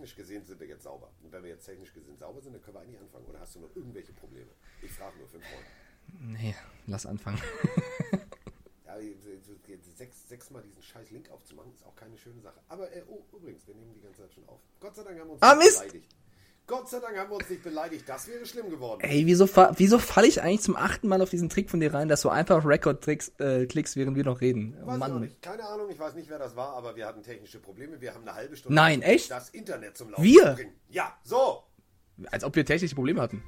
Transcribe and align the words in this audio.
technisch 0.00 0.16
gesehen 0.16 0.44
sind 0.46 0.58
wir 0.58 0.66
jetzt 0.66 0.84
sauber. 0.84 1.10
Und 1.22 1.30
wenn 1.30 1.42
wir 1.42 1.50
jetzt 1.50 1.66
technisch 1.66 1.92
gesehen 1.92 2.16
sauber 2.16 2.40
sind, 2.40 2.54
dann 2.54 2.62
können 2.62 2.76
wir 2.76 2.80
eigentlich 2.80 3.00
anfangen. 3.00 3.26
Oder 3.26 3.40
hast 3.40 3.54
du 3.54 3.60
noch 3.60 3.76
irgendwelche 3.76 4.12
Probleme? 4.14 4.50
Ich 4.80 4.90
frage 4.92 5.18
nur 5.18 5.28
für 5.28 5.34
einen 5.36 5.44
Freund. 5.44 5.66
Nee, 6.40 6.54
lass 6.86 7.06
anfangen. 7.06 7.40
Ja, 8.86 8.96
sechs, 9.96 10.28
sechsmal 10.28 10.62
diesen 10.64 10.82
scheiß 10.82 11.10
Link 11.12 11.30
aufzumachen, 11.30 11.72
ist 11.72 11.84
auch 11.86 11.94
keine 11.94 12.18
schöne 12.18 12.40
Sache. 12.40 12.60
Aber 12.66 12.92
äh, 12.92 13.04
oh, 13.06 13.22
übrigens, 13.36 13.64
wir 13.68 13.74
nehmen 13.76 13.94
die 13.94 14.00
ganze 14.00 14.22
Zeit 14.22 14.32
schon 14.34 14.46
auf. 14.48 14.60
Gott 14.80 14.96
sei 14.96 15.04
Dank 15.04 15.20
haben 15.20 15.28
wir 15.28 15.32
uns 15.34 15.42
Ah, 15.42 15.54
Mist! 15.54 15.78
beleidigt. 15.78 16.16
Gott 16.70 16.88
sei 16.88 17.00
Dank 17.00 17.18
haben 17.18 17.28
wir 17.30 17.36
uns 17.36 17.50
nicht 17.50 17.64
beleidigt. 17.64 18.04
Das 18.08 18.28
wäre 18.28 18.46
schlimm 18.46 18.70
geworden. 18.70 19.00
Ey, 19.02 19.26
wieso, 19.26 19.48
fa 19.48 19.72
wieso 19.76 19.98
falle 19.98 20.28
ich 20.28 20.40
eigentlich 20.40 20.60
zum 20.60 20.76
achten 20.76 21.08
Mal 21.08 21.20
auf 21.20 21.28
diesen 21.28 21.48
Trick 21.48 21.68
von 21.68 21.80
dir 21.80 21.92
rein, 21.92 22.06
dass 22.06 22.20
du 22.22 22.28
einfach 22.28 22.64
Record-Tricks 22.64 23.32
äh, 23.40 23.66
klickst, 23.66 23.96
während 23.96 24.16
wir 24.16 24.22
noch 24.24 24.40
reden? 24.40 24.76
Oh, 24.80 24.86
Weiß 24.86 24.96
ich 24.96 25.02
auch 25.02 25.08
Mann. 25.08 25.20
nicht. 25.20 25.42
Keine 25.42 25.64
Ahnung, 25.64 25.90
ich 25.90 25.98
weiß 25.98 26.14
nicht, 26.14 26.30
wer 26.30 26.38
das 26.38 26.54
war, 26.54 26.74
aber 26.76 26.94
wir 26.94 27.06
hatten 27.06 27.24
technische 27.24 27.58
Probleme. 27.58 28.00
Wir 28.00 28.14
haben 28.14 28.22
eine 28.22 28.34
halbe 28.36 28.54
Stunde 28.56 28.76
Nein, 28.76 29.02
echt? 29.02 29.30
das 29.32 29.50
Internet 29.50 29.96
zum 29.96 30.10
Laufen 30.10 30.22
Wir? 30.22 30.52
bringen. 30.52 30.72
Ja, 30.88 31.12
so. 31.24 31.64
Als 32.30 32.44
ob 32.44 32.54
wir 32.54 32.64
technische 32.64 32.94
Probleme 32.94 33.20
hatten. 33.20 33.42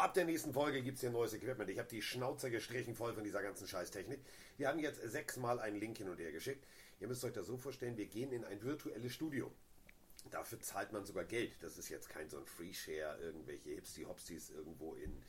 Ab 0.00 0.14
der 0.14 0.24
nächsten 0.24 0.52
Folge 0.52 0.82
gibt 0.82 0.96
es 0.96 1.00
hier 1.02 1.10
neues 1.10 1.34
Equipment. 1.34 1.68
Ich 1.70 1.78
habe 1.78 1.88
die 1.88 2.02
Schnauze 2.02 2.50
gestrichen 2.50 2.94
voll 2.94 3.12
von 3.12 3.24
dieser 3.24 3.42
ganzen 3.42 3.66
Scheißtechnik. 3.66 4.20
Wir 4.56 4.68
haben 4.68 4.78
jetzt 4.78 5.02
sechsmal 5.02 5.60
einen 5.60 5.78
Link 5.78 5.98
hin 5.98 6.08
und 6.08 6.18
her 6.18 6.32
geschickt. 6.32 6.66
Ihr 7.00 7.08
müsst 7.08 7.24
euch 7.24 7.32
das 7.32 7.46
so 7.46 7.56
vorstellen, 7.56 7.96
wir 7.96 8.06
gehen 8.06 8.32
in 8.32 8.44
ein 8.44 8.62
virtuelles 8.62 9.12
Studio. 9.12 9.52
Dafür 10.30 10.60
zahlt 10.60 10.92
man 10.92 11.04
sogar 11.04 11.24
Geld. 11.24 11.52
Das 11.62 11.78
ist 11.78 11.88
jetzt 11.88 12.08
kein 12.08 12.28
so 12.28 12.38
ein 12.38 12.46
Free-Share, 12.46 13.18
irgendwelche 13.20 13.70
Hipsty-Hopsties 13.70 14.50
irgendwo 14.50 14.94
in 14.94 15.22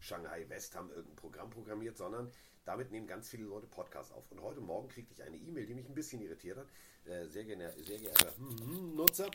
Shanghai 0.00 0.48
West 0.48 0.76
haben 0.76 0.90
irgendein 0.90 1.16
Programm 1.16 1.50
programmiert, 1.50 1.96
sondern 1.96 2.30
damit 2.64 2.90
nehmen 2.90 3.06
ganz 3.06 3.28
viele 3.28 3.44
Leute 3.44 3.66
Podcasts 3.66 4.12
auf. 4.12 4.30
Und 4.30 4.42
heute 4.42 4.60
Morgen 4.60 4.88
kriegte 4.88 5.14
ich 5.14 5.22
eine 5.22 5.36
E-Mail, 5.36 5.66
die 5.66 5.74
mich 5.74 5.88
ein 5.88 5.94
bisschen 5.94 6.20
irritiert 6.22 6.58
hat. 6.58 6.68
Äh, 7.06 7.26
sehr, 7.26 7.44
geehrter, 7.44 7.72
sehr 7.82 7.98
geehrter 7.98 8.36
hm, 8.36 8.94
Nutzer, 8.94 9.30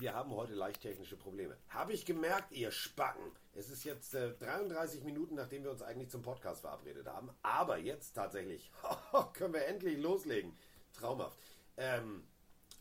wir 0.00 0.14
haben 0.14 0.30
heute 0.30 0.54
leicht 0.54 0.80
technische 0.82 1.16
Probleme. 1.16 1.56
Habe 1.68 1.92
ich 1.92 2.04
gemerkt, 2.04 2.52
ihr 2.52 2.70
Spacken. 2.70 3.22
Es 3.54 3.70
ist 3.70 3.84
jetzt 3.84 4.14
äh, 4.14 4.32
33 4.34 5.04
Minuten, 5.04 5.34
nachdem 5.34 5.64
wir 5.64 5.70
uns 5.70 5.82
eigentlich 5.82 6.10
zum 6.10 6.22
Podcast 6.22 6.60
verabredet 6.62 7.06
haben. 7.06 7.30
Aber 7.42 7.78
jetzt 7.78 8.12
tatsächlich 8.14 8.70
können 9.34 9.54
wir 9.54 9.66
endlich 9.66 9.98
loslegen. 9.98 10.52
Traumhaft. 10.92 11.38
Ähm, 11.76 12.24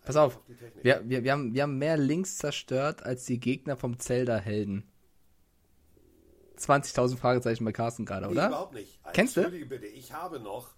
Pass 0.03 0.15
auf, 0.17 0.39
die 0.47 0.55
Technik. 0.55 0.83
wir, 0.83 1.01
wir, 1.09 1.23
wir, 1.23 1.31
haben, 1.31 1.53
wir 1.53 1.63
haben 1.63 1.77
mehr 1.77 1.97
Links 1.97 2.37
zerstört 2.37 3.03
als 3.03 3.25
die 3.25 3.39
Gegner 3.39 3.75
vom 3.75 3.99
Zelda-Helden. 3.99 4.89
20.000 6.57 7.17
Fragezeichen 7.17 7.65
bei 7.65 7.71
Carsten 7.71 8.05
gerade, 8.05 8.27
Nee, 8.27 8.31
oder? 8.33 8.47
überhaupt 8.47 8.73
nicht. 8.73 8.99
Kennst 9.13 9.35
du? 9.35 9.41
Entschuldige 9.41 9.65
bitte, 9.65 9.87
ich 9.87 10.13
habe 10.13 10.39
noch, 10.39 10.73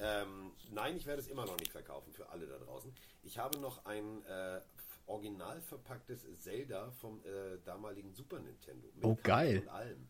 ähm, 0.00 0.52
nein, 0.70 0.96
ich 0.96 1.06
werde 1.06 1.20
es 1.22 1.28
immer 1.28 1.46
noch 1.46 1.58
nicht 1.58 1.72
verkaufen 1.72 2.12
für 2.12 2.28
alle 2.28 2.46
da 2.46 2.58
draußen. 2.58 2.92
Ich 3.22 3.38
habe 3.38 3.58
noch 3.58 3.84
ein 3.86 4.24
äh, 4.26 4.60
original 5.12 5.60
verpacktes 5.60 6.26
Zelda 6.38 6.90
vom 6.90 7.20
äh, 7.24 7.58
damaligen 7.64 8.12
Super 8.12 8.40
Nintendo. 8.40 8.88
Mit 8.94 9.04
Oh, 9.04 9.16
geil. 9.22 9.62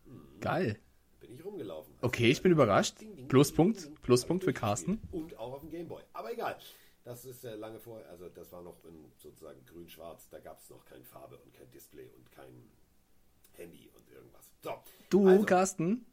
Mhm. 0.05 0.41
Geil. 0.41 0.79
Bin 1.21 1.33
ich 1.33 1.45
rumgelaufen. 1.45 1.95
Okay, 2.01 2.31
ich 2.31 2.43
bin 2.43 2.53
überrascht. 2.53 3.01
Ding, 3.01 3.15
ding, 3.17 3.29
Pluspunkt, 3.29 3.85
ding. 3.85 3.95
Pluspunkt 3.97 4.45
für 4.45 4.53
Carsten. 4.53 5.01
Und 5.11 5.37
auch 5.39 5.53
auf 5.55 5.61
dem 5.61 5.71
Gameboy. 5.71 6.03
Aber 6.13 6.33
egal. 6.33 6.57
Das 7.05 7.25
ist 7.25 7.45
äh, 7.45 7.57
lange 7.57 7.81
vorher, 7.81 8.09
also 8.11 8.29
das 8.29 8.53
war 8.53 8.63
noch 8.63 8.85
in 8.85 9.11
sozusagen 9.17 9.65
grün-schwarz. 9.67 10.29
Da 10.31 10.39
gab 10.39 10.61
es 10.61 10.71
noch 10.71 10.85
keine 10.85 11.05
Farbe 11.05 11.37
und 11.39 11.53
kein 11.53 11.69
Display 11.73 12.09
und 12.17 12.31
kein 12.31 12.71
Handy 13.55 13.91
und 13.97 14.09
irgendwas. 14.09 14.51
So. 14.63 14.73
Du, 15.11 15.27
also, 15.29 15.45
Carsten, 15.45 16.07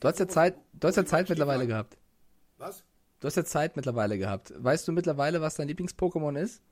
du 0.00 0.08
hast 0.08 0.18
ja 0.18 0.26
Zeit, 0.26 0.56
du 0.72 0.88
hast 0.88 0.96
ja 0.96 1.04
Zeit 1.04 1.28
mittlerweile 1.28 1.68
gehabt. 1.68 1.96
Was? 2.58 2.84
Du 3.20 3.28
hast 3.28 3.36
ja 3.36 3.44
Zeit 3.44 3.76
mittlerweile 3.76 4.18
gehabt. 4.18 4.52
Weißt 4.56 4.88
du 4.88 4.92
mittlerweile, 4.92 5.40
was 5.40 5.54
dein 5.54 5.68
Lieblings-Pokémon 5.68 6.36
ist? 6.36 6.62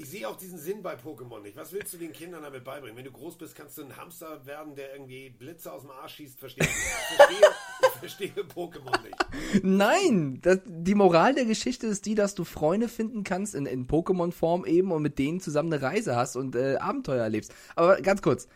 Ich 0.00 0.08
sehe 0.08 0.26
auch 0.26 0.36
diesen 0.36 0.58
Sinn 0.58 0.82
bei 0.82 0.94
Pokémon 0.94 1.42
nicht. 1.42 1.58
Was 1.58 1.72
willst 1.72 1.92
du 1.92 1.98
den 1.98 2.14
Kindern 2.14 2.42
damit 2.42 2.64
beibringen? 2.64 2.96
Wenn 2.96 3.04
du 3.04 3.12
groß 3.12 3.36
bist, 3.36 3.54
kannst 3.54 3.76
du 3.76 3.82
ein 3.82 3.98
Hamster 3.98 4.46
werden, 4.46 4.74
der 4.74 4.94
irgendwie 4.94 5.28
Blitze 5.28 5.70
aus 5.70 5.82
dem 5.82 5.90
Arsch 5.90 6.14
schießt. 6.14 6.38
Verstehe 6.38 6.64
ich. 6.64 6.70
Verstehe, 6.70 7.50
ich 7.82 7.98
verstehe 7.98 8.44
Pokémon 8.44 8.98
nicht. 9.02 9.62
Nein! 9.62 10.38
Das, 10.40 10.60
die 10.64 10.94
Moral 10.94 11.34
der 11.34 11.44
Geschichte 11.44 11.86
ist 11.86 12.06
die, 12.06 12.14
dass 12.14 12.34
du 12.34 12.44
Freunde 12.44 12.88
finden 12.88 13.24
kannst 13.24 13.54
in, 13.54 13.66
in 13.66 13.86
Pokémon-Form 13.86 14.64
eben 14.64 14.90
und 14.90 15.02
mit 15.02 15.18
denen 15.18 15.38
zusammen 15.38 15.70
eine 15.70 15.82
Reise 15.82 16.16
hast 16.16 16.34
und 16.34 16.56
äh, 16.56 16.76
Abenteuer 16.76 17.22
erlebst. 17.22 17.52
Aber 17.76 18.00
ganz 18.00 18.22
kurz. 18.22 18.48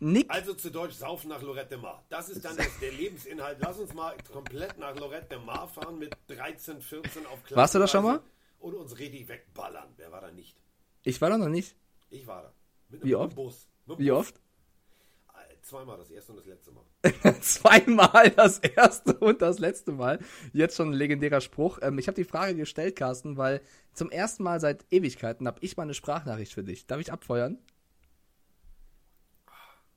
Nick, 0.00 0.30
Also 0.30 0.52
zu 0.52 0.70
Deutsch, 0.70 0.96
saufen 0.96 1.30
nach 1.30 1.40
Lorette 1.40 1.70
de 1.70 1.78
Mar. 1.78 2.04
Das 2.10 2.28
ist 2.28 2.44
dann 2.44 2.58
das, 2.58 2.78
der 2.78 2.92
Lebensinhalt. 2.92 3.56
Lass 3.62 3.78
uns 3.78 3.94
mal 3.94 4.14
komplett 4.30 4.76
nach 4.76 4.94
Lorette 4.96 5.28
de 5.30 5.38
Mar 5.38 5.66
fahren 5.66 5.98
mit 5.98 6.14
13, 6.28 6.82
14 6.82 7.24
auf 7.24 7.42
Klassenreise 7.42 7.56
Warst 7.56 7.74
du 7.74 7.78
da 7.78 7.88
schon 7.88 8.04
mal? 8.04 8.20
Und 8.58 8.74
uns 8.74 8.98
richtig 8.98 9.28
wegballern. 9.28 9.88
Wer 9.96 10.12
war 10.12 10.20
da 10.20 10.30
nicht? 10.30 10.60
Ich 11.02 11.20
war 11.20 11.30
da 11.30 11.38
noch 11.38 11.48
nicht. 11.48 11.76
Ich 12.10 12.26
war 12.26 12.42
da. 12.42 12.52
Mit 12.88 13.04
Wie 13.04 13.14
einem 13.14 13.24
oft? 13.26 13.36
Bus. 13.36 13.68
Mit 13.86 13.98
Wie 13.98 14.08
Bus. 14.10 14.18
oft? 14.18 14.36
Äh, 14.36 15.60
Zweimal, 15.62 15.98
das 15.98 16.10
erste 16.10 16.32
und 16.32 16.38
das 16.38 16.46
letzte 16.46 16.70
Mal. 16.72 16.84
Zweimal 17.40 18.30
das 18.30 18.58
erste 18.58 19.16
und 19.18 19.40
das 19.42 19.58
letzte 19.58 19.92
Mal. 19.92 20.18
Jetzt 20.52 20.76
schon 20.76 20.90
ein 20.90 20.94
legendärer 20.94 21.40
Spruch. 21.40 21.78
Ähm, 21.82 21.98
ich 21.98 22.08
habe 22.08 22.16
die 22.16 22.24
Frage 22.24 22.54
gestellt, 22.54 22.96
Carsten, 22.96 23.36
weil 23.36 23.60
zum 23.92 24.10
ersten 24.10 24.42
Mal 24.42 24.60
seit 24.60 24.84
Ewigkeiten 24.90 25.46
habe 25.46 25.58
ich 25.62 25.76
mal 25.76 25.84
eine 25.84 25.94
Sprachnachricht 25.94 26.52
für 26.52 26.64
dich. 26.64 26.86
Darf 26.86 27.00
ich 27.00 27.12
abfeuern? 27.12 27.58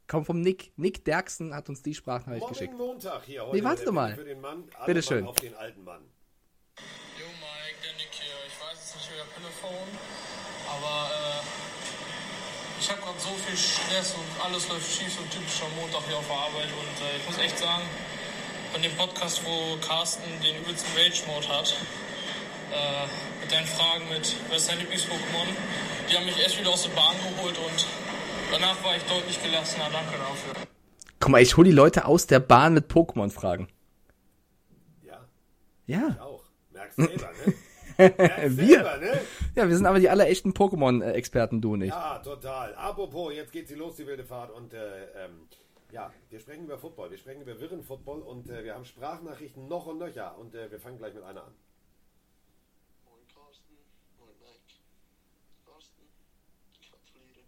Komm 0.08 0.26
vom 0.26 0.42
Nick. 0.42 0.74
Nick 0.76 1.06
Derksen 1.06 1.56
hat 1.56 1.70
uns 1.70 1.82
die 1.82 1.96
Sprachnachricht 1.96 2.42
Morgen 2.42 2.54
geschickt. 2.54 2.74
Montag 2.78 3.24
hier 3.24 3.46
heute. 3.46 3.56
Nee, 3.58 3.64
warte 3.64 3.84
der 3.84 3.92
mal. 3.94 4.14
Für 4.16 4.26
den 4.26 4.42
Mann, 4.42 4.70
alle 4.76 4.86
Bitte 4.94 5.00
Mann 5.00 5.04
schön. 5.04 5.28
Auf 5.28 5.36
den 5.38 5.56
alten 5.56 5.84
Mann. 5.84 6.04
Jo 7.18 7.26
Mike, 7.26 7.80
der 7.84 7.94
Nick 7.94 8.12
hier. 8.12 8.34
Ich 8.48 8.62
weiß 8.62 8.78
es 8.84 8.96
nicht 8.96 9.10
über 9.12 9.26
Telefon, 9.34 9.72
aber 9.72 9.82
äh, 9.82 10.13
ich 12.84 12.92
habe 12.92 13.02
gerade 13.02 13.20
so 13.20 13.30
viel 13.48 13.56
Stress 13.56 14.14
und 14.14 14.28
alles 14.44 14.68
läuft 14.68 14.92
schief, 14.92 15.14
so 15.16 15.24
ein 15.24 15.30
typischer 15.30 15.70
Montag 15.80 16.04
hier 16.06 16.18
auf 16.18 16.28
der 16.28 16.36
Arbeit. 16.36 16.68
Und 16.68 16.96
äh, 17.08 17.16
ich 17.18 17.26
muss 17.26 17.38
echt 17.38 17.58
sagen, 17.58 17.84
von 18.74 18.82
dem 18.82 18.92
Podcast, 18.98 19.40
wo 19.46 19.78
Carsten 19.78 20.28
den 20.44 20.58
übelsten 20.62 20.92
Rage-Mode 20.98 21.48
hat, 21.48 21.72
äh, 22.74 23.08
mit 23.40 23.50
deinen 23.52 23.68
Fragen 23.68 24.10
mit, 24.10 24.36
was 24.50 24.58
ist 24.64 24.70
dein 24.70 24.80
Lieblings-Pokémon, 24.80 25.48
die 26.12 26.18
haben 26.18 26.26
mich 26.26 26.38
echt 26.46 26.60
wieder 26.60 26.72
aus 26.72 26.84
der 26.84 26.90
Bahn 26.90 27.16
geholt 27.24 27.58
und 27.58 27.88
danach 28.52 28.84
war 28.84 28.98
ich 28.98 29.04
deutlich 29.04 29.42
gelassener. 29.42 29.88
Danke 29.90 30.18
dafür. 30.18 30.54
Guck 31.22 31.32
mal, 31.32 31.42
ich 31.42 31.56
hole 31.56 31.70
die 31.70 31.76
Leute 31.76 32.04
aus 32.04 32.28
der 32.28 32.42
Bahn 32.42 32.74
mit 32.74 32.92
Pokémon-Fragen. 32.92 33.70
Ja, 35.04 35.22
Ja. 35.86 36.10
ich 36.16 36.20
auch. 36.20 36.44
Merkst 36.74 36.98
selber, 36.98 37.32
ne? 37.46 37.54
Wir. 37.98 38.50
selber, 38.50 38.98
ne? 38.98 39.22
Ja, 39.56 39.68
wir 39.68 39.76
sind 39.76 39.86
aber 39.86 40.00
die 40.00 40.10
aller 40.10 40.28
echten 40.28 40.52
Pokémon-Experten, 40.52 41.62
du 41.62 41.74
und 41.74 41.82
ich. 41.82 41.90
Ja, 41.90 42.20
total. 42.20 42.74
Apropos, 42.76 43.34
jetzt 43.34 43.52
geht 43.52 43.68
sie 43.68 43.76
los, 43.76 43.96
die 43.96 44.08
wilde 44.08 44.24
Fahrt. 44.24 44.52
Und 44.52 44.74
äh, 44.74 45.06
ähm, 45.26 45.48
ja, 45.92 46.12
wir 46.30 46.40
sprechen 46.40 46.66
über 46.66 46.78
Football. 46.78 47.12
Wir 47.12 47.18
sprechen 47.20 47.42
über 47.42 47.60
wirren 47.60 47.84
Football 47.84 48.22
und 48.22 48.50
äh, 48.50 48.64
wir 48.64 48.74
haben 48.74 48.86
Sprachnachrichten 48.86 49.68
noch 49.68 49.86
und 49.86 50.00
nöcher. 50.00 50.38
Und 50.40 50.56
äh, 50.56 50.72
wir 50.72 50.80
fangen 50.80 50.98
gleich 50.98 51.14
mit 51.14 51.24
einer 51.24 51.44
an. 51.44 51.54
Moin 53.06 53.28
Carsten, 53.28 53.78
moin 54.18 54.34
Mike. 54.42 54.74
Carsten, 55.66 56.02
ich 56.82 56.90
gratuliere. 56.90 57.46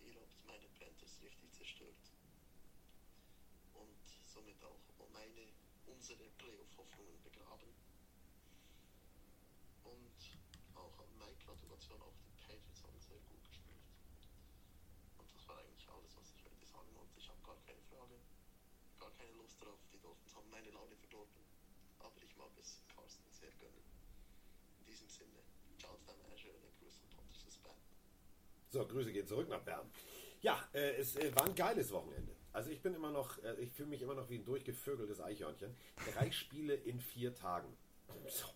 Ihr 0.00 0.14
habt 0.16 0.40
meine 0.48 0.68
Panthers 0.80 1.20
richtig 1.22 1.52
zerstört. 1.52 2.00
Und 3.74 3.92
somit 4.24 4.56
auch 4.64 4.80
meine, 5.12 5.52
unsere 5.84 6.24
Playoff-Hoffnungen 6.40 7.20
begraben. 7.28 7.68
Und 9.84 10.16
auch 10.74 10.96
an 10.98 11.12
Mike 11.20 11.44
Gratulation, 11.44 12.00
auch 12.00 12.16
die 12.24 12.32
Patriots 12.40 12.82
haben 12.88 12.98
sehr 12.98 13.20
gut 13.28 13.44
gespielt. 13.44 13.84
Und 15.20 15.28
das 15.28 15.44
war 15.46 15.60
eigentlich 15.60 15.84
alles, 15.92 16.16
was 16.16 16.32
ich 16.32 16.40
heute 16.44 16.64
sagen 16.64 16.88
wollte. 16.96 17.14
Ich 17.20 17.28
habe 17.28 17.38
gar 17.54 17.62
keine 17.62 17.82
Frage, 17.86 18.18
gar 18.98 19.10
keine 19.12 19.32
Lust 19.38 19.62
drauf. 19.62 19.78
Die 19.92 20.00
Dolphins 20.00 20.34
haben 20.34 20.50
meine 20.50 20.70
Laune 20.70 20.96
verdorben. 20.96 21.34
Aber 22.00 22.22
ich 22.22 22.36
mag 22.36 22.50
es 22.58 22.82
Carsten 22.94 23.30
sehr 23.30 23.52
gönnen. 23.60 23.84
In 24.80 24.86
diesem 24.86 25.08
Sinne, 25.08 25.38
ciao 25.78 25.98
Azure, 26.34 26.58
der 26.58 26.70
Grüße 26.80 27.02
und 27.02 27.10
Pontus 27.16 27.44
ist 27.46 27.62
Band. 27.62 27.78
So, 28.70 28.86
Grüße 28.86 29.12
gehen 29.12 29.26
zurück 29.26 29.48
nach 29.48 29.62
Bern. 29.62 29.90
Ja, 30.40 30.68
äh, 30.72 30.96
es 30.96 31.16
äh, 31.16 31.34
war 31.34 31.44
ein 31.44 31.54
geiles 31.54 31.90
Wochenende. 31.92 32.34
Also 32.52 32.70
ich 32.70 32.82
bin 32.82 32.94
immer 32.94 33.10
noch, 33.10 33.42
äh, 33.42 33.54
ich 33.60 33.72
fühle 33.72 33.88
mich 33.88 34.02
immer 34.02 34.14
noch 34.14 34.28
wie 34.28 34.36
ein 34.36 34.44
durchgevögeltes 34.44 35.20
Eichhörnchen. 35.20 35.74
Drei 36.12 36.30
Spiele 36.30 36.74
in 36.74 37.00
vier 37.00 37.34
Tagen. 37.34 37.76
So. 38.28 38.46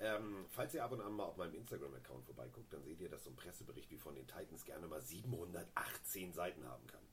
Ähm, 0.00 0.46
falls 0.50 0.74
ihr 0.74 0.82
ab 0.82 0.90
und 0.90 1.00
an 1.00 1.12
mal 1.12 1.26
auf 1.26 1.36
meinem 1.36 1.54
Instagram-Account 1.54 2.24
vorbeiguckt, 2.24 2.72
dann 2.72 2.82
seht 2.82 3.00
ihr, 3.00 3.08
dass 3.08 3.22
so 3.22 3.30
ein 3.30 3.36
Pressebericht 3.36 3.88
wie 3.90 3.98
von 3.98 4.16
den 4.16 4.26
Titans 4.26 4.64
gerne 4.64 4.88
mal 4.88 5.00
718 5.00 6.32
Seiten 6.32 6.66
haben 6.66 6.84
kann. 6.88 7.11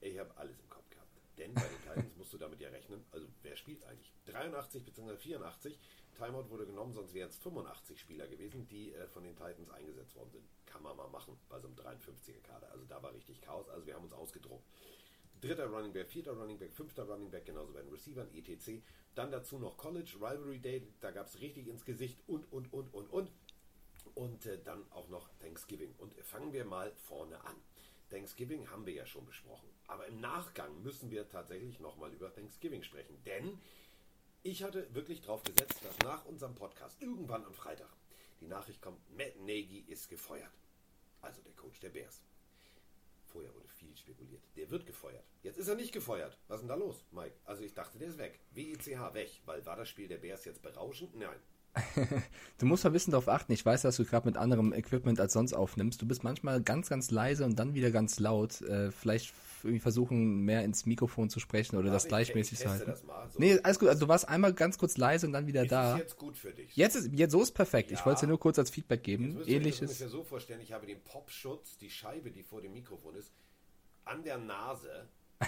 Ich 0.00 0.18
habe 0.18 0.36
alles 0.36 0.58
im 0.60 0.68
Kopf 0.68 0.88
gehabt. 0.90 1.06
Denn 1.38 1.52
bei 1.54 1.62
den 1.62 1.82
Titans 1.82 2.16
musst 2.16 2.32
du 2.32 2.38
damit 2.38 2.60
ja 2.60 2.70
rechnen, 2.70 3.04
also 3.12 3.26
wer 3.42 3.56
spielt 3.56 3.84
eigentlich? 3.84 4.12
83 4.26 4.84
bzw. 4.84 5.16
84, 5.16 5.78
Timeout 6.16 6.48
wurde 6.48 6.66
genommen, 6.66 6.94
sonst 6.94 7.12
wären 7.12 7.28
es 7.28 7.36
85 7.36 8.00
Spieler 8.00 8.26
gewesen, 8.26 8.66
die 8.68 8.94
äh, 8.94 9.06
von 9.08 9.22
den 9.22 9.36
Titans 9.36 9.70
eingesetzt 9.70 10.16
worden 10.16 10.30
sind. 10.30 10.44
Kann 10.64 10.82
man 10.82 10.96
mal 10.96 11.08
machen 11.08 11.38
bei 11.48 11.60
so 11.60 11.68
einem 11.68 11.76
53er-Kader. 11.76 12.70
Also 12.72 12.84
da 12.86 13.02
war 13.02 13.12
richtig 13.12 13.40
Chaos. 13.42 13.68
Also 13.68 13.86
wir 13.86 13.94
haben 13.94 14.04
uns 14.04 14.14
ausgedruckt. 14.14 14.64
Dritter 15.42 15.66
Running 15.66 15.92
Back, 15.92 16.10
vierter 16.10 16.32
Running 16.32 16.58
Back, 16.58 16.74
fünfter 16.74 17.04
Running 17.04 17.30
Back, 17.30 17.44
genauso 17.44 17.72
bei 17.72 17.82
den 17.82 17.90
Receivern, 17.90 18.28
etc. 18.34 18.82
Dann 19.14 19.30
dazu 19.30 19.58
noch 19.58 19.76
College, 19.76 20.14
Rivalry 20.16 20.58
Day, 20.58 20.86
da 21.00 21.10
gab 21.10 21.26
es 21.26 21.40
richtig 21.40 21.68
ins 21.68 21.84
Gesicht 21.84 22.18
und, 22.26 22.50
und, 22.50 22.72
und, 22.72 22.92
und, 22.94 23.12
und. 23.12 23.30
Und 24.14 24.46
äh, 24.46 24.58
dann 24.62 24.90
auch 24.92 25.08
noch 25.08 25.28
Thanksgiving. 25.40 25.94
Und 25.98 26.14
fangen 26.22 26.54
wir 26.54 26.64
mal 26.64 26.92
vorne 26.96 27.38
an. 27.44 27.56
Thanksgiving 28.10 28.70
haben 28.70 28.86
wir 28.86 28.92
ja 28.92 29.06
schon 29.06 29.26
besprochen. 29.26 29.68
Aber 29.86 30.06
im 30.06 30.20
Nachgang 30.20 30.82
müssen 30.82 31.10
wir 31.10 31.28
tatsächlich 31.28 31.80
nochmal 31.80 32.12
über 32.12 32.32
Thanksgiving 32.32 32.82
sprechen. 32.82 33.22
Denn 33.24 33.58
ich 34.42 34.62
hatte 34.62 34.92
wirklich 34.94 35.20
darauf 35.20 35.42
gesetzt, 35.42 35.84
dass 35.84 35.98
nach 36.00 36.24
unserem 36.24 36.54
Podcast 36.54 37.00
irgendwann 37.02 37.44
am 37.44 37.54
Freitag 37.54 37.90
die 38.40 38.46
Nachricht 38.46 38.80
kommt, 38.80 38.98
Matt 39.16 39.36
Nagy 39.40 39.84
ist 39.88 40.08
gefeuert. 40.08 40.52
Also 41.20 41.42
der 41.42 41.52
Coach 41.54 41.80
der 41.80 41.90
Bears. 41.90 42.22
Vorher 43.24 43.52
wurde 43.54 43.68
viel 43.68 43.96
spekuliert. 43.96 44.42
Der 44.56 44.70
wird 44.70 44.86
gefeuert. 44.86 45.24
Jetzt 45.42 45.58
ist 45.58 45.68
er 45.68 45.74
nicht 45.74 45.92
gefeuert. 45.92 46.38
Was 46.48 46.56
ist 46.56 46.62
denn 46.62 46.68
da 46.68 46.74
los, 46.74 47.04
Mike? 47.10 47.34
Also 47.44 47.62
ich 47.64 47.74
dachte, 47.74 47.98
der 47.98 48.08
ist 48.08 48.18
weg. 48.18 48.40
WECH 48.52 48.86
weg. 49.14 49.42
Weil 49.44 49.66
war 49.66 49.76
das 49.76 49.88
Spiel 49.88 50.08
der 50.08 50.18
Bears 50.18 50.44
jetzt 50.44 50.62
berauschend? 50.62 51.14
Nein. 51.16 51.40
Du 52.58 52.66
musst 52.66 52.86
ein 52.86 52.92
bisschen 52.92 53.10
darauf 53.10 53.28
achten. 53.28 53.52
Ich 53.52 53.64
weiß, 53.64 53.82
dass 53.82 53.96
du 53.96 54.04
gerade 54.04 54.26
mit 54.26 54.36
anderem 54.36 54.72
Equipment 54.72 55.20
als 55.20 55.32
sonst 55.32 55.52
aufnimmst. 55.52 56.00
Du 56.00 56.06
bist 56.06 56.24
manchmal 56.24 56.62
ganz, 56.62 56.88
ganz 56.88 57.10
leise 57.10 57.44
und 57.44 57.58
dann 57.58 57.74
wieder 57.74 57.90
ganz 57.90 58.18
laut. 58.18 58.60
Äh, 58.62 58.90
vielleicht 58.90 59.32
irgendwie 59.62 59.80
versuchen, 59.80 60.42
mehr 60.44 60.64
ins 60.64 60.86
Mikrofon 60.86 61.28
zu 61.28 61.40
sprechen 61.40 61.76
oder 61.76 61.88
ja, 61.88 61.92
das 61.92 62.08
gleichmäßig 62.08 62.58
zu 62.58 62.70
halten. 62.70 62.94
Mal, 63.06 63.28
so. 63.30 63.38
Nee, 63.38 63.58
alles 63.62 63.78
gut. 63.78 63.88
Also 63.88 64.00
du 64.00 64.08
warst 64.08 64.28
einmal 64.28 64.54
ganz 64.54 64.78
kurz 64.78 64.96
leise 64.96 65.26
und 65.26 65.32
dann 65.32 65.46
wieder 65.46 65.64
ist 65.64 65.72
da. 65.72 65.94
Ist 65.94 66.00
jetzt 66.00 66.16
gut 66.16 66.36
für 66.36 66.52
dich. 66.52 66.76
Jetzt 66.76 66.96
ist, 66.96 67.12
jetzt, 67.12 67.32
so 67.32 67.42
ist 67.42 67.52
perfekt. 67.52 67.90
Ja. 67.90 67.98
Ich 67.98 68.06
wollte 68.06 68.16
es 68.16 68.20
dir 68.20 68.28
nur 68.28 68.40
kurz 68.40 68.58
als 68.58 68.70
Feedback 68.70 69.02
geben. 69.02 69.42
Ähnliches. 69.46 69.82
Ich 69.82 69.88
muss 69.88 70.00
mir 70.00 70.08
so 70.08 70.24
vorstellen, 70.24 70.60
ich 70.60 70.72
habe 70.72 70.86
den 70.86 71.02
Popschutz, 71.02 71.78
die 71.78 71.90
Scheibe, 71.90 72.30
die 72.30 72.42
vor 72.42 72.60
dem 72.60 72.72
Mikrofon 72.72 73.16
ist, 73.16 73.32
an 74.04 74.22
der 74.22 74.38
Nase. 74.38 75.08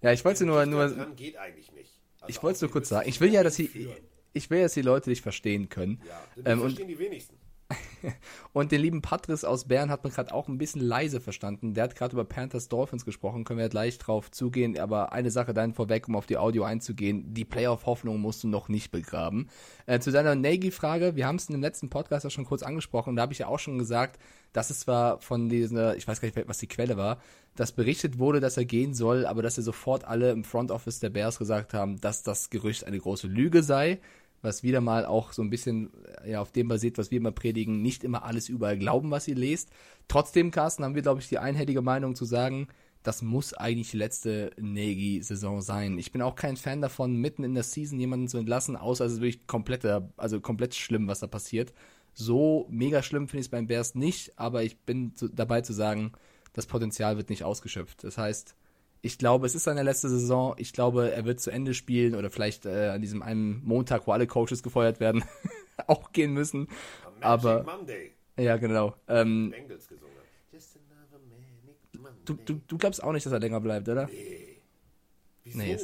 ja, 0.00 0.12
ich 0.12 0.24
wollte 0.24 0.46
nur, 0.46 0.64
nur. 0.66 0.88
Geht 1.16 1.36
eigentlich 1.36 1.72
nicht. 1.72 2.00
Also 2.20 2.30
ich 2.30 2.42
wollte 2.42 2.56
es 2.56 2.62
nur 2.62 2.70
kurz 2.70 2.88
sagen. 2.88 3.08
Ich 3.08 3.20
will 3.20 3.32
ja, 3.32 3.42
dass 3.42 3.56
sie, 3.56 3.90
ich 4.32 4.50
will, 4.50 4.62
dass 4.62 4.74
die 4.74 4.82
Leute 4.82 5.10
dich 5.10 5.22
verstehen 5.22 5.68
können. 5.68 6.00
Ja, 6.06 6.52
ähm, 6.52 6.60
verstehen 6.60 6.88
die 6.88 6.98
wenigsten. 6.98 7.36
Und 8.52 8.72
den 8.72 8.80
lieben 8.80 9.02
Patrice 9.02 9.48
aus 9.48 9.64
Bern 9.64 9.90
hat 9.90 10.04
man 10.04 10.12
gerade 10.12 10.32
auch 10.32 10.48
ein 10.48 10.58
bisschen 10.58 10.80
leise 10.80 11.20
verstanden. 11.20 11.74
Der 11.74 11.84
hat 11.84 11.94
gerade 11.94 12.12
über 12.12 12.24
Panthers 12.24 12.68
Dolphins 12.68 13.04
gesprochen, 13.04 13.44
können 13.44 13.58
wir 13.58 13.68
gleich 13.68 13.98
drauf 13.98 14.30
zugehen. 14.30 14.78
Aber 14.78 15.12
eine 15.12 15.30
Sache 15.30 15.54
dann 15.54 15.74
vorweg, 15.74 16.08
um 16.08 16.16
auf 16.16 16.26
die 16.26 16.36
Audio 16.36 16.64
einzugehen. 16.64 17.34
Die 17.34 17.44
Playoff-Hoffnung 17.44 18.20
musst 18.20 18.42
du 18.44 18.48
noch 18.48 18.68
nicht 18.68 18.90
begraben. 18.90 19.48
Äh, 19.86 20.00
zu 20.00 20.10
deiner 20.10 20.34
Nagy-Frage, 20.34 21.16
wir 21.16 21.26
haben 21.26 21.36
es 21.36 21.48
in 21.48 21.54
dem 21.54 21.62
letzten 21.62 21.90
Podcast 21.90 22.24
ja 22.24 22.30
schon 22.30 22.44
kurz 22.44 22.62
angesprochen. 22.62 23.16
Da 23.16 23.22
habe 23.22 23.32
ich 23.32 23.40
ja 23.40 23.46
auch 23.46 23.58
schon 23.58 23.78
gesagt, 23.78 24.18
dass 24.52 24.70
es 24.70 24.80
zwar 24.80 25.20
von 25.20 25.48
dieser, 25.48 25.96
ich 25.96 26.06
weiß 26.06 26.20
gar 26.20 26.26
nicht, 26.28 26.48
was 26.48 26.58
die 26.58 26.66
Quelle 26.66 26.96
war, 26.96 27.18
dass 27.56 27.72
berichtet 27.72 28.18
wurde, 28.18 28.40
dass 28.40 28.56
er 28.56 28.64
gehen 28.64 28.94
soll, 28.94 29.24
aber 29.26 29.42
dass 29.42 29.56
er 29.56 29.62
sofort 29.62 30.04
alle 30.04 30.30
im 30.30 30.44
Front 30.44 30.70
Office 30.70 31.00
der 31.00 31.10
Bears 31.10 31.38
gesagt 31.38 31.72
haben, 31.74 32.00
dass 32.00 32.22
das 32.22 32.50
Gerücht 32.50 32.84
eine 32.84 32.98
große 32.98 33.26
Lüge 33.26 33.62
sei 33.62 34.00
was 34.42 34.62
wieder 34.62 34.80
mal 34.80 35.06
auch 35.06 35.32
so 35.32 35.40
ein 35.42 35.50
bisschen 35.50 35.90
ja, 36.26 36.40
auf 36.42 36.52
dem 36.52 36.68
basiert, 36.68 36.98
was 36.98 37.10
wir 37.10 37.18
immer 37.18 37.32
predigen, 37.32 37.80
nicht 37.80 38.04
immer 38.04 38.24
alles 38.24 38.48
überall 38.48 38.76
glauben, 38.76 39.10
was 39.10 39.28
ihr 39.28 39.36
lest. 39.36 39.70
Trotzdem, 40.08 40.50
Carsten, 40.50 40.84
haben 40.84 40.94
wir, 40.94 41.02
glaube 41.02 41.20
ich, 41.20 41.28
die 41.28 41.38
einhellige 41.38 41.80
Meinung 41.80 42.14
zu 42.14 42.24
sagen, 42.24 42.68
das 43.02 43.22
muss 43.22 43.54
eigentlich 43.54 43.90
die 43.90 43.96
letzte 43.96 44.50
Negi-Saison 44.60 45.60
sein. 45.60 45.98
Ich 45.98 46.12
bin 46.12 46.22
auch 46.22 46.36
kein 46.36 46.56
Fan 46.56 46.80
davon, 46.80 47.16
mitten 47.16 47.44
in 47.44 47.54
der 47.54 47.64
Season 47.64 47.98
jemanden 47.98 48.28
zu 48.28 48.38
entlassen, 48.38 48.76
außer 48.76 49.04
es 49.04 49.14
ist 49.14 49.20
wirklich 49.20 49.46
komplett, 49.46 49.84
also 50.16 50.40
komplett 50.40 50.74
schlimm, 50.74 51.08
was 51.08 51.20
da 51.20 51.26
passiert. 51.26 51.72
So 52.14 52.66
mega 52.70 53.02
schlimm 53.02 53.28
finde 53.28 53.40
ich 53.40 53.46
es 53.46 53.50
beim 53.50 53.66
Bears 53.66 53.94
nicht, 53.94 54.38
aber 54.38 54.62
ich 54.62 54.78
bin 54.80 55.14
zu, 55.16 55.28
dabei 55.28 55.62
zu 55.62 55.72
sagen, 55.72 56.12
das 56.52 56.66
Potenzial 56.66 57.16
wird 57.16 57.30
nicht 57.30 57.44
ausgeschöpft. 57.44 58.04
Das 58.04 58.18
heißt, 58.18 58.54
ich 59.02 59.18
glaube, 59.18 59.46
es 59.46 59.54
ist 59.54 59.64
seine 59.64 59.82
letzte 59.82 60.08
Saison. 60.08 60.54
Ich 60.58 60.72
glaube, 60.72 61.12
er 61.12 61.24
wird 61.24 61.40
zu 61.40 61.50
Ende 61.50 61.74
spielen 61.74 62.14
oder 62.14 62.30
vielleicht 62.30 62.66
äh, 62.66 62.88
an 62.88 63.00
diesem 63.00 63.20
einen 63.20 63.62
Montag, 63.64 64.06
wo 64.06 64.12
alle 64.12 64.28
Coaches 64.28 64.62
gefeuert 64.62 65.00
werden, 65.00 65.24
auch 65.88 66.12
gehen 66.12 66.32
müssen. 66.32 66.68
Aber 67.20 67.64
Monday. 67.64 68.12
ja, 68.38 68.56
genau. 68.56 68.94
Ähm. 69.08 69.52
Du, 72.24 72.34
du, 72.34 72.60
du 72.68 72.78
glaubst 72.78 73.02
auch 73.02 73.12
nicht, 73.12 73.26
dass 73.26 73.32
er 73.32 73.40
länger 73.40 73.60
bleibt, 73.60 73.88
oder? 73.88 74.06
Nee. 74.06 74.60
Wieso? 75.42 75.58
Nee, 75.58 75.78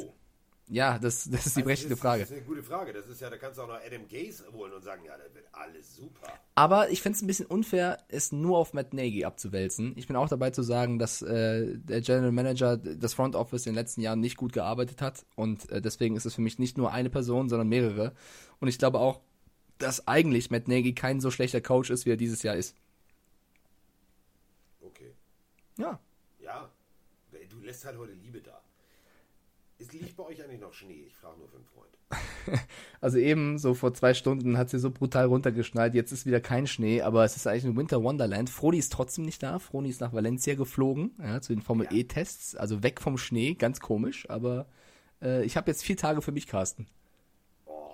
ja, 0.69 0.99
das, 0.99 1.29
das 1.29 1.47
ist 1.47 1.55
die 1.55 1.61
also 1.61 1.63
berechtigte 1.63 1.97
Frage. 1.97 2.21
Das 2.21 2.29
ist 2.29 2.37
eine 2.37 2.45
gute 2.45 2.61
Frage. 2.61 2.93
Das 2.93 3.07
ist 3.07 3.19
ja, 3.19 3.29
da 3.29 3.37
kannst 3.37 3.57
du 3.57 3.63
auch 3.63 3.67
noch 3.67 3.79
Adam 3.83 4.07
Gaze 4.07 4.43
holen 4.53 4.71
und 4.71 4.83
sagen, 4.83 5.03
ja, 5.03 5.17
da 5.17 5.33
wird 5.33 5.47
alles 5.51 5.95
super. 5.95 6.31
Aber 6.53 6.91
ich 6.91 7.01
finde 7.01 7.15
es 7.15 7.23
ein 7.23 7.27
bisschen 7.27 7.47
unfair, 7.47 7.97
es 8.07 8.31
nur 8.31 8.57
auf 8.57 8.73
Matt 8.73 8.93
Nagy 8.93 9.25
abzuwälzen. 9.25 9.93
Ich 9.97 10.05
bin 10.05 10.15
auch 10.15 10.29
dabei 10.29 10.51
zu 10.51 10.61
sagen, 10.61 10.99
dass 10.99 11.23
äh, 11.23 11.75
der 11.77 12.01
General 12.01 12.31
Manager 12.31 12.77
das 12.77 13.15
Front 13.15 13.35
Office 13.35 13.65
in 13.65 13.71
den 13.71 13.79
letzten 13.79 14.01
Jahren 14.01 14.19
nicht 14.19 14.37
gut 14.37 14.53
gearbeitet 14.53 15.01
hat. 15.01 15.25
Und 15.35 15.69
äh, 15.71 15.81
deswegen 15.81 16.15
ist 16.15 16.25
es 16.25 16.35
für 16.35 16.41
mich 16.41 16.59
nicht 16.59 16.77
nur 16.77 16.91
eine 16.91 17.09
Person, 17.09 17.49
sondern 17.49 17.67
mehrere. 17.67 18.13
Und 18.59 18.67
ich 18.67 18.77
glaube 18.77 18.99
auch, 18.99 19.21
dass 19.79 20.07
eigentlich 20.07 20.51
Matt 20.51 20.67
Nagy 20.67 20.93
kein 20.93 21.19
so 21.19 21.31
schlechter 21.31 21.61
Coach 21.61 21.89
ist, 21.89 22.05
wie 22.05 22.11
er 22.11 22.17
dieses 22.17 22.43
Jahr 22.43 22.55
ist. 22.55 22.75
Okay. 24.81 25.15
Ja. 25.77 25.99
Ja. 26.39 26.69
Du 27.49 27.59
lässt 27.61 27.85
halt 27.85 27.97
heute 27.97 28.13
Liebe 28.13 28.41
da. 28.41 28.58
Es 29.79 29.93
liegt 29.93 30.17
bei 30.17 30.25
euch 30.25 30.43
eigentlich 30.43 30.59
noch 30.59 30.73
Schnee? 30.73 31.05
Ich 31.07 31.15
frage 31.15 31.39
nur 31.39 31.47
für 31.47 31.55
einen 31.55 31.65
Freund. 31.65 32.59
also 33.01 33.17
eben, 33.17 33.57
so 33.57 33.73
vor 33.73 33.93
zwei 33.93 34.13
Stunden 34.13 34.57
hat 34.57 34.69
sie 34.69 34.77
so 34.77 34.91
brutal 34.91 35.25
runtergeschneit. 35.25 35.95
Jetzt 35.95 36.11
ist 36.11 36.25
wieder 36.25 36.41
kein 36.41 36.67
Schnee, 36.67 37.01
aber 37.01 37.23
es 37.23 37.37
ist 37.37 37.47
eigentlich 37.47 37.63
ein 37.63 37.77
Winter 37.77 38.03
Wonderland. 38.03 38.49
Froni 38.49 38.77
ist 38.77 38.91
trotzdem 38.91 39.23
nicht 39.23 39.41
da. 39.41 39.57
Froni 39.57 39.87
ist 39.87 40.01
nach 40.01 40.11
Valencia 40.11 40.55
geflogen, 40.55 41.11
ja, 41.17 41.39
zu 41.39 41.53
den 41.53 41.61
Formel 41.61 41.87
ja. 41.89 41.97
E-Tests. 41.97 42.57
Also 42.57 42.83
weg 42.83 42.99
vom 42.99 43.17
Schnee, 43.17 43.53
ganz 43.53 43.79
komisch. 43.79 44.29
Aber 44.29 44.67
äh, 45.21 45.45
ich 45.45 45.55
habe 45.55 45.71
jetzt 45.71 45.83
vier 45.83 45.95
Tage 45.95 46.21
für 46.21 46.33
mich, 46.33 46.47
Carsten. 46.47 46.87
Oh, 47.65 47.93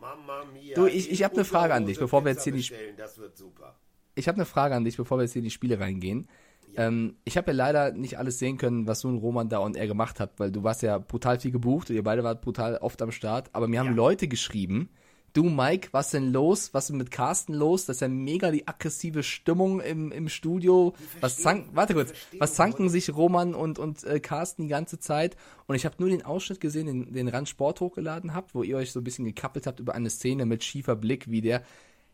Mama 0.00 0.44
mia. 0.52 0.76
Du, 0.76 0.86
ich, 0.86 1.10
ich 1.10 1.24
habe 1.24 1.34
eine 1.34 1.44
Frage 1.44 1.74
an 1.74 1.84
dich, 1.84 1.98
bevor 1.98 2.24
wir 2.24 2.30
jetzt 2.30 2.44
hier 2.44 2.52
die... 2.52 2.72
Das 2.96 3.18
wird 3.18 3.36
super. 3.36 3.76
Ich 4.14 4.28
habe 4.28 4.36
eine 4.36 4.46
Frage 4.46 4.76
an 4.76 4.84
dich, 4.84 4.96
bevor 4.96 5.18
wir 5.18 5.22
jetzt 5.22 5.32
hier 5.32 5.40
in 5.40 5.44
die 5.44 5.50
Spiele 5.50 5.80
reingehen. 5.80 6.28
Ähm, 6.76 7.16
ich 7.24 7.36
habe 7.36 7.50
ja 7.52 7.56
leider 7.56 7.92
nicht 7.92 8.18
alles 8.18 8.38
sehen 8.38 8.58
können, 8.58 8.86
was 8.86 9.00
so 9.00 9.08
ein 9.08 9.18
Roman 9.18 9.48
da 9.48 9.58
und 9.58 9.76
er 9.76 9.86
gemacht 9.86 10.20
hat, 10.20 10.38
weil 10.38 10.50
du 10.50 10.62
warst 10.62 10.82
ja 10.82 10.98
brutal 10.98 11.38
viel 11.38 11.50
gebucht 11.50 11.90
und 11.90 11.96
ihr 11.96 12.02
beide 12.02 12.24
wart 12.24 12.40
brutal 12.40 12.76
oft 12.78 13.02
am 13.02 13.12
Start. 13.12 13.50
Aber 13.52 13.68
mir 13.68 13.80
haben 13.80 13.88
ja. 13.88 13.94
Leute 13.94 14.28
geschrieben, 14.28 14.88
du 15.32 15.44
Mike, 15.44 15.88
was 15.92 16.10
denn 16.10 16.32
los? 16.32 16.74
Was 16.74 16.90
ist 16.90 16.96
mit 16.96 17.10
Carsten 17.10 17.54
los? 17.54 17.86
Das 17.86 17.96
ist 17.96 18.00
ja 18.00 18.08
mega 18.08 18.50
die 18.50 18.66
aggressive 18.68 19.22
Stimmung 19.22 19.80
im, 19.80 20.12
im 20.12 20.28
Studio. 20.28 20.94
Was 21.20 21.38
zank, 21.38 21.68
warte 21.72 21.94
kurz, 21.94 22.12
was 22.38 22.54
zanken 22.54 22.88
sich 22.88 23.14
Roman 23.14 23.54
und, 23.54 23.78
und 23.78 24.04
äh, 24.04 24.20
Carsten 24.20 24.62
die 24.62 24.68
ganze 24.68 24.98
Zeit? 24.98 25.36
Und 25.66 25.74
ich 25.74 25.84
habe 25.84 25.96
nur 25.98 26.08
den 26.08 26.24
Ausschnitt 26.24 26.60
gesehen, 26.60 26.86
den, 26.86 27.12
den 27.12 27.28
Rand 27.28 27.48
Sport 27.48 27.80
hochgeladen 27.80 28.34
habt, 28.34 28.54
wo 28.54 28.62
ihr 28.62 28.76
euch 28.76 28.92
so 28.92 29.00
ein 29.00 29.04
bisschen 29.04 29.24
gekappelt 29.24 29.66
habt 29.66 29.80
über 29.80 29.94
eine 29.94 30.10
Szene 30.10 30.46
mit 30.46 30.64
schiefer 30.64 30.96
Blick, 30.96 31.30
wie 31.30 31.40
der 31.40 31.62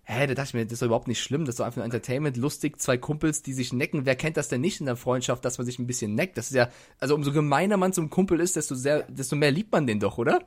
hä, 0.09 0.27
da 0.27 0.35
dachte 0.35 0.49
ich 0.49 0.55
mir, 0.55 0.65
das 0.65 0.75
ist 0.75 0.83
doch 0.83 0.87
überhaupt 0.87 1.07
nicht 1.07 1.23
schlimm, 1.23 1.45
das 1.45 1.55
ist 1.55 1.61
doch 1.61 1.67
einfach 1.67 1.77
nur 1.77 1.85
Entertainment, 1.85 2.37
lustig, 2.39 2.81
zwei 2.81 2.97
Kumpels, 2.97 3.43
die 3.43 3.53
sich 3.53 3.75
necken. 3.75 4.07
Wer 4.07 4.17
kennt 4.17 4.39
das 4.39 4.49
denn 4.49 4.63
nicht 4.63 4.81
in 4.81 4.87
der 4.87 4.97
Freundschaft, 4.97 5.45
dass 5.45 5.59
man 5.59 5.67
sich 5.67 5.79
ein 5.79 5.87
bisschen 5.87 6.15
neckt? 6.15 6.39
Das 6.39 6.47
ist 6.47 6.55
ja, 6.55 6.71
also 6.99 7.15
umso 7.15 7.31
gemeiner 7.31 7.77
man 7.77 7.93
zum 7.93 8.09
Kumpel 8.09 8.41
ist, 8.41 8.57
desto 8.57 8.75
sehr, 8.75 9.03
desto 9.03 9.37
mehr 9.37 9.51
liebt 9.51 9.71
man 9.71 9.87
den 9.87 10.01
doch, 10.01 10.17
oder? 10.17 10.45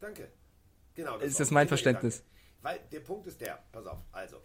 Danke. 0.00 0.30
Genau. 0.94 1.18
Das 1.18 1.28
ist 1.28 1.40
das 1.40 1.50
mein 1.50 1.66
Verständnis. 1.66 2.18
Danke. 2.18 2.30
Weil 2.62 2.88
der 2.92 3.00
Punkt 3.00 3.26
ist 3.26 3.40
der, 3.40 3.64
pass 3.72 3.86
auf, 3.86 3.98
also, 4.12 4.36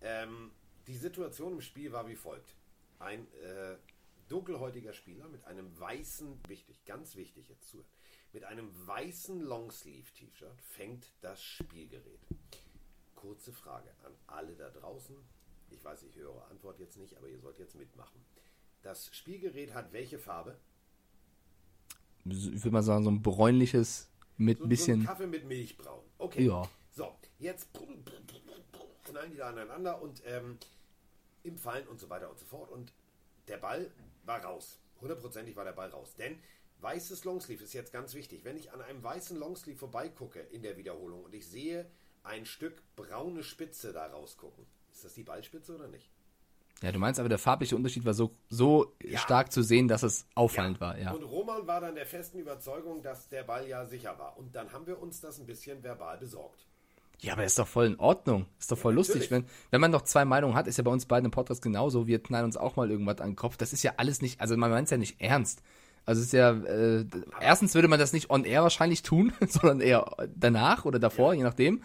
ähm, 0.00 0.52
die 0.86 0.96
Situation 0.96 1.52
im 1.52 1.60
Spiel 1.60 1.92
war 1.92 2.08
wie 2.08 2.16
folgt. 2.16 2.54
Ein 2.98 3.20
äh, 3.42 3.76
dunkelhäutiger 4.28 4.94
Spieler 4.94 5.28
mit 5.28 5.44
einem 5.44 5.78
weißen, 5.78 6.40
wichtig, 6.48 6.82
ganz 6.86 7.14
wichtig 7.14 7.50
jetzt 7.50 7.68
zuhören, 7.68 7.86
mit 8.32 8.44
einem 8.44 8.70
weißen 8.86 9.42
Longsleeve-T-Shirt 9.42 10.62
fängt 10.62 11.12
das 11.20 11.42
Spielgerät 11.42 12.20
kurze 13.20 13.52
Frage 13.52 13.90
an 14.04 14.12
alle 14.26 14.54
da 14.54 14.70
draußen. 14.70 15.16
Ich 15.70 15.84
weiß, 15.84 16.04
ich 16.04 16.16
höre 16.16 16.30
eure 16.30 16.46
Antwort 16.46 16.78
jetzt 16.78 16.96
nicht, 16.96 17.16
aber 17.16 17.28
ihr 17.28 17.38
sollt 17.40 17.58
jetzt 17.58 17.74
mitmachen. 17.74 18.24
Das 18.82 19.14
Spielgerät 19.14 19.74
hat 19.74 19.92
welche 19.92 20.18
Farbe? 20.18 20.56
Ich 22.24 22.64
würde 22.64 22.70
mal 22.70 22.82
sagen, 22.82 23.04
so 23.04 23.10
ein 23.10 23.22
bräunliches 23.22 24.08
mit 24.36 24.58
so, 24.58 24.66
bisschen. 24.66 25.00
So 25.00 25.06
Kaffee 25.06 25.26
mit 25.26 25.44
Milchbraun. 25.46 26.04
Okay. 26.18 26.46
Ja. 26.46 26.68
So, 26.92 27.14
jetzt 27.38 27.68
knallen 29.04 29.30
die 29.32 29.36
da 29.36 29.48
aneinander 29.48 30.00
und 30.00 30.22
ähm, 30.24 30.58
im 31.42 31.58
Fallen 31.58 31.86
und 31.88 31.98
so 31.98 32.08
weiter 32.08 32.30
und 32.30 32.38
so 32.38 32.46
fort. 32.46 32.70
Und 32.70 32.92
der 33.48 33.58
Ball 33.58 33.90
war 34.24 34.44
raus. 34.44 34.78
Hundertprozentig 35.00 35.56
war 35.56 35.64
der 35.64 35.72
Ball 35.72 35.90
raus. 35.90 36.14
Denn 36.16 36.38
weißes 36.80 37.24
Longsleeve 37.24 37.64
ist 37.64 37.72
jetzt 37.72 37.92
ganz 37.92 38.14
wichtig. 38.14 38.44
Wenn 38.44 38.56
ich 38.56 38.72
an 38.72 38.80
einem 38.80 39.02
weißen 39.02 39.36
Longsleeve 39.36 39.78
vorbeigucke 39.78 40.40
in 40.40 40.62
der 40.62 40.76
Wiederholung 40.76 41.24
und 41.24 41.34
ich 41.34 41.46
sehe 41.46 41.90
ein 42.28 42.46
Stück 42.46 42.82
braune 42.96 43.42
Spitze 43.42 43.92
da 43.92 44.06
rausgucken. 44.06 44.64
Ist 44.92 45.04
das 45.04 45.14
die 45.14 45.22
Ballspitze 45.24 45.74
oder 45.74 45.88
nicht? 45.88 46.08
Ja, 46.82 46.92
du 46.92 46.98
meinst 47.00 47.18
aber, 47.18 47.28
der 47.28 47.38
farbliche 47.38 47.74
Unterschied 47.74 48.04
war 48.04 48.14
so, 48.14 48.30
so 48.48 48.92
Ja. 49.02 49.18
stark 49.18 49.50
zu 49.50 49.62
sehen, 49.62 49.88
dass 49.88 50.04
es 50.04 50.26
auffallend 50.36 50.80
war, 50.80 50.96
ja. 50.96 51.10
Und 51.10 51.24
Roman 51.24 51.66
war 51.66 51.80
dann 51.80 51.96
der 51.96 52.06
festen 52.06 52.38
Überzeugung, 52.38 53.02
dass 53.02 53.28
der 53.28 53.42
Ball 53.42 53.66
ja 53.66 53.84
sicher 53.86 54.16
war. 54.18 54.36
Und 54.38 54.54
dann 54.54 54.72
haben 54.72 54.86
wir 54.86 55.00
uns 55.02 55.20
das 55.20 55.40
ein 55.40 55.46
bisschen 55.46 55.82
verbal 55.82 56.18
besorgt. 56.18 56.66
Ja, 57.20 57.32
aber 57.32 57.44
ist 57.44 57.58
doch 57.58 57.66
voll 57.66 57.86
in 57.86 57.98
Ordnung. 57.98 58.46
Ist 58.60 58.70
doch 58.70 58.78
voll 58.78 58.94
lustig. 58.94 59.22
natürlich. 59.28 59.30
Wenn, 59.32 59.50
wenn 59.72 59.80
man 59.80 59.90
noch 59.90 60.02
zwei 60.02 60.24
Meinungen 60.24 60.54
hat, 60.54 60.68
ist 60.68 60.76
ja 60.78 60.84
bei 60.84 60.92
uns 60.92 61.04
beiden 61.06 61.24
im 61.24 61.30
Podcast 61.32 61.62
genauso. 61.62 62.06
Wir 62.06 62.22
knallen 62.22 62.44
uns 62.44 62.56
auch 62.56 62.76
mal 62.76 62.88
irgendwas 62.88 63.18
an 63.20 63.30
den 63.30 63.36
Kopf. 63.36 63.56
Das 63.56 63.72
ist 63.72 63.82
ja 63.82 63.94
alles 63.96 64.22
nicht, 64.22 64.40
also 64.40 64.56
man 64.56 64.70
meint 64.70 64.84
es 64.84 64.92
ja 64.92 64.98
nicht 64.98 65.20
ernst. 65.20 65.62
Also 66.06 66.22
ist 66.22 66.32
ja, 66.32 66.52
äh, 66.52 67.04
erstens 67.40 67.74
würde 67.74 67.88
man 67.88 67.98
das 67.98 68.12
nicht 68.12 68.30
on 68.30 68.44
air 68.44 68.62
wahrscheinlich 68.62 69.02
tun, 69.02 69.32
sondern 69.48 69.80
eher 69.80 70.14
danach 70.36 70.84
oder 70.84 71.00
davor, 71.00 71.34
je 71.34 71.42
nachdem. 71.42 71.82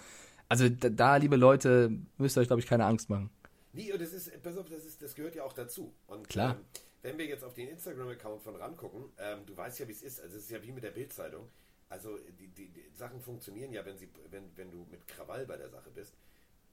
Also 0.54 0.70
da, 0.70 0.90
da, 0.90 1.16
liebe 1.16 1.36
Leute, 1.36 1.90
müsst 2.20 2.38
ihr 2.38 2.42
euch, 2.42 2.48
glaube 2.48 2.60
ich, 2.60 2.68
keine 2.68 2.86
Angst 2.86 3.10
machen. 3.10 3.32
Nee, 3.72 3.92
und 3.92 4.00
das 4.00 4.14
ist, 4.14 4.40
pass 4.44 4.56
auf, 4.56 4.70
das, 4.70 4.86
ist, 4.86 5.02
das 5.02 5.16
gehört 5.16 5.34
ja 5.34 5.44
auch 5.44 5.54
dazu. 5.54 5.96
Und, 6.06 6.30
Klar. 6.30 6.58
Ähm, 6.58 6.66
wenn 7.02 7.18
wir 7.18 7.26
jetzt 7.26 7.44
auf 7.44 7.56
den 7.56 7.70
Instagram-Account 7.70 8.44
von 8.44 8.56
RAN 8.56 8.78
gucken, 8.78 9.06
ähm, 9.18 9.48
du 9.48 9.58
weißt 9.58 9.80
ja, 9.80 9.88
wie 9.88 9.94
es 9.94 10.04
ist. 10.04 10.22
Also 10.22 10.38
es 10.38 10.44
ist 10.44 10.52
ja 10.52 10.62
wie 10.62 10.72
mit 10.72 10.84
der 10.84 10.92
Bildzeitung. 10.92 11.50
Also 11.90 12.20
die, 12.40 12.50
die, 12.50 12.68
die 12.68 12.86
Sachen 12.94 13.20
funktionieren 13.20 13.74
ja, 13.74 13.84
wenn, 13.84 13.98
sie, 13.98 14.10
wenn, 14.30 14.56
wenn 14.56 14.70
du 14.70 14.86
mit 14.92 15.08
Krawall 15.08 15.48
bei 15.48 15.58
der 15.58 15.70
Sache 15.70 15.90
bist. 15.90 16.14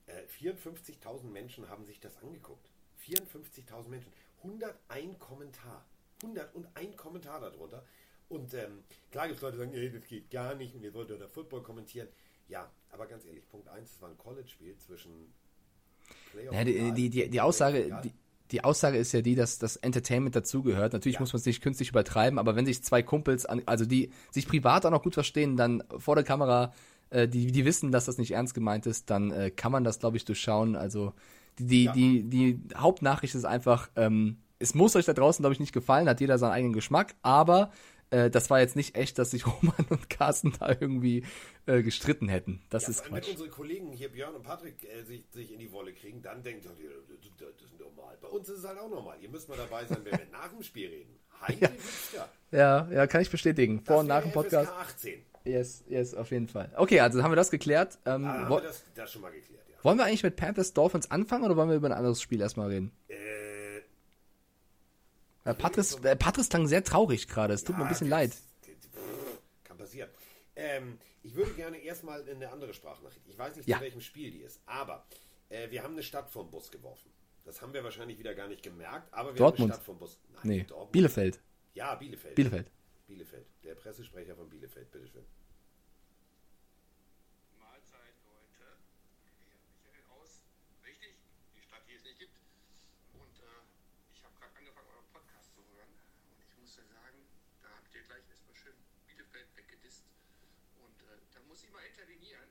Äh, 0.04 0.24
54.000 0.44 1.24
Menschen 1.24 1.66
haben 1.70 1.86
sich 1.86 2.00
das 2.00 2.18
angeguckt. 2.18 2.68
54.000 3.02 3.88
Menschen. 3.88 4.12
101 4.42 5.18
Kommentar. 5.18 5.86
101 6.22 6.98
Kommentar 6.98 7.40
darunter. 7.40 7.82
Und 8.28 8.52
ähm, 8.52 8.84
klar 9.10 9.26
gibt 9.26 9.38
es 9.38 9.42
Leute, 9.42 9.56
die 9.56 9.62
sagen, 9.64 9.72
ey, 9.72 9.90
das 9.90 10.04
geht 10.04 10.30
gar 10.30 10.54
nicht 10.54 10.74
und 10.74 10.82
ihr 10.82 10.92
wollt 10.92 11.08
da 11.08 11.28
Football 11.28 11.62
kommentieren. 11.62 12.08
Ja, 12.46 12.70
aber 12.92 13.06
ganz 13.06 13.24
ehrlich, 13.24 13.48
Punkt 13.50 13.68
1, 13.68 13.90
es 13.90 14.02
war 14.02 14.08
ein 14.10 14.16
College-Spiel 14.18 14.76
zwischen 14.76 15.10
Playoff 16.32 16.54
Ja, 16.54 16.64
die, 16.64 16.92
die, 16.92 17.10
die, 17.10 17.28
die 17.30 17.40
Aussage, 17.40 18.00
die, 18.04 18.12
die 18.50 18.64
Aussage 18.64 18.98
ist 18.98 19.12
ja 19.12 19.22
die, 19.22 19.34
dass 19.34 19.58
das 19.58 19.76
Entertainment 19.76 20.34
dazugehört. 20.34 20.92
Natürlich 20.92 21.14
Ja. 21.16 21.20
muss 21.20 21.32
man 21.32 21.38
es 21.40 21.46
nicht 21.46 21.62
künstlich 21.62 21.90
übertreiben, 21.90 22.38
aber 22.38 22.56
wenn 22.56 22.66
sich 22.66 22.82
zwei 22.82 23.02
Kumpels, 23.02 23.46
an, 23.46 23.62
also 23.66 23.84
die 23.86 24.10
sich 24.30 24.46
privat 24.48 24.84
auch 24.86 24.90
noch 24.90 25.02
gut 25.02 25.14
verstehen, 25.14 25.56
dann 25.56 25.82
vor 25.98 26.14
der 26.16 26.24
Kamera, 26.24 26.72
äh, 27.10 27.28
die, 27.28 27.52
die 27.52 27.64
wissen, 27.64 27.92
dass 27.92 28.06
das 28.06 28.18
nicht 28.18 28.32
ernst 28.32 28.54
gemeint 28.54 28.86
ist, 28.86 29.10
dann 29.10 29.30
äh, 29.30 29.50
kann 29.50 29.70
man 29.72 29.84
das, 29.84 29.98
glaube 30.00 30.16
ich, 30.16 30.24
durchschauen. 30.24 30.74
Also 30.76 31.12
die, 31.58 31.66
die, 31.66 31.84
Ja. 31.84 31.92
die, 31.92 32.22
die 32.24 32.60
Hauptnachricht 32.76 33.34
ist 33.34 33.44
einfach, 33.44 33.88
ähm, 33.96 34.38
es 34.58 34.74
muss 34.74 34.96
euch 34.96 35.06
da 35.06 35.12
draußen, 35.14 35.42
glaube 35.42 35.52
ich, 35.54 35.60
nicht 35.60 35.72
gefallen, 35.72 36.08
hat 36.08 36.20
jeder 36.20 36.38
seinen 36.38 36.52
eigenen 36.52 36.72
Geschmack, 36.74 37.14
aber 37.22 37.70
äh, 38.10 38.30
das 38.30 38.50
war 38.50 38.60
jetzt 38.60 38.76
nicht 38.76 38.94
echt, 38.96 39.18
dass 39.18 39.30
sich 39.30 39.46
Roman 39.46 39.86
und 39.90 40.10
Carsten 40.10 40.52
da 40.58 40.68
irgendwie 40.78 41.24
äh, 41.70 41.82
gestritten 41.82 42.28
hätten. 42.28 42.62
Das 42.70 42.84
Ja, 42.84 42.90
ist 42.90 43.00
allem, 43.02 43.12
wenn 43.14 43.20
Quatsch. 43.22 43.30
unsere 43.32 43.48
Kollegen 43.48 43.92
hier, 43.92 44.10
Björn 44.10 44.34
und 44.34 44.42
Patrick, 44.42 44.82
äh, 44.84 45.02
sich, 45.04 45.24
sich 45.32 45.52
in 45.52 45.58
die 45.58 45.70
Wolle 45.72 45.92
kriegen, 45.92 46.22
dann 46.22 46.42
denkt 46.42 46.64
ihr, 46.64 46.70
das 47.38 47.62
ist 47.62 47.78
normal. 47.78 48.16
Bei 48.20 48.28
uns 48.28 48.48
ist 48.48 48.58
es 48.58 48.64
halt 48.64 48.78
auch 48.78 48.88
normal. 48.90 49.16
Ihr 49.20 49.28
müsst 49.28 49.48
mal 49.48 49.56
dabei 49.56 49.84
sein, 49.86 49.98
wenn 50.04 50.12
wir 50.18 50.26
nach 50.32 50.48
dem 50.48 50.62
Spiel 50.62 50.88
reden. 50.88 51.16
Heidi 51.40 51.62
Witzka. 51.62 52.28
Ja, 52.50 52.88
ja, 52.90 53.06
kann 53.06 53.22
ich 53.22 53.30
bestätigen. 53.30 53.78
Vor 53.84 53.96
Das 53.96 54.00
und 54.02 54.08
nach 54.08 54.22
dem 54.22 54.32
Podcast. 54.32 54.70
FSK 54.70 54.80
18. 54.80 55.24
Yes, 55.44 55.84
yes, 55.88 56.14
auf 56.14 56.30
jeden 56.32 56.48
Fall. 56.48 56.70
Okay, 56.76 57.00
also 57.00 57.22
haben 57.22 57.32
wir 57.32 57.36
das 57.36 57.50
geklärt. 57.50 57.98
Ähm, 58.04 58.24
Ah, 58.26 58.40
haben 58.40 58.50
wir 58.50 58.60
das, 58.60 58.84
das 58.94 59.10
schon 59.12 59.22
mal 59.22 59.30
geklärt, 59.32 59.64
ja. 59.70 59.76
wollen 59.82 59.96
wir 59.96 60.04
eigentlich 60.04 60.22
mit 60.22 60.36
Panthers 60.36 60.74
Dolphins 60.74 61.10
anfangen 61.10 61.44
oder 61.44 61.56
wollen 61.56 61.70
wir 61.70 61.76
über 61.76 61.88
ein 61.88 61.94
anderes 61.94 62.20
Spiel 62.20 62.40
erstmal 62.42 62.68
reden? 62.68 62.92
Äh, 63.08 63.16
Äh, 65.44 65.54
Patris, 65.54 65.94
äh, 66.04 66.14
Patris 66.16 66.50
klang 66.50 66.66
sehr 66.66 66.84
traurig 66.84 67.26
gerade. 67.26 67.54
Es 67.54 67.64
tut 67.64 67.78
mir 67.78 67.84
ein 67.84 67.88
bisschen 67.88 68.10
leid. 68.10 68.32
Kann 69.64 69.78
passieren. 69.78 70.10
Ähm, 70.56 70.98
ich 71.22 71.34
würde 71.34 71.52
gerne 71.54 71.78
erstmal 71.78 72.26
in 72.28 72.36
eine 72.36 72.50
andere 72.50 72.72
Sprachnachricht. 72.74 73.26
Ich 73.28 73.38
weiß 73.38 73.56
nicht, 73.56 73.68
Ja. 73.68 73.76
zu 73.78 73.82
welchem 73.84 74.00
Spiel 74.00 74.30
die 74.30 74.40
ist, 74.42 74.60
aber 74.66 75.06
äh, 75.48 75.70
wir 75.70 75.82
haben 75.82 75.92
eine 75.94 76.02
Stadt 76.02 76.30
vom 76.30 76.50
Bus 76.50 76.70
geworfen. 76.70 77.10
Das 77.44 77.60
haben 77.62 77.72
wir 77.72 77.82
wahrscheinlich 77.84 78.18
wieder 78.18 78.34
gar 78.34 78.48
nicht 78.48 78.62
gemerkt, 78.62 79.12
aber 79.12 79.34
wir 79.34 79.38
Dortmund. 79.38 79.60
haben 79.60 79.64
eine 79.70 79.74
Stadt 79.74 79.84
vom 79.86 79.98
Bus. 79.98 80.18
Nein, 80.32 80.40
Nee, 80.44 80.62
Dortmund. 80.64 80.92
Bielefeld. 80.92 81.40
Ja, 81.74 81.94
Bielefeld. 81.94 82.34
Bielefeld. 82.34 82.70
Bielefeld. 83.06 83.46
Der 83.64 83.74
Pressesprecher 83.74 84.36
von 84.36 84.48
Bielefeld, 84.48 84.90
bitteschön. 84.90 85.24
Mahlzeit, 87.58 88.14
Leute. 88.26 88.76
Hier, 89.44 89.56
Michael 89.84 90.04
aus. 90.20 90.42
Richtig, 90.84 91.14
die 91.54 91.62
Stadt, 91.62 91.82
die 91.88 91.94
es 91.94 92.04
nicht 92.04 92.18
gibt. 92.18 92.36
Und 93.14 93.34
äh, 93.40 93.62
ich 94.14 94.22
habe 94.24 94.34
gerade 94.38 94.56
angefangen, 94.56 94.88
euren 94.94 95.08
Podcast 95.12 95.52
zu 95.54 95.60
hören. 95.74 95.90
Und 96.30 96.38
ich 96.44 96.52
muss 96.60 96.76
ja 96.76 96.84
sagen, 96.84 97.18
da 97.62 97.68
habt 97.74 97.94
ihr 97.94 98.02
gleich 98.02 98.22
erstmal 98.30 98.54
schön 98.54 98.76
Bielefeld 99.06 99.48
weggedisst. 99.56 100.04
Und 100.78 100.96
äh, 101.02 101.18
da 101.34 101.40
muss 101.48 101.62
ich 101.64 101.70
mal 101.72 101.82
intervenieren. 101.84 102.48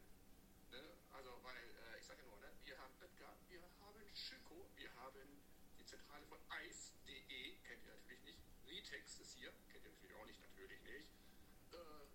Ne? 0.72 0.82
Also, 1.14 1.32
weil, 1.44 1.56
äh, 1.56 2.00
ich 2.00 2.06
sage 2.06 2.20
ja 2.22 2.28
nur, 2.28 2.40
ne? 2.40 2.52
wir 2.66 2.78
haben 2.78 2.94
Böttger, 3.00 3.32
wir 3.50 3.62
haben 3.80 4.02
Schüko, 4.14 4.68
wir 4.76 4.92
haben 4.96 5.28
die 5.80 5.86
Zentrale 5.86 6.26
von 6.28 6.40
Eis.de, 6.50 7.56
kennt 7.64 7.84
ihr 7.86 7.94
natürlich 7.96 8.24
nicht. 8.24 8.40
Ritex 8.70 9.20
ist 9.20 9.34
hier, 9.34 9.50
kennt 9.72 9.84
ihr 9.86 9.92
natürlich 9.92 10.16
auch 10.16 10.26
nicht, 10.28 10.40
natürlich 10.42 10.82
nicht. 10.84 11.10
Äh, 11.74 12.06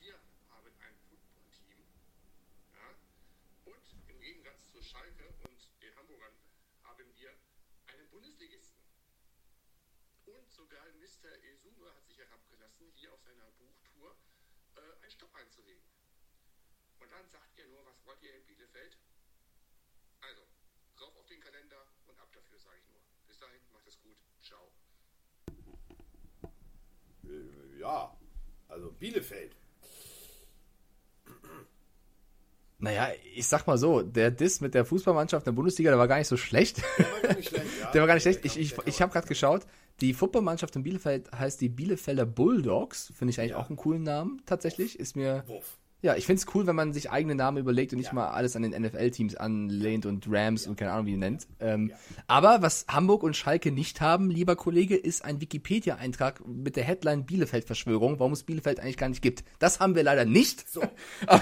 wir 0.00 0.16
haben 0.48 0.72
ein 0.80 0.94
Footballteam. 1.08 1.84
Ja? 2.72 2.88
Und 3.68 3.84
im 4.08 4.20
Gegensatz 4.20 4.64
zu 4.80 4.88
Schalke 4.88 5.28
und 5.44 5.82
den 5.82 5.94
Hamburgern 5.94 6.32
haben 6.84 7.14
wir 7.14 7.30
einen 7.86 8.08
Bundesligisten. 8.08 8.80
Und 10.24 10.50
sogar 10.50 10.86
Mr. 10.92 11.28
Esume 11.52 11.94
hat 11.94 12.06
sich 12.06 12.16
herabgelassen, 12.16 12.90
hier 12.94 13.12
auf 13.12 13.20
seiner 13.20 13.50
Buchtour 13.58 14.16
äh, 14.76 15.02
einen 15.02 15.10
Stopp 15.10 15.34
einzulegen. 15.34 15.84
Und 16.98 17.12
dann 17.12 17.28
sagt 17.28 17.58
ihr 17.58 17.66
nur, 17.68 17.84
was 17.84 18.02
wollt 18.06 18.22
ihr 18.22 18.34
in 18.34 18.46
Bielefeld? 18.46 18.96
Also, 20.22 20.46
drauf 20.96 21.14
auf 21.16 21.26
den 21.26 21.40
Kalender 21.40 21.86
und 22.06 22.18
ab 22.18 22.32
dafür, 22.32 22.58
sage 22.58 22.78
ich 22.78 22.88
nur. 22.88 23.02
Bis 23.26 23.38
dahin, 23.38 23.60
macht 23.72 23.86
es 23.86 24.00
gut. 24.00 24.16
Ciao. 24.40 24.72
Ja, 27.78 28.18
also 28.68 28.92
Bielefeld. 28.92 29.59
Naja, 32.80 33.08
ich 33.34 33.46
sag 33.46 33.66
mal 33.66 33.76
so, 33.78 34.02
der 34.02 34.30
Diss 34.30 34.60
mit 34.60 34.74
der 34.74 34.84
Fußballmannschaft 34.84 35.46
in 35.46 35.52
der 35.52 35.56
Bundesliga, 35.56 35.90
der 35.90 35.98
war 35.98 36.08
gar 36.08 36.18
nicht 36.18 36.28
so 36.28 36.36
schlecht. 36.38 36.82
Der 36.98 37.06
war 37.12 37.20
gar 37.22 37.34
nicht 37.36 37.48
schlecht, 37.48 37.66
ja. 37.80 37.90
Der 37.92 38.00
war 38.00 38.06
gar 38.06 38.14
nicht 38.14 38.22
schlecht. 38.22 38.40
Ich, 38.44 38.58
ich, 38.58 38.74
ich 38.86 39.02
habe 39.02 39.12
gerade 39.12 39.26
geschaut, 39.28 39.66
die 40.00 40.14
Footballmannschaft 40.14 40.74
in 40.76 40.82
Bielefeld 40.82 41.30
heißt 41.32 41.60
die 41.60 41.68
Bielefelder 41.68 42.24
Bulldogs. 42.24 43.12
Finde 43.14 43.30
ich 43.32 43.40
eigentlich 43.40 43.50
Ja. 43.52 43.58
auch 43.58 43.68
einen 43.68 43.76
coolen 43.76 44.02
Namen, 44.02 44.40
tatsächlich. 44.46 44.98
Ist 44.98 45.14
mir. 45.16 45.44
Wuff. 45.46 45.76
Ja, 46.02 46.16
ich 46.16 46.24
finde 46.24 46.40
es 46.40 46.54
cool, 46.54 46.66
wenn 46.66 46.76
man 46.76 46.94
sich 46.94 47.10
eigene 47.10 47.34
Namen 47.34 47.58
überlegt 47.58 47.92
und 47.92 47.98
nicht 47.98 48.06
Ja. 48.08 48.14
mal 48.14 48.28
alles 48.30 48.56
an 48.56 48.62
den 48.62 48.72
NFL-Teams 48.72 49.34
anlehnt 49.36 50.06
und 50.06 50.26
Rams 50.30 50.66
und 50.66 50.76
keine 50.76 50.92
Ahnung, 50.92 51.04
wie 51.06 51.10
ihr 51.12 51.18
nennt. 51.18 51.46
Ähm, 51.60 51.88
Ja. 51.90 51.96
Aber 52.26 52.62
was 52.62 52.86
Hamburg 52.88 53.22
und 53.22 53.36
Schalke 53.36 53.70
nicht 53.70 54.00
haben, 54.00 54.30
lieber 54.30 54.56
Kollege, 54.56 54.96
ist 54.96 55.24
ein 55.24 55.40
Wikipedia-Eintrag 55.42 56.46
mit 56.46 56.76
der 56.76 56.84
Headline 56.84 57.26
Bielefeld-Verschwörung, 57.26 58.18
warum 58.18 58.32
es 58.32 58.44
Bielefeld 58.44 58.80
eigentlich 58.80 58.96
gar 58.96 59.10
nicht 59.10 59.20
gibt. 59.20 59.44
Das 59.58 59.78
haben 59.80 59.94
wir 59.94 60.02
leider 60.02 60.24
nicht. 60.24 60.68
So, 60.70 60.82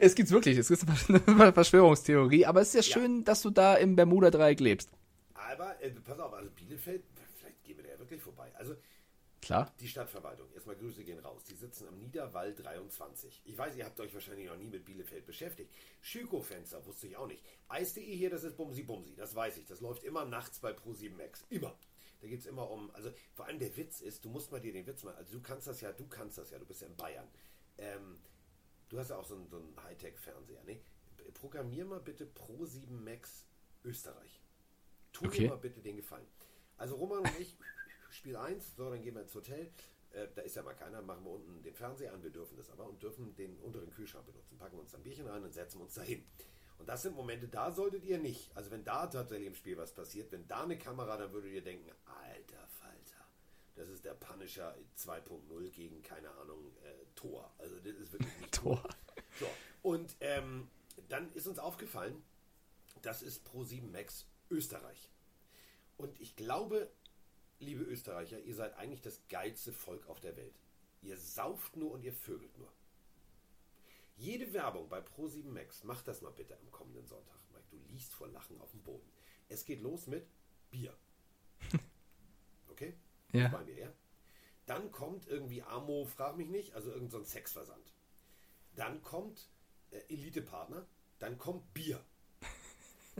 Es 0.00 0.14
gibt's 0.14 0.32
wirklich, 0.32 0.58
es 0.58 0.70
ist 0.70 0.84
eine 1.08 1.20
Verschwörungstheorie, 1.52 2.46
aber 2.46 2.60
es 2.60 2.74
ist 2.74 2.74
ja 2.74 2.80
Ja. 2.96 3.00
schön, 3.02 3.24
dass 3.24 3.42
du 3.42 3.50
da 3.50 3.74
im 3.76 3.96
Bermuda-Dreieck 3.96 4.60
lebst. 4.60 4.90
aber 5.34 5.80
äh, 5.82 5.90
pass 5.90 6.18
auf, 6.18 6.32
also 6.32 6.50
Bielefeld, 6.50 7.02
vielleicht 7.38 7.62
gehen 7.64 7.76
wir 7.76 7.84
da 7.84 7.90
ja 7.90 7.98
wirklich 7.98 8.20
vorbei. 8.20 8.50
Also 8.54 8.74
Klar. 9.46 9.72
die 9.78 9.86
Stadtverwaltung, 9.88 10.52
erstmal 10.52 10.74
Grüße 10.76 11.04
gehen 11.04 11.20
raus. 11.20 11.44
Die 11.44 11.54
sitzen 11.54 11.86
am 11.86 11.98
Niederwall 11.98 12.52
23. 12.54 13.42
Ich 13.44 13.56
weiß, 13.56 13.76
ihr 13.76 13.84
habt 13.84 14.00
euch 14.00 14.12
wahrscheinlich 14.12 14.48
noch 14.48 14.56
nie 14.56 14.66
mit 14.66 14.84
Bielefeld 14.84 15.24
beschäftigt. 15.24 15.72
Schüko-Fenster 16.00 16.84
wusste 16.84 17.06
ich 17.06 17.16
auch 17.16 17.28
nicht. 17.28 17.44
Eis.de 17.68 18.02
hier, 18.04 18.28
das 18.28 18.42
ist 18.42 18.56
Bumsi 18.56 18.82
Bumsi, 18.82 19.14
das 19.14 19.34
weiß 19.36 19.58
ich. 19.58 19.66
Das 19.66 19.80
läuft 19.80 20.02
immer 20.02 20.24
nachts 20.24 20.58
bei 20.58 20.72
Pro7 20.72 21.14
Max. 21.14 21.44
Immer. 21.48 21.78
Da 22.20 22.26
geht 22.26 22.40
es 22.40 22.46
immer 22.46 22.68
um, 22.70 22.90
also 22.92 23.12
vor 23.34 23.46
allem 23.46 23.60
der 23.60 23.76
Witz 23.76 24.00
ist, 24.00 24.24
du 24.24 24.30
musst 24.30 24.50
mal 24.50 24.60
dir 24.60 24.72
den 24.72 24.86
Witz 24.86 25.04
mal, 25.04 25.14
also 25.14 25.32
du 25.32 25.40
kannst 25.42 25.68
das 25.68 25.80
ja, 25.80 25.92
du 25.92 26.08
kannst 26.08 26.38
das 26.38 26.50
ja, 26.50 26.58
du 26.58 26.66
bist 26.66 26.80
ja 26.80 26.88
in 26.88 26.96
Bayern. 26.96 27.28
Ähm, 27.78 28.18
du 28.88 28.98
hast 28.98 29.10
ja 29.10 29.16
auch 29.16 29.24
so 29.24 29.36
einen, 29.36 29.46
so 29.48 29.58
einen 29.58 29.76
Hightech-Fernseher, 29.84 30.64
ne? 30.64 30.80
Programmier 31.34 31.84
mal 31.84 32.00
bitte 32.00 32.26
Pro7 32.26 32.90
Max 32.90 33.46
Österreich. 33.84 34.40
Tu 35.12 35.26
Okay. 35.26 35.42
mir 35.42 35.50
mal 35.50 35.58
bitte 35.58 35.80
den 35.82 35.96
Gefallen. 35.96 36.26
Also 36.78 36.96
Roman 36.96 37.20
und 37.20 37.40
ich, 37.40 37.56
Spiel 38.16 38.36
1, 38.36 38.76
so, 38.76 38.90
dann 38.90 39.02
gehen 39.02 39.14
wir 39.14 39.22
ins 39.22 39.34
Hotel. 39.34 39.70
Äh, 40.10 40.28
da 40.34 40.42
ist 40.42 40.56
ja 40.56 40.62
mal 40.62 40.74
keiner, 40.74 41.02
machen 41.02 41.24
wir 41.24 41.32
unten 41.32 41.62
den 41.62 41.74
Fernseher 41.74 42.12
an, 42.12 42.22
wir 42.22 42.30
dürfen 42.30 42.56
das 42.56 42.70
aber 42.70 42.86
und 42.86 43.02
dürfen 43.02 43.34
den 43.36 43.58
unteren 43.58 43.90
Kühlschrank 43.90 44.26
benutzen. 44.26 44.56
Packen 44.58 44.78
uns 44.78 44.94
ein 44.94 45.02
Bierchen 45.02 45.26
rein 45.26 45.42
und 45.42 45.52
setzen 45.52 45.80
uns 45.80 45.94
dahin. 45.94 46.24
Und 46.78 46.88
das 46.88 47.02
sind 47.02 47.14
Momente, 47.14 47.48
da 47.48 47.72
solltet 47.72 48.04
ihr 48.04 48.18
nicht. 48.18 48.54
Also 48.56 48.70
wenn 48.70 48.84
da 48.84 49.06
tatsächlich 49.06 49.48
im 49.48 49.54
Spiel 49.54 49.76
was 49.76 49.94
passiert, 49.94 50.32
wenn 50.32 50.46
da 50.46 50.62
eine 50.62 50.78
Kamera, 50.78 51.16
dann 51.16 51.32
würdet 51.32 51.52
ihr 51.52 51.62
denken, 51.62 51.90
alter 52.04 52.66
Falter, 52.68 53.26
das 53.74 53.88
ist 53.88 54.04
der 54.04 54.14
Punisher 54.14 54.76
2.0 54.96 55.70
gegen, 55.70 56.02
keine 56.02 56.30
Ahnung, 56.32 56.76
äh, 56.82 57.06
Tor. 57.14 57.52
Also 57.58 57.78
das 57.78 57.96
ist 57.96 58.12
wirklich 58.12 58.36
nicht 58.38 58.54
Tor. 58.62 58.82
So, 59.38 59.46
und 59.82 60.16
ähm, 60.20 60.68
dann 61.08 61.32
ist 61.32 61.46
uns 61.46 61.58
aufgefallen, 61.58 62.22
das 63.02 63.22
ist 63.22 63.46
Pro7 63.46 63.90
Max 63.90 64.26
Österreich. 64.50 65.10
Und 65.96 66.20
ich 66.20 66.36
glaube, 66.36 66.90
liebe 67.58 67.82
Österreicher, 67.84 68.40
ihr 68.40 68.54
seid 68.54 68.74
eigentlich 68.74 69.02
das 69.02 69.26
geilste 69.28 69.72
Volk 69.72 70.08
auf 70.08 70.20
der 70.20 70.36
Welt. 70.36 70.58
Ihr 71.02 71.16
sauft 71.16 71.76
nur 71.76 71.92
und 71.92 72.02
ihr 72.02 72.12
vögelt 72.12 72.56
nur. 72.58 72.72
Jede 74.16 74.52
Werbung 74.52 74.88
bei 74.88 75.00
Pro7 75.00 75.48
Max, 75.48 75.84
mach 75.84 76.02
das 76.02 76.22
mal 76.22 76.32
bitte 76.32 76.58
am 76.58 76.70
kommenden 76.70 77.06
Sonntag. 77.06 77.38
Mike, 77.52 77.66
du 77.70 77.76
liest 77.92 78.14
vor 78.14 78.28
Lachen 78.28 78.60
auf 78.60 78.70
dem 78.70 78.82
Boden. 78.82 79.08
Es 79.48 79.64
geht 79.64 79.80
los 79.80 80.06
mit 80.06 80.26
Bier. 80.70 80.96
Okay? 82.68 82.94
Ja. 83.32 83.48
Bei 83.48 83.64
mir, 83.64 83.78
ja? 83.78 83.92
Dann 84.66 84.92
kommt 84.92 85.26
irgendwie 85.28 85.62
Amo, 85.62 86.04
frag 86.04 86.36
mich 86.36 86.50
nicht, 86.50 86.74
also 86.74 86.90
irgendein 86.90 87.22
so 87.22 87.24
Sexversand. 87.24 87.94
Dann 88.74 89.00
kommt 89.00 89.48
äh, 89.90 90.00
Elite-Partner. 90.12 90.86
Dann 91.18 91.38
kommt 91.38 91.72
Bier. 91.72 92.04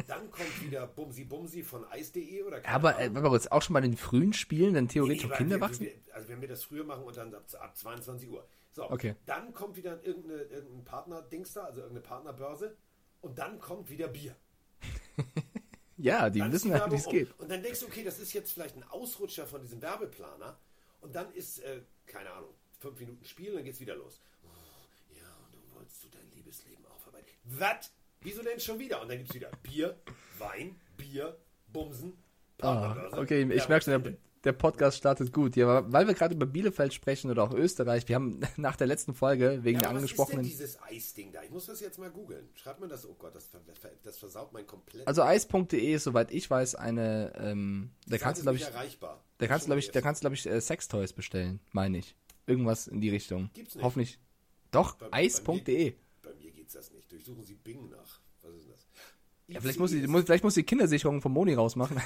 Dann 0.06 0.30
kommt 0.30 0.62
wieder 0.62 0.86
Bumsi 0.86 1.24
Bumsi 1.24 1.62
von 1.62 1.84
Eis.de 1.86 2.42
oder 2.42 2.60
keine 2.60 2.74
Aber, 2.76 2.90
äh, 2.92 3.04
Ahnung. 3.04 3.14
warte 3.14 3.22
mal 3.22 3.28
kurz, 3.30 3.46
auch 3.46 3.62
schon 3.62 3.74
bei 3.74 3.80
den 3.80 3.96
frühen 3.96 4.32
Spielen, 4.34 4.74
dann 4.74 4.88
theoretisch 4.88 5.24
Nee, 5.26 5.32
auch 5.32 5.36
Kinder 5.38 5.56
wir, 5.56 5.60
wachsen? 5.62 5.86
wir, 5.86 5.92
also 6.12 6.28
wenn 6.28 6.40
wir 6.40 6.48
das 6.48 6.64
früher 6.64 6.84
machen 6.84 7.04
und 7.04 7.16
dann 7.16 7.34
ab, 7.34 7.44
ab 7.58 7.76
22 7.76 8.28
Uhr. 8.28 8.46
So, 8.72 8.90
Okay. 8.90 9.14
dann 9.24 9.54
kommt 9.54 9.76
wieder 9.76 10.04
irgendeine, 10.04 10.42
irgendein 10.42 10.84
Partner-Dings 10.84 11.54
da, 11.54 11.64
also 11.64 11.80
irgendeine 11.80 12.06
Partnerbörse. 12.06 12.76
Und 13.22 13.38
dann 13.38 13.58
kommt 13.58 13.88
wieder 13.90 14.08
Bier. 14.08 14.36
Ja, 15.98 16.28
die 16.28 16.40
Dann 16.40 16.52
wissen 16.52 16.74
halt, 16.74 16.92
wie 16.92 16.96
es 16.96 17.06
um. 17.06 17.12
geht. 17.12 17.40
Und 17.40 17.50
dann 17.50 17.62
denkst 17.62 17.80
du, 17.80 17.86
okay, 17.86 18.04
das 18.04 18.18
ist 18.18 18.34
jetzt 18.34 18.52
vielleicht 18.52 18.76
ein 18.76 18.82
Ausrutscher 18.84 19.46
von 19.46 19.62
diesem 19.62 19.80
Werbeplaner. 19.80 20.58
Und 21.00 21.14
dann 21.14 21.32
ist, 21.32 21.60
äh, 21.60 21.80
keine 22.06 22.30
Ahnung, 22.32 22.50
fünf 22.80 23.00
Minuten 23.00 23.24
Spiel 23.24 23.48
und 23.52 23.56
dann 23.56 23.64
geht's 23.64 23.80
wieder 23.80 23.96
los. 23.96 24.20
Oh, 24.44 24.48
ja, 25.18 25.24
und 25.46 25.54
du 25.54 25.74
wolltest 25.74 26.04
du 26.04 26.08
dein 26.10 26.30
Liebesleben 26.34 26.84
aufarbeiten. 26.86 27.26
Was? 27.44 27.90
Wieso 28.26 28.42
denn 28.42 28.58
schon 28.58 28.78
wieder? 28.80 29.00
Und 29.02 29.08
dann 29.08 29.18
gibt's 29.18 29.34
wieder 29.34 29.50
Bier, 29.62 29.96
Wein, 30.38 30.74
Bier, 30.96 31.36
Bumsen, 31.72 32.14
Ah, 32.60 32.74
Partnerbörse. 32.88 33.18
okay, 33.20 33.42
ich 33.42 33.48
Werbung 33.50 33.68
merke 33.68 33.84
schon, 33.84 34.02
der, 34.02 34.14
der 34.42 34.52
Podcast 34.52 34.96
startet 34.96 35.32
gut. 35.32 35.54
Ja, 35.54 35.92
weil 35.92 36.08
wir 36.08 36.14
gerade 36.14 36.34
über 36.34 36.46
Bielefeld 36.46 36.92
sprechen 36.92 37.30
oder 37.30 37.44
auch 37.44 37.52
Österreich, 37.54 38.08
wir 38.08 38.16
haben 38.16 38.40
nach 38.56 38.74
der 38.74 38.88
letzten 38.88 39.14
Folge 39.14 39.60
wegen 39.62 39.76
Ja, 39.78 39.82
der 39.82 39.90
angesprochenen. 39.90 40.40
Was 40.44 40.46
ist 40.50 40.58
denn 40.60 40.66
dieses 40.68 40.82
Eisding 40.82 41.30
da? 41.32 41.42
Ich 41.44 41.50
muss 41.50 41.66
das 41.66 41.80
jetzt 41.80 41.98
mal 42.00 42.10
googeln. 42.10 42.48
Schreibt 42.54 42.80
man 42.80 42.88
das? 42.88 43.06
Oh 43.06 43.14
Gott, 43.14 43.34
das, 43.36 43.48
das 44.02 44.18
versaut 44.18 44.52
mein 44.52 44.66
komplett. 44.66 45.06
Also 45.06 45.22
eis.de 45.22 45.78
ist, 45.92 46.02
soweit 46.02 46.32
ich 46.32 46.50
weiß, 46.50 46.74
eine, 46.74 47.32
ähm, 47.38 47.90
da 48.08 48.18
kannst 48.18 48.40
du, 48.40 48.42
glaube 48.42 48.58
ich, 48.58 48.64
erreichbar. 48.64 49.22
da 49.38 49.46
kannst 49.46 49.66
glaube 49.66 49.78
ich, 49.78 49.86
da 49.90 49.98
erst. 49.98 50.04
kannst 50.04 50.20
du, 50.20 50.24
glaube 50.24 50.34
ich, 50.34 50.46
äh, 50.46 50.60
Sextoys 50.60 51.12
bestellen, 51.12 51.60
meine 51.70 51.98
ich. 51.98 52.16
Irgendwas 52.46 52.88
in 52.88 53.00
die 53.00 53.10
Richtung. 53.10 53.50
Gibt's 53.54 53.74
nicht. 53.76 53.84
Hoffentlich. 53.84 54.18
Doch, 54.72 54.96
eis.de. 55.12 55.94
Bei 56.22 56.34
mir 56.34 56.50
geht's 56.52 56.72
das 56.74 56.90
nicht. 56.92 57.05
Durchsuchen 57.16 57.44
Sie 57.44 57.54
Bing 57.54 57.88
nach. 57.88 58.20
Was 58.42 58.52
ist 58.54 58.64
denn 58.64 58.72
das? 58.72 58.86
Ja, 59.48 59.58
vielleicht 59.62 59.78
muss, 59.78 59.90
die, 59.90 60.06
muss, 60.06 60.24
vielleicht 60.24 60.44
muss 60.44 60.52
die 60.52 60.64
Kindersicherung 60.64 61.22
vom 61.22 61.32
Moni 61.32 61.54
rausmachen. 61.54 61.96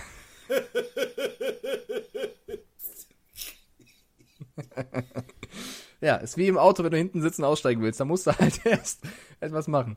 ja, 6.01 6.15
ist 6.17 6.37
wie 6.37 6.47
im 6.47 6.59
Auto, 6.59 6.85
wenn 6.85 6.93
du 6.93 6.97
hinten 6.97 7.23
sitzen 7.23 7.43
aussteigen 7.43 7.83
willst. 7.83 7.99
Da 7.99 8.05
musst 8.05 8.29
du 8.29 8.39
halt 8.39 8.65
erst 8.67 9.03
etwas 9.41 9.67
machen. 9.67 9.97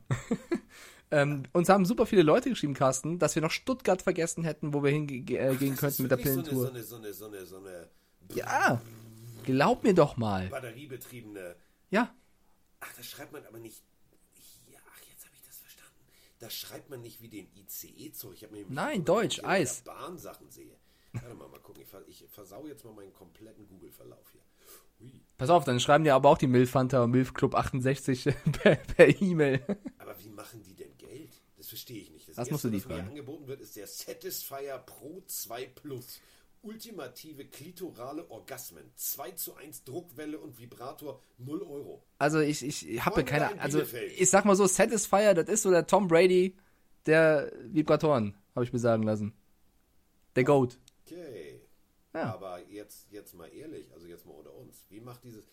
ähm, 1.12 1.44
uns 1.52 1.70
haben 1.70 1.86
super 1.86 2.08
viele 2.08 2.24
Leute 2.24 2.50
geschrieben, 2.50 2.74
Carsten, 2.74 3.20
dass 3.20 3.36
wir 3.36 3.44
noch 3.44 3.52
Stuttgart 3.52 4.02
vergessen 4.02 4.44
hätten, 4.44 4.74
wo 4.74 4.82
wir 4.82 4.90
hingehen 4.90 5.28
äh, 5.28 5.56
könnten 5.76 6.02
mit 6.02 6.12
der 6.12 6.18
Pillentour. 6.18 6.64
So 6.64 6.70
eine, 6.72 6.82
so 6.82 6.96
eine, 6.96 7.14
so 7.46 7.58
eine 7.58 7.88
Ja, 8.34 8.82
glaub 9.44 9.84
mir 9.84 9.94
doch 9.94 10.18
mal. 10.18 10.48
batteriebetriebene. 10.48 11.56
Ja, 11.92 12.12
Ach, 12.84 12.94
das 12.98 13.06
schreibt 13.06 13.32
man 13.32 13.46
aber 13.46 13.60
nicht. 13.60 13.82
Ja, 14.70 14.80
ach, 14.92 15.00
jetzt 15.10 15.26
habe 15.26 15.36
ich 15.36 15.42
das 15.48 15.58
verstanden. 15.58 16.02
Das 16.44 16.54
schreibt 16.54 16.90
man 16.90 17.00
nicht 17.00 17.22
wie 17.22 17.30
den 17.30 17.48
ICE-Zug. 17.56 18.34
Ich 18.34 18.44
habe 18.44 18.54
mir 18.54 18.66
Nein, 18.68 19.06
Deutsch, 19.06 19.42
Eis. 19.46 19.82
Bahn 19.84 20.18
Sachen 20.18 20.52
sehe. 20.52 20.76
Warte 21.14 21.34
mal, 21.36 21.48
mal 21.48 21.62
gucken. 21.62 21.84
Ich, 22.08 22.22
ich 22.22 22.30
versau 22.30 22.68
jetzt 22.68 22.84
mal 22.84 22.92
meinen 22.92 23.14
kompletten 23.14 23.66
Google-Verlauf 23.66 24.30
hier. 24.30 24.42
Hui. 25.00 25.22
pass 25.38 25.50
auf, 25.50 25.64
dann 25.64 25.80
schreiben 25.80 26.04
dir 26.04 26.16
aber 26.16 26.28
auch 26.28 26.38
die 26.38 26.48
Milfanta 26.48 27.02
und 27.02 27.12
Milfclub 27.12 27.56
68 27.56 28.26
per 28.52 28.76
per 28.76 29.22
E-Mail. 29.22 29.64
Aber 30.00 30.20
wie 30.22 30.28
machen 30.32 30.62
die 30.64 30.76
denn 30.76 30.98
Geld? 30.98 31.32
Das 31.56 31.70
verstehe 31.70 32.02
ich 32.02 32.12
nicht. 32.12 32.38
Das 32.38 32.52
musst 32.52 32.66
du 32.66 32.70
die 32.70 32.84
was 32.84 32.88
mir 32.88 33.04
angeboten 33.04 33.48
wird, 33.48 33.62
ist 33.62 33.78
der 33.78 33.88
Satisfyer 33.88 34.80
Pro 34.80 35.24
2 35.26 35.66
Plus. 35.68 36.20
Ultimative 36.64 37.46
klitorale 37.46 38.30
Orgasmen. 38.30 38.92
2 38.96 39.32
zu 39.32 39.56
1 39.56 39.84
Druckwelle 39.84 40.40
und 40.40 40.58
Vibrator 40.58 41.22
0 41.38 41.62
Euro. 41.62 42.04
Also 42.18 42.40
ich, 42.40 42.64
ich 42.64 43.06
habe 43.06 43.24
keine 43.24 43.52
in 43.52 43.60
also 43.60 43.82
ich 44.18 44.30
sag 44.30 44.46
mal 44.46 44.56
so, 44.56 44.66
Satisfier, 44.66 45.34
das 45.34 45.50
ist 45.50 45.64
so 45.64 45.72
der 45.72 45.86
Tom 45.86 46.08
Brady 46.08 46.56
der 47.06 47.52
Vibratoren, 47.66 48.36
habe 48.56 48.66
ich 48.66 48.74
mir 48.74 48.80
sagen 48.80 49.04
lassen. 49.04 49.34
Der 50.36 50.46
Goat. 50.46 50.80
Okay. 51.06 51.62
Ja. 52.14 52.34
Aber 52.34 52.60
jetzt, 52.70 53.12
jetzt 53.12 53.34
mal 53.34 53.48
ehrlich, 53.54 53.92
also 53.94 54.08
jetzt 54.08 54.26
mal 54.26 54.34
unter 54.34 54.54
uns. 54.54 54.86
Wie 54.90 55.00
macht 55.00 55.24
dieses. 55.24 55.46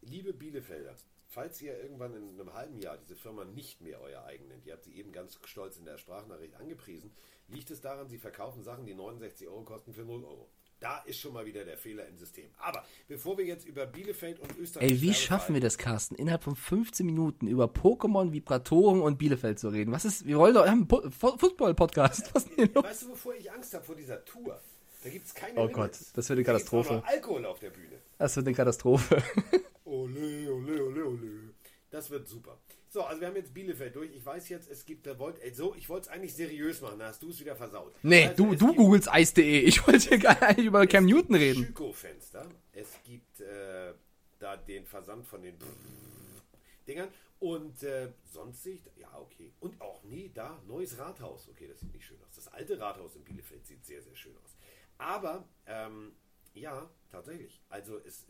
Liebe 0.00 0.32
Bielefelder, 0.32 0.94
falls 1.28 1.60
ihr 1.62 1.78
irgendwann 1.80 2.14
in 2.14 2.40
einem 2.40 2.52
halben 2.54 2.78
Jahr 2.80 2.96
diese 2.98 3.14
Firma 3.16 3.44
nicht 3.44 3.80
mehr 3.80 4.00
euer 4.00 4.24
eigen 4.24 4.48
nennt, 4.48 4.66
ihr 4.66 4.72
habt 4.72 4.84
sie 4.84 4.94
eben 4.94 5.12
ganz 5.12 5.38
stolz 5.44 5.76
in 5.76 5.84
der 5.84 5.98
Sprachnachricht 5.98 6.54
angepriesen, 6.56 7.12
liegt 7.48 7.70
es 7.70 7.80
daran, 7.80 8.08
sie 8.08 8.18
verkaufen 8.18 8.62
Sachen, 8.62 8.86
die 8.86 8.94
69 8.94 9.46
Euro 9.48 9.62
kosten 9.62 9.92
für 9.92 10.02
0 10.04 10.24
Euro. 10.24 10.48
Da 10.80 10.98
ist 11.06 11.18
schon 11.18 11.32
mal 11.32 11.44
wieder 11.44 11.64
der 11.64 11.76
Fehler 11.76 12.06
im 12.06 12.16
System. 12.18 12.50
Aber 12.58 12.84
bevor 13.08 13.36
wir 13.36 13.44
jetzt 13.44 13.66
über 13.66 13.84
Bielefeld 13.84 14.38
und 14.38 14.56
Österreich. 14.58 14.88
Ey, 14.92 15.02
wie 15.02 15.12
schaffen 15.12 15.54
wir 15.54 15.60
das, 15.60 15.76
Carsten, 15.76 16.14
innerhalb 16.14 16.44
von 16.44 16.54
15 16.54 17.04
Minuten 17.04 17.48
über 17.48 17.64
Pokémon, 17.64 18.30
Vibratoren 18.32 19.00
und 19.02 19.18
Bielefeld 19.18 19.58
zu 19.58 19.70
reden? 19.70 19.90
Was 19.90 20.04
ist, 20.04 20.24
wir 20.24 20.38
wollen 20.38 20.54
doch, 20.54 20.64
wir 20.64 20.70
haben 20.70 20.78
einen 20.78 20.88
Po- 20.88 21.10
Fo- 21.10 21.36
Football-Podcast. 21.36 22.32
Was 22.32 22.44
denn 22.54 22.70
los? 22.72 22.84
Weißt 22.84 23.02
du, 23.02 23.08
wovor 23.10 23.34
ich 23.34 23.50
Angst 23.50 23.74
habe 23.74 23.84
vor 23.84 23.96
dieser 23.96 24.24
Tour? 24.24 24.60
Da 25.02 25.10
gibt 25.10 25.26
es 25.26 25.34
keine 25.34 25.54
Oh 25.58 25.66
Limits. 25.66 25.76
Gott, 25.76 26.16
das 26.16 26.28
wird 26.28 26.36
eine 26.38 26.44
Da 26.44 26.52
Katastrophe. 26.52 26.94
noch 26.94 27.04
Alkohol 27.06 27.44
auf 27.46 27.58
der 27.58 27.70
Bühne. 27.70 27.98
Das 28.18 28.36
wird 28.36 28.46
eine 28.46 28.54
Katastrophe. 28.54 29.20
Ole, 29.88 30.52
ole, 30.52 30.84
ole, 30.84 31.04
ole. 31.06 31.54
Das 31.90 32.10
wird 32.10 32.28
super. 32.28 32.58
So, 32.90 33.02
also 33.02 33.20
wir 33.20 33.28
haben 33.28 33.36
jetzt 33.36 33.52
Bielefeld 33.54 33.94
durch. 33.96 34.10
Ich 34.14 34.24
weiß 34.24 34.48
jetzt, 34.50 34.70
es 34.70 34.84
gibt, 34.84 35.06
da 35.06 35.18
wollt, 35.18 35.38
ey, 35.40 35.52
so, 35.52 35.74
ich 35.74 35.88
wollte 35.88 36.08
es 36.08 36.12
eigentlich 36.12 36.34
seriös 36.34 36.80
machen, 36.80 36.98
da 36.98 37.06
hast 37.08 37.22
du 37.22 37.30
es 37.30 37.40
wieder 37.40 37.54
versaut. 37.56 37.94
Nee, 38.02 38.26
Also, 38.28 38.44
du, 38.46 38.54
du 38.54 38.74
googelst 38.74 39.10
Eis.de. 39.10 39.60
Ich 39.66 39.86
wollte 39.86 40.08
hier 40.08 40.18
gar 40.18 40.48
nicht 40.48 40.64
über 40.66 40.86
Cam 40.86 41.06
Newton 41.06 41.34
reden. 41.36 41.64
Schüko-Fenster. 41.66 42.46
Es 42.72 42.98
gibt 43.04 43.40
äh, 43.40 43.92
da 44.38 44.56
den 44.56 44.84
Versand 44.86 45.26
von 45.26 45.42
den 45.42 45.56
Dingern. 46.86 47.08
Und 47.40 47.82
äh, 47.84 48.08
sonst 48.32 48.62
sehe 48.64 48.74
ich, 48.74 48.82
da- 48.82 48.90
ja, 48.96 49.16
okay. 49.18 49.52
Und 49.60 49.80
auch, 49.80 50.02
nee, 50.04 50.30
da, 50.34 50.60
neues 50.66 50.98
Rathaus. 50.98 51.48
Okay, 51.48 51.68
das 51.68 51.78
sieht 51.80 51.92
nicht 51.94 52.04
schön 52.04 52.18
aus. 52.26 52.34
Das 52.34 52.48
alte 52.48 52.78
Rathaus 52.80 53.14
in 53.16 53.22
Bielefeld 53.24 53.64
sieht 53.66 53.84
sehr, 53.86 54.02
sehr 54.02 54.16
schön 54.16 54.34
aus. 54.44 54.56
Aber, 54.98 55.46
ähm, 55.66 56.12
ja, 56.54 56.90
tatsächlich. 57.12 57.60
Also, 57.68 57.98
es, 57.98 58.26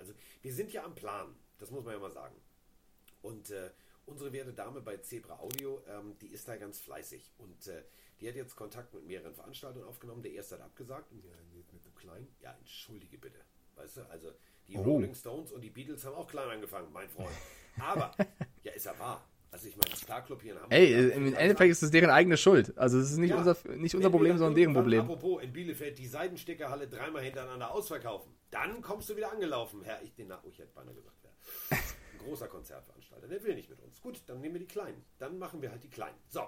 also, 0.00 0.14
wir 0.42 0.52
sind 0.52 0.72
ja 0.72 0.84
am 0.84 0.94
Plan. 0.94 1.34
Das 1.58 1.70
muss 1.70 1.84
man 1.84 1.94
ja 1.94 2.00
mal 2.00 2.10
sagen. 2.10 2.34
Und 3.22 3.50
äh, 3.50 3.70
unsere 4.06 4.32
werte 4.32 4.52
Dame 4.52 4.80
bei 4.80 4.96
Zebra 4.96 5.38
Audio, 5.38 5.82
ähm, 5.88 6.16
die 6.20 6.28
ist 6.28 6.48
da 6.48 6.56
ganz 6.56 6.80
fleißig. 6.80 7.30
Und 7.38 7.66
äh, 7.68 7.84
die 8.20 8.28
hat 8.28 8.34
jetzt 8.34 8.56
Kontakt 8.56 8.92
mit 8.94 9.06
mehreren 9.06 9.34
Veranstaltern 9.34 9.84
aufgenommen. 9.84 10.22
Der 10.22 10.32
erste 10.32 10.56
hat 10.56 10.62
abgesagt. 10.62 11.12
Ja, 11.12 11.18
mit 11.52 11.84
dem 11.84 11.94
Kleinen. 11.94 12.28
Ja, 12.40 12.52
entschuldige 12.58 13.18
bitte. 13.18 13.38
Weißt 13.76 13.98
du, 13.98 14.02
also 14.10 14.32
die 14.68 14.76
Oh. 14.76 14.82
Rolling 14.82 15.14
Stones 15.14 15.52
und 15.52 15.60
die 15.62 15.70
Beatles 15.70 16.04
haben 16.04 16.14
auch 16.14 16.28
klein 16.28 16.48
angefangen, 16.48 16.92
mein 16.92 17.08
Freund. 17.08 17.36
Aber, 17.80 18.14
ja, 18.62 18.72
ist 18.72 18.86
ja 18.86 18.98
wahr. 18.98 19.26
Also 19.52 19.66
ich 19.68 19.76
meine, 19.76 19.96
Starclub 19.96 20.42
hier 20.42 20.52
in 20.52 20.58
Hamburg. 20.58 20.72
Ey, 20.72 21.10
im 21.10 21.34
Endeffekt 21.34 21.70
ist 21.72 21.82
es 21.82 21.90
deren 21.90 22.10
eigene 22.10 22.36
Schuld. 22.36 22.76
Also 22.78 22.98
es 22.98 23.10
ist 23.10 23.18
nicht 23.18 23.30
Ja. 23.30 23.38
unser, 23.38 23.56
nicht 23.76 23.94
unser 23.94 24.10
Problem, 24.10 24.38
sondern 24.38 24.54
deren 24.54 24.74
Problem. 24.74 25.00
Apropos, 25.00 25.42
in 25.42 25.52
Bielefeld 25.52 25.98
die 25.98 26.06
Seidenstickerhalle 26.06 26.86
dreimal 26.86 27.22
hintereinander 27.22 27.72
ausverkaufen. 27.72 28.32
Dann 28.50 28.80
kommst 28.80 29.08
du 29.10 29.16
wieder 29.16 29.32
angelaufen, 29.32 29.82
Herr. 29.82 30.00
Ich, 30.02 30.14
den, 30.14 30.30
oh, 30.30 30.36
ich 30.48 30.58
hätte 30.58 30.72
beinahe 30.74 30.94
gesagt, 30.94 31.16
Herr. 31.24 31.78
Ein 31.78 32.18
großer 32.26 32.46
Konzertveranstalter. 32.48 33.26
Der 33.26 33.42
will 33.42 33.54
nicht 33.54 33.68
mit 33.70 33.80
uns. 33.80 34.00
Gut, 34.00 34.22
dann 34.26 34.40
nehmen 34.40 34.54
wir 34.54 34.60
die 34.60 34.66
Kleinen. 34.68 35.04
Dann 35.18 35.38
machen 35.38 35.62
wir 35.62 35.70
halt 35.72 35.82
die 35.82 35.90
Kleinen. 35.90 36.16
So. 36.28 36.42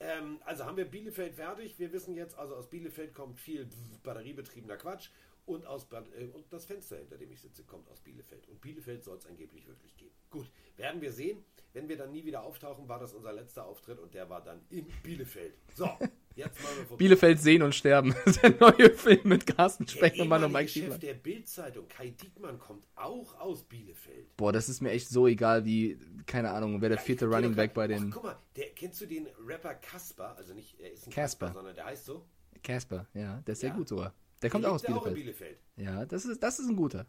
Ähm, 0.00 0.40
also 0.44 0.64
haben 0.64 0.76
wir 0.78 0.86
Bielefeld 0.86 1.34
fertig. 1.34 1.78
Wir 1.78 1.92
wissen 1.92 2.14
jetzt, 2.16 2.36
also 2.38 2.56
aus 2.56 2.68
Bielefeld 2.70 3.14
kommt 3.14 3.38
viel 3.38 3.68
batteriebetriebener 4.02 4.76
Quatsch. 4.78 5.10
Und, 5.50 5.66
aus, 5.66 5.88
äh, 5.90 6.26
und 6.32 6.44
das 6.52 6.64
Fenster, 6.64 6.96
hinter 6.96 7.18
dem 7.18 7.32
ich 7.32 7.40
sitze, 7.40 7.64
kommt 7.64 7.88
aus 7.88 8.00
Bielefeld. 8.00 8.46
Und 8.48 8.60
Bielefeld 8.60 9.02
soll 9.02 9.16
es 9.16 9.26
angeblich 9.26 9.66
wirklich 9.66 9.96
geben. 9.96 10.14
Gut, 10.30 10.48
werden 10.76 11.00
wir 11.00 11.10
sehen. 11.12 11.44
Wenn 11.72 11.88
wir 11.88 11.96
dann 11.96 12.12
nie 12.12 12.24
wieder 12.24 12.42
auftauchen, 12.42 12.88
war 12.88 12.98
das 13.00 13.12
unser 13.14 13.32
letzter 13.32 13.64
Auftritt 13.64 13.98
und 13.98 14.14
der 14.14 14.28
war 14.30 14.42
dann 14.42 14.60
in 14.70 14.86
Bielefeld. 15.02 15.54
So, 15.74 15.88
jetzt 16.36 16.62
mal 16.62 16.70
wir 16.88 16.96
Bielefeld 16.98 17.40
sehen 17.40 17.62
und 17.62 17.74
sterben. 17.74 18.14
Das 18.24 18.26
ist 18.36 18.42
der 18.42 18.54
neue 18.60 18.90
Film 18.90 19.20
mit 19.24 19.46
Carsten 19.46 19.86
der 19.86 19.92
Speckermann 19.92 20.44
und 20.44 20.52
Mike 20.52 20.68
Chef 20.68 20.98
der 20.98 21.14
Bildzeitung, 21.14 21.88
Kai 21.88 22.10
Diekmann, 22.10 22.58
kommt 22.58 22.86
auch 22.96 23.38
aus 23.40 23.62
Bielefeld. 23.64 24.36
Boah, 24.36 24.52
das 24.52 24.68
ist 24.68 24.80
mir 24.80 24.90
echt 24.90 25.08
so 25.08 25.26
egal 25.26 25.64
wie, 25.64 25.98
keine 26.26 26.50
Ahnung, 26.50 26.80
wer 26.80 26.88
der 26.90 26.98
vierte 26.98 27.26
Running 27.26 27.52
Ach, 27.52 27.56
Back 27.56 27.74
bei 27.74 27.86
den 27.88 28.10
guck 28.10 28.24
mal, 28.24 28.38
der, 28.56 28.70
kennst 28.70 29.00
du 29.00 29.06
den 29.06 29.28
Rapper 29.46 29.74
Kasper? 29.74 30.36
Also 30.36 30.54
nicht, 30.54 30.78
er 30.80 30.92
ist 30.92 31.06
ein 31.06 31.12
Casper. 31.12 31.46
Kasper, 31.46 31.58
sondern 31.58 31.74
der 31.76 31.84
heißt 31.86 32.04
so. 32.04 32.24
Casper. 32.62 33.06
Ja, 33.14 33.40
der 33.46 33.52
ist 33.52 33.60
sehr 33.60 33.70
Ja. 33.70 33.76
gut 33.76 33.88
sogar. 33.88 34.12
Der 34.42 34.50
kommt 34.50 34.64
auch 34.66 34.72
aus 34.74 34.82
ja 34.82 34.88
in 34.88 34.94
Bielefeld. 34.94 35.14
Bielefeld. 35.14 35.58
Ja, 35.76 36.04
das 36.06 36.24
ist, 36.24 36.42
das 36.42 36.58
ist 36.58 36.68
ein 36.68 36.76
guter. 36.76 37.06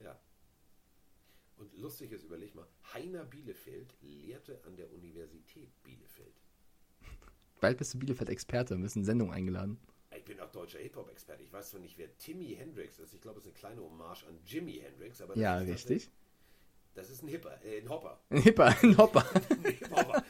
Ja. 0.00 0.18
Und 1.56 1.76
lustig 1.78 2.12
ist, 2.12 2.24
überleg 2.24 2.54
mal, 2.54 2.66
Heiner 2.92 3.24
Bielefeld 3.24 3.94
lehrte 4.00 4.60
an 4.64 4.76
der 4.76 4.92
Universität 4.92 5.70
Bielefeld. 5.82 6.34
Bald 7.60 7.78
bist 7.78 7.94
du 7.94 7.98
Bielefeld-Experte, 7.98 8.74
wir 8.74 8.78
müssen 8.78 9.04
Sendung 9.04 9.32
eingeladen. 9.32 9.78
Ich 10.16 10.24
bin 10.24 10.38
auch 10.40 10.50
deutscher 10.50 10.78
Hip-Hop-Experte. 10.78 11.42
Ich 11.42 11.52
weiß 11.52 11.70
zwar 11.70 11.80
nicht, 11.80 11.98
wer 11.98 12.16
Timmy 12.18 12.54
Hendrix 12.54 12.98
ist. 12.98 13.14
Ich 13.14 13.20
glaube, 13.20 13.38
es 13.38 13.44
ist 13.46 13.50
eine 13.50 13.58
kleine 13.58 13.82
Hommage 13.82 14.24
an 14.26 14.38
Jimi 14.44 14.74
Hendrix. 14.74 15.20
Aber 15.20 15.34
das 15.34 15.42
Ja, 15.42 15.60
ist 15.60 15.68
richtig. 15.68 16.10
Das 16.94 17.10
ist 17.10 17.22
ein 17.22 17.28
Hipper, 17.28 17.60
äh, 17.64 17.80
ein 17.80 17.88
Hopper. 17.88 18.20
Ein 18.30 18.42
Hipper, 18.42 18.66
ein 18.82 18.96
Hopper. 18.96 19.24
Ein 19.50 19.64
Hip-Hopper. 19.64 20.24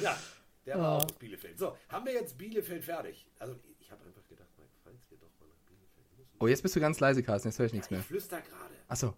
ja, 0.00 0.18
Der 0.64 0.78
war 0.78 0.92
auch 0.98 1.04
aus 1.04 1.12
Bielefeld. 1.18 1.58
So, 1.58 1.76
haben 1.88 2.06
wir 2.06 2.14
jetzt 2.14 2.38
Bielefeld 2.38 2.84
fertig? 2.84 3.26
Also, 3.38 3.56
ich 3.78 3.90
habe 3.90 4.02
einfach 4.04 4.26
gedacht, 4.26 4.48
Mike, 4.56 4.70
falls 4.82 5.10
wir 5.10 5.18
doch 5.18 5.28
mal 5.38 5.46
nach 5.48 5.60
Bielefeld 5.66 6.06
müssen. 6.16 6.25
Oh, 6.38 6.46
jetzt 6.46 6.62
bist 6.62 6.76
du 6.76 6.80
ganz 6.80 7.00
leise, 7.00 7.22
Carsten, 7.22 7.48
jetzt 7.48 7.58
höre 7.58 7.66
ich 7.66 7.72
nichts 7.72 7.86
Ich 7.88 7.90
mehr. 7.92 8.02
flüster 8.02 8.40
gerade. 8.40 8.74
Achso. 8.88 9.14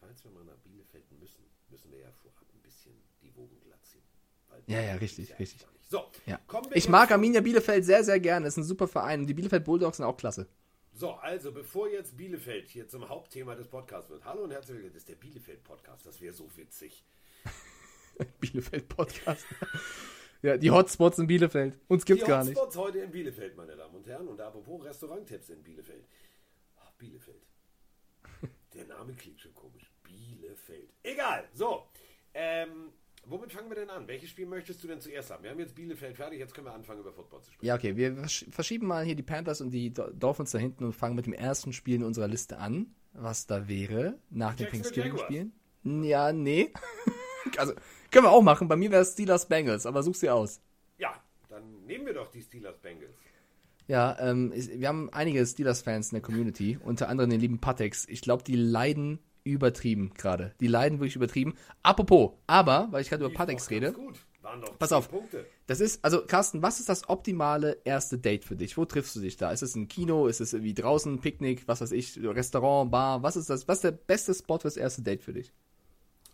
Falls 0.00 0.22
wir 0.24 0.30
mal 0.30 0.44
nach 0.44 0.56
Bielefeld 0.58 1.04
müssen, 1.18 1.42
müssen 1.68 1.90
wir 1.90 1.98
ja 2.00 2.10
vorab 2.12 2.46
ein 2.54 2.62
bisschen 2.62 2.92
die 3.22 3.34
Wogen 3.36 3.60
glatt 3.64 3.84
ziehen. 3.84 4.02
Ja, 4.66 4.80
ja, 4.80 4.94
richtig, 4.94 5.30
ist 5.30 5.38
richtig. 5.38 5.66
So, 5.88 6.04
Ja. 6.26 6.38
Ich 6.74 6.88
mag 6.88 7.10
Arminia 7.10 7.40
Bielefeld 7.40 7.84
sehr, 7.84 8.04
sehr 8.04 8.20
gerne. 8.20 8.46
Ist 8.46 8.58
ein 8.58 8.62
super 8.64 8.86
Verein. 8.86 9.20
Und 9.20 9.26
die 9.26 9.34
Bielefeld 9.34 9.64
Bulldogs 9.64 9.96
sind 9.96 10.06
auch 10.06 10.16
klasse. 10.16 10.46
So, 10.92 11.12
also 11.12 11.50
bevor 11.52 11.88
jetzt 11.88 12.16
Bielefeld 12.16 12.68
hier 12.68 12.86
zum 12.88 13.08
Hauptthema 13.08 13.54
des 13.54 13.68
Podcasts 13.68 14.10
wird. 14.10 14.24
Hallo 14.24 14.42
und 14.44 14.50
herzlich 14.50 14.76
willkommen. 14.76 14.92
Das 14.92 15.02
ist 15.02 15.08
der 15.08 15.14
Bielefeld-Podcast. 15.14 16.04
Das 16.06 16.20
wäre 16.20 16.34
so 16.34 16.48
witzig. 16.56 17.04
Bielefeld 18.40 18.88
Podcast. 18.88 19.46
ja, 20.42 20.56
die 20.56 20.70
Hotspots 20.70 21.18
in 21.18 21.26
Bielefeld. 21.26 21.78
Uns 21.88 22.04
gibt's 22.04 22.24
die 22.24 22.28
gar 22.28 22.44
nicht. 22.44 22.56
Hotspots 22.56 22.76
heute 22.76 22.98
in 22.98 23.10
Bielefeld, 23.10 23.56
meine 23.56 23.76
Damen 23.76 23.94
und 23.94 24.06
Herren. 24.06 24.28
Und 24.28 24.40
apropos 24.40 24.84
Restauranttipps 24.84 25.48
in 25.50 25.62
Bielefeld. 25.62 26.04
Bielefeld. 26.98 27.42
Der 28.74 28.84
Name 28.86 29.14
klingt 29.14 29.40
schon 29.40 29.54
komisch. 29.54 29.90
Bielefeld. 30.02 30.90
Egal. 31.02 31.48
So. 31.52 31.84
Ähm, 32.34 32.92
womit 33.24 33.52
fangen 33.52 33.68
wir 33.70 33.76
denn 33.76 33.90
an? 33.90 34.06
Welches 34.06 34.30
Spiel 34.30 34.46
möchtest 34.46 34.82
du 34.84 34.88
denn 34.88 35.00
zuerst 35.00 35.30
haben? 35.30 35.42
Wir 35.42 35.50
haben 35.50 35.58
jetzt 35.58 35.74
Bielefeld 35.74 36.16
fertig. 36.16 36.38
Jetzt 36.38 36.54
können 36.54 36.66
wir 36.66 36.74
anfangen, 36.74 37.00
über 37.00 37.12
Football 37.12 37.42
zu 37.42 37.50
sprechen. 37.52 37.66
Ja, 37.66 37.74
okay. 37.76 37.96
Wir 37.96 38.12
versch- 38.12 38.50
verschieben 38.52 38.86
mal 38.86 39.04
hier 39.04 39.14
die 39.14 39.22
Panthers 39.22 39.60
und 39.60 39.70
die 39.70 39.92
Do- 39.92 40.10
Dolphins 40.12 40.50
da 40.52 40.58
hinten 40.58 40.84
und 40.84 40.92
fangen 40.92 41.16
mit 41.16 41.26
dem 41.26 41.32
ersten 41.32 41.72
Spiel 41.72 41.96
in 41.96 42.04
unserer 42.04 42.28
Liste 42.28 42.58
an. 42.58 42.94
Was 43.14 43.46
da 43.46 43.66
wäre 43.66 44.18
nach 44.30 44.54
den 44.54 44.68
Thanksgiving-Spielen. 44.68 45.52
Ja, 46.04 46.32
nee. 46.32 46.70
also, 47.56 47.72
können 48.10 48.26
wir 48.26 48.30
auch 48.30 48.42
machen. 48.42 48.68
Bei 48.68 48.76
mir 48.76 48.90
wäre 48.90 49.02
es 49.02 49.12
Steelers 49.14 49.48
Bengals, 49.48 49.86
aber 49.86 50.02
such 50.02 50.16
sie 50.16 50.28
aus. 50.30 50.60
Ja, 50.98 51.20
dann 51.48 51.84
nehmen 51.86 52.06
wir 52.06 52.12
doch 52.14 52.30
die 52.30 52.42
Steelers 52.42 52.78
Bengals. 52.78 53.17
Ja, 53.88 54.16
ähm, 54.20 54.52
wir 54.54 54.86
haben 54.88 55.08
einige 55.12 55.44
Steelers-Fans 55.44 56.12
in 56.12 56.16
der 56.16 56.22
Community, 56.22 56.78
unter 56.84 57.08
anderem 57.08 57.30
den 57.30 57.40
lieben 57.40 57.58
Patex. 57.58 58.06
Ich 58.08 58.20
glaube, 58.20 58.42
die 58.44 58.54
leiden 58.56 59.18
übertrieben 59.44 60.12
gerade. 60.14 60.54
Die 60.60 60.66
leiden 60.66 60.98
wirklich 60.98 61.16
übertrieben. 61.16 61.54
Apropos, 61.82 62.32
aber, 62.46 62.88
weil 62.90 63.00
ich 63.02 63.08
gerade 63.08 63.24
über 63.24 63.32
Patex 63.34 63.70
rede, 63.70 63.92
Gut. 63.92 64.18
Waren 64.42 64.60
doch 64.60 64.78
Pass 64.78 64.92
auf. 64.92 65.08
Punkte. 65.10 65.44
das 65.66 65.80
ist, 65.80 66.04
also 66.04 66.24
Carsten, 66.24 66.62
was 66.62 66.78
ist 66.80 66.88
das 66.88 67.08
optimale 67.08 67.78
erste 67.84 68.18
Date 68.18 68.44
für 68.44 68.54
dich? 68.56 68.76
Wo 68.76 68.84
triffst 68.84 69.16
du 69.16 69.20
dich 69.20 69.36
da? 69.36 69.50
Ist 69.50 69.62
es 69.62 69.74
ein 69.74 69.88
Kino? 69.88 70.26
Ist 70.28 70.40
es 70.40 70.52
irgendwie 70.52 70.74
draußen, 70.74 71.18
Picknick, 71.20 71.66
was 71.66 71.80
weiß 71.80 71.90
ich, 71.92 72.18
Restaurant, 72.22 72.90
Bar? 72.92 73.22
Was 73.22 73.36
ist 73.36 73.50
das? 73.50 73.66
Was 73.66 73.78
ist 73.78 73.84
der 73.84 73.90
beste 73.92 74.32
Spot 74.34 74.58
fürs 74.60 74.76
erste 74.76 75.02
Date 75.02 75.22
für 75.24 75.32
dich? 75.32 75.52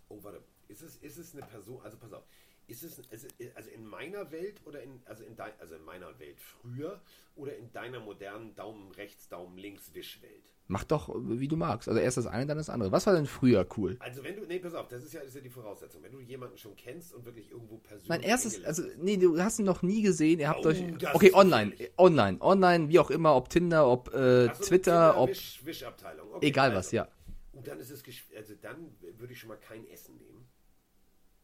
Oh, 0.08 0.18
warte. 0.22 0.42
Ist 0.68 0.82
es, 0.82 0.96
ist 0.96 1.16
es 1.18 1.32
eine 1.34 1.46
Person, 1.46 1.80
also 1.82 1.96
pass 1.96 2.12
auf, 2.12 2.24
ist 2.66 2.82
es, 2.82 2.98
ist 2.98 3.24
es- 3.38 3.56
also 3.56 3.70
in 3.70 3.86
meiner 3.86 4.30
Welt 4.32 4.60
oder 4.66 4.82
in, 4.82 5.00
also 5.06 5.22
in 5.24 5.34
dein, 5.36 5.52
also 5.60 5.74
in 5.76 5.84
meiner 5.84 6.18
Welt 6.18 6.38
früher 6.40 7.00
oder 7.36 7.56
in 7.56 7.72
deiner 7.72 8.00
modernen 8.00 8.54
Daumen 8.54 8.90
rechts, 8.92 9.28
Daumen 9.28 9.58
links 9.58 9.92
Wischwelt? 9.94 10.54
Mach 10.66 10.84
doch, 10.84 11.14
wie 11.14 11.46
du 11.46 11.56
magst. 11.56 11.88
Also 11.88 12.00
erst 12.00 12.16
das 12.16 12.26
eine, 12.26 12.46
dann 12.46 12.56
das 12.56 12.70
andere. 12.70 12.90
Was 12.90 13.06
war 13.06 13.12
denn 13.14 13.26
früher 13.26 13.66
cool? 13.76 13.96
Also 14.00 14.24
wenn 14.24 14.34
du, 14.34 14.46
nee, 14.46 14.58
pass 14.58 14.74
auf, 14.74 14.88
das 14.88 15.04
ist 15.04 15.12
ja, 15.12 15.20
ist 15.20 15.34
ja 15.34 15.42
die 15.42 15.50
Voraussetzung. 15.50 16.02
Wenn 16.02 16.12
du 16.12 16.20
jemanden 16.20 16.56
schon 16.56 16.74
kennst 16.74 17.12
und 17.12 17.26
wirklich 17.26 17.50
irgendwo 17.50 17.76
persönlich 17.76 18.08
Mein 18.08 18.22
erstes, 18.22 18.64
also, 18.64 18.82
nee, 18.96 19.18
du 19.18 19.38
hast 19.42 19.58
ihn 19.58 19.66
noch 19.66 19.82
nie 19.82 20.00
gesehen. 20.00 20.40
Ihr 20.40 20.48
habt 20.48 20.64
Oh, 20.64 20.70
euch, 20.70 20.82
das 20.98 21.14
okay, 21.14 21.34
online, 21.34 21.72
gefährlich. 21.72 21.98
online, 21.98 22.40
online, 22.40 22.88
wie 22.88 22.98
auch 22.98 23.10
immer, 23.10 23.36
ob 23.36 23.50
Tinder, 23.50 23.86
ob 23.86 24.08
äh, 24.14 24.46
so, 24.54 24.64
Twitter, 24.64 25.10
Tinder, 25.10 25.18
ob, 25.18 25.28
Wisch, 25.28 25.60
Wischabteilung. 25.64 26.32
Okay, 26.32 26.46
egal 26.46 26.70
also. 26.70 26.78
was, 26.78 26.92
ja. 26.92 27.08
Und 27.52 27.66
dann 27.66 27.78
ist 27.78 27.90
es, 27.90 28.02
also 28.34 28.54
dann 28.62 28.96
würde 29.18 29.34
ich 29.34 29.38
schon 29.38 29.48
mal 29.48 29.58
kein 29.58 29.86
Essen 29.88 30.16
nehmen. 30.16 30.48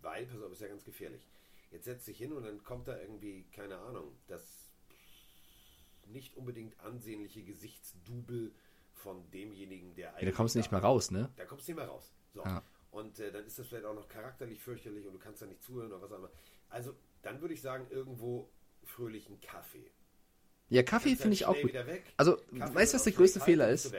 Weil, 0.00 0.24
pass 0.24 0.42
auf, 0.42 0.50
ist 0.50 0.62
ja 0.62 0.68
ganz 0.68 0.84
gefährlich. 0.84 1.28
Jetzt 1.70 1.84
setzt 1.84 2.06
sich 2.06 2.16
hin 2.16 2.32
und 2.32 2.42
dann 2.42 2.62
kommt 2.64 2.88
da 2.88 2.98
irgendwie, 2.98 3.44
keine 3.54 3.76
Ahnung, 3.78 4.16
das 4.26 4.59
nicht 6.12 6.36
unbedingt 6.36 6.78
ansehnliche 6.80 7.42
Gesichtsdubel 7.42 8.52
von 8.92 9.30
demjenigen, 9.30 9.94
der 9.94 10.10
eigentlich. 10.10 10.22
Ja, 10.22 10.30
da 10.30 10.36
kommst 10.36 10.54
du 10.54 10.58
nicht 10.58 10.70
mehr 10.70 10.80
raus, 10.80 11.10
ne? 11.10 11.30
Da 11.36 11.44
kommst 11.44 11.66
du 11.66 11.72
nicht 11.72 11.78
mehr 11.78 11.88
raus. 11.88 12.12
So. 12.34 12.44
Ja. 12.44 12.62
Und 12.90 13.18
äh, 13.20 13.30
dann 13.30 13.46
ist 13.46 13.58
das 13.58 13.66
vielleicht 13.66 13.84
auch 13.84 13.94
noch 13.94 14.08
charakterlich 14.08 14.60
fürchterlich 14.60 15.06
und 15.06 15.12
du 15.12 15.18
kannst 15.18 15.42
da 15.42 15.46
nicht 15.46 15.62
zuhören 15.62 15.92
oder 15.92 16.02
was 16.02 16.12
auch 16.12 16.18
immer. 16.18 16.30
Also, 16.68 16.94
dann 17.22 17.40
würde 17.40 17.54
ich 17.54 17.62
sagen, 17.62 17.86
irgendwo 17.90 18.50
fröhlichen 18.84 19.40
Kaffee. 19.40 19.90
Ja, 20.68 20.82
Kaffee 20.82 21.16
finde 21.16 21.34
ich 21.34 21.46
auch 21.46 21.60
gut. 21.60 21.72
Also, 22.16 22.36
Kaffee 22.36 22.74
weißt 22.74 22.92
du, 22.92 22.96
was 22.96 23.04
der 23.04 23.12
größte 23.12 23.40
Fehler 23.40 23.68
ist? 23.68 23.92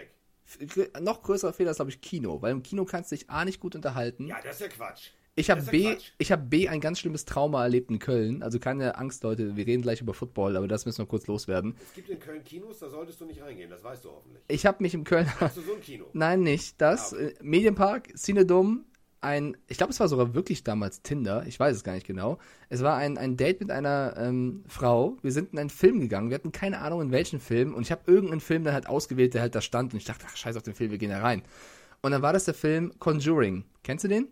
Noch 1.00 1.21
größerer 1.24 1.54
Fehler 1.54 1.71
ist, 1.71 1.78
glaube 1.78 1.91
ich, 1.91 2.02
Kino. 2.02 2.41
Weil 2.41 2.52
im 2.52 2.63
Kino 2.63 2.86
kannst 2.86 3.12
du 3.12 3.15
dich 3.15 3.30
A 3.30 3.45
nicht 3.45 3.60
gut 3.60 3.76
unterhalten. 3.76 4.28
Ja, 4.28 4.41
das 4.41 4.56
ist 4.56 4.62
ja 4.62 4.67
Quatsch. 4.67 5.12
Ich 5.36 5.50
habe 5.50 5.62
ja 5.62 5.72
B, 5.72 5.98
ich 6.17 6.32
habe 6.32 6.44
B 6.44 6.67
ein 6.67 6.82
ganz 6.82 7.00
schlimmes 7.00 7.24
Trauma 7.24 7.63
erlebt 7.63 7.89
in 7.89 8.00
Köln. 8.00 8.44
Also 8.44 8.60
keine 8.60 8.98
Angst, 8.98 9.24
Leute. 9.24 9.56
Wir 9.56 9.65
reden 9.65 9.82
gleich 9.82 10.02
über 10.02 10.13
Football, 10.13 10.58
aber 10.58 10.67
das 10.67 10.86
müssen 10.86 11.00
wir 11.00 11.06
kurz 11.06 11.28
loswerden. 11.28 11.76
Es 11.82 11.94
gibt 11.94 12.10
in 12.10 12.20
Köln 12.20 12.44
Kinos, 12.44 12.80
da 12.80 12.89
solltest 12.89 13.22
du 13.22 13.26
nicht 13.26 13.41
reingehen, 13.41 13.70
das 13.70 13.84
weißt 13.84 14.04
du 14.04 14.10
hoffentlich. 14.10 14.44
Ich 14.50 14.65
habe 14.65 14.84
mich 14.84 14.94
im 14.94 15.06
Köln. 15.06 15.32
Hast 15.39 15.58
du 15.58 15.62
so 15.62 15.76
ein 15.76 15.82
Kino? 15.82 16.06
Nein, 16.13 16.41
nicht 16.41 16.82
das. 16.82 17.13
Ah, 17.13 17.17
okay. 17.17 17.28
Äh, 17.28 17.34
Medienpark, 17.41 18.13
Cinedom, 18.17 18.86
ein, 19.22 19.56
ich 19.67 19.78
glaube, 19.78 19.94
es 19.94 20.00
war 20.00 20.08
sogar 20.08 20.34
wirklich 20.34 20.63
damals 20.63 21.02
Tinder, 21.04 21.46
ich 21.46 21.60
weiß 21.60 21.78
es 21.78 21.84
gar 21.84 21.94
nicht 21.94 22.08
genau. 22.08 22.39
Es 22.70 22.82
war 22.82 22.98
ein, 22.98 23.17
ein 23.17 23.38
Date 23.38 23.62
mit 23.62 23.72
einer 23.72 24.15
ähm, 24.17 24.63
Frau. 24.67 25.17
Wir 25.22 25.32
sind 25.32 25.54
in 25.54 25.60
einen 25.60 25.70
Film 25.70 26.00
gegangen, 26.00 26.30
wir 26.30 26.36
hatten 26.36 26.52
keine 26.52 26.80
Ahnung 26.80 27.02
in 27.02 27.12
welchen 27.12 27.39
Film 27.39 27.74
und 27.74 27.84
ich 27.84 27.91
habe 27.91 28.12
irgendeinen 28.12 28.41
Film 28.41 28.63
dann 28.63 28.74
halt 28.74 28.88
ausgewählt, 28.88 29.34
der 29.34 29.41
halt 29.41 29.56
da 29.56 29.62
stand 29.62 29.94
und 29.94 29.98
ich 29.98 30.06
dachte, 30.06 30.26
ach, 30.28 30.36
scheiß 30.36 30.58
auf 30.58 30.63
den 30.63 30.74
Film, 30.74 30.91
wir 30.91 30.98
gehen 30.98 31.12
da 31.12 31.22
rein. 31.22 31.44
Und 32.02 32.12
dann 32.12 32.24
war 32.24 32.34
das 32.34 32.46
der 32.46 32.56
Film 32.56 32.91
Conjuring. 32.98 33.63
Kennst 33.84 34.04
du 34.04 34.08
den? 34.08 34.28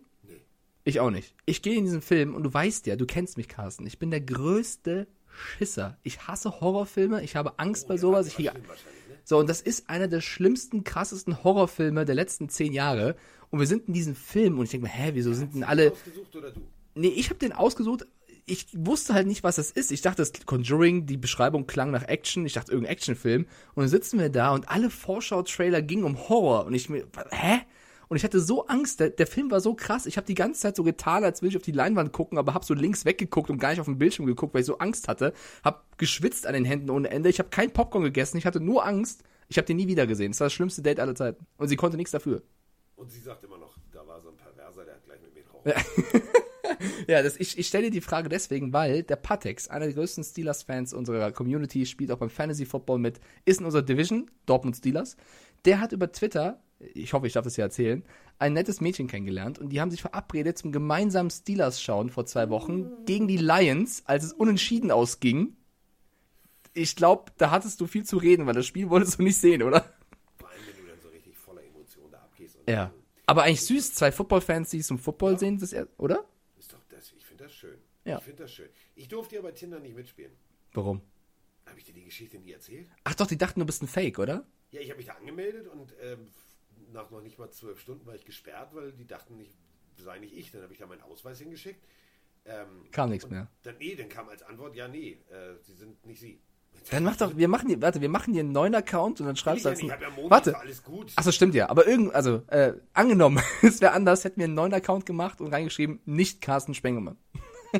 Ich 0.84 1.00
auch 1.00 1.10
nicht. 1.10 1.34
Ich 1.46 1.62
gehe 1.62 1.76
in 1.76 1.84
diesen 1.84 2.02
Film 2.02 2.34
und 2.34 2.42
du 2.42 2.52
weißt 2.52 2.86
ja, 2.86 2.96
du 2.96 3.06
kennst 3.06 3.36
mich, 3.36 3.48
Carsten. 3.48 3.86
Ich 3.86 3.98
bin 3.98 4.10
der 4.10 4.20
größte 4.20 5.06
Schisser. 5.30 5.98
Ich 6.02 6.26
hasse 6.26 6.60
Horrorfilme, 6.60 7.22
ich 7.22 7.36
habe 7.36 7.58
Angst 7.58 7.88
bei 7.88 7.94
Oh, 7.94 7.96
ja, 7.96 8.00
sowas. 8.00 8.26
Ich, 8.26 8.38
ne? 8.38 8.52
so, 9.24 9.38
und 9.38 9.48
das 9.48 9.60
ist 9.60 9.88
einer 9.88 10.08
der 10.08 10.20
schlimmsten, 10.20 10.84
krassesten 10.84 11.44
Horrorfilme 11.44 12.04
der 12.04 12.14
letzten 12.14 12.48
zehn 12.48 12.72
Jahre. 12.72 13.16
Und 13.50 13.58
wir 13.58 13.66
sind 13.66 13.88
in 13.88 13.94
diesem 13.94 14.14
Film 14.14 14.58
und 14.58 14.64
ich 14.64 14.70
denke 14.70 14.86
mir, 14.86 14.92
hä, 14.92 15.10
wieso 15.14 15.32
sind 15.32 15.54
denn 15.54 15.64
alle. 15.64 15.92
Ausgesucht 15.92 16.36
oder 16.36 16.50
du? 16.52 16.60
Nee, 16.94 17.08
ich 17.08 17.30
habe 17.30 17.38
den 17.38 17.52
ausgesucht. 17.52 18.06
Ich 18.46 18.66
wusste 18.72 19.14
halt 19.14 19.26
nicht, 19.26 19.44
was 19.44 19.56
das 19.56 19.70
ist. 19.70 19.92
Ich 19.92 20.02
dachte, 20.02 20.22
das 20.22 20.32
Conjuring, 20.44 21.06
die 21.06 21.16
Beschreibung 21.16 21.66
klang 21.66 21.90
nach 21.90 22.08
Action. 22.08 22.46
Ich 22.46 22.54
dachte, 22.54 22.72
irgendein 22.72 22.92
Actionfilm. 22.92 23.46
Und 23.74 23.82
dann 23.82 23.88
sitzen 23.88 24.18
wir 24.18 24.28
da 24.28 24.52
und 24.52 24.68
alle 24.68 24.90
Vorschau-Trailer 24.90 25.82
gingen 25.82 26.04
um 26.04 26.28
Horror. 26.28 26.64
Und 26.64 26.74
ich 26.74 26.88
mir, 26.88 27.06
hä? 27.30 27.60
Und 28.10 28.16
ich 28.16 28.24
hatte 28.24 28.40
so 28.40 28.66
Angst. 28.66 28.98
Der, 28.98 29.10
der 29.10 29.26
Film 29.28 29.52
war 29.52 29.60
so 29.60 29.74
krass. 29.74 30.04
Ich 30.04 30.16
habe 30.16 30.26
die 30.26 30.34
ganze 30.34 30.60
Zeit 30.60 30.74
so 30.74 30.82
getan, 30.82 31.22
als 31.22 31.42
will 31.42 31.48
ich 31.48 31.56
auf 31.56 31.62
die 31.62 31.70
Leinwand 31.70 32.12
gucken, 32.12 32.38
aber 32.38 32.54
habe 32.54 32.64
so 32.64 32.74
links 32.74 33.04
weggeguckt 33.04 33.50
und 33.50 33.58
gar 33.58 33.70
nicht 33.70 33.78
auf 33.78 33.86
den 33.86 33.98
Bildschirm 33.98 34.26
geguckt, 34.26 34.52
weil 34.52 34.62
ich 34.62 34.66
so 34.66 34.78
Angst 34.78 35.06
hatte. 35.06 35.32
Hab 35.62 35.96
geschwitzt 35.96 36.44
an 36.44 36.54
den 36.54 36.64
Händen 36.64 36.90
ohne 36.90 37.08
Ende. 37.08 37.28
Ich 37.28 37.38
habe 37.38 37.50
kein 37.50 37.72
Popcorn 37.72 38.02
gegessen. 38.02 38.36
Ich 38.36 38.46
hatte 38.46 38.58
nur 38.58 38.84
Angst. 38.84 39.22
Ich 39.46 39.58
habe 39.58 39.66
den 39.66 39.76
nie 39.76 39.86
wieder 39.86 40.08
gesehen. 40.08 40.32
Das 40.32 40.40
war 40.40 40.46
das 40.46 40.52
schlimmste 40.52 40.82
Date 40.82 40.98
aller 40.98 41.14
Zeiten. 41.14 41.46
Und 41.56 41.68
sie 41.68 41.76
konnte 41.76 41.96
nichts 41.96 42.10
dafür. 42.10 42.42
Und 42.96 43.12
sie 43.12 43.20
sagt 43.20 43.44
immer 43.44 43.58
noch, 43.58 43.78
da 43.92 44.04
war 44.04 44.20
so 44.20 44.30
ein 44.30 44.36
Perverser, 44.36 44.84
der 44.84 44.94
hat 44.94 45.04
gleich 45.04 45.20
mit 45.22 45.34
mir 45.34 45.44
drauf. 45.44 45.62
Ja, 47.06 47.22
das, 47.22 47.36
ich, 47.36 47.58
ich 47.58 47.66
stelle 47.66 47.84
dir 47.84 47.90
die 47.90 48.00
Frage 48.00 48.28
deswegen, 48.28 48.72
weil 48.72 49.02
der 49.02 49.16
Patex, 49.16 49.68
einer 49.68 49.86
der 49.86 49.94
größten 49.94 50.24
Steelers-Fans 50.24 50.94
unserer 50.94 51.32
Community, 51.32 51.84
spielt 51.84 52.10
auch 52.10 52.18
beim 52.18 52.30
Fantasy 52.30 52.64
Football 52.64 52.98
mit, 52.98 53.20
ist 53.44 53.60
in 53.60 53.66
unserer 53.66 53.82
Division, 53.82 54.30
Dortmund 54.46 54.76
Steelers. 54.76 55.16
Der 55.64 55.80
hat 55.80 55.92
über 55.92 56.10
Twitter, 56.10 56.62
ich 56.94 57.12
hoffe, 57.12 57.26
ich 57.26 57.32
darf 57.34 57.44
das 57.44 57.54
hier 57.56 57.64
erzählen, 57.64 58.02
ein 58.38 58.52
nettes 58.54 58.80
Mädchen 58.80 59.06
kennengelernt 59.06 59.58
und 59.58 59.68
die 59.68 59.80
haben 59.80 59.90
sich 59.90 60.00
verabredet 60.00 60.56
zum 60.58 60.72
gemeinsamen 60.72 61.30
Steelers-Schauen 61.30 62.10
vor 62.10 62.26
zwei 62.26 62.48
Wochen 62.50 63.04
gegen 63.04 63.28
die 63.28 63.36
Lions, 63.36 64.02
als 64.06 64.24
es 64.24 64.32
unentschieden 64.32 64.90
ausging. 64.90 65.56
Ich 66.72 66.96
glaube, 66.96 67.32
da 67.36 67.50
hattest 67.50 67.80
du 67.80 67.86
viel 67.86 68.04
zu 68.04 68.16
reden, 68.16 68.46
weil 68.46 68.54
das 68.54 68.66
Spiel 68.66 68.88
wolltest 68.90 69.18
du 69.18 69.22
nicht 69.24 69.36
sehen, 69.38 69.62
oder? 69.62 69.92
Vor 70.38 70.48
allem, 70.48 70.60
wenn 70.66 70.84
du 70.84 70.90
dann 70.90 71.00
so 71.00 71.08
richtig 71.08 71.36
voller 71.36 71.62
Emotionen 71.64 72.12
da 72.12 72.18
abgehst. 72.18 72.56
Und 72.56 72.68
Ja. 72.70 72.92
Aber 73.26 73.42
eigentlich 73.42 73.62
süß, 73.62 73.94
zwei 73.94 74.10
Football-Fans, 74.12 74.70
die 74.70 74.78
es 74.78 74.86
zum 74.86 74.98
Football 74.98 75.38
sehen, 75.38 75.58
das, 75.58 75.72
er- 75.72 75.88
oder? 75.98 76.24
Ist 76.58 76.72
doch 76.72 76.80
das, 76.88 77.12
ich 77.16 77.24
finde 77.24 77.44
das 77.44 77.52
schön. 77.52 77.78
Ja. 78.04 78.18
Ich 78.18 78.24
finde 78.24 78.42
das 78.44 78.52
schön. 78.52 78.68
Ich 78.94 79.08
durfte 79.08 79.36
ja 79.36 79.42
bei 79.42 79.52
Tinder 79.52 79.78
nicht 79.80 79.94
mitspielen. 79.94 80.32
Warum? 80.72 81.00
Habe 81.66 81.78
ich 81.78 81.84
dir 81.84 81.92
die 81.92 82.04
Geschichte 82.04 82.38
nie 82.38 82.52
erzählt? 82.52 82.88
Ach 83.04 83.14
doch, 83.14 83.26
die 83.26 83.36
dachten, 83.38 83.60
du 83.60 83.66
bist 83.66 83.82
ein 83.82 83.86
Fake, 83.88 84.18
oder? 84.18 84.44
Ja, 84.70 84.80
ich 84.80 84.88
habe 84.90 84.96
mich 84.98 85.06
da 85.06 85.12
angemeldet 85.14 85.66
und 85.68 85.92
ähm, 86.02 86.28
nach 86.92 87.10
noch 87.10 87.20
nicht 87.20 87.38
mal 87.38 87.50
zwölf 87.50 87.80
Stunden 87.80 88.06
war 88.06 88.14
ich 88.14 88.24
gesperrt, 88.24 88.74
weil 88.74 88.92
die 88.92 89.06
dachten, 89.06 89.38
ich 89.40 89.50
sei 89.96 90.18
nicht 90.18 90.36
ich. 90.36 90.50
Dann 90.52 90.62
habe 90.62 90.72
ich 90.72 90.78
da 90.78 90.86
meinen 90.86 91.02
Ausweis 91.02 91.38
hingeschickt. 91.38 91.84
Ähm, 92.46 92.86
Kam 92.90 93.10
nichts 93.10 93.28
mehr. 93.28 93.48
Dann, 93.62 93.76
nee, 93.78 93.94
dann 93.94 94.08
kam 94.08 94.28
als 94.28 94.42
Antwort, 94.42 94.74
ja, 94.74 94.88
nee, 94.88 95.18
äh, 95.30 95.56
sie 95.62 95.74
sind 95.74 96.04
nicht 96.06 96.20
sie. 96.20 96.40
Dann 96.90 97.04
mach 97.04 97.16
doch, 97.16 97.36
wir 97.36 97.48
machen 97.48 97.68
hier, 97.68 97.82
warte, 97.82 98.00
wir 98.00 98.08
machen 98.08 98.32
hier 98.32 98.40
einen 98.40 98.52
neuen 98.52 98.74
Account 98.74 99.20
und 99.20 99.26
dann 99.26 99.36
schreibst 99.36 99.64
du 99.64 99.68
ja 99.68 99.72
als 99.72 99.82
ja 99.82 100.10
Montag, 100.10 100.30
Warte. 100.30 100.58
alles 100.58 100.82
gut. 100.82 101.12
Achso, 101.16 101.30
stimmt 101.32 101.54
ja. 101.54 101.68
Aber 101.68 101.86
irgend, 101.86 102.14
also, 102.14 102.42
äh, 102.46 102.74
angenommen, 102.94 103.42
es 103.62 103.80
wäre 103.80 103.92
anders, 103.92 104.24
hätten 104.24 104.38
wir 104.38 104.44
einen 104.44 104.54
neuen 104.54 104.72
Account 104.72 105.04
gemacht 105.04 105.40
und 105.40 105.52
reingeschrieben, 105.52 106.00
nicht 106.06 106.40
Carsten 106.40 106.74
Spengemann. 106.74 107.18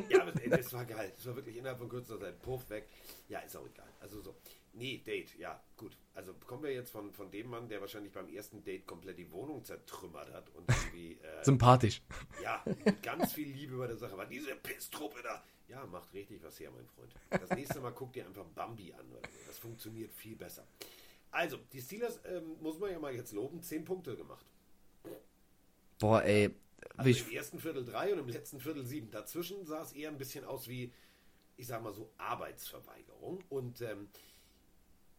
Ja, 0.09 0.21
aber 0.21 0.31
ey, 0.41 0.49
das 0.49 0.71
war 0.71 0.85
geil. 0.85 1.11
Das 1.15 1.25
war 1.25 1.35
wirklich 1.35 1.57
innerhalb 1.57 1.79
von 1.79 1.89
kürzester 1.89 2.19
Zeit. 2.19 2.41
Puff 2.41 2.69
weg. 2.69 2.87
Ja, 3.27 3.39
ist 3.39 3.57
auch 3.57 3.65
egal. 3.65 3.89
Also 3.99 4.21
so. 4.21 4.35
Nee, 4.73 5.01
Date, 5.05 5.37
ja, 5.37 5.61
gut. 5.75 5.97
Also 6.13 6.33
kommen 6.45 6.63
wir 6.63 6.73
jetzt 6.73 6.91
von, 6.91 7.11
von 7.11 7.29
dem 7.29 7.49
Mann, 7.49 7.67
der 7.67 7.81
wahrscheinlich 7.81 8.13
beim 8.13 8.29
ersten 8.29 8.63
Date 8.63 8.85
komplett 8.87 9.17
die 9.17 9.31
Wohnung 9.31 9.63
zertrümmert 9.63 10.31
hat 10.31 10.49
und 10.55 10.69
irgendwie, 10.69 11.13
äh, 11.21 11.43
Sympathisch. 11.43 12.01
ja, 12.41 12.63
mit 12.85 13.03
ganz 13.03 13.33
viel 13.33 13.49
Liebe 13.49 13.77
bei 13.77 13.87
der 13.87 13.97
Sache 13.97 14.17
war. 14.17 14.25
Diese 14.25 14.55
Pisstruppe 14.55 15.21
da. 15.21 15.43
Ja, 15.67 15.85
macht 15.85 16.13
richtig 16.13 16.43
was 16.43 16.59
her, 16.59 16.69
mein 16.71 16.85
Freund. 16.87 17.13
Das 17.29 17.49
nächste 17.51 17.79
Mal 17.79 17.91
guck 17.91 18.11
dir 18.13 18.25
einfach 18.25 18.45
Bambi 18.45 18.93
an. 18.93 19.09
Oder 19.11 19.21
so. 19.29 19.37
Das 19.47 19.57
funktioniert 19.57 20.11
viel 20.13 20.35
besser. 20.35 20.65
Also, 21.31 21.57
die 21.71 21.81
Steelers 21.81 22.19
ähm, 22.25 22.57
muss 22.59 22.77
man 22.77 22.91
ja 22.91 22.99
mal 22.99 23.13
jetzt 23.13 23.31
loben, 23.31 23.61
10 23.61 23.85
Punkte 23.85 24.15
gemacht. 24.17 24.45
Boah, 25.97 26.23
ey. 26.23 26.53
Also 26.97 27.09
ich, 27.09 27.27
im 27.27 27.35
ersten 27.35 27.59
Viertel 27.59 27.85
drei 27.85 28.11
und 28.11 28.19
im 28.19 28.27
letzten 28.27 28.59
Viertel 28.59 28.85
sieben. 28.85 29.11
Dazwischen 29.11 29.65
sah 29.65 29.81
es 29.81 29.93
eher 29.93 30.09
ein 30.09 30.17
bisschen 30.17 30.43
aus 30.43 30.67
wie, 30.67 30.91
ich 31.55 31.67
sag 31.67 31.83
mal 31.83 31.93
so, 31.93 32.11
Arbeitsverweigerung. 32.17 33.43
Und 33.49 33.81
ähm, 33.81 34.09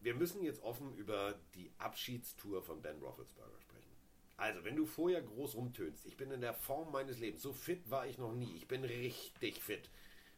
wir 0.03 0.13
müssen 0.13 0.43
jetzt 0.43 0.61
offen 0.63 0.95
über 0.95 1.39
die 1.55 1.71
Abschiedstour 1.77 2.61
von 2.61 2.81
Ben 2.81 2.99
Roethlisberger 2.99 3.59
sprechen. 3.61 3.91
Also, 4.37 4.63
wenn 4.65 4.75
du 4.75 4.85
vorher 4.85 5.21
groß 5.21 5.55
rumtönst, 5.55 6.05
ich 6.05 6.17
bin 6.17 6.31
in 6.31 6.41
der 6.41 6.53
Form 6.53 6.91
meines 6.91 7.19
Lebens, 7.19 7.41
so 7.41 7.53
fit 7.53 7.89
war 7.89 8.05
ich 8.05 8.17
noch 8.17 8.33
nie, 8.33 8.51
ich 8.55 8.67
bin 8.67 8.83
richtig 8.83 9.61
fit, 9.61 9.89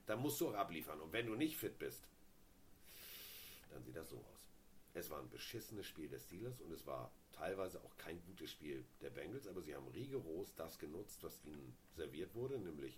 dann 0.05 0.21
musst 0.21 0.39
du 0.39 0.49
auch 0.49 0.53
abliefern. 0.53 1.01
Und 1.01 1.11
wenn 1.13 1.25
du 1.25 1.35
nicht 1.35 1.57
fit 1.57 1.79
bist, 1.79 2.07
dann 3.71 3.83
sieht 3.83 3.95
das 3.95 4.09
so 4.09 4.17
aus. 4.17 4.49
Es 4.93 5.09
war 5.09 5.19
ein 5.19 5.29
beschissenes 5.29 5.87
Spiel 5.87 6.07
des 6.07 6.23
Steelers 6.23 6.61
und 6.61 6.71
es 6.71 6.85
war 6.85 7.11
teilweise 7.33 7.81
auch 7.83 7.97
kein 7.97 8.21
gutes 8.27 8.51
Spiel 8.51 8.85
der 9.01 9.09
Bengals, 9.09 9.47
aber 9.47 9.61
sie 9.61 9.75
haben 9.75 9.87
rigoros 9.89 10.53
das 10.55 10.77
genutzt, 10.77 11.21
was 11.21 11.43
ihnen 11.43 11.75
serviert 11.95 12.33
wurde, 12.33 12.59
nämlich 12.59 12.97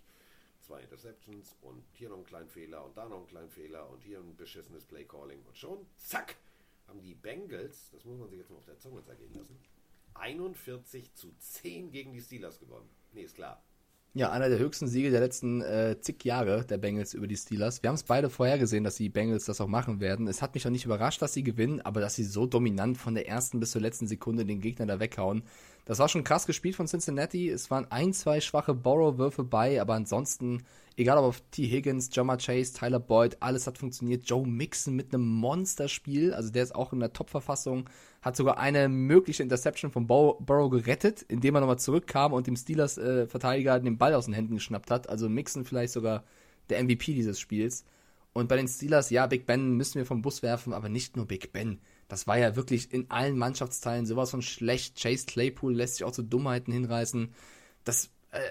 zwei 0.60 0.82
Interceptions 0.82 1.56
und 1.62 1.82
hier 1.94 2.08
noch 2.08 2.16
einen 2.16 2.26
kleinen 2.26 2.48
Fehler 2.48 2.84
und 2.84 2.96
da 2.96 3.08
noch 3.08 3.18
einen 3.18 3.26
kleinen 3.26 3.50
Fehler 3.50 3.88
und 3.90 4.02
hier 4.04 4.18
ein 4.18 4.36
beschissenes 4.36 4.84
Playcalling 4.84 5.42
und 5.44 5.56
schon, 5.56 5.86
zack, 5.96 6.36
haben 6.88 7.00
die 7.02 7.14
Bengals, 7.14 7.90
das 7.92 8.04
muss 8.04 8.18
man 8.18 8.28
sich 8.28 8.38
jetzt 8.38 8.50
mal 8.50 8.56
auf 8.56 8.64
der 8.64 8.78
Zunge 8.78 9.02
zergehen 9.04 9.34
lassen, 9.34 9.58
41 10.14 11.14
zu 11.14 11.32
10 11.38 11.92
gegen 11.92 12.12
die 12.12 12.20
Steelers 12.20 12.58
gewonnen. 12.58 12.88
Nee, 13.12 13.22
ist 13.22 13.36
klar. 13.36 13.62
ja, 14.14 14.30
einer 14.32 14.48
der 14.48 14.58
höchsten 14.58 14.88
Siege 14.88 15.10
der 15.10 15.20
letzten 15.20 15.60
äh, 15.60 16.00
zig 16.00 16.24
Jahre 16.24 16.64
der 16.64 16.78
Bengals 16.78 17.14
über 17.14 17.26
die 17.26 17.36
Steelers. 17.36 17.82
Wir 17.82 17.88
haben 17.88 17.94
es 17.94 18.02
beide 18.02 18.30
vorhergesehen, 18.30 18.82
dass 18.82 18.96
die 18.96 19.10
Bengals 19.10 19.44
das 19.44 19.60
auch 19.60 19.68
machen 19.68 20.00
werden. 20.00 20.26
Es 20.26 20.42
hat 20.42 20.54
mich 20.54 20.66
auch 20.66 20.70
nicht 20.70 20.86
überrascht, 20.86 21.22
dass 21.22 21.34
sie 21.34 21.44
gewinnen, 21.44 21.80
aber 21.82 22.00
dass 22.00 22.16
sie 22.16 22.24
so 22.24 22.46
dominant 22.46 22.98
von 22.98 23.14
der 23.14 23.28
ersten 23.28 23.60
bis 23.60 23.70
zur 23.70 23.82
letzten 23.82 24.08
Sekunde 24.08 24.44
den 24.44 24.60
Gegner 24.60 24.86
da 24.86 24.98
weghauen. 24.98 25.44
Das 25.84 25.98
war 26.00 26.08
schon 26.08 26.24
krass 26.24 26.46
gespielt 26.46 26.74
von 26.74 26.86
Cincinnati. 26.86 27.48
Es 27.48 27.70
waren 27.70 27.90
ein, 27.90 28.12
zwei 28.12 28.40
schwache 28.40 28.74
Borrow-Würfe 28.74 29.44
bei, 29.44 29.80
aber 29.80 29.94
ansonsten, 29.94 30.64
egal 30.98 31.16
ob 31.18 31.24
auf 31.24 31.42
T. 31.52 31.66
Higgins, 31.66 32.10
Jama 32.12 32.36
Chase, 32.36 32.74
Tyler 32.74 32.98
Boyd, 32.98 33.36
alles 33.40 33.66
hat 33.66 33.78
funktioniert. 33.78 34.28
Joe 34.28 34.46
Mixon 34.46 34.96
mit 34.96 35.14
einem 35.14 35.26
Monsterspiel, 35.26 36.34
also 36.34 36.50
der 36.50 36.64
ist 36.64 36.74
auch 36.74 36.92
in 36.92 37.00
der 37.00 37.12
Top-Verfassung, 37.12 37.88
hat 38.20 38.36
sogar 38.36 38.58
eine 38.58 38.88
mögliche 38.88 39.44
Interception 39.44 39.92
von 39.92 40.08
Bor 40.08 40.42
Burrow 40.44 40.70
gerettet, 40.70 41.22
indem 41.22 41.54
er 41.54 41.60
nochmal 41.60 41.78
zurückkam 41.78 42.32
und 42.32 42.48
dem 42.48 42.56
Steelers-Verteidiger 42.56 43.78
den 43.78 43.96
Ball 43.96 44.14
aus 44.14 44.24
den 44.24 44.34
Händen 44.34 44.56
geschnappt 44.56 44.90
hat. 44.90 45.08
Also 45.08 45.28
Mixon 45.28 45.64
vielleicht 45.64 45.92
sogar 45.92 46.24
der 46.68 46.82
MVP 46.82 47.14
dieses 47.14 47.38
Spiels. 47.38 47.84
Und 48.32 48.48
bei 48.48 48.56
den 48.56 48.68
Steelers, 48.68 49.10
ja, 49.10 49.26
Big 49.26 49.46
Ben 49.46 49.76
müssen 49.76 49.96
wir 49.96 50.06
vom 50.06 50.20
Bus 50.20 50.42
werfen, 50.42 50.72
aber 50.72 50.88
nicht 50.88 51.16
nur 51.16 51.26
Big 51.26 51.52
Ben. 51.52 51.80
Das 52.08 52.26
war 52.26 52.38
ja 52.38 52.56
wirklich 52.56 52.92
in 52.92 53.10
allen 53.10 53.38
Mannschaftsteilen 53.38 54.04
sowas 54.04 54.30
von 54.30 54.42
schlecht. 54.42 55.00
Chase 55.00 55.26
Claypool 55.26 55.74
lässt 55.74 55.96
sich 55.96 56.04
auch 56.04 56.12
zu 56.12 56.22
Dummheiten 56.22 56.72
hinreißen. 56.72 57.32
Das 57.84 58.06
äh, 58.06 58.08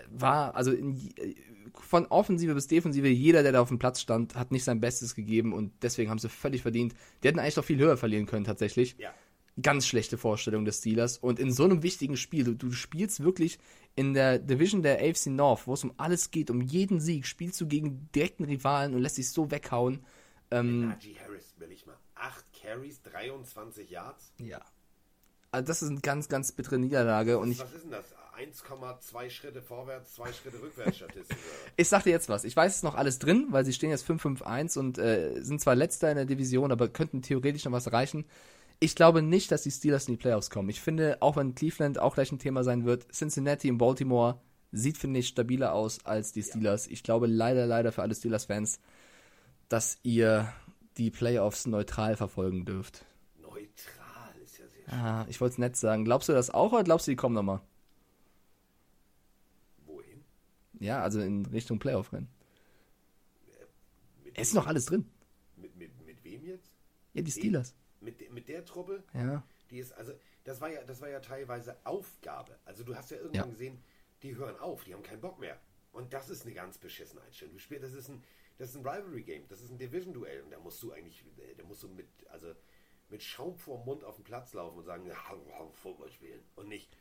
war, 0.09 0.55
also 0.55 0.71
in, 0.71 0.97
äh, 1.17 1.35
von 1.79 2.05
Offensive 2.07 2.53
bis 2.53 2.67
Defensive, 2.67 3.07
jeder, 3.07 3.43
der 3.43 3.51
da 3.51 3.61
auf 3.61 3.67
dem 3.69 3.79
Platz 3.79 4.01
stand, 4.01 4.35
hat 4.35 4.51
nicht 4.51 4.63
sein 4.63 4.79
Bestes 4.79 5.15
gegeben 5.15 5.53
und 5.53 5.71
deswegen 5.81 6.09
haben 6.09 6.19
sie 6.19 6.29
völlig 6.29 6.61
verdient. 6.61 6.95
Die 7.21 7.27
hätten 7.27 7.39
eigentlich 7.39 7.55
noch 7.55 7.65
viel 7.65 7.77
höher 7.77 7.97
verlieren 7.97 8.25
können, 8.25 8.45
tatsächlich. 8.45 8.95
Ja. 8.97 9.13
Ganz 9.61 9.87
schlechte 9.87 10.17
Vorstellung 10.17 10.65
des 10.65 10.79
Steelers. 10.79 11.17
Und 11.17 11.39
in 11.39 11.51
so 11.51 11.63
einem 11.63 11.81
wichtigen 11.83 12.17
Spiel, 12.17 12.43
du, 12.43 12.53
du 12.53 12.71
spielst 12.71 13.23
wirklich 13.23 13.57
in 13.95 14.13
der 14.13 14.37
Division 14.37 14.83
der 14.83 14.99
AFC 14.99 15.27
North, 15.27 15.65
wo 15.65 15.73
es 15.73 15.83
um 15.83 15.93
alles 15.97 16.29
geht, 16.31 16.51
um 16.51 16.61
jeden 16.61 16.99
Sieg, 16.99 17.25
spielst 17.25 17.59
du 17.61 17.67
gegen 17.67 18.09
direkten 18.13 18.43
Rivalen 18.43 18.93
und 18.93 19.01
lässt 19.01 19.17
dich 19.17 19.29
so 19.29 19.49
weghauen. 19.49 20.03
Ähm, 20.51 20.89
Najee 20.89 21.15
Harris, 21.23 21.55
will 21.57 21.71
ich 21.71 21.85
mal. 21.85 21.97
8 22.15 22.45
Carries, 22.61 23.01
23 23.03 23.89
Yards. 23.89 24.31
ja. 24.39 24.61
Also 25.49 25.67
das 25.67 25.81
ist 25.81 25.89
eine 25.89 26.01
ganz, 26.01 26.27
ganz 26.27 26.51
bittere 26.51 26.77
Niederlage. 26.77 27.39
Und 27.39 27.51
ich, 27.51 27.59
Was 27.59 27.71
ist 27.73 27.83
denn 27.83 27.91
das? 27.91 28.13
1,2 28.37 29.29
Schritte 29.29 29.61
vorwärts, 29.61 30.13
2 30.13 30.31
Schritte 30.31 30.61
rückwärts 30.61 30.97
Statistik. 30.97 31.37
ich 31.75 31.89
sag 31.89 32.03
dir 32.03 32.11
jetzt 32.11 32.29
was. 32.29 32.43
Ich 32.43 32.55
weiß, 32.55 32.71
es 32.71 32.77
ist 32.77 32.83
noch 32.83 32.95
alles 32.95 33.17
drin, 33.17 33.47
weil 33.49 33.65
sie 33.65 33.73
stehen 33.73 33.89
jetzt 33.89 34.07
5-5-1 34.07 34.77
und 34.77 34.97
äh, 34.99 35.41
sind 35.41 35.59
zwar 35.59 35.75
letzter 35.75 36.11
in 36.11 36.17
der 36.17 36.25
Division, 36.25 36.71
aber 36.71 36.87
könnten 36.87 37.21
theoretisch 37.21 37.65
noch 37.65 37.71
was 37.71 37.87
erreichen. 37.87 38.25
Ich 38.79 38.95
glaube 38.95 39.23
nicht, 39.23 39.51
dass 39.51 39.63
die 39.63 39.71
Steelers 39.71 40.07
in 40.07 40.13
die 40.13 40.21
Playoffs 40.21 40.51
kommen. 40.51 40.69
Ich 40.69 40.81
finde, 40.81 41.17
auch 41.21 41.35
wenn 41.35 41.55
Cleveland 41.55 41.97
auch 41.97 42.13
gleich 42.13 42.31
ein 42.31 42.37
Thema 42.37 42.63
sein 42.63 42.85
wird, 42.85 43.11
Cincinnati 43.11 43.71
und 43.71 43.79
Baltimore 43.79 44.39
sieht, 44.71 44.97
finde 44.97 45.19
ich, 45.19 45.29
stabiler 45.29 45.73
aus 45.73 46.05
als 46.05 46.31
die 46.31 46.43
Steelers. 46.43 46.85
Ich 46.85 47.01
glaube 47.01 47.25
leider, 47.25 47.65
leider 47.65 47.91
für 47.91 48.03
alle 48.03 48.13
Steelers-Fans, 48.13 48.79
dass 49.67 49.97
ihr 50.03 50.53
die 50.97 51.09
Playoffs 51.09 51.65
neutral 51.65 52.15
verfolgen 52.15 52.65
dürft. 52.65 53.03
Neutral 53.41 53.65
ist 54.43 54.59
ja 54.59 54.65
sehr 54.67 54.85
schön. 54.85 54.93
Ah, 54.93 55.25
ich 55.27 55.41
wollte 55.41 55.53
es 55.53 55.57
nett 55.57 55.75
sagen. 55.75 56.05
Glaubst 56.05 56.29
du 56.29 56.33
das 56.33 56.51
auch 56.51 56.73
oder 56.73 56.83
glaubst 56.83 57.07
du, 57.07 57.11
die 57.11 57.15
kommen 57.15 57.33
nochmal? 57.33 57.61
Ja, 60.79 61.01
also 61.01 61.21
in 61.21 61.45
Richtung 61.47 61.79
Playoff-Rennen. 61.79 62.27
Es 64.33 64.49
ist 64.49 64.53
noch 64.53 64.67
alles 64.67 64.85
drin. 64.85 65.09
mit, 65.55 65.75
mit, 65.75 66.05
mit 66.05 66.23
wem 66.23 66.45
jetzt? 66.45 66.71
Ja, 67.13 67.21
die 67.23 67.31
Steelers. 67.31 67.73
Mit, 68.01 68.31
mit 68.31 68.47
der 68.47 68.63
Truppe? 68.63 69.03
Ja. 69.13 69.43
Die 69.71 69.79
ist, 69.79 69.91
also, 69.93 70.13
das 70.43 70.61
war 70.61 70.69
ja, 70.69 70.83
das 70.83 71.01
war 71.01 71.09
ja 71.09 71.19
teilweise 71.19 71.75
Aufgabe. 71.83 72.57
Also 72.65 72.83
du 72.83 72.95
hast 72.95 73.09
ja 73.11 73.17
irgendwann 73.17 73.45
Ja. 73.45 73.51
gesehen, 73.51 73.83
die 74.21 74.35
hören 74.35 74.57
auf, 74.59 74.83
die 74.83 74.93
haben 74.93 75.03
keinen 75.03 75.21
Bock 75.21 75.39
mehr. 75.39 75.59
Und 75.91 76.13
das 76.13 76.29
ist 76.29 76.45
eine 76.45 76.53
ganz 76.53 76.77
beschissene 76.77 77.21
Einstellung. 77.21 77.55
Du 77.55 77.59
spielst, 77.59 77.83
das 77.83 77.93
ist 77.93 78.09
ein, 78.09 78.23
das 78.59 78.69
ist 78.69 78.75
ein 78.75 78.87
Rivalry-Game, 78.87 79.47
das 79.47 79.61
ist 79.61 79.71
ein 79.71 79.79
Division-Duell. 79.79 80.43
Und 80.43 80.51
da 80.51 80.59
musst 80.59 80.81
du 80.83 80.91
eigentlich, 80.91 81.25
äh, 81.39 81.55
da 81.55 81.63
musst 81.63 81.81
du 81.81 81.87
mit, 81.89 82.07
also 82.29 82.53
mit 83.09 83.23
Schaum 83.23 83.57
vor 83.57 83.77
dem 83.79 83.85
Mund 83.85 84.03
auf 84.03 84.15
den 84.17 84.23
Platz 84.23 84.53
laufen 84.53 84.77
und 84.77 84.83
sagen, 84.85 85.07
ja, 85.07 85.15
Football 85.73 86.11
spielen. 86.11 86.41
Und 86.55 86.67
nicht, 86.67 86.95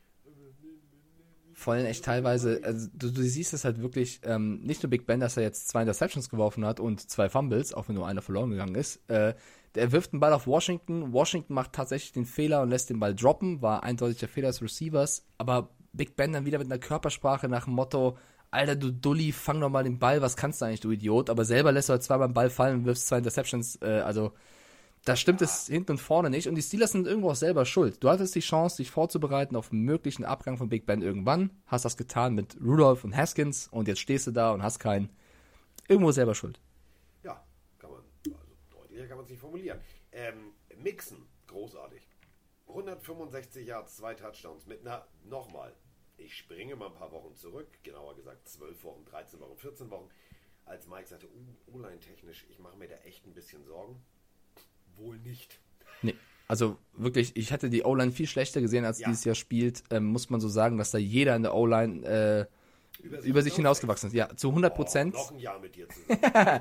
Vor 1.59 1.73
allem 1.73 1.87
echt 1.87 2.05
teilweise, 2.05 2.61
also 2.63 2.87
du, 2.93 3.09
du 3.09 3.23
siehst 3.23 3.51
es 3.51 3.65
halt 3.65 3.81
wirklich, 3.81 4.21
ähm, 4.23 4.59
nicht 4.61 4.83
nur 4.83 4.91
Big 4.91 5.07
Ben, 5.07 5.19
dass 5.19 5.37
er 5.37 5.43
jetzt 5.43 5.67
zwei 5.67 5.81
Interceptions 5.81 6.29
geworfen 6.29 6.63
hat 6.63 6.79
und 6.79 7.09
zwei 7.09 7.29
Fumbles, 7.29 7.73
auch 7.73 7.87
wenn 7.87 7.95
nur 7.95 8.05
einer 8.05 8.21
verloren 8.21 8.51
gegangen 8.51 8.75
ist. 8.75 8.99
Äh, 9.09 9.33
der 9.73 9.91
wirft 9.91 10.13
den 10.13 10.19
Ball 10.19 10.33
auf 10.33 10.45
Washington. 10.45 11.13
Washington 11.13 11.55
macht 11.55 11.73
tatsächlich 11.73 12.11
den 12.11 12.25
Fehler 12.25 12.61
und 12.61 12.69
lässt 12.69 12.91
den 12.91 12.99
Ball 12.99 13.15
droppen. 13.15 13.63
War 13.63 13.81
eindeutig 13.81 14.19
der 14.19 14.29
Fehler 14.29 14.49
des 14.49 14.61
Receivers. 14.61 15.25
Aber 15.39 15.71
Big 15.93 16.15
Ben 16.15 16.31
dann 16.31 16.45
wieder 16.45 16.59
mit 16.59 16.67
einer 16.67 16.77
Körpersprache 16.77 17.49
nach 17.49 17.65
dem 17.65 17.73
Motto, 17.73 18.19
Alter, 18.51 18.75
du 18.75 18.91
Dulli, 18.91 19.31
fang 19.31 19.59
doch 19.59 19.69
mal 19.69 19.83
den 19.83 19.97
Ball, 19.97 20.21
was 20.21 20.35
kannst 20.35 20.61
du 20.61 20.65
eigentlich, 20.65 20.81
du 20.81 20.91
Idiot? 20.91 21.31
Aber 21.31 21.43
selber 21.43 21.71
lässt 21.71 21.89
du 21.89 21.93
halt 21.93 22.03
zweimal 22.03 22.27
den 22.27 22.35
Ball 22.35 22.51
fallen 22.51 22.81
und 22.81 22.85
wirfst 22.85 23.07
zwei 23.07 23.17
Interceptions. 23.17 23.81
Äh, 23.81 24.01
also, 24.05 24.33
da 25.07 25.15
stimmt 25.15 25.41
es 25.41 25.67
hinten 25.67 25.91
und 25.91 25.97
vorne 25.99 26.29
nicht. 26.29 26.47
Und 26.47 26.55
die 26.55 26.61
Steelers 26.61 26.91
sind 26.91 27.07
irgendwo 27.07 27.31
auch 27.31 27.35
selber 27.35 27.65
schuld. 27.65 28.03
Du 28.03 28.09
hattest 28.09 28.35
die 28.35 28.41
Chance, 28.41 28.77
dich 28.77 28.91
vorzubereiten 28.91 29.55
auf 29.55 29.71
einen 29.71 29.83
möglichen 29.83 30.25
Abgang 30.25 30.57
von 30.57 30.69
Big 30.69 30.85
Ben 30.85 31.01
irgendwann. 31.01 31.51
Hast 31.65 31.85
das 31.85 31.95
getan 31.95 32.35
mit 32.35 32.57
Rudolph 32.61 33.03
und 33.03 33.15
Haskins 33.15 33.67
und 33.69 33.87
jetzt 33.87 33.99
stehst 33.99 34.27
du 34.27 34.31
da 34.31 34.51
und 34.51 34.63
hast 34.63 34.79
keinen. 34.79 35.09
Irgendwo 35.87 36.11
selber 36.11 36.35
schuld. 36.35 36.59
ja, 37.23 37.41
kann 37.79 37.91
man, 37.91 38.01
also 38.25 38.53
deutlicher 38.69 39.07
kann 39.07 39.17
man 39.17 39.23
es 39.23 39.29
nicht 39.29 39.39
formulieren. 39.39 39.79
Ähm, 40.11 40.51
Mixen, 40.75 41.25
großartig. 41.47 42.01
165 42.67 43.65
Yards, 43.65 43.95
zwei 43.95 44.13
Touchdowns 44.13 44.65
mit 44.65 44.81
einer, 44.81 45.07
nochmal, 45.23 45.73
ich 46.17 46.35
springe 46.35 46.75
mal 46.75 46.87
ein 46.87 46.93
paar 46.93 47.13
Wochen 47.13 47.33
zurück, 47.35 47.69
genauer 47.83 48.17
gesagt 48.17 48.49
12 48.49 48.83
Wochen, 48.83 49.05
13 49.05 49.39
Wochen, 49.39 49.57
14 49.57 49.89
Wochen, 49.89 50.09
als 50.65 50.85
Mike 50.87 51.07
sagte, 51.07 51.27
uh, 51.27 51.75
O-Line 51.75 52.01
technisch, 52.01 52.45
ich 52.49 52.59
mache 52.59 52.75
mir 52.75 52.89
da 52.89 52.95
echt 52.97 53.25
ein 53.25 53.33
bisschen 53.33 53.63
Sorgen. 53.63 54.03
Wohl 54.97 55.17
nicht. 55.19 55.59
Nee. 56.01 56.15
Also 56.47 56.77
wirklich, 56.93 57.35
ich 57.35 57.51
hätte 57.51 57.69
die 57.69 57.83
O-Line 57.83 58.11
viel 58.11 58.27
schlechter 58.27 58.61
gesehen, 58.61 58.85
als 58.85 58.99
Ja. 58.99 59.07
dieses 59.09 59.25
Jahr 59.25 59.35
spielt. 59.35 59.83
Ähm, 59.91 60.05
muss 60.05 60.29
man 60.29 60.39
so 60.39 60.47
sagen, 60.49 60.77
dass 60.77 60.91
da 60.91 60.97
jeder 60.97 61.35
in 61.35 61.43
der 61.43 61.53
O-Line 61.53 62.05
äh, 62.05 62.45
über 63.23 63.43
sich 63.43 63.53
hinausgewachsen 63.55 64.07
ist. 64.07 64.13
Ja, 64.13 64.35
zu 64.35 64.49
100 64.49 64.73
Prozent. 64.73 65.13
Oh, 65.15 65.19
noch 65.19 65.31
ein 65.31 65.39
Jahr 65.39 65.59
mit 65.59 65.75
dir 65.75 65.87
zusammen. 65.89 66.59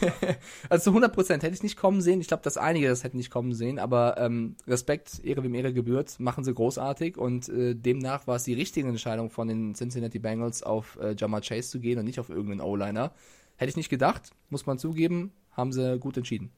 Also 0.70 0.84
zu 0.84 0.90
100 0.90 1.12
Prozent 1.12 1.42
hätte 1.42 1.54
ich 1.54 1.62
nicht 1.62 1.76
kommen 1.76 2.00
sehen. 2.00 2.20
Ich 2.20 2.28
glaube, 2.28 2.42
dass 2.42 2.56
einige 2.56 2.88
das 2.88 3.04
hätten 3.04 3.18
nicht 3.18 3.30
kommen 3.30 3.52
sehen. 3.52 3.78
Aber 3.78 4.16
ähm, 4.18 4.56
Respekt, 4.66 5.22
Ehre 5.24 5.42
wem 5.42 5.54
Ehre 5.54 5.72
gebührt, 5.74 6.18
machen 6.20 6.42
sie 6.44 6.54
großartig. 6.54 7.18
Und 7.18 7.48
äh, 7.50 7.74
demnach 7.74 8.26
war 8.26 8.36
es 8.36 8.44
die 8.44 8.54
richtige 8.54 8.88
Entscheidung 8.88 9.30
von 9.30 9.48
den 9.48 9.74
Cincinnati 9.74 10.18
Bengals 10.18 10.62
auf 10.62 10.98
äh, 11.02 11.14
Jamar 11.18 11.42
Chase 11.42 11.68
zu 11.68 11.80
gehen 11.80 11.98
und 11.98 12.06
nicht 12.06 12.18
auf 12.20 12.30
irgendeinen 12.30 12.60
O-Liner. 12.60 13.12
Hätte 13.56 13.70
ich 13.70 13.76
nicht 13.76 13.90
gedacht, 13.90 14.30
muss 14.48 14.66
man 14.66 14.78
zugeben, 14.78 15.32
haben 15.52 15.72
sie 15.72 15.98
gut 15.98 16.16
entschieden. 16.16 16.50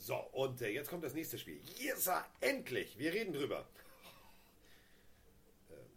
So, 0.00 0.16
und 0.16 0.62
äh, 0.62 0.70
jetzt 0.70 0.88
kommt 0.88 1.04
das 1.04 1.12
nächste 1.12 1.38
Spiel. 1.38 1.60
Yes, 1.76 2.08
endlich! 2.40 2.98
Wir 2.98 3.12
reden 3.12 3.34
drüber. 3.34 3.68
Ähm, 5.70 5.90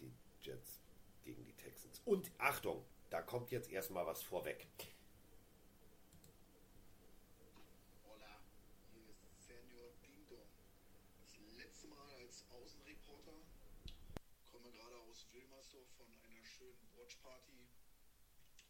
die 0.00 0.12
Jets 0.42 0.80
gegen 1.22 1.44
die 1.44 1.52
Texans. 1.52 2.02
Und 2.04 2.32
Achtung, 2.38 2.84
da 3.10 3.22
kommt 3.22 3.52
jetzt 3.52 3.70
erstmal 3.70 4.04
was 4.06 4.22
vorweg. 4.22 4.66
Hola, 8.04 8.40
hier 8.92 9.08
ist 9.08 9.22
Senior 9.46 9.92
Ding. 10.02 10.26
Das 11.22 11.38
letzte 11.56 11.86
Mal 11.86 12.10
als 12.18 12.44
Außenreporter 12.50 13.38
komme 14.50 14.72
gerade 14.72 14.96
aus 15.08 15.28
Wilmersdorf 15.32 15.86
von 15.96 16.06
einer 16.26 16.44
schönen 16.44 16.88
Watchparty. 16.96 17.68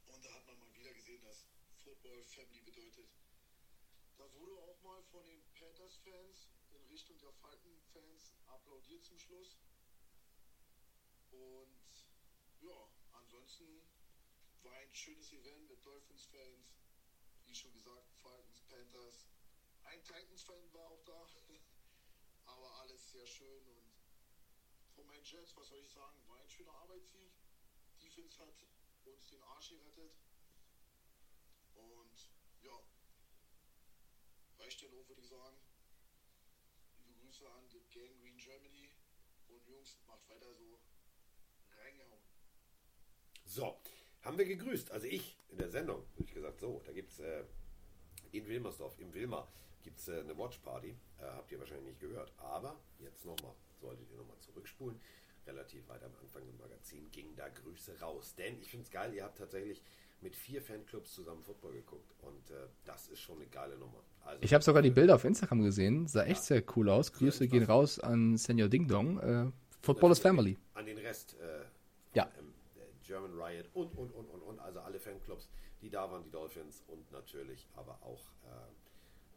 Und 0.09 0.23
da 0.23 0.31
hat 0.31 0.47
man 0.47 0.59
mal 0.59 0.75
wieder 0.79 0.93
gesehen, 0.93 1.23
dass 1.25 1.47
Football 1.83 2.23
Family 2.25 2.61
bedeutet. 2.61 3.22
Wurde 4.43 4.61
auch 4.61 4.83
mal 4.83 5.01
von 5.05 5.25
den 5.25 5.41
Panthers-Fans 5.55 6.51
in 6.73 6.85
Richtung 6.87 7.17
der 7.21 7.31
Falcon-Fans 7.31 8.35
applaudiert 8.49 9.05
zum 9.05 9.17
Schluss. 9.17 9.57
Und 11.31 11.79
ja, 12.61 12.91
ansonsten 13.13 13.65
war 14.65 14.75
ein 14.75 14.93
schönes 14.93 15.33
Event 15.33 15.69
mit 15.69 15.87
Dolphins-Fans, 15.87 16.75
wie 17.45 17.55
schon 17.55 17.73
gesagt, 17.73 18.11
Falcons, 18.21 18.63
Panthers. 18.63 19.29
Ein 19.85 20.03
Titans-Fan 20.03 20.73
war 20.73 20.89
auch 20.89 21.05
da, 21.05 21.25
aber 22.47 22.81
alles 22.81 23.13
sehr 23.13 23.27
schön 23.27 23.65
und 23.69 23.93
von 24.97 25.07
meinen 25.07 25.25
Jets, 25.25 25.57
was 25.57 25.69
soll 25.69 25.79
ich 25.79 25.91
sagen, 25.93 26.19
war 26.27 26.41
ein 26.41 26.51
schöner 26.51 26.75
Arbeitssieg. 26.75 27.33
Defense 28.01 28.41
hat 28.41 28.53
uns 29.05 29.29
den 29.29 29.43
Arsch 29.45 29.69
gerettet. 29.69 30.17
Und 31.75 32.29
ja, 32.61 32.83
reicht 34.63 34.83
würde 34.83 35.21
ich 35.21 35.29
sagen. 35.29 35.57
Liebe 37.05 37.21
Grüße 37.21 37.51
an 37.51 37.69
die 37.69 37.83
Gang 37.91 38.17
Green 38.21 38.37
Germany 38.37 38.91
und 39.49 39.67
Jungs, 39.67 39.99
macht 40.07 40.29
weiter 40.29 40.55
so. 40.55 40.79
Reingehauen. 41.77 42.21
So, 43.45 43.81
haben 44.23 44.39
wir 44.39 44.45
gegrüßt. 44.45 44.93
Also 44.93 45.07
ich 45.07 45.37
in 45.49 45.59
der 45.59 45.71
Sendung, 45.71 46.07
habe 46.15 46.25
ich 46.25 46.35
gesagt, 46.35 46.61
so, 46.61 46.81
da 46.85 46.93
gibt 46.93 47.11
es 47.11 47.19
äh, 47.19 47.45
in 48.31 48.47
Wilmersdorf, 48.47 48.99
im 48.99 49.13
Wilmer, 49.13 49.51
gibt 49.83 49.99
es 49.99 50.09
äh, 50.09 50.21
eine 50.21 50.37
Watchparty. 50.39 50.91
Äh, 50.91 51.23
habt 51.23 51.51
ihr 51.51 51.59
wahrscheinlich 51.59 51.87
nicht 51.87 52.01
gehört. 52.01 52.33
Aber 52.39 52.81
jetzt 53.01 53.25
nochmal, 53.25 53.55
solltet 53.81 54.09
ihr 54.11 54.17
nochmal 54.17 54.39
zurückspulen. 54.39 55.01
Relativ 55.45 55.89
weit 55.89 56.05
am 56.05 56.15
Anfang 56.17 56.47
im 56.49 56.57
Magazin 56.59 57.11
gingen 57.11 57.35
da 57.35 57.49
Grüße 57.49 57.99
raus. 58.01 58.37
Denn 58.37 58.61
ich 58.61 58.71
finde 58.71 58.85
es 58.85 58.91
geil, 58.93 59.13
ihr 59.13 59.25
habt 59.25 59.39
tatsächlich 59.39 59.83
mit 60.23 60.37
vier 60.37 60.63
Fanclubs 60.63 61.13
zusammen 61.13 61.43
Football 61.43 61.73
geguckt. 61.73 62.15
Und 62.23 62.51
äh, 62.51 62.55
das 62.85 63.09
ist 63.09 63.21
schon 63.21 63.37
eine 63.37 63.47
geile 63.47 63.77
Nummer. 63.77 64.03
Also, 64.25 64.43
Ich 64.43 64.55
habe 64.55 64.63
sogar 64.63 64.83
die 64.83 64.91
Bilder 64.91 65.17
auf 65.17 65.25
Instagram 65.25 65.63
gesehen. 65.63 66.07
Sah 66.07 66.25
echt 66.25 66.43
sehr 66.45 66.63
cool 66.77 66.89
aus. 66.89 67.13
Grüße 67.13 67.49
gehen 67.49 67.65
raus 67.65 67.99
an 67.99 68.37
Senior 68.37 68.69
Ding 68.69 68.87
Dong. 68.89 69.19
Äh, 69.21 69.51
Football 69.83 70.13
is 70.13 70.21
Family. 70.21 70.57
An 70.75 70.87
den 70.87 70.99
Rest 70.99 71.37
äh, 71.41 71.65
Ja. 72.15 72.31
der 72.77 72.87
German 73.05 73.33
Riot 73.41 73.69
und, 73.75 73.97
und, 73.99 74.13
und, 74.13 74.27
und, 74.31 74.43
und. 74.43 74.59
Also 74.61 74.81
alle 74.81 75.01
Fanclubs, 75.01 75.49
die 75.81 75.91
da 75.91 76.11
waren, 76.11 76.23
die 76.23 76.31
Dolphins 76.31 76.83
und 76.87 77.11
natürlich 77.11 77.67
aber 77.75 77.99
auch 78.03 78.21
äh, 78.45 78.49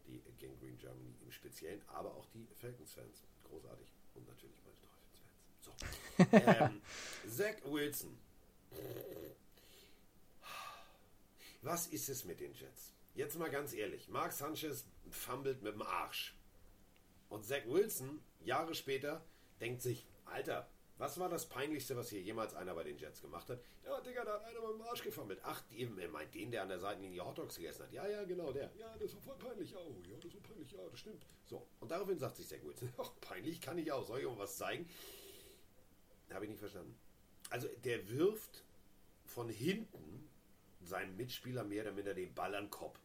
die 0.08 0.22
Gang 0.40 0.60
Green 0.60 0.78
Germany 0.78 1.16
im 1.24 1.32
Speziellen, 1.32 1.82
aber 1.88 2.14
auch 2.14 2.28
die 2.28 2.48
Falcons-Fans. 2.54 3.24
Großartig. 3.50 3.88
Und 4.14 4.28
natürlich 4.28 4.56
meine 4.64 4.78
Dolphins-Fans. 4.86 6.62
So. 6.62 6.64
ähm, 6.76 6.82
Zach 7.28 7.56
Wilson. 7.66 8.18
Was 11.66 11.88
ist 11.88 12.10
es 12.10 12.26
mit 12.26 12.40
den 12.42 12.54
Jets? 12.54 12.94
Jetzt 13.16 13.40
mal 13.40 13.50
ganz 13.50 13.74
ehrlich. 13.74 14.08
Mark 14.08 14.34
Sanchez 14.34 14.86
fummelt 15.10 15.64
mit 15.64 15.74
dem 15.74 15.82
Arsch. 15.82 16.36
Und 17.28 17.44
Zach 17.44 17.66
Wilson, 17.66 18.22
Jahre 18.44 18.76
später, 18.76 19.26
denkt 19.60 19.82
sich, 19.82 20.06
Alter, 20.26 20.70
was 21.00 21.20
war 21.20 21.28
das 21.28 21.50
Peinlichste, 21.50 21.98
was 21.98 22.10
hier 22.10 22.22
jemals 22.22 22.54
einer 22.54 22.76
bei 22.76 22.84
den 22.84 23.00
Jets 23.00 23.20
gemacht 23.20 23.50
hat? 23.50 23.60
Ja, 23.84 24.00
Digga, 24.00 24.24
da 24.24 24.34
hat 24.34 24.44
einer 24.44 24.62
mit 24.62 24.80
dem 24.80 24.82
Arsch 24.84 25.02
gefummelt. 25.02 25.40
Ach, 25.42 25.64
eben, 25.72 26.00
meint 26.12 26.36
den, 26.36 26.52
der 26.52 26.62
an 26.62 26.70
der 26.70 26.78
Seitenlinie 26.78 27.26
Hotdogs 27.26 27.56
gegessen 27.56 27.86
hat. 27.86 27.92
Ja, 27.92 28.08
ja, 28.08 28.24
genau, 28.26 28.52
der. 28.52 28.70
Ja, 28.78 28.96
das 29.00 29.16
war 29.16 29.22
voll 29.22 29.38
peinlich. 29.38 29.76
Oh, 29.76 29.96
ja, 30.08 30.18
das 30.22 30.36
war 30.36 30.42
peinlich. 30.42 30.72
Ja, 30.72 30.88
das 30.88 31.00
stimmt. 31.00 31.26
So, 31.48 31.66
und 31.80 31.90
daraufhin 31.90 32.20
sagt 32.20 32.36
sich 32.36 32.48
Zach 32.48 32.60
Wilson, 32.62 32.94
ach, 33.00 33.10
peinlich 33.22 33.60
kann 33.60 33.80
ich 33.80 33.92
auch. 33.92 34.06
Soll 34.06 34.20
ich 34.20 34.26
mal 34.28 34.38
was 34.38 34.56
zeigen? 34.56 34.88
Habe 36.32 36.46
ich 36.46 36.52
nicht 36.52 36.60
verstanden. 36.60 36.96
Also, 37.50 37.68
der 37.84 38.08
wirft 38.08 38.64
von 39.26 39.50
hinten 39.50 40.30
seinem 40.88 41.16
Mitspieler 41.18 41.64
mehr 41.64 41.84
oder 41.84 41.94
minder 41.94 42.14
den 42.14 42.34
Ball 42.34 42.56
an 42.56 42.70
Kopf. 42.70 43.00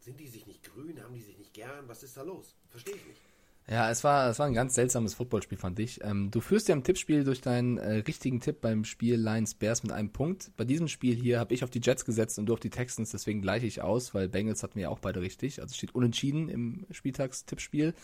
Sind 0.00 0.20
die 0.20 0.28
sich 0.28 0.46
nicht 0.46 0.62
grün? 0.62 1.02
Haben 1.02 1.14
die 1.14 1.22
sich 1.22 1.38
nicht 1.38 1.52
gern? 1.52 1.88
Was 1.88 2.02
ist 2.02 2.16
da 2.16 2.22
los? 2.22 2.54
Verstehe 2.70 2.94
ich 2.94 3.06
nicht. 3.06 3.20
Ja, 3.68 3.90
es 3.90 4.04
war, 4.04 4.30
es 4.30 4.38
war 4.38 4.46
ein 4.46 4.54
ganz 4.54 4.76
seltsames 4.76 5.14
Footballspiel, 5.14 5.58
fand 5.58 5.80
ich. 5.80 6.02
Ähm, 6.04 6.30
du 6.30 6.40
führst 6.40 6.68
ja 6.68 6.74
im 6.74 6.84
Tippspiel 6.84 7.24
durch 7.24 7.40
deinen 7.40 7.78
äh, 7.78 7.94
richtigen 7.94 8.40
Tipp 8.40 8.60
beim 8.60 8.84
Spiel 8.84 9.16
Lions 9.16 9.54
Bears 9.54 9.82
mit 9.82 9.90
einem 9.90 10.12
Punkt. 10.12 10.52
Bei 10.56 10.64
diesem 10.64 10.86
Spiel 10.86 11.16
hier 11.16 11.40
habe 11.40 11.52
ich 11.52 11.64
auf 11.64 11.70
die 11.70 11.80
Jets 11.82 12.04
gesetzt 12.04 12.38
und 12.38 12.46
du 12.46 12.52
auf 12.52 12.60
die 12.60 12.70
Texans, 12.70 13.10
deswegen 13.10 13.42
gleiche 13.42 13.66
ich 13.66 13.82
aus, 13.82 14.14
weil 14.14 14.28
Bengals 14.28 14.62
hatten 14.62 14.76
wir 14.76 14.82
ja 14.82 14.88
auch 14.90 15.00
beide 15.00 15.20
richtig. 15.20 15.60
Also 15.60 15.74
steht 15.74 15.96
unentschieden 15.96 16.48
im 16.48 16.86
Spieltagstippspiel. 16.92 17.94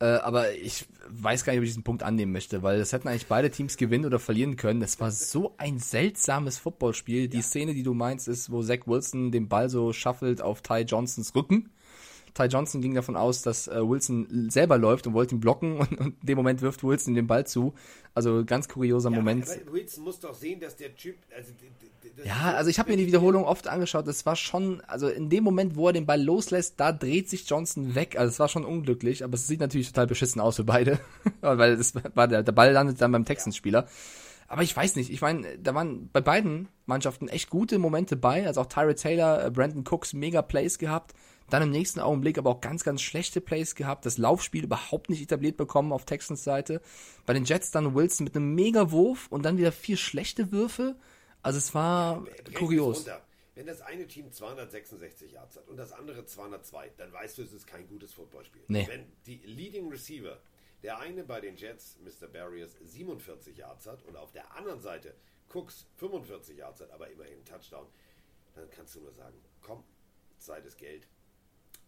Äh, 0.00 0.06
aber 0.06 0.52
ich 0.54 0.86
weiß 1.08 1.44
gar 1.44 1.52
nicht, 1.52 1.60
ob 1.60 1.64
ich 1.64 1.70
diesen 1.70 1.84
Punkt 1.84 2.02
annehmen 2.02 2.32
möchte, 2.32 2.62
weil 2.62 2.78
das 2.78 2.92
hätten 2.92 3.08
eigentlich 3.08 3.26
beide 3.26 3.50
Teams 3.50 3.76
gewinnen 3.76 4.04
oder 4.06 4.18
verlieren 4.18 4.56
können. 4.56 4.80
Das 4.80 4.98
war 5.00 5.10
so 5.10 5.54
ein 5.58 5.78
seltsames 5.78 6.58
Footballspiel. 6.58 7.28
Die 7.28 7.42
Szene, 7.42 7.74
die 7.74 7.82
du 7.82 7.94
meinst, 7.94 8.28
ist, 8.28 8.50
wo 8.50 8.62
Zach 8.62 8.86
Wilson 8.86 9.30
den 9.30 9.48
Ball 9.48 9.68
so 9.68 9.92
shuffelt 9.92 10.42
auf 10.42 10.62
Ty 10.62 10.80
Johnsons 10.80 11.34
Rücken. 11.34 11.70
Ty 12.34 12.44
Johnson 12.44 12.80
ging 12.80 12.94
davon 12.94 13.16
aus, 13.16 13.42
dass 13.42 13.68
äh, 13.68 13.86
Wilson 13.86 14.48
selber 14.50 14.78
läuft 14.78 15.06
und 15.06 15.14
wollte 15.14 15.34
ihn 15.34 15.40
blocken 15.40 15.76
und, 15.78 15.98
und 15.98 16.20
in 16.20 16.26
dem 16.26 16.36
Moment 16.36 16.62
wirft 16.62 16.84
Wilson 16.84 17.14
den 17.14 17.26
Ball 17.26 17.46
zu. 17.46 17.74
Also 18.14 18.44
ganz 18.44 18.68
kurioser 18.68 19.10
Moment. 19.10 19.48
Aber 19.48 19.72
Wilson 19.72 20.04
muss 20.04 20.20
doch 20.20 20.34
sehen, 20.34 20.60
dass 20.60 20.76
der 20.76 20.94
Typ. 20.94 21.16
Also, 21.36 21.52
Ja, 22.24 22.54
also 22.54 22.68
ich 22.68 22.78
habe 22.78 22.90
mir 22.90 22.96
die 22.96 23.06
Wiederholung 23.06 23.44
oft 23.44 23.68
angeschaut. 23.68 24.06
Das 24.06 24.26
war 24.26 24.36
schon, 24.36 24.80
also 24.82 25.08
in 25.08 25.30
dem 25.30 25.44
Moment, 25.44 25.76
wo 25.76 25.86
er 25.86 25.92
den 25.92 26.06
Ball 26.06 26.22
loslässt, 26.22 26.78
da 26.78 26.92
dreht 26.92 27.30
sich 27.30 27.48
Johnson 27.48 27.94
weg. 27.94 28.18
Also 28.18 28.30
es 28.30 28.38
war 28.38 28.48
schon 28.48 28.64
unglücklich, 28.64 29.24
aber 29.24 29.34
es 29.34 29.46
sieht 29.46 29.60
natürlich 29.60 29.88
total 29.88 30.06
beschissen 30.06 30.40
aus 30.40 30.56
für 30.56 30.64
beide, 30.64 31.00
weil 31.40 31.76
das 31.76 31.94
war 32.14 32.28
der, 32.28 32.42
der 32.42 32.52
Ball 32.52 32.72
landet 32.72 33.00
dann 33.00 33.12
beim 33.12 33.24
Texans-Spieler. 33.24 33.86
Aber 34.52 34.62
ich 34.62 34.76
weiß 34.76 34.96
nicht, 34.96 35.10
ich 35.10 35.22
meine, 35.22 35.58
da 35.58 35.74
waren 35.74 36.10
bei 36.12 36.20
beiden 36.20 36.68
Mannschaften 36.84 37.28
echt 37.28 37.48
gute 37.48 37.78
Momente 37.78 38.16
bei. 38.16 38.46
Also 38.46 38.60
auch 38.60 38.66
Tyrod 38.66 38.98
Taylor, 38.98 39.46
äh, 39.46 39.50
Brandon 39.50 39.82
Cooks 39.88 40.12
mega 40.12 40.42
Plays 40.42 40.76
gehabt. 40.76 41.14
Dann 41.52 41.64
im 41.64 41.70
nächsten 41.70 42.00
Augenblick 42.00 42.38
aber 42.38 42.48
auch 42.48 42.62
ganz, 42.62 42.82
ganz 42.82 43.02
schlechte 43.02 43.42
Plays 43.42 43.74
gehabt. 43.74 44.06
Das 44.06 44.16
Laufspiel 44.16 44.64
überhaupt 44.64 45.10
nicht 45.10 45.20
etabliert 45.20 45.58
bekommen 45.58 45.92
auf 45.92 46.06
Texans 46.06 46.44
Seite. 46.44 46.80
Bei 47.26 47.34
den 47.34 47.44
Jets 47.44 47.70
dann 47.70 47.94
Wilson 47.94 48.24
mit 48.24 48.34
einem 48.34 48.54
mega 48.54 48.90
Wurf 48.90 49.26
und 49.28 49.42
dann 49.42 49.58
wieder 49.58 49.70
vier 49.70 49.98
schlechte 49.98 50.50
Würfe. 50.50 50.96
Also 51.42 51.58
es 51.58 51.74
war 51.74 52.24
Rechne 52.24 52.54
kurios. 52.54 53.00
runter. 53.00 53.22
Wenn 53.54 53.66
das 53.66 53.82
eine 53.82 54.06
Team 54.06 54.32
266 54.32 55.32
Yards 55.32 55.56
hat 55.56 55.68
und 55.68 55.76
das 55.76 55.92
andere 55.92 56.24
202, 56.24 56.92
dann 56.96 57.12
weißt 57.12 57.36
du, 57.36 57.42
es 57.42 57.52
ist 57.52 57.66
kein 57.66 57.86
gutes 57.86 58.14
Footballspiel. 58.14 58.62
Nee. 58.68 58.88
Wenn 58.88 59.12
die 59.26 59.42
Leading 59.44 59.90
Receiver, 59.90 60.40
der 60.82 61.00
eine 61.00 61.22
bei 61.22 61.42
den 61.42 61.56
Jets, 61.56 61.98
Mr. 62.02 62.28
Barriers, 62.28 62.78
47 62.82 63.58
Yards 63.58 63.86
hat 63.86 64.02
und 64.04 64.16
auf 64.16 64.32
der 64.32 64.56
anderen 64.56 64.80
Seite 64.80 65.14
Cooks 65.52 65.84
45 65.96 66.56
Yards 66.56 66.80
hat, 66.80 66.90
aber 66.92 67.10
immerhin 67.10 67.44
Touchdown, 67.44 67.88
dann 68.54 68.70
kannst 68.70 68.94
du 68.94 69.00
nur 69.00 69.12
sagen, 69.12 69.36
komm, 69.60 69.84
Zeit 70.38 70.64
ist 70.64 70.78
Geld. 70.78 71.06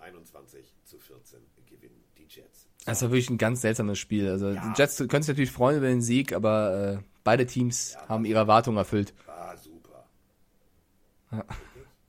21 0.05 0.75
zu 0.85 0.99
14 0.99 1.41
gewinnen 1.67 2.05
die 2.19 2.27
Jets. 2.29 2.69
Das 2.85 3.03
war 3.03 3.11
wirklich 3.11 3.31
ein 3.31 3.39
ganz 3.39 3.63
seltsames 3.63 3.99
Spiel. 3.99 4.29
Also 4.29 4.53
die 4.53 4.73
Jets 4.77 4.99
können 4.99 5.23
sich 5.23 5.29
natürlich 5.29 5.51
freuen 5.51 5.79
über 5.79 5.89
den 5.89 6.03
Sieg, 6.03 6.33
aber 6.33 6.99
äh, 6.99 7.05
beide 7.25 7.47
Teams 7.47 7.97
haben 8.09 8.25
ihre 8.25 8.39
Erwartungen 8.39 8.77
erfüllt. 8.77 9.15
War 9.27 9.57
super. 9.57 10.07
Ja. 11.33 11.45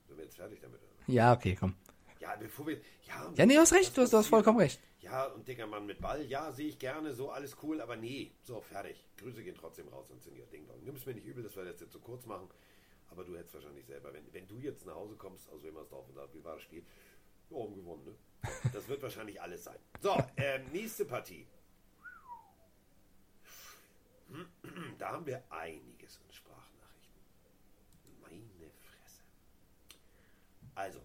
Sind 0.06 0.16
wir 0.18 0.24
jetzt 0.24 0.36
fertig 0.36 0.60
damit? 0.60 0.80
Oder? 0.80 1.14
Ja, 1.14 1.32
okay, 1.32 1.56
komm. 1.58 1.74
Ja, 2.20 2.36
bevor 2.38 2.66
wir. 2.66 2.76
Ja, 3.06 3.32
Ja, 3.36 3.46
nee, 3.46 3.54
du 3.54 3.60
hast 3.60 3.72
recht, 3.72 3.96
du 3.96 4.02
hast, 4.02 4.12
du 4.12 4.18
hast 4.18 4.26
vollkommen 4.26 4.58
recht. 4.58 4.80
Ja, 5.00 5.26
und 5.26 5.46
dicker 5.46 5.68
Mann 5.68 5.86
mit 5.86 6.00
Ball, 6.00 6.26
ja, 6.26 6.50
sehe 6.50 6.66
ich 6.66 6.80
gerne, 6.80 7.14
so 7.14 7.30
alles 7.30 7.56
cool, 7.62 7.80
aber 7.80 7.94
nee, 7.94 8.32
so, 8.42 8.60
fertig. 8.60 9.04
Grüße 9.18 9.44
gehen 9.44 9.54
trotzdem 9.56 9.86
raus 9.88 10.10
an 10.10 10.20
Senior 10.20 10.48
Ding 10.48 10.66
Dong. 10.66 10.82
Nimm 10.82 10.96
es 10.96 11.06
mir 11.06 11.14
nicht 11.14 11.26
übel, 11.26 11.44
dass 11.44 11.54
wir 11.54 11.64
das 11.64 11.80
jetzt 11.80 11.92
so 11.92 12.00
kurz 12.00 12.26
machen, 12.26 12.48
aber 13.08 13.22
du 13.22 13.36
hättest 13.36 13.54
wahrscheinlich 13.54 13.86
selber, 13.86 14.12
wenn, 14.12 14.24
wenn 14.32 14.48
du 14.48 14.58
jetzt 14.58 14.84
nach 14.84 14.96
Hause 14.96 15.14
kommst 15.14 15.48
aus 15.50 15.62
Wilmersdorf 15.62 16.08
und 16.08 16.14
sagst, 16.16 16.34
wie 16.34 16.42
war 16.42 16.54
das 16.54 16.62
Spiel? 16.64 16.82
Ja, 17.50 17.66
gewonnen, 17.66 18.04
ne? 18.04 18.14
Das 18.72 18.86
wird 18.88 19.02
wahrscheinlich 19.02 19.40
alles 19.40 19.64
sein. 19.64 19.78
So, 20.00 20.16
ähm, 20.36 20.66
nächste 20.72 21.04
Partie. 21.04 21.46
Da 24.98 25.12
haben 25.12 25.26
wir 25.26 25.42
einiges 25.50 26.18
an 26.20 26.32
Sprachnachrichten. 26.32 27.22
Meine 28.20 28.70
Fresse. 28.82 29.22
Also, 30.74 31.00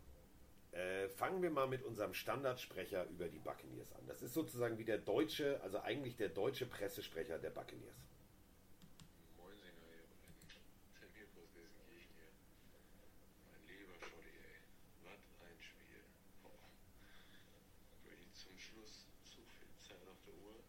äh, 0.71 1.09
fangen 1.09 1.41
wir 1.41 1.51
mal 1.51 1.67
mit 1.67 1.83
unserem 1.83 2.13
Standardsprecher 2.13 3.05
über 3.09 3.27
die 3.27 3.39
Buccaneers 3.39 3.91
an. 3.93 4.07
Das 4.07 4.21
ist 4.21 4.33
sozusagen 4.33 4.77
wie 4.77 4.85
der 4.85 4.97
deutsche, 4.97 5.59
also 5.61 5.79
eigentlich 5.79 6.15
der 6.15 6.29
deutsche 6.29 6.65
Pressesprecher 6.65 7.39
der 7.39 7.49
Buccaneers. 7.49 7.97
Moinsinger 9.37 9.83
hier 9.89 10.03
und 10.03 10.21
Tim 10.99 11.11
Hirkos 11.13 11.51
Gelsenkirchen 11.53 12.15
hier. 12.15 12.31
Mein 13.51 13.67
lieber 13.67 13.99
Schotti, 13.99 14.31
ey. 14.31 14.63
Was 15.03 15.19
ein 15.43 15.59
Spiel. 15.61 16.03
Boah. 16.41 16.71
Brady 18.03 18.31
zum 18.31 18.57
Schluss 18.57 19.07
zu 19.25 19.41
viel 19.43 19.75
Zeit 19.77 20.07
auf 20.07 20.23
der 20.25 20.35
Uhr. 20.35 20.63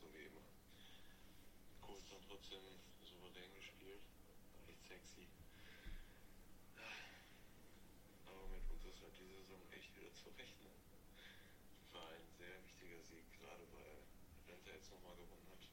So 0.00 0.12
wie 0.12 0.26
immer. 0.26 0.42
Colts 1.86 2.10
dann 2.10 2.19
trotzdem 2.30 2.62
souverän 3.02 3.52
gespielt. 3.54 4.02
War 4.54 4.62
echt 4.68 4.86
sexy. 4.86 5.26
Aber 8.24 8.46
mit 8.54 8.62
uns 8.70 8.84
ist 8.84 9.02
halt 9.02 9.18
diese 9.18 9.34
Saison 9.42 9.60
echt 9.72 9.90
wieder 9.96 10.12
zu 10.14 10.30
rechnen. 10.38 10.70
War 11.90 12.08
ein 12.10 12.30
sehr 12.38 12.62
wichtiger 12.62 13.02
Sieg, 13.02 13.26
gerade 13.40 13.66
weil 13.74 14.06
Atlanta 14.46 14.70
jetzt 14.70 14.92
nochmal 14.92 15.16
gewonnen 15.16 15.48
hat. 15.50 15.66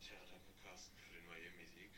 Tja, 0.00 0.16
danke 0.30 0.54
Carsten 0.64 0.96
für 0.96 1.12
den 1.12 1.26
Miami-Sieg. 1.26 1.92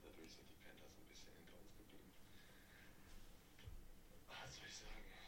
Dadurch 0.00 0.32
sind 0.32 0.48
die 0.48 0.64
Panthers 0.64 0.96
ein 0.96 1.08
bisschen 1.08 1.34
hinter 1.36 1.60
uns 1.60 1.76
geblieben. 1.76 2.10
was 4.26 4.56
soll 4.56 4.64
ich 4.66 4.76
sagen? 4.76 5.19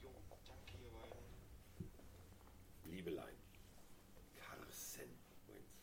Jo, 0.04 0.10
danke 0.46 0.76
ihr 0.84 0.90
beiden. 0.90 1.24
Liebelein. 2.94 3.34
Carsten 4.36 5.10
Wentz. 5.48 5.82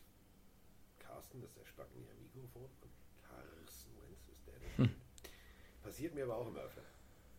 Carsten, 0.98 1.40
das 1.42 1.50
ist 1.50 1.58
der 1.58 1.66
Spacken 1.66 2.00
hier 2.00 2.12
am 2.12 2.22
Mikrofon. 2.22 2.70
Und 2.80 2.90
Carsten 3.22 3.92
Wentz 4.00 4.28
ist 4.28 4.46
der, 4.46 4.58
der 4.58 4.70
spielt. 4.70 5.82
Passiert 5.82 6.14
mir 6.14 6.24
aber 6.24 6.36
auch 6.36 6.46
immer 6.46 6.60
öfter. 6.60 6.82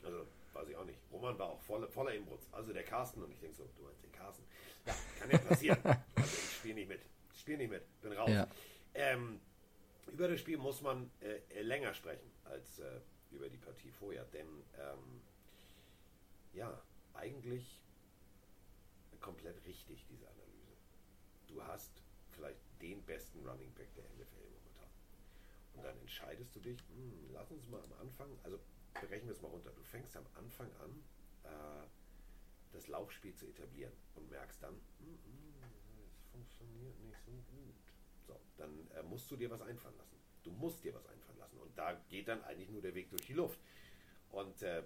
Also, 0.03 0.27
weiß 0.53 0.69
ich 0.69 0.75
auch 0.75 0.85
nicht. 0.85 0.99
Roman 1.11 1.37
war 1.39 1.47
auch 1.47 1.61
voller, 1.61 1.87
voller 1.87 2.13
Inbrunst. 2.13 2.47
Also 2.53 2.71
der 2.71 2.83
Carsten. 2.83 3.23
Und 3.23 3.31
ich 3.31 3.39
denke 3.39 3.55
so, 3.55 3.67
du 3.75 3.83
meinst 3.83 4.03
den 4.03 4.11
Carsten. 4.11 4.43
Ja, 4.85 4.95
kann 5.19 5.31
ja 5.31 5.37
passieren. 5.39 5.79
also 5.83 5.97
ich 6.37 6.55
spiele 6.57 6.75
nicht 6.75 6.89
mit. 6.89 7.01
Ich 7.33 7.39
spiele 7.39 7.57
nicht 7.57 7.71
mit. 7.71 8.01
Bin 8.01 8.13
raus. 8.13 8.29
Ja. 8.29 8.47
Ähm, 8.93 9.39
über 10.11 10.27
das 10.27 10.39
Spiel 10.39 10.57
muss 10.57 10.81
man 10.81 11.09
äh, 11.21 11.61
länger 11.61 11.93
sprechen 11.95 12.29
als 12.43 12.77
äh, 12.79 12.99
über 13.31 13.49
die 13.49 13.57
Partie 13.57 13.89
vorher. 13.89 14.25
Denn, 14.25 14.47
ähm, 14.77 15.21
ja, 16.53 16.79
eigentlich 17.15 17.82
komplett 19.23 19.65
richtig, 19.65 20.05
diese 20.09 20.27
Analyse. 20.29 20.73
Du 21.47 21.63
hast 21.63 21.91
vielleicht 22.31 22.59
den 22.81 23.01
besten 23.03 23.39
Running 23.47 23.73
Back 23.73 23.93
der 23.95 24.03
NFL 24.03 24.49
momentan. 24.51 24.89
Und 25.73 25.83
dann 25.83 25.97
entscheidest 25.99 26.55
du 26.55 26.59
dich, 26.59 26.79
hm, 26.89 27.31
lass 27.31 27.49
uns 27.49 27.67
mal 27.67 27.81
am 27.81 27.93
Anfang, 27.93 28.29
also 28.43 28.59
berechnen 28.93 29.29
wir 29.29 29.35
es 29.35 29.41
mal 29.41 29.47
runter, 29.47 29.71
du 29.71 29.83
fängst 29.83 30.15
am 30.17 30.25
Anfang 30.35 30.69
an, 30.75 31.03
äh, 31.45 31.87
das 32.73 32.87
Laufspiel 32.87 33.33
zu 33.33 33.47
etablieren 33.47 33.93
und 34.15 34.29
merkst 34.29 34.61
dann, 34.61 34.73
hm, 34.73 35.17
hm, 35.23 35.53
es 36.15 36.25
funktioniert 36.31 36.99
nicht 36.99 37.19
so 37.25 37.31
gut. 37.31 37.75
So, 38.27 38.39
dann 38.57 38.91
äh, 38.91 39.03
musst 39.03 39.31
du 39.31 39.37
dir 39.37 39.49
was 39.49 39.61
einfallen 39.61 39.97
lassen. 39.97 40.17
Du 40.43 40.51
musst 40.51 40.83
dir 40.83 40.93
was 40.93 41.05
einfallen 41.07 41.39
lassen. 41.39 41.57
Und 41.59 41.77
da 41.77 41.93
geht 42.09 42.27
dann 42.27 42.43
eigentlich 42.43 42.69
nur 42.69 42.81
der 42.81 42.93
Weg 42.93 43.09
durch 43.09 43.25
die 43.25 43.33
Luft. 43.33 43.59
Und 44.31 44.61
äh, 44.63 44.83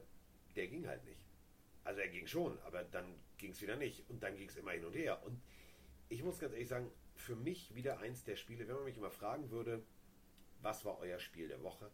der 0.56 0.68
ging 0.68 0.88
halt 0.88 1.04
nicht. 1.06 1.22
Also 1.88 2.02
er 2.02 2.10
ging 2.10 2.28
schon, 2.28 2.60
aber 2.64 2.84
dann 2.84 3.18
ging 3.38 3.52
es 3.52 3.62
wieder 3.62 3.78
nicht. 3.78 4.10
Und 4.10 4.22
dann 4.22 4.36
ging 4.36 4.50
es 4.50 4.58
immer 4.58 4.72
hin 4.72 4.84
und 4.84 4.94
her. 4.94 5.24
Und 5.24 5.42
ich 6.10 6.22
muss 6.22 6.38
ganz 6.38 6.52
ehrlich 6.52 6.68
sagen, 6.68 6.92
für 7.16 7.38
mich 7.38 7.74
wieder 7.76 8.00
eins 8.00 8.26
der 8.26 8.36
Spiele, 8.36 8.68
wenn 8.68 8.76
man 8.76 8.84
mich 8.84 8.98
immer 8.98 9.10
fragen 9.10 9.52
würde, 9.52 9.82
was 10.62 10.84
war 10.84 11.00
euer 11.00 11.18
Spiel 11.18 11.48
der 11.48 11.64
Woche, 11.64 11.90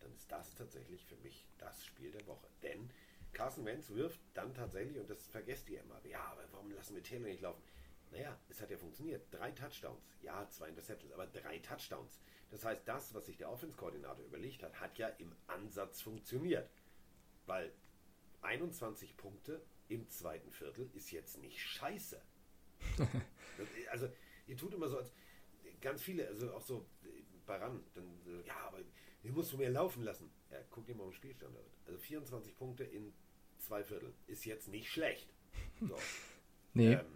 dann 0.00 0.12
ist 0.12 0.30
das 0.30 0.54
tatsächlich 0.54 1.02
für 1.06 1.16
mich 1.16 1.48
das 1.56 1.82
Spiel 1.82 2.12
der 2.12 2.26
Woche. 2.26 2.46
Denn 2.62 2.90
Carson 3.32 3.64
Wentz 3.64 3.88
wirft 3.88 4.20
dann 4.34 4.52
tatsächlich, 4.52 4.98
und 4.98 5.08
das 5.08 5.26
vergesst 5.28 5.70
ihr 5.70 5.80
immer, 5.80 5.98
ja, 6.04 6.22
aber 6.24 6.44
warum 6.52 6.70
lassen 6.72 6.94
wir 6.94 7.02
Taylor 7.02 7.28
nicht 7.28 7.40
laufen? 7.40 7.62
Naja, 8.10 8.38
es 8.50 8.60
hat 8.60 8.70
ja 8.70 8.76
funktioniert. 8.76 9.32
Drei 9.32 9.50
Touchdowns. 9.52 10.18
Ja, 10.20 10.46
zwei 10.50 10.68
Interceptions, 10.68 11.14
aber 11.14 11.26
drei 11.26 11.58
Touchdowns. 11.60 12.20
Das 12.50 12.66
heißt, 12.66 12.86
das, 12.86 13.14
was 13.14 13.24
sich 13.24 13.38
der 13.38 13.50
Offense-Koordinator 13.50 14.26
überlegt 14.26 14.62
hat, 14.62 14.78
hat 14.78 14.98
ja 14.98 15.08
im 15.08 15.34
Ansatz 15.46 16.02
funktioniert. 16.02 16.70
Weil 17.46 17.72
21 18.42 19.16
Punkte 19.16 19.62
im 19.88 20.08
zweiten 20.08 20.50
Viertel 20.50 20.90
ist 20.94 21.10
jetzt 21.10 21.38
nicht 21.38 21.60
scheiße. 21.60 22.20
Also, 23.90 24.08
ihr 24.46 24.56
tut 24.56 24.72
immer 24.72 24.88
so, 24.88 24.98
als 24.98 25.12
ganz 25.80 26.00
viele, 26.00 26.28
also 26.28 26.52
auch 26.52 26.62
so 26.62 26.86
bei 27.44 27.56
ran, 27.56 27.82
dann, 27.94 28.44
ja, 28.46 28.56
aber 28.66 28.78
hier 29.22 29.32
musst 29.32 29.52
du 29.52 29.56
mehr 29.56 29.70
laufen 29.70 30.04
lassen. 30.04 30.30
Ja, 30.50 30.58
guck 30.70 30.86
dir 30.86 30.94
mal 30.94 31.04
im 31.06 31.12
Spielstand 31.12 31.56
an. 31.56 31.64
Also 31.86 31.98
24 31.98 32.56
Punkte 32.56 32.84
in 32.84 33.12
zwei 33.58 33.82
Viertel 33.82 34.14
ist 34.26 34.44
jetzt 34.44 34.68
nicht 34.68 34.90
schlecht. 34.90 35.34
So. 35.80 35.96
Nee. 36.74 36.92
Ähm, 36.92 37.06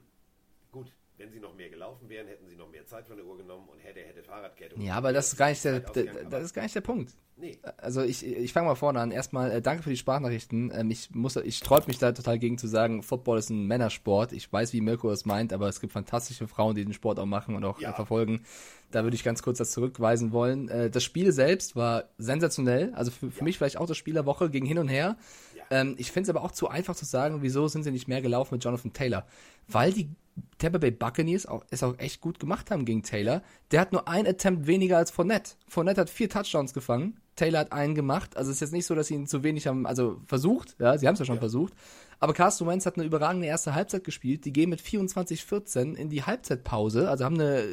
gut, 0.72 0.90
wenn 1.22 1.30
sie 1.32 1.38
noch 1.40 1.54
mehr 1.54 1.68
gelaufen 1.70 2.08
wären, 2.08 2.26
hätten 2.26 2.48
sie 2.48 2.56
noch 2.56 2.68
mehr 2.70 2.84
Zeit 2.84 3.06
von 3.06 3.16
der 3.16 3.24
Uhr 3.24 3.36
genommen 3.38 3.68
und 3.70 3.78
hätte, 3.78 4.00
hätte 4.00 4.22
Fahrradkette. 4.24 4.74
Ja, 4.80 4.94
aber 4.96 5.12
das 5.12 5.28
ist 5.28 5.36
gar 5.38 5.50
nicht 5.50 5.64
der, 5.64 5.78
das 5.80 6.42
ist 6.44 6.52
gar 6.54 6.62
nicht 6.62 6.74
der 6.74 6.80
Punkt. 6.80 7.12
Nee, 7.36 7.58
Also 7.78 8.02
ich, 8.02 8.24
ich 8.26 8.52
fange 8.52 8.68
mal 8.68 8.74
vorne 8.74 9.00
an. 9.00 9.10
Erstmal 9.10 9.50
äh, 9.50 9.62
danke 9.62 9.82
für 9.82 9.90
die 9.90 9.96
Sprachnachrichten. 9.96 10.70
Ähm, 10.74 10.90
ich 10.90 11.10
muss, 11.12 11.34
ich 11.36 11.56
sträub 11.58 11.88
mich 11.88 11.98
da 11.98 12.12
total 12.12 12.38
gegen 12.38 12.58
zu 12.58 12.66
sagen, 12.68 13.02
Football 13.02 13.38
ist 13.38 13.50
ein 13.50 13.66
Männersport. 13.66 14.32
Ich 14.32 14.52
weiß, 14.52 14.72
wie 14.72 14.80
Mirko 14.80 15.08
das 15.10 15.24
meint, 15.24 15.52
aber 15.52 15.68
es 15.68 15.80
gibt 15.80 15.92
fantastische 15.92 16.46
Frauen, 16.46 16.74
die 16.74 16.84
den 16.84 16.92
Sport 16.92 17.18
auch 17.18 17.26
machen 17.26 17.54
und 17.56 17.64
auch 17.64 17.80
Ja. 17.80 17.90
äh, 17.90 17.94
verfolgen. 17.94 18.42
Da 18.90 19.02
würde 19.04 19.14
ich 19.16 19.24
ganz 19.24 19.42
kurz 19.42 19.58
das 19.58 19.70
zurückweisen 19.70 20.32
wollen. 20.32 20.68
Äh, 20.68 20.90
das 20.90 21.02
Spiel 21.04 21.32
selbst 21.32 21.74
war 21.74 22.04
sensationell. 22.18 22.92
Also 22.94 23.10
für, 23.10 23.30
für 23.30 23.44
mich 23.44 23.56
vielleicht 23.58 23.78
auch 23.78 23.86
das 23.86 23.96
Spiel 23.96 24.14
der 24.14 24.26
Woche 24.26 24.50
ging 24.50 24.66
hin 24.66 24.78
und 24.78 24.88
her. 24.88 25.16
Ja. 25.72 25.80
Ähm, 25.80 25.94
ich 25.98 26.12
finde 26.12 26.30
es 26.30 26.36
aber 26.36 26.44
auch 26.44 26.52
zu 26.52 26.68
einfach 26.68 26.94
zu 26.94 27.04
sagen, 27.04 27.42
wieso 27.42 27.68
sind 27.68 27.82
sie 27.82 27.90
nicht 27.90 28.08
mehr 28.08 28.22
gelaufen 28.22 28.54
mit 28.54 28.64
Jonathan 28.64 28.92
Taylor. 28.92 29.26
Weil 29.68 29.92
die 29.92 30.10
Tampa 30.58 30.78
Bay 30.78 30.90
Buccaneers 30.90 31.46
auch, 31.46 31.64
es 31.70 31.82
auch 31.82 31.98
echt 31.98 32.20
gut 32.20 32.38
gemacht 32.38 32.70
haben 32.70 32.84
gegen 32.84 33.02
Taylor. 33.02 33.42
Der 33.70 33.80
hat 33.80 33.92
nur 33.92 34.08
ein 34.08 34.26
Attempt 34.26 34.66
weniger 34.66 34.96
als 34.96 35.10
Fournette. 35.10 35.54
Fournette 35.68 36.00
hat 36.02 36.10
vier 36.10 36.28
Touchdowns 36.28 36.72
gefangen. 36.72 37.18
Taylor 37.36 37.60
hat 37.60 37.72
einen 37.72 37.94
gemacht. 37.94 38.36
Also 38.36 38.50
es 38.50 38.56
ist 38.56 38.60
jetzt 38.60 38.72
nicht 38.72 38.86
so, 38.86 38.94
dass 38.94 39.08
sie 39.08 39.14
ihn 39.14 39.26
zu 39.26 39.42
wenig 39.42 39.66
haben, 39.66 39.86
also 39.86 40.20
versucht. 40.26 40.76
Ja, 40.78 40.96
sie 40.96 41.06
haben 41.06 41.14
es 41.14 41.20
ja 41.20 41.26
schon 41.26 41.38
versucht. 41.38 41.74
Aber 42.20 42.34
Carsten 42.34 42.66
Wentz 42.66 42.86
hat 42.86 42.96
eine 42.96 43.04
überragende 43.04 43.46
erste 43.46 43.74
Halbzeit 43.74 44.04
gespielt. 44.04 44.44
Die 44.44 44.52
gehen 44.52 44.70
mit 44.70 44.80
24-14 44.80 45.94
in 45.94 46.08
die 46.08 46.22
Halbzeitpause. 46.22 47.10
Also 47.10 47.24
haben 47.24 47.40
eine, 47.40 47.64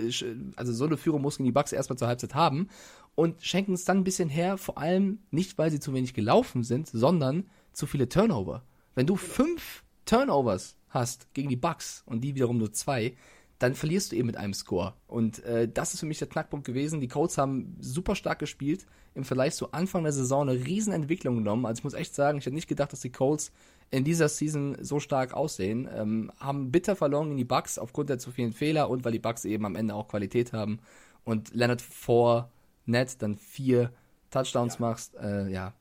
also 0.55 0.73
so 0.73 0.85
eine 0.85 0.97
Führung 0.97 1.21
mussten 1.21 1.43
die 1.43 1.51
Bucks 1.51 1.71
erstmal 1.71 1.97
zur 1.97 2.07
Halbzeit 2.07 2.33
haben 2.33 2.69
und 3.15 3.41
schenken 3.43 3.73
es 3.73 3.85
dann 3.85 3.97
ein 3.97 4.03
bisschen 4.03 4.29
her. 4.29 4.57
Vor 4.57 4.77
allem 4.77 5.19
nicht, 5.29 5.57
weil 5.57 5.71
sie 5.71 5.79
zu 5.79 5.93
wenig 5.93 6.13
gelaufen 6.13 6.63
sind, 6.63 6.87
sondern 6.87 7.45
zu 7.73 7.87
viele 7.87 8.09
Turnover. 8.09 8.63
Wenn 8.95 9.07
du 9.07 9.15
fünf 9.15 9.83
Turnovers 10.05 10.75
hast 10.89 11.33
gegen 11.33 11.49
die 11.49 11.55
Bucks 11.55 12.03
und 12.05 12.21
die 12.21 12.35
wiederum 12.35 12.57
nur 12.57 12.73
zwei, 12.73 13.15
dann 13.59 13.75
verlierst 13.75 14.11
du 14.11 14.15
eben 14.15 14.27
mit 14.27 14.37
einem 14.37 14.53
Score. 14.53 14.93
Und 15.07 15.43
äh, 15.43 15.67
das 15.71 15.93
ist 15.93 15.99
für 15.99 16.05
mich 16.05 16.19
der 16.19 16.29
Knackpunkt 16.29 16.65
gewesen. 16.65 17.01
Die 17.01 17.09
Colts 17.09 17.37
haben 17.37 17.75
super 17.81 18.15
stark 18.15 18.39
gespielt, 18.39 18.85
im 19.15 19.25
Vergleich 19.25 19.53
zu 19.55 19.71
Anfang 19.73 20.03
der 20.03 20.13
Saison 20.13 20.47
eine 20.49 20.65
riesen 20.65 20.93
Entwicklung 20.93 21.35
genommen. 21.35 21.65
Also 21.65 21.79
ich 21.79 21.83
muss 21.83 21.93
echt 21.93 22.15
sagen, 22.15 22.37
ich 22.37 22.45
hätte 22.45 22.55
nicht 22.55 22.69
gedacht, 22.69 22.93
dass 22.93 23.01
die 23.01 23.11
Colts 23.11 23.51
in 23.91 24.03
dieser 24.05 24.29
Season 24.29 24.77
so 24.79 24.99
stark 25.01 25.33
aussehen. 25.33 25.89
Ähm, 25.93 26.31
haben 26.39 26.71
bitter 26.71 26.95
verloren 26.95 27.31
in 27.31 27.37
die 27.37 27.43
Bucks 27.43 27.77
aufgrund 27.77 28.09
der 28.09 28.17
zu 28.19 28.31
vielen 28.31 28.53
Fehler 28.53 28.89
und 28.89 29.03
weil 29.03 29.11
die 29.11 29.19
Bucks 29.19 29.43
eben 29.45 29.65
am 29.65 29.75
Ende 29.75 29.93
auch 29.93 30.07
Qualität 30.07 30.53
haben. 30.53 30.79
Und 31.25 31.53
Leonard 31.53 31.81
vor 31.81 32.49
Net 32.85 33.21
dann 33.21 33.35
vier 33.35 33.91
Touchdowns 34.31 34.75
Ja. 34.75 34.79
machst, 34.79 35.15
äh, 35.15 35.49
ja. 35.49 35.73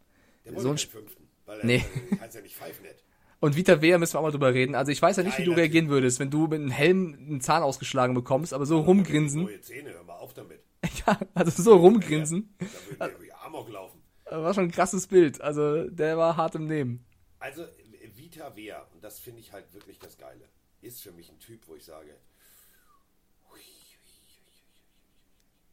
So 0.57 0.71
ein 0.71 0.75
Sp- 0.81 0.99
fünften. 0.99 1.18
Weil 1.49 1.65
Nee. 1.65 1.85
nee. 2.11 2.19
heißt 2.21 2.35
ja 2.37 2.41
nicht 2.43 2.55
Five 2.57 2.81
Net. 2.83 3.03
Und 3.41 3.57
Vita 3.57 3.81
Wehr 3.81 3.99
müssen 3.99 4.15
wir 4.15 4.19
auch 4.19 4.23
mal 4.25 4.31
drüber 4.33 4.53
reden. 4.53 4.75
Also 4.75 4.91
ich 4.93 5.01
weiß 5.01 5.17
ja 5.17 5.23
nicht, 5.23 5.39
wie 5.39 5.45
du 5.45 5.53
reagieren 5.53 5.89
würdest, 5.89 6.19
wenn 6.21 6.31
du 6.31 6.43
mit 6.49 6.55
einem 6.61 6.71
Helm 6.71 7.15
einen 7.15 7.41
Zahn 7.41 7.63
ausgeschlagen 7.63 8.15
bekommst, 8.15 8.53
aber 8.53 8.67
so 8.67 8.81
rumgrinsen. 8.81 9.45
Neue 9.45 9.61
Zähne, 9.61 9.93
hör 9.93 10.05
mal 10.05 10.17
auf 10.19 10.35
damit. 10.35 10.61
Ja, 11.07 11.19
also 11.35 11.63
so 11.63 11.77
rumgrinsen. 11.77 12.55
Da 12.99 13.07
würden 13.07 13.21
wir 13.21 13.27
wie 13.27 13.33
Amok 13.33 13.69
laufen. 13.71 14.03
War 14.31 14.53
schon 14.55 14.65
ein 14.65 14.71
krasses 14.71 15.07
Bild. 15.07 15.41
Also 15.41 15.89
der 15.89 16.19
war 16.19 16.37
hart 16.37 16.55
im 16.57 16.67
Nehmen. 16.67 17.05
Also 17.39 17.65
Vita 18.15 18.55
Wehr, 18.57 18.87
und 18.93 19.03
das 19.03 19.19
finde 19.21 19.41
ich 19.41 19.53
halt 19.53 19.73
wirklich 19.73 19.99
das 19.99 20.19
Geile. 20.19 20.45
ist 20.83 21.01
für 21.03 21.13
mich 21.13 21.31
ein 21.31 21.39
Typ, 21.39 21.67
wo 21.67 21.75
ich 21.77 21.85
sage, 21.85 22.15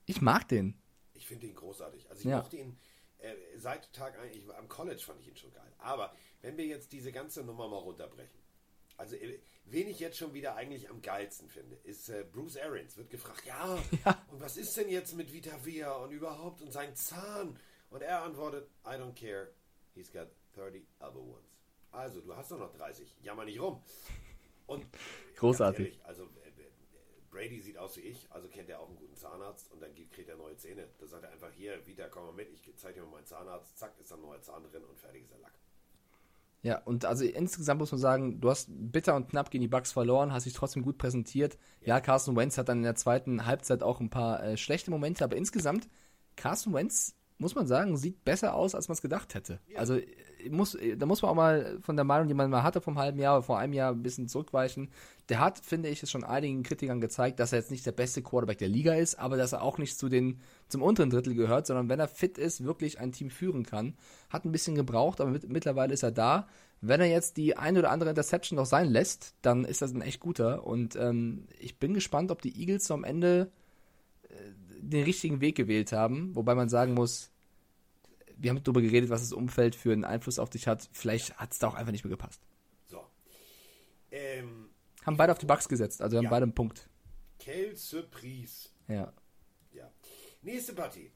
Ich 0.05 0.21
mag 0.21 0.47
den. 0.47 0.75
ich 1.13 1.25
finde 1.27 1.47
ihn 1.47 1.55
großartig. 1.55 2.07
Also 2.09 2.19
ich 2.21 2.25
Ja. 2.25 2.37
mochte 2.37 2.57
ihn 2.57 2.77
äh, 3.25 3.57
seit 3.57 3.91
Tag 3.93 4.17
1, 4.19 4.35
ich, 4.35 4.47
war- 4.47 4.57
am 4.57 4.67
College 4.67 5.01
fand 5.01 5.19
ich 5.21 5.27
ihn 5.27 5.35
schon 5.35 5.53
geil. 5.53 5.71
Aber 5.79 6.13
wenn 6.41 6.57
wir 6.57 6.65
jetzt 6.65 6.91
diese 6.91 7.11
ganze 7.11 7.43
Nummer 7.43 7.67
mal 7.67 7.77
runterbrechen, 7.77 8.39
also 8.97 9.15
äh, 9.15 9.39
wen 9.65 9.87
ich 9.89 9.99
jetzt 9.99 10.17
schon 10.17 10.33
wieder 10.33 10.55
eigentlich 10.55 10.89
am 10.89 11.01
geilsten 11.01 11.49
finde, 11.49 11.75
ist 11.83 12.09
äh, 12.09 12.23
Bruce 12.31 12.57
Arians. 12.57 12.95
Wird 12.97 13.09
gefragt, 13.09 13.43
ja, 13.45 13.73
und 14.31 14.39
was 14.41 14.57
ist 14.57 14.75
denn 14.77 14.89
jetzt 14.89 15.13
mit 15.15 15.33
Vita 15.33 15.65
Vea 15.65 15.91
und 15.95 16.11
überhaupt 16.11 16.61
und 16.61 16.71
sein 16.71 16.95
Zahn? 16.95 17.59
Und 17.89 18.01
er 18.01 18.23
antwortet, 18.23 18.69
I 18.85 18.91
don't 18.91 19.13
care, 19.13 19.51
he's 19.93 20.11
got 20.11 20.27
30 20.55 20.85
other 20.99 21.19
ones. 21.21 21.59
Also, 21.91 22.19
du 22.21 22.35
hast 22.35 22.51
doch 22.51 22.59
noch 22.59 22.73
30, 22.75 23.15
jammer 23.21 23.45
nicht 23.45 23.59
rum. 23.61 23.81
Und 24.67 24.85
Großartig. 25.37 25.85
ehrlich, 25.87 26.05
also 26.05 26.27
Brady 27.35 27.59
sieht 27.59 27.77
aus 27.77 27.97
wie 27.97 28.01
ich, 28.01 28.27
also 28.29 28.47
kennt 28.47 28.69
er 28.69 28.79
auch 28.79 28.87
einen 28.87 28.95
guten 28.95 29.15
Zahnarzt 29.15 29.69
und 29.71 29.81
dann 29.81 29.93
kriegt 29.93 30.29
er 30.29 30.37
neue 30.37 30.55
Zähne. 30.55 30.87
Da 30.99 31.05
sagt 31.05 31.23
er 31.23 31.31
einfach, 31.31 31.51
hier, 31.51 31.85
Vita, 31.85 32.07
komm 32.07 32.27
mal 32.27 32.31
mit, 32.31 32.49
ich 32.53 32.61
zeige 32.77 32.99
dir 32.99 33.05
mal 33.05 33.11
meinen 33.11 33.25
Zahnarzt, 33.25 33.77
zack, 33.77 33.93
ist 33.99 34.09
da 34.09 34.15
ein 34.15 34.21
neuer 34.21 34.41
Zahn 34.41 34.63
drin 34.63 34.83
und 34.85 34.97
fertig 34.97 35.23
ist 35.23 35.31
der 35.31 35.39
Lack. 35.39 35.51
Ja, 36.61 36.81
und 36.83 37.03
also 37.03 37.25
insgesamt 37.25 37.79
muss 37.81 37.91
man 37.91 37.99
sagen, 37.99 38.39
du 38.39 38.49
hast 38.49 38.69
bitter 38.71 39.15
und 39.15 39.29
knapp 39.29 39.51
gegen 39.51 39.61
die 39.61 39.67
Bucks 39.67 39.91
verloren, 39.91 40.31
hast 40.31 40.45
dich 40.45 40.53
trotzdem 40.53 40.81
gut 40.81 40.97
präsentiert. 40.97 41.59
Ja, 41.81 41.99
Carson 41.99 42.37
Wentz 42.37 42.57
hat 42.57 42.69
dann 42.69 42.77
in 42.77 42.83
der 42.83 42.95
zweiten 42.95 43.45
Halbzeit 43.45 43.83
auch 43.83 43.99
ein 43.99 44.09
paar 44.09 44.41
äh, 44.41 44.57
schlechte 44.57 44.89
Momente, 44.89 45.23
aber 45.23 45.35
insgesamt, 45.35 45.89
Carson 46.37 46.73
Wentz, 46.73 47.15
muss 47.37 47.53
man 47.53 47.67
sagen, 47.67 47.97
sieht 47.97 48.23
besser 48.23 48.55
aus, 48.55 48.73
als 48.75 48.87
man 48.87 48.93
es 48.93 49.01
gedacht 49.01 49.35
hätte. 49.35 49.59
Also 49.75 49.95
äh, 49.95 50.07
muss, 50.49 50.75
äh, 50.75 50.97
da 50.97 51.05
muss 51.05 51.21
man 51.21 51.31
auch 51.31 51.35
mal 51.35 51.77
von 51.81 51.95
der 51.95 52.05
Meinung, 52.05 52.27
die 52.27 52.33
man 52.33 52.49
mal 52.49 52.63
hatte 52.63 52.81
vom 52.81 52.97
halben 52.97 53.19
Jahr, 53.19 53.41
vor 53.41 53.59
einem 53.59 53.73
Jahr 53.73 53.91
ein 53.91 54.03
bisschen 54.03 54.27
zurückweichen. 54.27 54.89
Der 55.29 55.39
hat, 55.39 55.59
finde 55.59 55.89
ich, 55.89 56.03
es 56.03 56.11
schon 56.11 56.23
einigen 56.23 56.63
Kritikern 56.63 57.01
gezeigt, 57.01 57.39
dass 57.39 57.51
er 57.51 57.59
jetzt 57.59 57.71
nicht 57.71 57.85
der 57.85 57.91
beste 57.91 58.21
Quarterback 58.21 58.57
der 58.57 58.69
Liga 58.69 58.93
ist, 58.93 59.15
aber 59.15 59.37
dass 59.37 59.53
er 59.53 59.61
auch 59.61 59.77
nicht 59.77 59.97
zu 59.97 60.09
den, 60.09 60.39
zum 60.67 60.81
unteren 60.81 61.09
Drittel 61.09 61.35
gehört, 61.35 61.67
sondern 61.67 61.89
wenn 61.89 61.99
er 61.99 62.07
fit 62.07 62.37
ist, 62.37 62.63
wirklich 62.63 62.99
ein 62.99 63.11
Team 63.11 63.29
führen 63.29 63.65
kann. 63.65 63.95
Hat 64.29 64.45
ein 64.45 64.51
bisschen 64.51 64.75
gebraucht, 64.75 65.21
aber 65.21 65.31
mit, 65.31 65.49
mittlerweile 65.49 65.93
ist 65.93 66.03
er 66.03 66.11
da. 66.11 66.47
Wenn 66.81 67.01
er 67.01 67.07
jetzt 67.07 67.37
die 67.37 67.57
ein 67.57 67.77
oder 67.77 67.89
andere 67.89 68.09
Interception 68.09 68.57
noch 68.57 68.65
sein 68.65 68.89
lässt, 68.89 69.33
dann 69.41 69.65
ist 69.65 69.81
das 69.81 69.93
ein 69.93 70.01
echt 70.01 70.19
guter. 70.19 70.65
Und 70.65 70.95
ähm, 70.95 71.47
ich 71.59 71.79
bin 71.79 71.93
gespannt, 71.93 72.31
ob 72.31 72.41
die 72.41 72.59
Eagles 72.59 72.91
am 72.91 73.03
Ende 73.03 73.51
äh, 74.29 74.35
den 74.79 75.03
richtigen 75.03 75.41
Weg 75.41 75.55
gewählt 75.55 75.91
haben. 75.93 76.35
Wobei 76.35 76.53
man 76.53 76.69
sagen 76.69 76.93
muss, 76.93 77.31
wir 78.37 78.49
haben 78.51 78.63
darüber 78.63 78.81
geredet, 78.81 79.09
was 79.09 79.21
das 79.21 79.31
Umfeld 79.33 79.75
für 79.75 79.91
einen 79.93 80.03
Einfluss 80.05 80.39
auf 80.39 80.49
dich 80.49 80.67
hat. 80.67 80.89
Vielleicht 80.93 81.37
hat 81.37 81.51
es 81.51 81.59
da 81.59 81.67
auch 81.67 81.73
einfach 81.75 81.91
nicht 81.91 82.03
mehr 82.03 82.11
gepasst. 82.11 82.41
So. 82.85 83.05
Ähm, 84.11 84.69
Haben 85.05 85.17
beide 85.17 85.31
auf 85.31 85.37
die 85.37 85.45
Bucks 85.45 85.67
gesetzt, 85.67 86.01
also 86.01 86.17
haben 86.17 86.25
Ja. 86.25 86.29
beide 86.29 86.43
einen 86.43 86.55
Punkt. 86.55 86.89
Quelle 87.39 87.75
Surprise. 87.75 88.69
Ja. 88.87 89.13
Ja. 89.73 89.91
Nächste 90.41 90.73
Partie. 90.73 91.11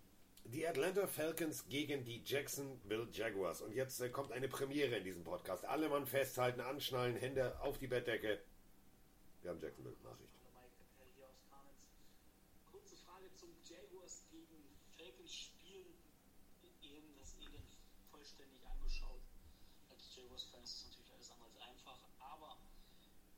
Die 0.46 0.66
Atlanta 0.68 1.06
Falcons 1.06 1.68
gegen 1.70 2.04
die 2.04 2.22
Jacksonville 2.26 3.08
Jaguars. 3.12 3.62
Und 3.62 3.74
jetzt 3.74 4.00
äh, 4.02 4.10
kommt 4.10 4.32
eine 4.32 4.48
Premiere 4.48 4.98
in 4.98 5.04
diesem 5.04 5.24
Podcast. 5.24 5.64
Alle 5.66 5.88
Mann 5.90 6.08
festhalten, 6.08 6.60
anschnallen, 6.62 7.16
Hände 7.16 7.60
auf 7.62 7.78
die 7.78 7.88
Bettdecke. 7.88 8.40
Wir 9.42 9.52
haben 9.52 9.60
Jacksonville 9.60 9.96
Nachricht. 10.04 10.34
Mike 10.54 10.74
Appel 10.82 11.06
hier 11.16 11.28
aus 11.28 11.38
Kamenz. 11.48 11.86
Kurze 12.72 12.96
Frage 12.98 13.32
zum 13.36 13.50
Jaguars 13.64 14.26
gegen 14.32 14.58
Falcons 14.98 15.34
Spiel. 15.34 15.86
Eben 16.82 17.14
das 17.20 17.36
Elend 17.38 17.78
vollständig 18.12 18.66
angeschaut. 18.66 19.22
Als 19.92 20.16
Jaguars-Fan 20.16 20.64
ist 20.64 20.76
es 20.82 20.86
natürlich 20.90 21.14
alles 21.14 21.30
andere 21.32 21.46
als 21.46 21.62
einfach. 21.62 22.00
Aber 22.20 22.58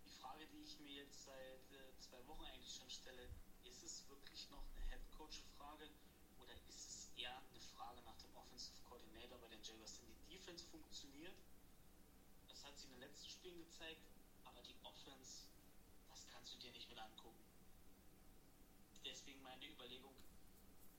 die 0.06 0.12
Frage, 0.16 0.48
die 0.48 0.64
ich 0.64 0.80
mir 0.80 1.04
jetzt 1.04 1.26
seit 1.26 1.68
äh, 1.76 1.92
zwei 2.00 2.26
Wochen 2.28 2.46
eigentlich 2.46 2.72
schon 2.74 2.90
stelle, 2.90 3.28
ist 3.68 3.84
es 3.84 4.08
wirklich 4.08 4.50
noch 4.50 4.64
eine 4.74 4.86
Headcoach-Frage 4.96 5.92
oder 6.40 6.54
ist 6.68 6.88
es 6.90 7.12
eher 7.16 7.38
eine 7.38 7.62
Frage 7.78 8.02
nach 8.04 8.18
dem 8.18 8.34
Offensive 8.36 8.74
Coordinator 8.90 9.38
bei 9.38 9.48
den 9.54 9.62
Jaguars? 9.62 10.00
Denn 10.02 10.10
die 10.10 10.34
Defense 10.38 10.66
funktioniert. 10.66 11.38
Das 12.50 12.64
hat 12.66 12.78
sie 12.78 12.88
in 12.88 12.94
den 12.98 13.02
letzten 13.02 13.30
Spielen 13.82 13.96
gezeigt. 13.96 14.02
Aber 14.46 14.62
die 14.62 14.76
Offense 14.84 15.48
das 16.10 16.28
kannst 16.28 16.54
du 16.54 16.60
dir 16.60 16.72
nicht 16.72 16.90
mit 16.90 17.00
angucken. 17.00 17.44
Deswegen 19.06 19.42
meine 19.42 19.66
Überlegung, 19.68 20.14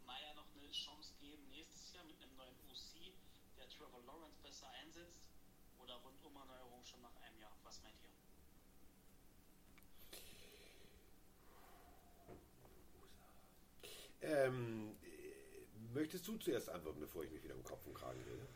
Meier 0.05 0.35
noch 0.35 0.47
eine 0.57 0.71
Chance 0.71 1.15
geben 1.21 1.49
nächstes 1.51 1.93
Jahr 1.95 2.05
mit 2.05 2.21
einem 2.21 2.35
neuen 2.37 2.55
OC, 2.71 3.13
der 3.57 3.69
Trevor 3.69 4.03
Lawrence 4.05 4.39
besser 4.43 4.69
einsetzt 4.71 5.29
oder 5.79 5.95
Rundumerneuerung 5.97 6.85
schon 6.85 7.01
nach 7.03 7.15
einem 7.23 7.39
Jahr. 7.39 7.57
Was 7.63 7.81
meint 7.83 7.95
ihr? 8.03 8.09
Ähm, 14.23 14.97
äh, 15.03 15.95
möchtest 15.95 16.27
du 16.27 16.37
zuerst 16.37 16.69
antworten, 16.69 17.01
bevor 17.01 17.25
ich 17.25 17.31
mich 17.31 17.43
wieder 17.43 17.55
um 17.55 17.63
Kopf 17.65 17.87
und 17.87 17.95
Kragen 17.95 18.23
rede? 18.23 18.47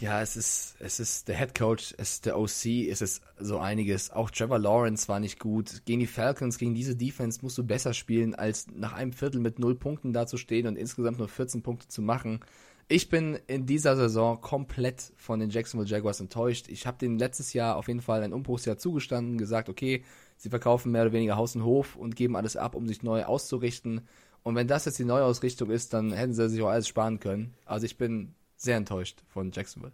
Ja, 0.00 0.20
es 0.20 0.36
ist, 0.36 0.76
es 0.80 1.00
ist 1.00 1.28
der 1.28 1.36
Head 1.36 1.54
Coach, 1.54 1.94
es 1.96 2.14
ist 2.14 2.26
der 2.26 2.38
OC, 2.38 2.88
es 2.90 3.00
ist 3.00 3.22
so 3.38 3.58
einiges. 3.58 4.10
Auch 4.10 4.30
Trevor 4.30 4.58
Lawrence 4.58 5.08
war 5.08 5.20
nicht 5.20 5.38
gut. 5.38 5.82
Gegen 5.86 6.00
die 6.00 6.06
Falcons, 6.06 6.58
gegen 6.58 6.74
diese 6.74 6.96
Defense 6.96 7.40
musst 7.42 7.56
du 7.56 7.64
besser 7.64 7.94
spielen, 7.94 8.34
als 8.34 8.66
nach 8.74 8.92
einem 8.92 9.12
Viertel 9.12 9.40
mit 9.40 9.58
null 9.58 9.74
Punkten 9.74 10.12
dazustehen 10.12 10.66
und 10.66 10.76
insgesamt 10.76 11.18
nur 11.18 11.28
14 11.28 11.62
Punkte 11.62 11.88
zu 11.88 12.02
machen. 12.02 12.40
Ich 12.88 13.08
bin 13.08 13.38
in 13.46 13.64
dieser 13.64 13.96
Saison 13.96 14.40
komplett 14.40 15.12
von 15.16 15.40
den 15.40 15.48
Jacksonville 15.48 15.88
Jaguars 15.88 16.20
enttäuscht. 16.20 16.68
Ich 16.68 16.86
habe 16.86 16.98
denen 16.98 17.18
letztes 17.18 17.52
Jahr 17.54 17.76
auf 17.76 17.88
jeden 17.88 18.02
Fall 18.02 18.22
ein 18.22 18.34
Umbruchsjahr 18.34 18.76
zugestanden, 18.76 19.38
gesagt, 19.38 19.68
okay, 19.68 20.04
sie 20.36 20.50
verkaufen 20.50 20.92
mehr 20.92 21.02
oder 21.02 21.12
weniger 21.12 21.36
Haus 21.36 21.56
und 21.56 21.64
Hof 21.64 21.96
und 21.96 22.16
geben 22.16 22.36
alles 22.36 22.56
ab, 22.56 22.74
um 22.74 22.86
sich 22.86 23.02
neu 23.02 23.24
auszurichten. 23.24 24.02
Und 24.42 24.56
wenn 24.56 24.66
das 24.66 24.84
jetzt 24.84 24.98
die 24.98 25.04
Neuausrichtung 25.04 25.70
ist, 25.70 25.94
dann 25.94 26.12
hätten 26.12 26.34
sie 26.34 26.48
sich 26.50 26.60
auch 26.60 26.68
alles 26.68 26.88
sparen 26.88 27.20
können. 27.20 27.54
Also 27.64 27.86
ich 27.86 27.96
bin 27.96 28.34
sehr 28.62 28.76
enttäuscht 28.76 29.20
von 29.26 29.50
Jacksonville. 29.50 29.92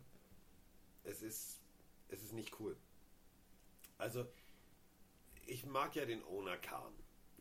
Es 1.05 1.23
ist, 1.23 1.61
es 2.09 2.23
ist 2.23 2.35
nicht 2.35 2.61
cool. 2.61 2.77
Also, 3.97 4.27
ich 5.47 5.65
mag 5.65 5.97
ja 5.97 6.05
den 6.05 6.23
Owner 6.25 6.59
Khan. 6.59 6.93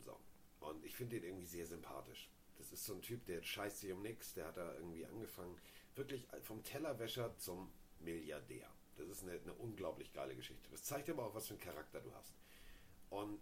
So. 0.04 0.18
Und 0.60 0.84
ich 0.84 0.96
finde 0.96 1.20
den 1.20 1.28
irgendwie 1.28 1.46
sehr 1.46 1.66
sympathisch. 1.66 2.30
Das 2.56 2.72
ist 2.72 2.84
so 2.84 2.94
ein 2.94 3.02
Typ, 3.02 3.26
der 3.26 3.42
scheißt 3.42 3.80
sich 3.80 3.92
um 3.92 4.00
nichts. 4.00 4.32
Der 4.34 4.46
hat 4.46 4.56
da 4.56 4.74
irgendwie 4.74 5.04
angefangen, 5.04 5.56
wirklich 5.96 6.26
vom 6.42 6.64
Tellerwäscher 6.64 7.36
zum 7.36 7.70
Milliardär. 8.00 8.68
Das 8.96 9.08
ist 9.08 9.22
eine, 9.22 9.32
eine 9.32 9.52
unglaublich 9.52 10.12
geile 10.14 10.34
Geschichte. 10.34 10.68
Das 10.70 10.82
zeigt 10.82 11.10
aber 11.10 11.26
auch, 11.26 11.34
was 11.34 11.46
für 11.46 11.54
einen 11.54 11.62
Charakter 11.62 12.00
du 12.00 12.12
hast. 12.14 12.32
Und 13.10 13.38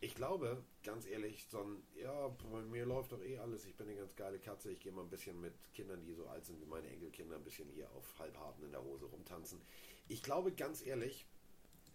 ich 0.00 0.14
glaube, 0.14 0.62
ganz 0.84 1.06
ehrlich, 1.06 1.46
so 1.48 1.62
ein, 1.62 1.82
ja, 1.94 2.28
bei 2.28 2.60
mir 2.62 2.84
läuft 2.84 3.12
doch 3.12 3.22
eh 3.22 3.38
alles, 3.38 3.64
ich 3.64 3.74
bin 3.76 3.88
eine 3.88 3.96
ganz 3.96 4.14
geile 4.14 4.38
Katze, 4.38 4.70
ich 4.70 4.80
gehe 4.80 4.92
mal 4.92 5.02
ein 5.02 5.10
bisschen 5.10 5.40
mit 5.40 5.54
Kindern, 5.72 6.04
die 6.04 6.14
so 6.14 6.26
alt 6.26 6.44
sind 6.44 6.60
wie 6.60 6.66
meine 6.66 6.88
Enkelkinder, 6.88 7.36
ein 7.36 7.44
bisschen 7.44 7.68
hier 7.70 7.90
auf 7.92 8.18
Halbharten 8.18 8.64
in 8.64 8.72
der 8.72 8.82
Hose 8.82 9.06
rumtanzen. 9.06 9.60
Ich 10.08 10.22
glaube, 10.22 10.52
ganz 10.52 10.84
ehrlich, 10.84 11.26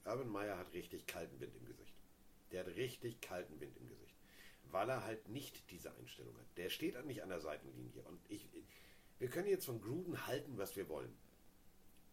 Urban 0.06 0.30
Meyer 0.30 0.58
hat 0.58 0.74
richtig 0.74 1.06
kalten 1.06 1.40
Wind 1.40 1.56
im 1.56 1.66
Gesicht. 1.66 1.94
Der 2.52 2.66
hat 2.66 2.76
richtig 2.76 3.22
kalten 3.22 3.60
Wind 3.60 3.78
im 3.78 3.88
Gesicht. 3.88 4.16
Weil 4.72 4.90
er 4.90 5.04
halt 5.04 5.30
nicht 5.30 5.70
diese 5.70 5.94
Einstellung 5.96 6.36
hat. 6.38 6.58
Der 6.58 6.70
steht 6.70 6.96
halt 6.96 7.06
nicht 7.06 7.24
an 7.24 7.30
der 7.30 7.40
Seitenlinie. 7.40 8.04
Und 8.04 8.20
ich, 8.30 8.48
wir 9.20 9.30
können 9.30 9.48
jetzt 9.48 9.66
von 9.66 9.82
Gruden 9.82 10.26
halten, 10.28 10.58
was 10.58 10.76
wir 10.76 10.90
wollen. 10.90 11.16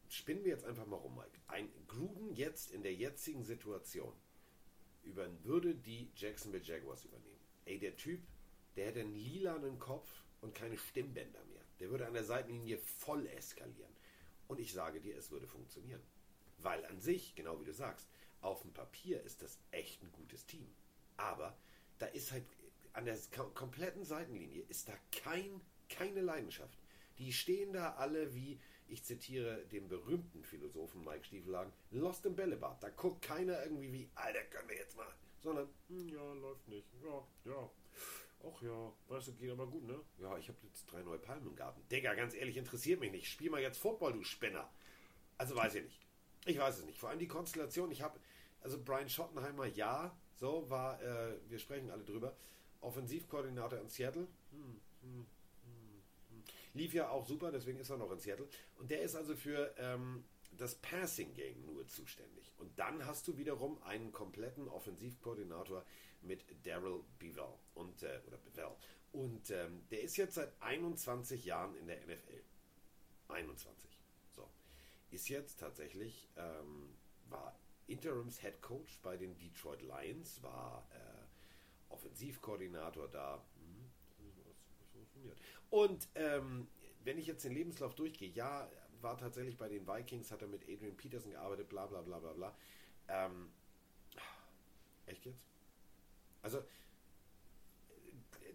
Spinnen 0.08 0.44
wir 0.44 0.52
jetzt 0.52 0.64
einfach 0.64 0.86
mal 0.86 0.96
rum, 0.96 1.16
Mike. 1.16 1.38
Ein 1.46 1.68
Gruden 1.86 2.34
jetzt 2.34 2.70
in 2.72 2.82
der 2.82 2.94
jetzigen 2.94 3.44
Situation 3.44 4.12
über, 5.08 5.28
würde 5.44 5.74
die 5.74 6.10
Jacksonville 6.14 6.64
Jaguars 6.64 7.04
übernehmen. 7.04 7.40
Ey, 7.64 7.78
der 7.78 7.96
Typ, 7.96 8.20
der 8.76 8.86
hätte 8.86 9.00
einen 9.00 9.14
lilanen 9.14 9.78
Kopf 9.78 10.08
und 10.40 10.54
keine 10.54 10.78
Stimmbänder 10.78 11.44
mehr. 11.46 11.64
Der 11.80 11.90
würde 11.90 12.06
an 12.06 12.14
der 12.14 12.24
Seitenlinie 12.24 12.78
voll 12.78 13.26
eskalieren. 13.26 13.92
Und 14.46 14.60
ich 14.60 14.72
sage 14.72 15.00
dir, 15.00 15.16
es 15.16 15.30
würde 15.30 15.46
funktionieren. 15.46 16.02
Weil 16.58 16.84
an 16.86 17.00
sich, 17.00 17.34
genau 17.34 17.60
wie 17.60 17.64
du 17.64 17.72
sagst, 17.72 18.08
auf 18.40 18.62
dem 18.62 18.72
Papier 18.72 19.22
ist 19.22 19.42
das 19.42 19.58
echt 19.70 20.02
ein 20.02 20.12
gutes 20.12 20.46
Team. 20.46 20.68
Aber 21.16 21.56
da 21.98 22.06
ist 22.06 22.32
halt 22.32 22.44
an 22.92 23.04
der 23.04 23.16
kom- 23.16 23.52
kompletten 23.54 24.04
Seitenlinie 24.04 24.62
ist 24.68 24.88
da 24.88 24.94
kein, 25.12 25.60
keine 25.88 26.20
Leidenschaft. 26.20 26.78
Die 27.18 27.32
stehen 27.32 27.72
da 27.72 27.94
alle 27.94 28.34
wie, 28.34 28.60
ich 28.88 29.04
zitiere 29.04 29.64
den 29.66 29.88
berühmten 29.88 30.42
Philosophen 30.44 31.04
Mike 31.04 31.24
Stiefelagen, 31.24 31.72
lost 31.90 32.26
im 32.26 32.34
Bällebad. 32.34 32.82
Da 32.82 32.90
guckt 32.90 33.22
keiner 33.22 33.62
irgendwie 33.62 33.92
wie, 33.92 34.10
Alter, 34.14 34.42
können 34.44 34.68
wir 34.68 34.76
jetzt 34.76 34.96
mal. 34.96 35.06
Sondern, 35.40 35.68
hm, 35.88 36.08
ja, 36.08 36.32
läuft 36.34 36.66
nicht. 36.68 36.86
Ja, 37.04 37.26
ja. 37.44 37.70
Ach 38.44 38.62
ja, 38.62 38.92
weißt 39.08 39.28
du, 39.28 39.32
geht 39.34 39.50
aber 39.50 39.66
gut, 39.66 39.84
ne? 39.84 40.00
Ja, 40.18 40.36
ich 40.38 40.48
habe 40.48 40.58
jetzt 40.62 40.86
drei 40.86 41.02
neue 41.02 41.18
Palmen 41.18 41.46
im 41.46 41.56
Garten. 41.56 41.82
Digga, 41.90 42.14
ganz 42.14 42.34
ehrlich, 42.34 42.56
interessiert 42.56 43.00
mich 43.00 43.10
nicht. 43.10 43.28
Spiel 43.28 43.50
mal 43.50 43.60
jetzt 43.60 43.78
Football, 43.78 44.12
du 44.12 44.22
Spinner. 44.22 44.70
Also 45.36 45.56
weiß 45.56 45.74
ich 45.76 45.84
nicht. 45.84 46.06
Ich 46.46 46.58
weiß 46.58 46.78
es 46.78 46.84
nicht. 46.84 46.98
Vor 46.98 47.08
allem 47.08 47.18
die 47.18 47.28
Konstellation, 47.28 47.90
ich 47.90 48.02
habe, 48.02 48.18
also 48.60 48.82
Brian 48.82 49.08
Schottenheimer, 49.08 49.66
ja, 49.66 50.16
so 50.36 50.68
war, 50.70 51.02
äh, 51.02 51.36
wir 51.48 51.58
sprechen 51.58 51.90
alle 51.90 52.04
drüber. 52.04 52.36
Offensivkoordinator 52.80 53.80
in 53.80 53.88
Seattle. 53.88 54.28
Hm, 54.52 54.80
hm. 55.02 55.26
Lief 56.78 56.94
ja 56.94 57.08
auch 57.10 57.26
super, 57.26 57.50
deswegen 57.50 57.80
ist 57.80 57.90
er 57.90 57.96
noch 57.96 58.12
in 58.12 58.20
Seattle. 58.20 58.48
Und 58.76 58.90
der 58.90 59.02
ist 59.02 59.16
also 59.16 59.34
für 59.34 59.74
ähm, 59.78 60.24
das 60.52 60.76
Passing 60.76 61.34
Game 61.34 61.64
nur 61.66 61.84
zuständig. 61.88 62.52
Und 62.56 62.78
dann 62.78 63.04
hast 63.04 63.26
du 63.26 63.36
wiederum 63.36 63.82
einen 63.82 64.12
kompletten 64.12 64.68
Offensivkoordinator 64.68 65.84
mit 66.22 66.44
Daryl 66.64 67.02
Bevell 67.18 67.54
und 67.74 68.02
äh, 68.04 68.20
oder 68.28 68.38
Bevell. 68.38 68.76
Und 69.10 69.50
ähm, 69.50 69.82
der 69.90 70.02
ist 70.02 70.16
jetzt 70.16 70.34
seit 70.34 70.52
21 70.60 71.44
Jahren 71.44 71.74
in 71.74 71.88
der 71.88 71.96
NFL. 71.98 72.44
21. 73.28 73.90
So. 74.30 74.48
Ist 75.10 75.28
jetzt 75.28 75.58
tatsächlich, 75.58 76.28
ähm, 76.36 76.94
war 77.28 77.58
Interims 77.88 78.40
Head 78.40 78.62
Coach 78.62 79.00
bei 79.02 79.16
den 79.16 79.36
Detroit 79.36 79.82
Lions, 79.82 80.42
war 80.44 80.86
äh, 80.92 81.92
Offensivkoordinator 81.92 83.08
da. 83.08 83.44
Hm, 83.56 83.90
Und 85.70 86.08
ähm, 86.14 86.68
wenn 87.04 87.18
ich 87.18 87.26
jetzt 87.26 87.44
den 87.44 87.52
Lebenslauf 87.52 87.94
durchgehe, 87.94 88.30
ja, 88.30 88.70
war 89.00 89.16
tatsächlich 89.16 89.56
bei 89.56 89.68
den 89.68 89.86
Vikings, 89.86 90.30
hat 90.30 90.42
er 90.42 90.48
mit 90.48 90.62
Adrian 90.68 90.96
Peterson 90.96 91.30
gearbeitet, 91.30 91.68
bla 91.68 91.86
bla 91.86 92.02
bla 92.02 92.18
bla 92.18 92.32
bla. 92.32 92.54
Ähm, 93.08 93.50
echt 95.06 95.24
jetzt? 95.24 95.44
Also, 96.42 96.62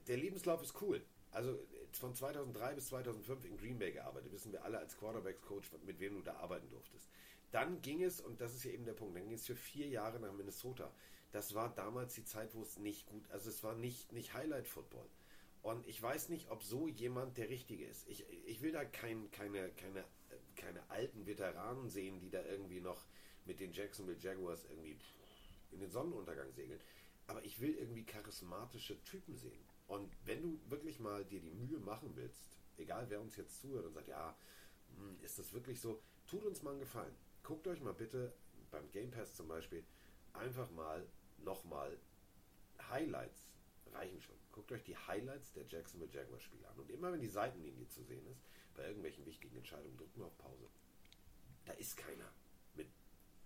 der 0.07 0.17
Lebenslauf 0.17 0.61
ist 0.61 0.81
cool. 0.81 1.03
Also 1.31 1.59
von 1.91 2.13
2003 2.13 2.75
bis 2.75 2.87
2005 2.87 3.45
in 3.45 3.57
Green 3.57 3.79
Bay 3.79 3.91
gearbeitet, 3.91 4.31
wissen 4.31 4.51
wir 4.51 4.63
alle 4.63 4.77
als 4.77 4.97
Quarterbacks-Coach, 4.97 5.71
mit 5.85 5.99
wem 5.99 6.15
du 6.15 6.21
da 6.21 6.35
arbeiten 6.35 6.69
durftest. 6.69 7.09
Dann 7.51 7.81
ging 7.81 8.03
es, 8.03 8.19
und 8.21 8.41
das 8.41 8.53
ist 8.53 8.63
ja 8.63 8.71
eben 8.71 8.85
der 8.85 8.93
Punkt, 8.93 9.15
dann 9.15 9.23
ging 9.23 9.33
es 9.33 9.45
für 9.45 9.55
vier 9.55 9.87
Jahre 9.87 10.19
nach 10.19 10.33
Minnesota. 10.33 10.91
Das 11.31 11.55
war 11.55 11.73
damals 11.73 12.13
die 12.13 12.23
Zeit, 12.23 12.53
wo 12.53 12.61
es 12.61 12.77
nicht 12.77 13.07
gut, 13.07 13.29
also 13.31 13.49
es 13.49 13.63
war 13.63 13.75
nicht, 13.75 14.11
nicht 14.11 14.33
Highlight-Football. 14.33 15.07
Und 15.63 15.87
ich 15.87 16.01
weiß 16.01 16.27
nicht, 16.27 16.51
ob 16.51 16.61
so 16.61 16.89
jemand 16.89 17.37
der 17.37 17.49
Richtige 17.49 17.85
ist. 17.85 18.07
Ich, 18.09 18.25
ich 18.45 18.61
will 18.61 18.73
da 18.73 18.83
kein, 18.83 19.31
keine, 19.31 19.69
keine, 19.71 20.03
keine 20.57 20.89
alten 20.89 21.25
Veteranen 21.25 21.89
sehen, 21.89 22.19
die 22.19 22.29
da 22.29 22.43
irgendwie 22.43 22.81
noch 22.81 23.07
mit 23.45 23.61
den 23.61 23.71
Jacksonville 23.71 24.19
Jaguars 24.19 24.65
irgendwie 24.65 24.97
in 25.71 25.79
den 25.79 25.89
Sonnenuntergang 25.89 26.51
segeln. 26.51 26.81
Aber 27.27 27.43
ich 27.45 27.61
will 27.61 27.75
irgendwie 27.75 28.03
charismatische 28.03 29.01
Typen 29.05 29.37
sehen. 29.37 29.63
Und 29.87 30.11
wenn 30.25 30.41
du 30.41 30.59
wirklich 30.69 30.99
mal 30.99 31.23
dir 31.23 31.39
die 31.39 31.51
Mühe 31.51 31.79
machen 31.79 32.11
willst, 32.15 32.57
egal 32.77 33.09
wer 33.09 33.21
uns 33.21 33.37
jetzt 33.37 33.61
zuhört 33.61 33.85
und 33.85 33.93
sagt, 33.93 34.09
ja, 34.09 34.35
hm, 34.97 35.17
ist 35.21 35.39
das 35.39 35.53
wirklich 35.53 35.79
so, 35.79 36.01
tut 36.27 36.43
uns 36.43 36.61
mal 36.61 36.71
einen 36.71 36.81
Gefallen. 36.81 37.15
Guckt 37.41 37.67
euch 37.67 37.81
mal 37.81 37.93
bitte 37.93 38.33
beim 38.69 38.91
Game 38.91 39.11
Pass 39.11 39.35
zum 39.35 39.47
Beispiel 39.47 39.85
einfach 40.33 40.69
mal 40.71 41.07
nochmal 41.37 41.97
Highlights 42.89 43.45
reichen 43.93 44.19
schon. 44.19 44.42
Guckt 44.53 44.71
euch 44.71 44.83
die 44.83 44.95
Highlights 44.95 45.51
der 45.53 45.65
Jacksonville 45.65 46.11
Jaguars 46.11 46.43
Spiele 46.43 46.67
an. 46.67 46.79
Und 46.79 46.91
immer 46.91 47.11
wenn 47.11 47.19
die 47.19 47.27
Seitenlinie 47.27 47.87
zu 47.89 48.03
sehen 48.03 48.25
ist, 48.27 48.45
bei 48.75 48.85
irgendwelchen 48.85 49.25
wichtigen 49.25 49.57
Entscheidungen, 49.57 49.97
drückt 49.97 50.15
mal 50.15 50.25
auf 50.25 50.37
Pause. 50.37 50.69
Da 51.65 51.73
ist 51.73 51.97
keiner 51.97 52.31
mit 52.75 52.87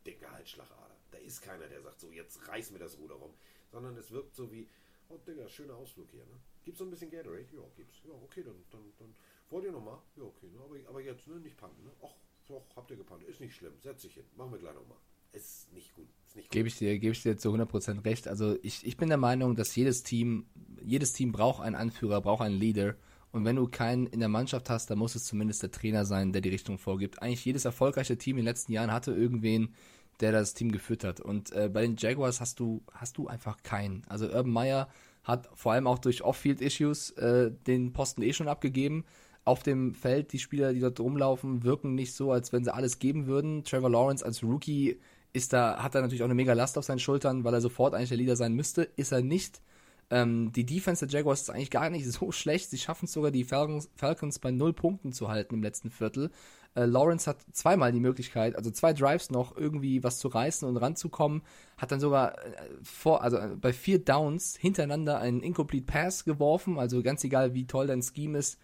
der 0.05 0.15
Gehaltsschlagader. 0.15 0.97
Da 1.11 1.17
ist 1.17 1.41
keiner, 1.41 1.67
der 1.67 1.81
sagt, 1.81 2.01
so 2.01 2.11
jetzt 2.11 2.45
reiß 2.47 2.71
mir 2.71 2.79
das 2.79 2.97
Ruder 2.97 3.15
rum. 3.15 3.33
Sondern 3.71 3.95
es 3.95 4.11
wirkt 4.11 4.35
so 4.35 4.51
wie, 4.51 4.69
oh 5.07 5.17
Digga, 5.17 5.47
schöner 5.47 5.75
Ausflug 5.75 6.09
hier, 6.11 6.25
ne? 6.25 6.39
Gibt's 6.65 6.79
so 6.79 6.85
ein 6.85 6.89
bisschen 6.89 7.09
Gatorade? 7.09 7.47
Ja, 7.53 7.63
gibt's. 7.77 8.01
Ja, 8.03 8.11
okay, 8.11 8.43
dann, 8.43 8.61
dann, 8.69 8.93
dann 8.97 9.15
wollt 9.49 9.63
ihr 9.63 9.71
nochmal? 9.71 10.01
Ja, 10.17 10.23
okay, 10.23 10.49
ne? 10.49 10.59
aber, 10.59 10.89
aber 10.89 11.01
jetzt, 11.01 11.25
ne, 11.27 11.39
nicht 11.39 11.55
panten, 11.55 11.83
ne? 11.83 11.91
Och, 12.01 12.17
doch, 12.47 12.65
habt 12.75 12.91
ihr 12.91 12.97
gepannt. 12.97 13.23
Ist 13.23 13.39
nicht 13.39 13.55
schlimm, 13.55 13.79
setz 13.79 14.01
dich 14.01 14.15
hin. 14.15 14.25
Machen 14.35 14.51
wir 14.51 14.59
gleich 14.59 14.75
nochmal. 14.75 14.97
Ist 15.37 15.71
nicht 15.73 15.93
gut. 15.95 16.07
Ist 16.25 16.35
nicht 16.35 16.45
gut. 16.45 16.51
Gebe 16.51 16.67
ich 16.67 16.77
dir, 16.77 16.99
gebe 16.99 17.13
ich 17.13 17.21
dir 17.21 17.37
zu 17.37 17.53
100% 17.53 18.03
recht. 18.05 18.27
Also 18.27 18.57
ich, 18.63 18.85
ich 18.85 18.97
bin 18.97 19.09
der 19.09 19.17
Meinung, 19.17 19.55
dass 19.55 19.75
jedes 19.75 20.03
Team, 20.03 20.45
jedes 20.81 21.13
Team 21.13 21.31
braucht 21.31 21.61
einen 21.61 21.75
Anführer, 21.75 22.21
braucht 22.21 22.41
einen 22.41 22.59
Leader. 22.59 22.95
Und 23.31 23.45
wenn 23.45 23.55
du 23.55 23.67
keinen 23.67 24.07
in 24.07 24.19
der 24.19 24.29
Mannschaft 24.29 24.69
hast, 24.69 24.89
dann 24.89 24.97
muss 24.97 25.15
es 25.15 25.25
zumindest 25.25 25.61
der 25.61 25.71
Trainer 25.71 26.05
sein, 26.05 26.31
der 26.31 26.41
die 26.41 26.49
Richtung 26.49 26.77
vorgibt. 26.77 27.21
Eigentlich 27.21 27.45
jedes 27.45 27.65
erfolgreiche 27.65 28.17
Team 28.17 28.37
in 28.37 28.45
den 28.45 28.49
letzten 28.51 28.71
Jahren 28.71 28.91
hatte 28.91 29.11
irgendwen, 29.11 29.73
der 30.21 30.31
das 30.31 30.53
Team 30.53 30.71
geführt 30.71 31.03
hat. 31.03 31.19
Und 31.19 31.51
äh, 31.51 31.69
bei 31.71 31.81
den 31.81 31.97
Jaguars 31.97 32.41
hast 32.41 32.59
du, 32.59 32.83
hast 32.91 33.17
du 33.17 33.27
einfach 33.27 33.61
keinen. 33.63 34.03
Also 34.07 34.25
Urban 34.25 34.51
Meyer 34.51 34.89
hat 35.23 35.49
vor 35.53 35.73
allem 35.73 35.87
auch 35.87 35.99
durch 35.99 36.23
Off-Field-Issues 36.23 37.11
äh, 37.11 37.51
den 37.67 37.93
Posten 37.93 38.21
eh 38.21 38.33
schon 38.33 38.47
abgegeben. 38.47 39.05
Auf 39.43 39.63
dem 39.63 39.93
Feld, 39.93 40.33
die 40.33 40.39
Spieler, 40.39 40.73
die 40.73 40.79
dort 40.79 40.99
rumlaufen, 40.99 41.63
wirken 41.63 41.95
nicht 41.95 42.13
so, 42.13 42.31
als 42.31 42.51
wenn 42.53 42.63
sie 42.63 42.73
alles 42.73 42.99
geben 42.99 43.27
würden. 43.27 43.63
Trevor 43.63 43.89
Lawrence 43.89 44.25
als 44.25 44.43
Rookie 44.43 44.99
ist 45.33 45.53
da, 45.53 45.81
hat 45.83 45.95
da 45.95 46.01
natürlich 46.01 46.21
auch 46.23 46.27
eine 46.27 46.35
mega 46.35 46.53
Last 46.53 46.77
auf 46.77 46.85
seinen 46.85 46.99
Schultern, 46.99 47.43
weil 47.43 47.53
er 47.53 47.61
sofort 47.61 47.93
eigentlich 47.93 48.09
der 48.09 48.17
Leader 48.17 48.35
sein 48.35 48.53
müsste. 48.53 48.83
Ist 48.83 49.11
er 49.11 49.21
nicht. 49.21 49.61
Ähm, 50.09 50.51
die 50.53 50.65
Defense 50.65 51.05
der 51.05 51.19
Jaguars 51.19 51.41
ist 51.41 51.49
eigentlich 51.49 51.71
gar 51.71 51.89
nicht 51.89 52.05
so 52.11 52.31
schlecht. 52.31 52.69
Sie 52.69 52.77
schaffen 52.77 53.05
es 53.05 53.13
sogar, 53.13 53.31
die 53.31 53.43
Falcons, 53.43 53.89
Falcons 53.95 54.39
bei 54.39 54.51
null 54.51 54.73
Punkten 54.73 55.11
zu 55.11 55.27
halten 55.27 55.55
im 55.55 55.63
letzten 55.63 55.89
Viertel. 55.89 56.31
Äh, 56.75 56.85
Lawrence 56.85 57.29
hat 57.29 57.37
zweimal 57.51 57.91
die 57.91 57.99
Möglichkeit, 57.99 58.55
also 58.55 58.71
zwei 58.71 58.93
Drives 58.93 59.31
noch 59.31 59.57
irgendwie 59.57 60.03
was 60.03 60.19
zu 60.19 60.27
reißen 60.27 60.67
und 60.67 60.77
ranzukommen. 60.77 61.41
Hat 61.77 61.91
dann 61.91 61.99
sogar 61.99 62.37
äh, 62.37 62.51
vor, 62.83 63.23
also 63.23 63.37
äh, 63.37 63.55
bei 63.59 63.73
vier 63.73 63.99
Downs 63.99 64.55
hintereinander 64.55 65.19
einen 65.19 65.41
Incomplete 65.41 65.85
Pass 65.85 66.23
geworfen. 66.23 66.79
Also 66.79 67.01
ganz 67.03 67.23
egal, 67.23 67.53
wie 67.53 67.67
toll 67.67 67.87
dein 67.87 68.01
Scheme 68.01 68.37
ist. 68.37 68.59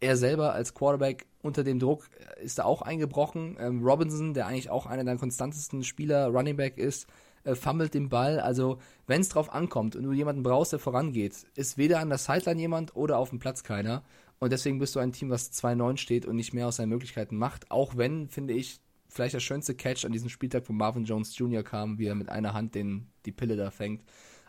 Er 0.00 0.16
selber 0.16 0.54
als 0.54 0.74
Quarterback 0.74 1.26
unter 1.42 1.62
dem 1.62 1.78
Druck 1.78 2.08
äh, 2.18 2.44
ist 2.44 2.58
da 2.58 2.64
auch 2.64 2.82
eingebrochen. 2.82 3.56
Ähm, 3.60 3.82
Robinson, 3.84 4.34
der 4.34 4.46
eigentlich 4.46 4.70
auch 4.70 4.86
einer 4.86 5.04
der 5.04 5.16
konstantesten 5.16 5.84
Spieler, 5.84 6.28
Running 6.28 6.56
Back 6.56 6.78
ist, 6.78 7.06
äh, 7.44 7.54
fummelt 7.54 7.94
den 7.94 8.08
Ball. 8.08 8.40
Also, 8.40 8.78
wenn 9.06 9.20
es 9.20 9.28
drauf 9.28 9.52
ankommt 9.52 9.96
und 9.96 10.04
du 10.04 10.12
jemanden 10.12 10.42
brauchst, 10.42 10.72
der 10.72 10.78
vorangeht, 10.78 11.46
ist 11.54 11.78
weder 11.78 12.00
an 12.00 12.08
der 12.08 12.18
Sideline 12.18 12.60
jemand 12.60 12.96
oder 12.96 13.18
auf 13.18 13.30
dem 13.30 13.38
Platz 13.38 13.62
keiner. 13.62 14.02
Und 14.38 14.52
deswegen 14.52 14.78
bist 14.78 14.96
du 14.96 15.00
ein 15.00 15.12
Team, 15.12 15.28
was 15.28 15.52
2-9 15.52 15.98
steht 15.98 16.24
und 16.24 16.36
nicht 16.36 16.54
mehr 16.54 16.66
aus 16.66 16.76
seinen 16.76 16.88
Möglichkeiten 16.88 17.36
macht. 17.36 17.70
Auch 17.70 17.96
wenn, 17.96 18.28
finde 18.28 18.54
ich, 18.54 18.80
vielleicht 19.08 19.34
der 19.34 19.40
schönste 19.40 19.74
Catch 19.74 20.06
an 20.06 20.12
diesem 20.12 20.30
Spieltag 20.30 20.64
von 20.64 20.76
Marvin 20.76 21.04
Jones 21.04 21.36
Jr. 21.36 21.62
kam, 21.62 21.98
wie 21.98 22.06
er 22.06 22.14
mit 22.14 22.30
einer 22.30 22.54
Hand 22.54 22.74
den, 22.74 23.08
die 23.26 23.32
Pille 23.32 23.56
da 23.56 23.70
fängt. 23.70 24.02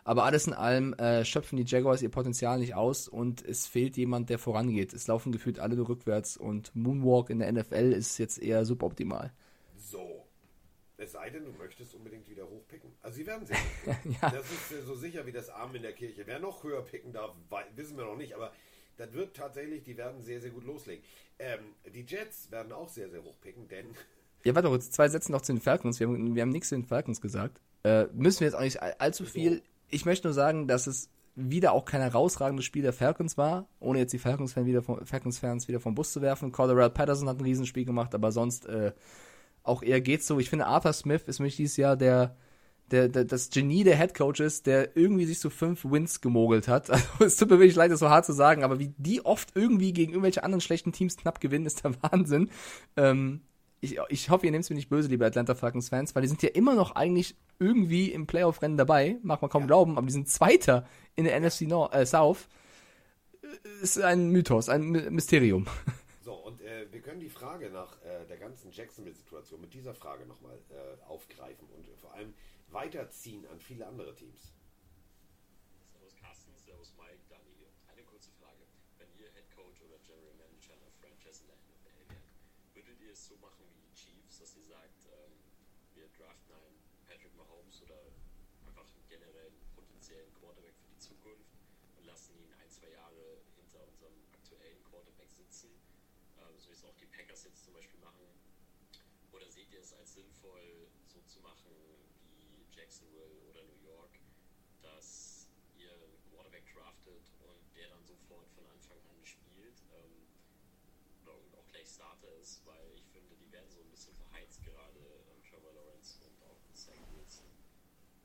Aber 0.04 0.24
alles 0.24 0.46
in 0.46 0.52
allem 0.52 0.94
äh, 0.94 1.24
schöpfen 1.24 1.56
die 1.56 1.64
Jaguars 1.64 2.02
ihr 2.02 2.10
Potenzial 2.10 2.58
nicht 2.58 2.74
aus 2.74 3.06
und 3.06 3.44
es 3.44 3.66
fehlt 3.66 3.96
jemand, 3.96 4.30
der 4.30 4.38
vorangeht. 4.38 4.92
Es 4.92 5.06
laufen 5.06 5.30
gefühlt 5.30 5.60
alle 5.60 5.76
nur 5.76 5.88
rückwärts 5.88 6.36
und 6.36 6.74
Moonwalk 6.74 7.30
in 7.30 7.38
der 7.38 7.52
NFL 7.52 7.92
ist 7.92 8.18
jetzt 8.18 8.38
eher 8.38 8.64
suboptimal. 8.64 9.32
So. 9.76 10.26
Es 10.96 11.12
sei 11.12 11.30
denn, 11.30 11.44
du 11.44 11.52
möchtest 11.52 11.94
unbedingt 11.94 12.28
wieder 12.28 12.48
hochpicken. 12.48 12.90
Also 13.00 13.16
sie 13.16 13.26
werden 13.26 13.46
sehr 13.46 13.56
ja. 14.04 14.30
Das 14.30 14.44
ist 14.50 14.86
so 14.86 14.94
sicher 14.94 15.26
wie 15.26 15.32
das 15.32 15.48
Arm 15.48 15.74
in 15.74 15.82
der 15.82 15.92
Kirche. 15.92 16.22
Wer 16.26 16.38
noch 16.38 16.62
höher 16.62 16.82
picken 16.82 17.12
darf, 17.12 17.34
wissen 17.74 17.96
wir 17.96 18.04
noch 18.04 18.16
nicht, 18.16 18.34
aber 18.34 18.52
das 18.96 19.12
wird 19.12 19.36
tatsächlich, 19.36 19.82
die 19.82 19.96
werden 19.96 20.22
sehr, 20.22 20.40
sehr 20.40 20.50
gut 20.50 20.64
loslegen. 20.64 21.02
Ähm, 21.38 21.60
die 21.92 22.04
Jets 22.04 22.50
werden 22.50 22.72
auch 22.72 22.88
sehr, 22.88 23.08
sehr 23.08 23.22
hoch 23.22 23.40
picken, 23.40 23.68
denn 23.68 23.86
Ja, 24.44 24.54
warte 24.54 24.68
kurz, 24.68 24.90
zwei 24.90 25.08
Sätze 25.08 25.32
noch 25.32 25.42
zu 25.42 25.52
den 25.52 25.60
Falcons. 25.60 25.98
Wir 25.98 26.08
haben, 26.08 26.34
wir 26.34 26.42
haben 26.42 26.50
nichts 26.50 26.68
zu 26.68 26.74
den 26.74 26.84
Falcons 26.84 27.20
gesagt. 27.20 27.60
Äh, 27.84 28.06
müssen 28.12 28.40
wir 28.40 28.46
jetzt 28.48 28.54
auch 28.54 28.60
nicht 28.60 28.82
all, 28.82 28.94
allzu 28.94 29.24
viel. 29.24 29.62
Ich 29.92 30.04
möchte 30.04 30.26
nur 30.26 30.34
sagen, 30.34 30.66
dass 30.66 30.86
es 30.86 31.08
wieder 31.34 31.72
auch 31.72 31.84
kein 31.84 32.00
herausragendes 32.00 32.64
Spiel 32.64 32.82
der 32.82 32.92
Falcons 32.92 33.38
war, 33.38 33.68
ohne 33.78 34.00
jetzt 34.00 34.12
die 34.12 34.18
Falcons-Fans 34.18 34.66
wieder, 34.66 34.82
vom- 34.82 35.04
Falcons-Fans 35.06 35.68
wieder 35.68 35.80
vom 35.80 35.94
Bus 35.94 36.12
zu 36.12 36.20
werfen. 36.20 36.50
Cordell 36.50 36.90
Patterson 36.90 37.28
hat 37.28 37.38
ein 37.38 37.44
Riesenspiel 37.44 37.84
gemacht, 37.84 38.14
aber 38.14 38.32
sonst 38.32 38.66
äh, 38.66 38.92
auch 39.62 39.82
eher 39.82 40.00
geht's 40.00 40.26
so. 40.26 40.38
Ich 40.38 40.50
finde, 40.50 40.66
Arthur 40.66 40.92
Smith 40.92 41.22
ist 41.26 41.38
mich 41.40 41.56
dieses 41.56 41.76
Jahr 41.76 41.96
der, 41.96 42.36
der, 42.90 43.08
der, 43.08 43.24
das 43.24 43.50
Genie 43.50 43.84
der 43.84 43.96
Headcoaches, 43.96 44.62
der 44.62 44.96
irgendwie 44.96 45.24
sich 45.24 45.40
so 45.40 45.48
fünf 45.50 45.84
Wins 45.84 46.20
gemogelt 46.20 46.68
hat. 46.68 46.90
Also, 46.90 47.24
es 47.24 47.36
tut 47.36 47.50
mir 47.50 47.58
wirklich 47.58 47.76
leid, 47.76 47.90
das 47.90 48.00
so 48.00 48.10
hart 48.10 48.26
zu 48.26 48.32
sagen, 48.32 48.64
aber 48.64 48.78
wie 48.78 48.92
die 48.98 49.24
oft 49.24 49.52
irgendwie 49.54 49.92
gegen 49.92 50.12
irgendwelche 50.12 50.44
anderen 50.44 50.60
schlechten 50.60 50.92
Teams 50.92 51.16
knapp 51.16 51.40
gewinnen, 51.40 51.66
ist 51.66 51.84
der 51.84 51.94
Wahnsinn. 52.02 52.50
Ähm, 52.96 53.42
ich, 53.82 53.98
ich 54.08 54.30
hoffe, 54.30 54.46
ihr 54.46 54.52
nehmt 54.52 54.64
es 54.64 54.70
mir 54.70 54.76
nicht 54.76 54.88
böse, 54.88 55.08
liebe 55.08 55.26
Atlanta 55.26 55.54
Falcons-Fans, 55.54 56.14
weil 56.14 56.22
die 56.22 56.28
sind 56.28 56.42
ja 56.42 56.48
immer 56.50 56.74
noch 56.74 56.94
eigentlich 56.94 57.36
irgendwie 57.58 58.10
im 58.12 58.26
Playoff-Rennen 58.26 58.76
dabei. 58.78 59.18
Mag 59.22 59.42
man 59.42 59.50
kaum 59.50 59.66
glauben, 59.66 59.98
aber 59.98 60.06
die 60.06 60.12
sind 60.12 60.28
Zweiter 60.28 60.86
in 61.16 61.24
der 61.24 61.38
NFC 61.38 61.62
Nord, 61.62 61.94
äh, 61.94 62.06
South. 62.06 62.48
Äh, 63.42 63.82
Ist 63.82 64.00
ein 64.00 64.30
Mythos, 64.30 64.68
ein 64.68 64.82
My- 64.88 65.10
Mysterium. 65.10 65.66
so, 66.24 66.32
und 66.34 66.60
äh, 66.62 66.86
wir 66.92 67.00
können 67.00 67.20
die 67.20 67.28
Frage 67.28 67.70
nach 67.70 68.00
äh, 68.02 68.24
der 68.28 68.38
ganzen 68.38 68.70
Jacksonville-Situation 68.72 69.60
mit 69.60 69.74
dieser 69.74 69.94
Frage 69.94 70.24
nochmal 70.26 70.56
äh, 70.70 71.02
aufgreifen 71.08 71.68
und 71.76 71.86
vor 72.00 72.14
allem 72.14 72.32
weiterziehen 72.70 73.44
an 73.52 73.58
viele 73.60 73.86
andere 73.86 74.14
Teams. 74.14 74.52
Servus 75.92 76.14
Carsten, 76.16 76.52
Servus 76.56 76.94
Mike, 76.96 77.18
Dani. 77.28 77.66
Eine 77.92 78.02
kurze 78.02 78.30
Frage. 78.40 78.62
Wenn 78.98 79.08
ihr 79.20 79.28
Head 79.34 79.50
Coach 79.54 79.82
oder 79.82 79.98
General 80.06 80.34
Manager 80.38 80.72
einer 80.78 80.90
Franchise 81.02 81.42
in 81.44 81.48
der 81.52 81.58
NFL 81.58 82.04
wärt, 82.08 82.24
würdet 82.74 82.96
ihr 83.02 83.12
es 83.12 83.26
so 83.28 83.36
machen 83.42 83.66
wie 83.68 83.82
die 83.84 83.92
Chiefs, 83.94 84.38
dass 84.40 84.56
ihr 84.56 84.64
sagt, 84.64 85.00
ähm, 85.12 85.32
wir 85.94 86.08
draften 86.16 86.54
einen 86.56 86.78
Patrick 87.04 87.34
Mahomes 87.36 87.82
oder 87.84 88.00
einfach 88.66 88.88
einen 88.88 89.04
generellen 89.10 89.56
potenziellen 89.76 90.32
Quarterback 90.40 90.74
für 90.80 90.88
die 90.88 91.00
Zukunft 91.02 91.52
und 92.00 92.04
lassen 92.08 92.32
ihn 92.40 92.52
ein, 92.56 92.70
zwei 92.72 92.88
Jahre 92.88 93.44
hinter 93.60 93.84
unserem 93.84 94.16
aktuellen 94.32 94.80
Quarterback 94.88 95.28
sitzen, 95.28 95.68
ähm, 96.40 96.56
so 96.56 96.72
wie 96.72 96.76
es 96.78 96.84
auch 96.88 96.96
die 96.96 97.08
Packers 97.32 97.44
jetzt 97.44 97.64
zum 97.64 97.72
Beispiel 97.72 97.98
machen? 98.00 98.28
Oder 99.32 99.48
seht 99.48 99.72
ihr 99.72 99.80
es 99.80 99.94
als 99.94 100.12
sinnvoll, 100.12 100.86
so 101.06 101.18
zu 101.22 101.40
machen 101.40 101.72
wie 102.36 102.66
Jacksonville 102.76 103.40
oder 103.48 103.62
New 103.64 103.80
York, 103.88 104.20
dass 104.82 105.48
ihr 105.74 105.94
einen 105.94 106.20
Quarterback 106.28 106.68
draftet 106.74 107.32
und 107.40 107.74
der 107.74 107.88
dann 107.88 108.04
sofort 108.04 108.46
von 108.50 108.66
Anfang 108.66 108.98
an 109.08 109.24
spielt? 109.24 109.80
Ähm, 109.96 110.28
und 111.24 111.56
auch 111.56 111.66
gleich 111.68 111.88
Starter 111.88 112.28
ist, 112.36 112.66
weil 112.66 112.92
ich 112.96 113.06
finde, 113.08 113.34
die 113.36 113.50
werden 113.50 113.70
so 113.70 113.80
ein 113.80 113.90
bisschen 113.90 114.14
verheizt 114.14 114.62
gerade, 114.62 115.00
ähm, 115.00 115.42
Trevor 115.48 115.72
Lawrence 115.72 116.20
und 116.20 116.36
auch 116.42 116.60
Zach 116.74 117.00
Wilson. 117.16 117.48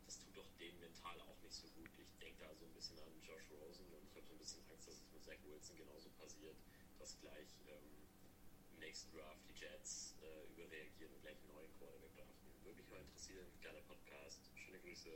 Das 0.06 0.20
tut 0.20 0.36
doch 0.36 0.52
denen 0.60 0.82
mental 0.82 1.18
auch 1.22 1.40
nicht 1.42 1.56
so 1.56 1.70
gut. 1.80 1.92
Ich 1.98 2.12
denke 2.20 2.44
da 2.44 2.54
so 2.54 2.66
ein 2.66 2.74
bisschen 2.74 3.00
an 3.00 3.22
Josh 3.24 3.50
Rosen 3.52 3.88
und 3.94 4.04
ich 4.04 4.18
habe 4.18 4.28
so 4.28 4.34
ein 4.34 4.40
bisschen 4.40 4.68
Angst, 4.68 4.86
dass 4.90 5.00
es 5.00 5.12
mit 5.14 5.24
Zach 5.24 5.40
Wilson 5.46 5.78
genauso 5.78 6.10
passiert, 6.20 6.58
dass 7.00 7.18
gleich 7.22 7.48
ähm, 7.70 8.07
im 8.78 8.86
nächsten 8.86 9.12
Draft 9.12 9.42
die 9.50 9.60
Jets 9.60 10.16
äh, 10.22 10.54
überreagieren 10.54 11.12
und 11.14 11.22
gleich 11.22 11.36
einen 11.42 11.54
neuen 11.58 11.72
Quarterback 11.78 12.14
draften. 12.16 12.48
Würde 12.64 12.78
mich 12.78 12.90
mal 12.90 13.02
interessieren. 13.02 13.48
Geiler 13.62 13.84
Podcast. 13.90 14.40
Schöne 14.54 14.80
Grüße. 14.80 15.10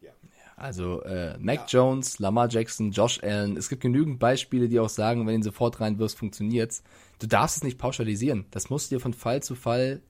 Ja. 0.00 0.12
Also 0.56 1.02
äh, 1.02 1.36
Mac 1.38 1.66
Jones, 1.68 2.18
Lamar 2.18 2.48
Jackson, 2.48 2.92
Josh 2.92 3.22
Allen. 3.22 3.56
Es 3.56 3.68
gibt 3.68 3.82
genügend 3.82 4.18
Beispiele, 4.18 4.68
die 4.68 4.78
auch 4.78 4.88
sagen, 4.88 5.20
wenn 5.20 5.34
du 5.34 5.34
ihn 5.34 5.42
sofort 5.42 5.80
reinwirfst, 5.80 6.16
funktioniert's. 6.16 6.82
Du 7.18 7.26
darfst 7.26 7.58
es 7.58 7.64
nicht 7.64 7.78
pauschalisieren. 7.78 8.46
Das 8.50 8.70
musst 8.70 8.90
du 8.90 8.96
dir 8.96 9.00
von 9.00 9.14
Fall 9.14 9.42
zu 9.42 9.54
Fall 9.54 10.02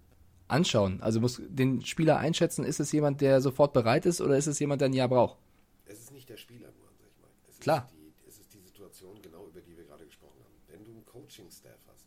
anschauen. 0.48 1.00
Also 1.00 1.20
musst 1.20 1.40
den 1.48 1.84
Spieler 1.84 2.18
einschätzen, 2.18 2.64
ist 2.64 2.80
es 2.80 2.92
jemand, 2.92 3.20
der 3.20 3.40
sofort 3.40 3.72
bereit 3.72 4.06
ist 4.06 4.20
oder 4.20 4.36
ist 4.36 4.46
es 4.46 4.58
jemand, 4.58 4.80
der 4.80 4.88
ein 4.88 4.92
Jahr 4.92 5.08
braucht? 5.08 5.38
Es 5.86 6.00
ist 6.00 6.12
nicht 6.12 6.28
der 6.28 6.36
Spieler 6.36 6.68
nur 6.78 6.88
an 6.88 6.96
sich, 6.96 7.14
Mike. 7.20 7.34
Es 7.48 7.58
Klar. 7.60 7.90
Es 8.26 8.38
ist 8.38 8.52
die 8.52 8.60
Situation, 8.60 9.20
genau 9.22 9.46
über 9.46 9.60
die 9.60 9.76
wir 9.76 9.84
gerade 9.84 10.04
gesprochen 10.04 10.40
haben. 10.42 10.54
Wenn 10.68 10.84
du 10.84 10.92
einen 10.92 11.04
Coaching-Staff 11.34 11.80
hast, 11.88 12.06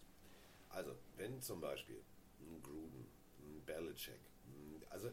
also 0.69 0.95
wenn 1.17 1.41
zum 1.41 1.59
Beispiel 1.59 2.01
ein 2.39 2.61
Gruden, 2.61 3.07
ein 3.39 3.61
Belichick, 3.65 4.19
also 4.89 5.11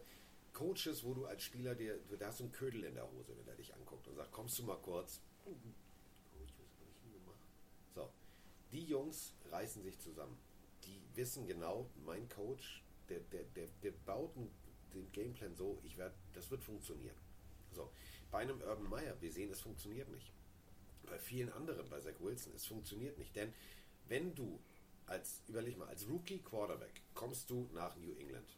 Coaches, 0.52 1.02
wo 1.02 1.14
du 1.14 1.26
als 1.26 1.42
Spieler 1.42 1.74
dir, 1.74 1.98
da 2.18 2.26
hast 2.26 2.40
einen 2.40 2.52
Ködel 2.52 2.84
in 2.84 2.94
der 2.94 3.10
Hose, 3.10 3.36
wenn 3.36 3.48
er 3.48 3.56
dich 3.56 3.74
anguckt 3.74 4.06
und 4.06 4.14
sagt, 4.14 4.30
kommst 4.30 4.58
du 4.58 4.62
mal 4.62 4.78
kurz. 4.80 5.20
So, 7.94 8.08
die 8.70 8.84
Jungs 8.84 9.34
reißen 9.50 9.82
sich 9.82 9.98
zusammen. 9.98 10.38
Die 10.84 11.02
wissen 11.14 11.46
genau, 11.46 11.90
mein 12.04 12.28
Coach, 12.28 12.84
der, 13.08 13.20
der, 13.20 13.44
der, 13.44 13.66
der 13.82 13.90
baut 13.90 14.36
den 14.94 15.10
Gameplan 15.10 15.56
so, 15.56 15.80
ich 15.82 15.98
werd, 15.98 16.14
das 16.34 16.50
wird 16.52 16.62
funktionieren. 16.62 17.16
So, 17.72 17.90
bei 18.30 18.38
einem 18.38 18.60
Urban 18.60 18.88
Meyer, 18.88 19.20
wir 19.20 19.32
sehen, 19.32 19.50
es 19.50 19.60
funktioniert 19.60 20.08
nicht. 20.08 20.32
Bei 21.04 21.18
vielen 21.18 21.52
anderen, 21.52 21.88
bei 21.88 21.98
Zach 21.98 22.20
Wilson, 22.20 22.52
es 22.54 22.66
funktioniert 22.66 23.18
nicht. 23.18 23.34
Denn 23.34 23.52
wenn 24.08 24.34
du 24.34 24.60
als, 25.06 25.42
überleg 25.48 25.76
mal, 25.76 25.88
als 25.88 26.08
Rookie 26.08 26.38
Quarterback 26.38 27.02
kommst 27.14 27.50
du 27.50 27.68
nach 27.72 27.96
New 27.96 28.12
England. 28.14 28.56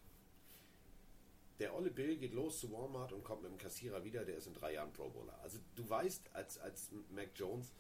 Der 1.59 1.74
olle 1.74 1.90
Bill 1.90 2.16
geht 2.18 2.34
los 2.34 2.61
zu 2.61 2.70
Walmart 2.70 3.12
und 3.12 3.24
kommt 3.24 3.42
mit 3.42 3.51
dem 3.51 3.59
Kassierer 3.59 4.05
wieder, 4.05 4.24
der 4.24 4.36
ist 4.36 4.47
in 4.47 4.55
drei 4.55 4.74
Jahren 4.74 4.92
Pro 4.92 5.09
Bowler. 5.09 5.38
Also 5.42 5.59
du 5.74 5.88
weißt 5.88 6.34
als, 6.34 6.59
als 6.59 6.90
Mac 7.11 7.30
Jones, 7.34 7.72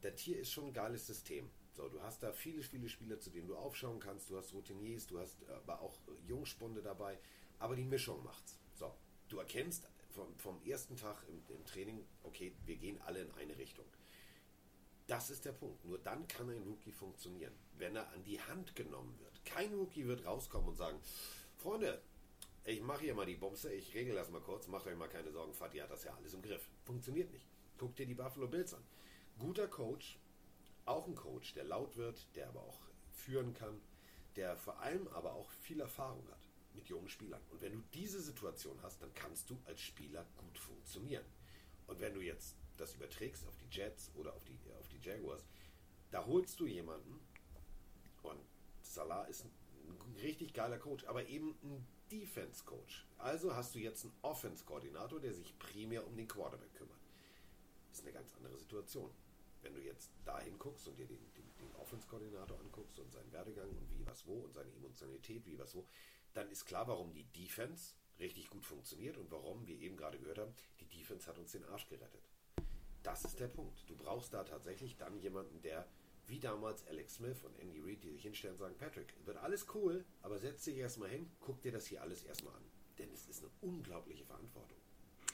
das 0.00 0.18
hier 0.18 0.38
ist 0.38 0.50
schon 0.50 0.66
ein 0.66 0.72
geiles 0.72 1.06
System. 1.06 1.48
So, 1.74 1.88
du 1.88 2.02
hast 2.02 2.22
da 2.22 2.32
viele, 2.32 2.62
viele 2.62 2.88
Spieler, 2.88 3.18
zu 3.20 3.30
denen 3.30 3.46
du 3.46 3.56
aufschauen 3.56 4.00
kannst. 4.00 4.28
Du 4.28 4.36
hast 4.36 4.52
Routiniers, 4.52 5.06
du 5.06 5.18
hast 5.18 5.40
äh, 5.42 5.52
aber 5.52 5.80
auch 5.80 5.94
äh, 6.08 6.28
Jungspunde 6.28 6.82
dabei. 6.82 7.18
Aber 7.58 7.76
die 7.76 7.84
Mischung 7.84 8.22
macht's. 8.24 8.58
So, 8.74 8.92
du 9.28 9.38
erkennst 9.38 9.88
vom, 10.10 10.36
vom 10.36 10.60
ersten 10.64 10.96
Tag 10.96 11.24
im, 11.28 11.40
im 11.54 11.64
Training, 11.64 12.04
okay, 12.24 12.52
wir 12.66 12.76
gehen 12.76 13.00
alle 13.02 13.22
in 13.22 13.30
eine 13.32 13.56
Richtung. 13.56 13.86
Das 15.06 15.30
ist 15.30 15.44
der 15.44 15.52
Punkt. 15.52 15.84
Nur 15.84 15.98
dann 15.98 16.26
kann 16.28 16.48
ein 16.48 16.62
Rookie 16.62 16.92
funktionieren, 16.92 17.52
wenn 17.76 17.96
er 17.96 18.08
an 18.12 18.24
die 18.24 18.40
Hand 18.40 18.74
genommen 18.76 19.18
wird. 19.18 19.44
Kein 19.44 19.74
Rookie 19.74 20.06
wird 20.06 20.24
rauskommen 20.24 20.68
und 20.68 20.76
sagen, 20.76 20.98
Freunde, 21.56 22.00
ich 22.64 22.80
mache 22.80 23.02
hier 23.02 23.14
mal 23.14 23.26
die 23.26 23.34
Bumse, 23.34 23.72
ich 23.72 23.92
regel 23.94 24.14
das 24.14 24.30
mal 24.30 24.40
kurz, 24.40 24.68
macht 24.68 24.86
euch 24.86 24.96
mal 24.96 25.08
keine 25.08 25.32
Sorgen, 25.32 25.52
Fatih 25.52 25.82
hat 25.82 25.90
das 25.90 26.04
ja 26.04 26.14
alles 26.14 26.34
im 26.34 26.42
Griff. 26.42 26.68
Funktioniert 26.84 27.32
nicht. 27.32 27.46
Guck 27.76 27.96
dir 27.96 28.06
die 28.06 28.14
Buffalo 28.14 28.46
Bills 28.46 28.74
an. 28.74 28.82
Guter 29.38 29.66
Coach, 29.66 30.18
auch 30.84 31.06
ein 31.06 31.16
Coach, 31.16 31.54
der 31.54 31.64
laut 31.64 31.96
wird, 31.96 32.24
der 32.36 32.48
aber 32.48 32.62
auch 32.62 32.78
führen 33.10 33.52
kann, 33.54 33.80
der 34.36 34.56
vor 34.56 34.78
allem 34.80 35.08
aber 35.08 35.34
auch 35.34 35.50
viel 35.50 35.80
Erfahrung 35.80 36.26
hat 36.30 36.48
mit 36.74 36.88
jungen 36.88 37.08
Spielern. 37.08 37.42
Und 37.50 37.60
wenn 37.60 37.72
du 37.72 37.82
diese 37.92 38.20
Situation 38.20 38.80
hast, 38.82 39.02
dann 39.02 39.12
kannst 39.14 39.50
du 39.50 39.58
als 39.66 39.80
Spieler 39.80 40.24
gut 40.36 40.58
funktionieren. 40.58 41.24
Und 41.86 42.00
wenn 42.00 42.14
du 42.14 42.20
jetzt 42.20 42.56
das 42.82 42.94
überträgst 42.94 43.46
auf 43.46 43.56
die 43.56 43.68
Jets 43.70 44.10
oder 44.16 44.34
auf 44.34 44.44
die, 44.44 44.58
auf 44.78 44.88
die 44.88 44.98
Jaguars, 44.98 45.46
da 46.10 46.26
holst 46.26 46.58
du 46.60 46.66
jemanden 46.66 47.20
und 48.22 48.40
Salah 48.82 49.24
ist 49.24 49.44
ein, 49.44 49.52
richtig 50.22 50.52
geiler 50.52 50.78
Coach, 50.78 51.04
aber 51.06 51.26
eben 51.28 51.56
ein 51.62 51.86
Defense-Coach. 52.10 53.06
Also 53.18 53.54
hast 53.54 53.74
du 53.74 53.78
jetzt 53.78 54.04
einen 54.04 54.14
Offense-Koordinator, 54.22 55.18
der 55.20 55.32
sich 55.32 55.58
primär 55.58 56.06
um 56.06 56.16
den 56.16 56.28
Quarterback 56.28 56.72
kümmert. 56.74 56.98
Ist 57.90 58.02
eine 58.02 58.12
ganz 58.12 58.34
andere 58.36 58.56
Situation. 58.58 59.10
Wenn 59.62 59.74
du 59.74 59.80
jetzt 59.80 60.10
dahin 60.24 60.58
guckst 60.58 60.86
und 60.88 60.98
dir 60.98 61.06
den, 61.06 61.32
den, 61.34 61.44
den 61.58 61.74
Offense-Koordinator 61.76 62.58
anguckst 62.60 62.98
und 62.98 63.10
seinen 63.12 63.32
Werdegang 63.32 63.70
und 63.70 63.90
wie, 63.90 64.04
was, 64.06 64.26
wo 64.26 64.40
und 64.40 64.52
seine 64.54 64.70
Emotionalität, 64.72 65.46
wie, 65.46 65.58
was, 65.58 65.74
wo, 65.74 65.86
dann 66.34 66.50
ist 66.50 66.64
klar, 66.64 66.86
warum 66.86 67.12
die 67.12 67.24
Defense 67.24 67.94
richtig 68.18 68.50
gut 68.50 68.66
funktioniert 68.66 69.16
und 69.16 69.30
warum, 69.30 69.66
wir 69.66 69.78
eben 69.78 69.96
gerade 69.96 70.18
gehört 70.18 70.38
haben, 70.38 70.54
die 70.80 70.86
Defense 70.86 71.26
hat 71.26 71.38
uns 71.38 71.52
den 71.52 71.64
Arsch 71.64 71.88
gerettet. 71.88 72.31
Das 73.02 73.24
ist 73.24 73.40
der 73.40 73.48
Punkt. 73.48 73.88
Du 73.88 73.96
brauchst 73.96 74.32
da 74.32 74.44
tatsächlich 74.44 74.96
dann 74.96 75.18
jemanden, 75.18 75.60
der 75.62 75.86
wie 76.28 76.38
damals 76.38 76.86
Alex 76.86 77.16
Smith 77.16 77.42
und 77.44 77.58
Andy 77.58 77.80
Reid, 77.80 78.02
die 78.04 78.10
sich 78.10 78.22
hinstellen 78.22 78.54
und 78.54 78.60
sagen, 78.60 78.76
Patrick, 78.78 79.12
wird 79.24 79.36
alles 79.38 79.66
cool, 79.74 80.04
aber 80.22 80.38
setz 80.38 80.64
dich 80.64 80.76
erstmal 80.76 81.08
hin, 81.08 81.30
guck 81.40 81.60
dir 81.62 81.72
das 81.72 81.86
hier 81.86 82.00
alles 82.00 82.22
erstmal 82.22 82.54
an. 82.54 82.62
Denn 82.98 83.10
es 83.12 83.26
ist 83.26 83.42
eine 83.42 83.50
unglaubliche 83.60 84.24
Verantwortung. 84.24 84.78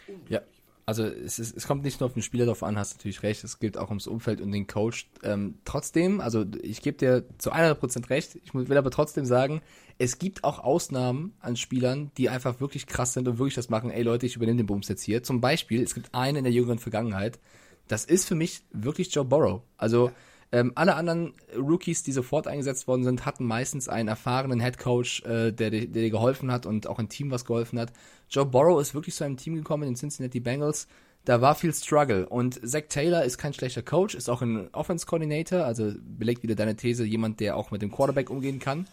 Unglaubliche 0.07 0.33
Ja. 0.33 0.41
Verantwortung. 0.41 0.68
Also 0.89 1.05
es, 1.05 1.39
ist, 1.39 1.55
es 1.55 1.67
kommt 1.67 1.85
nicht 1.85 2.01
nur 2.01 2.07
auf 2.07 2.15
den 2.15 2.23
Spieler 2.23 2.47
drauf 2.47 2.63
an, 2.63 2.79
hast 2.79 2.97
natürlich 2.97 3.23
recht, 3.23 3.45
es 3.45 3.59
gilt 3.59 3.77
auch 3.77 3.91
ums 3.91 4.07
Umfeld 4.07 4.41
und 4.41 4.53
den 4.53 4.67
Coach. 4.67 5.07
Ähm, 5.23 5.59
trotzdem, 5.67 6.23
also 6.23 6.47
ich 6.63 6.81
gebe 6.81 6.97
dir 6.97 7.27
zu 7.37 7.53
100% 7.53 8.09
recht, 8.09 8.39
ich 8.43 8.55
will 8.55 8.79
aber 8.79 8.91
trotzdem 8.91 9.27
sagen, 9.27 9.61
es 9.99 10.19
gibt 10.19 10.45
auch 10.45 10.61
Ausnahmen 10.61 11.35
an 11.41 11.57
Spielern, 11.57 12.11
die 12.17 12.31
einfach 12.31 12.61
wirklich 12.61 12.87
krass 12.87 13.13
sind 13.13 13.29
und 13.29 13.39
wirklich 13.39 13.55
das 13.55 13.69
machen, 13.69 13.91
ey 13.91 14.03
Leute, 14.03 14.25
ich 14.25 14.37
übernehme 14.37 14.57
den 14.57 14.67
Bums 14.67 14.89
jetzt 14.89 15.03
hier. 15.03 15.23
Zum 15.23 15.43
Beispiel, 15.43 15.83
es 15.83 15.93
gibt 15.93 16.15
einen 16.15 16.39
in 16.39 16.45
der 16.45 16.55
jüngeren 16.55 16.79
Vergangenheit, 16.79 17.39
das 17.87 18.07
ist 18.07 18.27
für 18.27 18.35
mich 18.35 18.63
wirklich 18.73 19.15
Joe 19.15 19.27
Burrow. 19.27 19.61
Also 19.77 20.11
ähm, 20.53 20.73
alle 20.75 20.95
anderen 20.95 21.35
Rookies, 21.57 22.03
die 22.03 22.13
sofort 22.13 22.47
eingesetzt 22.47 22.89
worden 22.89 23.05
sind, 23.05 23.27
hatten 23.27 23.45
meistens 23.45 23.89
einen 23.89 24.09
erfahrenen 24.09 24.61
Headcoach, 24.61 25.23
äh, 25.27 25.53
der, 25.53 25.71
dir- 25.71 25.89
der 25.89 26.03
dir 26.03 26.11
geholfen 26.11 26.51
hat 26.51 26.67
und 26.67 26.87
auch 26.87 26.99
ein 26.99 27.09
Team, 27.09 27.31
was 27.31 27.45
geholfen 27.45 27.79
hat. 27.79 27.93
Joe 28.31 28.47
Burrow 28.47 28.81
ist 28.81 28.95
wirklich 28.95 29.15
zu 29.15 29.25
einem 29.25 29.37
Team 29.37 29.55
gekommen, 29.57 29.83
in 29.85 29.91
den 29.91 29.97
Cincinnati 29.97 30.41
Bengals. 30.41 30.87
Da 31.25 31.41
war 31.43 31.55
viel 31.55 31.75
Struggle. 31.75 32.27
Und 32.29 32.61
Zach 32.67 32.85
Taylor 32.89 33.25
ist 33.25 33.37
kein 33.37 33.53
schlechter 33.53 33.83
Coach, 33.83 34.15
ist 34.15 34.31
auch 34.31 34.41
ein 34.41 34.73
Offense 34.73 35.05
Coordinator, 35.05 35.65
also 35.65 35.93
belegt 36.03 36.43
wieder 36.43 36.55
deine 36.55 36.77
These, 36.77 37.05
jemand, 37.05 37.41
der 37.41 37.57
auch 37.57 37.71
mit 37.71 37.83
dem 37.83 37.91
Quarterback 37.91 38.31
umgehen 38.31 38.59
kann. 38.59 38.87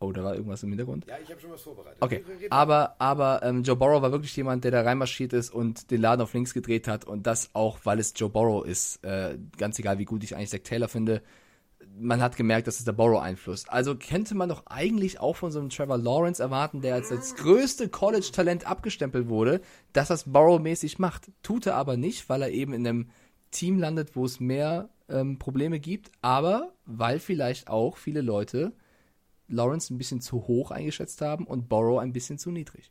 Oh, 0.00 0.12
da 0.12 0.22
war 0.24 0.34
irgendwas 0.34 0.62
im 0.62 0.70
Hintergrund. 0.70 1.06
Ja, 1.06 1.16
ich 1.22 1.30
habe 1.30 1.40
schon 1.40 1.50
was 1.50 1.62
vorbereitet. 1.62 2.02
Okay, 2.02 2.24
aber, 2.50 2.96
aber 2.98 3.42
ähm, 3.42 3.62
Joe 3.62 3.76
Burrow 3.76 4.02
war 4.02 4.12
wirklich 4.12 4.36
jemand, 4.36 4.64
der 4.64 4.70
da 4.70 4.82
reinmarschiert 4.82 5.32
ist 5.32 5.50
und 5.50 5.90
den 5.90 6.00
Laden 6.00 6.20
auf 6.20 6.34
links 6.34 6.52
gedreht 6.52 6.88
hat 6.88 7.04
und 7.04 7.26
das 7.26 7.50
auch, 7.54 7.78
weil 7.84 7.98
es 7.98 8.12
Joe 8.16 8.28
Burrow 8.28 8.66
ist. 8.66 9.04
Äh, 9.04 9.38
ganz 9.56 9.78
egal, 9.78 9.98
wie 9.98 10.04
gut 10.04 10.24
ich 10.24 10.36
eigentlich 10.36 10.50
Zach 10.50 10.60
Taylor 10.62 10.88
finde. 10.88 11.22
Man 11.96 12.20
hat 12.20 12.36
gemerkt, 12.36 12.66
das 12.66 12.78
ist 12.78 12.88
der 12.88 12.92
Burrow-Einfluss. 12.92 13.68
Also 13.68 13.94
könnte 13.94 14.34
man 14.34 14.48
doch 14.48 14.66
eigentlich 14.66 15.20
auch 15.20 15.36
von 15.36 15.52
so 15.52 15.60
einem 15.60 15.70
Trevor 15.70 15.96
Lawrence 15.96 16.42
erwarten, 16.42 16.80
der 16.80 16.94
als 16.94 17.10
das 17.10 17.36
größte 17.36 17.88
College-Talent 17.88 18.66
abgestempelt 18.66 19.28
wurde, 19.28 19.60
dass 19.92 20.08
das 20.08 20.24
Burrow-mäßig 20.24 20.98
macht. 20.98 21.30
Tut 21.42 21.66
er 21.66 21.76
aber 21.76 21.96
nicht, 21.96 22.28
weil 22.28 22.42
er 22.42 22.50
eben 22.50 22.72
in 22.72 22.86
einem 22.86 23.10
Team 23.52 23.78
landet, 23.78 24.16
wo 24.16 24.24
es 24.24 24.40
mehr 24.40 24.88
ähm, 25.08 25.38
Probleme 25.38 25.78
gibt, 25.78 26.10
aber 26.20 26.72
weil 26.84 27.20
vielleicht 27.20 27.68
auch 27.68 27.96
viele 27.96 28.20
Leute 28.20 28.72
Lawrence 29.48 29.92
ein 29.92 29.98
bisschen 29.98 30.20
zu 30.20 30.46
hoch 30.46 30.70
eingeschätzt 30.70 31.20
haben 31.20 31.46
und 31.46 31.68
Borrow 31.68 32.00
ein 32.00 32.12
bisschen 32.12 32.38
zu 32.38 32.50
niedrig. 32.50 32.90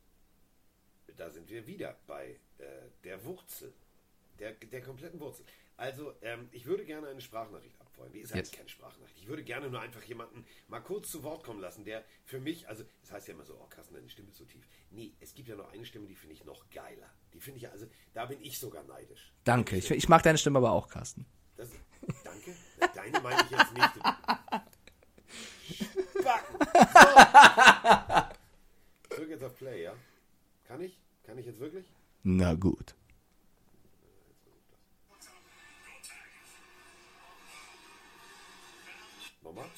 da 1.17 1.29
sind 1.29 1.49
wir 1.49 1.67
wieder 1.67 1.97
bei 2.07 2.39
äh, 2.57 2.63
der 3.03 3.23
Wurzel. 3.25 3.73
Der, 4.39 4.53
der 4.53 4.81
kompletten 4.81 5.19
Wurzel. 5.19 5.45
Also, 5.77 6.13
ähm, 6.21 6.49
ich 6.51 6.65
würde 6.65 6.85
gerne 6.85 7.07
eine 7.07 7.21
Sprachnachricht 7.21 7.79
abfeuern. 7.81 8.11
Die 8.11 8.19
ist 8.19 8.33
eigentlich 8.33 8.51
keine 8.51 8.69
Sprachnachricht. 8.69 9.17
Ich 9.17 9.27
würde 9.27 9.43
gerne 9.43 9.69
nur 9.69 9.81
einfach 9.81 10.03
jemanden 10.03 10.45
mal 10.67 10.79
kurz 10.79 11.09
zu 11.09 11.23
Wort 11.23 11.43
kommen 11.43 11.59
lassen, 11.59 11.83
der 11.83 12.03
für 12.25 12.39
mich, 12.39 12.67
also, 12.69 12.83
das 13.01 13.11
heißt 13.11 13.27
ja 13.27 13.33
immer 13.33 13.45
so, 13.45 13.55
oh, 13.55 13.67
Carsten, 13.69 13.95
deine 13.95 14.09
Stimme 14.09 14.29
ist 14.29 14.37
so 14.37 14.45
tief. 14.45 14.67
Nee, 14.91 15.13
es 15.19 15.33
gibt 15.33 15.49
ja 15.49 15.55
noch 15.55 15.71
eine 15.71 15.85
Stimme, 15.85 16.07
die 16.07 16.15
finde 16.15 16.35
ich 16.35 16.45
noch 16.45 16.69
geiler. 16.69 17.09
Die 17.33 17.39
finde 17.39 17.57
ich 17.57 17.63
ja, 17.63 17.71
also, 17.71 17.87
da 18.13 18.25
bin 18.25 18.41
ich 18.41 18.59
sogar 18.59 18.83
neidisch. 18.83 19.33
Danke. 19.43 19.77
Ich, 19.77 19.89
ich 19.89 20.09
mag 20.09 20.21
deine 20.23 20.37
Stimme 20.37 20.59
aber 20.59 20.71
auch, 20.71 20.87
Carsten. 20.87 21.25
Das, 21.57 21.69
danke. 22.23 22.55
Deine 22.93 23.19
meine 23.21 23.43
ich 23.43 23.51
jetzt 23.51 23.73
nicht. 23.73 23.89
Backen. 26.33 28.29
So. 29.09 29.15
Drück 29.15 29.29
jetzt 29.29 29.43
auf 29.43 29.55
Play, 29.55 29.83
ja? 29.83 29.93
Kann 30.65 30.81
ich? 30.81 30.99
Kann 31.23 31.37
ich 31.37 31.45
jetzt 31.45 31.59
wirklich? 31.59 31.85
Na 32.23 32.53
gut. 32.53 32.95
Nochmal? 39.41 39.69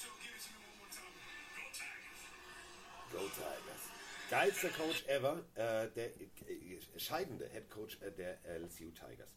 Go 3.11 3.19
Tigers. 3.19 3.89
Geilster 4.29 4.69
Coach 4.69 5.05
ever, 5.07 5.43
äh, 5.55 5.89
der 5.89 6.07
äh, 6.19 6.79
scheidende 6.97 7.47
Head 7.49 7.69
Coach 7.69 7.99
äh, 8.01 8.11
der 8.11 8.37
LSU 8.59 8.91
Tigers. 8.91 9.35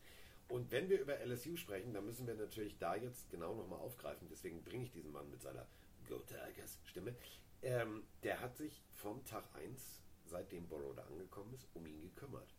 Und 0.48 0.70
wenn 0.70 0.88
wir 0.88 1.00
über 1.00 1.18
LSU 1.24 1.56
sprechen, 1.56 1.92
dann 1.92 2.06
müssen 2.06 2.26
wir 2.26 2.34
natürlich 2.34 2.78
da 2.78 2.96
jetzt 2.96 3.30
genau 3.30 3.54
nochmal 3.54 3.80
aufgreifen. 3.80 4.28
Deswegen 4.30 4.62
bringe 4.64 4.84
ich 4.84 4.90
diesen 4.90 5.12
Mann 5.12 5.30
mit 5.30 5.42
seiner 5.42 5.66
Go 6.08 6.20
Tigers 6.20 6.80
Stimme. 6.84 7.14
Ähm, 7.60 8.04
der 8.22 8.40
hat 8.40 8.56
sich 8.56 8.82
vom 8.94 9.24
Tag 9.26 9.44
1, 9.54 10.00
seitdem 10.24 10.66
Borrow 10.66 10.94
da 10.94 11.02
angekommen 11.02 11.52
ist, 11.54 11.68
um 11.74 11.86
ihn 11.86 12.00
gekümmert. 12.00 12.54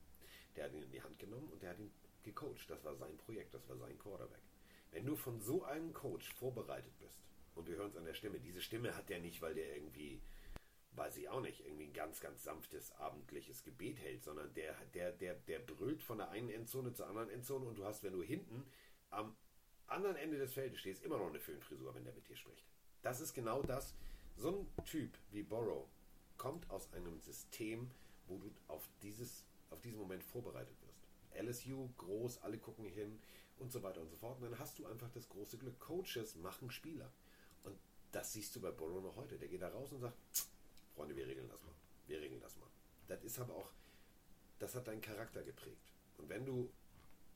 Der 0.56 0.66
hat 0.66 0.74
ihn 0.74 0.84
in 0.84 0.92
die 0.92 1.02
Hand 1.02 1.18
genommen 1.18 1.50
und 1.50 1.64
der 1.64 1.72
hat 1.72 1.80
ihn 1.80 1.92
gecoacht. 2.24 2.70
Das 2.70 2.84
war 2.84 2.96
sein 2.96 3.18
Projekt, 3.18 3.54
das 3.54 3.68
war 3.68 3.78
sein 3.78 3.98
Quarterback. 3.98 4.44
Wenn 4.92 5.06
du 5.06 5.16
von 5.16 5.40
so 5.42 5.64
einem 5.64 5.94
Coach 5.94 6.32
vorbereitet 6.36 6.94
bist, 7.00 7.24
und 7.56 7.68
wir 7.68 7.76
hören 7.76 7.90
es 7.90 7.98
an 7.98 8.06
der 8.06 8.14
Stimme, 8.14 8.40
diese 8.40 8.62
Stimme 8.62 8.96
hat 8.96 9.10
der 9.10 9.20
nicht, 9.20 9.42
weil 9.42 9.56
der 9.56 9.76
irgendwie, 9.76 10.22
weiß 10.92 11.18
ich 11.18 11.28
auch 11.30 11.42
nicht, 11.42 11.66
irgendwie 11.66 11.86
ein 11.86 11.94
ganz, 11.94 12.20
ganz 12.20 12.44
sanftes 12.44 12.92
abendliches 12.94 13.64
Gebet 13.64 14.00
hält, 14.00 14.24
sondern 14.24 14.54
der, 14.54 14.76
der, 14.94 15.12
der, 15.12 15.34
der 15.34 15.60
brüllt 15.60 16.04
von 16.04 16.20
der 16.20 16.30
einen 16.30 16.50
Endzone 16.50 16.94
zur 16.94 17.08
anderen 17.08 17.30
Endzone 17.30 17.66
und 17.66 17.78
du 17.78 17.86
hast, 17.86 18.04
wenn 18.04 18.14
du 18.14 18.22
hinten 18.22 18.66
am 19.10 19.36
anderen 19.88 20.16
Ende 20.18 20.38
des 20.38 20.54
Feldes 20.54 20.80
stehst, 20.80 21.04
immer 21.04 21.18
noch 21.18 21.30
eine 21.30 21.40
Föhnfrisur, 21.40 21.96
wenn 21.96 22.06
der 22.06 22.14
mit 22.14 22.28
dir 22.28 22.38
spricht. 22.38 22.66
Das 23.02 23.22
ist 23.22 23.34
genau 23.34 23.62
das. 23.62 23.94
So 24.36 24.50
ein 24.78 24.86
Typ 24.86 25.18
wie 25.32 25.44
Borrow 25.44 25.86
kommt 26.38 26.70
aus 26.70 26.92
einem 26.94 27.20
System, 27.20 27.90
wo 28.28 28.38
du 28.38 28.52
auf, 28.68 28.88
dieses, 29.02 29.44
auf 29.70 29.82
diesen 29.82 30.00
Moment 30.00 30.24
vorbereitet 30.24 30.76
wirst. 30.82 30.90
LSU, 31.48 31.90
groß, 31.98 32.42
alle 32.42 32.58
gucken 32.58 32.86
hin 32.86 33.20
und 33.58 33.72
so 33.72 33.84
weiter 33.84 34.02
und 34.02 34.10
so 34.10 34.18
fort. 34.18 34.38
Und 34.42 34.52
dann 34.52 34.60
hast 34.60 34.80
du 34.80 34.86
einfach 34.88 35.10
das 35.12 35.28
große 35.30 35.58
Glück. 35.58 35.80
Coaches 35.80 36.36
machen 36.36 36.72
Spieler. 36.72 37.12
Und 37.64 37.78
das 38.12 38.34
siehst 38.34 38.56
du 38.56 38.62
bei 38.62 38.72
Borrow 38.72 39.02
noch 39.02 39.16
heute. 39.16 39.38
Der 39.38 39.48
geht 39.48 39.62
da 39.62 39.70
raus 39.70 39.92
und 39.92 40.00
sagt, 40.00 40.18
Freunde, 40.96 41.16
wir 41.16 41.28
regeln 41.28 41.48
das 41.48 41.62
mal. 41.64 41.76
Wir 42.08 42.20
regeln 42.22 42.42
das 42.42 42.58
mal. 42.58 42.70
Das 43.08 43.24
ist 43.24 43.40
aber 43.40 43.56
auch, 43.56 43.70
das 44.60 44.76
hat 44.76 44.88
deinen 44.88 45.02
Charakter 45.02 45.44
geprägt. 45.44 45.92
Und 46.18 46.30
wenn 46.30 46.46
du 46.46 46.70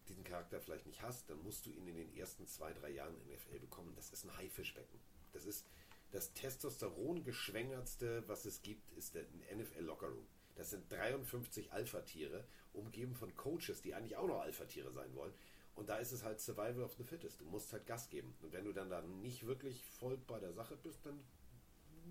diesen 0.08 0.24
Charakter 0.24 0.60
vielleicht 0.60 0.86
nicht 0.86 1.02
hast, 1.02 1.30
dann 1.30 1.42
musst 1.44 1.66
du 1.66 1.70
ihn 1.70 1.88
in 1.88 1.96
den 1.96 2.16
ersten 2.16 2.48
zwei, 2.48 2.74
drei 2.74 2.90
Jahren 2.90 3.16
in 3.22 3.34
NFL 3.34 3.60
bekommen. 3.60 3.94
Das 3.96 4.12
ist 4.12 4.26
ein 4.26 4.38
Haifischbecken. 4.38 5.00
Das 5.34 5.46
ist 5.46 5.66
das 6.12 6.34
Testosteron 6.34 7.24
geschwängertste, 7.24 8.24
was 8.28 8.46
es 8.46 8.62
gibt, 8.62 8.92
ist 8.92 9.16
der 9.16 9.24
NFL 9.56 9.84
Lockerroom. 9.84 10.28
Das 10.56 10.70
sind 10.70 10.92
53 10.92 11.74
Alpha-Tiere, 11.74 12.46
umgeben 12.74 13.16
von 13.16 13.36
Coaches, 13.36 13.82
die 13.82 13.96
eigentlich 13.96 14.16
auch 14.16 14.28
noch 14.28 14.42
Alpha-Tiere 14.42 14.92
sein 14.92 15.14
wollen. 15.16 15.34
Und 15.76 15.90
da 15.90 15.98
ist 15.98 16.12
es 16.12 16.24
halt 16.24 16.40
Survival 16.40 16.84
of 16.84 16.94
the 16.98 17.04
Fittest. 17.04 17.42
Du 17.42 17.46
musst 17.46 17.74
halt 17.74 17.88
Gas 17.88 18.10
geben. 18.10 18.36
Und 18.42 18.54
wenn 18.54 18.64
du 18.64 18.74
dann 18.74 18.90
da 18.90 19.02
nicht 19.02 19.48
wirklich 19.48 19.84
voll 19.84 20.18
bei 20.28 20.40
der 20.40 20.54
Sache 20.54 20.78
bist, 20.78 21.04
dann 21.04 21.20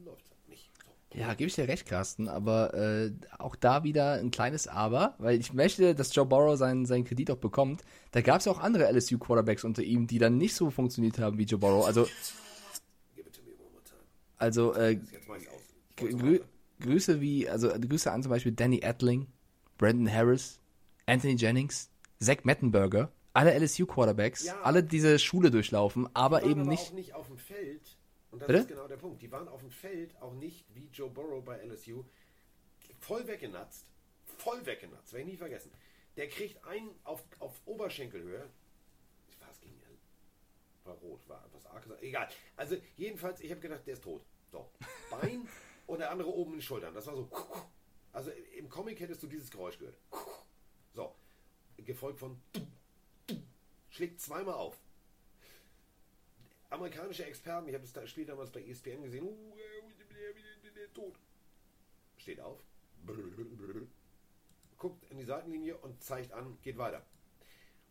läuft 0.05 0.25
es 0.25 0.31
halt 0.33 0.49
nicht. 0.49 0.71
So. 0.85 1.19
Ja, 1.19 1.35
gebe 1.35 1.49
ich 1.49 1.55
dir 1.55 1.69
recht, 1.69 1.87
Carsten, 1.87 2.27
aber 2.27 2.75
äh, 2.75 3.13
auch 3.39 3.55
da 3.55 3.85
wieder 3.85 4.15
ein 4.15 4.31
kleines 4.31 4.67
Aber, 4.67 5.15
weil 5.19 5.39
ich 5.39 5.53
möchte, 5.53 5.95
dass 5.95 6.15
Joe 6.15 6.27
Burrow 6.27 6.57
seinen, 6.57 6.87
seinen 6.87 7.05
Kredit 7.05 7.31
auch 7.31 7.37
bekommt. 7.37 7.83
Da 8.13 8.23
gab 8.23 8.41
es 8.41 8.47
ja 8.47 8.53
auch 8.53 8.61
andere 8.61 8.91
LSU-Quarterbacks 8.91 9.65
unter 9.65 9.83
ihm, 9.83 10.07
die 10.07 10.19
dann 10.19 10.39
nicht 10.39 10.55
so 10.55 10.71
funktioniert 10.71 11.19
haben 11.19 11.39
wie 11.39 11.45
Joe 11.45 11.61
Burrow. 11.61 11.87
Also, 11.87 12.09
also 14.43 14.75
äh, 14.75 14.99
Grü. 15.97 16.41
Grüße 16.81 17.21
wie, 17.21 17.49
also 17.49 17.69
Grüße 17.69 18.11
an 18.11 18.23
zum 18.23 18.31
Beispiel 18.31 18.53
Danny 18.53 18.81
Edling, 18.83 19.29
Brandon 19.79 20.13
Harris, 20.13 20.61
Anthony 21.07 21.35
Jennings, 21.37 21.91
Zach 22.21 22.43
Mettenberger, 22.45 23.13
alle 23.35 23.53
LSU-Quarterbacks, 23.59 24.45
Ja. 24.45 24.61
alle 24.63 24.83
diese 24.83 25.19
Schule 25.21 25.51
durchlaufen, 25.53 26.09
aber 26.15 26.39
Die 26.41 26.43
waren 26.47 26.51
eben 26.53 26.61
aber 26.63 26.71
nicht. 26.71 26.89
auch 26.89 26.93
nicht 26.93 27.15
auf 27.15 27.27
dem 27.29 27.39
Feld. 27.39 27.97
Und 28.33 28.41
das 28.43 28.47
Bitte? 28.49 28.59
ist 28.61 28.69
genau 28.69 28.89
der 28.89 28.97
Punkt. 28.97 29.23
Die 29.23 29.31
waren 29.31 29.47
auf 29.47 29.61
dem 29.61 29.71
Feld 29.71 30.21
auch 30.21 30.35
nicht 30.35 30.65
wie 30.75 30.89
Joe 30.93 31.09
Burrow 31.11 31.45
bei 31.45 31.59
LSU 31.65 32.03
voll 32.99 33.27
weggenatzt. 33.29 33.87
Voll 34.39 34.65
weggenatzt. 34.67 35.13
Werde 35.13 35.25
ich 35.27 35.33
nie 35.33 35.37
vergessen. 35.37 35.71
Der 36.17 36.29
kriegt 36.29 36.65
einen 36.65 36.91
auf, 37.05 37.23
auf 37.39 37.61
Oberschenkelhöhe. 37.67 38.45
Ich 39.31 39.41
weiß, 39.41 39.61
ging 39.61 39.73
ja. 39.81 39.89
War 40.91 40.95
rot, 40.97 41.21
war 41.29 41.45
was 41.53 41.67
arg. 41.67 41.87
Egal. 42.01 42.29
Also, 42.57 42.77
jedenfalls, 42.97 43.41
ich 43.41 43.51
habe 43.51 43.61
gedacht, 43.61 43.87
der 43.87 43.95
ist 43.95 44.03
tot. 44.03 44.25
So. 44.53 44.71
Bein 45.11 45.49
und 45.87 45.99
der 45.99 46.11
andere 46.11 46.29
oben 46.29 46.53
in 46.53 46.59
den 46.59 46.63
Schultern. 46.63 46.95
Das 46.95 47.07
war 47.07 47.17
so. 47.17 47.29
Also, 48.13 48.31
im 48.57 48.69
Comic 48.69 49.01
hättest 49.01 49.23
du 49.23 49.27
dieses 49.27 49.51
Geräusch 49.51 49.79
gehört. 49.79 49.97
So. 50.95 51.15
Gefolgt 51.79 52.21
von. 52.21 52.41
Schlägt 53.91 54.21
zweimal 54.21 54.55
auf 54.55 54.79
amerikanische 56.73 57.25
Experten, 57.25 57.69
ich 57.69 57.75
habe 57.75 57.87
das 57.87 58.11
Spiel 58.11 58.25
damals 58.25 58.51
bei 58.51 58.63
ESPN 58.63 59.03
gesehen, 59.03 59.29
tot. 60.95 61.15
Steht 62.17 62.41
auf, 62.41 62.59
guckt 64.79 65.05
in 65.11 65.19
die 65.19 65.25
Seitenlinie 65.25 65.77
und 65.77 66.03
zeigt 66.03 66.33
an, 66.33 66.59
geht 66.63 66.79
weiter. 66.79 67.05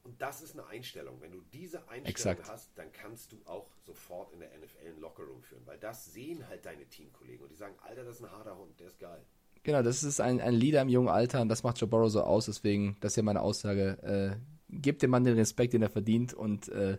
Und 0.03 0.21
das 0.21 0.41
ist 0.41 0.53
eine 0.53 0.67
Einstellung. 0.67 1.21
Wenn 1.21 1.31
du 1.31 1.41
diese 1.53 1.79
Einstellung 1.89 2.07
Exakt. 2.39 2.49
hast, 2.49 2.77
dann 2.77 2.91
kannst 2.91 3.31
du 3.31 3.37
auch 3.45 3.67
sofort 3.85 4.33
in 4.33 4.39
der 4.39 4.49
NFL 4.49 4.87
einen 4.87 4.99
Lockerroom 4.99 5.43
führen, 5.43 5.61
weil 5.65 5.77
das 5.77 6.11
sehen 6.11 6.47
halt 6.47 6.65
deine 6.65 6.85
Teamkollegen 6.85 7.43
und 7.43 7.49
die 7.49 7.55
sagen, 7.55 7.75
Alter, 7.83 8.03
das 8.03 8.15
ist 8.15 8.23
ein 8.23 8.31
harter 8.31 8.57
Hund, 8.57 8.79
der 8.79 8.87
ist 8.87 8.99
geil. 8.99 9.23
Genau, 9.63 9.83
das 9.83 10.03
ist 10.03 10.19
ein, 10.19 10.41
ein 10.41 10.55
Leader 10.55 10.81
im 10.81 10.89
jungen 10.89 11.09
Alter 11.09 11.41
und 11.41 11.49
das 11.49 11.61
macht 11.61 11.79
Joe 11.79 11.87
Burrow 11.87 12.09
so 12.09 12.23
aus, 12.23 12.47
deswegen, 12.47 12.97
das 12.99 13.11
ist 13.11 13.17
ja 13.17 13.23
meine 13.23 13.41
Aussage. 13.41 14.39
Äh, 14.41 14.75
gebt 14.75 15.03
dem 15.03 15.11
Mann 15.11 15.23
den 15.23 15.35
Respekt, 15.35 15.73
den 15.73 15.83
er 15.83 15.89
verdient 15.89 16.33
und 16.33 16.69
äh, 16.69 16.97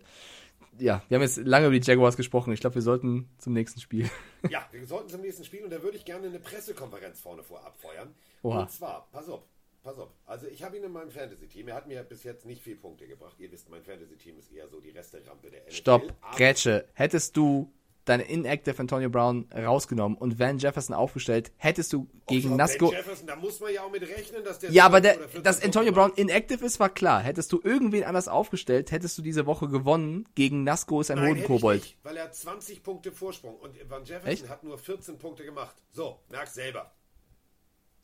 ja, 0.78 1.02
wir 1.08 1.16
haben 1.16 1.22
jetzt 1.22 1.36
lange 1.38 1.66
über 1.66 1.78
die 1.78 1.86
Jaguars 1.86 2.16
gesprochen. 2.16 2.52
Ich 2.52 2.60
glaube, 2.60 2.76
wir 2.76 2.82
sollten 2.82 3.28
zum 3.38 3.52
nächsten 3.52 3.80
Spiel. 3.80 4.08
Ja, 4.48 4.66
wir 4.72 4.86
sollten 4.86 5.08
zum 5.08 5.20
nächsten 5.20 5.44
Spiel 5.44 5.62
und 5.62 5.70
da 5.70 5.82
würde 5.82 5.96
ich 5.96 6.04
gerne 6.04 6.26
eine 6.26 6.40
Pressekonferenz 6.40 7.20
vorne 7.20 7.42
vorab 7.42 7.76
feuern. 7.76 8.14
Oha. 8.42 8.62
Und 8.62 8.70
zwar, 8.70 9.08
pass 9.12 9.28
auf, 9.28 9.42
pass 9.82 9.98
auf. 9.98 10.10
Also 10.26 10.46
ich 10.46 10.62
habe 10.62 10.76
ihn 10.76 10.84
in 10.84 10.92
meinem 10.92 11.10
Fantasy-Team. 11.10 11.68
Er 11.68 11.74
hat 11.74 11.86
mir 11.86 12.02
bis 12.02 12.22
jetzt 12.24 12.46
nicht 12.46 12.62
viel 12.62 12.76
Punkte 12.76 13.06
gebracht. 13.06 13.36
Ihr 13.38 13.50
wisst, 13.50 13.68
mein 13.70 13.82
Fantasy-Team 13.82 14.38
ist 14.38 14.52
eher 14.52 14.68
so 14.68 14.80
die 14.80 14.90
Resterampe 14.90 15.50
der 15.50 15.62
NFL. 15.62 15.72
Stopp, 15.72 16.14
Grätsche. 16.32 16.86
Hättest 16.94 17.36
du 17.36 17.72
deine 18.04 18.24
Inactive 18.24 18.78
Antonio 18.78 19.08
Brown 19.10 19.48
rausgenommen 19.52 20.18
und 20.18 20.38
Van 20.38 20.58
Jefferson 20.58 20.94
aufgestellt, 20.94 21.52
hättest 21.56 21.92
du 21.92 22.08
gegen 22.26 22.56
Nasco. 22.56 22.88
Ben 22.88 22.98
Jefferson, 22.98 23.26
da 23.26 23.36
muss 23.36 23.60
man 23.60 23.72
ja 23.72 23.84
auch 23.84 23.90
mit 23.90 24.02
rechnen, 24.02 24.42
dass 24.44 24.58
der 24.58 24.70
Ja, 24.70 24.86
aber 24.86 25.00
12 25.00 25.02
der, 25.02 25.16
oder 25.16 25.28
14 25.28 25.42
dass 25.44 25.62
Antonio 25.62 25.92
Brown 25.92 26.12
inactive 26.16 26.64
ist, 26.64 26.80
war 26.80 26.88
klar. 26.88 27.20
Hättest 27.20 27.52
du 27.52 27.60
irgendwen 27.62 28.04
anders 28.04 28.28
aufgestellt, 28.28 28.90
hättest 28.90 29.16
du 29.18 29.22
diese 29.22 29.46
Woche 29.46 29.68
gewonnen. 29.68 30.28
Gegen 30.34 30.64
Nasco 30.64 31.00
ist 31.00 31.10
ein 31.10 31.18
Nein, 31.18 31.30
Hodenkobold. 31.30 31.82
nicht, 31.82 31.96
weil 32.02 32.16
er 32.16 32.24
hat 32.24 32.34
20 32.34 32.82
Punkte 32.82 33.12
Vorsprung 33.12 33.56
und 33.56 33.76
Van 33.88 34.04
Jefferson 34.04 34.30
Echt? 34.30 34.48
hat 34.48 34.64
nur 34.64 34.78
14 34.78 35.18
Punkte 35.18 35.44
gemacht. 35.44 35.76
So, 35.92 36.18
merk's 36.28 36.54
selber. 36.54 36.92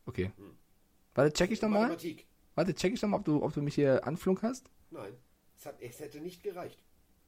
Okay. 0.07 0.31
Warte, 1.19 1.33
check 1.33 1.51
ich 1.51 1.61
nochmal. 1.61 1.83
Mathematik. 1.89 2.27
Warte, 2.55 2.75
check 2.75 2.93
ich 2.95 3.03
nochmal, 3.03 3.19
ob 3.21 3.25
du, 3.27 3.43
ob 3.43 3.53
du 3.53 3.61
mich 3.63 3.75
hier 3.75 4.07
anflunkerst. 4.07 4.71
Nein, 4.91 5.13
es, 5.57 5.67
hat, 5.67 5.81
es 5.81 6.01
hätte 6.01 6.21
nicht 6.21 6.43
gereicht. 6.43 6.79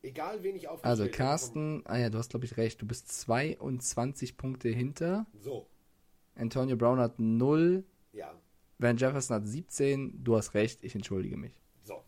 Egal, 0.02 0.42
wen 0.42 0.56
ich 0.56 0.68
aufgestellt 0.68 1.00
Also. 1.00 1.08
Carsten, 1.16 1.82
ah 1.86 1.98
ja, 1.98 2.08
du 2.08 2.18
hast, 2.18 2.30
glaube 2.30 2.46
ich, 2.46 2.56
recht. 2.56 2.80
Du 2.80 2.86
bist 2.86 3.08
22 3.12 4.36
Punkte 4.36 4.68
hinter. 4.68 5.26
So, 5.38 5.66
Antonio 6.36 6.76
Brown 6.76 6.98
hat 6.98 7.18
0. 7.18 7.84
ja, 8.12 8.32
Van 8.78 8.96
Jefferson 8.96 9.36
hat 9.36 9.46
17. 9.46 10.24
Du 10.24 10.36
hast 10.36 10.54
recht, 10.54 10.82
ich 10.84 10.94
entschuldige 10.94 11.36
mich. 11.36 11.60
so. 11.82 12.02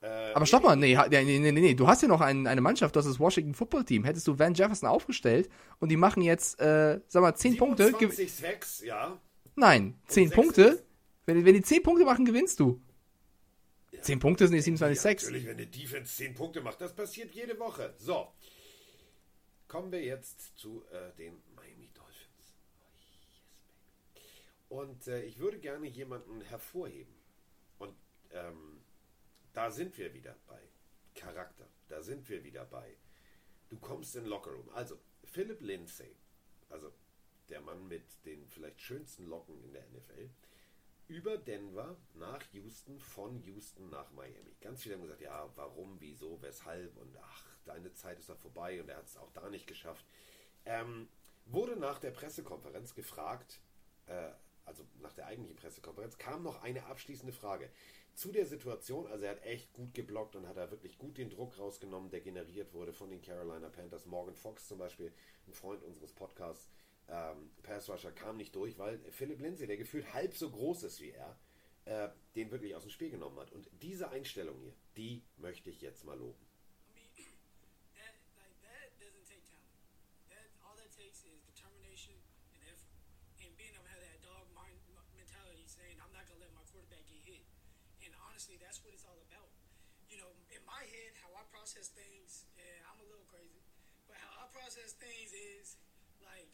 Äh, 0.00 0.32
Aber 0.34 0.44
stopp 0.46 0.64
mal, 0.64 0.74
nee, 0.76 0.96
nee, 1.10 1.24
nee, 1.24 1.38
nee, 1.38 1.52
nee. 1.52 1.74
du 1.74 1.86
hast 1.86 2.02
ja 2.02 2.08
noch 2.08 2.20
ein, 2.22 2.46
eine 2.46 2.60
Mannschaft, 2.62 2.96
das 2.96 3.04
ist 3.06 3.12
das 3.12 3.20
Washington 3.20 3.54
Football 3.54 3.84
Team. 3.84 4.02
Hättest 4.04 4.26
du 4.26 4.38
Van 4.38 4.54
Jefferson 4.54 4.88
aufgestellt 4.88 5.48
und 5.78 5.90
die 5.90 5.96
machen 5.98 6.22
jetzt, 6.22 6.58
äh, 6.60 7.00
sag 7.06 7.20
mal, 7.22 7.34
10 7.34 7.58
Punkte. 7.58 7.84
gew- 7.90 8.10
27 8.10 8.32
Sacks, 8.32 8.80
ja. 8.82 9.20
Nein, 9.54 9.94
10 10.06 10.28
sechs 10.28 10.34
Punkte. 10.34 10.82
Wenn, 11.30 11.38
die- 11.38 11.44
wenn 11.44 11.54
die 11.54 11.62
10 11.62 11.82
Punkte 11.82 12.04
machen, 12.04 12.24
gewinnst 12.24 12.58
du. 12.60 12.80
10 14.02 14.18
Punkte 14.18 14.46
sind 14.48 14.56
die 14.56 14.62
27 14.62 14.96
Ja, 14.96 15.02
Sacks. 15.02 15.22
natürlich, 15.24 15.44
wenn 15.46 15.56
eine 15.56 15.66
Defense 15.66 16.16
10 16.16 16.34
Punkte 16.34 16.60
macht, 16.60 16.80
das 16.80 16.94
passiert 16.94 17.34
jede 17.34 17.58
Woche. 17.58 17.94
So. 17.98 18.32
Kommen 19.68 19.92
wir 19.92 20.02
jetzt 20.02 20.58
zu 20.58 20.84
äh, 20.90 21.12
den 21.16 21.40
Miami 21.54 21.88
Dolphins. 21.94 22.56
Oh. 24.68 24.78
Und 24.80 25.06
äh, 25.06 25.22
ich 25.24 25.38
würde 25.38 25.58
gerne 25.58 25.86
jemanden 25.86 26.40
hervorheben. 26.40 27.14
Und 27.78 27.94
ähm, 28.32 28.80
da 29.52 29.70
sind 29.70 29.96
wir 29.98 30.12
wieder 30.14 30.36
bei 30.48 30.60
Charakter. 31.14 31.68
Da 31.88 32.02
sind 32.02 32.28
wir 32.28 32.42
wieder 32.42 32.64
bei. 32.64 32.96
Du 33.68 33.78
kommst 33.78 34.16
in 34.16 34.24
Lockerroom. 34.26 34.68
Also, 34.70 34.98
Philip 35.24 35.60
Lindsay, 35.60 36.16
also 36.70 36.90
der 37.48 37.60
Mann 37.60 37.86
mit 37.86 38.02
den 38.24 38.48
vielleicht 38.48 38.80
schönsten 38.80 39.26
Locken 39.26 39.62
in 39.62 39.72
der 39.72 39.82
NFL, 39.90 40.28
über 41.10 41.36
Denver 41.36 41.96
nach 42.14 42.40
Houston, 42.52 43.00
von 43.00 43.42
Houston 43.42 43.90
nach 43.90 44.12
Miami. 44.12 44.54
Ganz 44.60 44.82
viele 44.82 44.94
haben 44.94 45.02
gesagt, 45.02 45.20
ja, 45.20 45.50
warum, 45.56 45.96
wieso, 45.98 46.40
weshalb 46.40 46.96
und 46.96 47.16
ach, 47.20 47.46
deine 47.64 47.92
Zeit 47.94 48.20
ist 48.20 48.28
doch 48.30 48.38
vorbei 48.38 48.80
und 48.80 48.88
er 48.88 48.98
hat 48.98 49.06
es 49.06 49.16
auch 49.16 49.32
da 49.32 49.50
nicht 49.50 49.66
geschafft. 49.66 50.06
Ähm, 50.64 51.08
wurde 51.46 51.74
nach 51.74 51.98
der 51.98 52.12
Pressekonferenz 52.12 52.94
gefragt, 52.94 53.60
äh, 54.06 54.30
also 54.64 54.84
nach 55.00 55.12
der 55.12 55.26
eigentlichen 55.26 55.56
Pressekonferenz, 55.56 56.16
kam 56.16 56.44
noch 56.44 56.62
eine 56.62 56.86
abschließende 56.86 57.32
Frage 57.32 57.68
zu 58.14 58.30
der 58.30 58.46
Situation. 58.46 59.08
Also 59.08 59.24
er 59.24 59.32
hat 59.32 59.42
echt 59.44 59.72
gut 59.72 59.92
geblockt 59.94 60.36
und 60.36 60.46
hat 60.46 60.58
da 60.58 60.70
wirklich 60.70 60.96
gut 60.96 61.18
den 61.18 61.30
Druck 61.30 61.58
rausgenommen, 61.58 62.10
der 62.10 62.20
generiert 62.20 62.72
wurde 62.72 62.92
von 62.92 63.10
den 63.10 63.20
Carolina 63.20 63.68
Panthers. 63.68 64.06
Morgan 64.06 64.36
Fox 64.36 64.68
zum 64.68 64.78
Beispiel, 64.78 65.12
ein 65.48 65.54
Freund 65.54 65.82
unseres 65.82 66.12
Podcasts, 66.12 66.70
ähm, 67.10 67.50
Pass 67.62 67.88
Rusher 67.88 68.12
kam 68.12 68.36
nicht 68.36 68.54
durch, 68.54 68.78
weil 68.78 68.98
Philip 69.10 69.40
Lindsay, 69.40 69.66
der 69.66 69.76
gefühlt 69.76 70.12
halb 70.14 70.34
so 70.34 70.50
groß 70.50 70.84
ist 70.84 71.00
wie 71.00 71.10
er, 71.10 71.36
äh, 71.84 72.08
den 72.36 72.50
wirklich 72.50 72.74
aus 72.74 72.82
dem 72.82 72.90
Spiel 72.90 73.10
genommen 73.10 73.38
hat. 73.38 73.50
Und 73.52 73.68
diese 73.82 74.10
Einstellung 74.10 74.58
hier, 74.60 74.74
die 74.96 75.22
möchte 75.38 75.70
ich 75.70 75.80
jetzt 75.80 76.04
mal 76.04 76.16
loben. 76.16 76.38
That's 88.70 88.84
what 88.86 88.94
it's 88.94 89.02
all 89.02 89.18
about. 89.26 89.50
In 90.54 90.62
my 90.62 90.86
head, 90.86 91.10
how 91.18 91.34
I 91.34 91.42
process 91.50 91.90
things, 91.90 92.46
yeah, 92.54 92.86
I'm 92.86 93.02
a 93.02 93.06
little 93.10 93.26
crazy, 93.26 93.66
but 94.06 94.14
how 94.22 94.30
I 94.30 94.46
process 94.54 94.94
things 94.94 95.34
is 95.34 95.74
like 96.22 96.46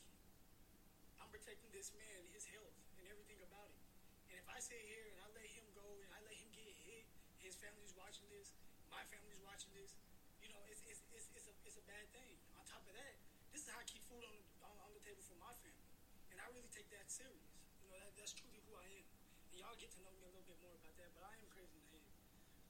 protecting 1.47 1.71
this 1.71 1.95
man, 1.95 2.27
his 2.35 2.43
health, 2.51 2.75
and 2.99 3.07
everything 3.07 3.39
about 3.47 3.71
it. 3.71 3.79
And 4.27 4.35
if 4.35 4.51
I 4.51 4.59
sit 4.59 4.83
here 4.83 5.15
and 5.15 5.19
I 5.23 5.31
let 5.31 5.47
him 5.47 5.63
go 5.79 5.87
and 6.03 6.11
I 6.11 6.19
let 6.27 6.35
him 6.35 6.51
get 6.51 6.67
hit, 6.67 7.07
his 7.39 7.55
family's 7.55 7.95
watching 7.95 8.27
this, 8.35 8.51
my 8.91 8.99
family's 9.15 9.39
watching 9.47 9.71
this, 9.79 9.95
you 10.43 10.51
know, 10.51 10.59
it's 10.67 10.83
it's 10.91 11.07
it's, 11.15 11.31
it's 11.39 11.47
a 11.47 11.55
it's 11.63 11.79
a 11.79 11.87
bad 11.87 12.03
thing. 12.11 12.35
On 12.59 12.67
top 12.67 12.83
of 12.83 12.99
that, 12.99 13.15
this 13.55 13.63
is 13.63 13.71
how 13.71 13.79
I 13.79 13.87
keep 13.87 14.03
food 14.11 14.27
on 14.27 14.35
on, 14.67 14.75
on 14.75 14.91
the 14.91 14.99
table 15.07 15.23
for 15.23 15.39
my 15.39 15.55
family, 15.63 15.87
and 16.35 16.43
I 16.43 16.51
really 16.51 16.67
take 16.75 16.91
that 16.91 17.07
serious. 17.07 17.55
You 17.79 17.95
know, 17.95 18.03
that, 18.03 18.11
that's 18.19 18.35
truly 18.35 18.59
who 18.67 18.75
I 18.75 18.91
am. 18.99 19.07
And 19.55 19.63
y'all 19.63 19.79
get 19.79 19.95
to 19.95 20.03
know 20.03 20.11
me 20.19 20.27
a 20.27 20.33
little 20.35 20.51
bit 20.51 20.59
more 20.59 20.75
about 20.75 20.99
that, 20.99 21.15
but 21.15 21.31
I 21.31 21.39
am 21.39 21.47
crazy 21.47 21.79
in 21.79 21.87
the 21.87 21.95
head. 21.95 22.11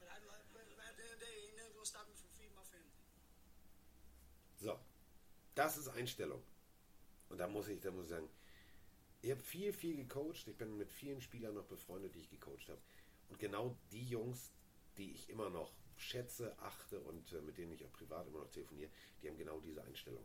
But 0.05 0.13
I 0.13 0.21
but 0.53 0.69
at 0.69 0.69
the 0.69 1.01
end 1.01 1.17
of 1.17 1.17
the 1.17 1.25
day, 1.25 1.49
ain't 1.49 1.57
nothing 1.57 1.81
gonna 1.81 1.89
stop 1.89 2.05
me 2.05 2.13
from 2.13 2.29
feeding 2.37 2.53
my 2.53 2.67
family. 2.69 2.93
So, 4.61 4.77
das 5.57 5.81
ist 5.81 5.89
Einstellung. 5.97 6.45
Und 7.29 7.39
da 7.39 7.49
muss 7.49 7.69
ich, 7.69 7.81
da 7.81 7.91
muss 7.91 8.05
ich 8.05 8.11
sagen, 8.11 8.29
ich 9.27 9.33
habe 9.33 9.43
viel, 9.43 9.73
viel 9.73 9.97
gecoacht. 9.97 10.47
Ich 10.47 10.57
bin 10.57 10.77
mit 10.77 10.93
vielen 10.93 11.21
Spielern 11.21 11.55
noch 11.55 11.65
befreundet, 11.65 12.15
die 12.15 12.21
ich 12.21 12.31
gecoacht 12.31 12.69
habe. 12.69 12.81
Und 13.29 13.41
genau 13.41 13.77
die 13.91 14.09
Jungs, 14.09 14.53
die 14.97 15.11
ich 15.11 15.29
immer 15.29 15.51
noch 15.51 15.73
schätze, 15.97 16.57
achte 16.61 17.01
und 17.01 17.33
äh, 17.33 17.41
mit 17.41 17.59
denen 17.59 17.73
ich 17.73 17.85
auch 17.85 17.93
privat 17.93 18.29
immer 18.29 18.39
noch 18.39 18.51
telefoniere, 18.53 18.89
die 19.21 19.29
haben 19.29 19.37
genau 19.37 19.59
diese 19.59 19.83
Einstellung. 19.83 20.25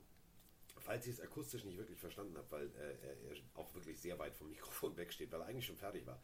Falls 0.78 1.08
ihr 1.08 1.14
es 1.14 1.20
akustisch 1.20 1.64
nicht 1.64 1.80
wirklich 1.80 2.00
verstanden 2.00 2.38
habt, 2.38 2.52
weil 2.52 2.68
äh, 2.76 3.30
er 3.30 3.36
auch 3.56 3.74
wirklich 3.74 4.00
sehr 4.00 4.20
weit 4.20 4.36
vom 4.36 4.50
Mikrofon 4.52 4.96
wegsteht, 4.96 5.32
weil 5.32 5.42
er 5.42 5.48
eigentlich 5.48 5.66
schon 5.66 5.78
fertig 5.78 6.06
war. 6.06 6.22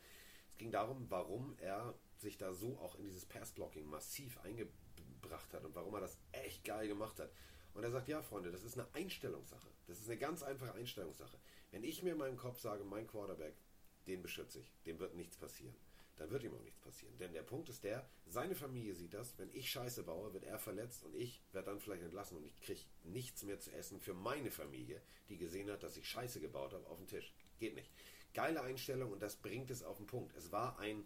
Es 0.52 0.58
ging 0.60 0.72
darum, 0.72 1.10
warum 1.10 1.56
er 1.58 1.96
sich 2.18 2.38
da 2.38 2.54
so 2.54 2.78
auch 2.78 2.94
in 3.00 3.06
dieses 3.06 3.26
Pass-Blocking 3.26 3.88
massiv 3.88 4.40
eingebracht 4.42 5.52
hat 5.52 5.66
und 5.66 5.74
warum 5.74 5.96
er 5.96 6.02
das 6.02 6.20
echt 6.32 6.64
geil 6.64 6.88
gemacht 6.88 7.20
hat. 7.20 7.32
Und 7.74 7.84
er 7.84 7.90
sagt, 7.90 8.08
ja, 8.08 8.22
Freunde, 8.22 8.52
das 8.52 8.64
ist 8.64 8.78
eine 8.78 8.88
Einstellungssache. 8.94 9.70
Das 9.88 10.00
ist 10.00 10.10
eine 10.10 10.18
ganz 10.18 10.44
einfache 10.44 10.74
Einstellungssache. 10.74 11.40
Wenn 11.72 11.84
ich 11.84 12.04
mir 12.04 12.14
in 12.14 12.18
meinem 12.18 12.38
Kopf 12.38 12.60
sage, 12.60 12.84
mein 12.84 13.08
Quarterback, 13.08 13.56
den 14.08 14.22
beschütze 14.22 14.60
ich, 14.60 14.74
dem 14.86 15.00
wird 15.00 15.16
nichts 15.16 15.38
passieren, 15.38 15.76
dann 16.16 16.32
wird 16.32 16.44
ihm 16.44 16.54
auch 16.54 16.64
nichts 16.64 16.80
passieren. 16.80 17.18
Denn 17.18 17.34
der 17.34 17.44
Punkt 17.44 17.70
ist 17.70 17.84
der, 17.84 18.10
seine 18.26 18.56
Familie 18.56 18.96
sieht 18.96 19.14
das, 19.14 19.38
wenn 19.38 19.52
ich 19.52 19.70
Scheiße 19.70 20.04
baue, 20.04 20.34
wird 20.34 20.46
er 20.46 20.58
verletzt 20.58 21.04
und 21.04 21.16
ich 21.16 21.42
werde 21.52 21.72
dann 21.72 21.80
vielleicht 21.80 22.04
entlassen 22.04 22.38
und 22.38 22.46
ich 22.46 22.60
kriege 22.62 22.82
nichts 23.04 23.44
mehr 23.44 23.60
zu 23.60 23.72
essen 23.72 24.00
für 24.00 24.14
meine 24.14 24.52
Familie, 24.52 25.02
die 25.30 25.38
gesehen 25.38 25.70
hat, 25.70 25.84
dass 25.84 25.98
ich 25.98 26.10
Scheiße 26.10 26.40
gebaut 26.40 26.74
habe, 26.74 26.88
auf 26.88 26.98
den 26.98 27.08
Tisch. 27.08 27.34
Geht 27.60 27.76
nicht. 27.76 27.92
Geile 28.34 28.62
Einstellung 28.62 29.12
und 29.12 29.22
das 29.22 29.36
bringt 29.36 29.70
es 29.70 29.84
auf 29.84 29.98
den 29.98 30.08
Punkt. 30.08 30.36
Es 30.36 30.52
war 30.52 30.80
ein 30.80 31.06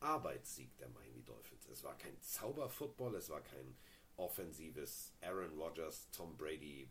Arbeitssieg 0.00 0.76
der 0.78 0.88
Miami 0.88 1.22
Dolphins. 1.24 1.66
Es 1.66 1.82
war 1.82 1.96
kein 1.98 2.20
Zauberfootball, 2.20 3.14
es 3.16 3.30
war 3.30 3.42
kein 3.42 3.76
offensives 4.16 5.12
Aaron 5.20 5.58
Rodgers, 5.58 6.08
Tom 6.10 6.36
Brady 6.36 6.90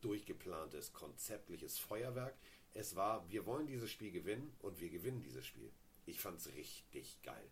durchgeplantes, 0.00 0.92
konzeptliches 0.92 1.78
Feuerwerk. 1.78 2.34
Es 2.74 2.96
war, 2.96 3.28
wir 3.30 3.46
wollen 3.46 3.66
dieses 3.66 3.90
Spiel 3.90 4.10
gewinnen 4.10 4.52
und 4.60 4.80
wir 4.80 4.90
gewinnen 4.90 5.22
dieses 5.22 5.46
Spiel. 5.46 5.70
Ich 6.04 6.20
fand's 6.20 6.48
richtig 6.54 7.20
geil. 7.22 7.50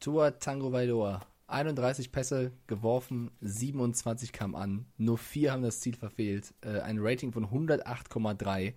Tua 0.00 0.32
Tango 0.32 0.72
Vailoa. 0.72 1.26
31 1.48 2.12
Pässe 2.12 2.52
geworfen, 2.66 3.30
27 3.40 4.32
kam 4.32 4.54
an. 4.54 4.86
Nur 4.96 5.18
vier 5.18 5.52
haben 5.52 5.62
das 5.62 5.80
Ziel 5.80 5.96
verfehlt. 5.96 6.54
Äh, 6.62 6.80
ein 6.80 6.98
Rating 6.98 7.32
von 7.32 7.46
108,3. 7.46 8.74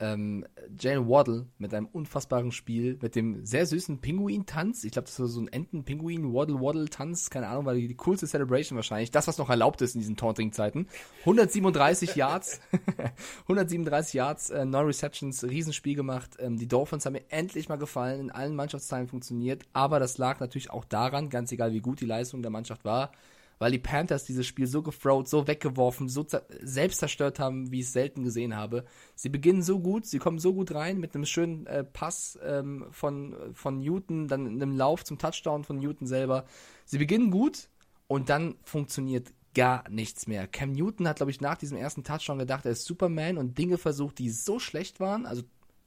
Ähm, 0.00 0.44
Jane 0.78 1.08
Waddle 1.08 1.46
mit 1.58 1.72
einem 1.72 1.86
unfassbaren 1.86 2.52
Spiel, 2.52 2.98
mit 3.00 3.14
dem 3.14 3.46
sehr 3.46 3.64
süßen 3.66 4.00
Pinguin-Tanz. 4.00 4.84
Ich 4.84 4.92
glaube, 4.92 5.06
das 5.06 5.20
war 5.20 5.26
so 5.28 5.40
ein 5.40 5.48
Enten-Pinguin-Waddle-Waddle-Tanz. 5.48 7.30
Keine 7.30 7.48
Ahnung, 7.48 7.64
war 7.64 7.74
die, 7.74 7.86
die 7.86 7.94
coolste 7.94 8.26
Celebration 8.26 8.76
wahrscheinlich. 8.76 9.10
Das, 9.10 9.28
was 9.28 9.38
noch 9.38 9.50
erlaubt 9.50 9.82
ist 9.82 9.94
in 9.94 10.00
diesen 10.00 10.16
Taunting-Zeiten. 10.16 10.88
137 11.20 12.14
Yards. 12.16 12.60
137 13.42 14.14
Yards, 14.14 14.50
äh, 14.50 14.64
9 14.64 14.86
Receptions, 14.86 15.44
Riesenspiel 15.44 15.94
gemacht. 15.94 16.36
Ähm, 16.38 16.58
die 16.58 16.68
Dolphins 16.68 17.06
haben 17.06 17.12
mir 17.12 17.24
endlich 17.28 17.68
mal 17.68 17.76
gefallen, 17.76 18.20
in 18.20 18.30
allen 18.30 18.56
Mannschaftsteilen 18.56 19.08
funktioniert. 19.08 19.62
Aber 19.72 20.00
das 20.00 20.18
lag 20.18 20.40
natürlich 20.40 20.70
auch 20.70 20.84
daran, 20.84 21.30
ganz 21.30 21.52
egal 21.52 21.72
wie 21.72 21.80
gut 21.80 22.00
die 22.00 22.06
Leistung 22.06 22.42
der 22.42 22.50
Mannschaft 22.50 22.84
war, 22.84 23.12
weil 23.58 23.72
die 23.72 23.78
Panthers 23.78 24.24
dieses 24.24 24.46
Spiel 24.46 24.66
so 24.66 24.82
gefrowt, 24.82 25.28
so 25.28 25.46
weggeworfen, 25.46 26.08
so 26.08 26.26
selbst 26.60 26.98
zerstört 26.98 27.38
haben, 27.38 27.70
wie 27.70 27.80
ich 27.80 27.86
es 27.86 27.92
selten 27.92 28.22
gesehen 28.22 28.56
habe. 28.56 28.84
Sie 29.14 29.28
beginnen 29.28 29.62
so 29.62 29.80
gut, 29.80 30.06
sie 30.06 30.18
kommen 30.18 30.38
so 30.38 30.54
gut 30.54 30.74
rein 30.74 30.98
mit 30.98 31.14
einem 31.14 31.24
schönen 31.24 31.66
äh, 31.66 31.84
Pass 31.84 32.38
ähm, 32.42 32.86
von, 32.90 33.36
von 33.54 33.78
Newton, 33.78 34.28
dann 34.28 34.46
einem 34.46 34.76
Lauf 34.76 35.04
zum 35.04 35.18
Touchdown 35.18 35.64
von 35.64 35.78
Newton 35.78 36.06
selber. 36.06 36.44
Sie 36.84 36.98
beginnen 36.98 37.30
gut 37.30 37.68
und 38.06 38.28
dann 38.28 38.56
funktioniert 38.64 39.32
gar 39.54 39.88
nichts 39.88 40.26
mehr. 40.26 40.46
Cam 40.48 40.72
Newton 40.72 41.08
hat, 41.08 41.16
glaube 41.16 41.30
ich, 41.30 41.40
nach 41.40 41.56
diesem 41.56 41.78
ersten 41.78 42.02
Touchdown 42.02 42.38
gedacht, 42.38 42.64
er 42.64 42.72
ist 42.72 42.84
Superman 42.84 43.38
und 43.38 43.56
Dinge 43.56 43.78
versucht, 43.78 44.18
die 44.18 44.30
so 44.30 44.58
schlecht 44.58 45.00
waren. 45.00 45.26
Also 45.26 45.42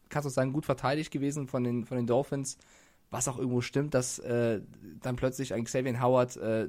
kannst 0.10 0.26
du 0.26 0.30
sagen, 0.30 0.54
gut 0.54 0.66
verteidigt 0.66 1.12
gewesen 1.12 1.48
von 1.48 1.64
den, 1.64 1.86
von 1.86 1.98
den 1.98 2.08
Dolphins 2.08 2.58
was 3.10 3.28
auch 3.28 3.38
irgendwo 3.38 3.62
stimmt, 3.62 3.94
dass 3.94 4.20
äh, 4.20 4.62
dann 5.02 5.16
plötzlich 5.16 5.54
ein 5.54 5.64
Xavier 5.64 6.02
Howard 6.02 6.36
äh, 6.38 6.68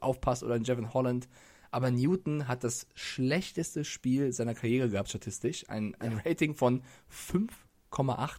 aufpasst 0.00 0.42
oder 0.42 0.54
ein 0.54 0.64
Jevin 0.64 0.92
Holland. 0.92 1.28
Aber 1.70 1.90
Newton 1.90 2.48
hat 2.48 2.64
das 2.64 2.86
schlechteste 2.94 3.84
Spiel 3.84 4.32
seiner 4.32 4.54
Karriere 4.54 4.88
gehabt, 4.88 5.08
statistisch. 5.10 5.68
Ein, 5.68 5.94
ein 5.98 6.20
Rating 6.24 6.54
von 6.54 6.82
5,8. 7.12 8.36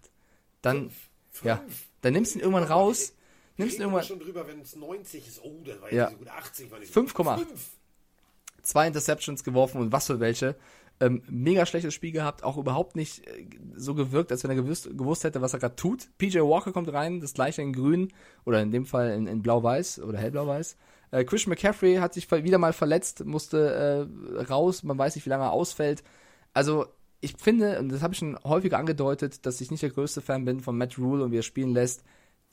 Dann, 0.62 0.92
ja, 1.44 1.64
dann 2.02 2.14
nimmst 2.14 2.34
du 2.36 2.40
ihn 2.40 2.42
irgendwann 2.44 2.64
raus. 2.66 3.14
Nimmst 3.58 3.76
ihn 3.78 3.82
Reden 3.84 3.92
wir 3.94 4.00
irgendwann. 4.00 4.04
schon 4.06 4.20
drüber, 4.20 4.48
wenn 4.48 4.62
es 4.62 4.76
90 4.76 5.28
ist. 5.28 5.44
Oh, 5.44 5.62
das 5.66 5.82
war 5.82 5.92
Ja. 5.94 6.06
ja 6.06 6.12
so 6.12 6.18
gut. 6.18 6.28
80 6.28 6.72
war 6.72 6.80
nicht 6.80 6.94
so 6.94 7.02
gut. 7.02 7.12
5,8. 7.12 7.38
Fünf. 7.38 7.70
zwei 8.64 8.88
Interceptions 8.88 9.44
geworfen 9.44 9.80
und 9.82 9.92
was 9.92 10.08
für 10.08 10.20
welche. 10.20 10.56
Ähm, 11.02 11.22
mega 11.30 11.66
schlechtes 11.66 11.94
Spiel 11.94 12.12
gehabt, 12.12 12.44
auch 12.44 12.58
überhaupt 12.58 12.98
nicht 12.98 13.26
äh, 13.26 13.46
so 13.76 13.96
gewirkt, 13.96 14.32
als 14.32 14.44
wenn 14.44 14.52
er 14.52 14.58
gewusst, 14.58 14.90
gewusst 14.98 15.24
hätte, 15.24 15.42
was 15.42 15.54
er 15.54 15.60
gerade 15.60 15.76
tut. 15.76 16.10
PJ 16.18 16.40
Walker 16.40 16.74
kommt 16.74 16.92
rein, 16.92 17.22
das 17.22 17.34
gleiche 17.34 17.62
in 17.62 17.72
grün 17.72 18.10
oder 18.46 18.62
in 18.62 18.72
dem 18.72 18.86
Fall 18.86 19.12
in, 19.12 19.26
in 19.26 19.42
blau-weiß 19.42 20.02
oder 20.02 20.18
hellblau-weiß. 20.18 20.76
Äh, 21.12 21.24
Christian 21.24 21.52
McCaffrey 21.52 21.96
hat 21.96 22.14
sich 22.14 22.30
wieder 22.30 22.58
mal 22.58 22.74
verletzt, 22.74 23.26
musste 23.26 24.08
äh, 24.38 24.44
raus, 24.44 24.84
man 24.84 24.98
weiß 24.98 25.16
nicht, 25.16 25.26
wie 25.26 25.30
lange 25.30 25.46
er 25.46 25.52
ausfällt. 25.52 26.04
Also 26.54 26.86
ich 27.22 27.36
finde, 27.38 27.80
und 27.80 27.90
das 27.90 28.02
habe 28.02 28.14
ich 28.14 28.20
schon 28.20 28.38
häufiger 28.44 28.78
angedeutet, 28.78 29.46
dass 29.46 29.62
ich 29.62 29.72
nicht 29.72 29.84
der 29.84 29.90
größte 29.90 30.22
Fan 30.22 30.46
bin 30.46 30.60
von 30.60 30.78
Matt 30.78 30.98
Rule 30.98 31.24
und 31.24 31.32
wie 31.32 31.40
er 31.40 31.44
spielen 31.44 31.74
lässt. 31.74 32.04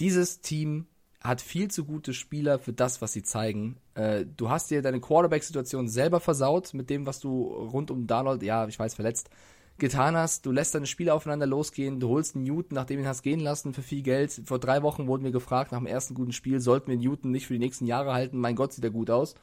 Dieses 0.01 0.40
Team 0.40 0.86
hat 1.22 1.40
viel 1.40 1.70
zu 1.70 1.84
gute 1.84 2.12
Spieler 2.12 2.58
für 2.58 2.72
das, 2.72 3.02
was 3.02 3.12
sie 3.12 3.22
zeigen. 3.22 3.76
Äh, 3.94 4.26
du 4.36 4.50
hast 4.50 4.70
dir 4.70 4.82
deine 4.82 5.00
Quarterback-Situation 5.00 5.88
selber 5.88 6.20
versaut 6.20 6.74
mit 6.74 6.90
dem, 6.90 7.06
was 7.06 7.20
du 7.20 7.44
rund 7.44 7.90
um 7.90 8.06
Darnold, 8.06 8.42
ja, 8.42 8.66
ich 8.66 8.78
weiß, 8.78 8.94
verletzt, 8.94 9.30
getan 9.78 10.16
hast. 10.16 10.46
Du 10.46 10.52
lässt 10.52 10.74
deine 10.74 10.86
Spieler 10.86 11.14
aufeinander 11.14 11.46
losgehen. 11.46 12.00
Du 12.00 12.08
holst 12.08 12.36
Newton, 12.36 12.74
nachdem 12.74 12.98
du 12.98 13.04
ihn 13.04 13.08
hast 13.08 13.22
gehen 13.22 13.40
lassen, 13.40 13.74
für 13.74 13.82
viel 13.82 14.02
Geld. 14.02 14.42
Vor 14.44 14.58
drei 14.58 14.82
Wochen 14.82 15.06
wurden 15.06 15.24
wir 15.24 15.32
gefragt, 15.32 15.72
nach 15.72 15.78
dem 15.78 15.86
ersten 15.86 16.14
guten 16.14 16.32
Spiel, 16.32 16.60
sollten 16.60 16.90
wir 16.90 16.96
Newton 16.96 17.30
nicht 17.30 17.46
für 17.46 17.54
die 17.54 17.60
nächsten 17.60 17.86
Jahre 17.86 18.12
halten? 18.12 18.38
Mein 18.38 18.56
Gott, 18.56 18.72
sieht 18.72 18.84
er 18.84 18.90
gut 18.90 19.10
aus. 19.10 19.34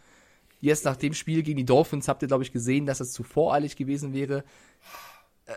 Jetzt 0.59 0.85
nach 0.85 0.95
dem 0.95 1.13
Spiel 1.13 1.43
gegen 1.43 1.57
die 1.57 1.65
Dolphins 1.65 2.07
habt 2.07 2.21
ihr, 2.21 2.27
glaube 2.27 2.43
ich, 2.43 2.53
gesehen, 2.53 2.85
dass 2.85 2.99
es 2.99 3.11
zu 3.11 3.23
voreilig 3.23 3.75
gewesen 3.75 4.13
wäre. 4.13 4.43
Äh, 5.45 5.53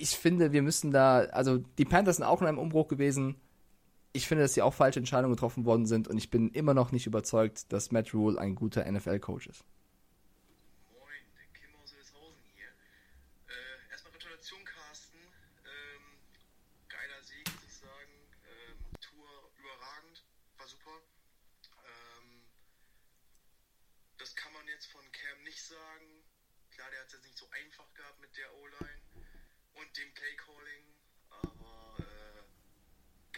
ich 0.00 0.10
finde, 0.10 0.52
wir 0.52 0.62
müssen 0.62 0.92
da, 0.92 1.18
also 1.32 1.58
die 1.76 1.84
Panthers 1.84 2.16
sind 2.16 2.24
auch 2.24 2.40
in 2.40 2.46
einem 2.46 2.58
Umbruch 2.58 2.88
gewesen. 2.88 3.34
Ich 4.18 4.26
finde, 4.26 4.42
dass 4.42 4.54
hier 4.54 4.66
auch 4.66 4.74
falsche 4.74 4.98
Entscheidungen 4.98 5.36
getroffen 5.36 5.64
worden 5.64 5.86
sind 5.86 6.08
und 6.08 6.18
ich 6.18 6.28
bin 6.28 6.50
immer 6.50 6.74
noch 6.74 6.90
nicht 6.90 7.06
überzeugt, 7.06 7.72
dass 7.72 7.92
Matt 7.92 8.12
Rule 8.12 8.36
ein 8.36 8.56
guter 8.56 8.84
NFL-Coach 8.90 9.46
ist. 9.46 9.62
Moin, 10.90 11.22
der 11.38 11.46
Kim 11.54 11.70
aus 11.80 11.94
Wilshausen 11.94 12.42
hier. 12.56 12.66
Äh, 13.46 13.92
erstmal 13.92 14.12
Gratulation, 14.14 14.58
Carsten. 14.64 15.18
Ähm, 15.62 16.02
geiler 16.88 17.22
Sieg, 17.22 17.46
muss 17.46 17.62
ich 17.62 17.74
sagen. 17.74 18.10
Ähm, 18.42 18.74
Tour 18.98 19.30
überragend, 19.54 20.24
war 20.58 20.66
super. 20.66 20.98
Ähm, 21.86 22.42
das 24.18 24.34
kann 24.34 24.52
man 24.52 24.66
jetzt 24.66 24.86
von 24.90 25.06
Cam 25.12 25.44
nicht 25.44 25.62
sagen. 25.62 26.26
Klar, 26.74 26.90
der 26.90 26.98
hat 26.98 27.06
es 27.06 27.12
jetzt 27.12 27.24
nicht 27.24 27.38
so 27.38 27.46
einfach 27.54 27.86
gehabt 27.94 28.18
mit 28.20 28.36
der 28.36 28.52
O-Line 28.52 29.02
und 29.74 29.96
dem 29.96 30.10
Play-Calling, 30.12 30.84
aber 31.30 32.02
äh, 32.02 32.42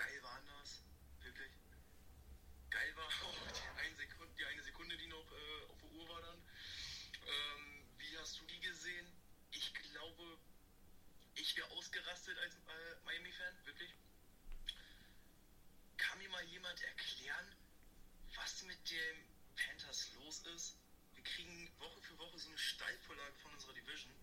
geil 0.01 0.23
waren 0.23 0.47
das, 0.59 0.83
wirklich. 1.21 1.53
Geil 2.71 2.97
war 2.97 3.05
auch 3.05 3.53
die 3.53 3.69
eine 3.79 3.97
Sekunde, 3.97 4.35
die, 4.39 4.45
eine 4.45 4.63
Sekunde, 4.63 4.97
die 4.97 5.07
noch 5.09 5.31
äh, 5.33 5.71
auf 5.71 5.79
der 5.81 5.91
Uhr 5.93 6.09
war 6.09 6.21
dann. 6.23 6.39
Ähm, 6.39 7.85
wie 7.99 8.17
hast 8.19 8.41
du 8.41 8.45
die 8.47 8.61
gesehen? 8.61 9.07
Ich 9.51 9.75
glaube, 9.75 10.39
wäre 11.61 11.71
ausgerastet 11.73 12.39
als 12.39 12.55
äh, 12.55 13.05
Miami-Fan, 13.05 13.67
wirklich. 13.67 13.93
Kam 15.99 16.19
mir 16.19 16.43
jemand 16.45 16.83
erklären, 16.83 17.55
was 18.35 18.63
mit 18.63 18.91
den 18.91 19.17
Panthers 19.57 20.11
los 20.15 20.39
ist? 20.55 20.77
Wir 21.15 21.23
kriegen 21.23 21.71
Woche 21.79 22.01
für 22.01 22.19
Woche 22.19 22.39
so 22.39 22.49
eine 22.49 22.57
Steilvorlage 22.57 23.35
von 23.43 23.53
unserer 23.53 23.75
Division 23.75 24.15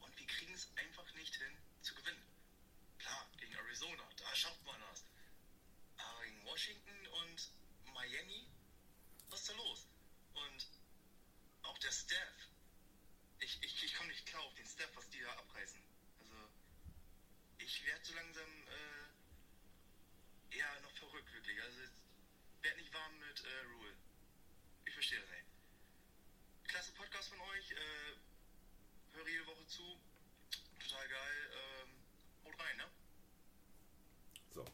und 0.00 0.18
wir 0.18 0.26
kriegen 0.26 0.52
es 0.52 0.68
einfach 0.76 1.10
nicht 1.14 1.34
hin 1.36 1.56
zu 1.80 1.94
gewinnen. 1.94 2.22
Klar, 2.98 3.30
gegen 3.38 3.54
Arizona, 3.54 4.06
da 4.16 4.34
schafft 4.34 4.62
man 4.66 4.78
das. 4.90 5.04
Aber 5.96 6.24
gegen 6.24 6.44
Washington 6.44 7.06
und 7.22 7.50
Miami, 7.94 8.46
was 9.30 9.40
ist 9.40 9.48
da 9.48 9.54
los? 9.54 9.86
Und 10.34 10.66
auch 11.62 11.78
der 11.78 11.92
Staff. 11.92 12.48
Ich, 13.40 13.62
ich, 13.62 13.84
ich 13.84 13.94
komme 13.94 14.10
nicht 14.10 14.26
klar 14.26 14.42
auf 14.42 14.54
den 14.54 14.66
Staff, 14.66 14.90
was 14.94 15.08
die 15.08 15.20
da 15.20 15.32
abreißen. 15.32 15.80
Also, 16.20 16.48
ich 17.58 17.86
werde 17.86 18.04
so 18.04 18.14
langsam 18.14 18.48
äh, 18.68 20.56
eher 20.56 20.80
noch 20.80 20.92
verrückt, 20.92 21.32
wirklich. 21.32 21.60
Also, 21.62 21.80
werd 22.62 22.76
nicht 22.76 22.92
warm 22.92 23.18
mit 23.18 23.44
äh, 23.44 23.60
Rule. 23.72 23.94
Ich 24.84 24.94
verstehe 24.94 25.20
das 25.20 25.30
nicht. 25.30 25.44
Klasse 26.64 26.92
Podcast 26.92 27.28
von 27.28 27.40
euch. 27.40 27.70
Äh, 27.70 28.16
höre 29.14 29.28
jede 29.28 29.46
Woche 29.46 29.66
zu. 29.66 29.98
Total 30.80 31.08
geil. 31.08 31.50
Ähm, 31.52 31.90
haut 32.44 32.58
rein, 32.58 32.76
ne? 32.76 32.90
So. 34.54 34.64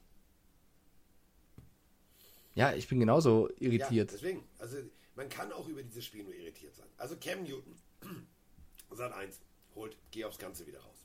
Ja, 2.55 2.73
ich 2.75 2.89
bin 2.89 3.01
genauso 3.01 3.49
Ja, 3.51 3.55
irritiert. 3.69 4.13
deswegen. 4.13 4.45
Also, 4.59 4.79
man 5.17 5.29
kann 5.29 5.53
auch 5.53 5.67
über 5.69 5.83
dieses 5.83 6.05
Spiel 6.05 6.25
nur 6.25 6.35
irritiert 6.35 6.75
sein. 6.77 6.89
Also, 6.97 7.17
Cam 7.17 7.43
Newton, 7.43 7.75
Sat 8.93 9.13
1, 9.13 9.41
holt, 9.75 9.97
geh 10.11 10.25
aufs 10.25 10.39
Ganze 10.39 10.67
wieder 10.67 10.81
raus. 10.81 11.05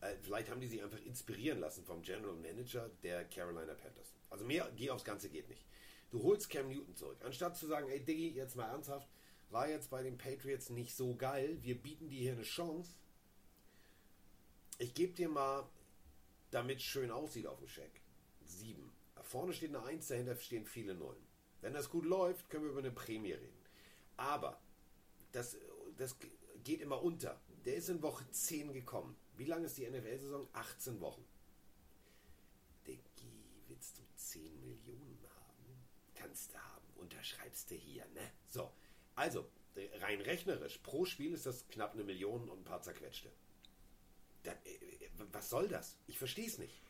Äh, 0.00 0.16
vielleicht 0.22 0.50
haben 0.50 0.60
die 0.60 0.68
sich 0.68 0.82
einfach 0.82 1.00
inspirieren 1.04 1.60
lassen 1.60 1.84
vom 1.84 2.02
General 2.02 2.34
Manager 2.34 2.90
der 3.02 3.24
Carolina 3.26 3.74
Panthers. 3.74 4.14
Also, 4.30 4.44
mehr, 4.44 4.70
geh 4.76 4.90
aufs 4.90 5.04
Ganze 5.04 5.28
geht 5.28 5.48
nicht. 5.48 5.64
Du 6.10 6.22
holst 6.22 6.48
Cam 6.48 6.68
Newton 6.68 6.94
zurück. 6.96 7.18
Anstatt 7.24 7.56
zu 7.56 7.66
sagen, 7.66 7.88
ey, 7.88 8.00
Diggi, 8.00 8.30
jetzt 8.30 8.56
mal 8.56 8.68
ernsthaft, 8.68 9.08
war 9.50 9.68
jetzt 9.68 9.90
bei 9.90 10.02
den 10.02 10.16
Patriots 10.16 10.70
nicht 10.70 10.94
so 10.96 11.14
geil, 11.14 11.58
wir 11.62 11.76
bieten 11.76 12.08
dir 12.08 12.20
hier 12.20 12.32
eine 12.32 12.42
Chance. 12.42 12.90
Ich 14.78 14.94
gebe 14.94 15.12
dir 15.12 15.28
mal, 15.28 15.68
damit 16.50 16.78
es 16.78 16.84
schön 16.84 17.10
aussieht 17.10 17.46
auf 17.46 17.58
dem 17.58 17.68
Scheck, 17.68 18.00
sieben. 18.44 18.92
Vorne 19.24 19.52
steht 19.52 19.70
eine 19.70 19.82
Eins, 19.84 20.08
dahinter 20.08 20.36
stehen 20.36 20.66
viele 20.66 20.94
Nullen. 20.94 21.26
Wenn 21.60 21.72
das 21.72 21.90
gut 21.90 22.04
läuft, 22.04 22.50
können 22.50 22.64
wir 22.64 22.70
über 22.70 22.80
eine 22.80 22.90
Prämie 22.90 23.32
reden. 23.32 23.64
Aber 24.16 24.60
das, 25.32 25.56
das 25.96 26.16
geht 26.62 26.80
immer 26.80 27.02
unter. 27.02 27.40
Der 27.64 27.76
ist 27.76 27.88
in 27.88 28.02
Woche 28.02 28.28
10 28.30 28.72
gekommen. 28.72 29.16
Wie 29.36 29.46
lange 29.46 29.66
ist 29.66 29.78
die 29.78 29.88
NFL-Saison? 29.88 30.46
18 30.52 31.00
Wochen. 31.00 31.24
Diggi, 32.86 33.62
willst 33.68 33.98
du 33.98 34.02
10 34.14 34.60
Millionen 34.60 35.18
haben? 35.36 35.84
Kannst 36.14 36.52
du 36.52 36.58
haben. 36.58 36.86
Unterschreibst 36.96 37.70
du 37.70 37.74
hier, 37.74 38.06
ne? 38.14 38.30
So. 38.48 38.70
Also, 39.16 39.48
rein 40.00 40.20
rechnerisch, 40.20 40.78
pro 40.78 41.04
Spiel 41.04 41.32
ist 41.32 41.46
das 41.46 41.66
knapp 41.68 41.94
eine 41.94 42.04
Million 42.04 42.48
und 42.48 42.60
ein 42.60 42.64
paar 42.64 42.82
zerquetschte. 42.82 43.30
Da, 44.42 44.52
äh, 44.52 45.08
was 45.32 45.48
soll 45.50 45.68
das? 45.68 45.96
Ich 46.06 46.18
verstehe 46.18 46.46
es 46.46 46.58
nicht. 46.58 46.82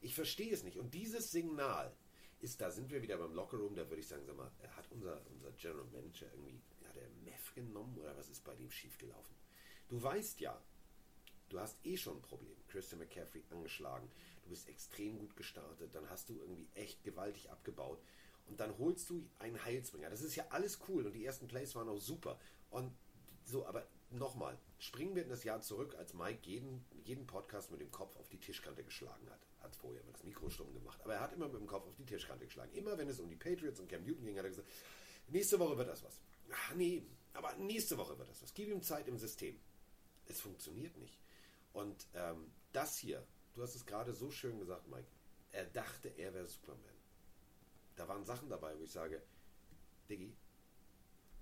Ich 0.00 0.14
verstehe 0.14 0.52
es 0.52 0.62
nicht. 0.62 0.78
Und 0.78 0.94
dieses 0.94 1.30
Signal 1.30 1.94
ist, 2.40 2.60
da 2.60 2.70
sind 2.70 2.90
wir 2.90 3.02
wieder 3.02 3.18
beim 3.18 3.34
Lockerroom, 3.34 3.74
da 3.74 3.88
würde 3.88 4.00
ich 4.00 4.08
sagen, 4.08 4.24
sag 4.26 4.36
mal, 4.36 4.50
hat 4.76 4.90
unser, 4.90 5.20
unser 5.30 5.52
General 5.52 5.86
Manager 5.92 6.26
irgendwie, 6.32 6.60
hat 6.88 6.96
er 6.96 7.08
Meth 7.24 7.54
genommen 7.54 7.96
oder 7.98 8.16
was 8.16 8.28
ist 8.28 8.42
bei 8.44 8.54
dem 8.54 8.70
schiefgelaufen? 8.70 9.34
Du 9.88 10.02
weißt 10.02 10.40
ja, 10.40 10.58
du 11.50 11.60
hast 11.60 11.76
eh 11.84 11.96
schon 11.96 12.16
ein 12.16 12.22
Problem. 12.22 12.56
Christian 12.68 13.00
McCaffrey 13.00 13.44
angeschlagen, 13.50 14.08
du 14.44 14.50
bist 14.50 14.68
extrem 14.68 15.18
gut 15.18 15.36
gestartet, 15.36 15.94
dann 15.94 16.08
hast 16.08 16.28
du 16.30 16.34
irgendwie 16.34 16.68
echt 16.74 17.02
gewaltig 17.04 17.50
abgebaut 17.50 18.00
und 18.46 18.58
dann 18.58 18.76
holst 18.78 19.10
du 19.10 19.28
einen 19.38 19.62
Heilsbringer. 19.64 20.08
Das 20.08 20.22
ist 20.22 20.36
ja 20.36 20.46
alles 20.50 20.80
cool 20.88 21.06
und 21.06 21.12
die 21.12 21.24
ersten 21.24 21.46
Plays 21.46 21.74
waren 21.74 21.88
auch 21.88 22.00
super. 22.00 22.38
Und 22.70 22.92
so, 23.44 23.66
aber 23.66 23.86
nochmal, 24.10 24.58
springen 24.78 25.14
wir 25.14 25.22
in 25.22 25.28
das 25.28 25.44
Jahr 25.44 25.60
zurück, 25.60 25.94
als 25.96 26.14
Mike 26.14 26.40
jeden, 26.42 26.84
jeden 27.04 27.26
Podcast 27.26 27.70
mit 27.70 27.80
dem 27.80 27.90
Kopf 27.90 28.16
auf 28.16 28.28
die 28.28 28.38
Tischkante 28.38 28.84
geschlagen 28.84 29.28
hat. 29.30 29.40
Hat 29.60 29.76
vorher 29.76 30.02
immer 30.02 30.12
das 30.12 30.24
Mikro 30.24 30.48
stumm 30.50 30.72
gemacht, 30.72 31.00
aber 31.02 31.14
er 31.14 31.20
hat 31.20 31.32
immer 31.32 31.48
mit 31.48 31.60
dem 31.60 31.66
Kopf 31.66 31.86
auf 31.86 31.96
die 31.96 32.06
Tischkante 32.06 32.46
geschlagen. 32.46 32.72
Immer 32.72 32.96
wenn 32.98 33.08
es 33.08 33.20
um 33.20 33.28
die 33.28 33.36
Patriots 33.36 33.80
und 33.80 33.88
Cam 33.88 34.04
Newton 34.04 34.24
ging, 34.24 34.38
hat 34.38 34.44
er 34.44 34.50
gesagt, 34.50 34.68
nächste 35.28 35.58
Woche 35.58 35.76
wird 35.76 35.88
das 35.88 36.02
was. 36.02 36.20
Ach 36.52 36.74
nee, 36.74 37.02
aber 37.34 37.54
nächste 37.56 37.96
Woche 37.98 38.18
wird 38.18 38.28
das 38.28 38.42
was. 38.42 38.54
Gib 38.54 38.68
ihm 38.68 38.82
Zeit 38.82 39.06
im 39.08 39.18
System. 39.18 39.58
Es 40.26 40.40
funktioniert 40.40 40.96
nicht. 40.96 41.18
Und 41.72 42.06
ähm, 42.14 42.50
das 42.72 42.98
hier, 42.98 43.24
du 43.54 43.62
hast 43.62 43.74
es 43.74 43.86
gerade 43.86 44.12
so 44.12 44.30
schön 44.30 44.58
gesagt, 44.58 44.88
Mike, 44.88 45.08
er 45.52 45.66
dachte, 45.66 46.08
er 46.08 46.34
wäre 46.34 46.46
Superman. 46.46 46.94
Da 47.96 48.08
waren 48.08 48.24
Sachen 48.24 48.48
dabei, 48.48 48.78
wo 48.78 48.82
ich 48.82 48.92
sage, 48.92 49.22
Diggi, 50.08 50.34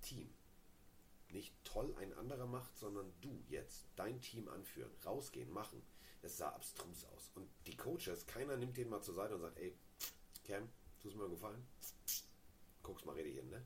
Team. 0.01 0.29
Nicht 1.29 1.53
toll 1.63 1.93
ein 1.97 2.13
anderer 2.13 2.47
macht, 2.47 2.75
sondern 2.77 3.11
du 3.21 3.43
jetzt 3.49 3.87
dein 3.95 4.19
Team 4.21 4.47
anführen, 4.49 4.91
rausgehen, 5.05 5.51
machen. 5.51 5.81
Es 6.21 6.37
sah 6.37 6.49
abstrus 6.49 7.05
aus. 7.05 7.31
Und 7.35 7.47
die 7.67 7.77
Coaches, 7.77 8.25
keiner 8.25 8.57
nimmt 8.57 8.75
den 8.77 8.89
mal 8.89 9.01
zur 9.01 9.13
Seite 9.13 9.35
und 9.35 9.41
sagt, 9.41 9.57
ey, 9.59 9.77
Cam, 10.45 10.67
tust 10.99 11.15
mir 11.15 11.23
einen 11.23 11.33
gefallen? 11.33 11.65
Guck's 12.83 13.05
mal 13.05 13.13
richtig 13.13 13.35
hin, 13.35 13.49
ne? 13.49 13.65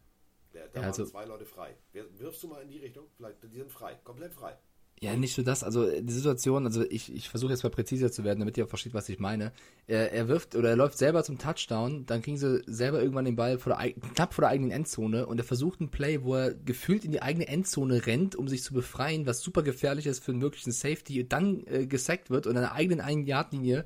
Der, 0.53 0.67
da 0.67 0.81
Ja, 0.81 0.87
also- 0.87 1.03
waren 1.03 1.09
zwei 1.11 1.25
Leute 1.25 1.45
frei. 1.45 1.77
Wirfst 1.93 2.43
du 2.43 2.47
mal 2.47 2.61
in 2.61 2.69
die 2.69 2.79
Richtung? 2.79 3.09
Vielleicht, 3.15 3.41
die 3.43 3.57
sind 3.57 3.71
frei, 3.71 3.95
komplett 4.03 4.33
frei. 4.33 4.59
Ja, 5.03 5.17
nicht 5.17 5.37
nur 5.37 5.43
das, 5.43 5.65
also 5.65 5.85
die 5.99 6.13
Situation, 6.13 6.65
also 6.65 6.85
ich, 6.89 7.13
ich 7.13 7.27
versuche 7.27 7.51
jetzt 7.51 7.63
mal 7.63 7.69
präziser 7.69 8.09
zu 8.09 8.23
werden, 8.23 8.39
damit 8.39 8.57
ihr 8.57 8.63
auch 8.63 8.69
versteht, 8.69 8.93
was 8.93 9.09
ich 9.09 9.19
meine. 9.19 9.51
Er, 9.85 10.13
er 10.13 10.29
wirft 10.29 10.55
oder 10.55 10.69
er 10.69 10.77
läuft 10.77 10.97
selber 10.97 11.25
zum 11.25 11.37
Touchdown, 11.37 12.05
dann 12.05 12.21
kriegen 12.21 12.37
sie 12.37 12.63
selber 12.67 13.01
irgendwann 13.01 13.25
den 13.25 13.35
Ball 13.35 13.59
vor 13.59 13.75
der, 13.75 13.91
knapp 13.91 14.33
vor 14.33 14.43
der 14.43 14.51
eigenen 14.51 14.71
Endzone 14.71 15.25
und 15.25 15.37
er 15.39 15.43
versucht 15.43 15.81
einen 15.81 15.89
Play, 15.89 16.23
wo 16.23 16.35
er 16.35 16.53
gefühlt 16.53 17.03
in 17.03 17.11
die 17.11 17.21
eigene 17.21 17.49
Endzone 17.49 18.05
rennt, 18.05 18.37
um 18.37 18.47
sich 18.47 18.63
zu 18.63 18.73
befreien, 18.73 19.25
was 19.25 19.41
super 19.41 19.61
gefährlich 19.61 20.07
ist 20.07 20.23
für 20.23 20.31
einen 20.31 20.39
möglichen 20.39 20.71
Safety, 20.71 21.27
dann 21.27 21.67
äh, 21.67 21.85
gesackt 21.85 22.29
wird 22.29 22.47
und 22.47 22.55
an 22.55 22.61
der 22.61 22.71
eigenen 22.71 23.01
einen 23.01 23.25
Yard 23.25 23.51
Linie 23.51 23.83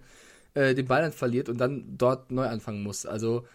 äh, 0.54 0.76
den 0.76 0.86
Ball 0.86 1.02
dann 1.02 1.14
verliert 1.14 1.50
und 1.50 1.58
dann 1.58 1.98
dort 1.98 2.30
neu 2.30 2.46
anfangen 2.46 2.84
muss. 2.84 3.08
Also 3.08 3.48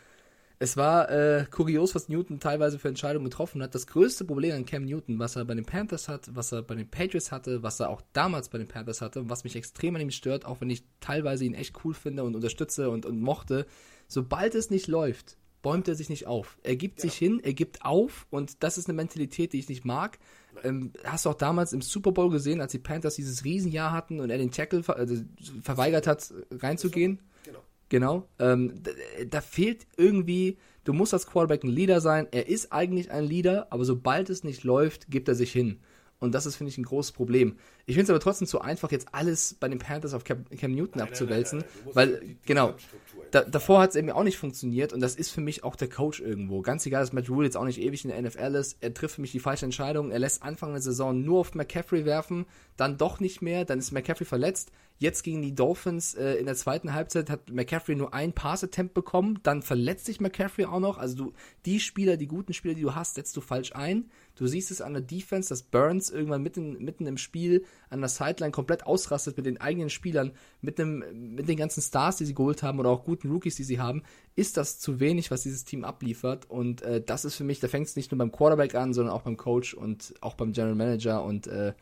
es 0.63 0.77
war 0.77 1.11
äh, 1.11 1.45
kurios, 1.51 1.93
was 1.97 2.09
Newton 2.09 2.39
teilweise 2.39 2.79
für 2.79 2.87
Entscheidungen 2.87 3.25
getroffen 3.25 3.61
hat. 3.65 3.75
Das 3.75 3.89
größte 3.89 4.25
Problem 4.25 4.55
an 4.55 4.65
Cam 4.65 4.85
Newton, 4.85 5.19
was 5.19 5.35
er 5.35 5.45
bei 5.45 5.57
den 5.57 5.65
Panthers 5.65 6.09
hat, 6.09 6.31
was 6.37 6.53
er 6.53 6.63
bei 6.63 6.77
den 6.77 6.89
Patriots 6.89 7.33
hatte, 7.33 7.65
was 7.65 7.81
er 7.81 7.91
auch 7.91 8.01
damals 8.13 8.49
bei 8.49 8.59
den 8.59 8.69
Panthers 8.69 9.01
hatte, 9.01 9.19
und 9.19 9.29
was 9.29 9.43
mich 9.43 9.57
extrem 9.57 9.97
an 9.97 10.03
ihm 10.03 10.13
stört, 10.13 10.45
auch 10.45 10.61
wenn 10.61 10.71
ich 10.71 10.85
teilweise 11.01 11.45
ihn 11.45 11.55
echt 11.55 11.85
cool 11.85 11.95
finde 11.95 12.23
und 12.23 12.37
unterstütze 12.37 12.91
und, 12.91 13.07
und 13.07 13.21
mochte, 13.21 13.67
sobald 14.07 14.55
es 14.55 14.71
nicht 14.71 14.87
läuft, 14.87 15.37
bäumt 15.63 15.89
er 15.89 15.97
sich 15.97 16.09
nicht 16.09 16.29
auf. 16.29 16.57
Er 16.63 16.77
gibt 16.77 17.01
sich 17.01 17.15
hin, 17.15 17.41
er 17.43 17.55
gibt 17.55 17.85
auf 17.85 18.29
und 18.31 18.63
das 18.63 18.79
ist 18.79 18.89
eine 18.89 18.95
Mentalität, 18.95 19.55
die 19.55 19.59
ich 19.59 19.69
nicht 19.69 19.85
mag. 19.85 20.21
Ähm, 20.63 20.93
hast 21.03 21.27
du 21.27 21.31
auch 21.31 21.35
damals 21.35 21.73
im 21.73 21.83
Super 21.83 22.13
Bowl 22.13 22.31
gesehen, 22.31 22.61
als 22.61 22.71
die 22.71 22.79
Panthers 22.79 23.17
dieses 23.17 23.45
Riesenjahr 23.45 23.91
hatten 23.91 24.21
und 24.21 24.31
er 24.31 24.39
den 24.39 24.53
Tackle 24.53 24.85
ver 24.85 24.95
also 24.95 25.17
verweigert 25.61 26.07
hat, 26.07 26.33
reinzugehen? 26.53 27.19
Genau. 27.93 28.27
Ähm, 28.39 28.73
da, 28.83 28.91
da 29.29 29.41
fehlt 29.43 29.87
irgendwie, 29.99 30.57
du 30.85 30.95
musst 30.95 31.13
als 31.13 31.27
Quarterback 31.27 31.63
ein 31.63 31.69
Leader 31.69 32.01
sein. 32.01 32.27
Er 32.31 32.49
ist 32.49 32.73
eigentlich 32.73 33.11
ein 33.11 33.25
Leader, 33.25 33.67
aber 33.69 33.85
sobald 33.85 34.31
es 34.31 34.45
nicht 34.45 34.65
läuft, 34.65 35.11
gibt 35.11 35.29
er 35.29 35.35
sich 35.35 35.53
hin. 35.53 35.79
Und 36.19 36.35
das 36.35 36.47
ist, 36.47 36.57
finde 36.57 36.71
ich, 36.71 36.79
ein 36.79 36.85
großes 36.85 37.13
Problem. 37.13 37.57
Ich 37.85 37.95
finde 37.97 38.05
es 38.05 38.11
aber 38.11 38.21
trotzdem 38.21 38.49
zu 38.49 38.63
einfach, 38.63 38.91
jetzt 38.93 39.09
alles 39.13 39.57
bei 39.61 39.69
den 39.69 39.79
Panthers 39.79 40.15
auf 40.15 40.25
Cam, 40.25 40.47
Cam 40.59 40.73
Newton 40.73 41.01
Nein, 41.01 41.09
abzuwälzen, 41.09 41.59
nein, 41.59 41.69
nein, 41.85 41.95
weil, 41.95 42.21
die- 42.21 42.27
die 42.29 42.39
genau, 42.47 42.75
da, 43.33 43.43
davor 43.43 43.81
hat 43.81 43.91
es 43.91 43.97
eben 43.97 44.11
auch 44.11 44.23
nicht 44.23 44.37
funktioniert 44.37 44.93
und 44.93 45.01
das 45.01 45.17
ist 45.17 45.31
für 45.31 45.41
mich 45.41 45.65
auch 45.65 45.75
der 45.75 45.89
Coach 45.89 46.21
irgendwo. 46.21 46.61
Ganz 46.61 46.85
egal, 46.85 47.01
dass 47.01 47.15
Matt 47.15 47.31
Rule 47.31 47.47
jetzt 47.47 47.57
auch 47.57 47.65
nicht 47.65 47.81
ewig 47.81 48.05
in 48.05 48.11
der 48.11 48.21
NFL 48.21 48.55
ist, 48.55 48.77
er 48.81 48.93
trifft 48.93 49.17
für 49.17 49.21
mich 49.23 49.33
die 49.33 49.41
falsche 49.41 49.65
Entscheidung. 49.65 50.11
Er 50.11 50.19
lässt 50.19 50.43
Anfang 50.43 50.73
der 50.73 50.83
Saison 50.83 51.19
nur 51.25 51.41
auf 51.41 51.55
McCaffrey 51.55 52.05
werfen, 52.05 52.45
dann 52.77 52.99
doch 52.99 53.21
nicht 53.21 53.41
mehr, 53.41 53.65
dann 53.65 53.79
ist 53.79 53.91
McCaffrey 53.91 54.27
verletzt. 54.27 54.71
Jetzt 54.99 55.23
gegen 55.23 55.41
die 55.41 55.55
Dolphins 55.55 56.15
äh, 56.15 56.35
in 56.35 56.47
der 56.47 56.55
zweiten 56.55 56.93
Halbzeit 56.93 57.31
hat 57.31 57.51
McCaffrey 57.51 57.97
nur 57.97 58.13
ein 58.13 58.35
Pass-Attempt 58.35 58.93
bekommen, 58.93 59.41
dann 59.43 59.63
verletzt 59.63 60.05
sich 60.05 60.21
McCaffrey 60.21 60.67
auch 60.67 60.79
noch. 60.79 60.99
Also 60.99 61.17
du, 61.17 61.33
die 61.65 61.81
Spieler, 61.81 62.19
die 62.19 62.29
guten 62.29 62.53
Spieler, 62.53 62.75
die 62.75 62.83
du 62.83 62.95
hast, 62.95 63.15
setzt 63.15 63.37
du 63.37 63.41
falsch 63.41 63.75
ein. 63.75 64.11
Du 64.35 64.47
siehst 64.47 64.71
es 64.71 64.81
an 64.81 64.95
der 64.95 65.03
Defense, 65.03 65.51
dass 65.51 65.63
Burns 65.63 66.11
irgendwann 66.11 66.43
mitten, 66.43 66.83
mitten 66.83 67.07
im 67.07 67.19
Spiel 67.19 67.65
an 67.91 68.01
der 68.01 68.09
Sideline 68.09 68.51
komplett 68.51 68.87
ausrastet 68.87 69.37
mit 69.37 69.47
den 69.47 69.61
eigenen 69.61 69.91
Spielern, 69.91 70.33
mit, 70.61 70.79
dem, 70.79 71.05
mit 71.35 71.49
den 71.49 71.57
ganzen 71.57 71.83
Stars, 71.83 72.17
die 72.17 72.25
sie 72.25 72.35
geholt 72.35 72.63
haben 72.63 72.79
oder 72.81 72.91
auch 72.91 73.05
guten 73.05 73.31
Rookies, 73.31 73.57
die 73.57 73.65
sie 73.65 73.79
haben, 73.79 74.03
ist 74.35 74.57
das 74.57 74.79
zu 74.79 75.01
wenig, 75.01 75.31
was 75.31 75.43
dieses 75.43 75.65
Team 75.65 75.85
abliefert. 75.85 76.49
Und 76.49 76.83
äh, 76.83 77.03
das 77.03 77.25
ist 77.25 77.35
für 77.35 77.45
mich, 77.45 77.61
da 77.61 77.69
fängt 77.69 77.89
es 77.89 77.97
nicht 77.97 78.11
nur 78.11 78.19
beim 78.19 78.33
Quarterback 78.33 78.75
an, 78.75 78.95
sondern 78.95 79.15
auch 79.15 79.23
beim 79.23 79.37
Coach 79.37 79.75
und 79.75 80.15
auch 80.21 80.35
beim 80.35 80.53
General 80.53 80.75
Manager 80.75 81.23
und 81.25 81.47
äh, 81.47 81.75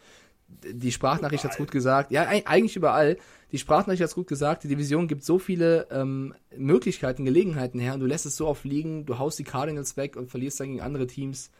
die 0.64 0.90
Sprachnachricht 0.90 1.44
hat's 1.44 1.58
gut 1.58 1.70
gesagt. 1.70 2.10
Ja, 2.10 2.24
eig- 2.28 2.46
eigentlich 2.46 2.74
überall. 2.74 3.18
Die 3.52 3.58
Sprachnachricht 3.58 4.02
hat's 4.02 4.16
gut 4.16 4.26
gesagt. 4.26 4.64
Die 4.64 4.68
Division 4.68 5.06
gibt 5.06 5.22
so 5.22 5.38
viele 5.38 5.86
ähm, 5.92 6.34
Möglichkeiten, 6.56 7.24
Gelegenheiten 7.24 7.78
her 7.78 7.94
und 7.94 8.00
du 8.00 8.06
lässt 8.06 8.26
es 8.26 8.36
so 8.36 8.48
oft 8.48 8.64
liegen. 8.64 9.06
Du 9.06 9.18
haust 9.20 9.38
die 9.38 9.44
Cardinals 9.44 9.96
weg 9.96 10.16
und 10.16 10.28
verlierst 10.28 10.58
dann 10.58 10.70
gegen 10.70 10.80
andere 10.80 11.06
Teams. 11.06 11.52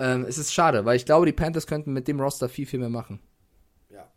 Ähm, 0.00 0.24
es 0.24 0.38
ist 0.38 0.52
schade, 0.52 0.84
weil 0.84 0.96
ich 0.96 1.04
glaube, 1.04 1.26
die 1.26 1.32
Panthers 1.32 1.66
könnten 1.66 1.92
mit 1.92 2.08
dem 2.08 2.20
Roster 2.20 2.48
viel, 2.48 2.66
viel 2.66 2.78
mehr 2.78 2.88
machen. 2.88 3.20
Ja. 3.90 4.10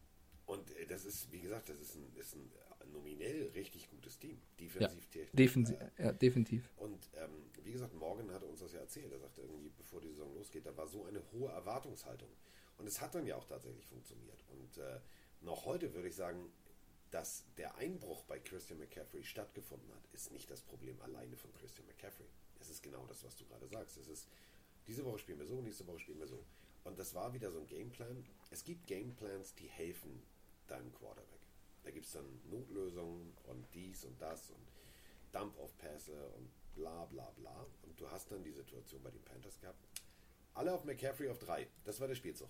Und 0.45 0.71
äh, 0.77 0.85
das 0.87 1.05
ist, 1.05 1.31
wie 1.31 1.41
gesagt, 1.41 1.69
das 1.69 1.77
ist 1.79 1.95
ein, 1.95 2.11
ist 2.15 2.35
ein 2.35 2.49
äh, 2.79 2.85
nominell 2.93 3.51
richtig 3.53 3.89
gutes 3.89 4.17
Team. 4.17 4.39
Defensiv, 4.59 5.07
te- 5.07 5.27
Defensiv, 5.33 5.77
ja, 5.99 6.11
definitiv. 6.13 6.69
Und 6.77 7.09
ähm, 7.15 7.31
wie 7.63 7.73
gesagt, 7.73 7.93
Morgan 7.95 8.31
hatte 8.31 8.45
uns 8.45 8.61
das 8.61 8.71
ja 8.73 8.79
erzählt. 8.79 9.11
Er 9.11 9.19
sagte 9.19 9.41
irgendwie, 9.41 9.71
bevor 9.77 9.99
die 9.99 10.09
Saison 10.09 10.33
losgeht, 10.33 10.65
da 10.65 10.75
war 10.77 10.87
so 10.87 11.05
eine 11.05 11.21
hohe 11.33 11.51
Erwartungshaltung. 11.51 12.29
Und 12.77 12.87
es 12.87 13.01
hat 13.01 13.13
dann 13.13 13.25
ja 13.25 13.35
auch 13.35 13.45
tatsächlich 13.45 13.85
funktioniert. 13.85 14.43
Und 14.49 14.77
äh, 14.77 14.99
noch 15.41 15.65
heute 15.65 15.93
würde 15.93 16.07
ich 16.07 16.15
sagen, 16.15 16.49
dass 17.11 17.43
der 17.57 17.75
Einbruch 17.75 18.23
bei 18.23 18.39
Christian 18.39 18.79
McCaffrey 18.79 19.23
stattgefunden 19.23 19.93
hat, 19.93 20.07
ist 20.13 20.31
nicht 20.31 20.49
das 20.49 20.61
Problem 20.61 20.99
alleine 21.01 21.35
von 21.37 21.51
Christian 21.53 21.85
McCaffrey. 21.85 22.25
Es 22.59 22.69
ist 22.69 22.81
genau 22.81 23.05
das, 23.07 23.23
was 23.23 23.35
du 23.35 23.45
gerade 23.45 23.67
sagst. 23.67 23.97
Es 23.97 24.07
ist, 24.07 24.27
diese 24.87 25.05
Woche 25.05 25.19
spielen 25.19 25.39
wir 25.39 25.45
so, 25.45 25.61
nächste 25.61 25.87
Woche 25.87 25.99
spielen 25.99 26.19
wir 26.19 26.27
so. 26.27 26.43
Und 26.83 26.99
das 26.99 27.13
war 27.13 27.33
wieder 27.33 27.51
so 27.51 27.59
ein 27.59 27.67
Gameplan. 27.67 28.25
Es 28.51 28.63
gibt 28.63 28.87
Gameplans, 28.87 29.55
die 29.55 29.67
helfen 29.67 30.21
deinem 30.67 30.93
Quarterback. 30.93 31.39
Da 31.83 31.91
gibt 31.91 32.05
es 32.05 32.11
dann 32.13 32.25
Notlösungen 32.49 33.33
und 33.45 33.65
dies 33.73 34.05
und 34.05 34.21
das 34.21 34.49
und 34.49 34.65
Dump-Off-Pässe 35.31 36.29
und 36.37 36.49
bla 36.75 37.05
bla 37.05 37.29
bla. 37.31 37.65
Und 37.83 37.99
du 37.99 38.09
hast 38.09 38.31
dann 38.31 38.43
die 38.43 38.51
Situation 38.51 39.01
bei 39.03 39.11
den 39.11 39.23
Panthers 39.23 39.59
gehabt. 39.59 39.85
Alle 40.53 40.73
auf 40.73 40.85
McCaffrey 40.85 41.29
auf 41.29 41.39
drei. 41.39 41.67
Das 41.83 41.99
war 41.99 42.07
der 42.07 42.15
Spielzug. 42.15 42.49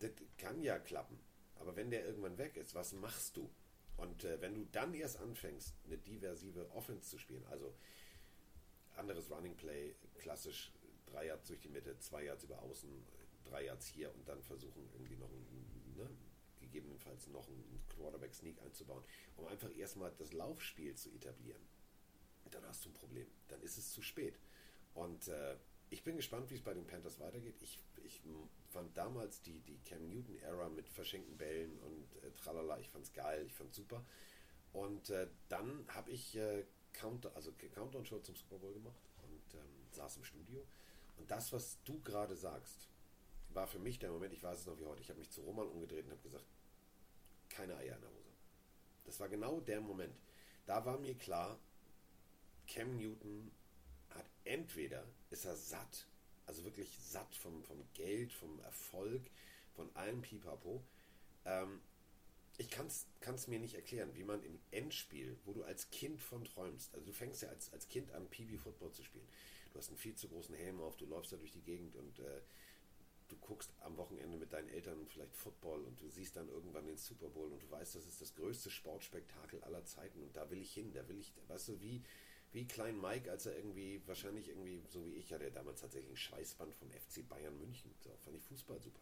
Das 0.00 0.10
kann 0.38 0.62
ja 0.62 0.78
klappen. 0.78 1.18
Aber 1.56 1.76
wenn 1.76 1.90
der 1.90 2.04
irgendwann 2.04 2.38
weg 2.38 2.56
ist, 2.56 2.74
was 2.74 2.92
machst 2.92 3.36
du? 3.36 3.48
Und 3.96 4.24
äh, 4.24 4.40
wenn 4.40 4.54
du 4.54 4.66
dann 4.72 4.94
erst 4.94 5.18
anfängst, 5.18 5.74
eine 5.86 5.98
diversive 5.98 6.70
Offense 6.72 7.08
zu 7.08 7.18
spielen, 7.18 7.44
also 7.50 7.72
anderes 8.96 9.30
Running 9.30 9.56
Play, 9.56 9.94
klassisch 10.18 10.72
drei 11.12 11.26
Yards 11.26 11.48
durch 11.48 11.60
die 11.60 11.68
Mitte, 11.68 11.98
zwei 11.98 12.24
Yards 12.24 12.44
über 12.44 12.60
außen, 12.62 12.90
drei 13.44 13.64
Yards 13.64 13.86
hier 13.86 14.14
und 14.14 14.28
dann 14.28 14.42
versuchen 14.42 14.88
irgendwie 14.92 15.16
noch 15.16 15.30
ein, 15.30 15.94
ne, 15.96 16.08
gegebenenfalls 16.60 17.26
noch 17.28 17.48
einen 17.48 17.82
Quarterback-Sneak 17.88 18.60
einzubauen, 18.62 19.04
um 19.36 19.46
einfach 19.46 19.70
erstmal 19.76 20.12
das 20.18 20.32
Laufspiel 20.32 20.94
zu 20.94 21.10
etablieren. 21.10 21.62
Dann 22.50 22.66
hast 22.66 22.84
du 22.84 22.90
ein 22.90 22.94
Problem. 22.94 23.26
Dann 23.48 23.62
ist 23.62 23.78
es 23.78 23.92
zu 23.92 24.02
spät. 24.02 24.38
Und 24.94 25.28
äh, 25.28 25.56
ich 25.88 26.04
bin 26.04 26.16
gespannt, 26.16 26.50
wie 26.50 26.54
es 26.54 26.62
bei 26.62 26.74
den 26.74 26.86
Panthers 26.86 27.18
weitergeht. 27.18 27.56
Ich, 27.62 27.78
ich 28.04 28.22
fand 28.70 28.96
damals 28.96 29.42
die, 29.42 29.60
die 29.60 29.78
Cam 29.84 30.08
Newton-Ära 30.08 30.68
mit 30.68 30.88
verschenkten 30.88 31.36
Bällen 31.36 31.78
und 31.80 32.16
äh, 32.22 32.30
tralala, 32.32 32.78
ich 32.78 32.88
fand 32.88 33.04
es 33.04 33.12
geil, 33.12 33.44
ich 33.46 33.54
fand 33.54 33.70
es 33.70 33.76
super. 33.76 34.04
Und 34.72 35.10
äh, 35.10 35.28
dann 35.48 35.86
habe 35.88 36.10
ich 36.10 36.36
äh, 36.36 36.64
Count, 36.92 37.26
also 37.34 37.52
Countdown-Show 37.52 38.20
zum 38.20 38.36
Super 38.36 38.58
Bowl 38.58 38.72
gemacht 38.72 39.00
und 39.22 39.54
ähm, 39.54 39.86
saß 39.92 40.16
im 40.18 40.24
Studio. 40.24 40.66
Und 41.16 41.30
das, 41.30 41.52
was 41.52 41.78
du 41.84 42.00
gerade 42.02 42.36
sagst, 42.36 42.88
war 43.50 43.66
für 43.66 43.78
mich 43.78 43.98
der 43.98 44.10
Moment, 44.10 44.32
ich 44.32 44.42
weiß 44.42 44.60
es 44.60 44.66
noch 44.66 44.78
wie 44.78 44.86
heute, 44.86 45.02
ich 45.02 45.10
habe 45.10 45.18
mich 45.18 45.30
zu 45.30 45.42
Roman 45.42 45.68
umgedreht 45.68 46.04
und 46.04 46.12
habe 46.12 46.22
gesagt, 46.22 46.46
keine 47.48 47.76
Eier 47.76 47.96
in 47.96 48.00
der 48.00 48.10
Hose. 48.10 48.30
Das 49.04 49.20
war 49.20 49.28
genau 49.28 49.60
der 49.60 49.80
Moment. 49.80 50.14
Da 50.66 50.84
war 50.84 50.98
mir 50.98 51.14
klar, 51.14 51.58
Cam 52.66 52.96
Newton 52.96 53.50
hat 54.10 54.26
entweder 54.44 55.04
ist 55.30 55.44
er 55.44 55.56
satt, 55.56 56.06
also 56.46 56.64
wirklich 56.64 56.98
satt 56.98 57.34
vom, 57.34 57.62
vom 57.64 57.82
Geld, 57.94 58.32
vom 58.32 58.60
Erfolg, 58.60 59.22
von 59.74 59.94
allem 59.96 60.22
Pipapo. 60.22 60.82
Ähm, 61.44 61.80
ich 62.58 62.70
kann 62.70 62.86
es 62.86 63.48
mir 63.48 63.58
nicht 63.58 63.74
erklären, 63.74 64.14
wie 64.14 64.24
man 64.24 64.42
im 64.44 64.58
Endspiel, 64.70 65.36
wo 65.44 65.52
du 65.52 65.64
als 65.64 65.90
Kind 65.90 66.20
von 66.20 66.44
träumst, 66.44 66.94
also 66.94 67.06
du 67.06 67.12
fängst 67.12 67.42
ja 67.42 67.48
als, 67.48 67.72
als 67.72 67.88
Kind 67.88 68.12
an, 68.12 68.28
PB-Football 68.28 68.92
zu 68.92 69.02
spielen. 69.02 69.26
Du 69.72 69.78
hast 69.78 69.88
einen 69.88 69.98
viel 69.98 70.14
zu 70.14 70.28
großen 70.28 70.54
Helm 70.54 70.80
auf, 70.80 70.96
du 70.96 71.06
läufst 71.06 71.32
da 71.32 71.36
durch 71.36 71.52
die 71.52 71.62
Gegend 71.62 71.96
und 71.96 72.18
äh, 72.18 72.42
du 73.28 73.36
guckst 73.38 73.72
am 73.80 73.96
Wochenende 73.96 74.36
mit 74.36 74.52
deinen 74.52 74.68
Eltern 74.68 75.06
vielleicht 75.08 75.34
Football 75.34 75.84
und 75.84 76.00
du 76.00 76.08
siehst 76.08 76.36
dann 76.36 76.48
irgendwann 76.48 76.86
den 76.86 76.98
Super 76.98 77.28
Bowl 77.28 77.50
und 77.50 77.62
du 77.62 77.70
weißt, 77.70 77.94
das 77.94 78.06
ist 78.06 78.20
das 78.20 78.34
größte 78.34 78.70
Sportspektakel 78.70 79.62
aller 79.64 79.84
Zeiten 79.84 80.22
und 80.22 80.36
da 80.36 80.50
will 80.50 80.60
ich 80.60 80.74
hin, 80.74 80.92
da 80.92 81.08
will 81.08 81.18
ich, 81.18 81.32
weißt 81.48 81.68
du, 81.68 81.80
wie, 81.80 82.02
wie 82.52 82.66
Klein 82.66 83.00
Mike, 83.00 83.30
als 83.30 83.46
er 83.46 83.56
irgendwie, 83.56 84.02
wahrscheinlich 84.06 84.48
irgendwie, 84.48 84.82
so 84.88 85.04
wie 85.06 85.14
ich, 85.14 85.32
hatte 85.32 85.44
er 85.44 85.50
damals 85.50 85.80
tatsächlich 85.80 86.10
ein 86.10 86.16
Schweißband 86.16 86.74
vom 86.74 86.90
FC 86.90 87.26
Bayern 87.26 87.58
München. 87.58 87.94
So, 88.00 88.14
fand 88.24 88.36
ich 88.36 88.42
Fußball 88.42 88.80
super. 88.80 89.00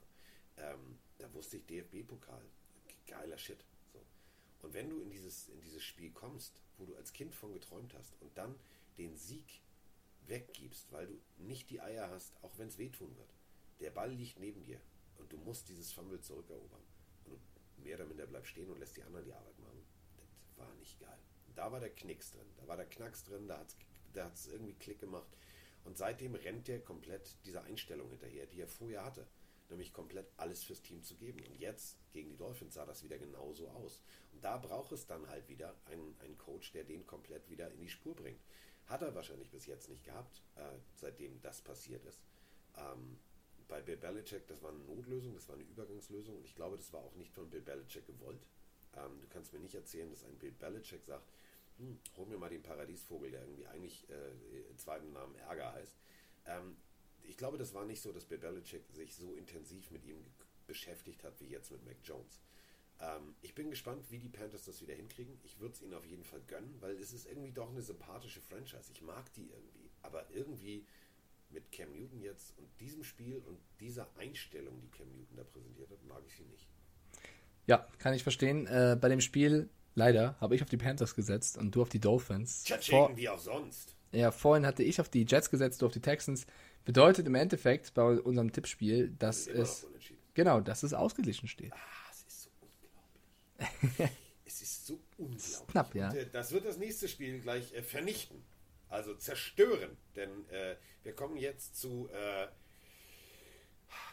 Ähm, 0.56 0.98
da 1.18 1.32
wusste 1.34 1.56
ich 1.56 1.66
DFB-Pokal. 1.66 2.44
Geiler 3.08 3.38
Shit. 3.38 3.64
So. 3.92 4.00
Und 4.62 4.74
wenn 4.74 4.88
du 4.88 5.00
in 5.00 5.10
dieses, 5.10 5.48
in 5.48 5.60
dieses 5.60 5.82
Spiel 5.82 6.12
kommst, 6.12 6.60
wo 6.78 6.84
du 6.84 6.94
als 6.94 7.12
Kind 7.12 7.34
von 7.34 7.52
geträumt 7.52 7.92
hast 7.94 8.14
und 8.20 8.36
dann 8.38 8.54
den 8.98 9.16
Sieg 9.16 9.62
weggibst, 10.26 10.92
weil 10.92 11.06
du 11.06 11.20
nicht 11.38 11.70
die 11.70 11.80
Eier 11.80 12.10
hast, 12.10 12.34
auch 12.42 12.56
wenn 12.58 12.68
es 12.68 12.78
wehtun 12.78 13.16
wird. 13.16 13.34
Der 13.80 13.90
Ball 13.90 14.12
liegt 14.12 14.38
neben 14.38 14.62
dir 14.64 14.80
und 15.18 15.32
du 15.32 15.38
musst 15.38 15.68
dieses 15.68 15.92
Fumble 15.92 16.20
zurückerobern. 16.20 16.82
Und 17.24 17.40
mehr 17.78 17.96
oder 17.96 18.06
minder 18.06 18.26
bleibst 18.26 18.50
stehen 18.50 18.70
und 18.70 18.78
lässt 18.78 18.96
die 18.96 19.02
anderen 19.02 19.24
die 19.24 19.32
Arbeit 19.32 19.58
machen. 19.58 19.84
Das 20.16 20.58
war 20.58 20.74
nicht 20.74 20.98
geil. 21.00 21.18
Da 21.54 21.72
war 21.72 21.80
der 21.80 21.90
Knicks 21.90 22.32
drin, 22.32 22.46
da 22.56 22.66
war 22.68 22.76
der 22.76 22.86
Knacks 22.86 23.24
drin, 23.24 23.48
da 23.48 23.58
hat 23.58 23.68
es 23.68 23.76
da 24.12 24.24
hat's 24.24 24.46
irgendwie 24.46 24.74
Klick 24.74 24.98
gemacht. 25.00 25.28
Und 25.84 25.96
seitdem 25.96 26.34
rennt 26.34 26.68
der 26.68 26.80
komplett 26.80 27.36
dieser 27.44 27.64
Einstellung 27.64 28.10
hinterher, 28.10 28.46
die 28.46 28.60
er 28.60 28.68
vorher 28.68 29.04
hatte. 29.04 29.26
Nämlich 29.68 29.92
komplett 29.92 30.26
alles 30.36 30.64
fürs 30.64 30.82
Team 30.82 31.02
zu 31.02 31.14
geben. 31.16 31.44
Und 31.46 31.56
jetzt 31.56 31.96
gegen 32.12 32.28
die 32.28 32.36
Dolphins 32.36 32.74
sah 32.74 32.84
das 32.84 33.04
wieder 33.04 33.18
genauso 33.18 33.68
aus. 33.68 34.00
Und 34.32 34.44
da 34.44 34.58
braucht 34.58 34.92
es 34.92 35.06
dann 35.06 35.28
halt 35.28 35.48
wieder 35.48 35.76
einen, 35.86 36.16
einen 36.20 36.36
Coach, 36.38 36.72
der 36.72 36.84
den 36.84 37.06
komplett 37.06 37.48
wieder 37.48 37.70
in 37.70 37.80
die 37.80 37.88
Spur 37.88 38.16
bringt. 38.16 38.40
Hat 38.90 39.02
er 39.02 39.14
wahrscheinlich 39.14 39.50
bis 39.50 39.66
jetzt 39.66 39.88
nicht 39.88 40.02
gehabt, 40.04 40.42
äh, 40.56 40.78
seitdem 40.96 41.40
das 41.42 41.60
passiert 41.62 42.04
ist. 42.04 42.20
Ähm, 42.76 43.18
bei 43.68 43.80
Bill 43.80 43.96
Belichick, 43.96 44.48
das 44.48 44.62
war 44.64 44.70
eine 44.70 44.80
Notlösung, 44.80 45.32
das 45.32 45.48
war 45.48 45.54
eine 45.54 45.64
Übergangslösung. 45.64 46.36
Und 46.36 46.44
ich 46.44 46.56
glaube, 46.56 46.76
das 46.76 46.92
war 46.92 47.00
auch 47.00 47.14
nicht 47.14 47.32
von 47.32 47.48
Bill 47.48 47.60
Belichick 47.60 48.04
gewollt. 48.04 48.44
Ähm, 48.96 49.20
du 49.20 49.28
kannst 49.28 49.52
mir 49.52 49.60
nicht 49.60 49.76
erzählen, 49.76 50.10
dass 50.10 50.24
ein 50.24 50.36
Bill 50.38 50.50
Belichick 50.50 51.04
sagt, 51.04 51.30
hm, 51.78 52.00
hol 52.16 52.26
mir 52.26 52.36
mal 52.36 52.50
den 52.50 52.64
Paradiesvogel, 52.64 53.30
der 53.30 53.42
irgendwie 53.42 53.66
eigentlich 53.68 54.10
äh, 54.10 54.76
zweiten 54.76 55.12
Namen 55.12 55.36
Ärger 55.36 55.72
heißt. 55.72 55.94
Ähm, 56.46 56.76
ich 57.22 57.36
glaube, 57.36 57.58
das 57.58 57.72
war 57.74 57.84
nicht 57.84 58.02
so, 58.02 58.10
dass 58.10 58.24
Bill 58.24 58.38
Belichick 58.38 58.82
sich 58.90 59.14
so 59.14 59.34
intensiv 59.34 59.92
mit 59.92 60.04
ihm 60.04 60.24
beschäftigt 60.66 61.22
hat 61.22 61.40
wie 61.40 61.46
jetzt 61.46 61.70
mit 61.70 61.84
Mac 61.84 61.96
Jones. 62.02 62.40
Ähm, 63.00 63.34
ich 63.42 63.54
bin 63.54 63.70
gespannt, 63.70 64.04
wie 64.10 64.18
die 64.18 64.28
Panthers 64.28 64.64
das 64.64 64.80
wieder 64.82 64.94
hinkriegen. 64.94 65.38
Ich 65.44 65.58
würde 65.58 65.74
es 65.74 65.82
ihnen 65.82 65.94
auf 65.94 66.06
jeden 66.06 66.24
Fall 66.24 66.40
gönnen, 66.46 66.74
weil 66.80 66.96
es 66.96 67.12
ist 67.12 67.26
irgendwie 67.26 67.52
doch 67.52 67.70
eine 67.70 67.82
sympathische 67.82 68.40
Franchise. 68.40 68.90
Ich 68.92 69.02
mag 69.02 69.32
die 69.34 69.48
irgendwie. 69.48 69.90
Aber 70.02 70.26
irgendwie 70.30 70.86
mit 71.50 71.72
Cam 71.72 71.92
Newton 71.92 72.20
jetzt 72.20 72.56
und 72.58 72.68
diesem 72.80 73.02
Spiel 73.02 73.42
und 73.46 73.58
dieser 73.80 74.08
Einstellung, 74.16 74.80
die 74.80 74.90
Cam 74.90 75.08
Newton 75.08 75.36
da 75.36 75.44
präsentiert 75.44 75.90
hat, 75.90 76.02
mag 76.04 76.22
ich 76.26 76.36
sie 76.36 76.44
nicht. 76.44 76.68
Ja, 77.66 77.86
kann 77.98 78.14
ich 78.14 78.22
verstehen. 78.22 78.66
Äh, 78.66 78.96
bei 79.00 79.08
dem 79.08 79.20
Spiel, 79.20 79.68
leider, 79.94 80.36
habe 80.40 80.54
ich 80.54 80.62
auf 80.62 80.68
die 80.68 80.76
Panthers 80.76 81.14
gesetzt 81.14 81.58
und 81.58 81.74
du 81.74 81.82
auf 81.82 81.88
die 81.88 82.00
Dolphins. 82.00 82.64
Vor, 82.82 83.16
wie 83.16 83.28
auch 83.28 83.38
sonst. 83.38 83.94
Ja, 84.12 84.32
vorhin 84.32 84.66
hatte 84.66 84.82
ich 84.82 85.00
auf 85.00 85.08
die 85.08 85.24
Jets 85.24 85.50
gesetzt, 85.50 85.82
du 85.82 85.86
auf 85.86 85.92
die 85.92 86.00
Texans. 86.00 86.46
Bedeutet 86.84 87.26
im 87.26 87.34
Endeffekt 87.34 87.94
bei 87.94 88.02
unserem 88.02 88.52
Tippspiel, 88.52 89.10
dass 89.18 89.46
es. 89.46 89.86
Genau, 90.34 90.60
dass 90.60 90.82
es 90.82 90.94
ausgeglichen 90.94 91.48
steht. 91.48 91.72
Ah, 91.72 91.76
es 92.10 92.22
ist 92.22 92.42
so 92.44 92.50
unglaublich. 92.60 93.49
es 94.44 94.62
ist 94.62 94.86
so 94.86 95.00
unglaublich. 95.16 95.66
Knapp, 95.68 95.94
ja. 95.94 96.10
Und, 96.10 96.16
äh, 96.16 96.30
das 96.30 96.52
wird 96.52 96.64
das 96.64 96.76
nächste 96.78 97.08
Spiel 97.08 97.40
gleich 97.40 97.72
äh, 97.74 97.82
vernichten. 97.82 98.42
Also 98.88 99.14
zerstören. 99.14 99.96
Denn 100.16 100.48
äh, 100.50 100.76
wir 101.02 101.14
kommen 101.14 101.36
jetzt 101.36 101.76
zu 101.76 102.08
äh, 102.10 102.48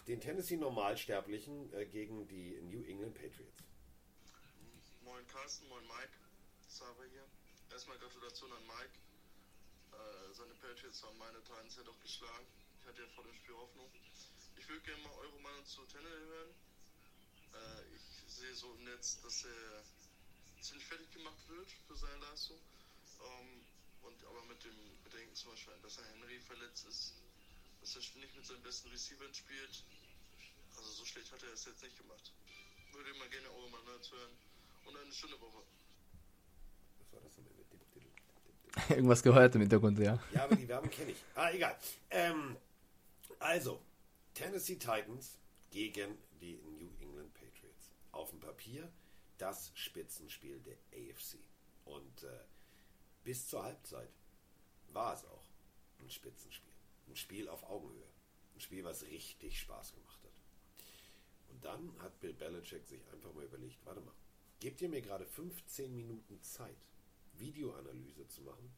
den 0.07 0.22
Tennessee 0.22 0.57
Normalsterblichen 0.57 1.74
äh, 1.74 1.86
gegen 1.86 2.28
die 2.28 2.61
New 2.61 2.84
England 2.84 3.15
Patriots. 3.15 3.64
Moin 5.03 5.26
Carsten, 5.28 5.68
moin 5.68 5.84
Mike. 5.84 6.14
Sava 6.68 7.03
hier. 7.11 7.26
Erstmal 7.72 7.98
Gratulation 7.98 8.52
an 8.52 8.64
Mike. 8.68 8.99
Äh, 9.91 10.34
seine 10.34 10.53
Patriots 10.56 11.03
haben 11.03 11.18
meine 11.18 11.41
Titans 11.44 11.76
ja 11.76 11.84
doch 11.84 11.99
geschlagen. 11.99 12.45
Ich 12.82 12.88
hatte 12.88 13.02
ja 13.02 13.07
vor 13.15 13.24
dem 13.24 13.34
Spiel 13.34 13.56
Hoffnung. 13.56 13.90
Ich 14.56 14.69
würde 14.69 14.82
gerne 14.82 15.02
mal 15.03 15.14
eure 15.19 15.40
Meinung 15.41 15.65
zu 15.65 15.82
Tennel 15.86 16.11
hören. 16.11 16.53
Äh, 17.53 17.95
ich 17.95 18.16
sehe 18.38 18.53
so 18.53 18.72
im 18.73 18.84
Netz, 18.84 19.19
dass 19.22 19.45
er 19.45 19.84
ziemlich 20.61 20.85
fertig 20.85 21.11
gemacht 21.11 21.41
wird 21.47 21.69
für 21.88 21.95
seine 21.95 22.18
Leistung. 22.18 22.57
Ähm, 23.19 23.65
und 24.03 24.23
aber 24.26 24.43
mit 24.45 24.64
dem 24.64 24.77
Bedenken 25.03 25.34
zum 25.35 25.51
Beispiel, 25.51 25.73
dass 25.81 25.97
er 25.97 26.05
Henry 26.05 26.39
verletzt 26.39 26.85
ist, 26.85 27.14
dass 27.81 27.95
er 27.95 28.01
nicht 28.19 28.35
mit 28.35 28.45
seinen 28.45 28.61
besten 28.61 28.89
Receivern 28.89 29.34
spielt. 29.34 29.84
Also 30.76 30.91
so 30.91 31.05
schlecht 31.05 31.31
hat 31.31 31.41
er 31.43 31.53
es 31.53 31.65
jetzt 31.65 31.81
nicht 31.81 31.97
gemacht. 31.97 32.31
Würde 32.93 33.14
mal 33.15 33.30
gerne 33.30 33.49
eure 33.49 33.69
Meinung 33.72 33.88
hören. 33.88 34.31
Und 34.85 34.95
eine 34.95 35.11
schöne 35.11 35.39
Woche. 35.41 35.64
Was 36.99 37.14
war 37.14 37.22
das 37.22 37.38
Ende? 37.38 37.49
Dip, 37.53 37.69
dip, 37.69 37.93
dip, 37.93 38.89
Irgendwas 38.91 39.23
gehört 39.23 39.55
im 39.55 39.61
Hintergrund, 39.61 39.99
ja. 39.99 40.19
Ja, 40.34 40.43
aber 40.43 40.55
die 40.55 40.68
Werbung 40.68 40.89
kenne 40.89 41.11
ich. 41.11 41.18
Ah, 41.35 41.51
egal. 41.51 41.77
Ähm, 42.11 42.55
also, 43.39 43.81
Tennessee 44.34 44.76
Titans 44.76 45.38
gegen 45.72 46.18
die 46.39 46.55
New. 46.57 46.97
Auf 48.18 48.31
dem 48.31 48.39
Papier 48.39 48.91
das 49.38 49.72
Spitzenspiel 49.76 50.60
der 50.61 50.77
AFC. 50.91 51.38
Und 51.85 52.23
äh, 52.23 52.39
bis 53.23 53.48
zur 53.48 53.61
Halbzeit 53.61 54.10
war 54.88 55.14
es 55.14 55.23
auch 55.26 55.45
ein 55.99 56.10
Spitzenspiel. 56.10 56.73
Ein 57.07 57.15
Spiel 57.15 57.48
auf 57.48 57.64
Augenhöhe. 57.69 58.10
Ein 58.56 58.60
Spiel, 58.60 58.84
was 58.84 59.03
richtig 59.03 59.60
Spaß 59.60 59.94
gemacht 59.94 60.23
hat. 60.23 60.31
Und 61.49 61.64
dann 61.64 61.94
hat 61.99 62.19
Bill 62.19 62.34
Belichick 62.34 62.88
sich 62.88 63.07
einfach 63.14 63.31
mal 63.34 63.45
überlegt, 63.45 63.85
warte 63.85 64.02
mal, 64.02 64.15
gebt 64.60 64.81
ihr 64.81 64.89
mir 64.89 65.03
gerade 65.03 65.27
15 65.27 65.94
Minuten 65.95 66.41
Zeit, 66.41 66.88
Videoanalyse 67.34 68.27
zu 68.27 68.41
machen 68.41 68.73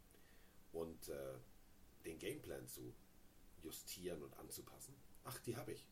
und 0.73 1.07
äh, 1.07 1.35
den 2.03 2.19
Gameplan 2.19 2.67
zu 2.67 2.93
justieren 3.63 4.21
und 4.21 4.37
anzupassen. 4.37 4.93
Ach, 5.23 5.39
die 5.39 5.55
habe 5.55 5.71
ich. 5.71 5.87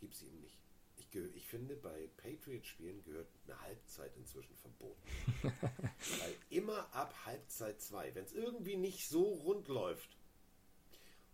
Gib 0.00 0.12
sie 0.12 0.26
ihm 0.26 0.40
nicht. 0.40 0.58
Ich, 1.00 1.14
ich 1.34 1.46
finde, 1.46 1.76
bei 1.76 2.08
Patriot-Spielen 2.18 3.02
gehört 3.04 3.28
eine 3.46 3.60
Halbzeit 3.62 4.14
inzwischen 4.16 4.54
verboten. 4.56 5.00
Weil 5.42 6.34
immer 6.50 6.94
ab 6.94 7.14
Halbzeit 7.24 7.80
2, 7.80 8.14
wenn 8.14 8.24
es 8.24 8.32
irgendwie 8.32 8.76
nicht 8.76 9.08
so 9.08 9.22
rund 9.22 9.68
läuft 9.68 10.16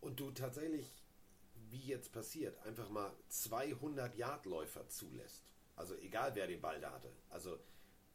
und 0.00 0.20
du 0.20 0.30
tatsächlich, 0.30 0.94
wie 1.70 1.80
jetzt 1.80 2.12
passiert, 2.12 2.58
einfach 2.64 2.88
mal 2.90 3.12
200 3.28 4.16
Yard-Läufer 4.16 4.88
zulässt, 4.88 5.42
also 5.74 5.96
egal 5.96 6.34
wer 6.34 6.46
den 6.46 6.60
Ball 6.60 6.80
da 6.80 6.92
hatte, 6.92 7.12
also 7.30 7.58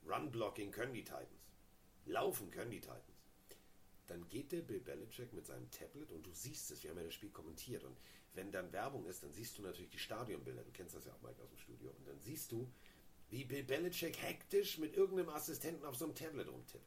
Run-Blocking 0.08 0.72
können 0.72 0.94
die 0.94 1.04
Titans, 1.04 1.28
laufen 2.06 2.50
können 2.50 2.72
die 2.72 2.82
Titans, 2.82 3.02
dann 4.08 4.28
geht 4.30 4.52
der 4.52 4.62
Bill 4.62 4.80
Belichick 4.80 5.34
mit 5.34 5.46
seinem 5.46 5.70
Tablet 5.72 6.12
und 6.12 6.26
du 6.26 6.32
siehst 6.32 6.72
es, 6.72 6.84
wir 6.84 6.92
haben 6.92 6.98
ja 6.98 7.06
das 7.06 7.14
Spiel 7.14 7.30
kommentiert 7.30 7.84
und 7.84 7.98
wenn 8.34 8.52
dann 8.52 8.72
Werbung 8.72 9.06
ist, 9.06 9.24
dann 9.24 9.34
siehst 9.34 9.58
du 9.58 9.62
natürlich 9.62 9.92
die 9.92 10.00
Stadionbilder, 10.00 10.64
du 10.64 10.72
kennst 10.72 10.96
das 10.96 11.06
ja 11.06 11.14
auch, 11.14 11.22
Mike, 11.22 11.42
aus 11.42 11.50
dem 11.50 11.58
Studio, 11.58 11.90
und 11.92 12.08
dann 12.08 12.20
siehst 12.20 12.52
du, 12.52 12.72
wie 13.30 13.46
Bill 13.46 13.64
Belichick 13.64 14.22
hektisch 14.22 14.78
mit 14.78 14.96
irgendeinem 14.96 15.30
Assistenten 15.30 15.86
auf 15.86 15.96
so 15.96 16.06
einem 16.06 16.16
Tablet 16.16 16.48
rumtippt. 16.48 16.86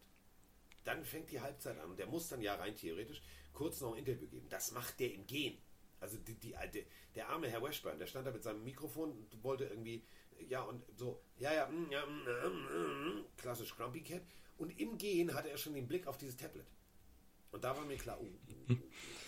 Dann 0.85 1.05
fängt 1.05 1.31
die 1.31 1.41
Halbzeit 1.41 1.79
an 1.79 1.91
und 1.91 1.99
der 1.99 2.07
muss 2.07 2.29
dann 2.29 2.43
ja 2.43 2.55
rein 2.55 2.77
theoretisch 2.77 3.23
kurz 3.53 3.81
noch 3.81 3.93
ein 3.93 3.99
Interview 3.99 4.29
geben. 4.29 4.47
Das 4.51 4.73
macht 4.73 5.01
der 5.01 5.15
im 5.15 5.27
Gehen. 5.27 5.57
Also 6.01 6.19
die, 6.19 6.35
die, 6.35 6.51
der, 6.51 6.85
der 7.15 7.29
arme 7.31 7.49
Herr 7.49 7.63
Washburn, 7.63 7.99
der 7.99 8.07
stand 8.07 8.27
da 8.27 8.31
mit 8.31 8.43
seinem 8.43 8.63
Mikrofon 8.63 9.11
und 9.13 9.43
wollte 9.43 9.65
irgendwie, 9.65 10.05
ja 10.49 10.63
und 10.63 10.85
so, 10.99 11.23
ja, 11.39 11.55
ja, 11.55 11.67
mm, 11.67 11.91
ja, 11.91 12.05
mm, 12.05 12.25
mm, 12.25 13.21
mm, 13.21 13.25
klassisch 13.39 13.75
Grumpy 13.75 14.03
Cat. 14.03 14.23
Und 14.59 14.79
im 14.79 14.99
Gehen 14.99 15.33
hatte 15.33 15.49
er 15.49 15.57
schon 15.57 15.73
den 15.73 15.89
Blick 15.89 16.07
auf 16.07 16.19
dieses 16.19 16.37
Tablet. 16.37 16.67
Und 17.53 17.65
da 17.65 17.75
war 17.75 17.87
mir 17.87 17.97
klar, 17.97 18.19
oh, 18.21 18.27
oh, 18.27 18.73
oh, 18.73 18.77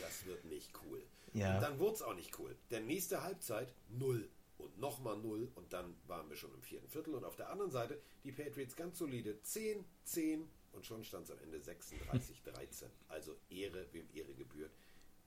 das 0.01 0.27
wird 0.27 0.45
nicht 0.45 0.71
cool. 0.85 1.03
Ja. 1.37 1.57
Und 1.57 1.63
dann 1.63 1.79
wurde 1.79 1.95
es 1.95 2.03
auch 2.03 2.15
nicht 2.15 2.39
cool. 2.39 2.57
Denn 2.71 2.87
nächste 2.87 3.23
Halbzeit 3.23 3.73
null 3.89 4.29
und 4.57 4.79
nochmal 4.79 5.19
null 5.19 5.51
und 5.55 5.73
dann 5.73 5.95
waren 6.07 6.29
wir 6.31 6.37
schon 6.37 6.53
im 6.55 6.63
vierten 6.63 6.89
Viertel 6.89 7.15
und 7.15 7.25
auf 7.25 7.37
der 7.37 7.51
anderen 7.51 7.71
Seite 7.71 8.01
die 8.25 8.33
Patriots 8.33 8.75
ganz 8.75 8.99
solide 8.99 9.41
10, 9.43 9.85
10 10.05 10.49
und 10.73 10.87
schon 10.87 11.05
stand 11.05 11.25
es 11.25 11.31
am 11.31 11.39
Ende 11.43 11.61
36, 11.61 12.43
13. 12.43 12.89
Also 13.09 13.37
Ehre, 13.51 13.87
wem 13.93 14.09
Ehre 14.15 14.33
gebührt. 14.35 14.73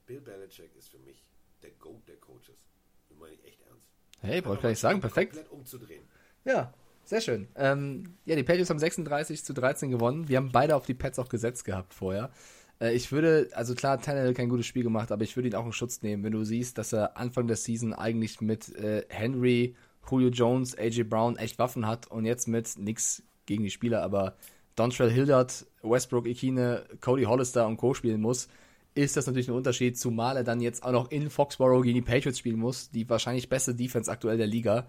Bill 0.07 0.21
Belichick 0.21 0.75
ist 0.75 0.89
für 0.89 0.97
mich 0.99 1.23
der 1.61 1.71
Goat 1.71 2.07
der 2.07 2.17
Coaches. 2.17 2.67
Das 3.07 3.17
meine 3.17 3.35
ich 3.35 3.45
echt 3.45 3.61
ernst. 3.61 3.87
Hey, 4.21 4.43
wollte 4.45 4.63
gar 4.63 4.69
nicht 4.69 4.79
sagen, 4.79 5.01
perfekt. 5.01 5.33
Komplett 5.33 5.51
umzudrehen. 5.51 6.07
Ja, 6.43 6.73
sehr 7.05 7.21
schön. 7.21 7.47
Ähm, 7.55 8.17
ja, 8.25 8.35
die 8.35 8.43
Patriots 8.43 8.69
haben 8.69 8.79
36 8.79 9.43
zu 9.43 9.53
13 9.53 9.91
gewonnen. 9.91 10.27
Wir 10.27 10.37
haben 10.37 10.51
beide 10.51 10.75
auf 10.75 10.85
die 10.85 10.93
Pets 10.95 11.19
auch 11.19 11.29
gesetzt 11.29 11.65
gehabt 11.65 11.93
vorher. 11.93 12.31
Äh, 12.79 12.93
ich 12.93 13.11
würde, 13.11 13.49
also 13.53 13.75
klar, 13.75 14.01
Tannehill 14.01 14.33
kein 14.33 14.49
gutes 14.49 14.65
Spiel 14.65 14.83
gemacht, 14.83 15.11
aber 15.11 15.23
ich 15.23 15.35
würde 15.35 15.49
ihn 15.49 15.55
auch 15.55 15.65
in 15.65 15.73
Schutz 15.73 16.01
nehmen, 16.01 16.23
wenn 16.23 16.31
du 16.31 16.43
siehst, 16.43 16.77
dass 16.77 16.93
er 16.93 17.17
Anfang 17.17 17.47
der 17.47 17.57
Season 17.57 17.93
eigentlich 17.93 18.41
mit 18.41 18.75
äh, 18.75 19.05
Henry, 19.09 19.75
Julio 20.09 20.29
Jones, 20.29 20.77
AJ 20.77 21.03
Brown 21.03 21.37
echt 21.37 21.59
Waffen 21.59 21.85
hat 21.85 22.07
und 22.07 22.25
jetzt 22.25 22.47
mit 22.47 22.77
nix 22.77 23.23
gegen 23.45 23.63
die 23.63 23.69
Spieler, 23.69 24.01
aber 24.01 24.35
Dontrell 24.75 25.11
Hildert, 25.11 25.65
Westbrook 25.83 26.25
Ikine, 26.25 26.85
Cody 27.01 27.23
Hollister 27.23 27.67
und 27.67 27.77
Co. 27.77 27.93
spielen 27.93 28.21
muss, 28.21 28.47
ist 28.95 29.17
das 29.17 29.27
natürlich 29.27 29.49
ein 29.49 29.55
Unterschied, 29.55 29.97
zumal 29.97 30.37
er 30.37 30.43
dann 30.43 30.61
jetzt 30.61 30.83
auch 30.83 30.91
noch 30.91 31.11
in 31.11 31.29
Foxborough 31.29 31.83
gegen 31.83 31.95
die 31.95 32.01
Patriots 32.01 32.39
spielen 32.39 32.59
muss, 32.59 32.89
die 32.89 33.07
wahrscheinlich 33.09 33.49
beste 33.49 33.75
Defense 33.75 34.11
aktuell 34.11 34.37
der 34.37 34.47
Liga, 34.47 34.87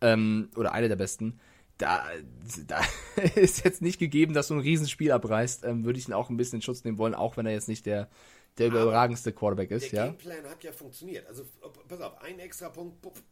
ähm, 0.00 0.48
oder 0.56 0.72
eine 0.72 0.88
der 0.88 0.96
besten. 0.96 1.38
Da, 1.80 2.04
da 2.66 2.80
ist 3.34 3.64
jetzt 3.64 3.82
nicht 3.82 3.98
gegeben, 3.98 4.34
dass 4.34 4.48
du 4.48 4.54
ein 4.54 4.60
Riesenspiel 4.60 5.12
abreißt, 5.12 5.64
ähm, 5.64 5.84
würde 5.84 5.98
ich 5.98 6.08
ihn 6.08 6.12
auch 6.12 6.30
ein 6.30 6.36
bisschen 6.36 6.58
in 6.58 6.62
Schutz 6.62 6.84
nehmen 6.84 6.98
wollen, 6.98 7.14
auch 7.14 7.36
wenn 7.36 7.46
er 7.46 7.52
jetzt 7.52 7.68
nicht 7.68 7.86
der, 7.86 8.08
der 8.58 8.70
Aber 8.70 8.82
überragendste 8.82 9.32
Quarterback 9.32 9.70
ist, 9.70 9.90
Der 9.92 9.98
ja. 9.98 10.06
Gameplan 10.06 10.44
hat 10.44 10.62
ja 10.62 10.72
funktioniert. 10.72 11.26
Also, 11.26 11.44
pass 11.88 12.00
auf, 12.00 12.20
ein 12.22 12.38
extra 12.38 12.68
Punkt, 12.68 13.00
puff, 13.00 13.22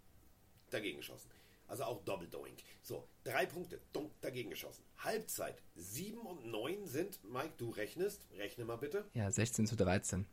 dagegen 0.70 0.98
geschossen. 0.98 1.28
Also 1.66 1.84
auch 1.84 2.02
Doppeldoink. 2.04 2.56
So, 2.82 3.06
drei 3.24 3.44
Punkte, 3.44 3.78
dunk, 3.92 4.10
dagegen 4.22 4.48
geschossen. 4.48 4.82
Halbzeit, 4.96 5.62
sieben 5.74 6.20
und 6.20 6.46
neun 6.46 6.86
sind, 6.86 7.20
Mike, 7.30 7.52
du 7.58 7.68
rechnest, 7.68 8.26
rechne 8.38 8.64
mal 8.64 8.76
bitte. 8.76 9.04
Ja, 9.12 9.30
16 9.30 9.66
zu 9.66 9.76
13 9.76 10.26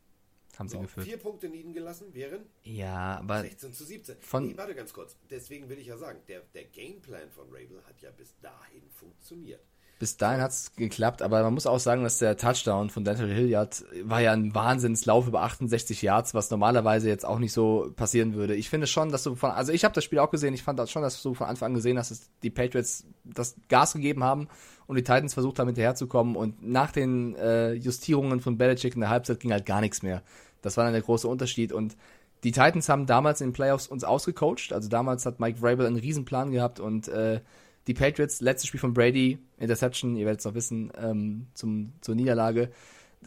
haben 0.58 0.68
sie 0.68 0.76
So, 0.76 0.82
geführt. 0.82 1.06
vier 1.06 1.16
Punkte 1.18 1.46
liegen 1.46 1.72
gelassen 1.72 2.12
wären 2.14 2.40
Ja, 2.64 3.18
aber 3.18 3.40
16 3.42 3.72
zu 3.72 3.84
17. 3.84 4.16
von- 4.20 4.46
nee, 4.48 4.56
warte 4.56 4.74
ganz 4.74 4.92
kurz. 4.92 5.16
Deswegen 5.30 5.68
will 5.68 5.78
ich 5.78 5.86
ja 5.86 5.96
sagen, 5.98 6.18
der, 6.28 6.40
der 6.54 6.64
Gameplan 6.64 7.30
von 7.30 7.46
Rabel 7.50 7.82
hat 7.86 8.00
ja 8.00 8.10
bis 8.16 8.34
dahin 8.40 8.82
funktioniert. 8.94 9.60
bis 9.98 10.18
dahin 10.18 10.42
hat 10.42 10.50
es 10.50 10.74
geklappt, 10.76 11.22
aber 11.22 11.42
man 11.42 11.54
muss 11.54 11.66
auch 11.66 11.78
sagen, 11.78 12.02
dass 12.02 12.18
der 12.18 12.36
Touchdown 12.36 12.90
von 12.90 13.02
Dental 13.04 13.30
Hilliard 13.30 13.82
war 14.02 14.20
ja 14.20 14.32
ein 14.32 14.54
Wahnsinnslauf 14.54 15.26
über 15.26 15.40
68 15.40 16.02
Yards, 16.02 16.34
was 16.34 16.50
normalerweise 16.50 17.08
jetzt 17.08 17.24
auch 17.24 17.38
nicht 17.38 17.54
so 17.54 17.90
passieren 17.96 18.34
würde. 18.34 18.54
Ich 18.54 18.68
finde 18.68 18.86
schon, 18.86 19.10
dass 19.10 19.22
du 19.22 19.34
von, 19.36 19.52
also 19.52 19.72
ich 19.72 19.84
habe 19.84 19.94
das 19.94 20.04
Spiel 20.04 20.18
auch 20.18 20.30
gesehen, 20.30 20.52
ich 20.52 20.62
fand 20.62 20.78
das 20.78 20.90
schon, 20.90 21.00
dass 21.00 21.22
du 21.22 21.32
von 21.32 21.46
Anfang 21.46 21.68
an 21.70 21.74
gesehen 21.74 21.96
hast, 21.98 22.10
dass 22.10 22.28
die 22.42 22.50
Patriots 22.50 23.06
das 23.24 23.56
Gas 23.70 23.94
gegeben 23.94 24.22
haben 24.22 24.48
und 24.86 24.96
die 24.96 25.02
Titans 25.02 25.32
versucht 25.32 25.58
haben, 25.58 25.68
hinterherzukommen 25.68 26.36
und 26.36 26.62
nach 26.62 26.92
den 26.92 27.34
äh, 27.36 27.72
Justierungen 27.72 28.40
von 28.40 28.58
Belichick 28.58 28.94
in 28.96 29.00
der 29.00 29.08
Halbzeit 29.08 29.40
ging 29.40 29.50
halt 29.52 29.64
gar 29.64 29.80
nichts 29.80 30.02
mehr. 30.02 30.22
Das 30.62 30.76
war 30.76 30.84
dann 30.84 30.92
der 30.92 31.02
große 31.02 31.28
Unterschied 31.28 31.72
und 31.72 31.96
die 32.44 32.52
Titans 32.52 32.88
haben 32.88 33.06
damals 33.06 33.40
in 33.40 33.48
den 33.48 33.52
Playoffs 33.54 33.88
uns 33.88 34.04
ausgecoacht, 34.04 34.72
also 34.72 34.88
damals 34.88 35.26
hat 35.26 35.40
Mike 35.40 35.58
Vrabel 35.60 35.86
einen 35.86 35.96
Riesenplan 35.96 36.52
gehabt 36.52 36.80
und 36.80 37.08
äh, 37.08 37.40
die 37.86 37.94
Patriots, 37.94 38.40
letztes 38.40 38.68
Spiel 38.68 38.80
von 38.80 38.94
Brady, 38.94 39.38
Interception, 39.58 40.16
ihr 40.16 40.26
werdet 40.26 40.40
es 40.40 40.44
noch 40.44 40.54
wissen, 40.54 40.92
ähm, 41.00 41.46
zum, 41.54 41.92
zur 42.00 42.14
Niederlage. 42.14 42.70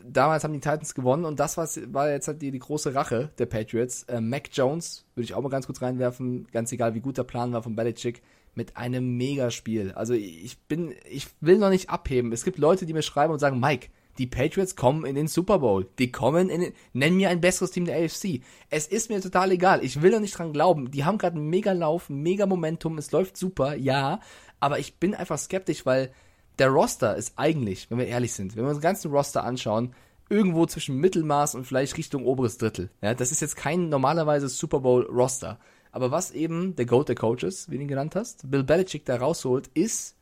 Damals 0.03 0.43
haben 0.43 0.53
die 0.53 0.59
Titans 0.59 0.93
gewonnen 0.93 1.25
und 1.25 1.39
das 1.39 1.57
war 1.57 2.09
jetzt 2.09 2.27
halt 2.27 2.41
die, 2.41 2.51
die 2.51 2.59
große 2.59 2.93
Rache 2.93 3.31
der 3.37 3.47
Patriots. 3.47 4.03
Äh, 4.03 4.21
Mac 4.21 4.49
Jones, 4.51 5.05
würde 5.15 5.25
ich 5.25 5.33
auch 5.33 5.41
mal 5.41 5.49
ganz 5.49 5.65
kurz 5.65 5.81
reinwerfen, 5.81 6.47
ganz 6.51 6.71
egal 6.71 6.93
wie 6.93 7.01
gut 7.01 7.17
der 7.17 7.23
Plan 7.23 7.51
war 7.51 7.63
von 7.63 7.75
Belichick, 7.75 8.21
mit 8.53 8.77
einem 8.77 9.17
Megaspiel. 9.17 9.91
Also 9.93 10.13
ich 10.13 10.59
bin, 10.67 10.93
ich 11.09 11.27
will 11.39 11.57
noch 11.57 11.69
nicht 11.69 11.89
abheben. 11.89 12.31
Es 12.31 12.43
gibt 12.43 12.57
Leute, 12.57 12.85
die 12.85 12.93
mir 12.93 13.01
schreiben 13.01 13.33
und 13.33 13.39
sagen, 13.39 13.59
Mike, 13.59 13.87
die 14.19 14.27
Patriots 14.27 14.75
kommen 14.75 15.05
in 15.05 15.15
den 15.15 15.27
Super 15.27 15.59
Bowl. 15.59 15.87
Die 15.97 16.11
kommen 16.11 16.49
in 16.49 16.61
den, 16.61 16.73
nenn 16.93 17.15
mir 17.15 17.29
ein 17.29 17.41
besseres 17.41 17.71
Team 17.71 17.85
der 17.85 17.97
AFC. 18.03 18.41
Es 18.69 18.85
ist 18.85 19.09
mir 19.09 19.21
total 19.21 19.51
egal. 19.51 19.83
Ich 19.83 20.01
will 20.01 20.11
doch 20.11 20.19
nicht 20.19 20.37
dran 20.37 20.53
glauben. 20.53 20.91
Die 20.91 21.05
haben 21.05 21.17
gerade 21.17 21.37
einen 21.37 21.49
mega 21.49 21.71
Lauf, 21.71 22.09
mega 22.09 22.45
Momentum. 22.45 22.97
Es 22.97 23.11
läuft 23.11 23.37
super, 23.37 23.75
ja. 23.75 24.19
Aber 24.59 24.77
ich 24.77 24.95
bin 24.95 25.15
einfach 25.15 25.39
skeptisch, 25.39 25.85
weil 25.85 26.11
der 26.59 26.67
Roster 26.67 27.15
ist 27.15 27.33
eigentlich, 27.37 27.89
wenn 27.89 27.97
wir 27.97 28.07
ehrlich 28.07 28.33
sind, 28.33 28.55
wenn 28.55 28.65
wir 28.65 28.69
uns 28.69 28.79
den 28.79 28.83
ganzen 28.83 29.11
Roster 29.11 29.45
anschauen, 29.45 29.95
irgendwo 30.29 30.65
zwischen 30.65 30.97
Mittelmaß 30.97 31.55
und 31.55 31.65
vielleicht 31.65 31.97
Richtung 31.97 32.25
oberes 32.25 32.57
Drittel. 32.57 32.91
Ja, 33.01 33.13
das 33.13 33.31
ist 33.31 33.39
jetzt 33.39 33.55
kein 33.55 33.89
normalerweise 33.89 34.49
Super 34.49 34.81
Bowl 34.81 35.05
Roster. 35.05 35.59
Aber 35.91 36.11
was 36.11 36.31
eben 36.31 36.75
der 36.75 36.85
Goat 36.85 37.09
der 37.09 37.15
Coaches, 37.15 37.69
wie 37.69 37.77
du 37.77 37.83
ihn 37.83 37.87
genannt 37.87 38.15
hast, 38.15 38.51
Bill 38.51 38.63
Belichick 38.63 39.05
da 39.05 39.15
rausholt, 39.15 39.69
ist, 39.73 40.15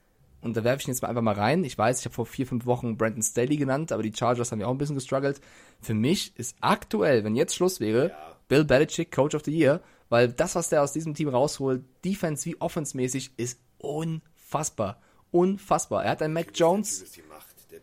und 0.48 0.58
da 0.58 0.64
werfe 0.64 0.82
ich 0.82 0.88
ihn 0.88 0.92
jetzt 0.92 1.02
mal 1.02 1.10
einfach 1.10 1.22
mal 1.22 1.36
rein, 1.36 1.64
ich 1.64 1.78
weiß, 1.78 2.00
ich 2.00 2.06
habe 2.06 2.16
vor 2.16 2.26
vier, 2.26 2.48
fünf 2.48 2.66
Wochen 2.66 2.98
Brandon 2.98 3.22
Staley 3.22 3.58
genannt, 3.58 3.92
aber 3.92 4.02
die 4.04 4.14
Chargers 4.14 4.52
haben 4.52 4.60
ja 4.60 4.68
auch 4.68 4.72
ein 4.72 4.78
bisschen 4.78 4.96
gestruggelt. 4.96 5.40
Für 5.82 5.94
mich 5.94 6.36
ist 6.38 6.56
aktuell, 6.62 7.24
wenn 7.24 7.36
jetzt 7.36 7.56
Schluss 7.56 7.80
wäre, 7.80 8.12
Bill 8.48 8.66
Belichick 8.66 9.12
Coach 9.12 9.36
of 9.36 9.44
the 9.46 9.52
Year, 9.56 9.82
weil 10.10 10.30
das, 10.30 10.56
was 10.56 10.70
der 10.70 10.82
aus 10.84 10.94
diesem 10.94 11.14
Team 11.14 11.30
rausholt, 11.30 11.84
Defense 12.06 12.46
wie 12.46 12.60
Offense-mäßig, 12.62 13.32
ist 13.38 13.60
unfassbar. 13.80 15.00
Unfassbar. 15.32 16.06
Er 16.06 16.12
hat 16.12 16.22
einen 16.22 16.34
Mac 16.34 16.48
Jones, 16.56 17.04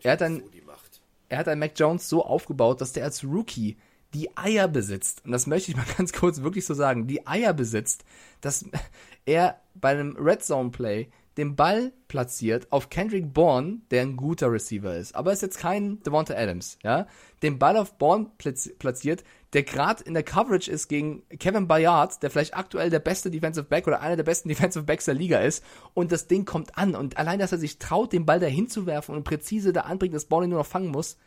Er 0.03 0.11
hat 0.13 0.19
Typ 0.19 0.25
ein- 0.27 0.37
ist 0.37 0.43
so 0.45 0.49
die 0.49 0.61
Macht. 0.61 1.01
er 1.29 1.37
hat 1.37 1.47
einen 1.47 1.59
Mac 1.59 1.73
Jones 1.77 2.09
so 2.09 2.25
aufgebaut, 2.25 2.81
dass 2.81 2.91
der 2.93 3.03
als 3.03 3.23
Rookie 3.23 3.77
die 4.13 4.35
Eier 4.37 4.67
besitzt. 4.67 5.23
Und 5.25 5.31
das 5.31 5.45
möchte 5.45 5.71
ich 5.71 5.77
mal 5.77 5.85
ganz 5.97 6.13
kurz 6.13 6.41
wirklich 6.41 6.65
so 6.65 6.73
sagen. 6.73 7.05
Die 7.07 7.27
Eier 7.27 7.53
besitzt, 7.53 8.03
dass 8.41 8.65
er 9.25 9.59
bei 9.75 9.89
einem 9.91 10.15
Red 10.17 10.43
Zone 10.43 10.71
Play 10.71 11.09
den 11.37 11.55
Ball 11.57 11.91
platziert 12.07 12.71
auf 12.71 12.89
Kendrick 12.89 13.33
Bourne, 13.33 13.81
der 13.91 14.03
ein 14.03 14.15
guter 14.15 14.51
Receiver 14.51 14.95
ist. 14.95 15.15
Aber 15.15 15.33
ist 15.33 15.41
jetzt 15.41 15.57
kein 15.59 16.01
Devonta 16.03 16.33
Adams, 16.33 16.77
ja. 16.83 17.07
Den 17.43 17.59
Ball 17.59 17.75
auf 17.77 17.97
Bourne 17.97 18.31
platz- 18.37 18.71
platziert, 18.79 19.23
der 19.51 19.63
gerade 19.63 20.03
in 20.03 20.13
der 20.13 20.23
Coverage 20.23 20.71
ist 20.71 20.87
gegen 20.87 21.23
Kevin 21.39 21.67
Bayard, 21.67 22.23
der 22.23 22.29
vielleicht 22.31 22.55
aktuell 22.55 22.89
der 22.89 22.99
beste 22.99 23.29
Defensive 23.31 23.65
Back 23.65 23.85
oder 23.87 24.01
einer 24.01 24.15
der 24.15 24.23
besten 24.23 24.47
Defensive 24.49 24.85
Backs 24.85 25.05
der 25.05 25.13
Liga 25.13 25.39
ist. 25.39 25.63
Und 25.93 26.11
das 26.11 26.27
Ding 26.27 26.45
kommt 26.45 26.77
an. 26.77 26.95
Und 26.95 27.17
allein, 27.17 27.39
dass 27.39 27.51
er 27.51 27.57
sich 27.57 27.79
traut, 27.79 28.13
den 28.13 28.25
Ball 28.25 28.39
da 28.39 28.47
hinzuwerfen 28.47 29.13
und 29.15 29.23
präzise 29.25 29.73
da 29.73 29.81
anbringt, 29.81 30.15
dass 30.15 30.25
Bourne 30.25 30.47
ihn 30.47 30.51
nur 30.51 30.59
noch 30.59 30.65
fangen 30.65 30.89
muss, 30.89 31.17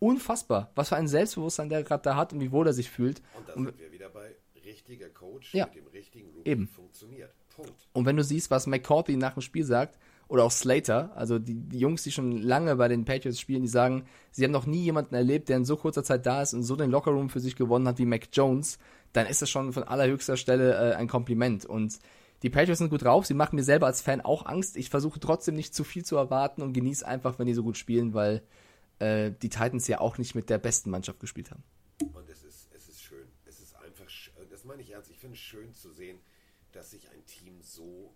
unfassbar. 0.00 0.72
Was 0.74 0.88
für 0.88 0.96
ein 0.96 1.06
Selbstbewusstsein 1.08 1.68
der 1.68 1.84
gerade 1.84 2.02
da 2.02 2.16
hat 2.16 2.32
und 2.32 2.40
wie 2.40 2.50
wohl 2.52 2.66
er 2.66 2.72
sich 2.72 2.90
fühlt. 2.90 3.22
Und 3.36 3.48
da 3.48 3.54
sind 3.54 3.78
wir 3.78 3.92
wieder 3.92 4.08
bei 4.08 4.34
richtiger 4.64 5.08
Coach 5.08 5.54
Ja. 5.54 5.66
mit 5.66 5.76
dem 5.76 5.86
richtigen 5.88 6.28
Rookie 6.34 6.50
Eben. 6.50 6.66
funktioniert. 6.68 7.32
Und 7.92 8.06
wenn 8.06 8.16
du 8.16 8.24
siehst, 8.24 8.50
was 8.50 8.66
McCourty 8.66 9.16
nach 9.16 9.34
dem 9.34 9.42
Spiel 9.42 9.64
sagt, 9.64 9.98
oder 10.28 10.44
auch 10.44 10.50
Slater, 10.50 11.10
also 11.14 11.38
die, 11.38 11.54
die 11.54 11.78
Jungs, 11.78 12.04
die 12.04 12.10
schon 12.10 12.38
lange 12.40 12.76
bei 12.76 12.88
den 12.88 13.04
Patriots 13.04 13.38
spielen, 13.38 13.62
die 13.62 13.68
sagen, 13.68 14.06
sie 14.30 14.44
haben 14.44 14.52
noch 14.52 14.64
nie 14.64 14.82
jemanden 14.82 15.14
erlebt, 15.14 15.50
der 15.50 15.58
in 15.58 15.66
so 15.66 15.76
kurzer 15.76 16.04
Zeit 16.04 16.24
da 16.24 16.40
ist 16.40 16.54
und 16.54 16.62
so 16.62 16.74
den 16.74 16.90
Lockerroom 16.90 17.28
für 17.28 17.40
sich 17.40 17.54
gewonnen 17.54 17.86
hat 17.86 17.98
wie 17.98 18.06
Mac 18.06 18.28
Jones, 18.32 18.78
dann 19.12 19.26
ist 19.26 19.42
das 19.42 19.50
schon 19.50 19.74
von 19.74 19.82
allerhöchster 19.82 20.38
Stelle 20.38 20.92
äh, 20.92 20.94
ein 20.94 21.06
Kompliment. 21.06 21.66
Und 21.66 21.98
Die 22.42 22.50
Patriots 22.50 22.78
sind 22.78 22.90
gut 22.90 23.04
drauf, 23.04 23.24
sie 23.26 23.34
machen 23.34 23.56
mir 23.56 23.62
selber 23.62 23.86
als 23.86 24.00
Fan 24.00 24.20
auch 24.20 24.46
Angst. 24.46 24.76
Ich 24.76 24.90
versuche 24.90 25.20
trotzdem 25.20 25.54
nicht 25.54 25.74
zu 25.74 25.84
viel 25.84 26.04
zu 26.04 26.16
erwarten 26.16 26.62
und 26.62 26.72
genieße 26.72 27.06
einfach, 27.06 27.38
wenn 27.38 27.46
die 27.46 27.54
so 27.54 27.62
gut 27.62 27.76
spielen, 27.76 28.14
weil 28.14 28.42
äh, 28.98 29.30
die 29.42 29.48
Titans 29.48 29.86
ja 29.86 30.00
auch 30.00 30.18
nicht 30.18 30.34
mit 30.34 30.50
der 30.50 30.58
besten 30.58 30.90
Mannschaft 30.90 31.20
gespielt 31.20 31.50
haben. 31.50 31.62
Und 32.00 32.28
es 32.28 32.42
ist, 32.42 32.68
es 32.74 32.88
ist 32.88 33.02
schön. 33.02 33.28
Es 33.44 33.60
ist 33.60 33.76
einfach, 33.76 34.06
das 34.50 34.64
meine 34.64 34.82
ich 34.82 34.90
ernst, 34.90 35.10
ich 35.10 35.18
finde 35.18 35.34
es 35.34 35.40
schön 35.40 35.72
zu 35.72 35.92
sehen, 35.92 36.18
dass 36.72 36.90
sich 36.90 37.08
ein 37.10 37.24
Team 37.26 37.60
so 37.62 38.14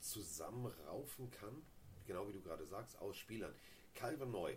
zusammenraufen 0.00 1.30
kann, 1.30 1.62
genau 2.06 2.28
wie 2.28 2.32
du 2.32 2.40
gerade 2.40 2.66
sagst, 2.66 2.98
aus 2.98 3.16
Spielern. 3.16 3.54
Calvin 3.94 4.30
Neu 4.30 4.56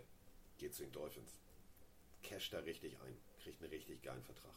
geht 0.58 0.74
zu 0.74 0.82
den 0.82 0.92
Dolphins, 0.92 1.40
casht 2.22 2.52
da 2.52 2.60
richtig 2.60 2.98
ein, 3.00 3.16
kriegt 3.42 3.60
einen 3.60 3.72
richtig 3.72 4.02
geilen 4.02 4.22
Vertrag. 4.22 4.54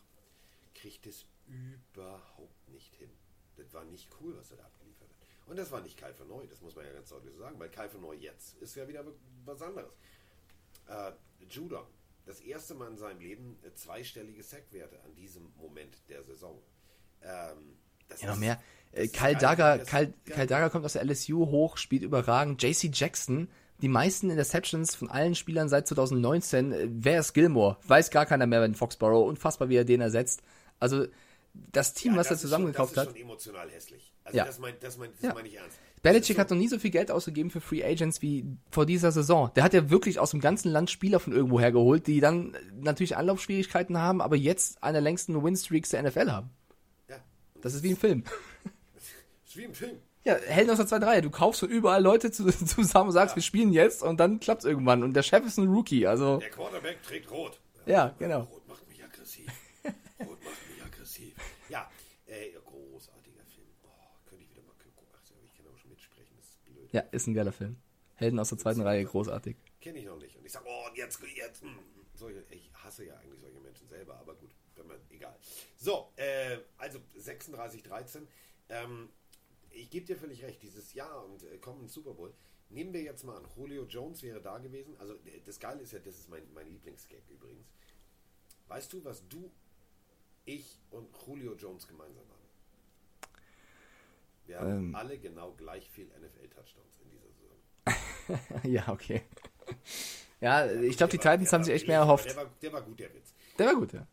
Kriegt 0.74 1.08
es 1.08 1.26
überhaupt 1.48 2.70
nicht 2.70 2.94
hin. 2.96 3.10
Das 3.56 3.74
war 3.74 3.86
nicht 3.86 4.10
cool, 4.20 4.36
was 4.38 4.52
er 4.52 4.58
da 4.58 4.66
abgeliefert 4.66 5.10
hat. 5.10 5.16
Und 5.48 5.58
das 5.58 5.72
war 5.72 5.82
nicht 5.82 5.98
Kai 5.98 6.14
Neu, 6.28 6.46
das 6.48 6.62
muss 6.62 6.76
man 6.76 6.86
ja 6.86 6.92
ganz 6.92 7.10
deutlich 7.10 7.36
sagen, 7.36 7.60
weil 7.60 7.70
Kai 7.70 7.88
Neu 8.00 8.16
jetzt 8.16 8.58
ist 8.58 8.76
ja 8.76 8.88
wieder 8.88 9.06
was 9.46 9.62
anderes. 9.62 9.94
Äh, 10.88 11.14
Judon, 11.50 11.86
das 12.26 12.42
erste 12.42 12.74
Mal 12.74 12.90
in 12.90 12.98
seinem 12.98 13.20
Leben 13.20 13.60
äh, 13.64 13.74
zweistellige 13.74 14.44
Sackwerte 14.44 15.02
an 15.04 15.16
diesem 15.16 15.54
Moment 15.58 15.98
der 16.10 16.24
Saison. 16.24 16.62
Ähm, 17.22 17.78
das 18.10 18.22
Ja, 18.22 18.30
noch 18.30 18.38
mehr. 18.38 18.60
Äh, 18.92 19.08
Kyle. 19.08 19.36
Dagger, 19.36 19.80
Kyle. 19.80 20.14
Kyle 20.26 20.48
Dagger 20.48 20.70
kommt 20.70 20.86
aus 20.86 20.94
der 20.94 21.04
LSU 21.04 21.48
hoch, 21.48 21.78
spielt 21.78 22.04
überragend. 22.04 22.62
JC 22.64 22.90
Jackson, 22.94 23.50
die 23.82 23.90
meisten 23.90 24.30
Interceptions 24.30 24.96
von 24.96 25.10
allen 25.10 25.36
Spielern 25.36 25.68
seit 25.70 25.88
2019. 25.88 26.72
äh, 26.72 26.88
Wer 26.90 27.20
ist 27.20 27.34
Gilmore? 27.34 27.78
Weiß 27.88 28.10
gar 28.10 28.26
keiner 28.26 28.48
mehr 28.48 28.64
in 28.64 28.76
Foxborough. 28.76 29.28
Unfassbar, 29.28 29.70
wie 29.70 29.76
er 29.76 29.86
den 29.86 30.02
ersetzt. 30.02 30.42
Also, 30.80 31.08
das 31.54 31.94
Team, 31.94 32.14
Ja, 32.14 32.20
was 32.20 32.28
er 32.28 32.32
das 32.34 32.42
zusammengekauft 32.42 32.96
hat. 32.98 33.08
Das 33.08 33.14
ist 33.14 33.20
schon 33.20 33.28
emotional 33.30 33.70
hässlich. 33.70 34.12
Also 34.26 34.38
Ja. 34.38 34.46
das 34.46 34.60
meine 34.60 34.76
das 34.80 34.98
mein, 34.98 35.10
das 35.14 35.22
Ja. 35.22 35.34
mein 35.34 35.46
ich 35.46 35.56
ernst. 35.58 35.78
Belichick 36.02 36.36
Das 36.36 36.44
hat 36.44 36.50
noch 36.52 36.58
nie 36.58 36.68
so 36.68 36.80
viel 36.80 36.92
Geld 36.92 37.12
ausgegeben 37.12 37.50
für 37.50 37.62
Free 37.62 37.84
Agents 37.84 38.22
wie 38.22 38.46
vor 38.70 38.86
dieser 38.86 39.12
Saison. 39.12 39.52
Der 39.56 39.64
hat 39.64 39.74
ja 39.74 39.90
wirklich 39.90 40.20
aus 40.20 40.32
dem 40.32 40.40
ganzen 40.42 40.70
Land 40.72 40.92
Spieler 40.92 41.20
von 41.20 41.34
irgendwo 41.34 41.60
hergeholt, 41.60 42.08
die 42.08 42.20
dann 42.20 42.56
natürlich 42.80 43.16
Anlaufschwierigkeiten 43.18 43.98
haben, 43.98 44.22
aber 44.22 44.36
jetzt 44.36 44.84
eine 44.84 44.94
der 44.94 45.02
längsten 45.02 45.42
Winstreaks 45.44 45.90
der 45.90 46.02
NFL 46.04 46.32
haben. 46.32 46.50
Ja. 47.66 47.70
Das 47.70 47.74
ist 47.74 47.84
wie 47.84 47.90
ein 47.90 47.98
Film. 47.98 48.24
ist 49.46 49.58
wie 49.58 49.64
im 49.64 49.74
Film. 49.74 49.98
Ja, 50.24 50.36
Helden 50.36 50.70
aus 50.70 50.78
der 50.78 50.86
zweiten 50.88 51.04
Reihe. 51.04 51.22
Du 51.22 51.30
kaufst 51.32 51.60
von 51.62 51.70
überall 51.70 52.02
Leute 52.02 52.32
zu, 52.32 52.46
zusammen 52.66 53.08
und 53.08 53.14
sagst, 53.14 53.36
wir 53.36 53.42
spielen 53.44 53.74
jetzt 53.74 54.04
und 54.04 54.20
dann 54.20 54.40
klappt's 54.40 54.66
irgendwann. 54.66 55.04
Und 55.04 55.14
der 55.16 55.24
Chef 55.24 55.46
ist 55.46 55.58
ein 55.58 55.68
Rookie, 55.68 56.06
also. 56.08 56.38
Der 56.38 56.50
Quarterback 56.52 57.02
trägt 57.04 57.32
rot. 57.32 57.60
Ja, 57.88 58.16
genau. 58.20 58.42
Rot 58.42 58.68
macht 58.68 58.88
mich 58.88 59.04
aggressiv. 59.04 59.48
Rot 60.20 60.44
macht 60.44 60.70
mich 60.70 60.84
aggressiv. 60.84 61.34
Ja, 61.70 61.90
äh, 62.28 62.52
großartiger 62.66 63.44
Film. 63.46 63.68
Oh, 63.84 63.90
könnte 64.30 64.44
ich 64.44 64.50
wieder 64.52 64.64
mal 64.64 64.74
gucken. 64.74 65.08
Ach, 65.16 65.24
so, 65.24 65.34
ich 65.44 65.54
kann 65.56 65.66
aber 65.68 65.78
schon 65.78 65.90
mitsprechen. 65.90 66.36
Das 66.38 66.46
ist 66.46 66.66
blöd. 66.66 66.90
Ja, 66.92 67.02
ist 67.12 67.28
ein 67.28 67.34
geiler 67.34 67.52
Film. 67.52 67.78
Helden 68.16 68.40
aus 68.40 68.50
der 68.50 68.58
zweiten 68.58 68.82
Reihe, 68.82 69.04
großartig. 69.06 69.58
Kenne 69.82 70.00
ich 70.00 70.06
noch 70.06 70.18
nicht. 70.18 70.36
Und 70.38 70.46
ich 70.46 70.52
sage, 70.52 70.66
oh, 70.68 70.86
jetzt, 70.96 71.20
jetzt. 71.36 71.64
mm, 71.64 71.68
Solche, 72.16 72.44
ich 72.50 72.72
hasse 72.74 73.06
ja 73.06 73.16
eigentlich 73.18 73.42
solche 73.42 73.60
Menschen 73.60 73.88
selber, 73.90 74.18
aber 74.20 74.36
gut, 74.36 74.52
wenn 74.76 74.88
man, 74.88 74.98
egal. 75.10 75.36
So, 75.86 76.12
äh, 76.16 76.58
also 76.80 77.00
36, 77.16 77.84
13. 77.84 78.28
Ähm, 78.70 79.10
ich 79.70 79.88
gebe 79.92 80.04
dir 80.04 80.18
völlig 80.18 80.44
recht, 80.44 80.64
dieses 80.64 80.96
Jahr 80.96 81.24
und 81.24 81.44
äh, 81.44 81.60
kommen 81.60 81.82
ins 81.82 81.94
Super 81.94 82.16
Bowl. 82.16 82.34
Nehmen 82.70 82.92
wir 82.92 83.04
jetzt 83.04 83.24
mal 83.24 83.38
an, 83.38 83.46
Julio 83.56 83.86
Jones 83.86 84.24
wäre 84.24 84.42
da 84.42 84.58
gewesen. 84.58 84.96
Also 84.98 85.14
das 85.46 85.60
Geile 85.60 85.82
ist 85.82 85.94
ja, 85.94 86.00
das 86.00 86.18
ist 86.18 86.28
mein, 86.28 86.42
mein 86.56 86.68
Lieblingsgag 86.72 87.22
übrigens. 87.30 87.68
Weißt 88.68 88.92
du, 88.94 89.06
was 89.06 89.28
du, 89.30 89.52
ich 90.46 90.80
und 90.90 91.08
Julio 91.28 91.54
Jones 91.54 91.88
gemeinsam 91.88 92.24
haben? 92.24 93.30
Wir 94.48 94.60
haben 94.60 94.88
Ähm. 94.88 94.96
alle 94.96 95.20
genau 95.20 95.52
gleich 95.52 95.88
viel 95.92 96.08
NFL-Touchdowns 96.08 97.00
in 97.04 97.12
dieser 97.12 97.30
Saison. 98.34 98.64
ja, 98.72 98.92
okay. 98.92 99.22
Ja, 100.42 100.66
ich 100.66 100.98
glaube, 100.98 101.12
die 101.12 101.20
Titans 101.20 101.54
haben 101.54 101.64
sich 101.64 101.76
echt 101.76 101.88
mehr 101.88 102.00
erhofft. 102.00 102.26
Der 102.26 102.38
war, 102.38 102.50
der 102.60 102.74
war 102.74 102.82
gut, 102.82 103.00
der 103.00 103.14
Witz. 103.14 103.36
Der 103.60 103.68
war 103.68 103.76
gut, 103.76 103.94
ja. 103.94 104.08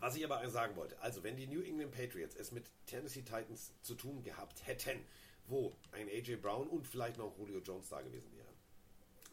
Was 0.00 0.16
ich 0.16 0.24
aber 0.24 0.48
sagen 0.50 0.76
wollte, 0.76 1.00
also 1.00 1.22
wenn 1.22 1.36
die 1.36 1.46
New 1.46 1.62
England 1.62 1.92
Patriots 1.92 2.34
es 2.34 2.52
mit 2.52 2.70
Tennessee 2.86 3.22
Titans 3.22 3.72
zu 3.82 3.94
tun 3.94 4.22
gehabt 4.22 4.66
hätten, 4.66 5.00
wo 5.46 5.76
ein 5.92 6.08
AJ 6.08 6.36
Brown 6.36 6.68
und 6.68 6.86
vielleicht 6.86 7.18
noch 7.18 7.36
Julio 7.38 7.60
Jones 7.60 7.88
da 7.88 8.00
gewesen 8.02 8.32
wäre, 8.32 8.48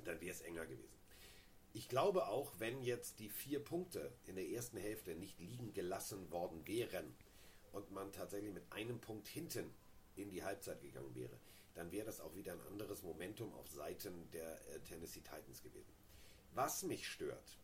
dann 0.06 0.22
wäre 0.22 0.34
es 0.34 0.42
enger 0.42 0.66
gewesen. 0.66 0.94
Ich 1.74 1.90
glaube 1.90 2.28
auch, 2.28 2.52
wenn 2.60 2.84
jetzt 2.84 3.20
die 3.20 3.30
vier 3.30 3.64
Punkte 3.64 4.14
in 4.26 4.36
der 4.36 4.48
ersten 4.48 4.78
Hälfte 4.78 5.16
nicht 5.16 5.40
liegen 5.40 5.74
gelassen 5.74 6.32
worden 6.32 6.68
wären 6.68 7.16
und 7.72 7.92
man 7.92 8.12
tatsächlich 8.12 8.54
mit 8.54 8.72
einem 8.72 9.00
Punkt 9.00 9.28
hinten 9.28 9.74
in 10.16 10.30
die 10.30 10.44
Halbzeit 10.44 10.82
gegangen 10.82 11.16
wäre, 11.16 11.40
dann 11.74 11.92
wäre 11.92 12.06
das 12.06 12.22
auch 12.22 12.36
wieder 12.36 12.54
ein 12.54 12.62
anderes 12.72 13.02
Momentum 13.02 13.54
auf 13.56 13.68
Seiten 13.68 14.30
der 14.32 14.62
äh, 14.70 14.80
Tennessee 14.82 15.22
Titans 15.22 15.64
gewesen. 15.64 15.92
Was 16.54 16.84
mich 16.84 17.08
stört, 17.08 17.58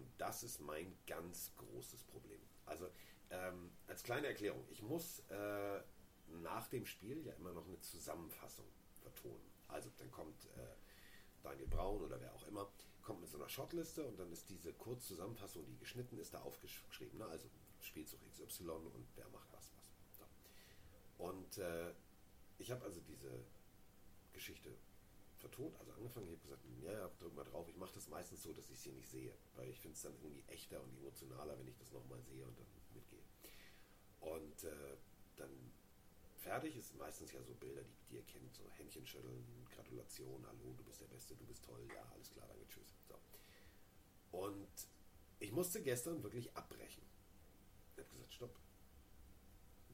und 0.00 0.10
das 0.18 0.42
ist 0.42 0.60
mein 0.60 0.96
ganz 1.06 1.52
großes 1.56 2.04
Problem. 2.04 2.40
Also 2.66 2.88
ähm, 3.30 3.70
als 3.86 4.02
kleine 4.02 4.26
Erklärung, 4.26 4.64
ich 4.70 4.82
muss 4.82 5.20
äh, 5.30 5.80
nach 6.42 6.68
dem 6.68 6.86
Spiel 6.86 7.24
ja 7.24 7.32
immer 7.34 7.52
noch 7.52 7.66
eine 7.66 7.80
Zusammenfassung 7.80 8.66
vertonen. 9.02 9.50
Also 9.68 9.90
dann 9.98 10.10
kommt 10.10 10.46
äh, 10.56 10.74
Daniel 11.42 11.68
Braun 11.68 12.02
oder 12.02 12.20
wer 12.20 12.34
auch 12.34 12.46
immer, 12.46 12.70
kommt 13.02 13.20
mit 13.20 13.30
so 13.30 13.38
einer 13.38 13.48
Shotliste 13.48 14.06
und 14.06 14.18
dann 14.18 14.30
ist 14.32 14.48
diese 14.50 14.72
Kurzzusammenfassung, 14.72 15.64
die 15.66 15.76
geschnitten 15.78 16.18
ist, 16.18 16.34
da 16.34 16.40
aufgeschrieben. 16.40 17.18
Ne? 17.18 17.26
Also 17.26 17.48
Spielzug 17.80 18.20
XY 18.30 18.70
und 18.70 19.06
wer 19.16 19.28
macht 19.28 19.52
was, 19.52 19.72
was. 19.74 19.92
So. 20.18 21.24
Und 21.24 21.58
äh, 21.58 21.92
ich 22.58 22.70
habe 22.70 22.84
also 22.84 23.00
diese 23.00 23.44
Geschichte 24.32 24.76
vertont, 25.40 25.76
also 25.78 25.92
angefangen, 25.92 26.26
ich 26.26 26.32
habe 26.32 26.42
gesagt, 26.42 26.64
ja, 26.82 26.92
ja, 26.92 27.10
drück 27.18 27.34
mal 27.34 27.44
drauf. 27.44 27.68
Ich 27.68 27.76
mache 27.76 27.94
das 27.94 28.08
meistens 28.08 28.42
so, 28.42 28.52
dass 28.52 28.70
ich 28.70 28.78
sie 28.78 28.92
nicht 28.92 29.08
sehe, 29.08 29.34
weil 29.56 29.68
ich 29.68 29.80
finde 29.80 29.96
es 29.96 30.02
dann 30.02 30.14
irgendwie 30.22 30.44
echter 30.48 30.82
und 30.82 30.96
emotionaler, 30.98 31.58
wenn 31.58 31.68
ich 31.68 31.76
das 31.76 31.90
nochmal 31.92 32.20
sehe 32.22 32.44
und 32.46 32.58
dann 32.58 32.66
mitgehe. 32.94 33.22
Und 34.20 34.64
äh, 34.64 34.96
dann 35.36 35.50
fertig 36.36 36.76
ist 36.76 36.96
meistens 36.96 37.32
ja 37.32 37.42
so 37.42 37.54
Bilder, 37.54 37.82
die, 37.82 37.94
die 38.08 38.14
ihr 38.16 38.22
kennt, 38.22 38.54
so 38.54 38.62
Händchen 38.72 39.06
schütteln, 39.06 39.44
Gratulation, 39.74 40.46
hallo, 40.46 40.74
du 40.76 40.84
bist 40.84 41.00
der 41.00 41.06
Beste, 41.06 41.34
du 41.34 41.44
bist 41.46 41.64
toll, 41.64 41.86
ja, 41.94 42.02
alles 42.12 42.30
klar, 42.30 42.46
danke, 42.46 42.66
tschüss. 42.68 42.94
So. 43.08 43.18
Und 44.38 44.88
ich 45.38 45.52
musste 45.52 45.82
gestern 45.82 46.22
wirklich 46.22 46.54
abbrechen. 46.56 47.02
Ich 47.92 47.98
habe 47.98 48.08
gesagt, 48.10 48.34
stopp. 48.34 48.56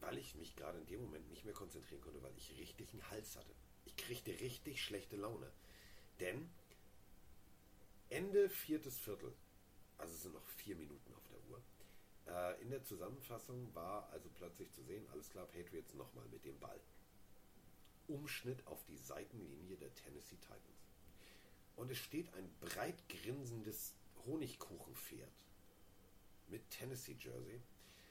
Weil 0.00 0.18
ich 0.18 0.34
mich 0.34 0.54
gerade 0.56 0.78
in 0.78 0.86
dem 0.86 1.02
Moment 1.02 1.28
nicht 1.28 1.44
mehr 1.44 1.54
konzentrieren 1.54 2.00
konnte, 2.00 2.22
weil 2.22 2.36
ich 2.36 2.56
richtig 2.58 2.92
einen 2.92 3.10
Hals 3.10 3.36
hatte. 3.36 3.54
Ich 3.86 3.96
kriegte 3.96 4.30
richtig 4.40 4.82
schlechte 4.82 5.16
Laune. 5.16 5.50
Denn 6.20 6.50
Ende 8.10 8.48
viertes 8.48 8.98
Viertel, 8.98 9.32
also 9.98 10.14
sind 10.14 10.34
noch 10.34 10.46
vier 10.46 10.76
Minuten 10.76 11.14
auf 11.14 11.26
der 11.28 11.50
Uhr, 11.50 11.62
äh, 12.26 12.62
in 12.62 12.70
der 12.70 12.84
Zusammenfassung 12.84 13.74
war 13.74 14.08
also 14.10 14.28
plötzlich 14.34 14.70
zu 14.72 14.82
sehen, 14.82 15.06
alles 15.12 15.30
klar, 15.30 15.46
Patriots 15.46 15.94
nochmal 15.94 16.26
mit 16.28 16.44
dem 16.44 16.58
Ball. 16.58 16.80
Umschnitt 18.08 18.64
auf 18.66 18.84
die 18.84 18.96
Seitenlinie 18.96 19.76
der 19.76 19.92
Tennessee 19.94 20.36
Titans. 20.36 20.92
Und 21.74 21.90
es 21.90 21.98
steht 21.98 22.32
ein 22.34 22.48
breit 22.60 23.08
grinsendes 23.08 23.94
Honigkuchenpferd 24.24 25.32
mit 26.48 26.68
Tennessee-Jersey, 26.70 27.60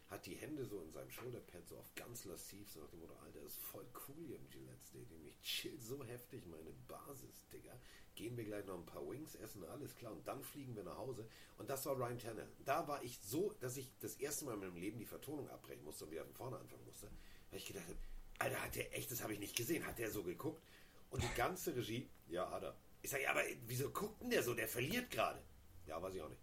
hat 0.09 0.25
die 0.25 0.35
Hände 0.35 0.65
so 0.65 0.81
in 0.81 0.91
seinem 0.91 1.09
Shoulderpad 1.09 1.67
so 1.67 1.77
auf 1.77 1.93
ganz 1.95 2.25
lassiv, 2.25 2.69
so 2.69 2.79
nach 2.81 2.89
dem 2.89 2.99
Motto, 2.99 3.15
Alter, 3.15 3.41
ist 3.41 3.57
voll 3.57 3.85
cool 4.07 4.23
hier 4.25 4.37
im 4.37 4.49
Gillette 4.49 4.85
Stadium. 4.87 5.25
Ich 5.25 5.41
chill 5.41 5.79
so 5.79 6.03
heftig 6.03 6.45
meine 6.45 6.71
Basis, 6.87 7.47
Digga. 7.51 7.73
Gehen 8.13 8.37
wir 8.37 8.45
gleich 8.45 8.65
noch 8.65 8.77
ein 8.77 8.85
paar 8.85 9.05
Wings 9.09 9.35
essen, 9.35 9.63
alles 9.65 9.95
klar. 9.95 10.13
Und 10.13 10.25
dann 10.27 10.41
fliegen 10.43 10.75
wir 10.75 10.83
nach 10.83 10.97
Hause. 10.97 11.27
Und 11.57 11.69
das 11.69 11.85
war 11.85 11.97
Ryan 11.97 12.19
Tanner. 12.19 12.47
Da 12.63 12.87
war 12.87 13.03
ich 13.03 13.19
so, 13.21 13.53
dass 13.59 13.77
ich 13.77 13.91
das 13.99 14.15
erste 14.15 14.45
Mal 14.45 14.53
in 14.53 14.59
meinem 14.59 14.77
Leben 14.77 14.99
die 14.99 15.05
Vertonung 15.05 15.49
abbrechen 15.49 15.83
musste 15.83 16.05
und 16.05 16.11
wieder 16.11 16.23
von 16.23 16.33
vorne 16.33 16.57
anfangen 16.57 16.85
musste. 16.85 17.09
Weil 17.49 17.59
ich 17.59 17.65
gedacht 17.65 17.87
habe, 17.87 17.97
Alter, 18.39 18.63
hat 18.63 18.75
der 18.75 18.95
echt, 18.95 19.11
das 19.11 19.21
habe 19.21 19.33
ich 19.33 19.39
nicht 19.39 19.55
gesehen. 19.55 19.85
Hat 19.85 19.97
der 19.97 20.11
so 20.11 20.23
geguckt? 20.23 20.61
Und 21.09 21.23
die 21.23 21.35
ganze 21.35 21.75
Regie, 21.75 22.09
ja, 22.27 22.49
hat 22.51 22.63
er. 22.63 22.75
Ich 23.01 23.09
sage, 23.09 23.23
ja, 23.23 23.31
aber 23.31 23.41
wieso 23.67 23.89
guckt 23.89 24.21
denn 24.21 24.29
der 24.29 24.43
so? 24.43 24.53
Der 24.53 24.67
verliert 24.67 25.11
gerade. 25.11 25.41
Ja, 25.85 26.01
weiß 26.01 26.13
ich 26.15 26.21
auch 26.21 26.29
nicht. 26.29 26.41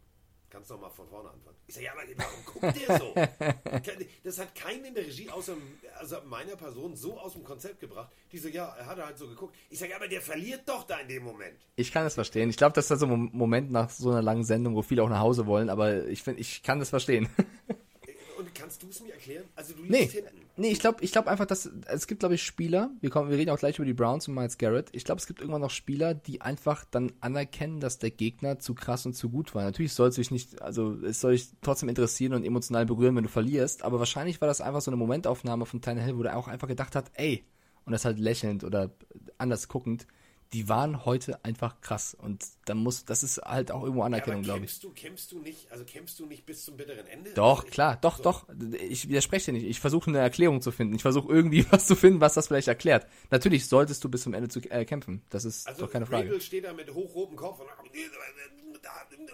Kannst 0.53 0.69
noch 0.69 0.79
mal 0.79 0.91
von 0.91 1.09
vorne 1.09 1.31
anfangen. 1.31 1.57
Ich 1.67 1.75
sage, 1.75 1.87
ja, 1.87 1.93
aber 1.93 2.03
warum 2.15 2.45
guckt 2.45 2.87
der 2.87 2.99
so? 2.99 3.15
Das 4.23 4.39
hat 4.39 4.55
keinen 4.55 4.85
in 4.85 4.95
der 4.95 5.07
Regie 5.07 5.31
außer 5.31 5.57
also 5.99 6.17
meiner 6.27 6.57
Person 6.57 6.95
so 6.95 7.19
aus 7.19 7.33
dem 7.33 7.43
Konzept 7.43 7.81
gebracht. 7.81 8.13
Die 8.31 8.37
so, 8.37 8.49
ja, 8.49 8.67
er 8.79 8.85
hat 8.85 8.99
halt 8.99 9.17
so 9.17 9.27
geguckt. 9.29 9.57
Ich 9.71 9.79
sage, 9.79 9.93
ja, 9.93 9.97
aber 9.97 10.09
der 10.09 10.21
verliert 10.21 10.69
doch 10.69 10.85
da 10.85 10.99
in 10.99 11.09
dem 11.09 11.25
Moment. 11.25 11.57
Ich 11.77 11.91
kann 11.91 12.05
das 12.05 12.15
verstehen. 12.15 12.51
Ich 12.51 12.59
glaube, 12.59 12.75
das 12.75 12.91
ist 12.91 13.01
so 13.01 13.07
ein 13.07 13.31
Moment 13.33 13.71
nach 13.71 13.89
so 13.89 14.11
einer 14.11 14.21
langen 14.21 14.45
Sendung, 14.45 14.75
wo 14.75 14.83
viele 14.83 15.03
auch 15.03 15.09
nach 15.09 15.21
Hause 15.21 15.47
wollen, 15.47 15.71
aber 15.71 16.07
ich 16.07 16.23
finde, 16.23 16.43
ich 16.43 16.63
kann 16.63 16.81
das 16.81 16.91
verstehen. 16.91 17.31
Kannst 18.55 18.83
du 18.83 18.89
es 18.89 19.03
mir 19.03 19.13
erklären? 19.13 19.45
Also 19.57 19.75
du 19.75 19.83
Nee, 19.85 20.11
nee, 20.57 20.71
ich 20.71 20.81
glaube 20.81 21.03
ich 21.03 21.13
glaub 21.13 21.27
einfach, 21.27 21.47
dass 21.47 21.71
es 21.87 22.07
gibt, 22.07 22.21
glaube 22.21 22.35
ich, 22.35 22.43
Spieler, 22.43 22.91
wir, 23.01 23.11
kommen, 23.11 23.31
wir 23.31 23.39
reden 23.39 23.51
auch 23.51 23.59
gleich 23.59 23.77
über 23.79 23.87
die 23.87 23.95
Browns 23.95 24.29
und 24.29 24.35
Miles 24.35 24.59
Garrett. 24.59 24.89
Ich 24.93 25.05
glaube, 25.05 25.21
es 25.21 25.27
gibt 25.27 25.41
irgendwann 25.41 25.61
noch 25.61 25.71
Spieler, 25.71 26.15
die 26.15 26.41
einfach 26.41 26.85
dann 26.91 27.13
anerkennen, 27.21 27.81
dass 27.81 27.99
der 27.99 28.11
Gegner 28.11 28.59
zu 28.59 28.75
krass 28.75 29.07
und 29.07 29.15
zu 29.15 29.31
gut 29.31 29.55
war. 29.55 29.65
Natürlich 29.65 29.93
soll 29.93 30.09
es 30.09 30.17
sich 30.17 30.31
nicht, 30.31 30.63
also 30.63 30.95
es 31.05 31.21
soll 31.21 31.33
dich 31.33 31.49
trotzdem 31.61 31.89
interessieren 31.89 32.35
und 32.35 32.45
emotional 32.45 32.87
berühren, 32.87 33.17
wenn 33.17 33.25
du 33.25 33.31
verlierst, 33.31 33.83
aber 33.83 33.99
wahrscheinlich 33.99 34.41
war 34.41 34.49
das 34.49 34.61
einfach 34.61 34.81
so 34.81 34.91
eine 34.91 34.97
Momentaufnahme 34.97 35.67
von 35.67 35.81
Tannehill, 35.81 36.17
wo 36.17 36.23
der 36.23 36.37
auch 36.37 36.49
einfach 36.49 36.69
gedacht 36.69 36.97
hat, 36.97 37.11
ey, 37.15 37.45
und 37.85 37.93
das 37.93 38.05
halt 38.05 38.19
lächelnd 38.19 38.65
oder 38.65 38.91
anders 39.39 39.69
guckend, 39.69 40.07
die 40.53 40.69
waren 40.69 41.05
heute 41.05 41.43
einfach 41.45 41.81
krass 41.81 42.15
und 42.15 42.45
dann 42.67 42.79
muss, 42.79 43.05
das 43.05 43.23
ist 43.23 43.39
halt 43.39 43.71
auch 43.73 43.83
irgendwo 43.83 44.01
Ja, 44.01 44.07
Anerkennung, 44.07 44.43
glaube 44.43 44.61
ich. 44.65 44.81
kämpfst 44.81 44.85
du, 44.85 44.91
kämpfst 44.91 45.33
du 45.33 45.39
nicht, 45.39 45.73
also 45.73 45.85
kämpfst 45.85 46.19
du 46.21 46.27
nicht 46.27 46.45
bis 46.45 46.65
zum 46.65 46.77
bitteren 46.77 47.07
Ende? 47.07 47.31
Doch, 47.35 47.57
Also 47.59 47.67
ich- 47.69 47.73
klar, 47.73 47.97
doch, 48.01 48.19
so. 48.19 48.23
doch. 48.23 48.47
Ich 48.91 49.09
widerspreche 49.09 49.47
dir 49.47 49.59
nicht. 49.59 49.67
Ich 49.67 49.81
versuche 49.81 50.11
eine 50.11 50.19
Erklärung 50.19 50.61
zu 50.61 50.71
finden. 50.71 50.95
Ich 50.95 51.03
versuche 51.03 51.33
irgendwie 51.33 51.65
was 51.73 51.87
zu 51.87 51.97
finden, 51.97 52.21
was 52.21 52.35
das 52.35 52.49
vielleicht 52.49 52.69
erklärt. 52.69 53.07
Natürlich 53.31 53.67
solltest 53.67 54.05
du 54.05 54.09
bis 54.11 54.23
zum 54.23 54.35
Ende 54.35 54.49
zu 54.49 54.61
äh, 54.61 54.85
kämpfen. 54.85 55.23
Das 55.31 55.45
ist 55.45 55.67
Also 55.67 55.87
doch 55.87 55.93
keine 55.93 56.07
Frage. 56.07 56.27
Rabel 56.29 56.41
steht 56.41 56.65
da 56.65 56.73
mit 56.73 56.93
hochrotem 56.93 57.37
Kopf 57.37 57.61
und, 57.61 57.69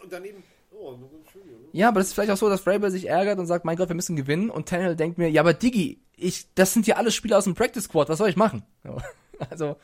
und 0.02 0.12
daneben, 0.12 0.42
oh, 0.70 0.94
Entschuldigung. 1.20 1.60
Ja, 1.72 1.88
aber 1.88 2.00
das 2.00 2.08
ist 2.08 2.14
vielleicht 2.14 2.30
auch 2.30 2.36
so, 2.36 2.48
dass 2.48 2.60
Vrabel 2.60 2.90
sich 2.90 3.06
ärgert 3.08 3.38
und 3.38 3.46
sagt, 3.46 3.64
mein 3.64 3.76
Gott, 3.76 3.88
wir 3.88 3.96
müssen 3.96 4.16
gewinnen. 4.16 4.50
Und 4.50 4.68
Tannehill 4.68 4.96
denkt 4.96 5.18
mir, 5.18 5.28
ja, 5.30 5.42
aber 5.42 5.54
Diggi, 5.54 6.00
ich, 6.16 6.46
das 6.54 6.72
sind 6.72 6.86
ja 6.86 6.96
alle 6.96 7.10
Spieler 7.10 7.38
aus 7.38 7.44
dem 7.44 7.54
Practice 7.54 7.84
Squad. 7.84 8.08
Was 8.08 8.18
soll 8.18 8.28
ich 8.28 8.36
machen? 8.36 8.64
So. 8.84 8.98
Also, 9.50 9.76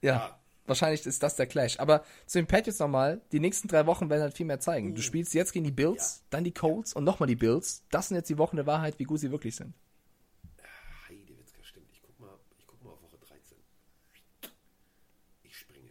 ja. 0.00 0.14
Ja. 0.14 0.38
Wahrscheinlich 0.66 1.06
ist 1.06 1.22
das 1.22 1.36
der 1.36 1.46
Clash. 1.46 1.78
Aber 1.78 2.04
zu 2.26 2.38
den 2.38 2.46
Patriots 2.46 2.78
nochmal, 2.78 3.20
die 3.32 3.40
nächsten 3.40 3.68
drei 3.68 3.86
Wochen 3.86 4.10
werden 4.10 4.22
halt 4.22 4.34
viel 4.34 4.46
mehr 4.46 4.60
zeigen. 4.60 4.94
Du 4.94 5.02
spielst 5.02 5.32
jetzt 5.34 5.52
gegen 5.52 5.64
die 5.64 5.70
Bills, 5.70 6.24
dann 6.30 6.44
die 6.44 6.52
Colts 6.52 6.92
und 6.94 7.04
nochmal 7.04 7.28
die 7.28 7.36
Bills. 7.36 7.84
Das 7.90 8.08
sind 8.08 8.16
jetzt 8.16 8.28
die 8.30 8.38
Wochen 8.38 8.56
der 8.56 8.66
Wahrheit, 8.66 8.98
wie 8.98 9.04
gut 9.04 9.20
sie 9.20 9.30
wirklich 9.30 9.54
sind. 9.56 9.74
Heidewitzka, 11.08 11.62
stimmt. 11.62 11.86
Ich 11.92 12.02
guck 12.02 12.18
mal, 12.18 12.34
ich 12.58 12.66
guck 12.66 12.82
mal 12.82 12.90
auf 12.90 13.02
Woche 13.02 13.18
13. 13.28 13.58
Ich 15.44 15.56
springe. 15.56 15.90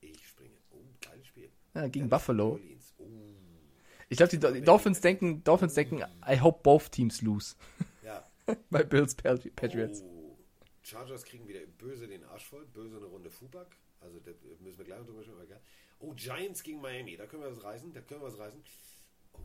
Ich 0.00 0.26
springe. 0.26 0.54
Oh, 0.70 0.78
geiles 1.00 1.26
Spiel. 1.26 1.50
Ja, 1.74 1.82
gegen 1.88 2.04
Dann 2.04 2.10
Buffalo. 2.10 2.58
Oh, 2.98 3.04
Ich 4.08 4.16
glaube, 4.16 4.30
die, 4.36 4.38
die 4.54 4.62
Dolphins 4.62 5.00
denken, 5.00 5.44
Dolphins 5.44 5.74
denken, 5.74 6.02
I 6.26 6.40
hope 6.40 6.60
both 6.62 6.90
teams 6.90 7.22
lose. 7.22 7.54
ja. 8.04 8.24
Bei 8.70 8.82
Bills 8.82 9.14
Patri- 9.16 9.50
Patriots. 9.50 10.02
Oh, 10.02 10.36
Chargers 10.82 11.22
kriegen 11.24 11.46
wieder 11.46 11.60
böse 11.76 12.08
den 12.08 12.24
Arsch 12.24 12.46
voll. 12.46 12.64
Böse 12.72 12.96
eine 12.96 13.04
Runde 13.06 13.28
Fuback. 13.30 13.66
Also, 14.00 14.20
da 14.20 14.30
müssen 14.60 14.78
wir 14.78 14.84
gleich 14.84 14.98
noch 14.98 15.06
drüber 15.06 15.22
sprechen. 15.22 15.36
aber 15.36 15.44
egal. 15.44 15.62
Oh, 16.00 16.12
Giants 16.14 16.62
gegen 16.62 16.80
Miami. 16.80 17.16
Da 17.16 17.26
können 17.26 17.42
wir 17.42 17.50
was 17.50 17.62
reißen. 17.62 17.92
Da 17.92 18.00
können 18.00 18.20
wir 18.20 18.28
was 18.28 18.38
reißen. 18.38 18.62
Oh, 19.32 19.38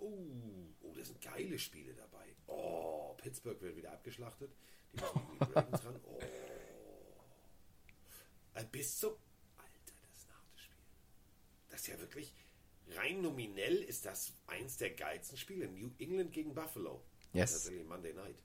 oh, 0.00 0.66
oh, 0.82 0.92
das 0.94 1.08
sind 1.08 1.20
geile 1.20 1.58
Spiele 1.58 1.94
dabei. 1.94 2.34
Oh, 2.46 3.14
Pittsburgh 3.14 3.60
wird 3.60 3.76
wieder 3.76 3.92
abgeschlachtet. 3.92 4.54
Die 4.92 5.00
müssen 5.00 5.26
gegen 5.26 5.46
die 5.46 5.52
Ravens 5.54 5.84
ran. 5.84 6.00
Oh. 6.04 6.18
Äh, 8.54 8.64
Bis 8.70 8.98
zum. 8.98 9.12
Alter, 9.56 9.94
das 10.02 10.18
ist 10.18 10.28
ein 10.28 10.34
hartes 10.36 10.62
Spiel. 10.62 10.76
Das 11.70 11.80
ist 11.80 11.86
ja 11.88 11.98
wirklich. 12.00 12.34
Rein 12.88 13.20
nominell 13.20 13.82
ist 13.82 14.06
das 14.06 14.32
eins 14.46 14.76
der 14.76 14.90
geilsten 14.90 15.36
Spiele. 15.36 15.68
New 15.68 15.90
England 15.98 16.32
gegen 16.32 16.54
Buffalo. 16.54 17.02
Yes. 17.32 17.52
Tatsächlich 17.52 17.84
Monday 17.84 18.14
Night. 18.14 18.42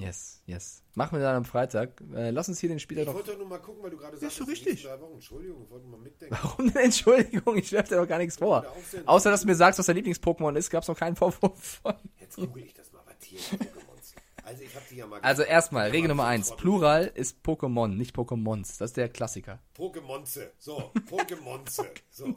Yes, 0.00 0.40
yes. 0.46 0.82
Machen 0.94 1.18
wir 1.18 1.24
dann 1.24 1.34
am 1.36 1.44
Freitag. 1.44 2.00
Äh, 2.14 2.30
lass 2.30 2.48
uns 2.48 2.60
hier 2.60 2.68
den 2.68 2.78
Spieler 2.78 3.00
Ich 3.02 3.06
doch. 3.08 3.14
wollte 3.14 3.32
doch 3.32 3.38
nur 3.38 3.48
mal 3.48 3.58
gucken, 3.58 3.82
weil 3.82 3.90
du 3.90 3.96
gerade 3.96 4.16
sagst, 4.16 4.36
so 4.36 4.44
die 4.44 4.50
richtig. 4.52 4.84
Wochen. 4.84 5.14
Entschuldigung, 5.14 5.64
ich 5.64 5.70
wollte 5.70 5.86
mal 5.88 5.98
mitdenken. 5.98 6.36
Warum 6.40 6.72
denn 6.72 6.84
Entschuldigung? 6.84 7.56
Ich 7.56 7.72
werfe 7.72 7.88
dir 7.90 7.96
doch 8.00 8.06
gar 8.06 8.18
nichts 8.18 8.36
vor. 8.36 8.64
Auch 8.64 8.76
sehr- 8.88 9.02
Außer, 9.08 9.30
dass 9.32 9.40
du 9.40 9.48
mir 9.48 9.56
sagst, 9.56 9.78
was 9.80 9.86
dein 9.86 9.96
Lieblings-Pokémon 9.96 10.54
ist, 10.56 10.70
gab 10.70 10.82
es 10.82 10.88
noch 10.88 10.96
keinen 10.96 11.16
Vorwurf 11.16 11.80
von. 11.82 11.94
Jetzt 12.20 12.36
google 12.36 12.62
ich 12.64 12.74
das 12.74 12.92
mal. 12.92 13.02
Was 13.06 13.16
hier 13.24 13.40
Pokémons. 13.40 14.14
Also 14.44 14.62
ich 14.62 14.74
habe 14.76 14.84
die 14.88 14.96
ja 14.96 15.06
mal. 15.08 15.20
Also 15.20 15.42
erstmal, 15.42 15.90
Regel 15.90 16.02
mal 16.02 16.08
Nummer 16.08 16.22
so 16.22 16.28
eins. 16.28 16.56
Plural 16.56 17.06
ist 17.14 17.36
Pokémon, 17.44 17.88
nicht 17.88 18.14
Pokémons. 18.14 18.78
Das 18.78 18.90
ist 18.92 18.96
der 18.96 19.08
Klassiker. 19.08 19.58
Pokémonze. 19.76 20.52
So, 20.58 20.92
Pokémonze. 21.10 21.86
So, 22.12 22.34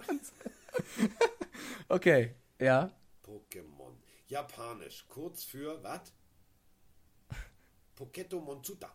Okay, 1.90 2.34
ja. 2.60 2.90
Pokémon. 3.26 3.94
Japanisch. 4.28 5.06
Kurz 5.10 5.44
für 5.44 5.82
was? 5.84 6.02
Poketto 8.02 8.40
Monzuta. 8.40 8.92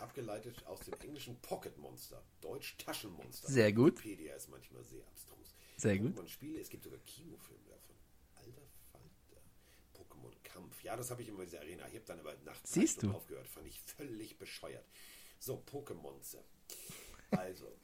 Abgeleitet 0.00 0.66
aus 0.66 0.80
dem 0.80 0.94
englischen 0.94 1.40
Pocket 1.42 1.78
Monster. 1.78 2.20
Deutsch 2.40 2.76
Taschenmonster. 2.76 3.48
Sehr 3.48 3.72
gut. 3.72 3.96
Wikipedia 4.02 4.34
ist 4.34 4.48
manchmal 4.48 4.82
sehr 4.82 5.06
abstrus. 5.06 5.54
Sehr 5.76 5.96
gut. 5.96 6.18
Pokémon 6.18 6.26
Spiele, 6.26 6.60
es 6.60 6.68
gibt 6.68 6.82
sogar 6.82 6.98
Kinofilme 7.06 7.68
davon. 7.68 7.94
Alter 8.34 8.66
Falter. 8.90 9.42
Pokémon 9.94 10.32
Kampf. 10.42 10.82
Ja, 10.82 10.96
das 10.96 11.12
habe 11.12 11.22
ich 11.22 11.28
immer 11.28 11.44
in 11.44 11.50
dieser 11.50 11.60
Arena. 11.60 11.86
Ich 11.86 11.94
habe 11.94 12.04
dann 12.04 12.18
aber 12.18 12.34
nach 12.44 12.60
zwei 12.64 12.80
Siehst 12.80 13.04
du. 13.04 13.12
aufgehört. 13.12 13.46
Fand 13.46 13.68
ich 13.68 13.80
völlig 13.80 14.36
bescheuert. 14.38 14.88
So, 15.38 15.62
Pokémonze. 15.64 16.38
Also, 17.30 17.78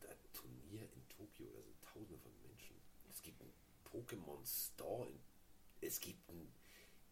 das 0.00 0.18
Turnier 0.34 0.82
in 0.82 1.08
Tokio, 1.08 1.46
da 1.50 1.62
sind 1.62 1.80
tausende 1.80 2.18
von 2.18 2.32
Menschen. 2.42 2.76
Es 3.08 3.22
gibt 3.22 3.40
einen 3.40 3.54
Pokémon 3.90 4.44
Store. 4.46 5.08
In, 5.08 5.18
es 5.80 5.98
gibt 5.98 6.28
ein 6.28 6.52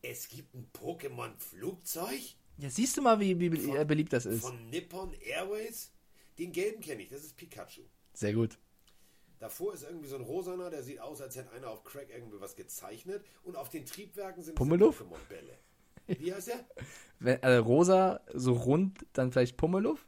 es 0.03 0.29
gibt 0.29 0.55
ein 0.55 0.71
Pokémon 0.73 1.37
Flugzeug 1.39 2.21
Ja, 2.59 2.71
siehst 2.71 2.97
du 2.97 3.03
mal, 3.03 3.21
wie, 3.21 3.39
wie 3.39 3.49
be- 3.51 3.79
äh, 3.79 3.85
beliebt 3.85 4.13
das 4.13 4.27
ist. 4.27 4.41
von 4.43 4.71
Nippon 4.71 5.13
Airways. 5.15 5.93
Den 6.39 6.53
gelben 6.53 6.81
kenne 6.81 7.03
ich, 7.03 7.09
das 7.09 7.23
ist 7.25 7.37
Pikachu. 7.37 7.83
Sehr 8.15 8.33
gut. 8.35 8.59
Davor 9.39 9.75
ist 9.75 9.83
irgendwie 9.83 10.09
so 10.09 10.17
ein 10.17 10.23
rosaner, 10.23 10.71
der 10.71 10.83
sieht 10.83 11.01
aus, 11.01 11.21
als 11.21 11.37
hätte 11.37 11.51
einer 11.53 11.71
auf 11.71 11.85
Crack 11.85 12.09
irgendwie 12.11 12.41
was 12.41 12.57
gezeichnet. 12.57 13.25
Und 13.43 13.57
auf 13.57 13.69
den 13.69 13.85
Triebwerken 13.85 14.43
sind 14.43 14.55
Pummeluff? 14.55 15.03
Pokémon-Bälle. 15.03 15.59
Wie 16.21 16.33
heißt 16.33 16.49
der? 16.49 16.65
Wenn, 17.19 17.43
äh, 17.43 17.57
rosa, 17.57 18.21
so 18.33 18.55
rund, 18.55 19.05
dann 19.13 19.33
vielleicht 19.33 19.57
Pummeluff? 19.59 20.07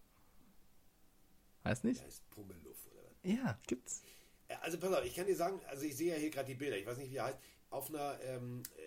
Weiß 1.65 1.85
nicht? 1.85 2.01
Der 2.01 2.07
heißt 2.07 2.29
Pummeluff 2.31 2.87
oder 2.93 3.03
was? 3.05 3.31
Ja, 3.31 3.59
gibt's. 3.67 4.03
Äh, 4.49 4.55
Also 4.63 4.79
pass 4.79 4.93
auf, 4.95 5.05
ich 5.05 5.15
kann 5.15 5.27
dir 5.27 5.37
sagen, 5.37 5.61
also 5.69 5.85
ich 5.85 5.97
sehe 5.97 6.13
ja 6.15 6.19
hier 6.19 6.31
gerade 6.31 6.47
die 6.49 6.55
Bilder, 6.55 6.79
ich 6.79 6.87
weiß 6.87 6.97
nicht, 6.99 7.11
wie 7.11 7.17
er 7.17 7.25
heißt, 7.27 7.39
auf 7.71 7.91
einer 7.91 8.19
ähm, 8.23 8.63
äh, 8.77 8.81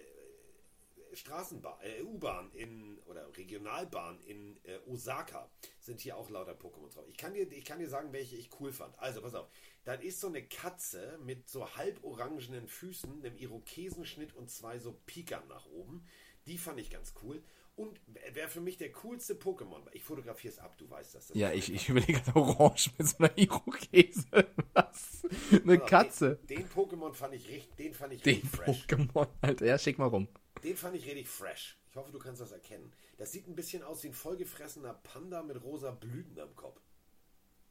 Straßenbahn, 1.13 1.79
äh, 1.81 2.01
U-Bahn 2.03 2.51
in 2.53 2.99
oder 3.05 3.35
Regionalbahn 3.37 4.19
in 4.21 4.57
äh, 4.63 4.79
Osaka 4.87 5.49
sind 5.79 5.99
hier 5.99 6.17
auch 6.17 6.29
lauter 6.29 6.53
Pokémon 6.53 6.91
drauf. 6.93 7.05
Ich 7.07 7.17
kann, 7.17 7.33
dir, 7.33 7.51
ich 7.51 7.65
kann 7.65 7.79
dir 7.79 7.89
sagen, 7.89 8.13
welche 8.13 8.35
ich 8.35 8.49
cool 8.59 8.71
fand. 8.71 8.97
Also 8.99 9.21
pass 9.21 9.35
auf, 9.35 9.47
da 9.83 9.93
ist 9.93 10.19
so 10.19 10.27
eine 10.27 10.43
Katze 10.43 11.19
mit 11.23 11.49
so 11.49 11.75
halb 11.75 12.03
orangenen 12.03 12.67
Füßen, 12.67 13.23
einem 13.23 13.37
Irokesenschnitt 13.37 14.33
und 14.35 14.49
zwei 14.49 14.79
so 14.79 14.99
Pikern 15.05 15.47
nach 15.47 15.65
oben. 15.67 16.05
Die 16.45 16.57
fand 16.57 16.79
ich 16.79 16.89
ganz 16.89 17.13
cool. 17.21 17.43
Und 17.75 17.99
wer 18.33 18.47
für 18.49 18.61
mich 18.61 18.77
der 18.77 18.91
coolste 18.91 19.33
Pokémon 19.33 19.83
war, 19.85 19.95
ich 19.95 20.03
fotografiere 20.03 20.53
es 20.53 20.59
ab, 20.59 20.77
du 20.77 20.89
weißt 20.89 21.15
das. 21.15 21.27
das 21.27 21.37
Ja, 21.37 21.49
ist 21.49 21.69
ich, 21.69 21.75
ich 21.75 21.89
überlege 21.89 22.21
gerade 22.21 22.39
Orange 22.39 22.91
mit 22.97 23.07
so 23.07 23.17
einer 23.17 23.35
Irokese. 23.37 24.25
Was? 24.73 25.23
Eine 25.51 25.81
auf, 25.81 25.89
Katze. 25.89 26.35
Den, 26.49 26.57
den 26.59 26.69
Pokémon 26.69 27.13
fand 27.13 27.33
ich 27.33 27.47
richtig, 27.47 27.75
den 27.77 27.93
fand 27.93 28.13
ich 28.13 28.21
Den 28.21 28.35
richtig 28.35 28.51
fresh. 28.51 28.85
Pokémon, 28.87 29.27
Alter. 29.41 29.65
Ja, 29.65 29.77
schick 29.79 29.97
mal 29.97 30.07
rum. 30.07 30.27
Den 30.63 30.75
fand 30.77 30.95
ich 30.95 31.05
richtig 31.05 31.27
fresh. 31.29 31.77
Ich 31.89 31.95
hoffe, 31.95 32.11
du 32.11 32.19
kannst 32.19 32.41
das 32.41 32.51
erkennen. 32.51 32.91
Das 33.17 33.31
sieht 33.31 33.47
ein 33.47 33.55
bisschen 33.55 33.83
aus 33.83 34.03
wie 34.03 34.07
ein 34.07 34.13
vollgefressener 34.13 34.93
Panda 34.93 35.41
mit 35.41 35.61
rosa 35.63 35.91
Blüten 35.91 36.39
am 36.39 36.55
Kopf. 36.55 36.79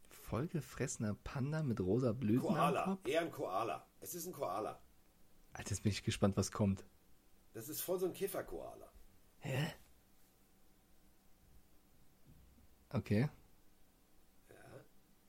Vollgefressener 0.08 1.14
Panda 1.24 1.62
mit 1.62 1.80
rosa 1.80 2.12
Blüten 2.12 2.46
am 2.48 2.54
Koala. 2.54 2.84
Kopf? 2.84 3.06
Eher 3.08 3.20
ein 3.20 3.30
Koala. 3.30 3.86
Es 4.00 4.14
ist 4.14 4.26
ein 4.26 4.32
Koala. 4.32 4.80
Alter, 5.52 5.70
jetzt 5.70 5.82
bin 5.82 5.92
ich 5.92 6.02
gespannt, 6.02 6.36
was 6.36 6.52
kommt. 6.52 6.84
Das 7.52 7.68
ist 7.68 7.80
voll 7.80 7.98
so 7.98 8.06
ein 8.06 8.12
Kiffer-Koala. 8.12 8.92
Hä? 9.40 9.72
Okay. 12.92 13.28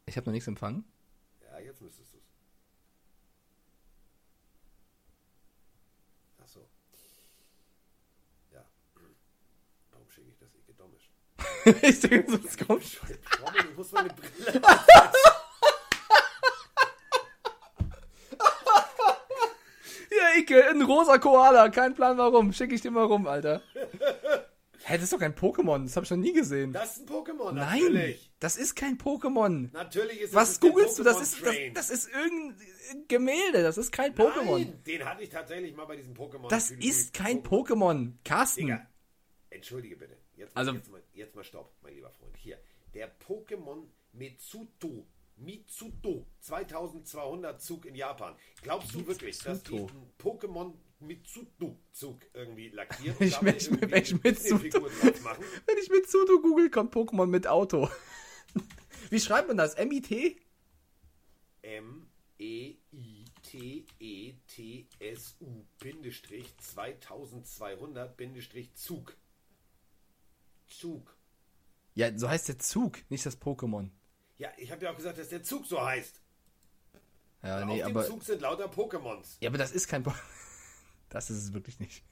Ich 0.05 0.17
habe 0.17 0.25
noch 0.25 0.33
nichts 0.33 0.47
empfangen. 0.47 0.83
Ja, 1.41 1.59
jetzt 1.59 1.81
müsstest 1.81 2.13
du 2.13 2.17
es. 2.17 2.23
Ach 6.43 6.47
so. 6.47 6.67
Ja. 8.51 8.65
Warum 9.91 10.09
schicke 10.09 10.29
ich 10.29 10.37
das 10.37 10.55
Ike 10.55 10.73
Domisch? 10.73 11.11
ich 11.83 11.99
denke, 11.99 12.33
was 12.43 12.57
kommt. 12.57 12.99
Robin, 13.41 13.69
ich 13.69 13.77
muss 13.77 13.91
meine 13.91 14.09
Brille. 14.09 14.61
Ja, 20.11 20.37
Ike, 20.37 20.69
ein 20.69 20.81
rosa 20.81 21.17
Koala. 21.19 21.69
Kein 21.69 21.95
Plan 21.95 22.17
warum. 22.17 22.51
Schicke 22.51 22.75
ich 22.75 22.81
dir 22.81 22.91
mal 22.91 23.05
rum, 23.05 23.27
Alter. 23.27 23.61
Hä, 24.83 24.93
das 24.95 25.03
ist 25.03 25.13
doch 25.13 25.19
kein 25.19 25.35
Pokémon. 25.35 25.83
Das 25.83 25.95
habe 25.95 26.03
ich 26.05 26.09
noch 26.11 26.17
nie 26.17 26.33
gesehen. 26.33 26.73
Das 26.73 26.97
ist 26.97 27.09
ein 27.09 27.15
Pokémon, 27.15 27.51
Nein, 27.53 27.79
natürlich. 27.81 28.31
das 28.39 28.57
ist 28.57 28.75
kein 28.75 28.97
Pokémon. 28.97 29.69
Natürlich 29.73 30.21
ist 30.21 30.33
Was 30.33 30.59
googelst 30.59 30.97
du? 30.99 31.03
Das 31.03 31.21
ist, 31.21 31.45
das, 31.45 31.55
das 31.73 31.89
ist 31.91 32.09
irgendein 32.09 33.07
Gemälde. 33.07 33.61
Das 33.63 33.77
ist 33.77 33.91
kein 33.91 34.15
Pokémon. 34.15 34.57
Nein, 34.59 34.83
den 34.85 35.05
hatte 35.05 35.23
ich 35.23 35.29
tatsächlich 35.29 35.75
mal 35.75 35.85
bei 35.85 35.95
diesem 35.97 36.13
Pokémon. 36.13 36.49
Das 36.49 36.71
ist 36.71 37.13
kein 37.13 37.43
Pokémon. 37.43 38.13
Carsten. 38.23 38.61
Digga, 38.61 38.87
entschuldige 39.51 39.95
bitte. 39.97 40.17
Jetzt, 40.35 40.57
Also- 40.57 40.71
jetzt, 40.73 40.89
mal, 40.91 41.03
jetzt 41.13 41.35
mal 41.35 41.43
stopp, 41.43 41.75
mein 41.83 41.93
lieber 41.93 42.09
Freund. 42.11 42.35
Hier, 42.37 42.57
der 42.93 43.11
Pokémon 43.19 43.83
Mitsuto. 44.13 45.05
Mitsuto. 45.37 46.27
2200 46.41 47.61
Zug 47.61 47.85
in 47.85 47.95
Japan. 47.95 48.35
Glaubst 48.61 48.93
du 48.93 49.05
wirklich, 49.07 49.37
dass 49.39 49.63
die 49.63 49.73
Mitsuto. 49.73 49.93
Pokémon 51.01 51.07
Mitsudo-Zug 51.07 52.19
irgendwie 52.33 52.69
lackieren. 52.69 53.15
Ich 53.19 53.33
dabei 53.33 53.51
möchte- 53.53 53.71
irgendwie 53.71 53.95
eine 53.95 54.33
Disney-Figur 54.33 54.89
drauf 54.89 55.21
machen. 55.21 55.43
Wenn 55.65 55.77
ich 55.77 55.89
mit 55.89 56.09
Sudo 56.09 56.39
google, 56.41 56.69
kommt 56.69 56.93
Pokémon 56.93 57.27
mit 57.27 57.47
Auto. 57.47 57.89
Wie 59.09 59.19
schreibt 59.19 59.47
man 59.47 59.57
das? 59.57 59.73
M-I-T? 59.75 60.37
E 61.63 61.77
M-E-I-T-E-T-S-U 64.01 65.65
Bindestrich 65.79 66.55
2200 66.57 68.15
Bindestrich 68.17 68.73
Zug. 68.75 69.15
Zug. 70.67 71.15
Ja, 71.93 72.17
so 72.17 72.29
heißt 72.29 72.47
der 72.47 72.57
Zug, 72.59 72.99
nicht 73.09 73.25
das 73.25 73.39
Pokémon. 73.39 73.89
Ja, 74.37 74.49
ich 74.57 74.71
habe 74.71 74.85
ja 74.85 74.91
auch 74.91 74.95
gesagt, 74.95 75.17
dass 75.17 75.29
der 75.29 75.43
Zug 75.43 75.65
so 75.65 75.83
heißt. 75.83 76.21
Ja, 77.43 77.59
Auf 77.59 77.65
nee, 77.65 77.77
dem 77.79 77.87
aber. 77.87 78.05
Zug 78.05 78.23
sind 78.23 78.41
lauter 78.41 78.67
Pokémons. 78.71 79.37
Ja, 79.41 79.49
aber 79.49 79.57
das 79.57 79.71
ist 79.71 79.87
kein. 79.87 80.03
Po 80.03 80.13
das 81.11 81.29
ist 81.29 81.37
es 81.37 81.53
wirklich 81.53 81.79
nicht. 81.79 82.03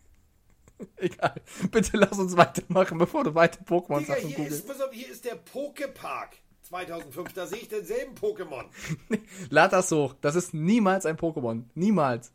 Egal. 0.98 1.36
Bitte 1.72 1.98
lass 1.98 2.18
uns 2.20 2.38
weitermachen, 2.38 2.98
bevor 2.98 3.24
du 3.24 3.36
weiter 3.36 3.60
Digga, 3.64 3.76
Pokémon-Sachen 3.76 4.28
hier 4.30 4.48
ist, 4.48 4.68
pass 4.68 4.80
auf, 4.80 4.92
hier 4.94 5.10
ist 5.10 5.26
der 5.26 5.44
Poképark 5.44 6.30
2005. 6.64 7.34
Da 7.34 7.48
sehe 7.48 7.60
ich 7.60 7.68
denselben 7.68 8.16
Pokémon. 8.16 8.66
Lad 9.50 9.74
das 9.74 9.92
hoch. 9.92 10.14
Das 10.22 10.36
ist 10.36 10.54
niemals 10.54 11.06
ein 11.06 11.18
Pokémon. 11.18 11.64
Niemals. 11.74 12.32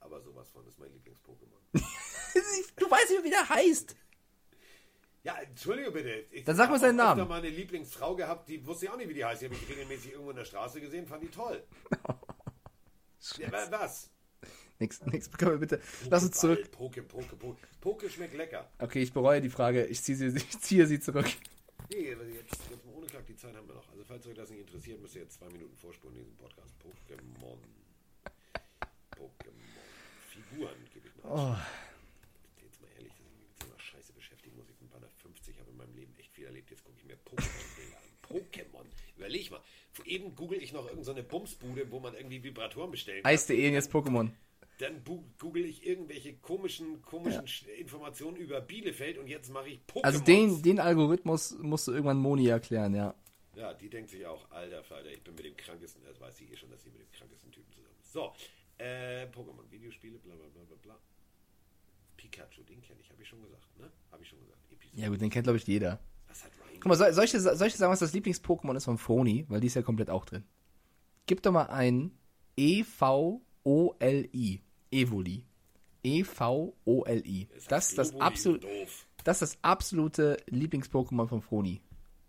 Aber 0.00 0.20
sowas 0.22 0.50
von 0.50 0.66
ist 0.66 0.78
mein 0.78 0.90
Lieblings-Pokémon. 0.92 1.82
Du 2.76 2.90
weißt 2.90 3.10
nicht, 3.10 3.22
wie 3.24 3.30
der 3.30 3.48
heißt. 3.48 3.94
Ja, 5.22 5.36
entschuldige 5.36 5.90
bitte. 5.92 6.24
Ich 6.32 6.44
Dann 6.44 6.56
sag 6.56 6.68
mal 6.70 6.80
seinen 6.80 6.96
Namen. 6.96 7.20
öfter 7.20 7.28
mal 7.28 7.38
eine 7.38 7.48
Lieblingsfrau 7.48 8.16
gehabt, 8.16 8.48
die 8.48 8.66
wusste 8.66 8.86
ich 8.86 8.90
auch 8.90 8.96
nicht, 8.96 9.08
wie 9.08 9.14
die 9.14 9.24
heißt. 9.24 9.40
Die 9.42 9.46
habe 9.46 9.54
ich 9.54 9.68
regelmäßig 9.68 10.10
irgendwo 10.12 10.30
in 10.30 10.36
der 10.36 10.44
Straße 10.44 10.80
gesehen, 10.80 11.06
fand 11.06 11.22
die 11.22 11.28
toll. 11.28 11.62
ja, 13.38 13.52
wa- 13.52 13.70
was? 13.70 14.10
Nix, 14.78 15.00
nix. 15.06 15.30
Wir 15.38 15.56
bitte. 15.58 15.80
Lass 16.10 16.24
uns 16.24 16.38
zurück. 16.38 16.70
Poke, 16.72 17.02
Poke, 17.02 17.36
Poke. 17.36 17.66
Poke 17.80 18.10
schmeckt 18.10 18.34
lecker. 18.34 18.68
Okay, 18.78 19.02
ich 19.02 19.12
bereue 19.12 19.40
die 19.40 19.50
Frage. 19.50 19.86
Ich 19.86 20.02
ziehe 20.02 20.16
sie, 20.16 20.26
ich 20.36 20.60
ziehe 20.60 20.86
sie 20.86 21.00
zurück. 21.00 21.26
Nee, 21.90 22.08
jetzt, 22.10 22.60
jetzt 22.70 22.86
mal 22.86 22.94
ohne 22.94 23.06
Kack, 23.06 23.26
die 23.26 23.36
Zeit 23.36 23.54
haben 23.54 23.68
wir 23.68 23.74
noch. 23.74 23.88
Also 23.90 24.02
falls 24.04 24.26
euch 24.26 24.34
das 24.34 24.50
nicht 24.50 24.60
interessiert, 24.60 25.00
müsst 25.00 25.14
ihr 25.14 25.22
jetzt 25.22 25.34
zwei 25.34 25.48
Minuten 25.48 25.76
vorspulen 25.76 26.16
in 26.16 26.22
diesem 26.24 26.36
Podcast. 26.36 26.74
Pokémon. 26.82 27.58
Pokémon. 29.16 29.54
Figuren 30.28 30.74
gebe 30.92 31.08
ich 31.08 31.22
mal. 31.22 31.30
Oh. 31.30 31.56
Jetzt 32.62 32.80
mal 32.80 32.88
ehrlich, 32.96 33.12
dass 33.12 33.26
ich 33.26 33.38
mich 33.38 33.48
mit 33.48 33.60
so 33.62 33.66
einer 33.66 33.78
Scheiße 33.78 34.12
beschäftigen 34.12 34.56
muss. 34.56 34.68
Ich 34.70 34.76
bin 34.76 34.88
bei 34.88 34.96
einer 34.96 35.08
50, 35.22 35.58
habe 35.60 35.70
in 35.70 35.76
meinem 35.76 35.94
Leben 35.94 36.14
echt 36.18 36.32
viel 36.32 36.46
erlebt. 36.46 36.70
Jetzt 36.70 36.82
gucke 36.82 36.96
ich 36.98 37.04
mir 37.04 37.16
Pokémon-Bilder 37.16 37.96
an. 37.98 38.38
Pokémon. 38.40 38.86
Überleg 39.16 39.50
mal. 39.50 39.60
Eben 40.04 40.34
google 40.34 40.60
ich 40.60 40.72
noch 40.72 40.88
irgendeine 40.88 41.22
so 41.22 41.28
Bumsbude, 41.28 41.90
wo 41.90 42.00
man 42.00 42.14
irgendwie 42.14 42.42
Vibratoren 42.42 42.90
bestellen 42.90 43.22
kann. 43.22 43.30
Eis.de 43.30 43.70
jetzt 43.70 43.92
Pokémon. 43.92 44.30
Dann 44.78 45.04
google 45.38 45.64
ich 45.64 45.86
irgendwelche 45.86 46.34
komischen, 46.34 47.00
komischen 47.02 47.46
Sch- 47.46 47.68
Informationen 47.68 48.36
über 48.36 48.60
Bielefeld 48.60 49.18
und 49.18 49.28
jetzt 49.28 49.50
mache 49.52 49.68
ich 49.68 49.80
Pokémon. 49.88 50.02
Also 50.04 50.20
den, 50.20 50.62
den 50.62 50.80
Algorithmus 50.80 51.56
musst 51.60 51.86
du 51.86 51.92
irgendwann 51.92 52.18
Moni 52.18 52.48
erklären, 52.48 52.94
ja. 52.94 53.14
Ja, 53.54 53.72
die 53.72 53.88
denkt 53.88 54.10
sich 54.10 54.26
auch, 54.26 54.50
alter 54.50 54.82
Falter, 54.82 55.10
ich 55.12 55.22
bin 55.22 55.36
mit 55.36 55.44
dem 55.44 55.56
krankesten, 55.56 56.02
das 56.04 56.20
weiß 56.20 56.36
sie 56.38 56.46
eh 56.46 56.56
schon, 56.56 56.70
dass 56.70 56.82
sie 56.82 56.90
mit 56.90 57.02
dem 57.02 57.10
krankesten 57.12 57.52
Typen 57.52 57.70
zusammen 57.72 57.94
ist. 58.00 58.12
So, 58.12 58.32
äh, 58.78 59.26
Pokémon, 59.26 59.70
Videospiele, 59.70 60.18
bla 60.18 60.34
bla 60.34 60.46
bla 60.48 60.62
bla 60.64 60.76
bla. 60.82 60.98
Pikachu, 62.16 62.62
den 62.64 62.82
kenne 62.82 62.98
ich, 63.00 63.08
habe 63.10 63.22
ich 63.22 63.28
schon 63.28 63.40
gesagt, 63.42 63.78
ne? 63.78 63.92
Habe 64.10 64.22
ich 64.24 64.28
schon 64.28 64.40
gesagt. 64.40 64.58
Episode. 64.72 65.00
Ja 65.00 65.08
gut, 65.08 65.20
den 65.20 65.30
kennt 65.30 65.44
glaube 65.44 65.58
ich 65.58 65.66
jeder. 65.68 66.00
Was 66.26 66.42
hat 66.42 66.50
Ryan? 66.58 66.80
Guck 66.80 66.86
mal, 66.86 66.96
soll, 66.96 67.12
soll, 67.12 67.24
ich, 67.26 67.30
soll 67.30 67.66
ich 67.68 67.74
sagen, 67.76 67.92
was 67.92 68.00
das 68.00 68.12
Lieblings-Pokémon 68.12 68.74
ist 68.76 68.86
von 68.86 68.98
Froni? 68.98 69.44
Weil 69.48 69.60
die 69.60 69.68
ist 69.68 69.74
ja 69.74 69.82
komplett 69.82 70.10
auch 70.10 70.24
drin. 70.24 70.42
Gib 71.26 71.40
doch 71.42 71.52
mal 71.52 71.66
ein 71.66 72.10
E-V-O-L-I. 73.64 74.60
Evoli. 74.94 75.44
E-V-O-L-I. 76.04 77.48
Das 77.68 77.88
ist 77.88 77.98
das, 77.98 78.14
absolut, 78.20 78.64
das 79.24 79.42
ist 79.42 79.54
das 79.54 79.64
absolute 79.64 80.36
Lieblings-Pokémon 80.46 81.26
von 81.26 81.42
Froni. 81.42 81.80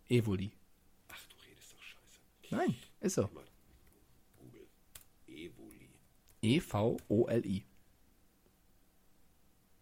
Evoli. 0.09 0.51
Ach, 1.09 1.27
du 1.27 1.35
redest 1.47 1.73
doch 1.73 1.81
scheiße. 1.81 2.55
Nein, 2.55 2.75
ist 3.01 3.15
so. 3.15 3.29
Google. 4.39 4.67
Evoli. 5.27 5.89
E-V-O-L-I. 6.41 7.65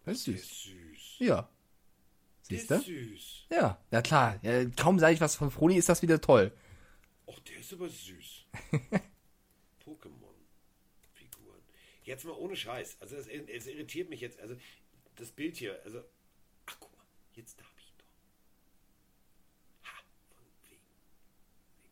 Das 0.05 0.27
ist 0.27 0.63
süß. 0.63 1.19
Ja. 1.19 1.49
Siehst 2.41 2.71
du? 2.71 2.79
süß. 2.81 3.45
Ja, 3.51 3.79
ja 3.91 4.01
klar. 4.01 4.39
Ja, 4.41 4.65
kaum 4.71 4.99
sage 4.99 5.13
ich 5.13 5.21
was 5.21 5.35
von 5.35 5.51
Froni, 5.51 5.77
ist 5.77 5.87
das 5.87 6.01
wieder 6.01 6.19
toll. 6.19 6.51
Och, 7.27 7.39
der 7.41 7.59
ist 7.59 7.71
aber 7.71 7.87
süß. 7.87 8.45
Pokémon-Figuren. 9.85 10.22
Jetzt 12.03 12.25
mal 12.25 12.33
ohne 12.33 12.55
Scheiß. 12.55 12.97
Also 12.99 13.15
es, 13.15 13.27
es 13.27 13.67
irritiert 13.67 14.09
mich 14.09 14.21
jetzt. 14.21 14.39
Also 14.39 14.55
das 15.15 15.31
Bild 15.31 15.57
hier, 15.57 15.79
also. 15.83 16.03
Ach 16.65 16.75
guck 16.79 16.91
mal, 16.97 17.05
jetzt 17.33 17.59
darf 17.59 17.73
ich 17.77 17.93
doch. 17.97 18.05
Ha, 19.89 20.01
von 20.35 20.45
wegen. 20.69 20.81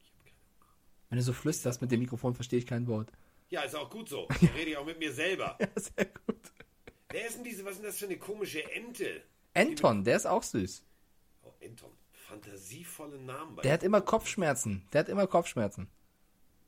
Ich 0.04 0.12
hab 0.12 0.26
keine 0.26 0.38
Ahnung. 0.60 0.76
Wenn 1.10 1.18
du 1.18 1.24
so 1.24 1.34
flüsterst 1.34 1.82
mit 1.82 1.92
dem 1.92 2.00
Mikrofon, 2.00 2.36
verstehe 2.36 2.60
ich 2.60 2.68
kein 2.68 2.88
Wort. 2.88 3.12
Ja, 3.50 3.62
ist 3.64 3.76
auch 3.76 3.90
gut 3.90 4.10
so. 4.10 4.28
Da 4.42 4.48
rede 4.56 4.72
ich 4.72 4.78
auch 4.78 4.86
mit 4.86 5.00
mir 5.00 5.12
selber. 5.12 5.58
Ja, 5.60 5.68
sehr 5.76 6.06
gut. 6.06 6.52
Wer 7.10 7.28
ist 7.28 7.36
denn 7.36 7.44
diese, 7.44 7.66
was 7.66 7.74
ist 7.74 7.80
denn 7.80 7.88
das 7.88 8.00
für 8.00 8.06
eine 8.06 8.18
komische 8.18 8.70
Ente? 8.72 9.24
Anton, 9.54 10.04
der 10.06 10.16
ist 10.16 10.26
auch 10.26 10.44
süß. 10.44 10.84
Oh, 11.44 11.54
Enton. 11.60 11.92
Fantasievolle 12.14 13.20
Namen 13.20 13.56
bei 13.58 13.64
Der 13.64 13.74
hat 13.74 13.84
immer 13.84 14.00
Kopfschmerzen. 14.00 14.88
Der 14.94 15.02
hat 15.02 15.10
immer 15.10 15.28
Kopfschmerzen. 15.28 15.90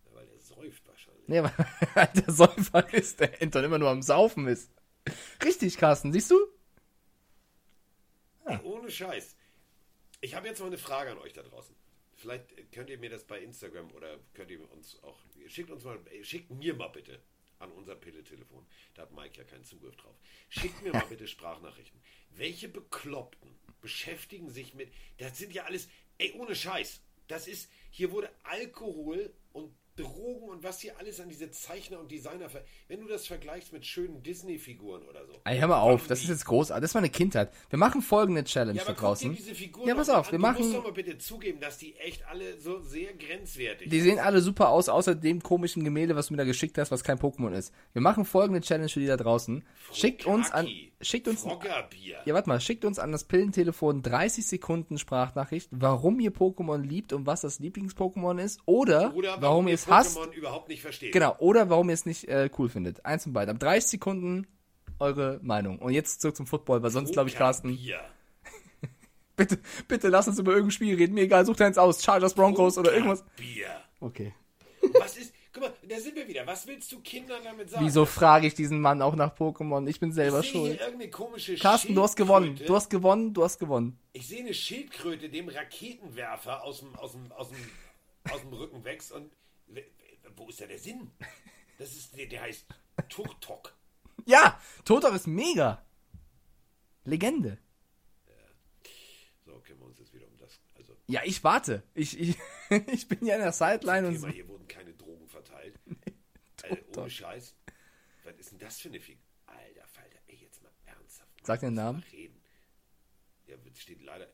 Ja, 0.06 0.15
weil 0.15 0.28
er 0.28 0.40
säuft 0.40 0.86
wahrscheinlich. 0.86 1.12
Nee, 1.28 1.41
weil 1.41 1.52
der 2.16 2.34
Säufer 2.34 2.94
ist, 2.94 3.20
der 3.20 3.41
Anton 3.41 3.64
immer 3.64 3.80
nur 3.80 3.90
am 3.90 4.02
Saufen 4.02 4.48
ist. 4.48 4.72
Richtig, 5.44 5.78
Carsten, 5.78 6.12
siehst 6.12 6.32
du? 6.32 6.38
Ey, 8.45 8.60
ohne 8.64 8.90
Scheiß. 8.90 9.36
Ich 10.22 10.36
habe 10.36 10.48
jetzt 10.48 10.60
mal 10.60 10.68
eine 10.68 10.78
Frage 10.78 11.12
an 11.12 11.18
euch 11.18 11.34
da 11.34 11.44
draußen. 11.44 11.76
Vielleicht 12.16 12.72
könnt 12.72 12.90
ihr 12.90 12.98
mir 12.98 13.10
das 13.10 13.26
bei 13.26 13.40
Instagram 13.41 13.91
oder 13.91 14.18
könnt 14.34 14.52
ihr 14.52 14.72
uns 14.72 15.02
auch. 15.04 15.20
Schickt 15.48 15.70
uns 15.70 15.84
mal, 15.84 16.00
äh, 16.12 16.24
schickt 16.24 16.52
mir 16.52 16.74
mal 16.74 16.88
bitte 16.88 17.22
an 17.60 17.72
unser 17.72 17.95
Pille-Telefon. 17.95 18.66
Da 18.94 19.04
hat 19.04 19.12
Mike 19.12 19.38
ja 19.38 19.44
keinen 19.44 19.66
Zugriff 19.66 19.95
drauf. 19.95 20.16
Schickt 20.50 20.82
mir 20.82 20.94
mal 20.94 21.06
bitte 21.10 21.28
Sprachnachrichten. 21.28 22.00
Welche 22.32 22.70
Bekloppten 22.70 23.50
beschäftigen 23.82 24.50
sich 24.50 24.74
mit. 24.74 24.94
Das 25.18 25.38
sind 25.38 25.54
ja 25.54 25.66
alles. 25.66 25.90
Ey, 26.18 26.32
ohne 26.34 26.56
Scheiß. 26.56 27.02
Das 27.28 27.48
ist. 27.48 27.70
Hier 27.90 28.12
wurde 28.12 28.30
Alkohol 28.44 29.34
und 29.52 29.74
Drogen 29.95 30.49
und 30.49 30.64
was 30.64 30.80
hier 30.80 30.98
alles 30.98 31.20
an 31.20 31.30
diese 31.30 31.52
Zeichner 31.52 31.99
und 31.99 32.10
Designer. 32.11 32.49
ver- 32.49 32.64
Wenn 32.88 32.99
du 33.02 33.07
das 33.07 33.28
vergleichst 33.28 33.72
mit 33.74 33.86
schönen 33.86 34.24
Disney-Figuren 34.24 35.03
oder 35.07 35.26
so. 35.28 35.34
Ey, 35.45 35.60
hör 35.60 35.68
mal 35.68 35.80
auf, 35.82 36.07
das 36.07 36.22
ist 36.24 36.30
jetzt 36.30 36.45
großartig. 36.45 36.82
Das 36.82 36.95
war 36.95 36.99
eine 37.02 37.10
Kindheit. 37.10 37.52
Wir 37.70 37.78
machen 37.78 38.02
folgende 38.02 38.44
Challenge 38.44 38.78
Ja, 38.80 38.86
da 38.86 38.94
draußen. 38.94 39.38
Ja, 39.86 39.94
pass 39.95 40.10
auf, 40.10 40.32
wir 40.32 40.40
an. 40.40 40.41
Du 40.41 40.48
musst 40.48 40.60
machen. 40.61 40.74
doch 40.74 40.84
mal 40.84 40.94
bitte 40.94 41.18
zugeben, 41.20 41.60
dass 41.60 41.78
die 41.78 41.95
echt 41.98 42.26
alle 42.28 42.60
so 42.60 42.80
sehr 42.80 43.14
grenzwertig 43.14 43.90
Die 43.90 44.02
sehen 44.02 44.18
alle 44.20 44.41
super 44.41 44.70
aus, 44.70 44.90
außer 44.90 45.14
dem 45.15 45.44
komischen 45.44 45.84
Gemälde, 45.84 46.15
was 46.15 46.28
du 46.28 46.34
mir 46.34 46.38
da 46.38 46.44
geschickt 46.45 46.78
hast, 46.78 46.90
was 46.91 47.03
kein 47.03 47.20
Pokémon 47.20 47.52
ist. 47.53 47.74
Wir 47.94 48.02
machen 48.02 48.26
folgende 48.26 48.61
Challenge 48.61 48.90
für 48.90 48.99
die 48.99 49.06
da 49.07 49.18
draußen. 49.18 49.64
Schickt 49.91 50.26
uns 50.26 50.52
an. 50.52 50.68
Schickt 51.04 51.28
uns. 51.28 51.42
Froggerbier. 51.42 52.18
Ja, 52.26 52.34
warte 52.34 52.50
mal, 52.50 52.60
schickt 52.60 52.86
uns 52.86 53.00
an 53.00 53.12
das 53.12 53.24
Pillentelefon 53.26 54.02
30 54.02 54.46
Sekunden 54.46 54.98
Sprachnachricht, 54.98 55.70
warum 55.72 56.20
ihr 56.20 56.32
Pokémon 56.32 56.82
liebt 56.82 57.14
und 57.14 57.26
was 57.26 57.42
das 57.42 57.60
Lieblings-Pokémon 57.60 58.40
ist. 58.40 58.62
Oder, 58.66 59.14
Oder 59.16 59.42
warum 59.42 59.68
ihr 59.68 59.76
es 59.76 59.88
hasst. 59.88 60.18
Überhaupt 60.34 60.70
nicht 60.70 60.82
versteht. 60.82 61.14
Genau, 61.14 61.36
oder 61.40 61.70
warum 61.70 61.90
ihr 61.90 61.94
es 61.94 62.06
nicht 62.06 62.28
äh, 62.28 62.50
cool 62.58 62.70
findet. 62.70 63.06
Eins 63.06 63.26
und 63.26 63.34
beide. 63.34 63.52
Ab 63.52 63.60
30 63.60 63.92
Sekunden 63.92 64.48
eure 65.00 65.40
Meinung. 65.44 65.80
Und 65.80 65.94
jetzt 65.94 66.22
zurück 66.22 66.36
zum 66.36 66.48
Football, 66.48 66.82
weil 66.84 66.92
sonst 66.92 67.14
glaube 67.14 67.30
ich, 67.30 67.36
Carsten. 67.36 67.78
Bitte, 69.36 69.58
bitte 69.88 70.10
lass 70.10 70.28
uns 70.28 70.38
über 70.38 70.52
irgendein 70.52 70.74
Spiel 70.74 70.96
reden. 70.96 71.16
Mir 71.16 71.22
egal, 71.24 71.44
such 71.44 71.56
deins 71.56 71.80
aus. 71.80 72.04
Chargers, 72.04 72.36
Broncos 72.36 72.78
oder 72.78 72.94
irgendwas. 72.94 73.24
Bier. 73.36 73.66
Okay. 74.00 74.32
Was 75.00 75.18
ist. 75.18 75.33
Guck 75.54 75.64
mal, 75.64 75.74
da 75.84 76.00
sind 76.00 76.16
wir 76.16 76.28
wieder. 76.28 76.48
Was 76.48 76.66
willst 76.66 76.92
du 76.92 77.00
Kindern 77.02 77.44
damit 77.44 77.70
sagen? 77.70 77.86
Wieso 77.86 78.06
frage 78.06 78.48
ich 78.48 78.56
diesen 78.56 78.82
Mann 78.82 79.02
auch 79.02 79.16
nach 79.16 79.36
Pokémon? 79.36 79.88
Ich 79.88 80.00
bin 80.00 80.12
selber 80.12 80.40
ich 80.40 80.50
schuld. 80.50 80.80
Carsten, 81.60 81.94
du 81.94 82.02
hast 82.02 82.16
gewonnen. 82.16 82.60
Du 82.66 82.76
hast 82.76 82.90
gewonnen, 82.90 83.34
du 83.34 83.44
hast 83.44 83.60
gewonnen. 83.60 84.00
Ich 84.14 84.28
sehe 84.28 84.40
eine 84.40 84.54
Schildkröte 84.54 85.30
dem 85.30 85.50
Raketenwerfer 85.50 86.64
aus 86.64 86.80
dem, 86.80 86.96
aus 86.96 87.12
dem, 87.12 87.32
aus 87.34 87.50
dem, 87.50 88.32
aus 88.32 88.42
dem 88.42 88.54
Rücken 88.54 88.84
wächst 88.84 89.12
und. 89.12 89.32
Wo 90.36 90.50
ist 90.50 90.60
da 90.60 90.66
der 90.66 90.80
Sinn? 90.80 91.12
Das 91.78 91.92
ist. 91.92 92.18
Der, 92.18 92.26
der 92.26 92.42
heißt 92.42 92.66
Turtok. 93.10 93.76
Ja, 94.26 94.60
Totok 94.86 95.14
ist 95.14 95.28
mega. 95.28 95.84
Legende. 97.06 97.58
So, 99.46 99.60
können 99.60 99.80
wir 99.80 99.88
uns 99.88 100.00
jetzt 100.00 100.14
wieder 100.14 100.26
um 100.28 100.38
das. 100.40 100.60
Also, 100.78 100.94
Ja, 101.08 101.22
ich 101.26 101.44
warte. 101.44 101.84
Ich, 101.94 102.20
ich, 102.20 102.38
ich 102.88 103.08
bin 103.08 103.26
ja 103.26 103.36
in 103.36 103.42
der 103.42 103.52
Sideline 103.52 104.08
und 104.08 104.16
Thema, 104.16 104.30
hier 104.30 104.48
wurden 104.48 104.68
keine 104.68 104.94
Drogen 104.94 105.28
verteilt. 105.28 105.78
Alter, 106.64 107.02
ohne 107.02 107.10
Scheiß. 107.10 107.56
Was 108.23 108.35
ist 108.38 108.52
denn 108.52 108.60
das 108.60 108.80
für 108.80 108.90
eine 108.90 108.99
Figur? 108.99 109.22
Alter 109.45 109.88
Falter, 109.88 110.18
ey, 110.27 110.35
jetzt 110.35 110.61
mal 110.64 110.72
ernsthaft. 110.85 111.30
Sag 111.45 111.60
den 111.60 111.73
Namen. 111.73 112.03
Reden. 112.11 112.41
Ja, 113.48 113.56
es 113.72 113.81
steht 113.81 114.02
leider. 114.02 114.27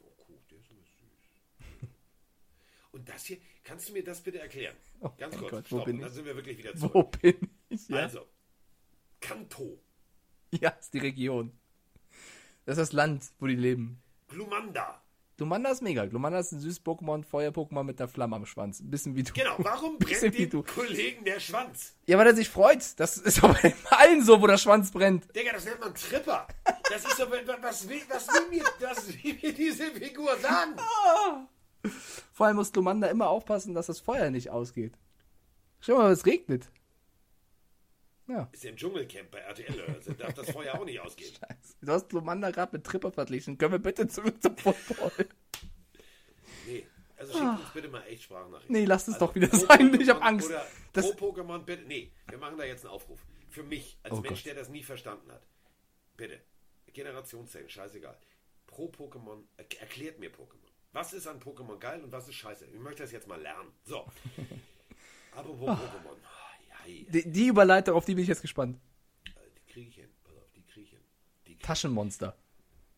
Oh, 0.00 0.12
cool, 0.28 0.38
der 0.50 0.58
ist 0.58 0.70
aber 0.70 0.80
süß. 0.82 1.88
Und 2.92 3.08
das 3.08 3.24
hier, 3.24 3.38
kannst 3.62 3.88
du 3.88 3.92
mir 3.92 4.04
das 4.04 4.22
bitte 4.22 4.40
erklären? 4.40 4.76
Ganz 5.16 5.34
mein 5.34 5.40
kurz, 5.40 5.50
Gott, 5.50 5.72
wo 5.72 5.80
stopp, 5.80 6.00
dann 6.00 6.12
sind 6.12 6.24
wir 6.24 6.36
wirklich 6.36 6.58
wieder 6.58 6.74
zurück. 6.76 6.94
wo 6.94 7.02
bin 7.04 7.50
ich? 7.68 7.88
Ja. 7.88 7.98
Also, 7.98 8.28
Kanto. 9.20 9.80
Ja, 10.50 10.70
ist 10.70 10.92
die 10.92 10.98
Region. 10.98 11.58
Das 12.64 12.76
ist 12.76 12.88
das 12.88 12.92
Land, 12.92 13.24
wo 13.38 13.46
die 13.46 13.56
leben. 13.56 14.02
Glumanda. 14.28 15.02
Glumanda 15.36 15.70
ist 15.70 15.82
mega. 15.82 16.04
Glumanda 16.06 16.38
ist 16.38 16.52
ein 16.52 16.60
süßes 16.60 16.84
Pokémon, 16.84 17.24
Feuer-Pokémon 17.24 17.82
mit 17.84 18.00
einer 18.00 18.08
Flamme 18.08 18.36
am 18.36 18.46
Schwanz. 18.46 18.80
Ein 18.80 18.90
bisschen 18.90 19.16
wie 19.16 19.22
du. 19.22 19.32
Genau, 19.32 19.54
warum 19.58 19.98
brennt 19.98 20.38
dem 20.38 20.50
du. 20.50 20.62
Kollegen 20.62 21.24
der 21.24 21.40
Schwanz? 21.40 21.94
Ja, 22.06 22.18
weil 22.18 22.26
er 22.26 22.36
sich 22.36 22.48
freut. 22.48 22.98
Das 23.00 23.16
ist 23.16 23.42
aber 23.42 23.54
bei 23.54 23.74
allen 23.90 24.22
so, 24.24 24.40
wo 24.40 24.46
der 24.46 24.58
Schwanz 24.58 24.90
brennt. 24.90 25.34
Digga, 25.34 25.52
das 25.52 25.64
nennt 25.64 25.80
man 25.80 25.94
Tripper. 25.94 26.46
Das 26.90 27.04
ist 27.04 27.16
so, 27.16 27.24
was 27.30 27.88
will, 27.88 28.02
was 28.08 28.28
will, 28.28 28.48
mir, 28.50 28.64
was 28.80 29.08
will 29.08 29.38
mir 29.42 29.52
diese 29.52 29.84
Figur 29.90 30.36
sagen? 30.38 30.76
Vor 32.32 32.46
allem 32.46 32.56
muss 32.56 32.72
Glumanda 32.72 33.08
immer 33.08 33.28
aufpassen, 33.28 33.74
dass 33.74 33.86
das 33.86 34.00
Feuer 34.00 34.30
nicht 34.30 34.50
ausgeht. 34.50 34.94
Schau 35.80 35.96
mal, 35.96 36.12
es 36.12 36.26
regnet. 36.26 36.70
Ja. 38.32 38.48
Ist 38.52 38.64
im 38.64 38.76
Dschungelcamp 38.76 39.30
bei 39.30 39.40
RTL, 39.40 39.82
also 39.94 40.12
darf 40.14 40.32
das 40.32 40.50
Feuer 40.50 40.74
auch 40.74 40.84
nicht 40.86 40.98
ausgehen. 41.00 41.34
Du 41.82 41.92
hast 41.92 42.08
Glumanda 42.08 42.50
gerade 42.50 42.76
mit 42.76 42.84
Tripper 42.86 43.10
verglichen. 43.12 43.58
Können 43.58 43.72
wir 43.72 43.78
bitte 43.78 44.06
zurück 44.08 44.40
zum 44.42 44.56
Football? 44.56 45.12
Nee, 46.66 46.86
also 47.16 47.32
schickt 47.32 47.44
uns 47.60 47.70
bitte 47.74 47.88
mal 47.88 48.02
echt 48.06 48.22
Sprachnachrichten. 48.22 48.72
Nee, 48.74 48.84
lasst 48.84 49.08
es 49.08 49.14
Also 49.14 49.26
doch 49.26 49.34
wieder 49.34 49.48
sein. 49.48 50.00
Ich 50.00 50.08
hab 50.08 50.22
Angst. 50.24 50.48
Oder 50.48 50.64
Das- 50.92 51.14
pro 51.16 51.32
Pokémon 51.32 51.58
bitte. 51.58 51.82
Nee, 51.84 52.12
wir 52.28 52.38
machen 52.38 52.56
da 52.56 52.64
jetzt 52.64 52.84
einen 52.84 52.94
Aufruf. 52.94 53.20
Für 53.50 53.64
mich, 53.64 53.98
als 54.02 54.14
Oh 54.14 54.20
Mensch, 54.20 54.38
Gott. 54.40 54.46
der 54.46 54.54
das 54.54 54.68
nie 54.68 54.82
verstanden 54.82 55.30
hat. 55.30 55.42
Bitte. 56.16 56.40
Generationszellen, 56.92 57.68
scheißegal. 57.68 58.16
Pro 58.66 58.86
Pokémon, 58.86 59.42
er 59.56 59.64
erklärt 59.80 60.18
mir 60.20 60.30
Pokémon. 60.30 60.70
Was 60.92 61.12
ist 61.12 61.26
an 61.26 61.40
Pokémon 61.40 61.78
geil 61.78 62.02
und 62.02 62.12
was 62.12 62.28
ist 62.28 62.34
scheiße? 62.36 62.66
Ich 62.66 62.78
möchte 62.78 63.02
das 63.02 63.12
jetzt 63.12 63.26
mal 63.26 63.40
lernen. 63.40 63.72
So. 63.84 64.06
Apropos 65.36 65.68
Pokémon. 65.70 66.16
Die, 66.86 67.30
die 67.30 67.46
Überleitung, 67.46 67.94
auf 67.94 68.04
die 68.04 68.14
bin 68.14 68.22
ich 68.22 68.28
jetzt 68.28 68.42
gespannt. 68.42 68.78
die 69.24 69.72
kriege 69.72 69.88
ich 69.88 69.94
hin. 69.96 70.08
Pass 70.24 70.36
auf, 70.36 70.50
die 70.54 70.62
kriege 70.62 70.84
ich 70.84 70.90
hin. 70.90 71.00
Krieg 71.44 71.60
Taschenmonster. 71.60 72.36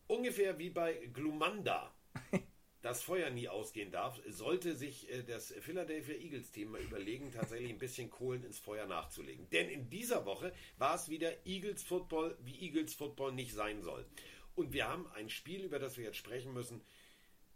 Ungefähr 0.07 0.57
wie 0.59 0.69
bei 0.69 0.93
Glumanda 1.13 1.93
das 2.81 3.01
Feuer 3.01 3.31
nie 3.31 3.47
ausgehen 3.47 3.91
darf, 3.91 4.21
sollte 4.27 4.75
sich 4.75 5.09
äh, 5.11 5.23
das 5.23 5.51
Philadelphia 5.61 6.15
Eagles 6.15 6.51
Team 6.51 6.71
mal 6.71 6.81
überlegen, 6.81 7.31
tatsächlich 7.31 7.71
ein 7.71 7.79
bisschen 7.79 8.11
Kohlen 8.11 8.43
ins 8.43 8.59
Feuer 8.59 8.85
nachzulegen. 8.85 9.49
Denn 9.49 9.69
in 9.69 9.89
dieser 9.89 10.25
Woche 10.25 10.53
war 10.77 10.95
es 10.95 11.09
wieder 11.09 11.31
Eagles 11.47 11.81
Football, 11.81 12.37
wie 12.43 12.59
Eagles 12.59 12.93
Football 12.93 13.31
nicht 13.31 13.53
sein 13.53 13.81
soll. 13.81 14.05
Und 14.53 14.71
wir 14.71 14.87
haben 14.87 15.07
ein 15.15 15.29
Spiel, 15.29 15.63
über 15.63 15.79
das 15.79 15.97
wir 15.97 16.05
jetzt 16.05 16.17
sprechen 16.17 16.53
müssen, 16.53 16.81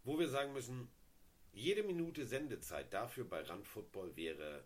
wo 0.04 0.18
wir 0.18 0.28
sagen 0.28 0.52
müssen, 0.54 0.90
jede 1.54 1.84
Minute 1.84 2.26
Sendezeit 2.26 2.92
dafür 2.92 3.26
bei 3.26 3.42
Run 3.44 3.64
Football 3.64 4.16
wäre 4.16 4.64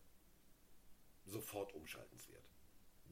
sofort 1.25 1.73
umschaltenswert. 1.73 2.43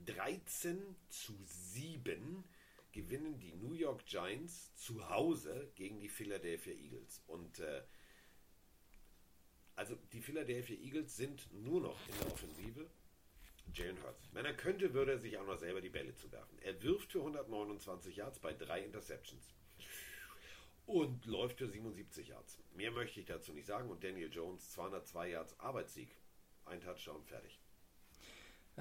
13 0.05 0.95
zu 1.09 1.33
7 1.45 2.43
gewinnen 2.91 3.39
die 3.39 3.53
New 3.53 3.73
York 3.73 4.05
Giants 4.05 4.75
zu 4.75 5.09
Hause 5.09 5.71
gegen 5.75 5.99
die 5.99 6.09
Philadelphia 6.09 6.73
Eagles. 6.73 7.21
Und 7.27 7.59
äh, 7.59 7.83
also 9.75 9.95
die 10.11 10.21
Philadelphia 10.21 10.77
Eagles 10.77 11.15
sind 11.15 11.51
nur 11.53 11.81
noch 11.81 11.99
in 12.07 12.17
der 12.19 12.33
Offensive. 12.33 12.89
Jalen 13.73 14.01
Hurts. 14.03 14.29
Wenn 14.33 14.45
er 14.45 14.53
könnte, 14.53 14.93
würde 14.93 15.13
er 15.13 15.19
sich 15.19 15.38
auch 15.38 15.45
noch 15.45 15.57
selber 15.57 15.79
die 15.79 15.89
Bälle 15.89 16.13
zuwerfen. 16.15 16.59
Er 16.59 16.81
wirft 16.83 17.13
für 17.13 17.19
129 17.19 18.17
Yards 18.17 18.39
bei 18.39 18.53
drei 18.53 18.83
Interceptions. 18.83 19.53
Und 20.85 21.25
läuft 21.25 21.59
für 21.59 21.69
77 21.69 22.29
Yards. 22.29 22.59
Mehr 22.75 22.91
möchte 22.91 23.19
ich 23.21 23.25
dazu 23.25 23.53
nicht 23.53 23.67
sagen. 23.67 23.89
Und 23.89 24.03
Daniel 24.03 24.29
Jones 24.31 24.71
202 24.71 25.29
Yards 25.29 25.57
Arbeitssieg. 25.59 26.09
Ein 26.65 26.81
Touchdown, 26.81 27.23
fertig. 27.23 27.60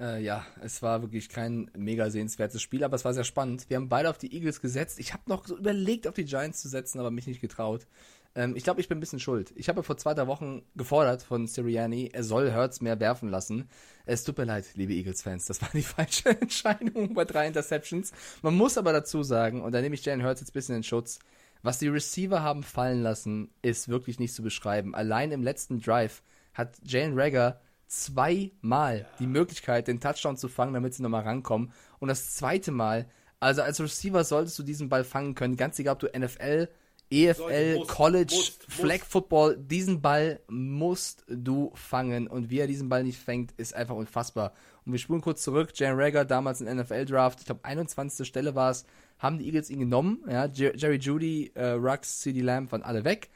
Äh, 0.01 0.23
ja, 0.23 0.43
es 0.61 0.81
war 0.81 1.03
wirklich 1.03 1.29
kein 1.29 1.69
mega 1.77 2.09
sehenswertes 2.09 2.59
Spiel, 2.59 2.83
aber 2.83 2.95
es 2.95 3.05
war 3.05 3.13
sehr 3.13 3.23
spannend. 3.23 3.69
Wir 3.69 3.77
haben 3.77 3.87
beide 3.87 4.09
auf 4.09 4.17
die 4.17 4.33
Eagles 4.33 4.59
gesetzt. 4.59 4.99
Ich 4.99 5.13
habe 5.13 5.23
noch 5.27 5.45
so 5.45 5.55
überlegt, 5.55 6.07
auf 6.07 6.15
die 6.15 6.25
Giants 6.25 6.59
zu 6.59 6.69
setzen, 6.69 6.99
aber 6.99 7.11
mich 7.11 7.27
nicht 7.27 7.39
getraut. 7.39 7.85
Ähm, 8.33 8.55
ich 8.55 8.63
glaube, 8.63 8.81
ich 8.81 8.87
bin 8.87 8.97
ein 8.97 8.99
bisschen 8.99 9.19
schuld. 9.19 9.53
Ich 9.55 9.69
habe 9.69 9.83
vor 9.83 9.97
zwei, 9.97 10.15
drei 10.15 10.25
Wochen 10.25 10.63
gefordert 10.75 11.21
von 11.21 11.45
Sirianni, 11.45 12.09
er 12.13 12.23
soll 12.23 12.51
Hurts 12.51 12.81
mehr 12.81 12.99
werfen 12.99 13.29
lassen. 13.29 13.69
Es 14.07 14.23
tut 14.23 14.39
mir 14.39 14.45
leid, 14.45 14.65
liebe 14.73 14.93
Eagles-Fans, 14.93 15.45
das 15.45 15.61
war 15.61 15.69
die 15.71 15.81
falsche 15.83 16.29
Entscheidung 16.29 17.13
bei 17.13 17.25
drei 17.25 17.45
Interceptions. 17.45 18.11
Man 18.41 18.55
muss 18.55 18.79
aber 18.79 18.93
dazu 18.93 19.21
sagen, 19.21 19.61
und 19.61 19.71
da 19.71 19.81
nehme 19.81 19.93
ich 19.93 20.03
Jalen 20.03 20.23
Hurts 20.25 20.41
jetzt 20.41 20.49
ein 20.49 20.53
bisschen 20.53 20.77
in 20.77 20.83
Schutz, 20.83 21.19
was 21.61 21.77
die 21.77 21.89
Receiver 21.89 22.41
haben 22.41 22.63
fallen 22.63 23.03
lassen, 23.03 23.51
ist 23.61 23.87
wirklich 23.87 24.17
nicht 24.17 24.33
zu 24.33 24.41
beschreiben. 24.41 24.95
Allein 24.95 25.31
im 25.31 25.43
letzten 25.43 25.79
Drive 25.79 26.23
hat 26.55 26.75
Jalen 26.83 27.19
Rager 27.19 27.61
zweimal 27.91 29.05
die 29.19 29.27
Möglichkeit, 29.27 29.87
den 29.87 29.99
Touchdown 29.99 30.37
zu 30.37 30.47
fangen, 30.47 30.73
damit 30.73 30.93
sie 30.93 31.03
nochmal 31.03 31.23
rankommen. 31.23 31.71
Und 31.99 32.07
das 32.07 32.35
zweite 32.35 32.71
Mal, 32.71 33.05
also 33.39 33.61
als 33.61 33.79
Receiver 33.81 34.23
solltest 34.23 34.57
du 34.59 34.63
diesen 34.63 34.89
Ball 34.89 35.03
fangen 35.03 35.35
können, 35.35 35.57
ganz 35.57 35.77
egal, 35.79 35.93
ob 35.95 35.99
du 35.99 36.07
NFL, 36.17 36.69
EFL, 37.09 37.75
musst, 37.79 37.89
College, 37.91 38.33
musst, 38.35 38.65
Flag 38.71 38.99
musst. 38.99 39.11
Football, 39.11 39.57
diesen 39.57 40.01
Ball 40.01 40.39
musst 40.47 41.25
du 41.27 41.71
fangen. 41.75 42.27
Und 42.27 42.49
wie 42.49 42.59
er 42.59 42.67
diesen 42.67 42.87
Ball 42.87 43.03
nicht 43.03 43.19
fängt, 43.19 43.51
ist 43.57 43.73
einfach 43.75 43.95
unfassbar. 43.95 44.53
Und 44.85 44.93
wir 44.93 44.99
spulen 44.99 45.19
kurz 45.21 45.43
zurück. 45.43 45.71
Jalen 45.75 45.99
Rager, 45.99 46.23
damals 46.23 46.61
im 46.61 46.73
NFL-Draft, 46.77 47.41
ich 47.41 47.45
glaube 47.45 47.65
21. 47.65 48.25
Stelle 48.25 48.55
war 48.55 48.71
es, 48.71 48.85
haben 49.19 49.37
die 49.37 49.45
Eagles 49.45 49.69
ihn 49.69 49.79
genommen. 49.79 50.23
Ja, 50.29 50.45
Jer- 50.45 50.75
Jerry 50.77 50.95
Judy, 50.97 51.51
äh, 51.53 51.71
Rux, 51.71 52.21
CD 52.21 52.39
Lamb 52.41 52.71
waren 52.71 52.81
alle 52.83 53.03
weg. 53.03 53.29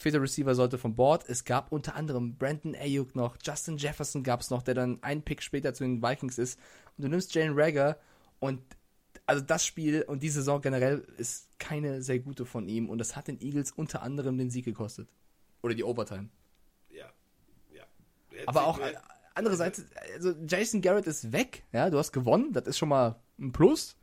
Vierter 0.00 0.22
Receiver 0.22 0.54
sollte 0.54 0.78
vom 0.78 0.94
Board. 0.94 1.28
Es 1.28 1.44
gab 1.44 1.70
unter 1.72 1.94
anderem 1.94 2.36
Brandon 2.36 2.74
Ayuk 2.74 3.14
noch, 3.14 3.36
Justin 3.44 3.76
Jefferson 3.76 4.22
gab 4.22 4.40
es 4.40 4.48
noch, 4.48 4.62
der 4.62 4.72
dann 4.72 5.02
einen 5.02 5.20
Pick 5.20 5.42
später 5.42 5.74
zu 5.74 5.84
den 5.84 6.02
Vikings 6.02 6.38
ist. 6.38 6.58
Und 6.96 7.04
du 7.04 7.08
nimmst 7.08 7.34
Jalen 7.34 7.52
Rager 7.54 7.98
und 8.38 8.62
also 9.26 9.42
das 9.42 9.66
Spiel 9.66 10.02
und 10.02 10.22
die 10.22 10.30
Saison 10.30 10.62
generell 10.62 11.06
ist 11.18 11.58
keine 11.58 12.00
sehr 12.02 12.18
gute 12.18 12.46
von 12.46 12.66
ihm 12.66 12.88
und 12.88 12.96
das 12.96 13.14
hat 13.14 13.28
den 13.28 13.42
Eagles 13.42 13.72
unter 13.72 14.02
anderem 14.02 14.38
den 14.38 14.50
Sieg 14.50 14.64
gekostet. 14.64 15.10
Oder 15.60 15.74
die 15.74 15.84
Overtime. 15.84 16.30
Ja. 16.88 17.12
ja. 17.70 17.84
Aber 18.46 18.66
auch 18.66 18.80
andererseits, 19.34 19.84
also 20.14 20.32
Jason 20.48 20.80
Garrett 20.80 21.06
ist 21.06 21.30
weg, 21.30 21.62
ja, 21.72 21.90
du 21.90 21.98
hast 21.98 22.12
gewonnen, 22.12 22.54
das 22.54 22.66
ist 22.66 22.78
schon 22.78 22.88
mal 22.88 23.20
ein 23.38 23.52
Plus. 23.52 23.96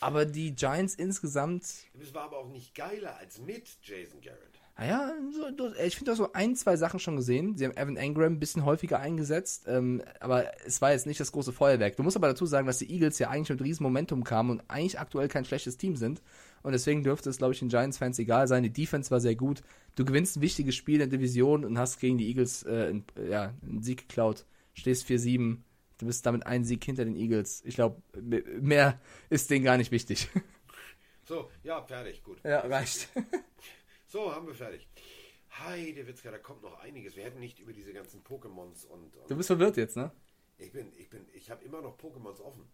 Aber 0.00 0.26
die 0.26 0.54
Giants 0.54 0.96
insgesamt, 0.96 1.64
Es 2.00 2.12
war 2.12 2.24
aber 2.24 2.38
auch 2.38 2.48
nicht 2.48 2.74
geiler 2.74 3.16
als 3.16 3.38
mit 3.38 3.78
Jason 3.82 4.20
Garrett. 4.20 4.57
Naja, 4.78 5.12
so, 5.32 5.50
du- 5.50 5.74
ich 5.84 5.96
finde, 5.96 6.12
hast 6.12 6.18
so 6.18 6.32
ein, 6.32 6.54
zwei 6.54 6.76
Sachen 6.76 7.00
schon 7.00 7.16
gesehen. 7.16 7.56
Sie 7.56 7.64
haben 7.64 7.76
Evan 7.76 7.96
Engram 7.96 8.34
ein 8.34 8.38
bisschen 8.38 8.64
häufiger 8.64 9.00
eingesetzt, 9.00 9.64
ähm, 9.66 10.02
aber 10.20 10.52
es 10.64 10.80
war 10.80 10.92
jetzt 10.92 11.06
nicht 11.06 11.18
das 11.18 11.32
große 11.32 11.52
Feuerwerk. 11.52 11.96
Du 11.96 12.04
musst 12.04 12.16
aber 12.16 12.28
dazu 12.28 12.46
sagen, 12.46 12.66
dass 12.68 12.78
die 12.78 12.90
Eagles 12.92 13.18
ja 13.18 13.28
eigentlich 13.28 13.50
mit 13.50 13.62
riesen 13.62 13.82
Momentum 13.82 14.22
kamen 14.22 14.50
und 14.50 14.62
eigentlich 14.68 15.00
aktuell 15.00 15.26
kein 15.28 15.44
schlechtes 15.44 15.76
Team 15.78 15.96
sind. 15.96 16.22
Und 16.62 16.72
deswegen 16.72 17.02
dürfte 17.02 17.28
es, 17.28 17.38
glaube 17.38 17.54
ich, 17.54 17.58
den 17.58 17.68
Giants-Fans 17.68 18.18
egal 18.20 18.46
sein. 18.46 18.62
Die 18.62 18.72
Defense 18.72 19.10
war 19.10 19.20
sehr 19.20 19.34
gut. 19.36 19.62
Du 19.96 20.04
gewinnst 20.04 20.36
ein 20.36 20.42
wichtiges 20.42 20.76
Spiel 20.76 21.00
in 21.00 21.10
der 21.10 21.18
Division 21.18 21.64
und 21.64 21.76
hast 21.78 21.98
gegen 22.00 22.18
die 22.18 22.28
Eagles 22.28 22.62
äh, 22.64 22.86
einen, 22.90 23.04
ja, 23.28 23.54
einen 23.62 23.82
Sieg 23.82 24.08
geklaut. 24.08 24.44
Stehst 24.74 25.06
4-7. 25.08 25.58
Du 25.98 26.06
bist 26.06 26.24
damit 26.24 26.46
einen 26.46 26.64
Sieg 26.64 26.84
hinter 26.84 27.04
den 27.04 27.16
Eagles. 27.16 27.62
Ich 27.64 27.74
glaube, 27.74 28.00
mehr 28.60 29.00
ist 29.30 29.50
denen 29.50 29.64
gar 29.64 29.76
nicht 29.76 29.90
wichtig. 29.90 30.28
So, 31.24 31.50
ja, 31.62 31.82
fertig, 31.82 32.22
gut. 32.22 32.38
ja, 32.42 32.60
reicht. 32.60 33.10
So, 34.08 34.34
haben 34.34 34.46
wir 34.46 34.54
fertig. 34.54 34.88
Heide 35.58 36.06
Witzka, 36.06 36.30
da 36.30 36.38
kommt 36.38 36.62
noch 36.62 36.78
einiges. 36.80 37.14
Wir 37.14 37.24
hätten 37.24 37.40
nicht 37.40 37.58
über 37.58 37.72
diese 37.72 37.92
ganzen 37.92 38.22
Pokémons 38.24 38.86
und, 38.86 39.14
und 39.16 39.30
Du 39.30 39.36
bist 39.36 39.48
verwirrt 39.48 39.76
jetzt, 39.76 39.96
ne? 39.96 40.10
ich 40.56 40.72
bin, 40.72 40.92
ich 40.98 41.08
bin, 41.10 41.26
ich 41.34 41.50
habe 41.50 41.62
immer 41.64 41.80
noch 41.82 41.96
Pokémons 41.98 42.40
offen. 42.40 42.66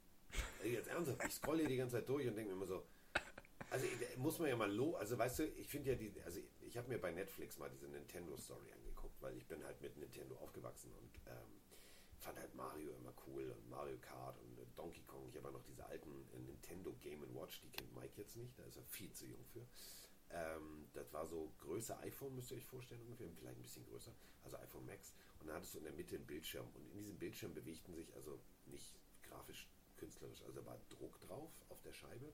Ey, 0.62 0.73
Jetzt 0.74 0.89
ernsthaft, 0.89 1.20
ich 1.27 1.35
scroll 1.35 1.59
hier 1.59 1.69
die 1.69 1.77
ganze 1.77 1.97
Zeit 1.97 2.09
durch 2.09 2.27
und 2.27 2.35
denke 2.36 2.51
mir 2.51 2.56
immer 2.56 2.66
so, 2.66 2.85
also 3.70 3.85
ich- 3.86 4.16
muss 4.16 4.39
man 4.39 4.48
ja 4.48 4.56
mal 4.56 4.73
lo, 4.73 4.94
also 4.97 5.19
weißt 5.19 5.40
du, 5.40 5.44
ich 5.56 5.69
finde 5.69 5.90
ja 5.90 5.97
die, 5.97 6.12
also 6.24 6.40
ich 6.61 6.77
habe 6.77 6.89
mir 6.89 6.98
bei 6.98 7.11
Netflix 7.11 7.59
mal 7.59 7.69
diese 7.69 7.89
Nintendo 7.89 8.36
Story 8.36 8.70
angeguckt, 8.73 9.20
weil 9.20 9.36
ich 9.36 9.47
bin 9.47 9.62
halt 9.65 9.81
mit 9.82 9.97
Nintendo 9.97 10.36
aufgewachsen 10.36 10.93
und 10.94 11.11
ähm, 11.27 11.61
fand 12.20 12.39
halt 12.39 12.55
Mario 12.55 12.93
immer 12.94 13.12
cool 13.27 13.51
und 13.51 13.69
Mario 13.70 13.98
Kart 14.01 14.39
und 14.40 14.59
äh, 14.59 14.66
Donkey 14.77 15.02
Kong. 15.02 15.28
Ich 15.28 15.36
habe 15.36 15.52
noch 15.52 15.62
diese 15.65 15.85
alten 15.86 16.11
äh, 16.32 16.39
Nintendo 16.39 16.93
Game 17.01 17.23
Watch, 17.35 17.61
die 17.61 17.70
kennt 17.70 17.93
Mike 17.94 18.15
jetzt 18.16 18.36
nicht, 18.36 18.56
da 18.59 18.65
ist 18.65 18.77
er 18.77 18.85
viel 18.85 19.12
zu 19.12 19.27
jung 19.27 19.44
für. 19.52 19.66
Ähm, 20.35 20.89
das 20.93 21.12
war 21.12 21.24
so 21.27 21.52
Größe 21.61 21.97
iPhone, 21.98 22.35
müsst 22.35 22.51
ihr 22.51 22.56
euch 22.56 22.66
vorstellen, 22.66 23.01
ungefähr, 23.02 23.28
vielleicht 23.39 23.56
ein 23.56 23.62
bisschen 23.62 23.86
größer, 23.86 24.12
also 24.43 24.56
iPhone 24.59 24.85
Max. 24.85 25.15
Und 25.39 25.47
dann 25.47 25.56
hattest 25.56 25.74
du 25.74 25.78
in 25.78 25.85
der 25.85 25.93
Mitte 25.93 26.16
einen 26.16 26.27
Bildschirm 26.27 26.66
und 26.74 26.90
in 26.90 26.98
diesem 26.98 27.16
Bildschirm 27.19 27.55
bewegten 27.55 27.94
sich, 27.94 28.12
also 28.15 28.40
nicht 28.66 28.98
grafisch, 29.23 29.69
künstlerisch, 29.97 30.43
also 30.43 30.61
da 30.61 30.66
war 30.66 30.81
Druck 30.89 31.20
drauf 31.20 31.52
auf 31.69 31.81
der 31.82 31.93
Scheibe. 31.93 32.32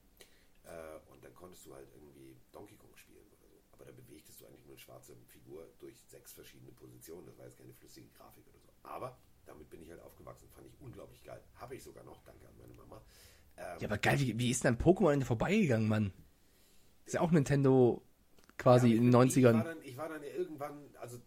Äh, 0.64 1.12
und 1.12 1.22
dann 1.22 1.34
konntest 1.34 1.66
du 1.66 1.74
halt 1.74 1.88
irgendwie 1.94 2.36
Donkey 2.52 2.76
Kong 2.76 2.94
spielen 2.96 3.26
oder 3.38 3.48
so. 3.48 3.60
Aber 3.72 3.84
da 3.84 3.92
bewegtest 3.92 4.40
du 4.40 4.46
eigentlich 4.46 4.64
nur 4.64 4.74
eine 4.74 4.78
schwarze 4.78 5.16
Figur 5.28 5.68
durch 5.78 5.98
sechs 6.08 6.32
verschiedene 6.32 6.72
Positionen. 6.72 7.26
Das 7.26 7.38
war 7.38 7.46
jetzt 7.46 7.58
keine 7.58 7.72
flüssige 7.74 8.08
Grafik 8.08 8.46
oder 8.48 8.58
so. 8.60 8.68
Aber 8.82 9.18
damit 9.46 9.68
bin 9.70 9.82
ich 9.82 9.90
halt 9.90 10.00
aufgewachsen. 10.00 10.48
Fand 10.50 10.66
ich 10.66 10.74
unglaublich 10.80 11.22
geil. 11.22 11.42
Habe 11.54 11.74
ich 11.76 11.82
sogar 11.82 12.04
noch, 12.04 12.22
danke 12.24 12.46
an 12.46 12.56
meine 12.58 12.74
Mama. 12.74 13.02
Ähm, 13.56 13.78
Ja, 13.80 13.88
aber 13.88 13.98
geil, 13.98 14.18
wie, 14.20 14.38
wie 14.38 14.50
ist 14.50 14.64
denn 14.64 14.76
Pokémon 14.76 15.12
an 15.12 15.20
dir 15.20 15.26
vorbeigegangen, 15.26 15.88
Mann? 15.88 16.12
Ist 17.10 17.14
ja 17.14 17.22
auch 17.22 17.32
Nintendo 17.32 18.00
quasi 18.56 18.88
Ja, 18.90 18.94
in 18.98 19.10
den 19.10 19.20
ich, 19.26 19.36
Ich 19.36 19.42
war, 19.44 19.52
90ern. 19.52 19.64
dann, 19.64 19.82
ich 19.82 19.96
war 19.96 20.08
dann 20.08 20.22
irgendwann 20.22 20.94
also 21.00 21.18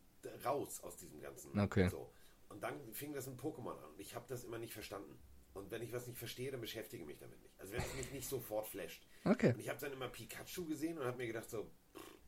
raus 0.46 0.80
aus 0.82 0.96
diesem 0.96 1.20
ganzen. 1.20 1.60
Okay. 1.60 1.90
So. 1.90 2.10
Und 2.48 2.64
dann 2.64 2.74
fing 2.94 3.12
das 3.14 3.28
mit 3.28 3.38
Pokémon 3.38 3.72
an. 3.78 3.90
Und 3.92 4.00
ich 4.00 4.16
habe 4.16 4.24
das 4.30 4.46
immer 4.46 4.60
nicht 4.60 4.72
verstanden. 4.74 5.20
Und 5.54 5.70
wenn 5.72 5.82
ich 5.82 5.92
was 5.92 6.08
nicht 6.08 6.18
verstehe, 6.18 6.52
dann 6.52 6.62
beschäftige 6.62 7.04
mich 7.04 7.18
damit 7.18 7.42
nicht. 7.42 7.54
Also 7.60 7.74
wenn 7.74 7.82
es 7.82 7.94
mich 7.96 8.12
nicht 8.14 8.30
sofort 8.30 8.66
flasht. 8.68 9.06
Okay. 9.26 9.52
Und 9.54 9.60
ich 9.60 9.68
habe 9.68 9.78
dann 9.80 9.92
immer 9.92 10.08
Pikachu 10.08 10.66
gesehen 10.66 10.98
und 10.98 11.04
habe 11.06 11.18
mir 11.18 11.28
gedacht 11.28 11.50
so, 11.50 11.70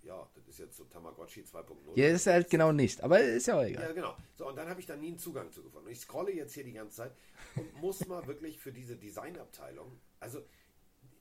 ja, 0.03 0.30
das 0.36 0.48
ist 0.49 0.60
jetzt 0.60 0.76
so 0.76 0.84
Tamagotchi 0.84 1.41
2.0. 1.44 1.76
Ja, 1.95 2.07
ist 2.10 2.27
halt 2.27 2.49
genau 2.49 2.73
nicht, 2.73 3.02
aber 3.02 3.22
ist 3.22 3.48
ja 3.48 3.56
auch 3.56 3.61
Ja, 3.61 3.68
egal. 3.68 3.94
genau. 3.94 4.18
So, 4.36 4.48
und 4.49 4.57
dann 4.57 4.68
habe 4.68 4.82
ich 4.82 4.86
da 4.86 4.98
nie 4.98 5.07
einen 5.07 5.18
Zugang 5.18 5.49
zu 5.53 5.64
gefunden. 5.64 5.88
Und 5.88 5.94
ich 5.94 5.99
scrolle 6.02 6.34
jetzt 6.34 6.53
hier 6.53 6.65
die 6.65 6.73
ganze 6.73 6.98
Zeit 6.98 7.15
und 7.56 7.73
muss 7.82 8.06
mal 8.06 8.27
wirklich 8.27 8.60
für 8.60 8.73
diese 8.73 8.98
Designabteilung, 8.98 9.98
also 10.19 10.44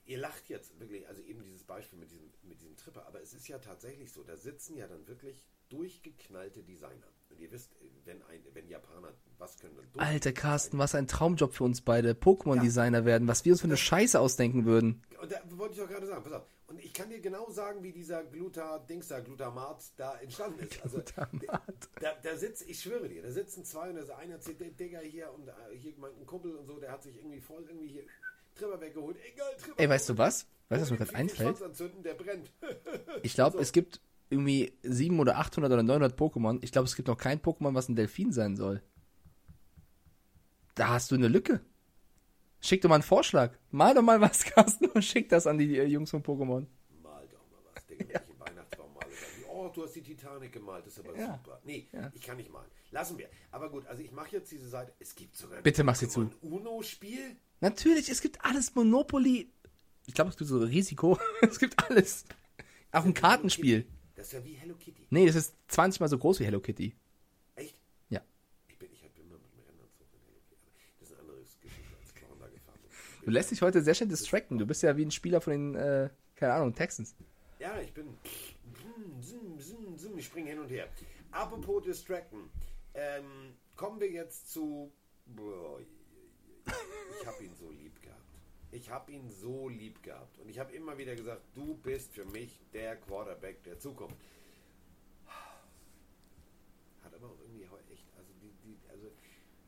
ihr 0.06 0.18
lacht 0.18 0.48
jetzt 0.48 0.78
wirklich, 0.78 1.06
also 1.08 1.22
eben 1.22 1.42
dieses 1.42 1.64
Beispiel 1.64 1.98
mit 1.98 2.10
diesem, 2.10 2.32
mit 2.42 2.60
diesem 2.60 2.76
Tripper, 2.76 3.06
aber 3.06 3.20
es 3.20 3.32
ist 3.32 3.48
ja 3.48 3.58
tatsächlich 3.58 4.12
so, 4.12 4.22
da 4.22 4.36
sitzen 4.36 4.76
ja 4.76 4.86
dann 4.86 5.06
wirklich 5.06 5.44
durchgeknallte 5.68 6.62
Designer. 6.62 7.08
Und 7.30 7.40
ihr 7.40 7.50
wisst, 7.50 7.74
wenn 8.04 8.22
ein, 8.24 8.44
wenn 8.52 8.68
Japaner, 8.68 9.12
was 9.38 9.58
können 9.58 9.76
dann 9.76 10.06
Alter 10.06 10.32
Carsten, 10.32 10.78
was 10.78 10.94
ein 10.94 11.08
Traumjob 11.08 11.52
für 11.52 11.64
uns 11.64 11.80
beide. 11.80 12.12
Pokémon-Designer 12.12 13.04
werden, 13.04 13.26
was 13.26 13.44
wir 13.44 13.52
uns 13.52 13.60
für 13.60 13.66
eine 13.66 13.76
Scheiße 13.76 14.20
ausdenken 14.20 14.66
würden. 14.66 15.02
Und 15.20 15.32
da 15.32 15.38
wollte 15.56 15.74
ich 15.74 15.80
doch 15.80 15.88
gerade 15.88 16.06
sagen, 16.06 16.22
pass 16.22 16.32
auf. 16.32 16.46
Und 16.66 16.78
ich 16.78 16.92
kann 16.92 17.10
dir 17.10 17.20
genau 17.20 17.50
sagen, 17.50 17.82
wie 17.82 17.92
dieser 17.92 18.24
Gluta, 18.24 18.78
Dings 18.78 19.08
da, 19.08 19.20
Glutamat 19.20 19.84
da 19.96 20.16
entstanden 20.18 20.60
ist. 20.60 20.82
Also, 20.82 20.98
Glutamat. 20.98 21.88
Da, 22.00 22.14
da 22.22 22.36
sitzt, 22.36 22.68
ich 22.68 22.80
schwöre 22.80 23.08
dir, 23.08 23.22
da 23.22 23.30
sitzen 23.30 23.64
zwei 23.64 23.90
und 23.90 23.96
da 23.96 24.02
ist 24.02 24.10
einer 24.10 24.34
erzählt, 24.34 24.60
der 24.60 24.70
Digger 24.70 25.00
hier 25.00 25.32
und 25.32 25.48
äh, 25.48 25.52
hier 25.76 25.94
mein 25.96 26.26
Kumpel 26.26 26.54
und 26.54 26.66
so, 26.66 26.78
der 26.78 26.92
hat 26.92 27.02
sich 27.02 27.16
irgendwie 27.16 27.40
voll 27.40 27.64
irgendwie 27.68 27.88
hier 27.88 28.04
Tripper 28.54 28.80
weggeholt. 28.80 29.16
Egal, 29.32 29.56
Tripper. 29.56 29.80
Ey, 29.80 29.88
weißt 29.88 30.08
du 30.08 30.18
was? 30.18 30.46
Weißt 30.68 30.80
du, 30.80 30.82
was 30.82 30.90
mir 30.90 30.96
gerade 30.98 31.14
einfällt? 31.14 31.56
Ich 33.22 33.34
glaube, 33.34 33.58
es 33.58 33.72
gibt 33.72 34.00
irgendwie 34.30 34.72
700 34.82 35.34
oder 35.34 35.38
800 35.38 35.72
oder 35.72 35.82
900 35.82 36.18
Pokémon. 36.18 36.58
Ich 36.62 36.72
glaube, 36.72 36.86
es 36.86 36.96
gibt 36.96 37.08
noch 37.08 37.18
kein 37.18 37.40
Pokémon, 37.40 37.74
was 37.74 37.88
ein 37.88 37.96
Delfin 37.96 38.32
sein 38.32 38.56
soll. 38.56 38.82
Da 40.74 40.88
hast 40.88 41.10
du 41.10 41.14
eine 41.14 41.28
Lücke. 41.28 41.60
Schick 42.60 42.80
doch 42.80 42.88
mal 42.88 42.96
einen 42.96 43.02
Vorschlag. 43.02 43.52
Mal 43.70 43.94
doch 43.94 44.02
mal 44.02 44.20
was, 44.20 44.44
Carsten, 44.46 44.86
und 44.86 45.04
schick 45.04 45.28
das 45.28 45.46
an 45.46 45.58
die 45.58 45.78
äh, 45.78 45.84
Jungs 45.84 46.10
von 46.10 46.22
Pokémon. 46.22 46.66
Mal 47.02 47.28
doch 47.28 47.44
mal 47.50 47.60
was, 47.74 47.86
Digga, 47.86 48.04
wenn 48.04 48.08
ich 48.08 48.16
einen 48.16 48.40
Weihnachtsbaum 48.40 48.94
male. 48.94 49.06
Dann, 49.06 49.10
die, 49.38 49.44
oh, 49.50 49.62
du 49.74 49.82
hast 49.84 49.94
die 49.94 50.02
Titanic 50.02 50.52
gemalt, 50.52 50.86
das 50.86 50.94
ist 50.98 51.06
aber 51.06 51.16
Ja. 51.18 51.38
super. 51.42 51.60
Nee, 51.64 51.86
Ja. 51.92 52.10
ich 52.14 52.22
kann 52.22 52.36
nicht 52.36 52.50
malen. 52.50 52.70
Lassen 52.90 53.18
wir. 53.18 53.28
Aber 53.50 53.70
gut, 53.70 53.86
also 53.86 54.02
ich 54.02 54.10
mache 54.12 54.30
jetzt 54.36 54.50
diese 54.52 54.68
Seite. 54.68 54.92
Es 54.98 55.14
gibt 55.14 55.36
sogar 55.36 55.58
ein 55.58 55.62
Bitte 55.62 55.84
mach 55.84 55.94
sie 55.96 56.08
zu. 56.08 56.30
Uno-Spiel. 56.42 57.36
Natürlich, 57.60 58.08
es 58.08 58.20
gibt 58.20 58.44
alles. 58.44 58.74
Monopoly. 58.74 59.50
Ich 60.06 60.14
glaube, 60.14 60.30
es 60.30 60.36
gibt 60.36 60.48
so 60.48 60.58
Risiko. 60.58 61.18
es 61.42 61.58
gibt 61.58 61.82
alles. 61.90 62.24
Auch 62.92 63.04
ein 63.04 63.14
Kartenspiel. 63.14 63.86
Das 64.14 64.26
ist 64.28 64.32
ja 64.32 64.44
wie 64.44 64.52
Hello 64.54 64.74
Kitty. 64.76 65.06
Nee, 65.10 65.26
das 65.26 65.34
ist 65.34 65.54
20 65.68 66.00
mal 66.00 66.08
so 66.08 66.18
groß 66.18 66.38
wie 66.40 66.44
Hello 66.44 66.60
Kitty. 66.60 66.94
Echt? 67.56 67.74
Ja. 68.10 68.20
Ich 68.68 68.78
bin, 68.78 68.88
ich 68.92 69.02
hab 69.02 69.10
immer 69.18 69.34
mit 69.38 69.52
dem 69.52 69.60
Rennanzug 69.66 70.06
in 70.12 70.20
Hello 70.24 70.40
Kitty. 70.48 70.60
Das 71.00 71.08
ist 71.10 71.14
ein 71.16 71.20
anderes 71.20 71.58
Geschichte 71.60 71.96
als 72.00 72.14
Clown 72.14 72.38
da 72.38 72.46
gefahren. 72.48 72.78
Du 73.24 73.30
lässt 73.30 73.50
dich 73.50 73.62
heute 73.62 73.82
sehr 73.82 73.94
schön 73.94 74.08
distracten. 74.08 74.58
Du 74.58 74.66
bist 74.66 74.82
ja 74.84 74.96
wie 74.96 75.04
ein 75.04 75.10
Spieler 75.10 75.40
von 75.40 75.50
den, 75.52 75.74
äh, 75.74 76.10
keine 76.36 76.52
Ahnung, 76.54 76.74
Texans. 76.74 77.16
Ja, 77.58 77.80
ich 77.80 77.92
bin. 77.92 78.06
Ich 80.24 80.28
springe 80.28 80.48
hin 80.48 80.58
und 80.58 80.70
her. 80.70 80.88
Apropos 81.32 81.82
Distracten. 81.82 82.48
Ähm, 82.94 83.58
kommen 83.76 84.00
wir 84.00 84.10
jetzt 84.10 84.50
zu. 84.50 84.90
Ich 87.20 87.26
habe 87.26 87.44
ihn 87.44 87.54
so 87.54 87.70
lieb 87.70 88.00
gehabt. 88.00 88.40
Ich 88.70 88.88
habe 88.88 89.12
ihn 89.12 89.28
so 89.28 89.68
lieb 89.68 90.02
gehabt. 90.02 90.38
Und 90.38 90.48
ich 90.48 90.58
habe 90.58 90.72
immer 90.72 90.96
wieder 90.96 91.14
gesagt, 91.14 91.42
du 91.52 91.74
bist 91.74 92.14
für 92.14 92.24
mich 92.24 92.58
der 92.72 92.96
Quarterback 92.96 93.62
der 93.64 93.78
Zukunft. 93.78 94.16
Hat 95.26 97.14
aber 97.14 97.26
auch 97.26 97.38
irgendwie 97.42 97.64
echt, 97.92 98.06
also 98.16 98.32
die, 98.40 98.54
die, 98.64 98.78
also 98.88 99.08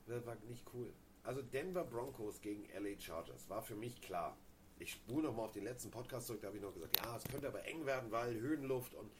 das 0.07 0.25
war 0.25 0.37
nicht 0.49 0.65
cool. 0.73 0.91
Also 1.23 1.43
Denver 1.43 1.85
Broncos 1.85 2.41
gegen 2.41 2.65
LA 2.71 2.99
Chargers 2.99 3.47
war 3.51 3.61
für 3.61 3.77
mich 3.77 4.01
klar. 4.01 4.39
Ich 4.79 4.93
spule 4.93 5.25
nochmal 5.25 5.45
auf 5.45 5.53
den 5.53 5.65
letzten 5.65 5.91
Podcast 5.91 6.29
zurück, 6.29 6.41
da 6.41 6.47
habe 6.47 6.57
ich 6.57 6.63
noch 6.63 6.73
gesagt, 6.73 6.99
ja, 7.05 7.15
es 7.15 7.25
könnte 7.25 7.49
aber 7.49 7.63
eng 7.67 7.85
werden, 7.85 8.11
weil 8.11 8.35
Höhenluft 8.41 8.95
und 8.95 9.13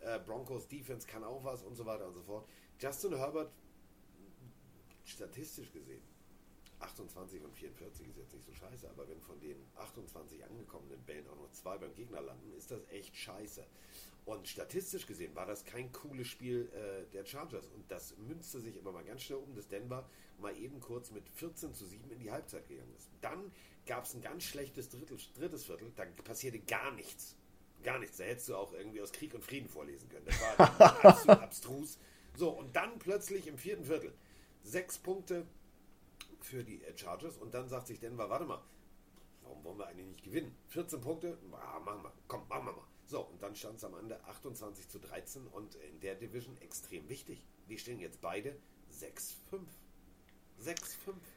äh, 0.00 0.18
Broncos 0.20 0.68
Defense 0.68 1.06
kann 1.06 1.24
auch 1.24 1.44
was 1.44 1.62
und 1.62 1.74
so 1.74 1.86
weiter 1.86 2.06
und 2.06 2.14
so 2.14 2.22
fort. 2.22 2.48
Justin 2.78 3.16
Herbert, 3.16 3.52
statistisch 5.04 5.72
gesehen, 5.72 6.02
28 6.80 7.42
und 7.42 7.52
44 7.52 8.08
ist 8.08 8.16
jetzt 8.16 8.32
nicht 8.32 8.46
so 8.46 8.52
scheiße, 8.52 8.88
aber 8.88 9.08
wenn 9.08 9.20
von 9.20 9.40
den 9.40 9.56
28 9.76 10.44
angekommenen 10.44 11.02
Bällen 11.04 11.28
auch 11.28 11.36
noch 11.36 11.50
zwei 11.50 11.76
beim 11.76 11.94
Gegner 11.94 12.20
landen, 12.20 12.52
ist 12.52 12.70
das 12.70 12.86
echt 12.90 13.16
scheiße. 13.16 13.66
Und 14.24 14.46
statistisch 14.46 15.06
gesehen 15.06 15.34
war 15.34 15.46
das 15.46 15.64
kein 15.64 15.90
cooles 15.90 16.28
Spiel 16.28 16.70
äh, 16.74 17.10
der 17.12 17.24
Chargers. 17.24 17.66
Und 17.68 17.90
das 17.90 18.14
münzte 18.18 18.60
sich 18.60 18.76
immer 18.76 18.92
mal 18.92 19.02
ganz 19.02 19.22
schnell 19.22 19.38
um, 19.38 19.54
dass 19.54 19.68
Denver 19.68 20.06
mal 20.38 20.54
eben 20.58 20.80
kurz 20.80 21.10
mit 21.10 21.26
14 21.30 21.72
zu 21.72 21.86
7 21.86 22.10
in 22.10 22.18
die 22.18 22.30
Halbzeit 22.30 22.68
gegangen 22.68 22.94
ist. 22.94 23.08
Dann 23.22 23.50
gab 23.86 24.04
es 24.04 24.14
ein 24.14 24.20
ganz 24.20 24.44
schlechtes 24.44 24.90
Drittel, 24.90 25.16
drittes 25.34 25.64
Viertel, 25.64 25.90
da 25.96 26.04
passierte 26.22 26.60
gar 26.60 26.92
nichts. 26.92 27.37
Gar 27.82 27.98
nichts. 28.00 28.16
Da 28.16 28.24
hättest 28.24 28.48
du 28.48 28.56
auch 28.56 28.72
irgendwie 28.72 29.00
aus 29.00 29.12
Krieg 29.12 29.34
und 29.34 29.44
Frieden 29.44 29.68
vorlesen 29.68 30.08
können. 30.08 30.26
Das 30.26 30.40
war 30.40 31.04
absolut 31.04 31.40
abstrus. 31.40 31.98
So, 32.36 32.50
und 32.50 32.74
dann 32.76 32.98
plötzlich 32.98 33.46
im 33.46 33.58
vierten 33.58 33.84
Viertel 33.84 34.12
sechs 34.62 34.98
Punkte 34.98 35.46
für 36.40 36.64
die 36.64 36.82
äh, 36.84 36.96
Chargers 36.96 37.36
und 37.36 37.54
dann 37.54 37.68
sagt 37.68 37.86
sich 37.86 38.00
Denver, 38.00 38.30
warte 38.30 38.44
mal, 38.44 38.62
warum 39.42 39.64
wollen 39.64 39.78
wir 39.78 39.86
eigentlich 39.86 40.06
nicht 40.06 40.22
gewinnen? 40.24 40.54
14 40.68 41.00
Punkte, 41.00 41.38
ah, 41.52 41.80
machen 41.80 42.02
wir, 42.02 42.12
komm, 42.26 42.46
machen 42.48 42.66
wir 42.66 42.72
mal. 42.72 42.86
So, 43.06 43.22
und 43.22 43.42
dann 43.42 43.54
stand 43.56 43.78
es 43.78 43.84
am 43.84 43.96
Ende 43.96 44.22
28 44.24 44.88
zu 44.88 44.98
13 44.98 45.46
und 45.46 45.76
in 45.76 46.00
der 46.00 46.14
Division 46.14 46.56
extrem 46.60 47.08
wichtig. 47.08 47.42
Die 47.68 47.78
stehen 47.78 48.00
jetzt 48.00 48.20
beide 48.20 48.56
6-5. 48.92 49.60
6-5 50.64 50.74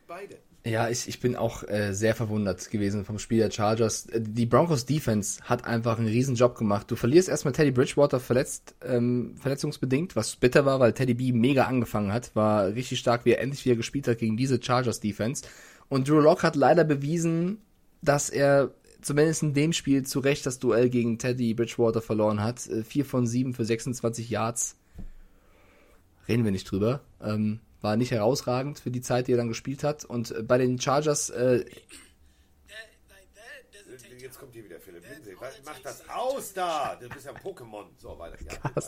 beide. 0.07 0.37
Ja, 0.63 0.89
ich, 0.89 1.07
ich 1.07 1.19
bin 1.19 1.35
auch 1.35 1.67
äh, 1.67 1.93
sehr 1.93 2.13
verwundert 2.13 2.69
gewesen 2.69 3.03
vom 3.03 3.17
Spiel 3.17 3.39
der 3.39 3.49
Chargers. 3.49 4.05
Äh, 4.07 4.21
Die 4.21 4.45
Broncos 4.45 4.85
Defense 4.85 5.41
hat 5.43 5.65
einfach 5.65 5.97
einen 5.97 6.07
riesen 6.07 6.35
Job 6.35 6.55
gemacht. 6.55 6.91
Du 6.91 6.95
verlierst 6.95 7.29
erstmal 7.29 7.53
Teddy 7.53 7.71
Bridgewater 7.71 8.19
verletzt, 8.19 8.75
ähm, 8.83 9.35
verletzungsbedingt, 9.39 10.15
was 10.15 10.35
bitter 10.35 10.65
war, 10.65 10.79
weil 10.79 10.93
Teddy 10.93 11.15
B 11.15 11.31
mega 11.31 11.65
angefangen 11.65 12.13
hat. 12.13 12.35
War 12.35 12.67
richtig 12.67 12.99
stark, 12.99 13.25
wie 13.25 13.31
er 13.31 13.41
endlich 13.41 13.65
wieder 13.65 13.75
gespielt 13.75 14.07
hat 14.07 14.19
gegen 14.19 14.37
diese 14.37 14.61
Chargers 14.61 14.99
Defense. 14.99 15.43
Und 15.89 16.07
Drew 16.07 16.19
Lock 16.19 16.43
hat 16.43 16.55
leider 16.55 16.83
bewiesen, 16.83 17.57
dass 18.03 18.29
er 18.29 18.71
zumindest 19.01 19.41
in 19.41 19.53
dem 19.55 19.73
Spiel 19.73 20.03
zu 20.03 20.19
Recht 20.19 20.45
das 20.45 20.59
Duell 20.59 20.89
gegen 20.89 21.17
Teddy 21.17 21.55
Bridgewater 21.55 22.03
verloren 22.03 22.43
hat. 22.43 22.67
Äh, 22.67 22.83
Vier 22.83 23.05
von 23.05 23.25
sieben 23.25 23.55
für 23.55 23.65
26 23.65 24.29
Yards. 24.29 24.75
Reden 26.27 26.45
wir 26.45 26.51
nicht 26.51 26.69
drüber. 26.69 27.01
Ähm, 27.19 27.59
war 27.81 27.97
nicht 27.97 28.11
herausragend 28.11 28.79
für 28.79 28.91
die 28.91 29.01
Zeit, 29.01 29.27
die 29.27 29.33
er 29.33 29.37
dann 29.37 29.47
gespielt 29.47 29.83
hat. 29.83 30.05
Und 30.05 30.31
äh, 30.31 30.43
bei 30.43 30.57
den 30.57 30.79
Chargers, 30.79 31.29
äh, 31.29 31.65
Jetzt 34.31 34.39
kommt 34.39 34.53
hier 34.53 34.63
wieder 34.63 34.79
Philipp 34.79 35.03
Lindsay. 35.09 35.35
Mach 35.65 35.79
das 35.79 36.03
aus 36.07 36.53
da! 36.53 36.95
Du 36.95 37.09
bist 37.09 37.25
ja 37.25 37.33
ein 37.33 37.41
Pokémon. 37.41 37.83
So, 37.97 38.17
weiter. 38.17 38.37
Ja, 38.45 38.81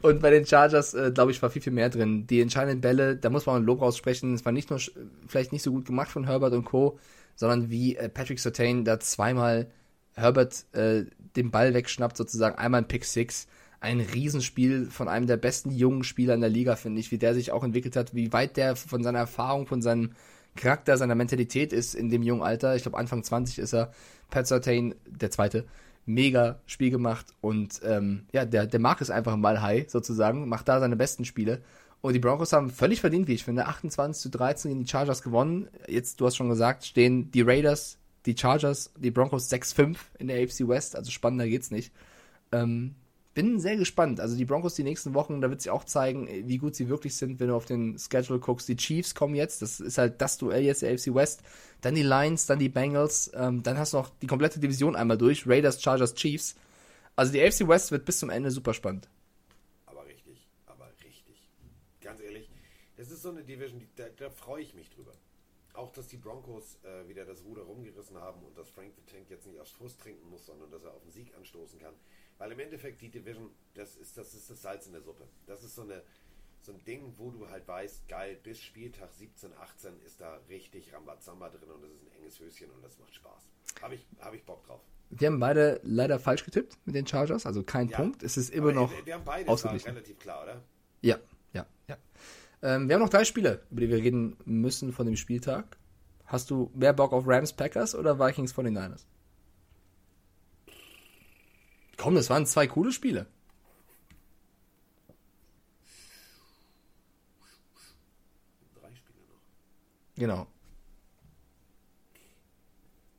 und 0.00 0.22
bei 0.22 0.30
den 0.30 0.46
Chargers, 0.46 0.94
äh, 0.94 1.10
glaube 1.12 1.32
ich, 1.32 1.42
war 1.42 1.50
viel, 1.50 1.60
viel 1.60 1.72
mehr 1.72 1.90
drin. 1.90 2.26
Die 2.26 2.40
entscheidenden 2.40 2.80
Bälle, 2.80 3.16
da 3.16 3.28
muss 3.28 3.44
man 3.44 3.56
ein 3.56 3.64
Lob 3.64 3.82
raussprechen. 3.82 4.32
Es 4.32 4.46
war 4.46 4.52
nicht 4.52 4.70
nur 4.70 4.80
vielleicht 5.26 5.52
nicht 5.52 5.62
so 5.62 5.70
gut 5.70 5.84
gemacht 5.84 6.10
von 6.10 6.24
Herbert 6.24 6.54
und 6.54 6.64
Co., 6.64 6.98
sondern 7.34 7.68
wie 7.68 7.96
äh, 7.96 8.08
Patrick 8.08 8.38
Sertain 8.38 8.86
da 8.86 8.98
zweimal 9.00 9.70
Herbert 10.14 10.64
äh, 10.72 11.04
den 11.36 11.50
Ball 11.50 11.74
wegschnappt, 11.74 12.16
sozusagen 12.16 12.56
einmal 12.56 12.80
ein 12.80 12.88
Pick 12.88 13.04
Six. 13.04 13.48
Ein 13.80 14.00
Riesenspiel 14.00 14.86
von 14.90 15.08
einem 15.08 15.26
der 15.26 15.38
besten 15.38 15.70
jungen 15.70 16.04
Spieler 16.04 16.34
in 16.34 16.42
der 16.42 16.50
Liga, 16.50 16.76
finde 16.76 17.00
ich, 17.00 17.10
wie 17.10 17.18
der 17.18 17.34
sich 17.34 17.50
auch 17.50 17.64
entwickelt 17.64 17.96
hat, 17.96 18.14
wie 18.14 18.32
weit 18.32 18.56
der 18.56 18.76
von 18.76 19.02
seiner 19.02 19.20
Erfahrung, 19.20 19.66
von 19.66 19.80
seinem 19.80 20.12
Charakter, 20.56 20.96
seiner 20.96 21.14
Mentalität 21.14 21.72
ist 21.72 21.94
in 21.94 22.10
dem 22.10 22.22
jungen 22.22 22.42
Alter. 22.42 22.76
Ich 22.76 22.82
glaube, 22.82 22.98
Anfang 22.98 23.22
20 23.22 23.58
ist 23.58 23.72
er. 23.72 23.92
Pat 24.28 24.46
Sertain, 24.46 24.94
der 25.06 25.30
zweite, 25.30 25.66
mega 26.06 26.60
Spiel 26.66 26.90
gemacht 26.90 27.26
und 27.40 27.80
ähm, 27.84 28.26
ja, 28.32 28.44
der, 28.44 28.66
der 28.66 28.80
mag 28.80 29.00
es 29.00 29.10
einfach 29.10 29.36
mal 29.36 29.62
high 29.62 29.88
sozusagen, 29.88 30.48
macht 30.48 30.68
da 30.68 30.80
seine 30.80 30.96
besten 30.96 31.24
Spiele. 31.24 31.62
Und 32.00 32.14
die 32.14 32.18
Broncos 32.18 32.52
haben 32.52 32.70
völlig 32.70 33.00
verdient, 33.00 33.28
wie 33.28 33.34
ich 33.34 33.44
finde, 33.44 33.66
28 33.66 34.22
zu 34.22 34.30
13 34.30 34.70
gegen 34.70 34.84
die 34.84 34.90
Chargers 34.90 35.22
gewonnen. 35.22 35.68
Jetzt, 35.86 36.20
du 36.20 36.26
hast 36.26 36.36
schon 36.36 36.48
gesagt, 36.48 36.84
stehen 36.84 37.30
die 37.30 37.42
Raiders, 37.42 37.98
die 38.24 38.36
Chargers, 38.36 38.92
die 38.96 39.10
Broncos 39.10 39.50
6-5 39.50 39.96
in 40.18 40.28
der 40.28 40.42
AFC 40.42 40.66
West, 40.66 40.96
also 40.96 41.10
spannender 41.10 41.46
geht's 41.46 41.70
nicht. 41.70 41.92
Ähm, 42.52 42.94
bin 43.40 43.58
sehr 43.58 43.78
gespannt. 43.78 44.20
Also 44.20 44.36
die 44.36 44.44
Broncos 44.44 44.74
die 44.74 44.82
nächsten 44.82 45.14
Wochen, 45.14 45.40
da 45.40 45.48
wird 45.48 45.62
sich 45.62 45.70
auch 45.70 45.84
zeigen, 45.84 46.28
wie 46.46 46.58
gut 46.58 46.74
sie 46.74 46.90
wirklich 46.90 47.16
sind, 47.16 47.40
wenn 47.40 47.48
du 47.48 47.54
auf 47.54 47.64
den 47.64 47.98
Schedule 47.98 48.38
guckst. 48.38 48.68
Die 48.68 48.76
Chiefs 48.76 49.14
kommen 49.14 49.34
jetzt, 49.34 49.62
das 49.62 49.80
ist 49.80 49.96
halt 49.96 50.20
das 50.20 50.36
Duell 50.36 50.62
jetzt 50.62 50.82
der 50.82 50.92
AFC 50.92 51.14
West. 51.14 51.42
Dann 51.80 51.94
die 51.94 52.02
Lions, 52.02 52.44
dann 52.44 52.58
die 52.58 52.68
Bengals, 52.68 53.30
ähm, 53.34 53.62
dann 53.62 53.78
hast 53.78 53.94
du 53.94 53.96
noch 53.96 54.10
die 54.20 54.26
komplette 54.26 54.60
Division 54.60 54.94
einmal 54.94 55.16
durch. 55.16 55.46
Raiders, 55.46 55.82
Chargers, 55.82 56.14
Chiefs. 56.14 56.54
Also 57.16 57.32
die 57.32 57.40
AFC 57.40 57.66
West 57.66 57.92
wird 57.92 58.04
bis 58.04 58.18
zum 58.18 58.28
Ende 58.28 58.50
super 58.50 58.74
spannend. 58.74 59.08
Aber 59.86 60.04
richtig, 60.04 60.46
aber 60.66 60.90
richtig. 61.02 61.48
Ganz 62.02 62.20
ehrlich, 62.20 62.50
das 62.98 63.10
ist 63.10 63.22
so 63.22 63.30
eine 63.30 63.42
Division, 63.42 63.80
da, 63.96 64.04
da 64.18 64.28
freue 64.28 64.60
ich 64.60 64.74
mich 64.74 64.90
drüber. 64.90 65.12
Auch, 65.72 65.92
dass 65.92 66.08
die 66.08 66.18
Broncos 66.18 66.78
äh, 66.82 67.08
wieder 67.08 67.24
das 67.24 67.42
Ruder 67.42 67.62
rumgerissen 67.62 68.18
haben 68.18 68.42
und 68.42 68.58
dass 68.58 68.68
Frank 68.68 68.92
the 68.96 69.10
Tank 69.10 69.30
jetzt 69.30 69.46
nicht 69.46 69.58
aufs 69.60 69.70
Frust 69.70 69.98
trinken 70.02 70.28
muss, 70.28 70.44
sondern 70.44 70.70
dass 70.70 70.84
er 70.84 70.92
auf 70.92 71.02
den 71.04 71.12
Sieg 71.12 71.34
anstoßen 71.34 71.78
kann. 71.78 71.94
Weil 72.40 72.52
im 72.52 72.58
Endeffekt 72.58 73.02
die 73.02 73.10
Division, 73.10 73.50
das 73.74 73.96
ist 73.96 74.16
das, 74.16 74.32
ist 74.32 74.48
das 74.48 74.62
Salz 74.62 74.86
in 74.86 74.92
der 74.92 75.02
Suppe. 75.02 75.24
Das 75.46 75.62
ist 75.62 75.74
so 75.74 75.82
eine, 75.82 76.02
so 76.62 76.72
ein 76.72 76.82
Ding, 76.86 77.12
wo 77.18 77.30
du 77.30 77.46
halt 77.50 77.68
weißt, 77.68 78.08
geil, 78.08 78.38
bis 78.42 78.62
Spieltag 78.62 79.12
17, 79.12 79.52
18 79.52 80.00
ist 80.06 80.22
da 80.22 80.40
richtig 80.48 80.90
Rambazamba 80.94 81.50
drin 81.50 81.68
und 81.68 81.82
das 81.82 81.92
ist 81.92 82.02
ein 82.06 82.12
enges 82.18 82.40
Höschen 82.40 82.70
und 82.70 82.82
das 82.82 82.98
macht 82.98 83.14
Spaß. 83.14 83.42
Habe 83.82 83.96
ich, 83.96 84.06
hab 84.20 84.32
ich 84.32 84.42
Bock 84.42 84.64
drauf. 84.66 84.80
Wir 85.10 85.28
haben 85.28 85.38
beide 85.38 85.80
leider 85.82 86.18
falsch 86.18 86.42
getippt 86.46 86.78
mit 86.86 86.94
den 86.94 87.06
Chargers, 87.06 87.44
also 87.44 87.62
kein 87.62 87.88
Ja. 87.88 87.98
Punkt. 87.98 88.22
Es 88.22 88.38
ist 88.38 88.48
immer 88.54 88.72
noch 88.72 88.90
wir, 88.90 89.04
wir 89.04 89.14
haben 89.14 89.24
beide, 89.24 89.50
relativ 89.50 90.18
klar, 90.18 90.44
oder? 90.44 90.62
Ja, 91.02 91.18
ja, 91.52 91.66
ja. 91.88 91.98
Ähm, 92.62 92.88
wir 92.88 92.94
haben 92.94 93.02
noch 93.02 93.10
drei 93.10 93.24
Spiele, 93.24 93.62
über 93.70 93.82
die 93.82 93.90
wir 93.90 93.98
reden 93.98 94.38
müssen 94.46 94.92
von 94.94 95.04
dem 95.04 95.16
Spieltag. 95.16 95.76
Hast 96.24 96.50
du 96.50 96.70
mehr 96.74 96.94
Bock 96.94 97.12
auf 97.12 97.26
Rams 97.26 97.52
Packers 97.52 97.94
oder 97.94 98.18
Vikings 98.18 98.52
von 98.52 98.64
den 98.64 98.72
Niners? 98.72 99.06
Komm, 102.00 102.14
das 102.14 102.30
waren 102.30 102.46
zwei 102.46 102.66
coole 102.66 102.92
Spiele. 102.92 103.26
Drei 108.80 108.94
Spiele 108.94 109.18
noch. 109.28 109.42
Genau. 110.14 110.46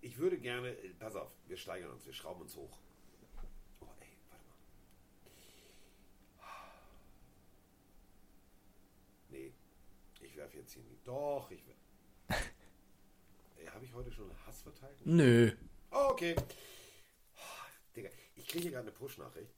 Ich 0.02 0.18
würde 0.18 0.40
gerne, 0.40 0.70
äh, 0.70 0.90
pass 0.98 1.16
auf, 1.16 1.30
wir 1.48 1.58
steigern 1.58 1.92
uns, 1.92 2.08
wir 2.08 2.14
schrauben 2.14 2.42
uns 2.42 2.56
hoch. 2.56 2.80
Oh, 3.82 3.86
ey, 4.00 4.18
warte 4.32 4.46
mal. 4.48 4.56
Nee, 9.30 9.54
ich 10.22 10.36
werfe 10.36 10.58
jetzt 10.58 10.74
hier 10.74 10.84
nicht. 10.86 11.06
Doch, 11.06 11.52
ich 11.52 11.62
werfe. 11.68 12.44
Habe 13.76 13.86
ich 13.86 13.94
heute 13.94 14.12
schon 14.12 14.32
Hass 14.48 14.64
verteilt? 14.64 14.98
Nö. 15.06 15.52
Oh, 15.92 16.08
okay. 16.10 16.36
Kriege 18.52 18.64
hier 18.64 18.72
gerade 18.72 18.88
eine 18.90 18.92
Push-Nachricht. 18.92 19.54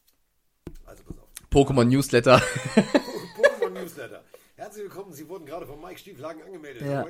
Also 0.86 1.04
pass 1.04 1.18
auf. 1.18 1.30
Pokémon 1.50 1.86
Newsletter. 1.86 2.38
Pokémon 3.36 3.72
Newsletter. 3.72 4.24
Herzlich 4.56 4.84
willkommen, 4.84 5.14
Sie 5.14 5.28
wurden 5.28 5.48
gerade 5.48 5.66
von 5.66 5.82
Mike 5.82 5.98
Stieflagen 5.98 6.44
angemeldet. 6.44 6.84
Ja. 6.84 7.04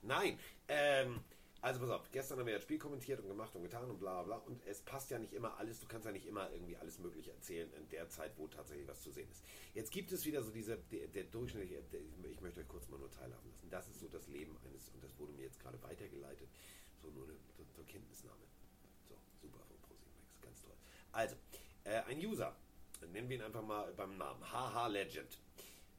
Nein. 0.00 0.38
Ähm, 0.66 1.20
also 1.60 1.80
pass 1.80 1.90
auf, 1.90 2.10
gestern 2.10 2.38
haben 2.38 2.46
wir 2.46 2.54
das 2.54 2.62
Spiel 2.62 2.78
kommentiert 2.78 3.20
und 3.20 3.28
gemacht 3.28 3.54
und 3.54 3.62
getan 3.62 3.90
und 3.90 4.00
bla 4.00 4.22
bla. 4.22 4.36
Und 4.36 4.62
es 4.66 4.80
passt 4.80 5.10
ja 5.10 5.18
nicht 5.18 5.34
immer 5.34 5.58
alles, 5.58 5.78
du 5.78 5.86
kannst 5.86 6.06
ja 6.06 6.12
nicht 6.12 6.26
immer 6.26 6.50
irgendwie 6.52 6.76
alles 6.78 6.98
Mögliche 6.98 7.32
erzählen 7.32 7.70
in 7.74 7.86
der 7.90 8.08
Zeit, 8.08 8.32
wo 8.38 8.48
tatsächlich 8.48 8.88
was 8.88 9.02
zu 9.02 9.10
sehen 9.10 9.30
ist. 9.30 9.44
Jetzt 9.74 9.92
gibt 9.92 10.10
es 10.10 10.24
wieder 10.24 10.42
so 10.42 10.50
diese, 10.50 10.78
der, 10.90 11.08
der 11.08 11.24
durchschnittliche, 11.24 11.82
der, 11.92 12.00
ich 12.30 12.40
möchte 12.40 12.60
euch 12.60 12.68
kurz 12.68 12.88
mal 12.88 12.98
nur 12.98 13.10
teilhaben 13.10 13.50
lassen. 13.50 13.68
Das 13.68 13.88
ist 13.88 14.00
so 14.00 14.08
das 14.08 14.26
Leben 14.28 14.56
eines, 14.64 14.88
und 14.88 15.04
das 15.04 15.18
wurde 15.18 15.32
mir 15.32 15.42
jetzt 15.42 15.60
gerade 15.60 15.82
weitergeleitet, 15.82 16.48
so 17.02 17.10
nur 17.10 17.24
eine, 17.24 17.36
zur 17.74 17.84
Kenntnisnahme. 17.84 18.44
So, 19.06 19.16
super 19.42 19.60
von 19.68 19.76
ProSimax, 19.82 20.40
ganz 20.40 20.62
toll. 20.62 20.76
Also, 21.14 21.36
äh, 21.84 22.02
ein 22.08 22.18
User, 22.18 22.56
nennen 23.12 23.28
wir 23.28 23.36
ihn 23.36 23.42
einfach 23.42 23.62
mal 23.62 23.92
beim 23.92 24.18
Namen, 24.18 24.42
Haha 24.50 24.88
Legend. 24.88 25.38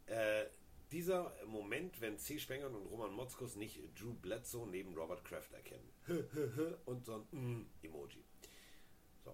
Äh, 0.07 0.45
dieser 0.91 1.33
Moment, 1.45 2.01
wenn 2.01 2.19
C. 2.19 2.37
Spengern 2.37 2.75
und 2.75 2.85
Roman 2.87 3.13
Motzkus 3.13 3.55
nicht 3.55 3.79
Drew 3.97 4.13
Bledsoe 4.13 4.67
neben 4.67 4.93
Robert 4.93 5.23
Kraft 5.23 5.53
erkennen. 5.53 5.89
und 6.85 7.05
so 7.05 7.25
ein 7.31 7.69
Emoji. 7.81 8.25
So, 9.23 9.33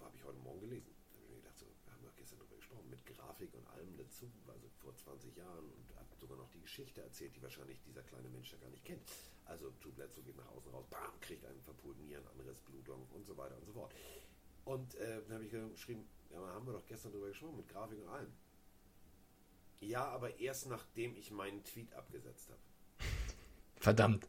habe 0.00 0.16
ich 0.16 0.24
heute 0.24 0.38
Morgen 0.38 0.60
gelesen. 0.60 0.94
Da 1.12 1.18
habe 1.18 1.26
ich 1.26 1.30
mir 1.32 1.36
gedacht, 1.42 1.58
so, 1.58 1.66
wir 1.84 1.92
haben 1.92 2.02
doch 2.02 2.16
gestern 2.16 2.38
darüber 2.38 2.56
gesprochen, 2.56 2.88
mit 2.88 3.04
Grafik 3.04 3.52
und 3.54 3.66
allem 3.68 3.94
dazu, 3.98 4.32
also 4.48 4.68
vor 4.78 4.96
20 4.96 5.36
Jahren 5.36 5.66
und 5.70 5.96
hat 5.96 6.18
sogar 6.18 6.38
noch 6.38 6.48
die 6.48 6.60
Geschichte 6.60 7.02
erzählt, 7.02 7.36
die 7.36 7.42
wahrscheinlich 7.42 7.78
dieser 7.82 8.02
kleine 8.02 8.30
Mensch 8.30 8.52
ja 8.52 8.58
gar 8.58 8.70
nicht 8.70 8.86
kennt. 8.86 9.02
Also 9.44 9.70
Drew 9.82 9.92
Bledsoe 9.92 10.22
geht 10.24 10.38
nach 10.38 10.48
außen 10.48 10.72
raus, 10.72 10.86
bam, 10.88 11.20
kriegt 11.20 11.44
einen 11.44 11.60
verpulten 11.60 12.06
Nieren, 12.06 12.26
anderes 12.28 12.60
Blutung 12.62 13.06
und 13.12 13.26
so 13.26 13.36
weiter 13.36 13.58
und 13.58 13.66
so 13.66 13.72
fort. 13.74 13.94
Und 14.70 14.94
äh, 14.94 15.20
dann 15.26 15.34
habe 15.34 15.44
ich 15.44 15.50
geschrieben, 15.72 16.06
ja, 16.30 16.38
haben 16.38 16.64
wir 16.64 16.72
doch 16.74 16.86
gestern 16.86 17.10
darüber 17.10 17.26
gesprochen, 17.28 17.56
mit 17.56 17.68
Grafik 17.68 17.98
und 18.00 18.08
allem. 18.08 18.32
Ja, 19.80 20.04
aber 20.04 20.38
erst 20.38 20.68
nachdem 20.68 21.16
ich 21.16 21.32
meinen 21.32 21.64
Tweet 21.64 21.92
abgesetzt 21.94 22.48
habe. 22.50 22.60
Verdammt. 23.80 24.28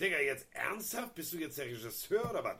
Digga, 0.00 0.18
jetzt 0.20 0.46
ernsthaft? 0.52 1.16
Bist 1.16 1.32
du 1.32 1.38
jetzt 1.38 1.58
der 1.58 1.66
Regisseur 1.66 2.30
oder 2.30 2.44
was? 2.44 2.58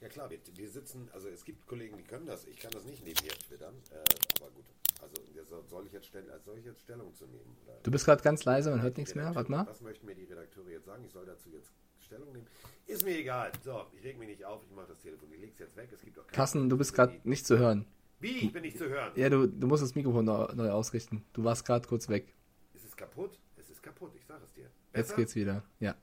Ja 0.00 0.08
klar, 0.08 0.30
wir, 0.30 0.38
wir 0.54 0.70
sitzen, 0.70 1.10
also 1.12 1.28
es 1.28 1.44
gibt 1.44 1.66
Kollegen, 1.66 1.98
die 1.98 2.04
können 2.04 2.24
das. 2.26 2.46
Ich 2.46 2.58
kann 2.60 2.70
das 2.70 2.84
nicht 2.84 3.04
nebenher 3.04 3.32
twittern. 3.32 3.74
Äh, 3.90 4.04
aber 4.40 4.50
gut. 4.52 4.64
Also 5.02 5.62
soll- 5.68 5.86
ich 5.86 5.92
jetzt, 5.92 6.06
stell, 6.06 6.24
soll 6.46 6.56
ich 6.58 6.64
jetzt 6.64 6.80
Stellung 6.80 7.14
zu 7.14 7.26
nehmen? 7.26 7.56
Oder 7.66 7.78
Du 7.82 7.90
bist 7.90 8.06
gerade 8.06 8.22
ganz 8.22 8.44
leise, 8.44 8.70
man 8.70 8.80
hört 8.80 8.96
nichts 8.96 9.14
mehr. 9.14 9.34
Warte 9.34 9.50
mal. 9.50 9.66
Was 9.66 9.82
möchten 9.82 10.06
mir 10.06 10.14
die 10.14 10.24
Redakteure 10.24 10.70
jetzt 10.70 10.86
sagen? 10.86 11.04
Ich 11.04 11.12
soll 11.12 11.26
dazu 11.26 11.50
jetzt 11.50 11.70
Stellung 12.06 12.32
nehmen? 12.32 12.46
Ist 12.86 13.04
mir 13.04 13.18
egal. 13.18 13.52
So, 13.64 13.86
ich 13.92 14.04
reg 14.04 14.18
mich 14.18 14.28
nicht 14.28 14.44
auf, 14.44 14.62
ich 14.64 14.74
mache 14.74 14.86
das 14.88 15.00
Telefon. 15.00 15.28
Ich 15.32 15.40
leg's 15.40 15.58
jetzt 15.58 15.76
weg. 15.76 15.90
Es 15.92 16.00
gibt 16.02 16.18
auch 16.18 16.26
Carsten, 16.28 16.68
du 16.68 16.76
bist 16.78 16.94
gerade 16.94 17.20
nicht 17.24 17.46
zu 17.46 17.58
hören. 17.58 17.84
Wie? 18.20 18.38
Ich 18.46 18.52
bin 18.52 18.62
nicht 18.62 18.78
zu 18.78 18.88
hören. 18.88 19.12
Ja, 19.16 19.28
du, 19.28 19.46
du 19.46 19.66
musst 19.66 19.82
das 19.82 19.94
Mikrofon 19.94 20.24
neu, 20.24 20.46
neu 20.54 20.70
ausrichten. 20.70 21.24
Du 21.32 21.44
warst 21.44 21.66
gerade 21.66 21.86
kurz 21.86 22.08
weg. 22.08 22.32
Ist 22.74 22.84
es 22.86 22.96
kaputt? 22.96 23.38
Es 23.56 23.68
ist 23.68 23.82
kaputt, 23.82 24.12
ich 24.16 24.24
sage 24.24 24.44
es 24.44 24.52
dir. 24.52 24.62
Jetzt 24.62 24.72
Besser? 24.92 25.16
geht's 25.16 25.34
wieder. 25.34 25.62
Ja. 25.80 25.94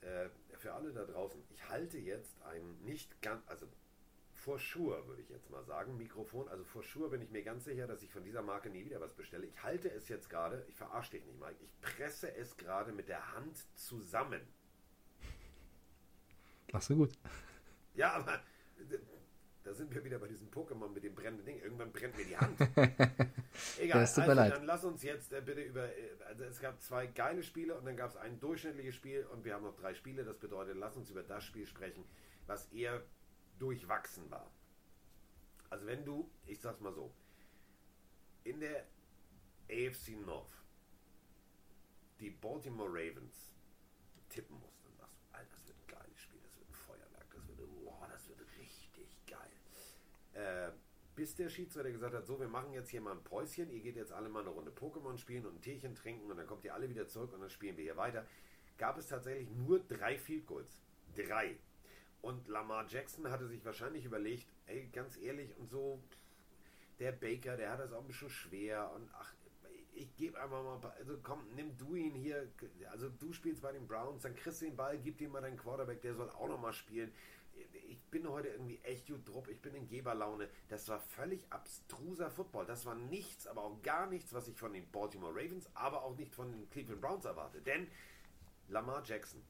äh, 0.00 0.28
für 0.58 0.72
alle 0.72 0.92
da 0.92 1.04
draußen, 1.04 1.40
ich 1.50 1.68
halte 1.68 1.98
jetzt 1.98 2.36
ein 2.42 2.62
nicht 2.84 3.20
ganz, 3.22 3.42
also 3.48 3.66
for 4.40 4.58
sure 4.58 5.06
würde 5.06 5.20
ich 5.20 5.28
jetzt 5.28 5.50
mal 5.50 5.62
sagen, 5.64 5.96
Mikrofon, 5.96 6.48
also 6.48 6.64
for 6.64 6.82
sure 6.82 7.10
bin 7.10 7.20
ich 7.20 7.30
mir 7.30 7.42
ganz 7.42 7.64
sicher, 7.64 7.86
dass 7.86 8.02
ich 8.02 8.10
von 8.10 8.24
dieser 8.24 8.42
Marke 8.42 8.70
nie 8.70 8.84
wieder 8.84 9.00
was 9.00 9.12
bestelle. 9.12 9.46
Ich 9.46 9.62
halte 9.62 9.90
es 9.90 10.08
jetzt 10.08 10.30
gerade, 10.30 10.64
ich 10.68 10.76
verarsche 10.76 11.12
dich 11.12 11.24
nicht, 11.26 11.38
Mike, 11.38 11.56
ich 11.60 11.78
presse 11.80 12.34
es 12.34 12.56
gerade 12.56 12.92
mit 12.92 13.08
der 13.08 13.34
Hand 13.34 13.56
zusammen. 13.74 14.40
Machst 16.72 16.88
du 16.88 16.96
gut. 16.96 17.12
Ja, 17.94 18.12
aber 18.12 18.34
äh, 18.78 18.98
da 19.62 19.74
sind 19.74 19.94
wir 19.94 20.02
wieder 20.04 20.18
bei 20.18 20.28
diesem 20.28 20.48
Pokémon 20.48 20.88
mit 20.88 21.04
dem 21.04 21.14
brennenden 21.14 21.44
Ding. 21.44 21.60
Irgendwann 21.60 21.92
brennt 21.92 22.16
mir 22.16 22.24
die 22.24 22.36
Hand. 22.36 22.58
Egal, 23.78 24.00
also 24.00 24.22
dann 24.22 24.64
lass 24.64 24.84
uns 24.84 25.02
jetzt 25.02 25.32
äh, 25.32 25.42
bitte 25.42 25.60
über. 25.60 25.84
Äh, 25.84 26.16
also 26.26 26.44
es 26.44 26.60
gab 26.60 26.80
zwei 26.80 27.06
geile 27.06 27.42
Spiele 27.42 27.76
und 27.76 27.84
dann 27.84 27.96
gab 27.96 28.08
es 28.08 28.16
ein 28.16 28.40
durchschnittliches 28.40 28.94
Spiel 28.94 29.26
und 29.26 29.44
wir 29.44 29.54
haben 29.54 29.64
noch 29.64 29.76
drei 29.76 29.92
Spiele. 29.92 30.24
Das 30.24 30.38
bedeutet, 30.38 30.76
lass 30.78 30.96
uns 30.96 31.10
über 31.10 31.22
das 31.22 31.44
Spiel 31.44 31.66
sprechen, 31.66 32.04
was 32.46 32.72
eher 32.72 33.02
durchwachsen 33.60 34.30
war. 34.30 34.50
Also 35.68 35.86
wenn 35.86 36.04
du, 36.04 36.28
ich 36.46 36.60
sag's 36.60 36.80
mal 36.80 36.92
so, 36.92 37.14
in 38.42 38.60
der 38.60 38.86
AFC 39.70 40.16
North 40.24 40.52
die 42.18 42.30
Baltimore 42.30 42.88
Ravens 42.88 43.52
tippen 44.28 44.58
musst, 44.58 44.84
dann 44.84 44.96
sagst 44.96 45.16
du, 45.16 45.36
Alter, 45.36 45.50
das 45.52 45.68
wird 45.68 45.78
ein 45.78 45.86
geiles 45.86 46.20
Spiel, 46.20 46.40
das 46.42 46.56
wird 46.58 46.68
ein 46.68 46.74
Feuerwerk, 46.74 47.30
das 47.32 47.48
wird, 47.48 47.58
wow, 47.84 48.06
das 48.10 48.28
wird 48.28 48.40
richtig 48.58 49.16
geil. 49.26 49.50
Äh, 50.34 50.72
bis 51.14 51.34
der 51.34 51.48
Schiedsrichter 51.48 51.90
gesagt 51.90 52.14
hat, 52.14 52.26
so, 52.26 52.40
wir 52.40 52.48
machen 52.48 52.72
jetzt 52.72 52.90
hier 52.90 53.00
mal 53.00 53.12
ein 53.12 53.22
Päuschen, 53.22 53.70
ihr 53.70 53.80
geht 53.80 53.96
jetzt 53.96 54.12
alle 54.12 54.28
mal 54.28 54.40
eine 54.40 54.50
Runde 54.50 54.70
Pokémon 54.70 55.18
spielen 55.18 55.46
und 55.46 55.56
ein 55.56 55.62
Teechen 55.62 55.94
trinken 55.94 56.30
und 56.30 56.36
dann 56.36 56.46
kommt 56.46 56.64
ihr 56.64 56.74
alle 56.74 56.88
wieder 56.88 57.08
zurück 57.08 57.32
und 57.32 57.40
dann 57.40 57.50
spielen 57.50 57.76
wir 57.76 57.84
hier 57.84 57.96
weiter, 57.96 58.26
gab 58.78 58.96
es 58.96 59.06
tatsächlich 59.06 59.50
nur 59.50 59.80
drei 59.80 60.18
Field 60.18 60.46
Goals. 60.46 60.82
Drei. 61.14 61.58
Und 62.22 62.48
Lamar 62.48 62.86
Jackson 62.88 63.30
hatte 63.30 63.46
sich 63.48 63.64
wahrscheinlich 63.64 64.04
überlegt, 64.04 64.46
ey, 64.66 64.88
ganz 64.92 65.16
ehrlich 65.16 65.56
und 65.56 65.70
so, 65.70 66.02
der 66.98 67.12
Baker, 67.12 67.56
der 67.56 67.70
hat 67.70 67.80
das 67.80 67.92
auch 67.92 68.02
ein 68.02 68.06
bisschen 68.06 68.28
schwer 68.28 68.90
und 68.94 69.08
ach, 69.14 69.32
ich 69.94 70.14
gebe 70.16 70.40
einfach 70.40 70.62
mal, 70.62 70.92
also 70.98 71.18
komm, 71.22 71.46
nimm 71.54 71.76
du 71.76 71.94
ihn 71.94 72.14
hier, 72.14 72.48
also 72.90 73.08
du 73.08 73.32
spielst 73.32 73.62
bei 73.62 73.72
den 73.72 73.86
Browns, 73.86 74.22
dann 74.22 74.34
kriegst 74.34 74.60
du 74.60 74.66
den 74.66 74.76
Ball, 74.76 74.98
gib 74.98 75.20
ihm 75.20 75.32
mal 75.32 75.40
deinen 75.40 75.56
Quarterback, 75.56 76.00
der 76.02 76.14
soll 76.14 76.30
auch 76.30 76.48
noch 76.48 76.60
mal 76.60 76.72
spielen. 76.72 77.12
Ich 77.88 78.00
bin 78.10 78.28
heute 78.28 78.48
irgendwie 78.48 78.78
echt 78.82 79.06
gut 79.08 79.28
drauf, 79.28 79.48
ich 79.48 79.60
bin 79.60 79.74
in 79.74 79.88
Geberlaune. 79.88 80.48
Das 80.68 80.88
war 80.88 81.00
völlig 81.00 81.44
abstruser 81.50 82.30
Football. 82.30 82.64
Das 82.64 82.86
war 82.86 82.94
nichts, 82.94 83.46
aber 83.46 83.62
auch 83.62 83.82
gar 83.82 84.06
nichts, 84.06 84.32
was 84.32 84.48
ich 84.48 84.56
von 84.56 84.72
den 84.72 84.90
Baltimore 84.90 85.34
Ravens, 85.34 85.68
aber 85.74 86.02
auch 86.02 86.16
nicht 86.16 86.34
von 86.34 86.50
den 86.50 86.70
Cleveland 86.70 87.00
Browns 87.00 87.24
erwarte. 87.24 87.60
Denn 87.60 87.88
Lamar 88.68 89.02
Jackson, 89.04 89.42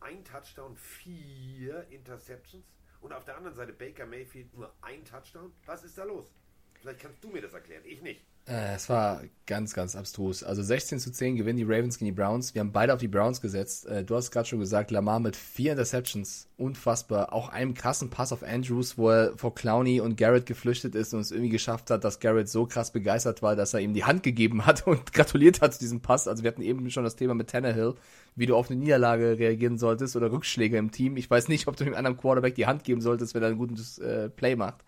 ein 0.00 0.24
Touchdown, 0.24 0.76
vier 0.76 1.86
Interceptions 1.90 2.64
und 3.00 3.12
auf 3.12 3.24
der 3.24 3.36
anderen 3.36 3.56
Seite 3.56 3.72
Baker 3.72 4.06
Mayfield 4.06 4.52
nur 4.54 4.74
ein 4.80 5.04
Touchdown. 5.04 5.52
Was 5.66 5.84
ist 5.84 5.98
da 5.98 6.04
los? 6.04 6.32
Vielleicht 6.74 7.00
kannst 7.00 7.22
du 7.22 7.28
mir 7.28 7.40
das 7.40 7.54
erklären, 7.54 7.82
ich 7.84 8.02
nicht. 8.02 8.24
Äh, 8.48 8.76
es 8.76 8.88
war 8.88 9.22
ganz, 9.46 9.74
ganz 9.74 9.94
abstrus. 9.94 10.42
Also 10.42 10.62
16 10.62 11.00
zu 11.00 11.12
10 11.12 11.36
gewinnen 11.36 11.58
die 11.58 11.64
Ravens 11.64 11.98
gegen 11.98 12.06
die 12.06 12.18
Browns. 12.18 12.54
Wir 12.54 12.60
haben 12.60 12.72
beide 12.72 12.94
auf 12.94 13.00
die 13.00 13.08
Browns 13.08 13.42
gesetzt. 13.42 13.86
Äh, 13.86 14.04
du 14.04 14.16
hast 14.16 14.30
gerade 14.30 14.48
schon 14.48 14.58
gesagt, 14.58 14.90
Lamar 14.90 15.20
mit 15.20 15.36
vier 15.36 15.72
Interceptions. 15.72 16.48
Unfassbar. 16.56 17.34
Auch 17.34 17.50
einem 17.50 17.74
krassen 17.74 18.08
Pass 18.08 18.32
auf 18.32 18.42
Andrews, 18.42 18.96
wo 18.96 19.10
er 19.10 19.36
vor 19.36 19.54
Clowney 19.54 20.00
und 20.00 20.16
Garrett 20.16 20.46
geflüchtet 20.46 20.94
ist 20.94 21.12
und 21.12 21.20
es 21.20 21.30
irgendwie 21.30 21.50
geschafft 21.50 21.90
hat, 21.90 22.04
dass 22.04 22.20
Garrett 22.20 22.48
so 22.48 22.64
krass 22.64 22.90
begeistert 22.90 23.42
war, 23.42 23.54
dass 23.54 23.74
er 23.74 23.80
ihm 23.80 23.92
die 23.92 24.04
Hand 24.04 24.22
gegeben 24.22 24.64
hat 24.64 24.86
und 24.86 25.12
gratuliert 25.12 25.60
hat 25.60 25.74
zu 25.74 25.80
diesem 25.80 26.00
Pass. 26.00 26.26
Also 26.26 26.42
wir 26.42 26.50
hatten 26.50 26.62
eben 26.62 26.90
schon 26.90 27.04
das 27.04 27.16
Thema 27.16 27.34
mit 27.34 27.50
Tannehill, 27.50 27.96
wie 28.34 28.46
du 28.46 28.56
auf 28.56 28.70
eine 28.70 28.80
Niederlage 28.80 29.38
reagieren 29.38 29.76
solltest 29.76 30.16
oder 30.16 30.32
Rückschläge 30.32 30.78
im 30.78 30.90
Team. 30.90 31.18
Ich 31.18 31.30
weiß 31.30 31.48
nicht, 31.48 31.68
ob 31.68 31.76
du 31.76 31.84
dem 31.84 31.94
anderen 31.94 32.16
Quarterback 32.16 32.54
die 32.54 32.66
Hand 32.66 32.82
geben 32.82 33.02
solltest, 33.02 33.34
wenn 33.34 33.42
er 33.42 33.50
ein 33.50 33.58
gutes 33.58 33.98
äh, 33.98 34.30
Play 34.30 34.56
macht. 34.56 34.84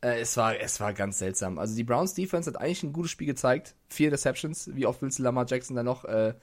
Äh, 0.00 0.20
es, 0.20 0.36
war, 0.36 0.58
es 0.58 0.80
war 0.80 0.92
ganz 0.92 1.18
seltsam. 1.18 1.58
Also 1.58 1.74
die 1.74 1.84
Browns 1.84 2.14
Defense 2.14 2.50
hat 2.50 2.60
eigentlich 2.60 2.82
ein 2.82 2.92
gutes 2.92 3.10
Spiel 3.10 3.26
gezeigt. 3.26 3.74
Vier 3.88 4.12
Receptions. 4.12 4.74
Wie 4.74 4.86
oft 4.86 5.02
willst 5.02 5.18
du 5.18 5.22
Lamar 5.22 5.46
Jackson 5.48 5.76
dann 5.76 5.86
noch 5.86 6.04
äh, 6.04 6.34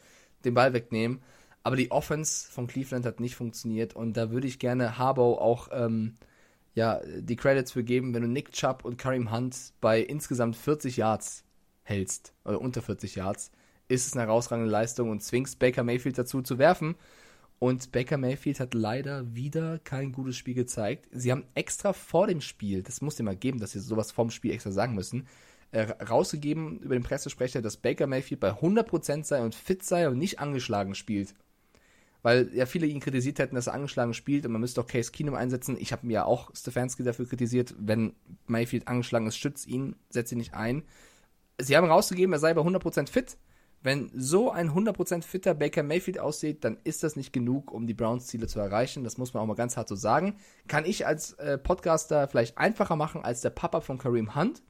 den 0.44 0.54
Ball 0.54 0.74
wegnehmen? 0.74 1.22
Aber 1.64 1.76
die 1.76 1.92
Offense 1.92 2.50
von 2.52 2.68
Cleveland 2.68 3.06
hat 3.06 3.20
nicht 3.20 3.36
funktioniert. 3.36 3.96
Und 3.96 4.18
da 4.18 4.32
würde 4.32 4.48
ich 4.48 4.60
gerne 4.60 4.98
Harbaugh 4.98 5.40
auch 5.42 5.70
ähm, 5.72 6.16
ja, 6.76 7.02
die 7.06 7.38
Credits 7.38 7.72
für 7.72 7.84
geben, 7.84 8.14
wenn 8.14 8.22
du 8.22 8.28
Nick 8.28 8.52
Chubb 8.52 8.84
und 8.84 8.98
Kareem 8.98 9.32
Hunt 9.32 9.74
bei 9.82 10.02
insgesamt 10.02 10.58
40 10.58 10.98
Yards 10.98 11.44
hältst, 11.84 12.34
oder 12.44 12.60
unter 12.60 12.82
40 12.82 13.16
Yards, 13.16 13.52
ist 13.88 14.08
es 14.08 14.14
eine 14.14 14.24
herausragende 14.24 14.70
Leistung 14.70 15.10
und 15.10 15.24
zwingst 15.24 15.58
Baker 15.58 15.84
Mayfield 15.84 16.18
dazu 16.18 16.42
zu 16.42 16.58
werfen. 16.58 16.96
Und 17.60 17.92
Baker 17.92 18.18
Mayfield 18.18 18.60
hat 18.60 18.74
leider 18.74 19.34
wieder 19.34 19.80
kein 19.80 20.12
gutes 20.12 20.36
Spiel 20.36 20.56
gezeigt. 20.56 21.08
Sie 21.12 21.32
haben 21.32 21.46
extra 21.56 21.94
vor 21.94 22.28
dem 22.28 22.42
Spiel, 22.42 22.84
das 22.84 23.02
muss 23.02 23.20
mal 23.22 23.36
geben, 23.36 23.60
dass 23.60 23.72
sie 23.72 23.80
sowas 23.80 24.12
vorm 24.12 24.30
Spiel 24.30 24.52
extra 24.52 24.72
sagen 24.72 24.94
müssen, 24.94 25.28
äh, 25.72 25.82
rausgegeben 26.04 26.80
über 26.80 26.96
den 26.96 27.04
Pressesprecher, 27.04 27.62
dass 27.62 27.78
Baker 27.78 28.08
Mayfield 28.08 28.40
bei 28.40 28.52
100% 28.52 29.26
sei 29.26 29.42
und 29.42 29.56
fit 29.56 29.84
sei 29.84 30.08
und 30.08 30.18
nicht 30.18 30.40
angeschlagen 30.40 30.96
spielt. 30.96 31.34
Weil 32.22 32.50
ja 32.54 32.66
viele 32.66 32.88
ihn 32.88 33.00
kritisiert 33.00 33.40
hätten, 33.40 33.56
dass 33.56 33.68
er 33.68 33.74
angeschlagen 33.74 34.14
spielt 34.14 34.46
und 34.46 34.52
man 34.52 34.62
müsste 34.62 34.82
auch 34.82 34.88
Case 34.88 35.12
Keenum 35.12 35.36
einsetzen. 35.36 35.78
Ich 35.80 35.92
habe 35.92 36.08
mir 36.08 36.14
ja 36.14 36.26
auch 36.26 36.50
Stefanski 36.56 37.04
dafür 37.04 37.28
kritisiert, 37.28 37.76
wenn 37.78 38.14
Mayfield 38.48 38.88
angeschlagen 38.88 39.28
ist, 39.28 39.38
stützt 39.38 39.68
ihn, 39.68 39.96
setzt 40.10 40.32
ihn 40.32 40.40
nicht 40.40 40.54
ein. 40.54 40.84
Sie 41.60 41.78
haben 41.78 41.88
rausgegeben, 41.88 42.34
er 42.34 42.40
sei 42.40 42.54
bei 42.54 42.62
100% 42.62 43.10
fit. 43.10 43.38
Wenn 43.86 44.10
so 44.16 44.50
ein 44.50 44.72
100% 44.72 45.22
fitter 45.22 45.54
Baker 45.54 45.84
Mayfield 45.84 46.18
aussieht, 46.18 46.64
dann 46.64 46.80
ist 46.86 47.04
das 47.04 47.16
nicht 47.16 47.32
genug, 47.32 47.72
um 47.72 47.86
die 47.86 47.94
Browns 47.94 48.26
Ziele 48.26 48.48
zu 48.48 48.60
erreichen. 48.60 49.04
Das 49.04 49.20
muss 49.20 49.36
man 49.36 49.44
auch 49.44 49.48
mal 49.48 49.54
ganz 49.54 49.78
hart 49.78 49.88
so 49.88 49.96
sagen. 49.96 50.38
Kann 50.68 50.86
ich 50.86 51.06
als 51.06 51.34
äh, 51.34 51.60
Podcaster 51.60 52.28
vielleicht 52.28 52.58
einfacher 52.58 52.96
machen 52.96 53.24
als 53.24 53.42
der 53.42 53.52
Papa 53.52 53.82
von 53.82 54.00
Kareem 54.00 54.34
Hunt? 54.34 54.64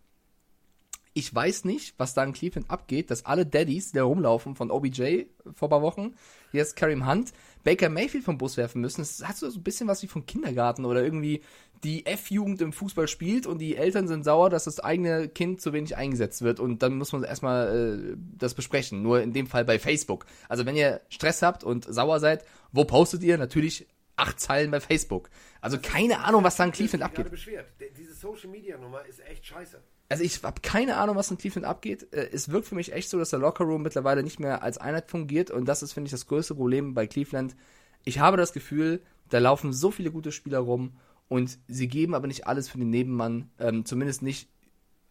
Ich 1.14 1.34
weiß 1.34 1.64
nicht, 1.64 1.98
was 1.98 2.14
da 2.14 2.26
in 2.26 2.34
Cleveland 2.34 2.70
abgeht, 2.70 3.10
dass 3.10 3.26
alle 3.26 3.46
Daddies, 3.46 3.92
die 3.92 4.00
da 4.00 4.04
rumlaufen 4.04 4.54
von 4.54 4.70
OBJ 4.70 5.28
vor 5.54 5.70
paar 5.70 5.82
Wochen, 5.82 6.16
hier 6.52 6.62
ist 6.62 6.76
Kareem 6.76 7.10
Hunt, 7.10 7.32
Baker 7.64 7.88
Mayfield 7.88 8.26
vom 8.26 8.38
Bus 8.38 8.58
werfen 8.58 8.82
müssen. 8.82 9.00
Das 9.00 9.26
hat 9.26 9.38
so 9.38 9.48
ein 9.48 9.64
bisschen 9.64 9.88
was 9.88 10.04
wie 10.04 10.08
vom 10.08 10.26
Kindergarten 10.26 10.84
oder 10.84 11.02
irgendwie 11.02 11.42
die 11.84 12.06
F-Jugend 12.06 12.62
im 12.62 12.74
Fußball 12.74 13.08
spielt 13.08 13.46
und 13.46 13.60
die 13.60 13.76
Eltern 13.76 14.08
sind 14.08 14.24
sauer, 14.24 14.50
dass 14.50 14.64
das 14.66 14.80
eigene 14.80 15.28
Kind 15.28 15.62
zu 15.62 15.74
wenig 15.74 15.96
eingesetzt 15.98 16.42
wird 16.42 16.60
und 16.60 16.82
dann 16.82 16.98
muss 16.98 17.12
man 17.12 17.24
erstmal 17.24 18.14
äh, 18.14 18.18
das 18.38 18.54
besprechen. 18.54 19.02
Nur 19.02 19.22
in 19.22 19.34
dem 19.34 19.48
Fall 19.48 19.66
bei 19.66 19.78
Facebook. 19.80 20.26
Also 20.50 20.66
wenn 20.66 20.76
ihr 20.76 21.02
Stress 21.10 21.42
habt 21.42 21.64
und 21.64 21.86
sauer 21.86 22.20
seid, 22.20 22.46
wo 22.72 22.86
postet 22.86 23.24
ihr? 23.24 23.38
Natürlich 23.38 23.88
acht 24.16 24.40
Zeilen 24.40 24.72
bei 24.72 24.80
Facebook. 24.80 25.30
Also 25.62 25.78
keine 25.78 26.20
Ahnung, 26.20 26.44
was 26.44 26.56
da 26.56 26.64
in 26.64 26.72
Cleveland 26.72 27.02
gerade 27.02 27.18
abgeht. 27.18 27.32
beschwert. 27.32 27.66
Diese 27.98 28.14
Social 28.14 28.50
Media 28.50 28.78
Nummer 28.78 29.06
ist 29.06 29.20
echt 29.28 29.46
scheiße. 29.46 29.82
Also 30.08 30.24
ich 30.24 30.42
habe 30.44 30.62
keine 30.62 30.98
Ahnung, 30.98 31.16
was 31.16 31.32
in 31.32 31.38
Cleveland 31.38 31.66
abgeht. 31.66 32.14
Äh, 32.14 32.30
Es 32.32 32.50
wirkt 32.50 32.68
für 32.68 32.76
mich 32.76 32.94
echt 32.94 33.10
so, 33.10 33.18
dass 33.20 33.32
der 33.32 33.40
Lockerroom 33.40 33.82
mittlerweile 33.82 34.24
nicht 34.24 34.40
mehr 34.40 34.64
als 34.64 34.78
Einheit 34.78 35.10
fungiert 35.10 35.52
und 35.52 35.66
das 35.66 35.84
ist, 35.84 35.94
finde 35.94 36.08
ich, 36.08 36.12
das 36.12 36.28
größte 36.28 36.56
Problem 36.56 36.94
bei 36.94 37.08
Cleveland. 37.08 37.56
Ich 38.04 38.20
habe 38.20 38.38
das 38.38 38.54
Gefühl, 38.54 39.02
da 39.30 39.40
laufen 39.40 39.74
so 39.74 39.92
viele 39.92 40.12
gute 40.12 40.32
Spieler 40.32 40.60
rum 40.60 40.94
und 41.28 41.58
sie 41.68 41.88
geben 41.88 42.14
aber 42.14 42.28
nicht 42.28 42.48
alles 42.48 42.70
für 42.70 42.78
den 42.78 42.90
Nebenmann, 42.90 43.50
ähm, 43.60 43.86
zumindest 43.86 44.22
nicht 44.22 44.50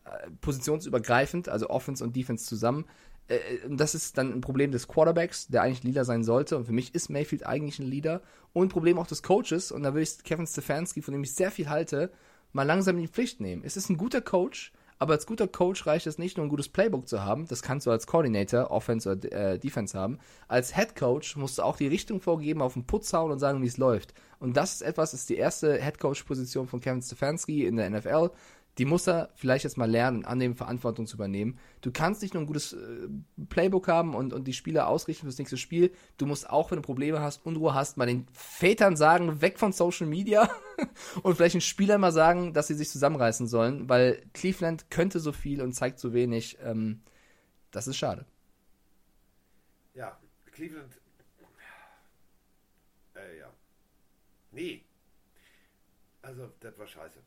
äh, 0.04 0.30
positionsübergreifend, 0.40 1.48
also 1.48 1.70
Offense 1.70 2.04
und 2.04 2.14
Defense 2.14 2.46
zusammen. 2.46 2.84
Äh, 3.28 3.38
und 3.66 3.78
das 3.78 3.94
ist 3.94 4.16
dann 4.18 4.32
ein 4.32 4.40
Problem 4.40 4.70
des 4.70 4.86
Quarterbacks, 4.86 5.48
der 5.48 5.62
eigentlich 5.62 5.82
Leader 5.82 6.04
sein 6.04 6.24
sollte. 6.24 6.56
Und 6.56 6.66
für 6.66 6.72
mich 6.72 6.94
ist 6.94 7.08
Mayfield 7.08 7.46
eigentlich 7.46 7.78
ein 7.78 7.86
Leader. 7.86 8.22
Und 8.52 8.66
ein 8.66 8.70
Problem 8.70 8.98
auch 8.98 9.06
des 9.06 9.22
Coaches. 9.22 9.72
Und 9.72 9.82
da 9.82 9.94
will 9.94 10.02
ich 10.02 10.22
Kevin 10.22 10.46
Stefanski, 10.46 11.02
von 11.02 11.12
dem 11.12 11.24
ich 11.24 11.34
sehr 11.34 11.50
viel 11.50 11.68
halte, 11.68 12.12
mal 12.52 12.62
langsam 12.62 12.96
in 12.96 13.02
die 13.02 13.08
Pflicht 13.08 13.40
nehmen. 13.40 13.62
Es 13.64 13.76
ist 13.76 13.88
ein 13.88 13.96
guter 13.96 14.20
Coach, 14.20 14.72
aber 14.98 15.14
als 15.14 15.26
guter 15.26 15.48
Coach 15.48 15.86
reicht 15.86 16.06
es 16.06 16.18
nicht 16.18 16.36
nur 16.36 16.46
ein 16.46 16.50
gutes 16.50 16.68
Playbook 16.68 17.08
zu 17.08 17.24
haben. 17.24 17.46
Das 17.46 17.62
kannst 17.62 17.86
du 17.86 17.90
als 17.90 18.06
Coordinator, 18.06 18.70
Offense 18.70 19.10
oder 19.10 19.32
äh, 19.32 19.58
Defense 19.58 19.98
haben. 19.98 20.18
Als 20.48 20.74
Head 20.74 20.96
Coach 20.96 21.36
musst 21.36 21.58
du 21.58 21.62
auch 21.62 21.76
die 21.76 21.88
Richtung 21.88 22.20
vorgeben, 22.20 22.62
auf 22.62 22.74
den 22.74 22.86
Putz 22.86 23.12
hauen 23.12 23.30
und 23.30 23.38
sagen, 23.38 23.62
wie 23.62 23.66
es 23.66 23.76
läuft. 23.76 24.14
Und 24.38 24.56
das 24.56 24.74
ist 24.74 24.82
etwas, 24.82 25.10
das 25.10 25.20
ist 25.20 25.30
die 25.30 25.36
erste 25.36 25.82
Head 25.82 25.98
Coach 25.98 26.22
Position 26.24 26.66
von 26.66 26.80
Kevin 26.80 27.02
Stefanski 27.02 27.66
in 27.66 27.76
der 27.76 27.90
NFL. 27.90 28.30
Die 28.78 28.84
muss 28.84 29.06
er 29.06 29.30
vielleicht 29.36 29.64
jetzt 29.64 29.76
mal 29.76 29.88
lernen, 29.88 30.24
annehmen, 30.24 30.56
Verantwortung 30.56 31.06
zu 31.06 31.16
übernehmen. 31.16 31.58
Du 31.80 31.92
kannst 31.92 32.22
nicht 32.22 32.34
nur 32.34 32.42
ein 32.42 32.46
gutes 32.46 32.72
äh, 32.72 33.08
Playbook 33.48 33.86
haben 33.86 34.14
und, 34.14 34.32
und 34.32 34.44
die 34.48 34.52
Spieler 34.52 34.88
ausrichten 34.88 35.26
fürs 35.26 35.38
nächste 35.38 35.56
Spiel. 35.56 35.92
Du 36.16 36.26
musst 36.26 36.50
auch, 36.50 36.70
wenn 36.70 36.76
du 36.76 36.82
Probleme 36.82 37.20
hast, 37.20 37.46
Unruhe 37.46 37.74
hast, 37.74 37.96
mal 37.96 38.06
den 38.06 38.26
Vätern 38.32 38.96
sagen, 38.96 39.40
weg 39.40 39.58
von 39.60 39.72
Social 39.72 40.08
Media 40.08 40.50
und 41.22 41.36
vielleicht 41.36 41.54
den 41.54 41.60
Spielern 41.60 42.00
mal 42.00 42.12
sagen, 42.12 42.52
dass 42.52 42.66
sie 42.66 42.74
sich 42.74 42.90
zusammenreißen 42.90 43.46
sollen, 43.46 43.88
weil 43.88 44.22
Cleveland 44.32 44.90
könnte 44.90 45.20
so 45.20 45.32
viel 45.32 45.62
und 45.62 45.72
zeigt 45.72 46.00
so 46.00 46.12
wenig. 46.12 46.58
Ähm, 46.60 47.00
das 47.70 47.86
ist 47.86 47.96
schade. 47.96 48.26
Ja, 49.94 50.18
Cleveland. 50.50 50.92
Äh, 53.14 53.38
ja. 53.38 53.52
Nee. 54.50 54.84
Also, 56.22 56.50
das 56.60 56.76
war 56.78 56.86
scheiße. 56.86 57.20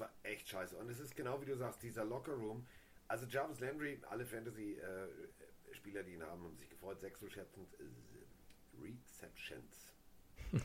War 0.00 0.10
echt 0.22 0.48
scheiße. 0.48 0.76
Und 0.76 0.88
es 0.88 0.98
ist 0.98 1.14
genau 1.14 1.40
wie 1.40 1.44
du 1.46 1.54
sagst, 1.54 1.82
dieser 1.82 2.04
Locker-Room. 2.04 2.66
Also, 3.06 3.26
Jarvis 3.26 3.60
Landry, 3.60 4.00
alle 4.08 4.24
Fantasy-Spieler, 4.24 6.02
die 6.02 6.14
ihn 6.14 6.22
haben, 6.22 6.42
haben 6.42 6.56
sich 6.56 6.70
gefreut. 6.70 6.98
Sechs 7.00 7.22
Receptions. 7.22 7.74
äh, 7.74 8.82
Receptions. 8.82 9.94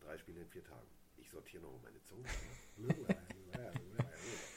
Drei 0.00 0.16
Spiele 0.18 0.40
in 0.40 0.48
vier 0.48 0.64
Tagen. 0.64 0.86
Ich 1.18 1.28
sortiere 1.28 1.62
noch 1.62 1.78
meine 1.82 2.02
Zunge. 2.02 2.26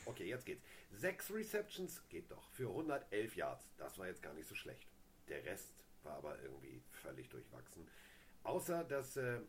Okay, 0.05 0.27
jetzt 0.27 0.45
geht's. 0.45 0.61
Sechs 0.91 1.31
Receptions 1.31 2.07
geht 2.09 2.29
doch. 2.29 2.49
Für 2.51 2.69
111 2.69 3.35
Yards. 3.35 3.73
Das 3.77 3.97
war 3.97 4.07
jetzt 4.07 4.21
gar 4.21 4.33
nicht 4.33 4.47
so 4.47 4.53
schlecht. 4.53 4.87
Der 5.27 5.43
Rest 5.45 5.73
war 6.03 6.17
aber 6.17 6.39
irgendwie 6.41 6.83
völlig 6.91 7.29
durchwachsen. 7.29 7.87
Außer, 8.43 8.83
dass 8.83 9.17
äh, 9.17 9.39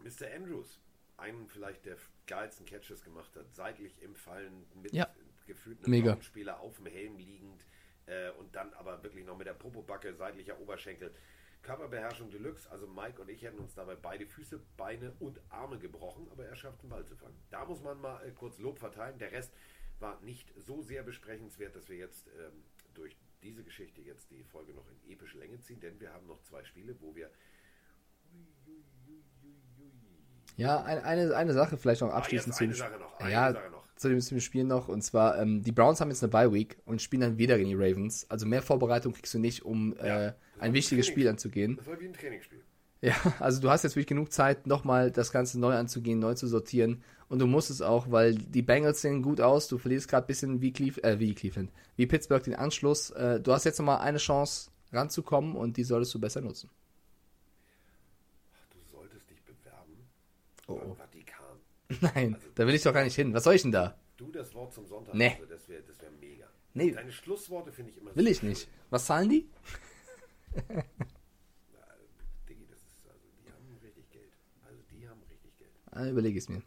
Mr. 0.00 0.32
Andrews 0.34 0.80
einen 1.16 1.48
vielleicht 1.48 1.84
der 1.86 1.96
geilsten 2.26 2.66
Catches 2.66 3.02
gemacht 3.02 3.34
hat. 3.36 3.54
Seitlich 3.54 4.00
im 4.02 4.14
Fallen 4.14 4.66
mit 4.74 4.92
Ja. 4.92 5.08
gefühlt 5.46 5.78
einem. 5.84 6.22
Spieler 6.22 6.60
auf 6.60 6.76
dem 6.76 6.86
Helm 6.86 7.16
liegend 7.18 7.64
äh, 8.06 8.30
und 8.32 8.54
dann 8.54 8.72
aber 8.74 9.02
wirklich 9.02 9.24
noch 9.24 9.36
mit 9.36 9.46
der 9.46 9.54
Popobacke, 9.54 10.14
seitlicher 10.14 10.58
Oberschenkel. 10.60 11.14
Körperbeherrschung 11.62 12.30
Deluxe, 12.30 12.70
also 12.70 12.86
Mike 12.86 13.20
und 13.20 13.28
ich 13.28 13.42
hätten 13.42 13.58
uns 13.58 13.74
dabei 13.74 13.96
beide 13.96 14.26
Füße, 14.26 14.60
Beine 14.76 15.12
und 15.18 15.40
Arme 15.48 15.78
gebrochen, 15.78 16.28
aber 16.30 16.46
er 16.46 16.54
schafft 16.54 16.82
den 16.82 16.90
Ball 16.90 17.04
zu 17.04 17.16
fangen. 17.16 17.36
Da 17.50 17.64
muss 17.64 17.82
man 17.82 18.00
mal 18.00 18.24
äh, 18.24 18.30
kurz 18.30 18.58
Lob 18.58 18.78
verteilen. 18.78 19.18
Der 19.18 19.32
Rest 19.32 19.52
war 19.98 20.20
nicht 20.20 20.52
so 20.58 20.82
sehr 20.82 21.02
besprechenswert, 21.02 21.74
dass 21.74 21.88
wir 21.88 21.96
jetzt 21.96 22.28
ähm, 22.38 22.62
durch 22.94 23.16
diese 23.42 23.64
Geschichte 23.64 24.00
jetzt 24.00 24.30
die 24.30 24.44
Folge 24.44 24.74
noch 24.74 24.86
in 24.90 25.10
epische 25.10 25.38
Länge 25.38 25.60
ziehen, 25.60 25.80
denn 25.80 25.98
wir 26.00 26.12
haben 26.12 26.26
noch 26.26 26.40
zwei 26.42 26.62
Spiele, 26.64 27.00
wo 27.00 27.14
wir 27.16 27.30
Ja, 30.56 30.82
ein, 30.84 31.02
eine, 31.04 31.34
eine 31.36 31.52
Sache 31.52 31.76
vielleicht 31.76 32.00
noch 32.00 32.10
abschließend 32.10 32.54
Ah, 32.54 32.56
zu, 32.56 32.72
Sache 32.72 32.98
noch, 32.98 33.20
eine 33.20 33.30
ja, 33.30 33.52
Sache 33.52 33.70
noch. 33.70 33.82
zu 33.96 34.08
dem, 34.08 34.20
zu 34.20 34.34
dem 34.34 34.40
Spiel 34.40 34.64
noch. 34.64 34.88
Und 34.88 35.02
zwar, 35.02 35.38
ähm, 35.38 35.62
die 35.62 35.72
Browns 35.72 36.00
haben 36.00 36.08
jetzt 36.10 36.22
eine 36.22 36.30
Bye 36.32 36.52
Week 36.52 36.78
und 36.86 37.02
spielen 37.02 37.20
dann 37.20 37.38
wieder 37.38 37.56
gegen 37.58 37.68
die 37.68 37.74
Ravens. 37.74 38.26
Also 38.30 38.46
mehr 38.46 38.62
Vorbereitung 38.62 39.12
kriegst 39.12 39.34
du 39.34 39.38
nicht, 39.38 39.64
um 39.64 39.94
Ja, 39.98 40.28
äh, 40.28 40.32
ein 40.58 40.72
wichtiges 40.72 41.06
Training- 41.06 41.12
Spiel 41.14 41.28
anzugehen. 41.28 41.76
Das 41.76 41.86
war 41.86 42.00
wie 42.00 42.06
ein 42.06 42.12
Trainingsspiel. 42.14 42.62
Ja, 43.02 43.14
also 43.40 43.60
du 43.60 43.68
hast 43.68 43.82
jetzt 43.84 43.94
wirklich 43.94 44.06
genug 44.06 44.32
Zeit, 44.32 44.66
nochmal 44.66 45.10
das 45.10 45.30
Ganze 45.30 45.60
neu 45.60 45.74
anzugehen, 45.74 46.18
neu 46.18 46.32
zu 46.34 46.46
sortieren. 46.46 47.02
Und 47.28 47.40
du 47.40 47.46
musst 47.46 47.70
es 47.70 47.82
auch, 47.82 48.10
weil 48.10 48.34
die 48.36 48.62
Bengals 48.62 49.02
sehen 49.02 49.20
gut 49.20 49.40
aus. 49.42 49.68
Du 49.68 49.76
verlierst 49.76 50.08
gerade 50.08 50.24
ein 50.24 50.28
bisschen 50.28 50.60
wie, 50.62 50.72
Cleve 50.72 51.02
äh, 51.04 51.18
wie 51.18 51.34
Cleveland, 51.34 51.70
wie 51.96 52.06
Pittsburgh 52.06 52.42
den 52.42 52.54
Anschluss. 52.54 53.10
Äh, 53.10 53.40
du 53.40 53.52
hast 53.52 53.64
jetzt 53.64 53.78
nochmal 53.78 53.98
eine 53.98 54.16
Chance 54.18 54.70
ranzukommen 54.92 55.56
und 55.56 55.76
die 55.76 55.84
solltest 55.84 56.14
du 56.14 56.20
besser 56.20 56.40
nutzen. 56.40 56.70
Du 58.72 58.78
solltest 58.96 59.28
dich 59.28 59.42
bewerben 59.42 60.06
Oh, 60.66 60.80
oh. 60.84 60.94
Vatikan. 60.94 61.60
Nein, 62.00 62.36
da 62.54 62.66
will 62.66 62.74
ich 62.74 62.82
doch 62.82 62.92
gar 62.92 63.04
nicht 63.04 63.14
hin. 63.14 63.32
Was 63.32 63.44
soll 63.44 63.54
ich 63.54 63.62
denn 63.62 63.72
da? 63.72 63.98
Du 64.16 64.30
das 64.32 64.52
Wort 64.54 64.72
zum 64.72 64.86
Sonntag, 64.86 65.14
Nee. 65.14 65.34
also 65.34 65.46
das 65.46 65.68
wäre 65.68 65.82
wär 66.00 66.10
mega. 66.20 66.48
Nee. 66.74 66.90
Deine 66.92 67.12
Schlussworte 67.12 67.72
finde 67.72 67.90
ich 67.92 67.98
immer 67.98 68.14
Will 68.16 68.24
so 68.24 68.30
ich 68.30 68.38
schön. 68.38 68.48
nicht. 68.50 68.68
Was 68.90 69.06
zahlen 69.06 69.28
die? 69.28 69.48
Diggi, 72.48 72.66
das 72.66 72.78
ist, 72.80 73.06
also 73.06 73.26
die 73.42 73.50
haben 73.52 73.78
richtig 73.82 74.10
Geld. 74.10 74.32
Also 74.64 74.82
die 74.90 75.08
haben 75.08 75.22
richtig 75.28 75.56
Geld. 75.58 75.70
Ah, 75.92 76.06
überlege 76.08 76.38
ich 76.38 76.44
es 76.44 76.48
mir. 76.48 76.62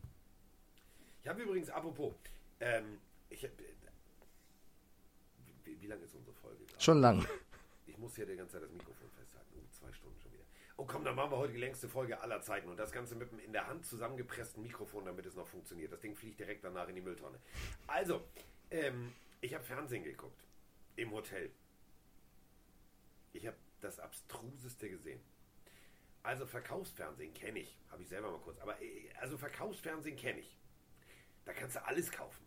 Ich 1.22 1.28
habe 1.28 1.42
übrigens, 1.42 1.70
apropos, 1.70 2.14
ähm, 2.60 3.00
ich 3.30 3.44
äh, 3.44 3.50
wie, 5.64 5.82
wie 5.82 5.88
lange 5.88 6.04
ist 6.04 6.16
unsere 6.16 6.36
Folge? 6.36 6.64
gerade? 6.66 6.82
Schon 6.82 7.02
lang. 7.02 7.26
Ich 7.88 7.98
muss 7.98 8.16
hier 8.16 8.26
die 8.26 8.36
ganze 8.36 8.54
Zeit 8.54 8.64
das 8.64 8.72
Mikrofon 8.72 9.10
festhalten. 9.12 9.50
Oh, 9.58 9.68
zwei 9.72 9.92
Stunden 9.92 10.20
schon 10.20 10.32
wieder. 10.34 10.44
Oh 10.80 10.86
komm, 10.86 11.04
dann 11.04 11.16
machen 11.16 11.32
wir 11.32 11.38
heute 11.38 11.52
die 11.52 11.60
längste 11.60 11.90
Folge 11.90 12.22
aller 12.22 12.40
Zeiten. 12.42 12.70
Und 12.70 12.78
das 12.78 12.94
Ganze 12.94 13.14
mit 13.14 13.30
dem 13.30 13.40
in 13.40 13.52
der 13.52 13.68
Hand 13.68 13.86
zusammengepressten 13.86 14.64
Mikrofon, 14.64 15.04
damit 15.04 15.26
es 15.26 15.36
noch 15.36 15.46
funktioniert. 15.46 15.92
Das 15.92 16.00
Ding 16.00 16.16
fliegt 16.16 16.40
direkt 16.40 16.64
danach 16.64 16.88
in 16.88 16.96
die 16.96 17.02
Mülltonne. 17.02 17.38
Also, 17.86 18.24
ähm, 18.72 19.14
ich 19.42 19.54
habe 19.54 19.66
Fernsehen 19.66 20.06
geguckt. 20.06 20.42
Im 20.96 21.12
Hotel. 21.12 21.52
Ich 23.34 23.46
habe 23.46 23.58
das 23.82 24.00
Abstruseste 24.00 24.90
gesehen. 24.90 25.20
Also 26.24 26.46
Verkaufsfernsehen 26.46 27.34
kenne 27.34 27.60
ich. 27.60 27.78
Habe 27.92 28.04
ich 28.04 28.08
selber 28.08 28.32
mal 28.32 28.40
kurz. 28.40 28.58
Aber 28.60 28.82
äh, 28.82 29.10
also 29.20 29.38
Verkaufsfernsehen 29.38 30.16
kenne 30.16 30.40
ich. 30.40 30.58
Da 31.44 31.52
kannst 31.52 31.76
du 31.76 31.86
alles 31.86 32.10
kaufen. 32.10 32.46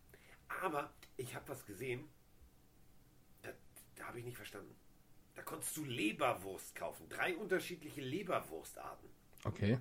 Aber 0.63 0.91
ich 1.19 1.35
habe 1.35 1.47
was 1.51 1.67
gesehen, 1.67 2.09
da, 3.43 3.51
da 3.97 4.07
habe 4.07 4.21
ich 4.21 4.25
nicht 4.25 4.39
verstanden. 4.39 4.75
Da 5.35 5.43
konntest 5.43 5.77
du 5.77 5.85
Leberwurst 5.85 6.75
kaufen. 6.75 7.09
Drei 7.09 7.35
unterschiedliche 7.37 8.01
Leberwurstarten. 8.01 9.09
Okay. 9.45 9.79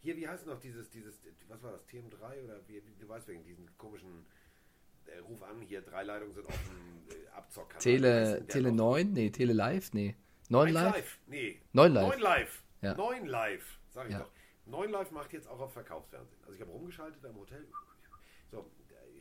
Hier, 0.00 0.16
wie 0.16 0.28
heißt 0.28 0.46
noch 0.46 0.60
dieses, 0.60 0.90
dieses, 0.90 1.20
was 1.48 1.62
war 1.62 1.72
das, 1.72 1.86
TM3 1.88 2.44
oder 2.44 2.60
wie, 2.68 2.74
wie- 2.76 2.94
du 3.00 3.08
weißt 3.08 3.28
wegen 3.28 3.44
diesen 3.44 3.68
komischen 3.78 4.26
äh, 5.06 5.18
ruf 5.20 5.42
an, 5.42 5.60
hier 5.62 5.80
drei 5.80 6.02
Leitungen 6.02 6.34
sind 6.34 6.46
offen, 6.46 7.06
äh, 7.10 7.28
Abzockkanal. 7.36 7.82
Tele, 7.82 8.46
Tele 8.46 8.70
noch? 8.72 8.92
9? 8.92 9.12
Nee, 9.12 9.30
Tele 9.30 9.52
Live? 9.54 9.92
Nee. 9.94 10.14
9 10.50 10.68
Eins 10.68 10.74
Live? 10.74 11.18
Nee. 11.26 11.60
9 11.72 11.92
Live. 11.92 12.08
9 12.10 12.20
Live. 12.20 12.62
Ja. 12.82 12.94
9 12.94 13.26
Live, 13.26 13.78
sag 13.90 14.06
ich 14.06 14.12
Ja. 14.12 14.20
doch. 14.20 14.30
9 14.66 14.90
Live 14.90 15.10
macht 15.12 15.32
jetzt 15.32 15.48
auch 15.48 15.60
auf 15.60 15.72
Verkaufsfernsehen. 15.72 16.38
Also 16.42 16.54
ich 16.54 16.60
habe 16.60 16.70
rumgeschaltet 16.70 17.24
im 17.24 17.36
Hotel. 17.36 17.66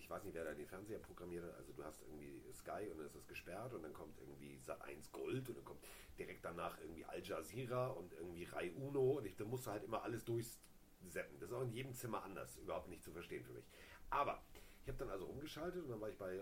Ich 0.07 0.11
weiß 0.11 0.23
nicht, 0.23 0.35
wer 0.35 0.45
da 0.45 0.53
den 0.53 0.65
Fernseher 0.65 0.99
programmiert 0.99 1.43
hat. 1.43 1.55
Also 1.57 1.73
du 1.73 1.84
hast 1.84 2.01
irgendwie 2.01 2.41
Sky 2.53 2.89
und 2.89 2.97
dann 2.97 3.07
ist 3.07 3.15
es 3.15 3.27
gesperrt 3.27 3.73
und 3.73 3.84
dann 3.84 3.91
kommt 3.91 4.17
irgendwie 4.21 4.57
Sat 4.59 4.81
1 4.81 5.11
Gold 5.11 5.49
und 5.49 5.57
dann 5.57 5.65
kommt 5.65 5.84
direkt 6.17 6.45
danach 6.45 6.79
irgendwie 6.79 7.03
Al 7.03 7.21
Jazeera 7.21 7.88
und 7.88 8.13
irgendwie 8.13 8.45
Rai 8.45 8.71
Uno 8.71 9.17
und 9.17 9.25
ich, 9.25 9.35
da 9.35 9.43
musst 9.43 9.67
du 9.67 9.71
halt 9.71 9.84
immer 9.84 10.03
alles 10.03 10.23
durchseppen. 10.23 11.38
Das 11.41 11.49
ist 11.49 11.53
auch 11.53 11.63
in 11.63 11.73
jedem 11.73 11.93
Zimmer 11.93 12.23
anders, 12.23 12.55
überhaupt 12.55 12.88
nicht 12.88 13.03
zu 13.03 13.11
verstehen 13.11 13.43
für 13.43 13.51
mich. 13.51 13.65
Aber 14.09 14.41
ich 14.84 14.88
habe 14.88 14.99
dann 14.99 15.09
also 15.09 15.25
umgeschaltet 15.25 15.84
und 15.84 15.89
dann 15.89 15.99
war 15.99 16.07
ich 16.07 16.17
bei 16.17 16.39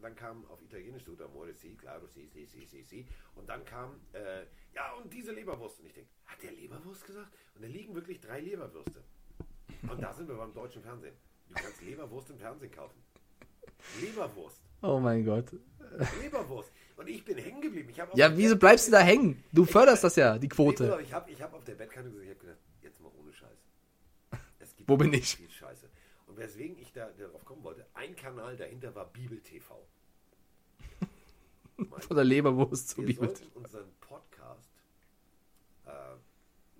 dann 0.00 0.14
kam 0.16 0.46
auf 0.46 0.62
Italienisch 0.62 1.04
Tutta 1.04 1.26
Amore, 1.26 1.52
si, 1.52 1.76
claro, 1.76 2.06
si, 2.06 2.26
si, 2.26 2.46
si, 2.46 2.64
si, 2.64 2.82
si. 2.84 3.06
Und 3.34 3.50
dann 3.50 3.66
kam, 3.66 4.00
äh, 4.14 4.46
ja, 4.72 4.94
und 4.94 5.12
diese 5.12 5.32
Leberwurst. 5.32 5.80
Und 5.80 5.86
ich 5.88 5.92
denke, 5.92 6.08
hat 6.24 6.42
der 6.42 6.52
Leberwurst 6.52 7.04
gesagt? 7.04 7.36
Und 7.54 7.60
da 7.60 7.68
liegen 7.68 7.94
wirklich 7.94 8.18
drei 8.18 8.40
Leberwürste. 8.40 9.04
Und 9.82 10.00
da 10.00 10.14
sind 10.14 10.26
wir 10.26 10.36
beim 10.36 10.54
deutschen 10.54 10.80
Fernsehen. 10.80 11.14
Du 11.54 11.62
kannst 11.62 11.82
Leberwurst 11.82 12.30
im 12.30 12.38
Fernsehen 12.38 12.70
kaufen. 12.72 13.02
Leberwurst. 14.00 14.60
Oh 14.82 14.98
mein 14.98 15.24
Gott. 15.24 15.46
Leberwurst. 16.20 16.70
Und 16.96 17.08
ich 17.08 17.24
bin 17.24 17.38
hängen 17.38 17.60
geblieben. 17.60 17.92
Ja, 18.14 18.36
wieso 18.36 18.56
bleibst 18.56 18.88
du 18.88 18.92
da 18.92 19.00
hängen? 19.00 19.42
Du 19.52 19.64
förderst 19.64 20.04
das 20.04 20.16
ja, 20.16 20.38
die 20.38 20.48
Quote. 20.48 20.98
Ich 21.02 21.12
habe 21.12 21.30
ich 21.30 21.40
hab 21.42 21.52
auf 21.54 21.64
der 21.64 21.74
Bettkante 21.74 22.10
gesagt, 22.10 22.24
ich 22.24 22.30
habe 22.30 22.40
gedacht, 22.40 22.58
jetzt 22.82 23.00
mal 23.00 23.10
ohne 23.18 23.32
Scheiß. 23.32 23.58
Es 24.60 24.76
gibt 24.76 24.88
Wo 24.88 24.96
bin 24.96 25.12
ich? 25.12 25.36
Viel 25.36 25.50
Scheiße. 25.50 25.88
Und 26.26 26.36
weswegen 26.38 26.78
ich 26.78 26.92
da 26.92 27.08
darauf 27.18 27.44
kommen 27.44 27.62
wollte, 27.64 27.86
ein 27.94 28.14
Kanal 28.16 28.56
dahinter 28.56 28.94
war 28.94 29.06
Bibel 29.12 29.40
TV. 29.40 29.86
Mein 31.76 32.00
Von 32.00 32.16
der 32.16 32.24
Leberwurst 32.24 32.96
wir 32.96 33.06
Bibel. 33.06 33.28
sollten 33.28 33.46
unseren 33.54 33.92
Podcast, 34.00 34.70
äh, 35.86 35.90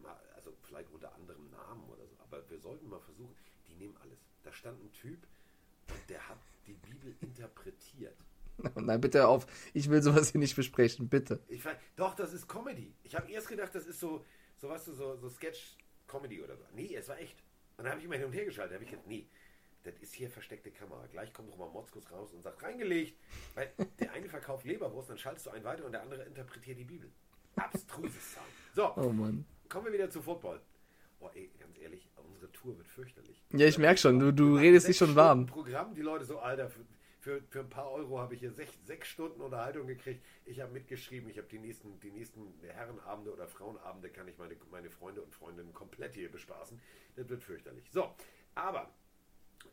mal, 0.02 0.16
also 0.36 0.52
vielleicht 0.62 0.90
unter 0.92 1.12
anderem 1.14 1.50
Namen 1.50 1.84
oder 1.88 2.06
so, 2.06 2.16
aber 2.20 2.48
wir 2.48 2.58
sollten 2.60 2.88
mal 2.88 3.00
versuchen. 3.00 3.33
Da 4.44 4.52
stand 4.52 4.82
ein 4.82 4.92
Typ, 4.92 5.26
und 5.88 6.10
der 6.10 6.28
hat 6.28 6.38
die 6.66 6.74
Bibel 6.74 7.14
interpretiert. 7.20 8.16
Nein, 8.76 9.00
bitte 9.00 9.26
auf. 9.26 9.46
Ich 9.72 9.90
will 9.90 10.00
sowas 10.02 10.30
hier 10.30 10.38
nicht 10.38 10.54
besprechen, 10.54 11.08
bitte. 11.08 11.40
Ich 11.48 11.64
weiß, 11.64 11.76
doch, 11.96 12.14
das 12.14 12.32
ist 12.32 12.48
Comedy. 12.48 12.94
Ich 13.02 13.14
habe 13.16 13.30
erst 13.30 13.48
gedacht, 13.48 13.74
das 13.74 13.86
ist 13.86 13.98
so, 13.98 14.24
so 14.56 14.68
du, 14.68 14.92
so, 14.92 15.16
so 15.16 15.28
Sketch-Comedy 15.28 16.40
oder 16.42 16.56
so. 16.56 16.64
Nee, 16.74 16.94
es 16.94 17.08
war 17.08 17.18
echt. 17.18 17.42
Und 17.76 17.84
dann 17.84 17.88
habe 17.92 17.98
ich 18.00 18.04
immer 18.04 18.16
hin 18.16 18.26
und 18.26 18.32
her 18.32 18.44
geschaltet. 18.44 18.72
Da 18.72 18.74
habe 18.76 18.84
ich 18.84 18.90
gedacht, 18.90 19.08
nee, 19.08 19.26
das 19.82 19.94
ist 19.98 20.14
hier 20.14 20.30
versteckte 20.30 20.70
Kamera. 20.70 21.06
Gleich 21.08 21.32
kommt 21.32 21.48
noch 21.50 21.58
mal 21.58 21.68
Motzkus 21.68 22.10
raus 22.12 22.32
und 22.32 22.42
sagt, 22.42 22.62
reingelegt. 22.62 23.18
Weil 23.54 23.72
der 23.98 24.12
eine 24.12 24.28
verkauft 24.28 24.64
Leberwurst, 24.64 25.10
dann 25.10 25.18
schaltest 25.18 25.46
du 25.46 25.50
einen 25.50 25.64
weiter 25.64 25.84
und 25.84 25.92
der 25.92 26.02
andere 26.02 26.22
interpretiert 26.22 26.78
die 26.78 26.84
Bibel. 26.84 27.10
Abstruses 27.56 28.34
Sound. 28.34 28.46
So, 28.74 28.94
Oh 28.96 29.10
Mann. 29.12 29.44
kommen 29.68 29.86
wir 29.86 29.92
wieder 29.92 30.10
zu 30.10 30.22
Football. 30.22 30.60
Oh, 31.20 31.30
ey, 31.34 31.50
ganz 31.58 31.76
ehrlich, 31.78 32.08
Tour 32.64 32.78
wird 32.78 32.88
fürchterlich. 32.88 33.42
Ja, 33.52 33.66
ich 33.66 33.76
merk 33.78 33.98
schon, 33.98 34.18
du- 34.18 34.32
du 34.32 34.56
redest 34.56 34.86
sechs 34.86 34.98
dich 34.98 35.06
schon 35.06 35.16
warm. 35.16 35.46
Programm, 35.46 35.94
die 35.94 36.00
Leute 36.00 36.24
so, 36.24 36.38
Alter, 36.38 36.70
für, 36.70 36.80
für, 37.20 37.42
für 37.50 37.60
ein 37.60 37.68
paar 37.68 37.90
Euro 37.90 38.18
habe 38.18 38.32
ich 38.34 38.40
hier 38.40 38.50
sech, 38.52 38.70
sechs 38.86 39.08
Stunden 39.08 39.40
Unterhaltung 39.42 39.86
gekriegt. 39.86 40.24
Ich 40.46 40.60
habe 40.60 40.72
mitgeschrieben, 40.72 41.28
ich 41.28 41.36
habe 41.36 41.48
die 41.48 41.58
nächsten, 41.58 42.00
die 42.00 42.10
nächsten 42.10 42.54
Herrenabende 42.62 43.32
oder 43.32 43.46
Frauenabende, 43.48 44.08
kann 44.08 44.26
ich 44.28 44.38
meine, 44.38 44.56
meine 44.70 44.88
Freunde 44.90 45.20
und 45.22 45.34
Freundinnen 45.34 45.74
komplett 45.74 46.14
hier 46.14 46.30
bespaßen. 46.30 46.80
Das 47.16 47.28
wird 47.28 47.42
fürchterlich. 47.42 47.84
So, 47.90 48.14
aber 48.54 48.90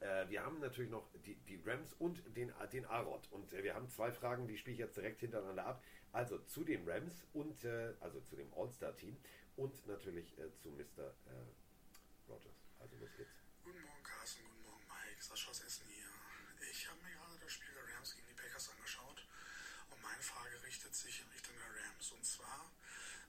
äh, 0.02 0.28
wir 0.30 0.44
haben 0.44 0.60
natürlich 0.60 0.92
noch 0.92 1.08
die, 1.26 1.36
die 1.48 1.62
Rams 1.66 1.94
und 1.94 2.22
den, 2.36 2.52
den 2.74 2.86
A-Rod. 2.86 3.28
Und 3.32 3.54
äh, 3.54 3.64
wir 3.64 3.74
haben 3.74 3.88
zwei 3.88 4.12
Fragen, 4.12 4.48
die 4.48 4.58
spiele 4.58 4.74
ich 4.74 4.80
jetzt 4.80 4.98
direkt 4.98 5.22
hintereinander 5.22 5.66
ab. 5.66 5.84
Also 6.12 6.40
zu 6.40 6.66
den 6.66 6.86
Rams 6.90 7.26
und 7.32 7.64
äh, 7.64 7.94
also 8.02 8.20
zu 8.20 8.36
dem 8.36 8.54
All-Star-Team 8.54 9.16
und 9.56 9.88
natürlich 9.88 10.38
äh, 10.40 10.52
zu 10.58 10.70
Mr. 10.72 11.14
Also 12.82 12.98
los 12.98 13.14
geht's. 13.16 13.38
Guten 13.64 13.80
Morgen, 13.84 14.02
Carsten. 14.02 14.42
Guten 14.42 14.64
Morgen, 14.64 14.88
Mike. 14.88 15.22
Sascha 15.22 15.52
aus 15.52 15.62
Essen 15.62 15.86
hier. 15.86 16.10
Ich 16.72 16.90
habe 16.90 17.00
mir 17.02 17.14
gerade 17.14 17.38
das 17.38 17.54
Spiel 17.54 17.72
der 17.76 17.86
Rams 17.94 18.16
gegen 18.16 18.26
die 18.26 18.34
Packers 18.34 18.70
angeschaut 18.70 19.22
und 19.92 20.02
meine 20.02 20.24
Frage 20.24 20.64
richtet 20.64 20.96
sich 20.96 21.22
in 21.22 21.30
Richtung 21.30 21.54
der 21.60 21.70
Rams. 21.70 22.12
Und 22.12 22.26
zwar 22.26 22.72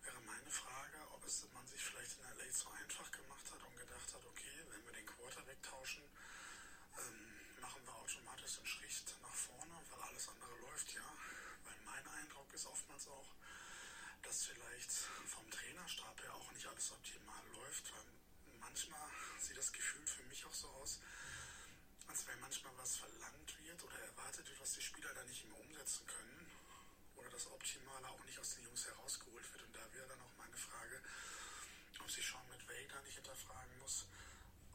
wäre 0.05 0.21
meine 0.23 0.51
Frage, 0.51 0.97
ob 1.13 1.23
es 1.27 1.47
man 1.53 1.67
sich 1.67 1.85
vielleicht 1.85 2.17
in 2.17 2.25
LA 2.25 2.51
zu 2.51 2.71
einfach 2.71 3.13
gemacht 3.13 3.45
hat 3.53 3.63
und 3.63 3.77
gedacht 3.77 4.15
hat, 4.15 4.25
okay, 4.25 4.57
wenn 4.71 4.87
wir 4.87 4.93
den 4.93 5.07
Quarterback 5.07 5.63
tauschen, 5.63 6.03
ähm, 6.97 7.61
machen 7.61 7.85
wir 7.85 7.95
automatisch 7.95 8.57
den 8.57 8.65
Schritt 8.67 9.15
nach 9.21 9.35
vorne, 9.35 9.77
weil 9.91 10.01
alles 10.09 10.29
andere 10.31 10.57
läuft 10.61 10.95
ja. 10.95 11.05
Weil 11.65 11.77
mein 11.85 12.07
Eindruck 12.25 12.49
ist 12.55 12.65
oftmals 12.65 13.07
auch, 13.07 13.37
dass 14.23 14.47
vielleicht 14.47 14.93
vom 15.27 15.51
Trainerstab 15.51 16.23
her 16.23 16.35
auch 16.37 16.51
nicht 16.53 16.67
alles 16.67 16.91
optimal 16.93 17.45
läuft, 17.53 17.93
weil 17.93 18.12
manchmal 18.63 19.11
sieht 19.39 19.59
das 19.59 19.73
Gefühl 19.73 20.07
für 20.07 20.23
mich 20.25 20.45
auch 20.47 20.55
so 20.55 20.69
aus, 20.81 21.01
als 22.07 22.27
wenn 22.27 22.41
manchmal 22.41 22.77
was 22.79 22.97
verlangt 22.97 23.59
wird 23.59 23.83
oder 23.83 23.99
erwartet 23.99 24.49
wird, 24.49 24.61
was 24.61 24.73
die 24.73 24.83
Spieler 24.83 25.13
dann 25.15 25.27
nicht 25.27 25.45
mehr 25.45 25.59
umsetzen 25.61 26.07
können 26.07 26.51
oder 27.17 27.29
das 27.31 27.47
Optimale 27.49 28.09
auch 28.09 28.25
nicht 28.25 28.39
aus 28.39 28.55
den 28.55 28.65
Jungs 28.65 28.87
herausgeholt 28.87 29.53
wird. 29.53 29.65
Und 29.65 29.77
da 29.77 29.93
wäre 29.93 30.09
dann 30.09 30.21
auch 30.23 30.37
meine 30.39 30.57
Frage, 30.57 31.03
ob 32.01 32.11
sich 32.11 32.27
Sean 32.27 32.49
McVay 32.49 32.89
da 32.89 33.01
nicht 33.03 33.15
hinterfragen 33.15 33.79
muss, 33.79 34.07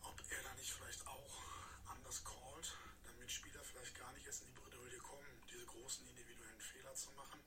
ob 0.03 0.21
er 0.29 0.43
da 0.43 0.53
nicht 0.55 0.71
vielleicht 0.71 1.05
auch 1.07 1.43
anders 1.85 2.23
callt, 2.23 2.77
damit 3.05 3.31
Spieler 3.31 3.63
vielleicht 3.63 3.97
gar 3.97 4.11
nicht 4.13 4.25
erst 4.25 4.41
in 4.41 4.47
die 4.47 4.59
Bredouille 4.59 4.97
kommen, 4.99 5.41
diese 5.49 5.65
großen 5.65 6.07
individuellen 6.07 6.59
Fehler 6.59 6.93
zu 6.93 7.11
machen 7.11 7.41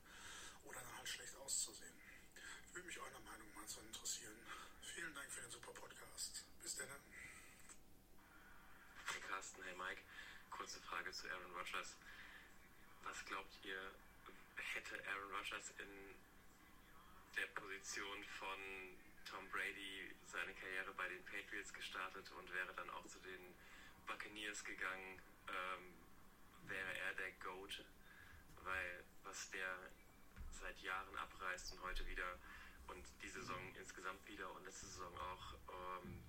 oder 0.63 0.81
dann 0.81 0.97
halt 0.97 1.07
schlecht 1.07 1.35
auszusehen. 1.35 2.00
Würde 2.73 2.87
mich 2.87 2.99
eurer 2.99 3.19
Meinung 3.19 3.53
mal 3.53 3.67
zu 3.67 3.81
interessieren. 3.81 4.37
Vielen 4.81 5.13
Dank 5.13 5.29
für 5.29 5.41
den 5.41 5.51
super 5.51 5.73
Podcast. 5.73 6.45
Bis 6.63 6.77
dann. 6.77 6.87
Hey 9.07 9.19
Carsten, 9.27 9.61
hey 9.63 9.75
Mike. 9.75 10.01
Kurze 10.49 10.79
Frage 10.79 11.11
zu 11.11 11.29
Aaron 11.29 11.51
Rodgers. 11.51 11.97
Was 13.03 13.25
glaubt 13.25 13.53
ihr, 13.63 13.91
hätte 14.55 14.95
Aaron 15.05 15.35
Rodgers 15.35 15.73
in 15.79 16.15
der 17.35 17.47
Position 17.59 18.23
von 18.39 18.59
Tom 19.29 19.49
Brady 19.49 20.15
seine 20.25 20.53
Karriere 20.53 20.93
bei 20.93 21.09
den 21.09 21.23
Patriots 21.25 21.73
gestartet 21.73 22.31
und 22.31 22.53
wäre 22.53 22.73
dann 22.73 22.89
auch 22.91 23.05
zu 23.07 23.19
den 23.19 23.53
Buccaneers 24.07 24.63
gegangen, 24.63 25.21
ähm, 25.49 25.93
wäre 26.69 26.97
er 26.99 27.13
der 27.15 27.31
GOAT, 27.43 27.83
weil 28.63 29.03
was 29.23 29.49
der 29.51 29.77
seit 30.51 30.79
Jahren 30.79 31.17
abreißt 31.17 31.73
und 31.73 31.81
heute 31.81 32.05
wieder 32.07 32.39
und 32.91 33.03
die 33.21 33.29
Saison 33.29 33.75
insgesamt 33.75 34.25
wieder 34.27 34.51
und 34.53 34.65
letzte 34.65 34.85
Saison 34.85 35.17
auch, 35.17 35.53
ähm, 36.03 36.23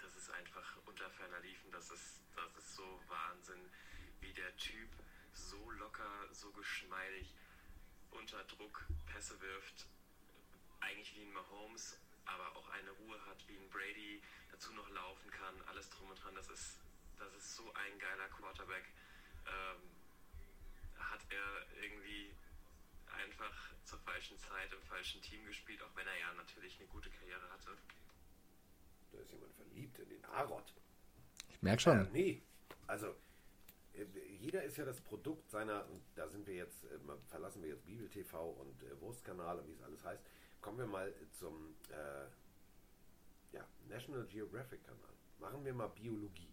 das 0.00 0.14
ist 0.16 0.30
einfach 0.30 0.76
unter 0.86 1.10
ferner 1.10 1.40
Liefen, 1.40 1.70
das 1.72 1.90
ist, 1.90 2.20
das 2.36 2.56
ist 2.56 2.76
so 2.76 3.00
Wahnsinn, 3.08 3.70
wie 4.20 4.32
der 4.32 4.56
Typ 4.56 4.88
so 5.32 5.70
locker, 5.72 6.28
so 6.32 6.50
geschmeidig 6.52 7.34
unter 8.10 8.42
Druck 8.44 8.86
Pässe 9.06 9.40
wirft, 9.40 9.86
eigentlich 10.80 11.14
wie 11.14 11.22
ein 11.22 11.32
Mahomes, 11.32 11.98
aber 12.24 12.56
auch 12.56 12.68
eine 12.70 12.90
Ruhe 12.90 13.26
hat 13.26 13.46
wie 13.48 13.56
ein 13.56 13.70
Brady, 13.70 14.22
dazu 14.50 14.72
noch 14.72 14.88
laufen 14.90 15.30
kann, 15.30 15.54
alles 15.68 15.90
drum 15.90 16.10
und 16.10 16.22
dran, 16.22 16.34
das 16.34 16.48
ist, 16.48 16.78
das 17.18 17.32
ist 17.34 17.56
so 17.56 17.72
ein 17.74 17.98
geiler 17.98 18.28
Quarterback. 18.28 18.84
Ähm, 19.46 19.90
hat 20.98 21.20
er 21.30 21.82
irgendwie 21.82 22.32
einfach 23.14 23.52
zur 23.84 23.98
falschen 24.00 24.38
Zeit 24.38 24.72
im 24.72 24.82
falschen 24.82 25.20
Team 25.22 25.44
gespielt, 25.46 25.82
auch 25.82 25.94
wenn 25.96 26.06
er 26.06 26.18
ja 26.18 26.32
natürlich 26.34 26.78
eine 26.78 26.88
gute 26.88 27.10
Karriere 27.10 27.48
hatte. 27.50 27.76
Da 29.12 29.18
ist 29.18 29.32
jemand 29.32 29.54
verliebt 29.54 29.98
in 29.98 30.08
den 30.08 30.24
A-Rod. 30.26 30.72
Ich 31.48 31.62
merk 31.62 31.78
Äh, 31.78 31.82
schon. 31.82 32.12
nee, 32.12 32.42
also 32.86 33.14
äh, 33.94 34.04
jeder 34.38 34.62
ist 34.62 34.76
ja 34.76 34.84
das 34.84 35.00
Produkt 35.00 35.50
seiner, 35.50 35.88
und 35.88 36.02
da 36.14 36.28
sind 36.28 36.46
wir 36.46 36.54
jetzt, 36.54 36.84
äh, 36.84 36.98
verlassen 37.28 37.62
wir 37.62 37.70
jetzt 37.70 37.84
Bibel 37.84 38.08
TV 38.08 38.50
und 38.50 38.82
äh, 38.82 39.00
Wurstkanal 39.00 39.58
und 39.58 39.68
wie 39.68 39.72
es 39.72 39.82
alles 39.82 40.04
heißt, 40.04 40.22
kommen 40.60 40.78
wir 40.78 40.86
mal 40.86 41.12
zum 41.32 41.74
äh, 41.90 42.26
ja, 43.56 43.66
National 43.88 44.26
Geographic 44.26 44.84
Kanal. 44.84 45.14
Machen 45.38 45.64
wir 45.64 45.72
mal 45.74 45.88
Biologie. 45.88 46.52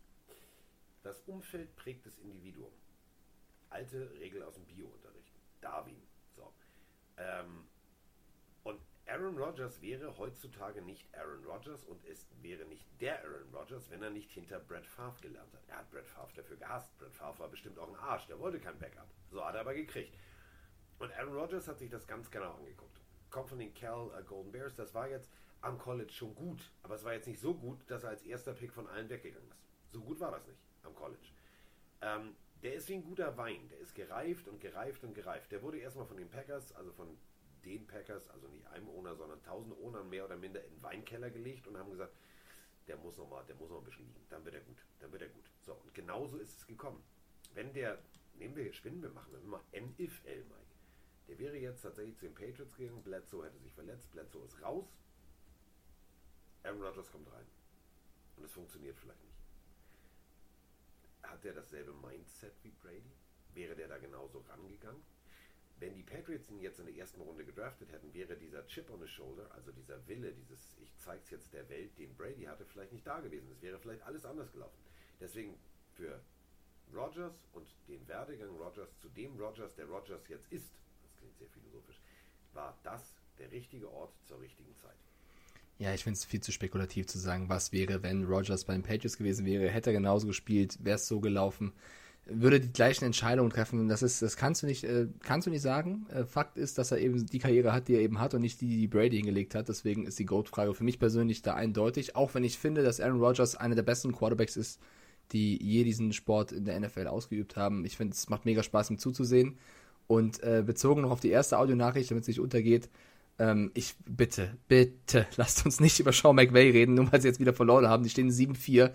Das 1.03 1.19
Umfeld 1.21 1.75
prägt 1.75 2.05
das 2.05 2.17
Individuum. 2.17 2.71
Alte 3.69 4.09
Regel 4.19 4.41
aus 4.43 4.55
dem 4.55 4.65
Biounterricht. 4.65 5.33
Darwin. 5.61 6.01
Ähm, 7.17 7.67
und 8.63 8.81
Aaron 9.07 9.37
Rodgers 9.37 9.81
wäre 9.81 10.17
heutzutage 10.17 10.81
nicht 10.81 11.07
Aaron 11.15 11.43
Rodgers 11.45 11.85
und 11.85 12.03
es 12.05 12.27
wäre 12.41 12.65
nicht 12.65 12.85
der 12.99 13.23
Aaron 13.23 13.53
Rodgers, 13.53 13.89
wenn 13.89 14.03
er 14.03 14.09
nicht 14.09 14.31
hinter 14.31 14.59
Brett 14.59 14.85
Favre 14.85 15.19
gelernt 15.21 15.53
hat. 15.53 15.63
Er 15.67 15.77
hat 15.77 15.89
Brett 15.89 16.07
Favre 16.07 16.33
dafür 16.35 16.57
gehasst. 16.57 16.97
Brett 16.97 17.13
Favre 17.13 17.39
war 17.39 17.49
bestimmt 17.49 17.79
auch 17.79 17.87
ein 17.87 17.95
Arsch, 17.95 18.27
der 18.27 18.39
wollte 18.39 18.59
kein 18.59 18.77
Backup. 18.77 19.07
So 19.31 19.43
hat 19.43 19.55
er 19.55 19.61
aber 19.61 19.73
gekriegt. 19.73 20.17
Und 20.99 21.11
Aaron 21.13 21.35
Rodgers 21.35 21.67
hat 21.67 21.79
sich 21.79 21.89
das 21.89 22.07
ganz 22.07 22.29
genau 22.29 22.53
angeguckt. 22.55 22.99
Kommt 23.29 23.49
von 23.49 23.59
den 23.59 23.73
Cal 23.73 24.11
äh, 24.17 24.23
Golden 24.23 24.51
Bears, 24.51 24.75
das 24.75 24.93
war 24.93 25.07
jetzt 25.07 25.31
am 25.61 25.77
College 25.77 26.11
schon 26.11 26.35
gut, 26.35 26.71
aber 26.83 26.95
es 26.95 27.03
war 27.03 27.13
jetzt 27.13 27.27
nicht 27.27 27.39
so 27.39 27.53
gut, 27.53 27.79
dass 27.89 28.03
er 28.03 28.09
als 28.09 28.23
erster 28.23 28.53
Pick 28.53 28.71
von 28.71 28.87
allen 28.87 29.09
weggegangen 29.09 29.49
ist. 29.49 29.67
So 29.91 30.01
gut 30.01 30.19
war 30.19 30.31
das 30.31 30.45
nicht 30.47 30.59
am 30.83 30.95
College. 30.95 31.29
Ähm, 32.01 32.35
der 32.63 32.73
ist 32.75 32.89
wie 32.89 32.95
ein 32.95 33.03
guter 33.03 33.37
Wein. 33.37 33.67
Der 33.69 33.79
ist 33.79 33.93
gereift 33.93 34.47
und 34.47 34.59
gereift 34.59 35.03
und 35.03 35.13
gereift. 35.13 35.51
Der 35.51 35.61
wurde 35.61 35.77
erstmal 35.79 36.05
von 36.05 36.17
den 36.17 36.29
Packers, 36.29 36.71
also 36.73 36.91
von 36.91 37.17
den 37.65 37.85
Packers, 37.85 38.29
also 38.29 38.47
nicht 38.47 38.65
einem 38.67 38.89
Owner, 38.89 39.15
sondern 39.15 39.41
tausend 39.43 39.77
Ownern 39.79 40.09
mehr 40.09 40.25
oder 40.25 40.37
minder 40.37 40.63
in 40.63 40.71
den 40.71 40.83
Weinkeller 40.83 41.29
gelegt 41.29 41.67
und 41.67 41.77
haben 41.77 41.89
gesagt, 41.89 42.15
der 42.87 42.97
muss 42.97 43.17
noch 43.17 43.29
mal, 43.29 43.43
der 43.45 43.55
muss 43.55 43.69
noch 43.69 43.79
ein 43.79 43.83
bisschen 43.83 44.07
liegen. 44.07 44.25
Dann 44.29 44.43
wird 44.45 44.55
er 44.55 44.61
gut. 44.61 44.77
Dann 44.99 45.11
wird 45.11 45.21
er 45.21 45.29
gut. 45.29 45.51
So, 45.61 45.73
und 45.73 45.93
genauso 45.93 46.37
ist 46.37 46.57
es 46.57 46.67
gekommen. 46.67 47.03
Wenn 47.53 47.73
der, 47.73 47.99
nehmen 48.35 48.55
wir, 48.55 48.71
spinnen 48.73 49.01
wir, 49.01 49.09
machen 49.09 49.33
wir 49.33 49.39
mal 49.41 49.61
NFL, 49.73 50.43
Mike. 50.43 50.67
Der 51.27 51.39
wäre 51.39 51.57
jetzt 51.57 51.81
tatsächlich 51.81 52.15
zu 52.17 52.25
den 52.25 52.35
Patriots 52.35 52.75
gegangen. 52.75 53.03
Bledsoe 53.03 53.45
hätte 53.45 53.59
sich 53.59 53.73
verletzt. 53.73 54.11
Bledsoe 54.11 54.45
ist 54.45 54.61
raus. 54.61 54.85
Aaron 56.63 56.81
Rodgers 56.81 57.11
kommt 57.11 57.31
rein. 57.33 57.45
Und 58.37 58.45
es 58.45 58.53
funktioniert 58.53 58.97
vielleicht 58.97 59.21
nicht. 59.23 59.26
Hat 61.27 61.43
der 61.43 61.53
dasselbe 61.53 61.93
Mindset 61.93 62.53
wie 62.63 62.71
Brady? 62.71 63.11
Wäre 63.53 63.75
der 63.75 63.87
da 63.87 63.97
genauso 63.97 64.39
rangegangen? 64.39 65.01
Wenn 65.79 65.93
die 65.93 66.03
Patriots 66.03 66.49
ihn 66.49 66.59
jetzt 66.59 66.79
in 66.79 66.87
der 66.87 66.95
ersten 66.95 67.21
Runde 67.21 67.45
gedraftet 67.45 67.91
hätten, 67.91 68.13
wäre 68.13 68.35
dieser 68.35 68.65
Chip 68.65 68.89
on 68.89 68.99
the 68.99 69.07
Shoulder, 69.07 69.51
also 69.53 69.71
dieser 69.71 70.05
Wille, 70.07 70.33
dieses 70.33 70.75
Ich 70.81 70.95
zeig's 70.97 71.29
jetzt 71.29 71.53
der 71.53 71.69
Welt, 71.69 71.97
den 71.99 72.15
Brady 72.15 72.45
hatte, 72.45 72.65
vielleicht 72.65 72.93
nicht 72.93 73.05
da 73.05 73.19
gewesen. 73.19 73.51
Es 73.51 73.61
wäre 73.61 73.77
vielleicht 73.77 74.01
alles 74.01 74.25
anders 74.25 74.51
gelaufen. 74.51 74.77
Deswegen 75.19 75.59
für 75.93 76.19
Rodgers 76.93 77.47
und 77.53 77.67
den 77.87 78.07
Werdegang 78.07 78.55
Rodgers 78.57 78.97
zu 78.97 79.09
dem 79.09 79.39
Rodgers, 79.39 79.75
der 79.75 79.85
Rodgers 79.85 80.27
jetzt 80.29 80.51
ist, 80.51 80.73
das 81.03 81.15
klingt 81.17 81.37
sehr 81.37 81.49
philosophisch, 81.49 82.01
war 82.53 82.77
das 82.83 83.13
der 83.37 83.51
richtige 83.51 83.91
Ort 83.91 84.13
zur 84.25 84.39
richtigen 84.39 84.75
Zeit. 84.77 85.06
Ja, 85.79 85.93
ich 85.93 86.03
finde 86.03 86.17
es 86.17 86.25
viel 86.25 86.41
zu 86.41 86.51
spekulativ 86.51 87.05
zu 87.05 87.19
sagen, 87.19 87.49
was 87.49 87.71
wäre, 87.71 88.01
wenn 88.01 88.25
Rodgers 88.25 88.65
bei 88.65 88.73
den 88.73 88.81
Patriots 88.81 89.17
gewesen 89.17 89.45
wäre, 89.45 89.69
hätte 89.69 89.91
er 89.91 89.93
genauso 89.93 90.25
gespielt, 90.25 90.79
wäre 90.83 90.95
es 90.95 91.07
so 91.07 91.19
gelaufen, 91.19 91.71
würde 92.29 92.59
die 92.59 92.73
gleichen 92.73 93.05
Entscheidungen 93.05 93.51
treffen. 93.51 93.87
Das 93.87 94.01
ist, 94.01 94.21
das 94.21 94.35
kannst 94.35 94.63
du 94.63 94.67
nicht, 94.67 94.83
äh, 94.83 95.07
kannst 95.23 95.47
du 95.47 95.51
nicht 95.51 95.61
sagen. 95.61 96.05
Äh, 96.09 96.25
Fakt 96.25 96.57
ist, 96.57 96.77
dass 96.77 96.91
er 96.91 96.99
eben 96.99 97.25
die 97.25 97.39
Karriere 97.39 97.73
hat, 97.73 97.87
die 97.87 97.93
er 97.93 98.01
eben 98.01 98.19
hat 98.19 98.33
und 98.33 98.41
nicht 98.41 98.59
die, 98.59 98.77
die 98.77 98.87
Brady 98.87 99.17
hingelegt 99.17 99.55
hat. 99.55 99.69
Deswegen 99.69 100.05
ist 100.05 100.19
die 100.19 100.25
Goat-Frage 100.25 100.73
für 100.73 100.83
mich 100.83 100.99
persönlich 100.99 101.41
da 101.41 101.53
eindeutig. 101.53 102.15
Auch 102.15 102.33
wenn 102.33 102.43
ich 102.43 102.57
finde, 102.57 102.83
dass 102.83 102.99
Aaron 102.99 103.21
Rodgers 103.21 103.55
einer 103.55 103.75
der 103.75 103.83
besten 103.83 104.11
Quarterbacks 104.11 104.57
ist, 104.57 104.79
die 105.31 105.61
je 105.61 105.83
diesen 105.83 106.11
Sport 106.13 106.51
in 106.51 106.65
der 106.65 106.79
NFL 106.79 107.07
ausgeübt 107.07 107.55
haben. 107.55 107.85
Ich 107.85 107.97
finde, 107.97 108.13
es 108.13 108.29
macht 108.29 108.45
mega 108.45 108.63
Spaß, 108.63 108.89
ihm 108.89 108.97
zuzusehen. 108.97 109.57
Und 110.07 110.41
äh, 110.41 110.63
bezogen 110.65 111.01
noch 111.01 111.11
auf 111.11 111.19
die 111.19 111.29
erste 111.29 111.57
Audionachricht, 111.59 112.11
damit 112.11 112.23
es 112.23 112.29
nicht 112.29 112.39
untergeht, 112.39 112.89
ähm, 113.39 113.71
ich 113.73 113.95
bitte, 114.05 114.57
bitte, 114.67 115.27
lasst 115.35 115.65
uns 115.65 115.79
nicht 115.79 115.99
über 115.99 116.11
Sean 116.11 116.35
McVay 116.35 116.71
reden, 116.71 116.95
nur 116.95 117.11
weil 117.11 117.21
sie 117.21 117.27
jetzt 117.27 117.39
wieder 117.39 117.53
verloren 117.53 117.87
haben. 117.87 118.03
Die 118.03 118.09
stehen 118.09 118.29
7-4. 118.29 118.91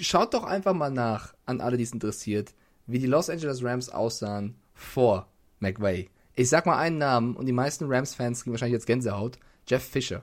Schaut 0.00 0.34
doch 0.34 0.44
einfach 0.44 0.74
mal 0.74 0.90
nach, 0.90 1.34
an 1.46 1.60
alle, 1.60 1.76
die 1.76 1.82
es 1.82 1.92
interessiert, 1.92 2.54
wie 2.86 2.98
die 2.98 3.06
Los 3.06 3.28
Angeles 3.28 3.62
Rams 3.62 3.90
aussahen 3.90 4.56
vor 4.74 5.28
McVay. 5.60 6.08
Ich 6.34 6.48
sag 6.48 6.66
mal 6.66 6.78
einen 6.78 6.98
Namen 6.98 7.36
und 7.36 7.46
die 7.46 7.52
meisten 7.52 7.86
Rams-Fans 7.92 8.42
kriegen 8.42 8.52
wahrscheinlich 8.52 8.74
jetzt 8.74 8.86
Gänsehaut. 8.86 9.38
Jeff 9.66 9.82
Fisher. 9.82 10.22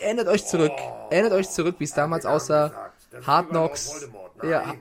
Erinnert 0.00 0.28
euch 0.28 0.46
zurück. 0.46 0.72
Oh, 0.76 1.08
Erinnert 1.10 1.32
euch 1.32 1.50
zurück, 1.50 1.76
wie 1.78 1.84
es 1.84 1.92
damals 1.92 2.24
aussah. 2.24 2.92
Hard 3.26 3.50
Knocks. 3.50 4.08
Ja, 4.42 4.74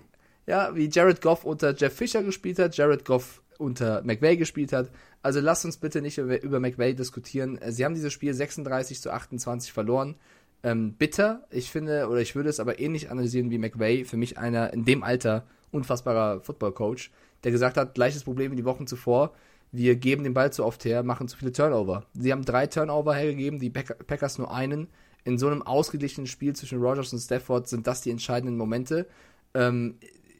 ja, 0.45 0.75
wie 0.75 0.89
Jared 0.89 1.21
Goff 1.21 1.43
unter 1.43 1.73
Jeff 1.75 1.95
Fisher 1.95 2.23
gespielt 2.23 2.59
hat, 2.59 2.77
Jared 2.77 3.05
Goff 3.05 3.41
unter 3.57 4.01
McVay 4.03 4.37
gespielt 4.37 4.73
hat. 4.73 4.91
Also 5.21 5.39
lasst 5.39 5.65
uns 5.65 5.77
bitte 5.77 6.01
nicht 6.01 6.17
über, 6.17 6.41
über 6.41 6.59
McVay 6.59 6.93
diskutieren. 6.93 7.59
Sie 7.69 7.83
haben 7.83 7.95
dieses 7.95 8.13
Spiel 8.13 8.33
36 8.33 9.01
zu 9.01 9.11
28 9.11 9.71
verloren. 9.71 10.15
Ähm, 10.63 10.93
bitter, 10.93 11.45
ich 11.51 11.69
finde, 11.71 12.07
oder 12.07 12.19
ich 12.21 12.35
würde 12.35 12.49
es 12.49 12.59
aber 12.59 12.79
ähnlich 12.79 13.11
analysieren 13.11 13.51
wie 13.51 13.57
McVay. 13.57 14.05
Für 14.05 14.17
mich 14.17 14.37
einer 14.37 14.73
in 14.73 14.85
dem 14.85 15.03
Alter 15.03 15.45
unfassbarer 15.71 16.41
Football-Coach, 16.41 17.11
der 17.43 17.51
gesagt 17.51 17.77
hat, 17.77 17.93
gleiches 17.95 18.23
Problem 18.23 18.51
wie 18.51 18.55
die 18.55 18.65
Wochen 18.65 18.87
zuvor. 18.87 19.33
Wir 19.71 19.95
geben 19.95 20.23
den 20.23 20.33
Ball 20.33 20.51
zu 20.51 20.65
oft 20.65 20.85
her, 20.85 21.03
machen 21.03 21.27
zu 21.27 21.37
viele 21.37 21.51
Turnover. 21.51 22.05
Sie 22.13 22.31
haben 22.31 22.45
drei 22.45 22.67
Turnover 22.67 23.13
hergegeben, 23.13 23.59
die 23.59 23.69
Pack- 23.69 24.07
Packers 24.07 24.37
nur 24.37 24.53
einen. 24.53 24.87
In 25.25 25.37
so 25.37 25.47
einem 25.47 25.61
ausgeglichenen 25.61 26.25
Spiel 26.25 26.55
zwischen 26.55 26.79
Rogers 26.79 27.11
und 27.11 27.19
Stafford 27.19 27.67
sind 27.67 27.85
das 27.85 28.01
die 28.01 28.11
entscheidenden 28.11 28.57
Momente. 28.57 29.07
Ähm, 29.53 29.95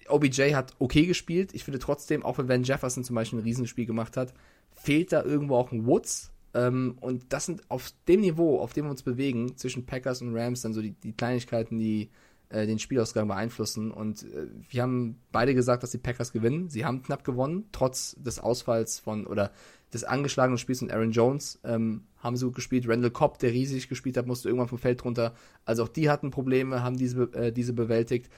OBJ 0.09 0.53
hat 0.53 0.73
okay 0.79 1.05
gespielt. 1.05 1.53
Ich 1.53 1.63
finde 1.63 1.79
trotzdem, 1.79 2.23
auch 2.23 2.37
wenn 2.37 2.49
Van 2.49 2.63
Jefferson 2.63 3.03
zum 3.03 3.15
Beispiel 3.15 3.39
ein 3.39 3.43
Riesenspiel 3.43 3.85
gemacht 3.85 4.17
hat, 4.17 4.33
fehlt 4.71 5.11
da 5.11 5.23
irgendwo 5.23 5.55
auch 5.55 5.71
ein 5.71 5.85
Woods. 5.85 6.31
Ähm, 6.53 6.97
und 7.01 7.33
das 7.33 7.45
sind 7.45 7.69
auf 7.69 7.91
dem 8.07 8.21
Niveau, 8.21 8.59
auf 8.59 8.73
dem 8.73 8.85
wir 8.85 8.91
uns 8.91 9.03
bewegen, 9.03 9.57
zwischen 9.57 9.85
Packers 9.85 10.21
und 10.21 10.35
Rams, 10.35 10.61
dann 10.61 10.73
so 10.73 10.81
die, 10.81 10.91
die 10.91 11.13
Kleinigkeiten, 11.13 11.77
die 11.77 12.09
äh, 12.49 12.65
den 12.65 12.79
Spielausgang 12.79 13.27
beeinflussen. 13.27 13.91
Und 13.91 14.23
äh, 14.23 14.47
wir 14.69 14.81
haben 14.81 15.19
beide 15.31 15.53
gesagt, 15.53 15.83
dass 15.83 15.91
die 15.91 15.97
Packers 15.97 16.31
gewinnen. 16.31 16.69
Sie 16.69 16.85
haben 16.85 17.03
knapp 17.03 17.23
gewonnen, 17.23 17.65
trotz 17.71 18.15
des 18.17 18.39
Ausfalls 18.39 18.99
von 18.99 19.27
oder 19.27 19.51
des 19.93 20.03
angeschlagenen 20.03 20.57
Spiels 20.57 20.79
von 20.79 20.91
Aaron 20.91 21.11
Jones. 21.11 21.59
Ähm, 21.63 22.03
haben 22.17 22.35
sie 22.35 22.45
gut 22.45 22.55
gespielt. 22.55 22.87
Randall 22.87 23.11
Cobb, 23.11 23.39
der 23.39 23.51
riesig 23.51 23.89
gespielt 23.89 24.17
hat, 24.17 24.27
musste 24.27 24.49
irgendwann 24.49 24.67
vom 24.67 24.77
Feld 24.77 25.03
runter. 25.05 25.33
Also 25.65 25.83
auch 25.83 25.89
die 25.89 26.09
hatten 26.09 26.31
Probleme, 26.31 26.83
haben 26.83 26.97
diese, 26.97 27.23
äh, 27.33 27.51
diese 27.51 27.73
bewältigt. 27.73 28.29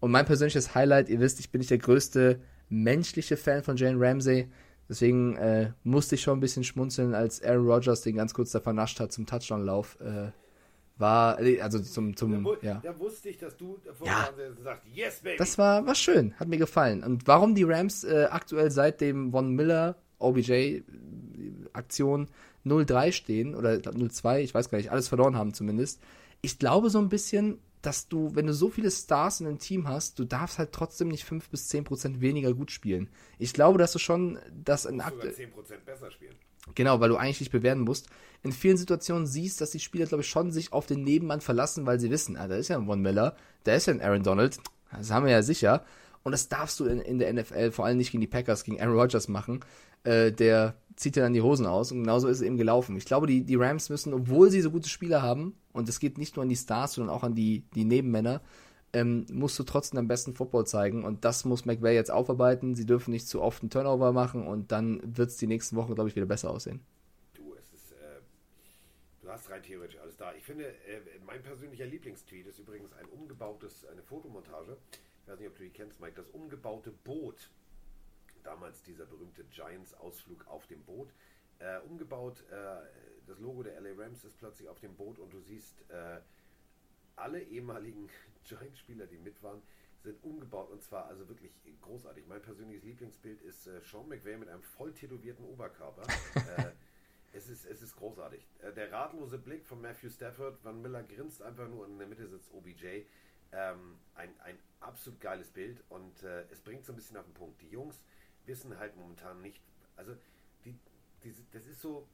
Und 0.00 0.10
mein 0.10 0.26
persönliches 0.26 0.74
Highlight, 0.74 1.08
ihr 1.08 1.20
wisst, 1.20 1.40
ich 1.40 1.50
bin 1.50 1.58
nicht 1.60 1.70
der 1.70 1.78
größte 1.78 2.40
menschliche 2.68 3.36
Fan 3.36 3.62
von 3.62 3.76
Jane 3.76 3.96
Ramsey. 3.98 4.48
Deswegen 4.88 5.36
äh, 5.36 5.72
musste 5.82 6.14
ich 6.14 6.22
schon 6.22 6.38
ein 6.38 6.40
bisschen 6.40 6.64
schmunzeln, 6.64 7.14
als 7.14 7.42
Aaron 7.42 7.66
Rodgers 7.66 8.02
den 8.02 8.16
ganz 8.16 8.32
kurz 8.32 8.52
da 8.52 8.60
vernascht 8.60 9.00
hat 9.00 9.12
zum 9.12 9.26
Touchdown-Lauf. 9.26 9.98
Äh, 10.00 10.30
war, 10.96 11.40
äh, 11.40 11.60
also 11.60 11.78
zum, 11.78 12.16
zum, 12.16 12.44
Da, 12.44 12.50
ja. 12.62 12.80
da 12.82 12.98
wusste 12.98 13.28
ich, 13.28 13.38
dass 13.38 13.56
du 13.56 13.78
davor 13.84 14.06
Ja. 14.06 14.28
sagst, 14.62 14.82
yes, 14.92 15.20
baby. 15.20 15.36
Das 15.36 15.58
war, 15.58 15.86
war 15.86 15.94
schön, 15.94 16.34
hat 16.40 16.48
mir 16.48 16.58
gefallen. 16.58 17.02
Und 17.04 17.26
warum 17.26 17.54
die 17.54 17.64
Rams 17.64 18.04
äh, 18.04 18.26
aktuell 18.30 18.70
seit 18.70 19.00
dem 19.00 19.30
Von 19.30 19.50
Miller 19.54 19.96
OBJ 20.18 20.80
Aktion 21.72 22.28
0-3 22.66 23.12
stehen 23.12 23.54
oder 23.54 23.76
ich 23.76 23.82
glaub 23.82 23.94
0-2, 23.94 24.40
ich 24.40 24.54
weiß 24.54 24.68
gar 24.70 24.78
nicht, 24.78 24.90
alles 24.90 25.08
verloren 25.08 25.36
haben 25.36 25.54
zumindest. 25.54 26.02
Ich 26.40 26.58
glaube 26.58 26.90
so 26.90 26.98
ein 26.98 27.08
bisschen, 27.08 27.58
dass 27.82 28.08
du, 28.08 28.34
wenn 28.34 28.46
du 28.46 28.52
so 28.52 28.70
viele 28.70 28.90
Stars 28.90 29.40
in 29.40 29.46
einem 29.46 29.58
Team 29.58 29.86
hast, 29.88 30.18
du 30.18 30.24
darfst 30.24 30.58
halt 30.58 30.72
trotzdem 30.72 31.08
nicht 31.08 31.24
5 31.24 31.48
bis 31.48 31.68
10 31.68 31.84
Prozent 31.84 32.20
weniger 32.20 32.52
gut 32.54 32.70
spielen. 32.70 33.08
Ich 33.38 33.52
glaube, 33.52 33.78
dass 33.78 33.92
du 33.92 33.98
schon 33.98 34.38
das 34.52 34.84
in 34.84 35.00
aktuell 35.00 35.32
10% 35.32 35.50
besser 35.84 36.10
spielen. 36.10 36.34
Genau, 36.74 37.00
weil 37.00 37.08
du 37.08 37.16
eigentlich 37.16 37.40
nicht 37.40 37.52
bewerten 37.52 37.80
musst. 37.80 38.08
In 38.42 38.52
vielen 38.52 38.76
Situationen 38.76 39.26
siehst, 39.26 39.60
dass 39.60 39.70
die 39.70 39.80
Spieler, 39.80 40.06
glaube 40.06 40.22
ich, 40.22 40.28
schon 40.28 40.52
sich 40.52 40.72
auf 40.72 40.86
den 40.86 41.02
Nebenmann 41.02 41.40
verlassen, 41.40 41.86
weil 41.86 41.98
sie 41.98 42.10
wissen, 42.10 42.36
ah, 42.36 42.48
da 42.48 42.56
ist 42.56 42.68
ja 42.68 42.76
ein 42.76 42.86
Von 42.86 43.00
Miller, 43.00 43.36
da 43.64 43.74
ist 43.74 43.86
ja 43.86 43.94
ein 43.94 44.02
Aaron 44.02 44.22
Donald, 44.22 44.58
das 44.92 45.10
haben 45.10 45.26
wir 45.26 45.32
ja 45.32 45.42
sicher. 45.42 45.84
Und 46.24 46.32
das 46.32 46.48
darfst 46.48 46.78
du 46.80 46.84
in, 46.84 47.00
in 47.00 47.18
der 47.18 47.32
NFL 47.32 47.70
vor 47.70 47.86
allem 47.86 47.96
nicht 47.96 48.10
gegen 48.10 48.20
die 48.20 48.26
Packers, 48.26 48.64
gegen 48.64 48.80
Aaron 48.80 48.98
Rodgers 48.98 49.28
machen. 49.28 49.60
Äh, 50.04 50.32
der 50.32 50.74
zieht 50.98 51.16
ja 51.16 51.22
dann 51.22 51.32
die 51.32 51.42
Hosen 51.42 51.64
aus 51.64 51.92
und 51.92 52.00
genauso 52.00 52.28
ist 52.28 52.38
es 52.38 52.42
eben 52.42 52.56
gelaufen. 52.56 52.96
Ich 52.96 53.04
glaube, 53.04 53.28
die, 53.28 53.44
die 53.44 53.54
Rams 53.54 53.88
müssen, 53.88 54.12
obwohl 54.12 54.50
sie 54.50 54.60
so 54.60 54.70
gute 54.70 54.88
Spieler 54.88 55.22
haben, 55.22 55.54
und 55.72 55.88
es 55.88 56.00
geht 56.00 56.18
nicht 56.18 56.34
nur 56.34 56.42
an 56.42 56.48
die 56.48 56.56
Stars, 56.56 56.94
sondern 56.94 57.14
auch 57.14 57.22
an 57.22 57.36
die, 57.36 57.62
die 57.74 57.84
Nebenmänner, 57.84 58.42
ähm, 58.92 59.26
musst 59.30 59.58
du 59.58 59.62
trotzdem 59.62 59.98
am 59.98 60.08
besten 60.08 60.34
Football 60.34 60.66
zeigen. 60.66 61.04
Und 61.04 61.24
das 61.24 61.44
muss 61.44 61.64
McVay 61.64 61.94
jetzt 61.94 62.10
aufarbeiten. 62.10 62.74
Sie 62.74 62.86
dürfen 62.86 63.12
nicht 63.12 63.28
zu 63.28 63.40
oft 63.40 63.62
einen 63.62 63.70
Turnover 63.70 64.12
machen 64.12 64.46
und 64.46 64.72
dann 64.72 65.00
wird 65.16 65.30
es 65.30 65.36
die 65.36 65.46
nächsten 65.46 65.76
Wochen, 65.76 65.94
glaube 65.94 66.10
ich, 66.10 66.16
wieder 66.16 66.26
besser 66.26 66.50
aussehen. 66.50 66.80
Du, 67.34 67.54
es 67.54 67.72
ist, 67.72 67.92
äh, 67.92 68.20
du 69.22 69.28
hast 69.28 69.48
rein 69.50 69.62
theoretisch 69.62 69.98
alles 70.00 70.16
da. 70.16 70.32
Ich 70.34 70.44
finde, 70.44 70.64
äh, 70.64 71.00
mein 71.24 71.42
persönlicher 71.42 71.86
Lieblingstweet 71.86 72.46
ist 72.46 72.58
übrigens 72.58 72.92
ein 72.94 73.06
umgebautes, 73.06 73.86
eine 73.92 74.02
Fotomontage. 74.02 74.76
Ich 75.22 75.32
weiß 75.32 75.38
nicht, 75.38 75.48
ob 75.48 75.56
du 75.56 75.62
die 75.62 75.70
kennst, 75.70 76.00
Mike, 76.00 76.14
das 76.16 76.26
umgebaute 76.28 76.90
Boot. 76.90 77.50
Damals 78.42 78.82
dieser 78.82 79.06
berühmte 79.06 79.44
Giants-Ausflug 79.44 80.46
auf 80.46 80.66
dem 80.66 80.82
Boot. 80.84 81.12
Äh, 81.58 81.78
umgebaut, 81.80 82.44
äh, 82.50 82.86
das 83.26 83.38
Logo 83.40 83.62
der 83.62 83.80
LA 83.80 84.00
Rams 84.00 84.24
ist 84.24 84.38
plötzlich 84.38 84.68
auf 84.68 84.78
dem 84.80 84.94
Boot 84.94 85.18
und 85.18 85.32
du 85.32 85.40
siehst 85.40 85.82
äh, 85.90 86.20
alle 87.16 87.42
ehemaligen 87.42 88.08
Giants-Spieler, 88.44 89.06
die 89.06 89.18
mit 89.18 89.42
waren, 89.42 89.62
sind 90.02 90.22
umgebaut 90.22 90.70
und 90.70 90.82
zwar 90.82 91.06
also 91.06 91.28
wirklich 91.28 91.52
großartig. 91.82 92.26
Mein 92.26 92.40
persönliches 92.40 92.84
Lieblingsbild 92.84 93.42
ist 93.42 93.66
äh, 93.66 93.80
Sean 93.80 94.08
McVay 94.08 94.36
mit 94.36 94.48
einem 94.48 94.62
voll 94.62 94.92
tätowierten 94.92 95.44
Oberkörper. 95.44 96.02
äh, 96.56 96.70
es, 97.32 97.48
ist, 97.48 97.66
es 97.66 97.82
ist 97.82 97.96
großartig. 97.96 98.46
Äh, 98.60 98.72
der 98.72 98.92
ratlose 98.92 99.38
Blick 99.38 99.66
von 99.66 99.80
Matthew 99.80 100.10
Stafford, 100.10 100.64
Van 100.64 100.80
Miller 100.80 101.02
grinst 101.02 101.42
einfach 101.42 101.68
nur 101.68 101.84
und 101.84 101.92
in 101.92 101.98
der 101.98 102.08
Mitte 102.08 102.28
sitzt 102.28 102.52
OBJ. 102.52 103.02
Ähm, 103.50 103.98
ein, 104.14 104.32
ein 104.40 104.58
absolut 104.80 105.20
geiles 105.20 105.50
Bild 105.50 105.82
und 105.88 106.22
es 106.22 106.60
bringt 106.60 106.84
so 106.84 106.92
ein 106.92 106.96
bisschen 106.96 107.16
auf 107.16 107.24
den 107.24 107.34
Punkt. 107.34 107.60
Die 107.62 107.70
Jungs 107.70 107.98
wissen 108.48 108.76
halt 108.78 108.96
momentan 108.96 109.40
nicht, 109.40 109.60
also 109.96 110.16
die, 110.64 110.76
die, 111.22 111.34
das 111.52 111.66
ist 111.66 111.80
so, 111.80 112.08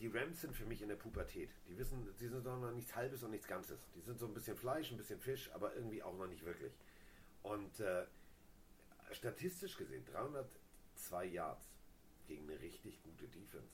die 0.00 0.08
Rams 0.08 0.40
sind 0.40 0.56
für 0.56 0.64
mich 0.64 0.82
in 0.82 0.88
der 0.88 0.96
Pubertät. 0.96 1.50
Die 1.68 1.78
wissen, 1.78 2.08
sie 2.16 2.28
sind 2.28 2.44
doch 2.44 2.58
noch 2.58 2.72
nichts 2.72 2.96
Halbes 2.96 3.22
und 3.22 3.30
nichts 3.30 3.46
Ganzes. 3.46 3.78
Die 3.94 4.00
sind 4.00 4.18
so 4.18 4.26
ein 4.26 4.34
bisschen 4.34 4.56
Fleisch, 4.56 4.90
ein 4.90 4.96
bisschen 4.96 5.20
Fisch, 5.20 5.50
aber 5.52 5.74
irgendwie 5.74 6.02
auch 6.02 6.16
noch 6.16 6.26
nicht 6.26 6.44
wirklich. 6.44 6.72
Und 7.42 7.78
äh, 7.80 8.06
statistisch 9.12 9.76
gesehen 9.76 10.04
302 10.06 11.26
Yards 11.26 11.70
gegen 12.26 12.48
eine 12.50 12.58
richtig 12.60 13.02
gute 13.02 13.28
Defense. 13.28 13.68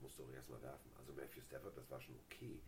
Musst 0.00 0.18
du 0.18 0.24
auch 0.24 0.32
erstmal 0.32 0.60
werfen. 0.62 0.90
Also 0.98 1.12
Matthew 1.12 1.40
Stafford, 1.42 1.76
das 1.76 1.90
war 1.90 2.00
schon 2.00 2.16
okay. 2.26 2.60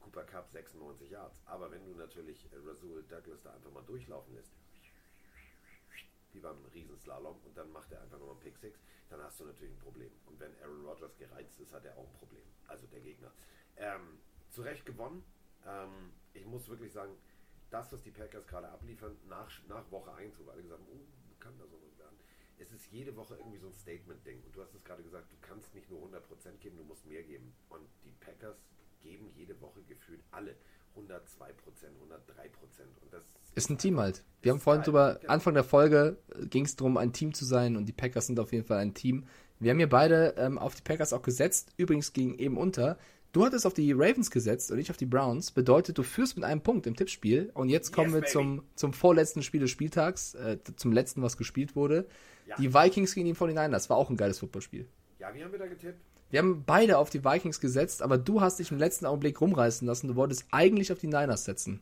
Cooper 0.00 0.24
Cup 0.24 0.50
96 0.50 1.10
Yards. 1.10 1.36
Aber 1.46 1.70
wenn 1.70 1.84
du 1.84 1.94
natürlich 1.94 2.46
Rasul 2.64 3.02
Douglas 3.04 3.42
da 3.42 3.54
einfach 3.54 3.72
mal 3.72 3.84
durchlaufen 3.84 4.34
lässt, 4.34 4.52
wie 6.34 6.40
beim 6.40 6.64
Riesenslalom, 6.72 7.36
und 7.44 7.56
dann 7.56 7.70
macht 7.72 7.92
er 7.92 8.00
einfach 8.02 8.18
nochmal 8.18 8.34
einen 8.34 8.40
Pick 8.42 8.56
Six, 8.58 8.78
dann 9.08 9.22
hast 9.22 9.40
du 9.40 9.44
natürlich 9.44 9.74
ein 9.74 9.78
Problem. 9.78 10.10
Und 10.26 10.38
wenn 10.40 10.50
Aaron 10.62 10.84
Rodgers 10.86 11.16
gereizt 11.16 11.58
ist, 11.60 11.72
hat 11.72 11.84
er 11.84 11.96
auch 11.96 12.06
ein 12.06 12.14
Problem. 12.18 12.44
Also 12.66 12.86
der 12.86 13.00
Gegner. 13.00 13.30
Ähm, 13.76 14.18
zu 14.50 14.62
Recht 14.62 14.84
gewonnen. 14.86 15.24
Ähm, 15.66 16.12
ich 16.32 16.46
muss 16.46 16.68
wirklich 16.68 16.92
sagen, 16.92 17.16
das, 17.70 17.92
was 17.92 18.02
die 18.02 18.10
Packers 18.10 18.46
gerade 18.46 18.68
abliefern, 18.68 19.16
nach, 19.28 19.50
nach 19.68 19.90
Woche 19.90 20.12
1, 20.14 20.38
wo 20.38 20.50
alle 20.50 20.62
gesagt 20.62 20.80
haben, 20.80 20.88
oh, 20.92 21.34
kann 21.40 21.58
das 21.58 21.68
was 21.70 21.98
werden. 21.98 22.16
Es 22.58 22.72
ist 22.72 22.86
jede 22.90 23.14
Woche 23.16 23.36
irgendwie 23.36 23.58
so 23.58 23.66
ein 23.66 23.74
Statement-Ding. 23.74 24.42
Und 24.44 24.56
du 24.56 24.62
hast 24.62 24.74
es 24.74 24.84
gerade 24.84 25.02
gesagt, 25.02 25.30
du 25.32 25.36
kannst 25.40 25.74
nicht 25.74 25.90
nur 25.90 26.00
100% 26.08 26.58
geben, 26.58 26.76
du 26.78 26.84
musst 26.84 27.04
mehr 27.06 27.22
geben. 27.22 27.54
Und 27.68 27.86
die 28.04 28.12
Packers 28.12 28.56
geben 29.00 29.30
jede 29.34 29.60
Woche 29.60 29.82
gefühlt 29.82 30.22
alle 30.30 30.56
102 30.94 31.52
Prozent, 31.52 31.92
103 31.96 32.48
Prozent. 32.48 32.88
Und 33.02 33.12
das 33.12 33.22
Ist 33.54 33.70
ein 33.70 33.78
Team 33.78 33.98
halt. 33.98 34.24
Wir 34.42 34.52
haben 34.52 34.60
vorhin 34.60 34.82
drüber, 34.82 35.18
Genau. 35.20 35.32
Anfang 35.32 35.54
der 35.54 35.64
Folge 35.64 36.18
ging 36.50 36.64
es 36.64 36.76
darum, 36.76 36.96
ein 36.96 37.12
Team 37.12 37.32
zu 37.34 37.44
sein 37.44 37.76
und 37.76 37.86
die 37.86 37.92
Packers 37.92 38.26
sind 38.26 38.38
auf 38.40 38.52
jeden 38.52 38.66
Fall 38.66 38.78
ein 38.78 38.94
Team. 38.94 39.24
Wir 39.60 39.70
haben 39.70 39.78
hier 39.78 39.88
beide 39.88 40.34
ähm, 40.36 40.58
auf 40.58 40.74
die 40.74 40.82
Packers 40.82 41.12
auch 41.12 41.22
gesetzt. 41.22 41.70
Übrigens 41.76 42.12
ging 42.12 42.34
eben 42.38 42.56
unter. 42.58 42.98
Du 43.32 43.44
hattest 43.44 43.66
auf 43.66 43.74
die 43.74 43.90
Ravens 43.92 44.30
gesetzt 44.30 44.70
und 44.70 44.78
ich 44.78 44.90
auf 44.90 44.96
die 44.96 45.06
Browns. 45.06 45.50
Bedeutet, 45.50 45.98
du 45.98 46.02
führst 46.02 46.36
mit 46.36 46.44
einem 46.44 46.60
Punkt 46.60 46.86
im 46.86 46.94
Tippspiel. 46.94 47.50
Und 47.54 47.68
jetzt 47.68 47.92
kommen 47.92 48.08
Yes, 48.08 48.14
wir 48.14 48.20
baby. 48.20 48.32
zum, 48.32 48.62
zum 48.76 48.92
vorletzten 48.92 49.42
Spiel 49.42 49.60
des 49.60 49.70
Spieltags, 49.70 50.34
äh, 50.34 50.58
zum 50.76 50.92
letzten, 50.92 51.22
was 51.22 51.36
gespielt 51.36 51.74
wurde. 51.74 52.06
Ja. 52.46 52.56
Die 52.56 52.72
Vikings 52.74 53.14
gegen 53.14 53.26
die 53.26 53.34
49ers. 53.34 53.88
War 53.90 53.96
auch 53.96 54.10
ein 54.10 54.16
geiles 54.16 54.38
Footballspiel. 54.38 54.86
Ja, 55.18 55.34
wie 55.34 55.42
haben 55.42 55.50
wir 55.50 55.58
da 55.58 55.66
getippt? 55.66 55.98
Wir 56.34 56.40
haben 56.40 56.64
beide 56.66 56.98
auf 56.98 57.10
die 57.10 57.24
Vikings 57.24 57.60
gesetzt, 57.60 58.02
aber 58.02 58.18
du 58.18 58.40
hast 58.40 58.58
dich 58.58 58.72
im 58.72 58.78
letzten 58.78 59.06
Augenblick 59.06 59.40
rumreißen 59.40 59.86
lassen. 59.86 60.08
Du 60.08 60.16
wolltest 60.16 60.46
eigentlich 60.50 60.90
auf 60.90 60.98
die 60.98 61.06
Niners 61.06 61.44
setzen. 61.44 61.78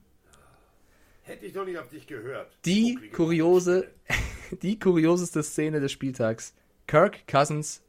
Hätte 1.22 1.46
ich 1.46 1.54
doch 1.54 1.64
nicht 1.64 1.78
auf 1.78 1.88
dich 1.88 2.06
gehört. 2.06 2.54
Die 2.66 2.98
kuriose, 3.14 3.88
die 4.62 4.78
kurioseste 4.78 5.42
Szene 5.42 5.80
des 5.80 5.90
Spieltags. 5.90 6.52
Kirk 6.86 7.26
Cousins 7.26 7.80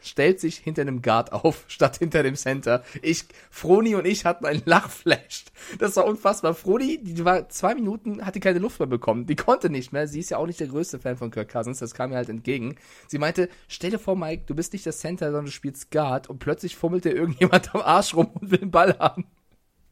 stellt 0.00 0.40
sich 0.40 0.58
hinter 0.58 0.82
einem 0.82 1.02
Guard 1.02 1.32
auf, 1.32 1.64
statt 1.68 1.98
hinter 1.98 2.22
dem 2.22 2.36
Center. 2.36 2.82
Ich, 3.02 3.24
Froni 3.50 3.94
und 3.94 4.06
ich 4.06 4.24
hatten 4.24 4.46
einen 4.46 4.62
Lachflash. 4.64 5.44
Das 5.78 5.96
war 5.96 6.06
unfassbar. 6.06 6.54
Froni, 6.54 6.98
die 7.02 7.24
war 7.24 7.48
zwei 7.48 7.74
Minuten, 7.74 8.24
hatte 8.24 8.40
keine 8.40 8.58
Luft 8.58 8.78
mehr 8.80 8.86
bekommen. 8.86 9.26
Die 9.26 9.36
konnte 9.36 9.70
nicht 9.70 9.92
mehr. 9.92 10.06
Sie 10.08 10.20
ist 10.20 10.30
ja 10.30 10.38
auch 10.38 10.46
nicht 10.46 10.60
der 10.60 10.68
größte 10.68 10.98
Fan 10.98 11.16
von 11.16 11.30
Kirk 11.30 11.50
Cousins. 11.50 11.78
Das 11.78 11.94
kam 11.94 12.10
mir 12.10 12.16
halt 12.16 12.28
entgegen. 12.28 12.76
Sie 13.06 13.18
meinte, 13.18 13.48
stell 13.68 13.90
dir 13.90 13.98
vor, 13.98 14.16
Mike, 14.16 14.44
du 14.46 14.54
bist 14.54 14.72
nicht 14.72 14.86
der 14.86 14.92
Center, 14.92 15.26
sondern 15.26 15.46
du 15.46 15.50
spielst 15.50 15.90
Guard 15.90 16.28
und 16.28 16.38
plötzlich 16.38 16.76
fummelt 16.76 17.04
dir 17.04 17.14
irgendjemand 17.14 17.74
am 17.74 17.82
Arsch 17.82 18.14
rum 18.14 18.30
und 18.34 18.50
will 18.50 18.58
den 18.58 18.70
Ball 18.70 18.96
haben. 18.98 19.26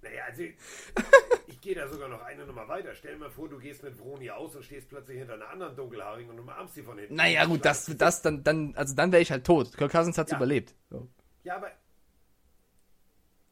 Naja, 0.02 0.22
also 0.28 0.42
gehe 1.66 1.74
da 1.74 1.88
sogar 1.88 2.08
noch 2.08 2.22
eine 2.22 2.46
Nummer 2.46 2.68
weiter. 2.68 2.94
Stell 2.94 3.14
dir 3.14 3.18
mal 3.18 3.30
vor, 3.30 3.48
du 3.48 3.58
gehst 3.58 3.82
mit 3.82 3.98
Vroni 3.98 4.30
aus 4.30 4.54
und 4.54 4.64
stehst 4.64 4.88
plötzlich 4.88 5.18
hinter 5.18 5.34
einer 5.34 5.48
anderen 5.50 5.74
Dunkelhaarigen 5.74 6.30
und 6.30 6.38
umarmst 6.38 6.74
sie 6.74 6.82
von 6.84 6.96
hinten. 6.96 7.16
Naja, 7.16 7.44
gut, 7.44 7.64
das, 7.64 7.86
das, 7.98 8.22
dann, 8.22 8.44
dann, 8.44 8.72
also 8.76 8.94
dann 8.94 9.10
wäre 9.10 9.20
ich 9.20 9.32
halt 9.32 9.44
tot. 9.44 9.76
Kirk 9.76 9.90
Cousins 9.90 10.16
hat's 10.16 10.30
Ja. 10.30 10.36
überlebt. 10.36 10.76
So. 10.90 11.08
Ja, 11.42 11.56
aber. 11.56 11.72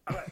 Aber. 0.05 0.23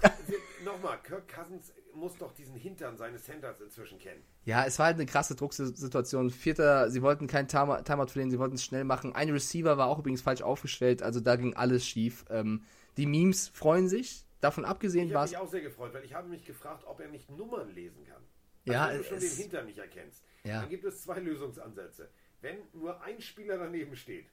Nochmal, 0.64 0.98
Kirk 1.02 1.26
Cousins 1.28 1.72
muss 1.92 2.16
doch 2.18 2.32
diesen 2.32 2.54
Hintern 2.54 2.96
seines 2.96 3.24
Centers 3.24 3.60
inzwischen 3.60 3.98
kennen. 3.98 4.22
Ja, 4.44 4.64
es 4.64 4.78
war 4.78 4.86
halt 4.86 4.96
eine 4.96 5.06
krasse 5.06 5.34
Drucksituation. 5.34 6.30
Vierter, 6.30 6.88
sie 6.90 7.02
wollten 7.02 7.26
keinen 7.26 7.48
Time- 7.48 7.82
Timeout 7.84 8.06
verlieren, 8.08 8.30
sie 8.30 8.38
wollten 8.38 8.54
es 8.54 8.64
schnell 8.64 8.84
machen. 8.84 9.12
Ein 9.14 9.30
Receiver 9.30 9.76
war 9.76 9.88
auch 9.88 9.98
übrigens 9.98 10.22
falsch 10.22 10.42
aufgestellt, 10.42 11.02
also 11.02 11.18
da 11.20 11.34
ging 11.36 11.54
alles 11.54 11.84
schief. 11.86 12.24
Ähm, 12.30 12.62
die 12.96 13.06
Memes 13.06 13.48
freuen 13.48 13.88
sich. 13.88 14.23
Davon 14.44 14.66
abgesehen 14.66 15.08
Ich 15.08 15.14
war 15.14 15.20
habe 15.22 15.26
es. 15.26 15.30
mich 15.32 15.40
auch 15.40 15.48
sehr 15.50 15.62
gefreut, 15.62 15.94
weil 15.94 16.04
ich 16.04 16.12
habe 16.12 16.28
mich 16.28 16.44
gefragt, 16.44 16.84
ob 16.86 17.00
er 17.00 17.08
nicht 17.08 17.30
Nummern 17.30 17.70
lesen 17.74 18.04
kann. 18.06 18.22
Ja, 18.66 18.90
wenn 18.90 18.98
du 18.98 19.04
schon 19.04 19.16
es- 19.16 19.30
den 19.36 19.42
Hintern 19.44 19.64
nicht 19.64 19.78
erkennst, 19.78 20.22
Ja. 20.44 20.60
dann 20.60 20.68
gibt 20.68 20.84
es 20.84 21.02
zwei 21.02 21.18
Lösungsansätze. 21.18 22.10
Wenn 22.42 22.58
nur 22.74 23.00
ein 23.02 23.22
Spieler 23.22 23.56
daneben 23.56 23.96
steht, 23.96 24.26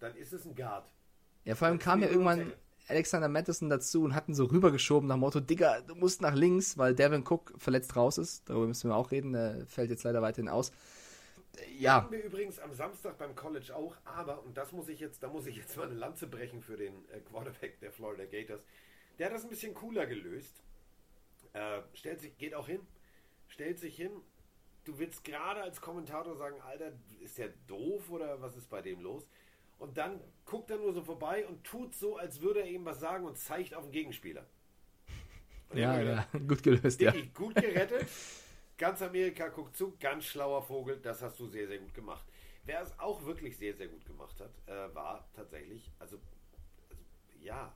dann 0.00 0.16
ist 0.16 0.32
es 0.32 0.44
ein 0.44 0.56
Guard. 0.56 0.90
Ja, 1.44 1.54
vor 1.54 1.68
allem 1.68 1.78
kam 1.78 2.02
ja 2.02 2.08
irgendwann 2.08 2.52
Alexander 2.88 3.28
Madison 3.28 3.68
dazu 3.70 4.02
und 4.02 4.14
hatten 4.16 4.34
so 4.34 4.44
rübergeschoben 4.46 5.06
nach 5.08 5.14
dem 5.14 5.20
Motto, 5.20 5.38
Digga, 5.38 5.82
du 5.82 5.94
musst 5.94 6.20
nach 6.20 6.34
links, 6.34 6.76
weil 6.76 6.94
Devin 6.96 7.22
Cook 7.24 7.52
verletzt 7.56 7.94
raus 7.94 8.18
ist. 8.18 8.48
Darüber 8.50 8.66
müssen 8.66 8.90
wir 8.90 8.96
auch 8.96 9.12
reden, 9.12 9.34
der 9.34 9.66
fällt 9.66 9.90
jetzt 9.90 10.02
leider 10.02 10.20
weiterhin 10.20 10.48
aus. 10.48 10.72
Ja, 11.78 12.02
Hatten 12.02 12.12
wir 12.12 12.24
übrigens 12.24 12.58
am 12.58 12.74
Samstag 12.74 13.16
beim 13.18 13.36
College 13.36 13.74
auch, 13.76 13.96
aber, 14.04 14.42
und 14.44 14.56
das 14.58 14.72
muss 14.72 14.88
ich 14.88 14.98
jetzt, 14.98 15.22
da 15.22 15.28
muss 15.28 15.46
ich 15.46 15.56
jetzt 15.56 15.76
mal 15.76 15.86
eine 15.86 15.94
Lanze 15.94 16.26
brechen 16.26 16.60
für 16.60 16.76
den 16.76 16.92
äh, 17.10 17.20
Quarterback 17.20 17.78
der 17.78 17.92
Florida 17.92 18.24
Gators. 18.24 18.66
Der 19.18 19.26
hat 19.26 19.34
das 19.34 19.44
ein 19.44 19.50
bisschen 19.50 19.74
cooler 19.74 20.06
gelöst. 20.06 20.62
Äh, 21.52 21.82
stellt 21.94 22.20
sich, 22.20 22.36
geht 22.36 22.54
auch 22.54 22.66
hin, 22.66 22.80
stellt 23.48 23.78
sich 23.78 23.96
hin. 23.96 24.10
Du 24.84 24.98
willst 24.98 25.24
gerade 25.24 25.62
als 25.62 25.80
Kommentator 25.80 26.36
sagen, 26.36 26.60
Alter, 26.60 26.92
ist 27.20 27.38
der 27.38 27.50
doof 27.66 28.10
oder 28.10 28.40
was 28.42 28.56
ist 28.56 28.68
bei 28.68 28.82
dem 28.82 29.00
los? 29.00 29.26
Und 29.78 29.96
dann 29.96 30.20
guckt 30.44 30.70
er 30.70 30.78
nur 30.78 30.92
so 30.92 31.02
vorbei 31.02 31.46
und 31.46 31.64
tut 31.64 31.94
so, 31.94 32.16
als 32.16 32.40
würde 32.40 32.60
er 32.60 32.66
ihm 32.66 32.84
was 32.84 33.00
sagen 33.00 33.24
und 33.24 33.38
zeigt 33.38 33.74
auf 33.74 33.84
den 33.84 33.92
Gegenspieler. 33.92 34.46
Und 35.70 35.78
ja, 35.78 36.00
ja, 36.00 36.28
gut 36.48 36.62
gelöst, 36.62 37.00
ja. 37.00 37.12
Gut 37.32 37.54
gerettet. 37.54 38.06
Ganz 38.76 39.00
Amerika 39.02 39.48
guckt 39.48 39.76
zu, 39.76 39.96
ganz 39.98 40.24
schlauer 40.24 40.62
Vogel, 40.62 40.98
das 41.00 41.22
hast 41.22 41.38
du 41.38 41.46
sehr, 41.46 41.68
sehr 41.68 41.78
gut 41.78 41.94
gemacht. 41.94 42.24
Wer 42.64 42.82
es 42.82 42.98
auch 42.98 43.24
wirklich 43.24 43.56
sehr, 43.56 43.74
sehr 43.74 43.88
gut 43.88 44.04
gemacht 44.04 44.40
hat, 44.40 44.50
äh, 44.66 44.94
war 44.94 45.28
tatsächlich, 45.34 45.92
also, 45.98 46.16
also, 46.88 47.02
ja, 47.40 47.72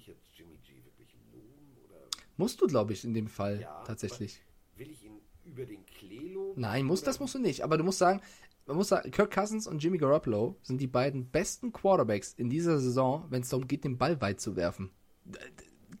ich 0.00 0.06
jetzt 0.06 0.24
Jimmy 0.32 0.56
G 0.58 0.82
wirklich 0.84 1.14
loben 1.32 1.76
oder 1.84 2.00
Musst 2.36 2.60
du, 2.60 2.66
glaube 2.66 2.92
ich, 2.92 3.04
in 3.04 3.14
dem 3.14 3.28
Fall 3.28 3.60
Ja, 3.60 3.82
tatsächlich. 3.84 4.42
will 4.76 4.90
ich 4.90 5.04
ihn 5.04 5.20
über 5.44 5.64
den 5.64 5.84
Klee 5.86 6.28
loben? 6.32 6.60
Nein, 6.60 6.84
muss, 6.84 7.02
das 7.02 7.20
musst 7.20 7.34
du 7.34 7.38
nicht. 7.38 7.62
Aber 7.62 7.76
du 7.76 7.84
musst 7.84 7.98
sagen, 7.98 8.20
man 8.66 8.76
muss 8.76 8.88
sagen, 8.88 9.10
Kirk 9.10 9.32
Cousins 9.32 9.66
und 9.66 9.82
Jimmy 9.82 9.98
Garoppolo 9.98 10.56
sind 10.62 10.80
die 10.80 10.86
beiden 10.86 11.30
besten 11.30 11.72
Quarterbacks 11.72 12.34
in 12.34 12.48
dieser 12.50 12.78
Saison, 12.78 13.26
wenn 13.30 13.42
es 13.42 13.48
darum 13.48 13.66
geht, 13.66 13.84
den 13.84 13.98
Ball 13.98 14.20
weit 14.20 14.40
zu 14.40 14.56
werfen. 14.56 14.90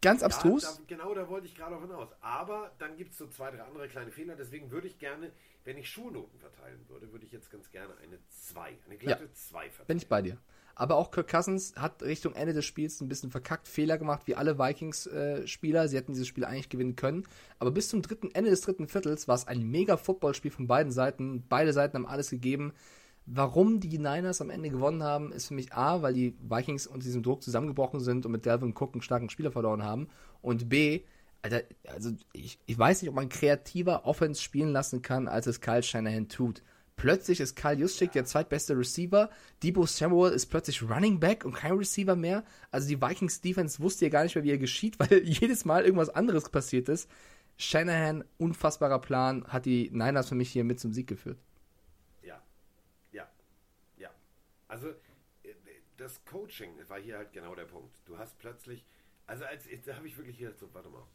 Ganz 0.00 0.22
abstrus. 0.22 0.62
Ja, 0.62 0.70
da, 0.70 0.82
genau, 0.86 1.14
da 1.14 1.28
wollte 1.28 1.46
ich 1.46 1.54
gerade 1.54 1.76
auch 1.76 1.82
hinaus. 1.82 2.08
Aber 2.20 2.72
dann 2.78 2.96
gibt 2.96 3.12
es 3.12 3.18
so 3.18 3.26
zwei, 3.26 3.50
drei 3.50 3.62
andere 3.62 3.86
kleine 3.88 4.10
Fehler. 4.10 4.34
Deswegen 4.36 4.70
würde 4.70 4.86
ich 4.86 4.98
gerne, 4.98 5.32
wenn 5.64 5.76
ich 5.76 5.90
Schulnoten 5.90 6.38
verteilen 6.38 6.80
würde, 6.88 7.12
würde 7.12 7.26
ich 7.26 7.32
jetzt 7.32 7.50
ganz 7.50 7.70
gerne 7.70 7.94
eine 7.98 8.18
2, 8.28 8.78
eine 8.86 8.96
glatte 8.96 9.30
2 9.32 9.68
verteilen. 9.68 9.86
Bin 9.88 9.96
ich 9.98 10.08
bei 10.08 10.22
dir. 10.22 10.38
Aber 10.80 10.96
auch 10.96 11.10
Kirk 11.10 11.28
Cousins 11.28 11.74
hat 11.76 12.02
Richtung 12.02 12.34
Ende 12.34 12.54
des 12.54 12.64
Spiels 12.64 13.02
ein 13.02 13.08
bisschen 13.08 13.30
verkackt, 13.30 13.68
Fehler 13.68 13.98
gemacht, 13.98 14.22
wie 14.24 14.34
alle 14.34 14.58
Vikings-Spieler. 14.58 15.88
Sie 15.88 15.96
hätten 15.98 16.14
dieses 16.14 16.26
Spiel 16.26 16.46
eigentlich 16.46 16.70
gewinnen 16.70 16.96
können. 16.96 17.24
Aber 17.58 17.70
bis 17.70 17.90
zum 17.90 18.00
dritten, 18.00 18.30
Ende 18.30 18.48
des 18.48 18.62
dritten 18.62 18.88
Viertels 18.88 19.28
war 19.28 19.34
es 19.34 19.46
ein 19.46 19.62
mega 19.70 19.98
Footballspiel 19.98 20.50
von 20.50 20.68
beiden 20.68 20.90
Seiten. 20.90 21.44
Beide 21.50 21.74
Seiten 21.74 21.98
haben 21.98 22.06
alles 22.06 22.30
gegeben. 22.30 22.72
Warum 23.26 23.80
die 23.80 23.98
Niners 23.98 24.40
am 24.40 24.48
Ende 24.48 24.70
gewonnen 24.70 25.02
haben, 25.02 25.32
ist 25.32 25.48
für 25.48 25.54
mich 25.54 25.74
A, 25.74 26.00
weil 26.00 26.14
die 26.14 26.34
Vikings 26.48 26.86
unter 26.86 27.04
diesem 27.04 27.22
Druck 27.22 27.42
zusammengebrochen 27.42 28.00
sind 28.00 28.24
und 28.24 28.32
mit 28.32 28.46
Delvin 28.46 28.70
Cook 28.74 28.94
einen 28.94 29.02
starken 29.02 29.28
Spieler 29.28 29.52
verloren 29.52 29.84
haben. 29.84 30.08
Und 30.40 30.70
B, 30.70 31.02
Alter, 31.42 31.60
also 31.88 32.10
ich, 32.32 32.58
ich 32.64 32.78
weiß 32.78 33.02
nicht, 33.02 33.10
ob 33.10 33.16
man 33.16 33.28
kreativer 33.28 34.06
Offense 34.06 34.42
spielen 34.42 34.72
lassen 34.72 35.02
kann, 35.02 35.28
als 35.28 35.46
es 35.46 35.60
Kyle 35.60 35.82
Shanahan 35.82 36.30
tut. 36.30 36.62
Plötzlich 37.00 37.40
ist 37.40 37.56
Kyle 37.56 37.76
Juszczyk 37.78 38.12
der 38.12 38.26
zweitbeste 38.26 38.76
Receiver. 38.76 39.30
Debo 39.62 39.86
Samuel 39.86 40.34
ist 40.34 40.46
plötzlich 40.48 40.82
Running 40.82 41.18
Back 41.18 41.46
und 41.46 41.54
kein 41.54 41.72
Receiver 41.72 42.14
mehr. 42.14 42.44
Also 42.70 42.88
die 42.88 43.00
Vikings 43.00 43.40
Defense 43.40 43.80
wusste 43.80 44.04
ja 44.04 44.10
gar 44.10 44.22
nicht 44.22 44.34
mehr, 44.34 44.44
wie 44.44 44.50
er 44.50 44.58
geschieht, 44.58 44.98
weil 45.00 45.22
jedes 45.24 45.64
Mal 45.64 45.84
irgendwas 45.86 46.10
anderes 46.10 46.50
passiert 46.50 46.90
ist. 46.90 47.10
Shanahan, 47.56 48.22
unfassbarer 48.36 48.98
Plan, 49.00 49.46
hat 49.48 49.64
die 49.64 49.88
Niners 49.90 50.28
für 50.28 50.34
mich 50.34 50.50
hier 50.52 50.62
mit 50.62 50.78
zum 50.78 50.92
Sieg 50.92 51.06
geführt. 51.06 51.38
Ja, 52.22 52.42
ja, 53.12 53.26
ja. 53.96 54.10
Also 54.68 54.88
äh, 55.42 55.54
das 55.96 56.22
Coaching 56.26 56.74
war 56.88 57.00
hier 57.00 57.16
halt 57.16 57.32
genau 57.32 57.54
der 57.54 57.64
Punkt. 57.64 57.96
Du 58.04 58.18
hast 58.18 58.38
plötzlich, 58.38 58.84
also 59.26 59.46
als 59.46 59.64
da 59.86 59.94
habe 59.96 60.06
ich 60.06 60.18
wirklich 60.18 60.36
hier 60.36 60.52
so, 60.52 60.68
warte 60.74 60.90
mal, 60.90 61.06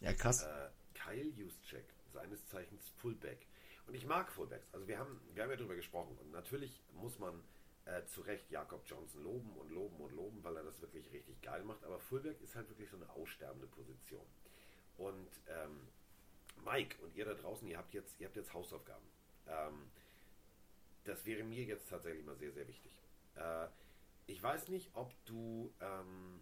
Ja, 0.00 0.12
krass. 0.12 0.42
äh, 0.42 0.48
Kyle 0.94 1.30
Juszczyk, 1.36 1.84
seines 2.12 2.44
Zeichens 2.48 2.88
Fullback. 3.00 3.46
Und 3.92 3.98
ich 3.98 4.06
mag 4.06 4.32
Fullbacks. 4.32 4.72
Also 4.72 4.88
wir 4.88 4.98
haben, 4.98 5.20
wir 5.34 5.42
haben 5.42 5.50
ja 5.50 5.56
drüber 5.56 5.74
gesprochen. 5.74 6.16
Und 6.16 6.30
natürlich 6.30 6.80
muss 6.94 7.18
man 7.18 7.44
äh, 7.84 8.02
zu 8.06 8.22
Recht 8.22 8.50
Jakob 8.50 8.80
Johnson 8.86 9.22
loben 9.22 9.52
und 9.58 9.70
loben 9.70 10.00
und 10.00 10.12
loben, 10.12 10.42
weil 10.42 10.56
er 10.56 10.62
das 10.62 10.80
wirklich 10.80 11.12
richtig 11.12 11.42
geil 11.42 11.62
macht. 11.62 11.84
Aber 11.84 11.98
Fullback 11.98 12.40
ist 12.40 12.54
halt 12.54 12.70
wirklich 12.70 12.88
so 12.88 12.96
eine 12.96 13.10
aussterbende 13.10 13.66
Position. 13.66 14.24
Und 14.96 15.28
ähm, 15.46 15.88
Mike 16.64 16.96
und 17.02 17.14
ihr 17.14 17.26
da 17.26 17.34
draußen, 17.34 17.68
ihr 17.68 17.76
habt 17.76 17.92
jetzt, 17.92 18.18
ihr 18.18 18.28
habt 18.28 18.36
jetzt 18.36 18.54
Hausaufgaben. 18.54 19.04
Ähm, 19.46 19.90
das 21.04 21.26
wäre 21.26 21.44
mir 21.44 21.62
jetzt 21.62 21.90
tatsächlich 21.90 22.24
mal 22.24 22.36
sehr, 22.36 22.52
sehr 22.52 22.66
wichtig. 22.66 22.92
Äh, 23.34 23.66
ich 24.26 24.42
weiß 24.42 24.68
nicht, 24.68 24.88
ob 24.94 25.12
du 25.26 25.70
ähm, 25.82 26.40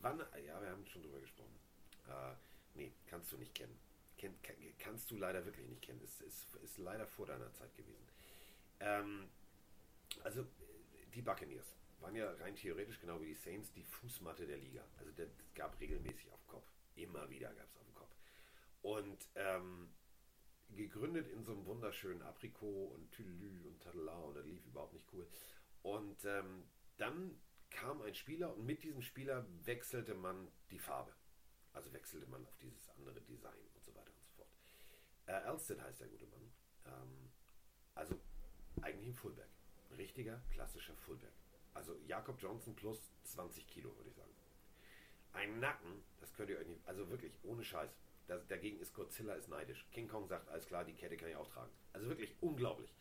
wann, 0.00 0.18
ja, 0.46 0.62
wir 0.62 0.70
haben 0.70 0.86
schon 0.86 1.02
drüber 1.02 1.20
gesprochen. 1.20 1.58
Äh, 2.08 2.32
nee, 2.72 2.92
kannst 3.06 3.30
du 3.32 3.36
nicht 3.36 3.54
kennen. 3.54 3.89
Ken, 4.20 4.34
kann, 4.42 4.54
kannst 4.78 5.10
du 5.10 5.16
leider 5.16 5.44
wirklich 5.46 5.66
nicht 5.66 5.80
kennen. 5.80 6.02
Es 6.04 6.20
ist, 6.20 6.54
ist 6.56 6.76
leider 6.76 7.06
vor 7.06 7.26
deiner 7.26 7.50
Zeit 7.54 7.74
gewesen. 7.74 8.06
Ähm, 8.80 9.28
also, 10.22 10.46
die 11.14 11.22
Buccaneers 11.22 11.74
waren 12.00 12.14
ja 12.14 12.30
rein 12.34 12.54
theoretisch, 12.54 13.00
genau 13.00 13.18
wie 13.22 13.28
die 13.28 13.34
Saints, 13.34 13.72
die 13.72 13.82
Fußmatte 13.82 14.46
der 14.46 14.58
Liga. 14.58 14.84
Also, 14.98 15.10
das 15.12 15.30
gab 15.54 15.80
regelmäßig 15.80 16.30
auf 16.32 16.40
den 16.42 16.48
Kopf. 16.48 16.70
Immer 16.96 17.30
wieder 17.30 17.48
gab 17.54 17.66
es 17.66 17.76
auf 17.76 17.86
den 17.86 17.94
Kopf. 17.94 18.14
Und 18.82 19.28
ähm, 19.36 19.88
gegründet 20.76 21.28
in 21.28 21.42
so 21.42 21.52
einem 21.52 21.64
wunderschönen 21.64 22.20
Aprikot 22.22 22.88
und 22.88 23.10
Tülü 23.12 23.62
und 23.64 23.82
Tadala 23.82 24.18
und 24.18 24.36
das 24.36 24.44
lief 24.44 24.64
überhaupt 24.66 24.92
nicht 24.92 25.06
cool. 25.12 25.26
Und 25.82 26.24
ähm, 26.26 26.64
dann 26.98 27.40
kam 27.70 28.02
ein 28.02 28.14
Spieler 28.14 28.54
und 28.54 28.66
mit 28.66 28.82
diesem 28.82 29.00
Spieler 29.00 29.46
wechselte 29.64 30.14
man 30.14 30.48
die 30.70 30.78
Farbe. 30.78 31.14
Also 31.72 31.92
wechselte 31.92 32.26
man 32.26 32.44
auf 32.46 32.56
dieses 32.58 32.88
andere 32.90 33.20
Design 33.22 33.58
und 33.74 33.84
so 33.84 33.94
weiter 33.94 34.10
und 34.10 34.20
so 34.20 34.28
fort. 34.36 34.48
Äh, 35.26 35.32
Alsted 35.32 35.80
heißt 35.80 36.00
der 36.00 36.08
gute 36.08 36.26
Mann. 36.26 36.52
Ähm, 36.86 37.30
also 37.94 38.18
eigentlich 38.82 39.08
ein 39.08 39.14
Fullback. 39.14 39.48
Richtiger, 39.96 40.40
klassischer 40.50 40.94
Fullback. 40.94 41.32
Also 41.74 41.96
Jakob 42.06 42.40
Johnson 42.40 42.74
plus 42.74 43.12
20 43.24 43.66
Kilo, 43.66 43.94
würde 43.96 44.10
ich 44.10 44.16
sagen. 44.16 44.30
Ein 45.32 45.60
Nacken, 45.60 46.02
das 46.20 46.32
könnt 46.34 46.50
ihr 46.50 46.58
euch 46.58 46.66
nicht, 46.66 46.80
also 46.86 47.08
wirklich 47.08 47.32
ohne 47.42 47.62
Scheiß. 47.64 47.90
Das, 48.26 48.46
dagegen 48.46 48.78
ist 48.80 48.94
Godzilla 48.94 49.34
ist 49.34 49.48
neidisch. 49.48 49.86
King 49.92 50.08
Kong 50.08 50.26
sagt, 50.26 50.48
alles 50.48 50.66
klar, 50.66 50.84
die 50.84 50.94
Kette 50.94 51.16
kann 51.16 51.28
ich 51.28 51.36
auch 51.36 51.48
tragen. 51.48 51.70
Also 51.92 52.08
wirklich 52.08 52.34
unglaublich. 52.40 52.94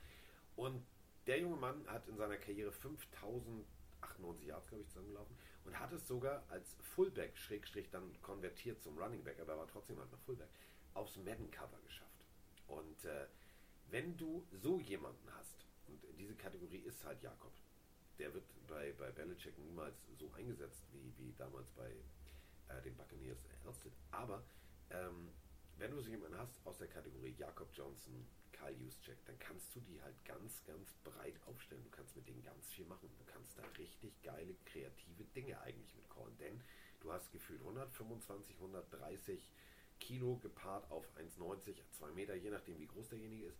Und 0.55 0.85
der 1.27 1.39
junge 1.39 1.57
Mann 1.57 1.87
hat 1.87 2.07
in 2.07 2.17
seiner 2.17 2.37
Karriere 2.37 2.71
5098 2.71 4.47
Yards, 4.47 4.67
glaube 4.67 4.83
ich, 4.83 4.89
zusammengelaufen 4.89 5.37
und 5.65 5.79
hat 5.79 5.91
es 5.91 6.07
sogar 6.07 6.43
als 6.49 6.75
Fullback, 6.81 7.37
Schrägstrich, 7.37 7.89
dann 7.91 8.19
konvertiert 8.21 8.81
zum 8.81 8.97
Running 8.97 9.23
Back, 9.23 9.39
aber 9.39 9.53
er 9.53 9.59
war 9.59 9.67
trotzdem 9.67 9.99
halt 9.99 10.11
noch 10.11 10.19
Fullback, 10.21 10.49
aufs 10.93 11.17
Madden-Cover 11.17 11.79
geschafft. 11.85 12.08
Und 12.69 13.05
äh, 13.05 13.27
wenn 13.89 14.15
du 14.17 14.45
so 14.51 14.79
jemanden 14.79 15.27
hast, 15.33 15.65
und 15.87 15.99
diese 16.17 16.35
Kategorie 16.35 16.79
ist 16.79 17.03
halt 17.03 17.21
Jakob, 17.21 17.51
der 18.19 18.33
wird 18.33 18.45
bei, 18.67 18.93
bei 18.93 19.11
Belichick 19.11 19.57
niemals 19.57 19.95
so 20.17 20.31
eingesetzt 20.33 20.83
wie, 20.91 21.13
wie 21.17 21.33
damals 21.33 21.69
bei 21.71 21.89
äh, 22.69 22.81
den 22.83 22.95
Buccaneers 22.95 23.39
Elsted. 23.65 23.93
Aber 24.11 24.43
ähm, 24.91 25.29
wenn 25.77 25.91
du 25.91 26.01
so 26.01 26.09
jemanden 26.09 26.37
hast 26.37 26.59
aus 26.65 26.77
der 26.77 26.87
Kategorie 26.87 27.33
Jakob 27.37 27.69
Johnson, 27.73 28.27
Kyle 28.51 28.75
Juszczyk, 28.75 29.17
dann 29.25 29.39
kannst 29.39 29.73
du 29.73 29.79
die 29.79 30.01
halt 30.01 30.23
ganz, 30.25 30.63
ganz 30.65 30.93
breit 31.03 31.39
aufstellen. 31.47 31.83
Du 31.83 31.89
kannst 31.89 32.15
mit 32.15 32.27
denen 32.27 32.43
ganz 32.43 32.69
viel 32.69 32.85
machen. 32.85 33.09
Du 33.17 33.23
kannst 33.25 33.57
da 33.57 33.63
richtig 33.77 34.21
geile, 34.21 34.53
kreative 34.65 35.23
Dinge 35.35 35.59
eigentlich 35.61 35.95
mit 35.95 36.09
callen. 36.09 36.37
Denn 36.37 36.61
du 36.99 37.11
hast 37.11 37.31
gefühlt 37.31 37.61
125, 37.61 38.57
130 38.57 39.49
Kilo 40.09 40.37
gepaart 40.37 40.89
auf 40.89 41.05
1,90, 41.17 41.75
2 41.91 42.11
Meter, 42.13 42.33
je 42.33 42.49
nachdem 42.49 42.79
wie 42.79 42.87
groß 42.87 43.09
derjenige 43.09 43.45
ist. 43.45 43.59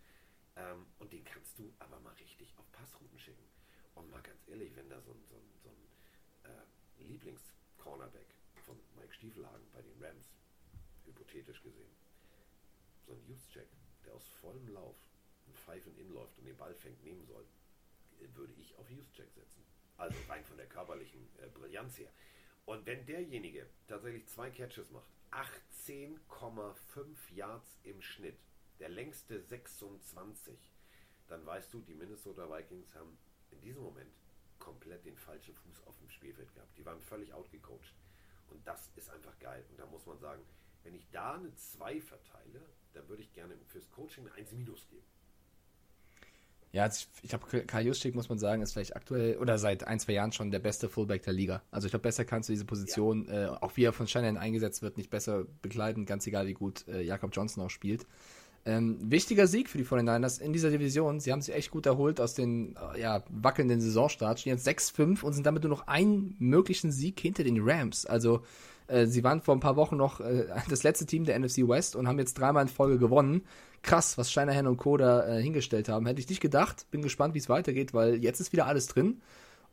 Ähm, 0.56 0.88
und 0.98 1.14
den 1.14 1.24
kannst 1.24 1.60
du 1.60 1.72
aber 1.78 2.00
mal 2.00 2.14
richtig 2.14 2.52
auf 2.58 2.66
Passrouten 2.72 3.20
schicken. 3.20 3.46
Und 3.94 4.10
mal 4.10 4.22
ganz 4.24 4.48
ehrlich, 4.48 4.76
wenn 4.76 4.90
da 4.90 5.00
so 5.00 5.12
ein, 5.12 5.24
so 5.30 5.36
ein, 5.36 5.52
so 5.62 5.70
ein 5.70 6.52
äh, 6.52 7.04
Lieblings-Cornerback 7.04 8.34
von 8.66 8.80
Mike 8.96 9.14
Stiefelhagen 9.14 9.68
bei 9.72 9.84
den 9.84 10.04
Rams, 10.04 10.26
hypothetisch 11.06 11.62
gesehen, 11.62 11.92
so 13.06 13.14
ein 13.14 13.24
Juszczyk, 13.28 13.70
der 14.04 14.16
aus 14.16 14.28
vollem 14.42 14.70
Lauf 14.70 14.98
ein 15.46 15.54
Pfeifen 15.54 15.96
in 16.00 16.12
läuft 16.12 16.36
und 16.40 16.46
den 16.46 16.58
Ball 16.58 16.74
fängt, 16.74 17.04
nehmen 17.04 17.28
soll, 17.28 17.46
würde 18.34 18.54
ich 18.54 18.76
auf 18.76 18.90
Juszczyk 18.90 19.32
setzen. 19.36 19.64
Also 19.98 20.18
rein 20.28 20.44
von 20.46 20.58
der 20.58 20.66
körperlichen 20.66 21.30
äh, 21.44 21.48
Brillanz 21.50 22.00
her. 22.00 22.12
Und 22.70 22.86
wenn 22.86 23.04
derjenige 23.08 23.66
tatsächlich 23.88 24.28
zwei 24.28 24.52
Catches 24.52 24.92
macht, 24.92 25.10
18,5 25.32 27.34
Yards 27.34 27.80
im 27.82 28.00
Schnitt, 28.00 28.38
der 28.78 28.90
längste 28.90 29.42
26, 29.42 30.56
dann 31.30 31.44
weißt 31.48 31.74
du, 31.74 31.82
die 31.82 31.96
Minnesota 31.96 32.48
Vikings 32.48 32.94
haben 32.94 33.18
in 33.50 33.60
diesem 33.62 33.82
Moment 33.82 34.14
komplett 34.60 35.04
den 35.04 35.18
falschen 35.18 35.56
Fuß 35.56 35.88
auf 35.88 35.98
dem 35.98 36.12
Spielfeld 36.12 36.54
gehabt. 36.54 36.78
Die 36.78 36.86
waren 36.86 37.02
völlig 37.02 37.34
outgecoacht. 37.34 37.96
Und 38.52 38.68
das 38.68 38.92
ist 38.96 39.10
einfach 39.10 39.40
geil. 39.40 39.66
Und 39.72 39.80
da 39.80 39.88
muss 39.88 40.06
man 40.06 40.20
sagen, 40.20 40.46
wenn 40.84 40.94
ich 40.94 41.10
da 41.10 41.34
eine 41.34 41.52
2 41.56 42.00
verteile, 42.02 42.62
dann 42.94 43.10
würde 43.10 43.24
ich 43.24 43.34
gerne 43.34 43.58
fürs 43.66 43.90
Coaching 43.90 44.28
eine 44.28 44.36
1 44.36 44.52
minus 44.52 44.88
geben. 44.90 45.08
Ja, 46.72 46.88
ich, 46.88 47.30
glaube, 47.30 47.66
Karl 47.66 47.88
Juszczyk, 47.88 48.14
muss 48.14 48.30
man 48.30 48.38
sagen, 48.38 48.62
ist 48.62 48.74
vielleicht 48.74 48.96
aktuell 48.96 49.38
oder 49.38 49.58
seit 49.58 49.86
ein, 49.88 50.00
zwei 50.00 50.14
Jahren 50.14 50.32
schon 50.32 50.52
der 50.52 50.60
beste 50.60 50.88
Fullback 50.88 51.24
der 51.24 51.34
Liga. 51.34 51.64
Also 51.72 51.88
ich 51.88 51.92
glaube, 51.92 52.04
besser 52.04 52.26
kannst 52.26 52.48
du 52.50 52.54
diese 52.54 52.66
Position, 52.66 53.28
ja. 53.28 53.46
äh, 53.46 53.48
auch 53.48 53.76
wie 53.76 53.86
er 53.86 53.94
von 53.94 54.08
Shannon 54.08 54.38
eingesetzt 54.38 54.84
wird, 54.84 54.98
nicht 54.98 55.10
besser 55.10 55.46
begleiten, 55.64 56.06
ganz 56.06 56.28
egal, 56.28 56.46
wie 56.46 56.54
gut 56.54 56.88
äh, 56.88 57.02
Jakob 57.02 57.32
Johnson 57.34 57.64
auch 57.64 57.72
spielt. 57.72 58.06
Ähm, 58.66 58.98
wichtiger 59.02 59.48
Sieg 59.48 59.70
für 59.70 59.78
die 59.78 59.86
49ers 59.86 60.40
in 60.40 60.54
dieser 60.54 60.70
Division. 60.70 61.20
Sie 61.20 61.32
haben 61.32 61.42
sich 61.42 61.56
echt 61.56 61.72
gut 61.72 61.86
erholt 61.86 62.20
aus 62.22 62.36
den 62.36 62.76
äh, 62.94 63.02
ja, 63.02 63.24
wackelnden 63.30 63.82
Saisonstart. 63.82 64.42
Stehen 64.42 64.58
jetzt 64.58 64.68
6-5 64.68 65.24
und 65.24 65.34
sind 65.34 65.46
damit 65.46 65.64
nur 65.64 65.72
noch 65.72 65.88
einen 65.88 66.36
möglichen 66.40 66.92
Sieg 66.92 67.20
hinter 67.20 67.44
den 67.44 67.58
Rams. 67.62 68.06
Also 68.06 68.44
äh, 68.88 69.06
sie 69.06 69.24
waren 69.24 69.42
vor 69.42 69.56
ein 69.56 69.60
paar 69.60 69.76
Wochen 69.76 69.98
noch 69.98 70.20
äh, 70.20 70.46
das 70.70 70.84
letzte 70.84 71.06
Team 71.06 71.26
der 71.26 71.40
NFC 71.40 71.68
West 71.68 71.96
und 71.96 72.08
haben 72.08 72.20
jetzt 72.20 72.36
dreimal 72.36 72.64
in 72.64 72.70
Folge 72.70 73.00
gewonnen. 73.00 73.44
Krass, 73.82 74.18
was 74.18 74.32
Shanahan 74.32 74.68
und 74.68 74.78
Co. 74.78 74.98
da 74.98 75.26
äh, 75.28 75.42
hingestellt 75.42 75.90
haben. 75.90 76.06
Hätte 76.06 76.20
ich 76.20 76.30
nicht 76.30 76.42
gedacht. 76.42 76.86
Bin 76.92 77.02
gespannt, 77.02 77.34
wie 77.34 77.40
es 77.40 77.50
weitergeht, 77.50 77.94
weil 77.94 78.16
jetzt 78.24 78.40
ist 78.40 78.52
wieder 78.52 78.68
alles 78.68 78.88
drin. 78.88 79.22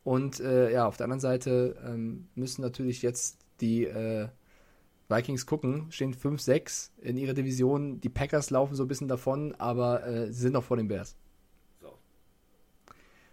Und 0.05 0.39
äh, 0.41 0.73
ja, 0.73 0.87
auf 0.87 0.97
der 0.97 1.05
anderen 1.05 1.21
Seite 1.21 1.77
ähm, 1.85 2.29
müssen 2.35 2.63
natürlich 2.63 3.03
jetzt 3.03 3.39
die 3.61 3.85
äh, 3.85 4.29
Vikings 5.09 5.47
gucken, 5.47 5.87
stehen 5.91 6.15
5-6 6.15 6.91
in 7.01 7.17
ihrer 7.17 7.35
Division. 7.35 8.01
Die 8.01 8.09
Packers 8.09 8.51
laufen 8.51 8.75
so 8.75 8.85
ein 8.85 8.89
bisschen 8.89 9.09
davon, 9.09 9.55
aber 9.57 10.07
äh, 10.07 10.33
sie 10.33 10.43
sind 10.43 10.53
noch 10.53 10.65
vor 10.65 10.77
den 10.77 10.89
Bears. 10.89 11.17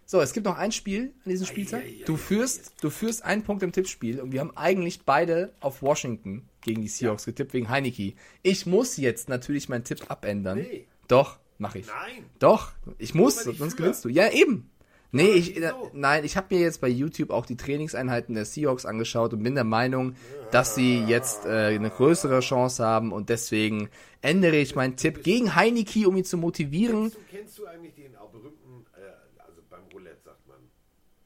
So. 0.06 0.18
So, 0.18 0.22
es 0.22 0.34
gibt 0.34 0.46
noch 0.46 0.58
ein 0.58 0.72
Spiel 0.72 1.14
an 1.26 1.32
diesem 1.32 1.48
Spieltag. 1.48 1.84
Du 2.06 2.18
führst, 2.18 2.74
du 2.82 2.90
führst 2.90 3.24
einen 3.24 3.44
Punkt 3.44 3.64
im 3.64 3.72
Tippspiel 3.72 4.20
und 4.22 4.32
wir 4.32 4.40
haben 4.40 4.56
eigentlich 4.56 5.02
beide 5.06 5.54
auf 5.60 5.82
Washington 5.82 6.48
gegen 6.62 6.82
die 6.82 6.88
Seahawks 6.88 7.26
getippt 7.26 7.54
wegen 7.54 7.70
Heineke. 7.70 8.14
Ich 8.42 8.66
muss 8.66 8.98
jetzt 8.98 9.30
natürlich 9.30 9.70
meinen 9.70 9.84
Tipp 9.84 10.06
abändern. 10.10 10.60
Nee. 10.60 10.88
Doch, 11.08 11.40
mache 11.58 11.80
ich. 11.80 11.88
Nein. 11.88 12.26
Doch, 12.40 12.72
ich 12.98 13.14
muss, 13.14 13.44
sonst 13.44 13.58
führe. 13.58 13.76
gewinnst 13.76 14.06
du. 14.06 14.10
Ja, 14.10 14.30
eben. 14.32 14.70
Nee, 15.16 15.30
ich, 15.30 15.58
äh, 15.58 15.62
wieso? 15.62 15.92
nein, 15.94 16.26
ich 16.26 16.38
habe 16.38 16.56
mir 16.56 16.62
jetzt 16.62 16.82
bei 16.82 16.88
YouTube 16.88 17.30
auch 17.30 17.46
die 17.46 17.56
Trainingseinheiten 17.56 18.34
der 18.34 18.46
Seahawks 18.46 18.84
angeschaut 18.84 19.32
und 19.34 19.44
bin 19.44 19.54
der 19.54 19.64
Meinung, 19.64 20.16
dass 20.50 20.74
sie 20.74 21.04
jetzt 21.04 21.46
äh, 21.46 21.76
eine 21.76 21.92
größere 21.92 22.40
Chance 22.40 22.84
haben 22.84 23.12
und 23.12 23.30
deswegen 23.30 23.90
ändere 24.22 24.56
ich 24.56 24.74
meinen 24.74 24.96
Tipp 24.96 25.24
gegen 25.24 25.56
Heineke, 25.56 26.08
um 26.08 26.18
ihn 26.18 26.26
zu 26.26 26.36
motivieren. 26.38 27.12
Kennst 27.12 27.16
du, 27.16 27.38
kennst 27.38 27.60
du 27.60 27.66
eigentlich 27.68 27.94
den 27.94 28.16
auch 28.16 28.32
berühmten, 28.32 28.88
äh, 28.96 29.42
also 29.44 29.62
beim 29.70 29.84
Roulette 29.94 30.18
sagt 30.26 30.48
man, 30.48 30.58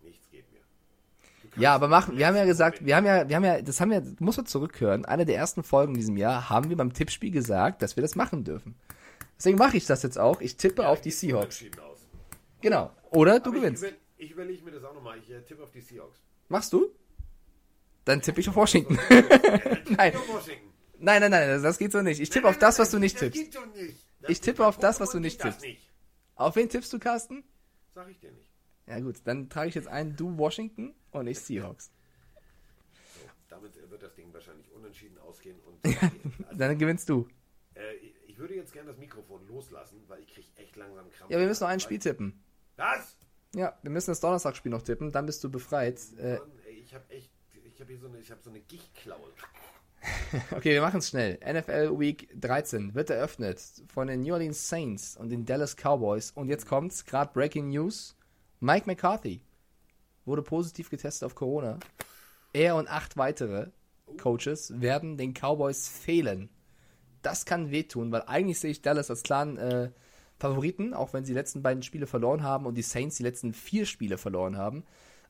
nichts 0.01 0.29
geht 0.29 0.51
mehr. 0.51 0.63
Du 1.43 1.46
kannst 1.46 1.46
Ja, 1.57 1.73
aber 1.73 1.87
machen, 1.87 2.17
wir 2.17 2.27
haben 2.27 2.35
ja 2.35 2.45
gesagt, 2.45 2.85
wir 2.85 2.95
haben 2.95 3.05
ja, 3.05 3.27
wir 3.27 3.35
haben 3.35 3.43
ja, 3.43 3.61
das 3.61 3.81
haben 3.81 3.91
wir, 3.91 4.03
muss 4.19 4.37
man 4.37 4.45
zurückhören. 4.45 5.05
Eine 5.05 5.25
der 5.25 5.35
ersten 5.37 5.63
Folgen 5.63 5.93
in 5.93 5.99
diesem 5.99 6.17
Jahr 6.17 6.49
haben 6.49 6.69
wir 6.69 6.77
beim 6.77 6.93
Tippspiel 6.93 7.31
gesagt, 7.31 7.81
dass 7.81 7.95
wir 7.95 8.01
das 8.01 8.15
machen 8.15 8.43
dürfen. 8.43 8.75
Deswegen 9.37 9.57
mache 9.57 9.77
ich 9.77 9.85
das 9.85 10.03
jetzt 10.03 10.17
auch. 10.17 10.41
Ich 10.41 10.57
tippe 10.57 10.83
Ja, 10.83 10.89
auf 10.89 11.01
die 11.01 11.11
Seahawks. 11.11 11.63
Genau. 12.61 12.91
Oder 13.11 13.39
du 13.39 13.49
Aber 13.49 13.59
gewinnst. 13.59 13.83
Ich, 13.83 13.89
über, 13.89 13.97
ich 14.17 14.31
überlege 14.31 14.63
mir 14.63 14.71
das 14.71 14.83
auch 14.83 14.93
nochmal. 14.93 15.17
Ich 15.19 15.29
äh, 15.31 15.41
tippe 15.41 15.63
auf 15.63 15.71
die 15.71 15.81
Seahawks. 15.81 16.19
Machst 16.49 16.73
du? 16.73 16.87
Dann 18.05 18.21
tippe 18.21 18.39
ich 18.39 18.49
auf 18.49 18.55
Washington. 18.55 18.97
Nein. 19.97 20.13
Nein, 20.99 21.21
nein, 21.21 21.29
nein, 21.29 21.61
das 21.61 21.77
geht 21.77 21.91
so 21.91 22.01
nicht. 22.01 22.19
Ich 22.19 22.29
tippe 22.31 22.47
auf 22.47 22.57
das, 22.57 22.79
was 22.79 22.89
du 22.89 22.97
nicht 22.97 23.15
das 23.15 23.21
tippst. 23.21 23.39
geht 23.39 23.55
doch 23.55 23.65
nicht. 23.75 23.95
Ich 24.27 24.41
tippe 24.41 24.65
auf 24.65 24.77
das, 24.79 24.99
was 24.99 25.11
du 25.11 25.19
nicht 25.19 25.39
tippst. 25.39 25.63
Auf 26.35 26.55
wen 26.55 26.69
tippst 26.69 26.91
du, 26.91 26.97
Carsten? 26.99 27.43
Sag 27.93 28.09
ich 28.09 28.19
dir 28.19 28.31
nicht. 28.31 28.46
Ja 28.87 28.99
gut, 28.99 29.17
dann 29.25 29.49
trage 29.49 29.69
ich 29.69 29.75
jetzt 29.75 29.87
ein, 29.87 30.15
du 30.15 30.37
Washington 30.37 30.93
und 31.11 31.27
ich 31.27 31.39
Seahawks. 31.39 31.91
So, 33.03 33.29
damit 33.49 33.75
äh, 33.77 33.89
wird 33.89 34.03
das 34.03 34.15
Ding 34.15 34.33
wahrscheinlich 34.33 34.71
unentschieden 34.71 35.17
ausgehen. 35.19 35.57
Und 35.59 35.85
also, 36.47 36.57
Dann 36.57 36.77
gewinnst 36.77 37.09
du. 37.09 37.27
äh, 37.75 37.81
ich 38.27 38.37
würde 38.37 38.55
jetzt 38.55 38.71
gerne 38.71 38.89
das 38.89 38.97
Mikrofon 38.99 39.47
loslassen, 39.47 40.03
weil 40.07 40.21
ich 40.21 40.27
kriege 40.27 40.47
echt 40.57 40.75
langsam 40.75 41.09
Krampf. 41.09 41.31
Ja, 41.31 41.39
wir 41.39 41.47
müssen 41.47 41.63
noch 41.63 41.69
ein 41.69 41.79
Spiel 41.79 41.99
tippen. 41.99 42.39
Was? 42.75 43.17
Ja, 43.55 43.75
wir 43.81 43.89
müssen 43.89 44.11
das 44.11 44.19
Donnerstagsspiel 44.19 44.71
noch 44.71 44.83
tippen, 44.83 45.11
dann 45.11 45.25
bist 45.25 45.43
du 45.43 45.49
befreit. 45.49 45.99
Äh, 46.19 46.37
Mann, 46.37 46.51
ey, 46.67 46.73
ich 46.75 46.93
habe 46.93 47.09
echt, 47.09 47.31
ich 47.65 47.81
habe 47.81 47.91
hier 47.91 47.99
so 47.99 48.07
eine, 48.07 48.19
ich 48.19 48.29
habe 48.29 48.41
so 48.43 48.51
eine 48.51 48.59
Gichtklaue. 48.59 49.31
okay, 50.51 50.73
wir 50.73 50.81
machen 50.81 50.99
es 50.99 51.09
schnell. 51.09 51.39
NFL 51.43 51.99
Week 51.99 52.29
13 52.39 52.93
wird 52.93 53.09
eröffnet 53.09 53.59
von 53.87 54.07
den 54.07 54.21
New 54.21 54.33
Orleans 54.33 54.69
Saints 54.69 55.17
und 55.17 55.29
den 55.29 55.45
Dallas 55.45 55.75
Cowboys. 55.75 56.31
Und 56.31 56.49
jetzt 56.49 56.67
kommt's, 56.67 57.05
gerade 57.05 57.33
Breaking 57.33 57.69
News. 57.69 58.15
Mike 58.59 58.85
McCarthy 58.87 59.41
wurde 60.25 60.41
positiv 60.41 60.89
getestet 60.89 61.25
auf 61.25 61.35
Corona. 61.35 61.79
Er 62.53 62.75
und 62.75 62.87
acht 62.87 63.17
weitere 63.17 63.67
Coaches 64.17 64.79
werden 64.81 65.17
den 65.17 65.33
Cowboys 65.33 65.87
fehlen. 65.87 66.49
Das 67.21 67.45
kann 67.45 67.71
wehtun, 67.71 68.11
weil 68.11 68.23
eigentlich 68.23 68.59
sehe 68.59 68.71
ich 68.71 68.81
Dallas 68.81 69.09
als 69.09 69.23
klaren 69.23 69.57
äh, 69.57 69.91
Favoriten, 70.39 70.93
auch 70.93 71.13
wenn 71.13 71.25
sie 71.25 71.33
die 71.33 71.37
letzten 71.37 71.61
beiden 71.61 71.83
Spiele 71.83 72.07
verloren 72.07 72.43
haben 72.43 72.65
und 72.65 72.75
die 72.75 72.83
Saints 72.83 73.17
die 73.17 73.23
letzten 73.23 73.53
vier 73.53 73.85
Spiele 73.85 74.17
verloren 74.17 74.57
haben. 74.57 74.85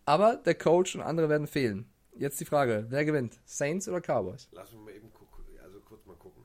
Aber 0.06 0.36
der 0.36 0.56
Coach 0.56 0.96
und 0.96 1.02
andere 1.02 1.30
werden 1.30 1.48
fehlen. 1.48 1.90
Jetzt 2.16 2.40
die 2.40 2.46
Frage, 2.46 2.86
wer 2.90 3.06
gewinnt? 3.06 3.40
Saints 3.46 3.88
oder 3.88 4.02
Cowboys? 4.02 4.48
Lass 4.52 4.72
mich 4.72 4.82
mal 4.82 4.92
eben 4.92 5.12
gucken, 5.14 5.44
also 5.64 5.80
kurz 5.82 6.06
mal 6.06 6.16
gucken. 6.16 6.44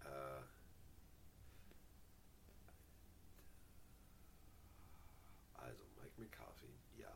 Äh, 0.00 0.06
also 5.54 5.82
Mike 6.00 6.14
McCarthy, 6.18 6.72
ja. 6.98 7.08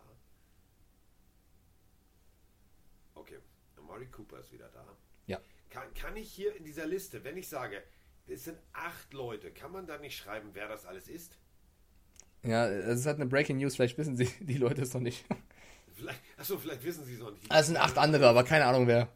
Amari 3.99 4.11
Cooper 4.11 4.39
ist 4.39 4.53
wieder 4.53 4.69
da. 4.69 4.85
Ja. 5.27 5.41
Kann, 5.70 5.93
kann 5.95 6.16
ich 6.16 6.31
hier 6.33 6.55
in 6.57 6.65
dieser 6.65 6.87
Liste, 6.87 7.25
wenn 7.25 7.37
ich 7.37 7.49
sage, 7.49 7.83
Es 8.29 8.45
sind 8.45 8.59
acht 8.73 9.12
Leute. 9.12 9.51
Kann 9.51 9.73
man 9.73 9.87
da 9.87 9.99
nicht 9.99 10.16
schreiben, 10.16 10.51
wer 10.53 10.69
das 10.69 10.87
alles 10.87 11.09
ist? 11.09 11.37
Ja, 12.45 12.69
es 12.69 13.01
ist 13.01 13.07
halt 13.07 13.16
eine 13.16 13.27
Breaking 13.27 13.57
News, 13.59 13.75
vielleicht 13.75 13.99
wissen 13.99 14.16
sie 14.16 14.27
die 14.41 14.57
Leute 14.59 14.83
es 14.83 14.95
noch 14.95 15.01
nicht. 15.01 15.25
Vielleicht, 15.97 16.20
achso, 16.37 16.59
vielleicht 16.59 16.85
wissen 16.85 17.05
sie 17.05 17.15
es 17.15 17.19
noch 17.20 17.33
nicht. 17.33 17.51
Ah, 17.51 17.59
Es 17.59 17.66
sind 17.66 17.77
acht 17.77 17.99
andere, 17.99 18.29
aber 18.29 18.45
keine 18.45 18.66
Ahnung 18.66 18.87
wer. 18.87 19.09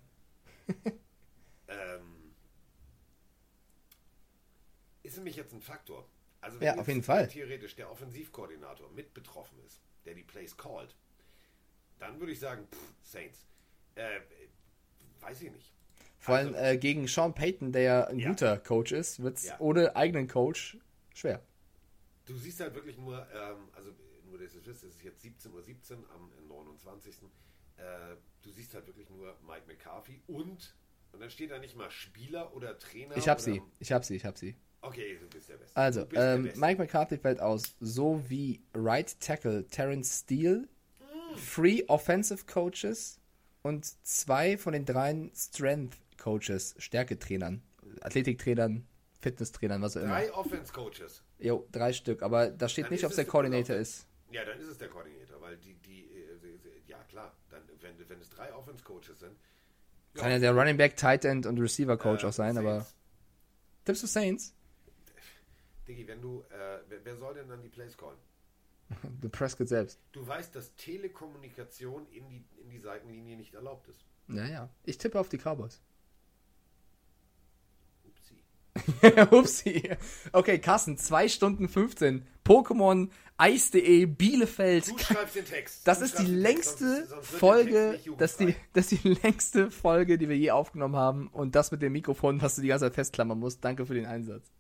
Ähm, 1.69 2.35
ist 5.05 5.17
nämlich 5.17 5.37
jetzt 5.37 5.53
ein 5.55 5.61
Faktor. 5.61 6.09
Also 6.41 6.59
Ja, 6.59 6.73
jetzt 6.73 6.81
auf 6.81 6.89
jeden 6.89 7.05
Fall. 7.05 7.29
theoretisch 7.29 7.77
der 7.77 7.89
Offensivkoordinator 7.91 8.91
mit 8.91 9.15
betroffen 9.15 9.59
ist, 9.65 9.81
der 10.05 10.15
die 10.15 10.25
Plays 10.25 10.57
called, 10.57 10.97
dann 12.01 12.19
würde 12.19 12.33
ich 12.33 12.41
sagen, 12.41 12.67
pff, 12.67 12.95
Saints. 13.03 13.47
Äh, 13.95 14.21
weiß 15.23 15.43
ich 15.43 15.51
nicht. 15.53 15.73
Vor 16.19 16.37
allem 16.37 16.55
Also- 16.55 16.59
äh, 16.67 16.77
gegen 16.79 17.07
Sean 17.09 17.35
Payton, 17.35 17.73
der 17.73 17.83
ja 17.83 18.05
ein 18.07 18.19
Ja. 18.19 18.29
guter 18.31 18.59
Coach 18.59 18.93
ist, 18.93 19.23
wird 19.23 19.39
es 19.39 19.47
Ja. 19.47 19.57
ohne 19.61 19.97
eigenen 19.97 20.29
Coach 20.29 20.77
schwer. 21.15 21.43
Du 22.27 22.37
siehst 22.37 22.61
halt 22.61 22.75
wirklich 22.75 22.97
nur, 22.99 23.27
ähm, 23.35 23.69
also 23.75 23.91
nur, 24.29 24.39
dass 24.39 24.55
es 24.55 24.65
wisst, 24.67 24.85
es 24.85 24.95
ist 24.97 25.03
jetzt 25.03 25.21
17.17 25.23 25.99
Uhr 25.99 26.11
am 26.15 26.31
29. 26.49 27.15
Äh, 27.77 27.83
du 28.43 28.51
siehst 28.51 28.73
halt 28.75 28.87
wirklich 28.87 29.11
nur 29.11 29.37
Mike 29.47 29.65
McCarthy 29.67 30.21
und, 30.29 30.77
und 31.13 31.21
dann 31.21 31.31
steht 31.31 31.51
da 31.51 31.59
nicht 31.59 31.77
mal 31.77 31.91
Spieler 31.91 32.55
oder 32.55 32.79
Trainer. 32.79 33.17
Ich 33.17 33.29
hab 33.29 33.39
oder, 33.39 33.45
sie, 33.45 33.63
ich 33.81 33.91
hab 33.93 34.05
sie, 34.05 34.15
ich 34.17 34.25
hab 34.25 34.39
sie. 34.39 34.55
Okay, 34.83 35.19
du 35.21 35.27
bist 35.29 35.49
der 35.49 35.57
Beste. 35.57 35.77
Also, 35.77 36.01
ähm, 36.15 36.45
Beste. 36.45 36.61
Mike 36.61 36.79
McCarthy 36.81 37.19
fällt 37.19 37.41
aus, 37.41 37.75
so 37.81 38.23
wie 38.29 38.61
Right 38.75 39.19
Tackle 39.21 39.67
Terrence 39.67 40.21
Steele, 40.21 40.69
Mm. 41.01 41.37
Free 41.37 41.83
Offensive 41.89 42.45
Coaches 42.47 43.21
und 43.63 43.85
zwei 44.07 44.57
von 44.59 44.73
den 44.73 44.85
dreien 44.85 45.31
Strength 45.35 45.97
Coaches, 46.19 46.75
Stärketrainern, 46.79 47.63
Athletiktrainern, 48.01 48.87
Fitnesstrainern, 49.21 49.83
was 49.83 49.97
auch 49.97 50.03
immer. 50.03 50.15
Drei 50.15 50.33
Offense-Coaches. 50.33 51.23
Jo, 51.39 51.67
drei 51.73 51.93
Stück, 51.93 52.23
aber 52.23 52.49
da 52.51 52.69
steht 52.69 52.85
Dann 52.87 52.93
nicht, 52.93 53.05
ob 53.05 53.11
es 53.11 53.17
der 53.17 53.25
Coordinator 53.25 53.75
Coordinator. 53.77 53.83
ist. 53.83 54.07
Ja, 54.33 54.45
dann 54.45 54.59
ist 54.59 54.69
es 54.69 54.79
der 54.79 54.89
Koordinator, 54.89 55.41
weil 55.41 55.57
die, 55.59 55.75
die, 55.75 56.05
äh, 56.13 56.37
sie- 56.41 56.57
sie- 56.59 56.71
ja 56.87 56.99
klar, 57.09 57.35
dann, 57.51 57.63
wenn, 57.81 58.09
wenn 58.09 58.21
es 58.21 58.31
drei 58.31 58.53
Offense-Coaches 58.55 59.21
sind. 59.21 59.37
Kann 60.15 60.31
ja 60.31 60.39
der 60.39 60.53
Running 60.55 60.77
Back, 60.77 60.97
Tight 60.97 61.25
End 61.25 61.47
und 61.47 61.59
Receiver 61.59 61.97
Coach 61.97 62.23
äh, 62.25 62.27
auch 62.29 62.33
sein, 62.33 62.57
aber. 62.59 62.81
Saints. 62.81 62.95
Tippst 63.85 64.03
du 64.03 64.07
Saints? 64.07 64.55
Diggi, 65.89 66.07
wenn 66.07 66.21
du, 66.21 66.45
äh, 66.51 66.79
wer, 66.89 67.05
wer 67.05 67.17
soll 67.17 67.35
denn 67.35 67.49
dann 67.49 67.63
die 67.63 67.69
Plays 67.69 67.97
callen? 67.97 68.19
The 69.23 69.29
Prescott 69.29 69.69
selbst. 69.69 69.99
Du 70.13 70.27
weißt, 70.27 70.55
dass 70.55 70.75
Telekommunikation 70.77 72.07
in 72.13 72.29
die, 72.29 72.45
in 72.63 72.71
die 72.71 72.79
Seitenlinie 72.81 73.37
nicht 73.37 73.55
erlaubt 73.55 73.89
ist. 73.89 74.05
Naja, 74.27 74.69
ich 74.85 74.99
tippe 74.99 75.19
auf 75.19 75.29
die 75.29 75.39
Cowboys. 75.39 75.81
Upsi. 78.05 78.43
Upsi. 79.31 79.91
Okay, 80.33 80.59
Carsten, 80.59 80.97
2 80.97 81.29
Stunden 81.29 81.69
15. 81.69 82.27
Pokémon, 82.45 83.11
Eis.de, 83.37 84.07
Bielefeld. 84.07 84.89
Du 84.89 84.99
schreibst 84.99 85.37
den 85.37 85.45
Text. 85.45 85.87
Das 85.87 85.99
Du 85.99 86.05
ist 86.07 86.19
die 86.19 86.25
den 86.25 86.43
Text, 86.43 86.81
längste 86.81 86.97
sonst- 87.07 87.09
sonst 87.11 87.27
Folge, 87.39 88.01
das 88.19 88.31
ist, 88.33 88.41
die, 88.41 88.55
das 88.73 88.87
die 88.89 89.09
längste 89.23 89.71
Folge, 89.71 90.19
die 90.19 90.29
wir 90.29 90.37
je 90.37 90.51
aufgenommen 90.51 90.97
haben. 90.97 91.29
Und 91.29 91.55
das 91.55 91.71
mit 91.71 91.83
dem 91.83 91.93
Mikrofon, 91.93 92.41
was 92.43 92.57
du 92.57 92.63
die 92.63 92.69
ganze 92.69 92.87
Zeit 92.87 92.95
festklammern 92.95 93.39
musst. 93.39 93.65
Danke 93.65 93.87
für 93.87 93.95
den 93.95 94.07
Einsatz. 94.07 94.51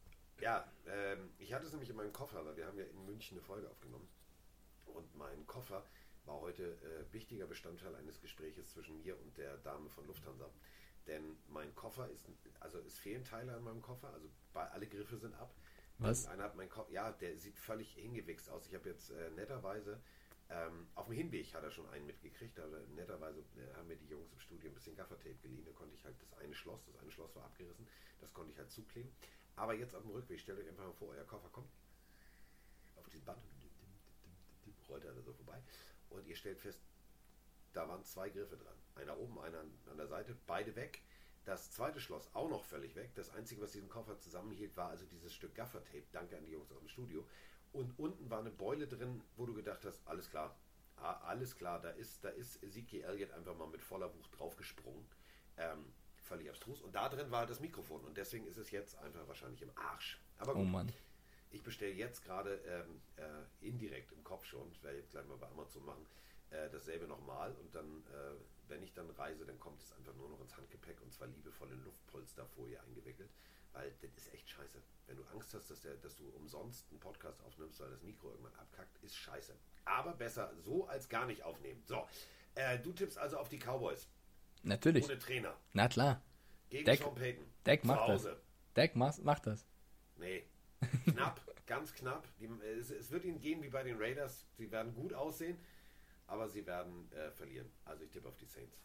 Ja, 0.40 0.64
ähm, 0.86 1.30
ich 1.38 1.52
hatte 1.54 1.66
es 1.66 1.72
nämlich 1.72 1.90
in 1.90 1.96
meinem 1.96 2.12
Koffer, 2.12 2.44
weil 2.44 2.56
wir 2.56 2.66
haben 2.66 2.78
ja 2.78 2.84
in 2.84 3.04
München 3.06 3.36
eine 3.38 3.44
Folge 3.44 3.68
aufgenommen. 3.70 4.08
Und 4.86 5.16
mein 5.16 5.46
Koffer 5.46 5.84
war 6.24 6.31
heute 6.42 6.64
äh, 6.64 7.12
wichtiger 7.12 7.46
Bestandteil 7.46 7.94
eines 7.94 8.20
Gespräches 8.20 8.70
zwischen 8.70 8.98
mir 8.98 9.18
und 9.18 9.38
der 9.38 9.56
Dame 9.58 9.88
von 9.88 10.06
Lufthansa. 10.06 10.50
Denn 11.06 11.36
mein 11.48 11.74
Koffer 11.74 12.08
ist, 12.10 12.28
also 12.60 12.78
es 12.80 12.98
fehlen 12.98 13.24
Teile 13.24 13.54
an 13.54 13.64
meinem 13.64 13.82
Koffer, 13.82 14.12
also 14.12 14.28
bei, 14.52 14.68
alle 14.70 14.86
Griffe 14.86 15.16
sind 15.16 15.34
ab. 15.34 15.54
Was? 15.98 16.26
Einer 16.26 16.44
hat 16.44 16.56
mein 16.56 16.68
Koffer, 16.68 16.90
ja, 16.92 17.12
der 17.12 17.36
sieht 17.38 17.58
völlig 17.58 17.94
hingewichst 17.94 18.50
aus. 18.50 18.66
Ich 18.66 18.74
habe 18.74 18.88
jetzt 18.88 19.10
äh, 19.10 19.30
netterweise, 19.30 20.00
ähm, 20.48 20.88
auf 20.94 21.06
dem 21.06 21.14
Hinweg 21.14 21.52
hat 21.54 21.62
er 21.62 21.70
schon 21.70 21.88
einen 21.90 22.06
mitgekriegt, 22.06 22.58
aber 22.58 22.80
netterweise 22.94 23.40
äh, 23.40 23.74
haben 23.76 23.88
mir 23.88 23.96
die 23.96 24.06
Jungs 24.08 24.32
im 24.32 24.38
Studio 24.38 24.70
ein 24.70 24.74
bisschen 24.74 24.96
Gaffertape 24.96 25.36
geliehen. 25.42 25.64
Da 25.64 25.72
konnte 25.72 25.94
ich 25.94 26.04
halt 26.04 26.20
das 26.20 26.32
eine 26.34 26.54
Schloss, 26.54 26.84
das 26.84 26.96
eine 26.96 27.10
Schloss 27.10 27.34
war 27.36 27.44
abgerissen, 27.44 27.86
das 28.20 28.32
konnte 28.32 28.52
ich 28.52 28.58
halt 28.58 28.70
zukleben. 28.70 29.12
Aber 29.56 29.74
jetzt 29.74 29.94
auf 29.94 30.02
dem 30.02 30.10
Rückweg, 30.10 30.40
stellt 30.40 30.58
euch 30.58 30.68
einfach 30.68 30.84
mal 30.84 30.92
vor, 30.92 31.08
euer 31.08 31.24
Koffer 31.24 31.48
kommt 31.50 31.70
auf 32.96 33.08
dieses 33.08 33.24
Band, 33.24 33.38
rollt 34.88 35.04
er 35.04 35.12
da 35.12 35.22
so 35.22 35.32
vorbei 35.32 35.60
und 36.12 36.26
ihr 36.26 36.36
stellt 36.36 36.60
fest, 36.60 36.80
da 37.72 37.88
waren 37.88 38.04
zwei 38.04 38.28
Griffe 38.28 38.56
dran. 38.56 38.76
Einer 38.94 39.18
oben, 39.18 39.38
einer 39.40 39.60
an, 39.60 39.96
der 39.96 40.06
Seite, 40.06 40.36
beide 40.46 40.76
weg. 40.76 41.02
Das 41.44 41.70
zweite 41.70 42.00
Schloss 42.00 42.30
auch 42.34 42.48
noch 42.48 42.64
völlig 42.64 42.94
weg. 42.94 43.10
Das 43.14 43.30
Einzige, 43.30 43.62
was 43.62 43.72
diesen 43.72 43.88
Koffer 43.88 44.18
zusammenhielt, 44.18 44.76
war 44.76 44.90
also 44.90 45.06
dieses 45.06 45.34
Stück 45.34 45.54
Gaffertape. 45.54 46.04
Danke 46.12 46.36
an 46.36 46.44
die 46.44 46.52
Jungs 46.52 46.70
aus 46.70 46.78
dem 46.78 46.88
Studio. 46.88 47.26
Und 47.72 47.98
unten 47.98 48.30
war 48.30 48.40
eine 48.40 48.50
Beule 48.50 48.86
drin, 48.86 49.22
wo 49.36 49.46
du 49.46 49.54
gedacht 49.54 49.84
hast, 49.84 50.06
alles 50.06 50.30
klar. 50.30 50.54
Ah, 50.96 51.14
alles 51.24 51.56
klar, 51.56 51.80
da 51.80 51.88
ist, 51.90 52.22
da 52.22 52.28
ist 52.28 52.62
Ezekiel 52.62 53.02
Elliott 53.02 53.32
einfach 53.32 53.56
mal 53.56 53.66
mit 53.66 53.82
voller 53.82 54.14
Wucht 54.14 54.38
draufgesprungen. 54.38 55.04
Ähm, 55.56 55.92
völlig 56.16 56.48
abstrus. 56.48 56.80
Und 56.80 56.94
da 56.94 57.08
drin 57.08 57.30
war 57.30 57.46
das 57.46 57.60
Mikrofon. 57.60 58.04
Und 58.04 58.16
deswegen 58.16 58.46
ist 58.46 58.58
es 58.58 58.70
jetzt 58.70 58.96
einfach 58.98 59.26
wahrscheinlich 59.26 59.62
im 59.62 59.70
Arsch. 59.74 60.20
Aber 60.38 60.52
Oh 60.52 60.58
gut. 60.58 60.68
Mann. 60.68 60.92
Ich 61.52 61.62
bestelle 61.62 61.92
jetzt 61.92 62.24
gerade 62.24 62.54
ähm, 62.66 63.00
äh, 63.16 63.66
indirekt 63.66 64.12
im 64.12 64.24
Kopf 64.24 64.44
schon, 64.46 64.70
ich 64.72 64.82
werde 64.82 64.98
jetzt 64.98 65.10
gleich 65.12 65.26
mal 65.26 65.36
bei 65.36 65.48
Amazon 65.48 65.84
machen, 65.84 66.06
äh, 66.50 66.68
dasselbe 66.70 67.06
nochmal 67.06 67.52
und 67.52 67.74
dann, 67.74 68.02
äh, 68.08 68.34
wenn 68.68 68.82
ich 68.82 68.92
dann 68.94 69.08
reise, 69.10 69.44
dann 69.44 69.58
kommt 69.60 69.82
es 69.82 69.92
einfach 69.92 70.14
nur 70.14 70.28
noch 70.30 70.40
ins 70.40 70.56
Handgepäck 70.56 71.00
und 71.02 71.12
zwar 71.12 71.28
liebevoll 71.28 71.70
in 71.70 71.82
Luftpolsterfolie 71.84 72.80
eingewickelt, 72.80 73.30
weil 73.72 73.92
das 74.00 74.10
ist 74.16 74.32
echt 74.32 74.48
scheiße. 74.50 74.82
Wenn 75.06 75.16
du 75.16 75.24
Angst 75.32 75.52
hast, 75.54 75.70
dass, 75.70 75.80
der, 75.82 75.94
dass 75.96 76.16
du 76.16 76.28
umsonst 76.30 76.86
einen 76.90 77.00
Podcast 77.00 77.42
aufnimmst, 77.44 77.80
weil 77.80 77.90
das 77.90 78.02
Mikro 78.02 78.30
irgendwann 78.30 78.54
abkackt, 78.54 79.02
ist 79.02 79.16
scheiße. 79.16 79.54
Aber 79.84 80.12
besser 80.14 80.52
so 80.58 80.86
als 80.86 81.08
gar 81.08 81.26
nicht 81.26 81.42
aufnehmen. 81.42 81.82
So, 81.84 82.06
äh, 82.54 82.78
du 82.78 82.92
tippst 82.92 83.18
also 83.18 83.36
auf 83.38 83.48
die 83.48 83.58
Cowboys. 83.58 84.08
Natürlich. 84.62 85.04
Ohne 85.04 85.18
Trainer. 85.18 85.54
Na 85.72 85.88
klar. 85.88 86.22
Gegen 86.70 86.84
Deck- 86.86 87.00
Sean 87.00 87.14
Payton. 87.14 87.44
Deck 87.66 87.84
macht 87.84 88.08
das. 88.08 88.26
Deck 88.76 88.96
macht 88.96 89.46
das. 89.46 89.66
Nee. 90.16 90.44
Knapp, 91.04 91.40
ganz 91.66 91.94
knapp. 91.94 92.26
Die, 92.38 92.48
es, 92.78 92.90
es 92.90 93.10
wird 93.10 93.24
ihnen 93.24 93.40
gehen 93.40 93.62
wie 93.62 93.68
bei 93.68 93.82
den 93.82 93.96
Raiders. 93.98 94.46
Sie 94.56 94.70
werden 94.70 94.94
gut 94.94 95.12
aussehen, 95.14 95.58
aber 96.26 96.48
sie 96.48 96.66
werden 96.66 97.10
äh, 97.12 97.30
verlieren. 97.30 97.70
Also 97.84 98.04
ich 98.04 98.10
tippe 98.10 98.28
auf 98.28 98.36
die 98.36 98.46
Saints. 98.46 98.82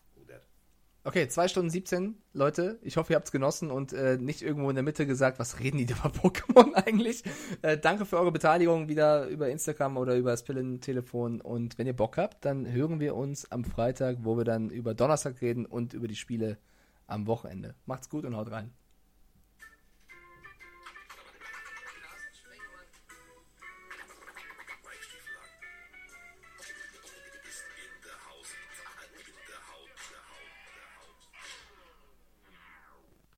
Okay, 1.07 1.29
2 1.29 1.47
Stunden 1.47 1.69
17, 1.69 2.15
Leute. 2.33 2.79
Ich 2.81 2.97
hoffe, 2.97 3.13
ihr 3.13 3.15
habt 3.15 3.27
es 3.27 3.31
genossen 3.31 3.71
und 3.71 3.93
äh, 3.93 4.17
nicht 4.17 4.41
irgendwo 4.41 4.69
in 4.69 4.75
der 4.75 4.83
Mitte 4.83 5.07
gesagt, 5.07 5.39
was 5.39 5.61
reden 5.61 5.77
die 5.77 5.85
da 5.85 5.95
über 5.95 6.09
Pokémon 6.09 6.73
eigentlich. 6.85 7.23
Äh, 7.61 7.77
danke 7.77 8.05
für 8.05 8.19
eure 8.19 8.33
Beteiligung 8.33 8.89
wieder 8.89 9.27
über 9.27 9.49
Instagram 9.49 9.95
oder 9.95 10.17
über 10.17 10.31
das 10.31 10.43
Pillentelefon. 10.43 11.39
Und 11.39 11.77
wenn 11.77 11.87
ihr 11.87 11.95
Bock 11.95 12.17
habt, 12.17 12.43
dann 12.43 12.69
hören 12.69 12.99
wir 12.99 13.15
uns 13.15 13.49
am 13.49 13.63
Freitag, 13.63 14.17
wo 14.23 14.35
wir 14.35 14.43
dann 14.43 14.69
über 14.69 14.93
Donnerstag 14.93 15.39
reden 15.39 15.65
und 15.65 15.93
über 15.93 16.09
die 16.09 16.15
Spiele 16.17 16.57
am 17.05 17.25
Wochenende. 17.25 17.75
Macht's 17.85 18.09
gut 18.09 18.25
und 18.25 18.35
haut 18.35 18.51
rein. 18.51 18.73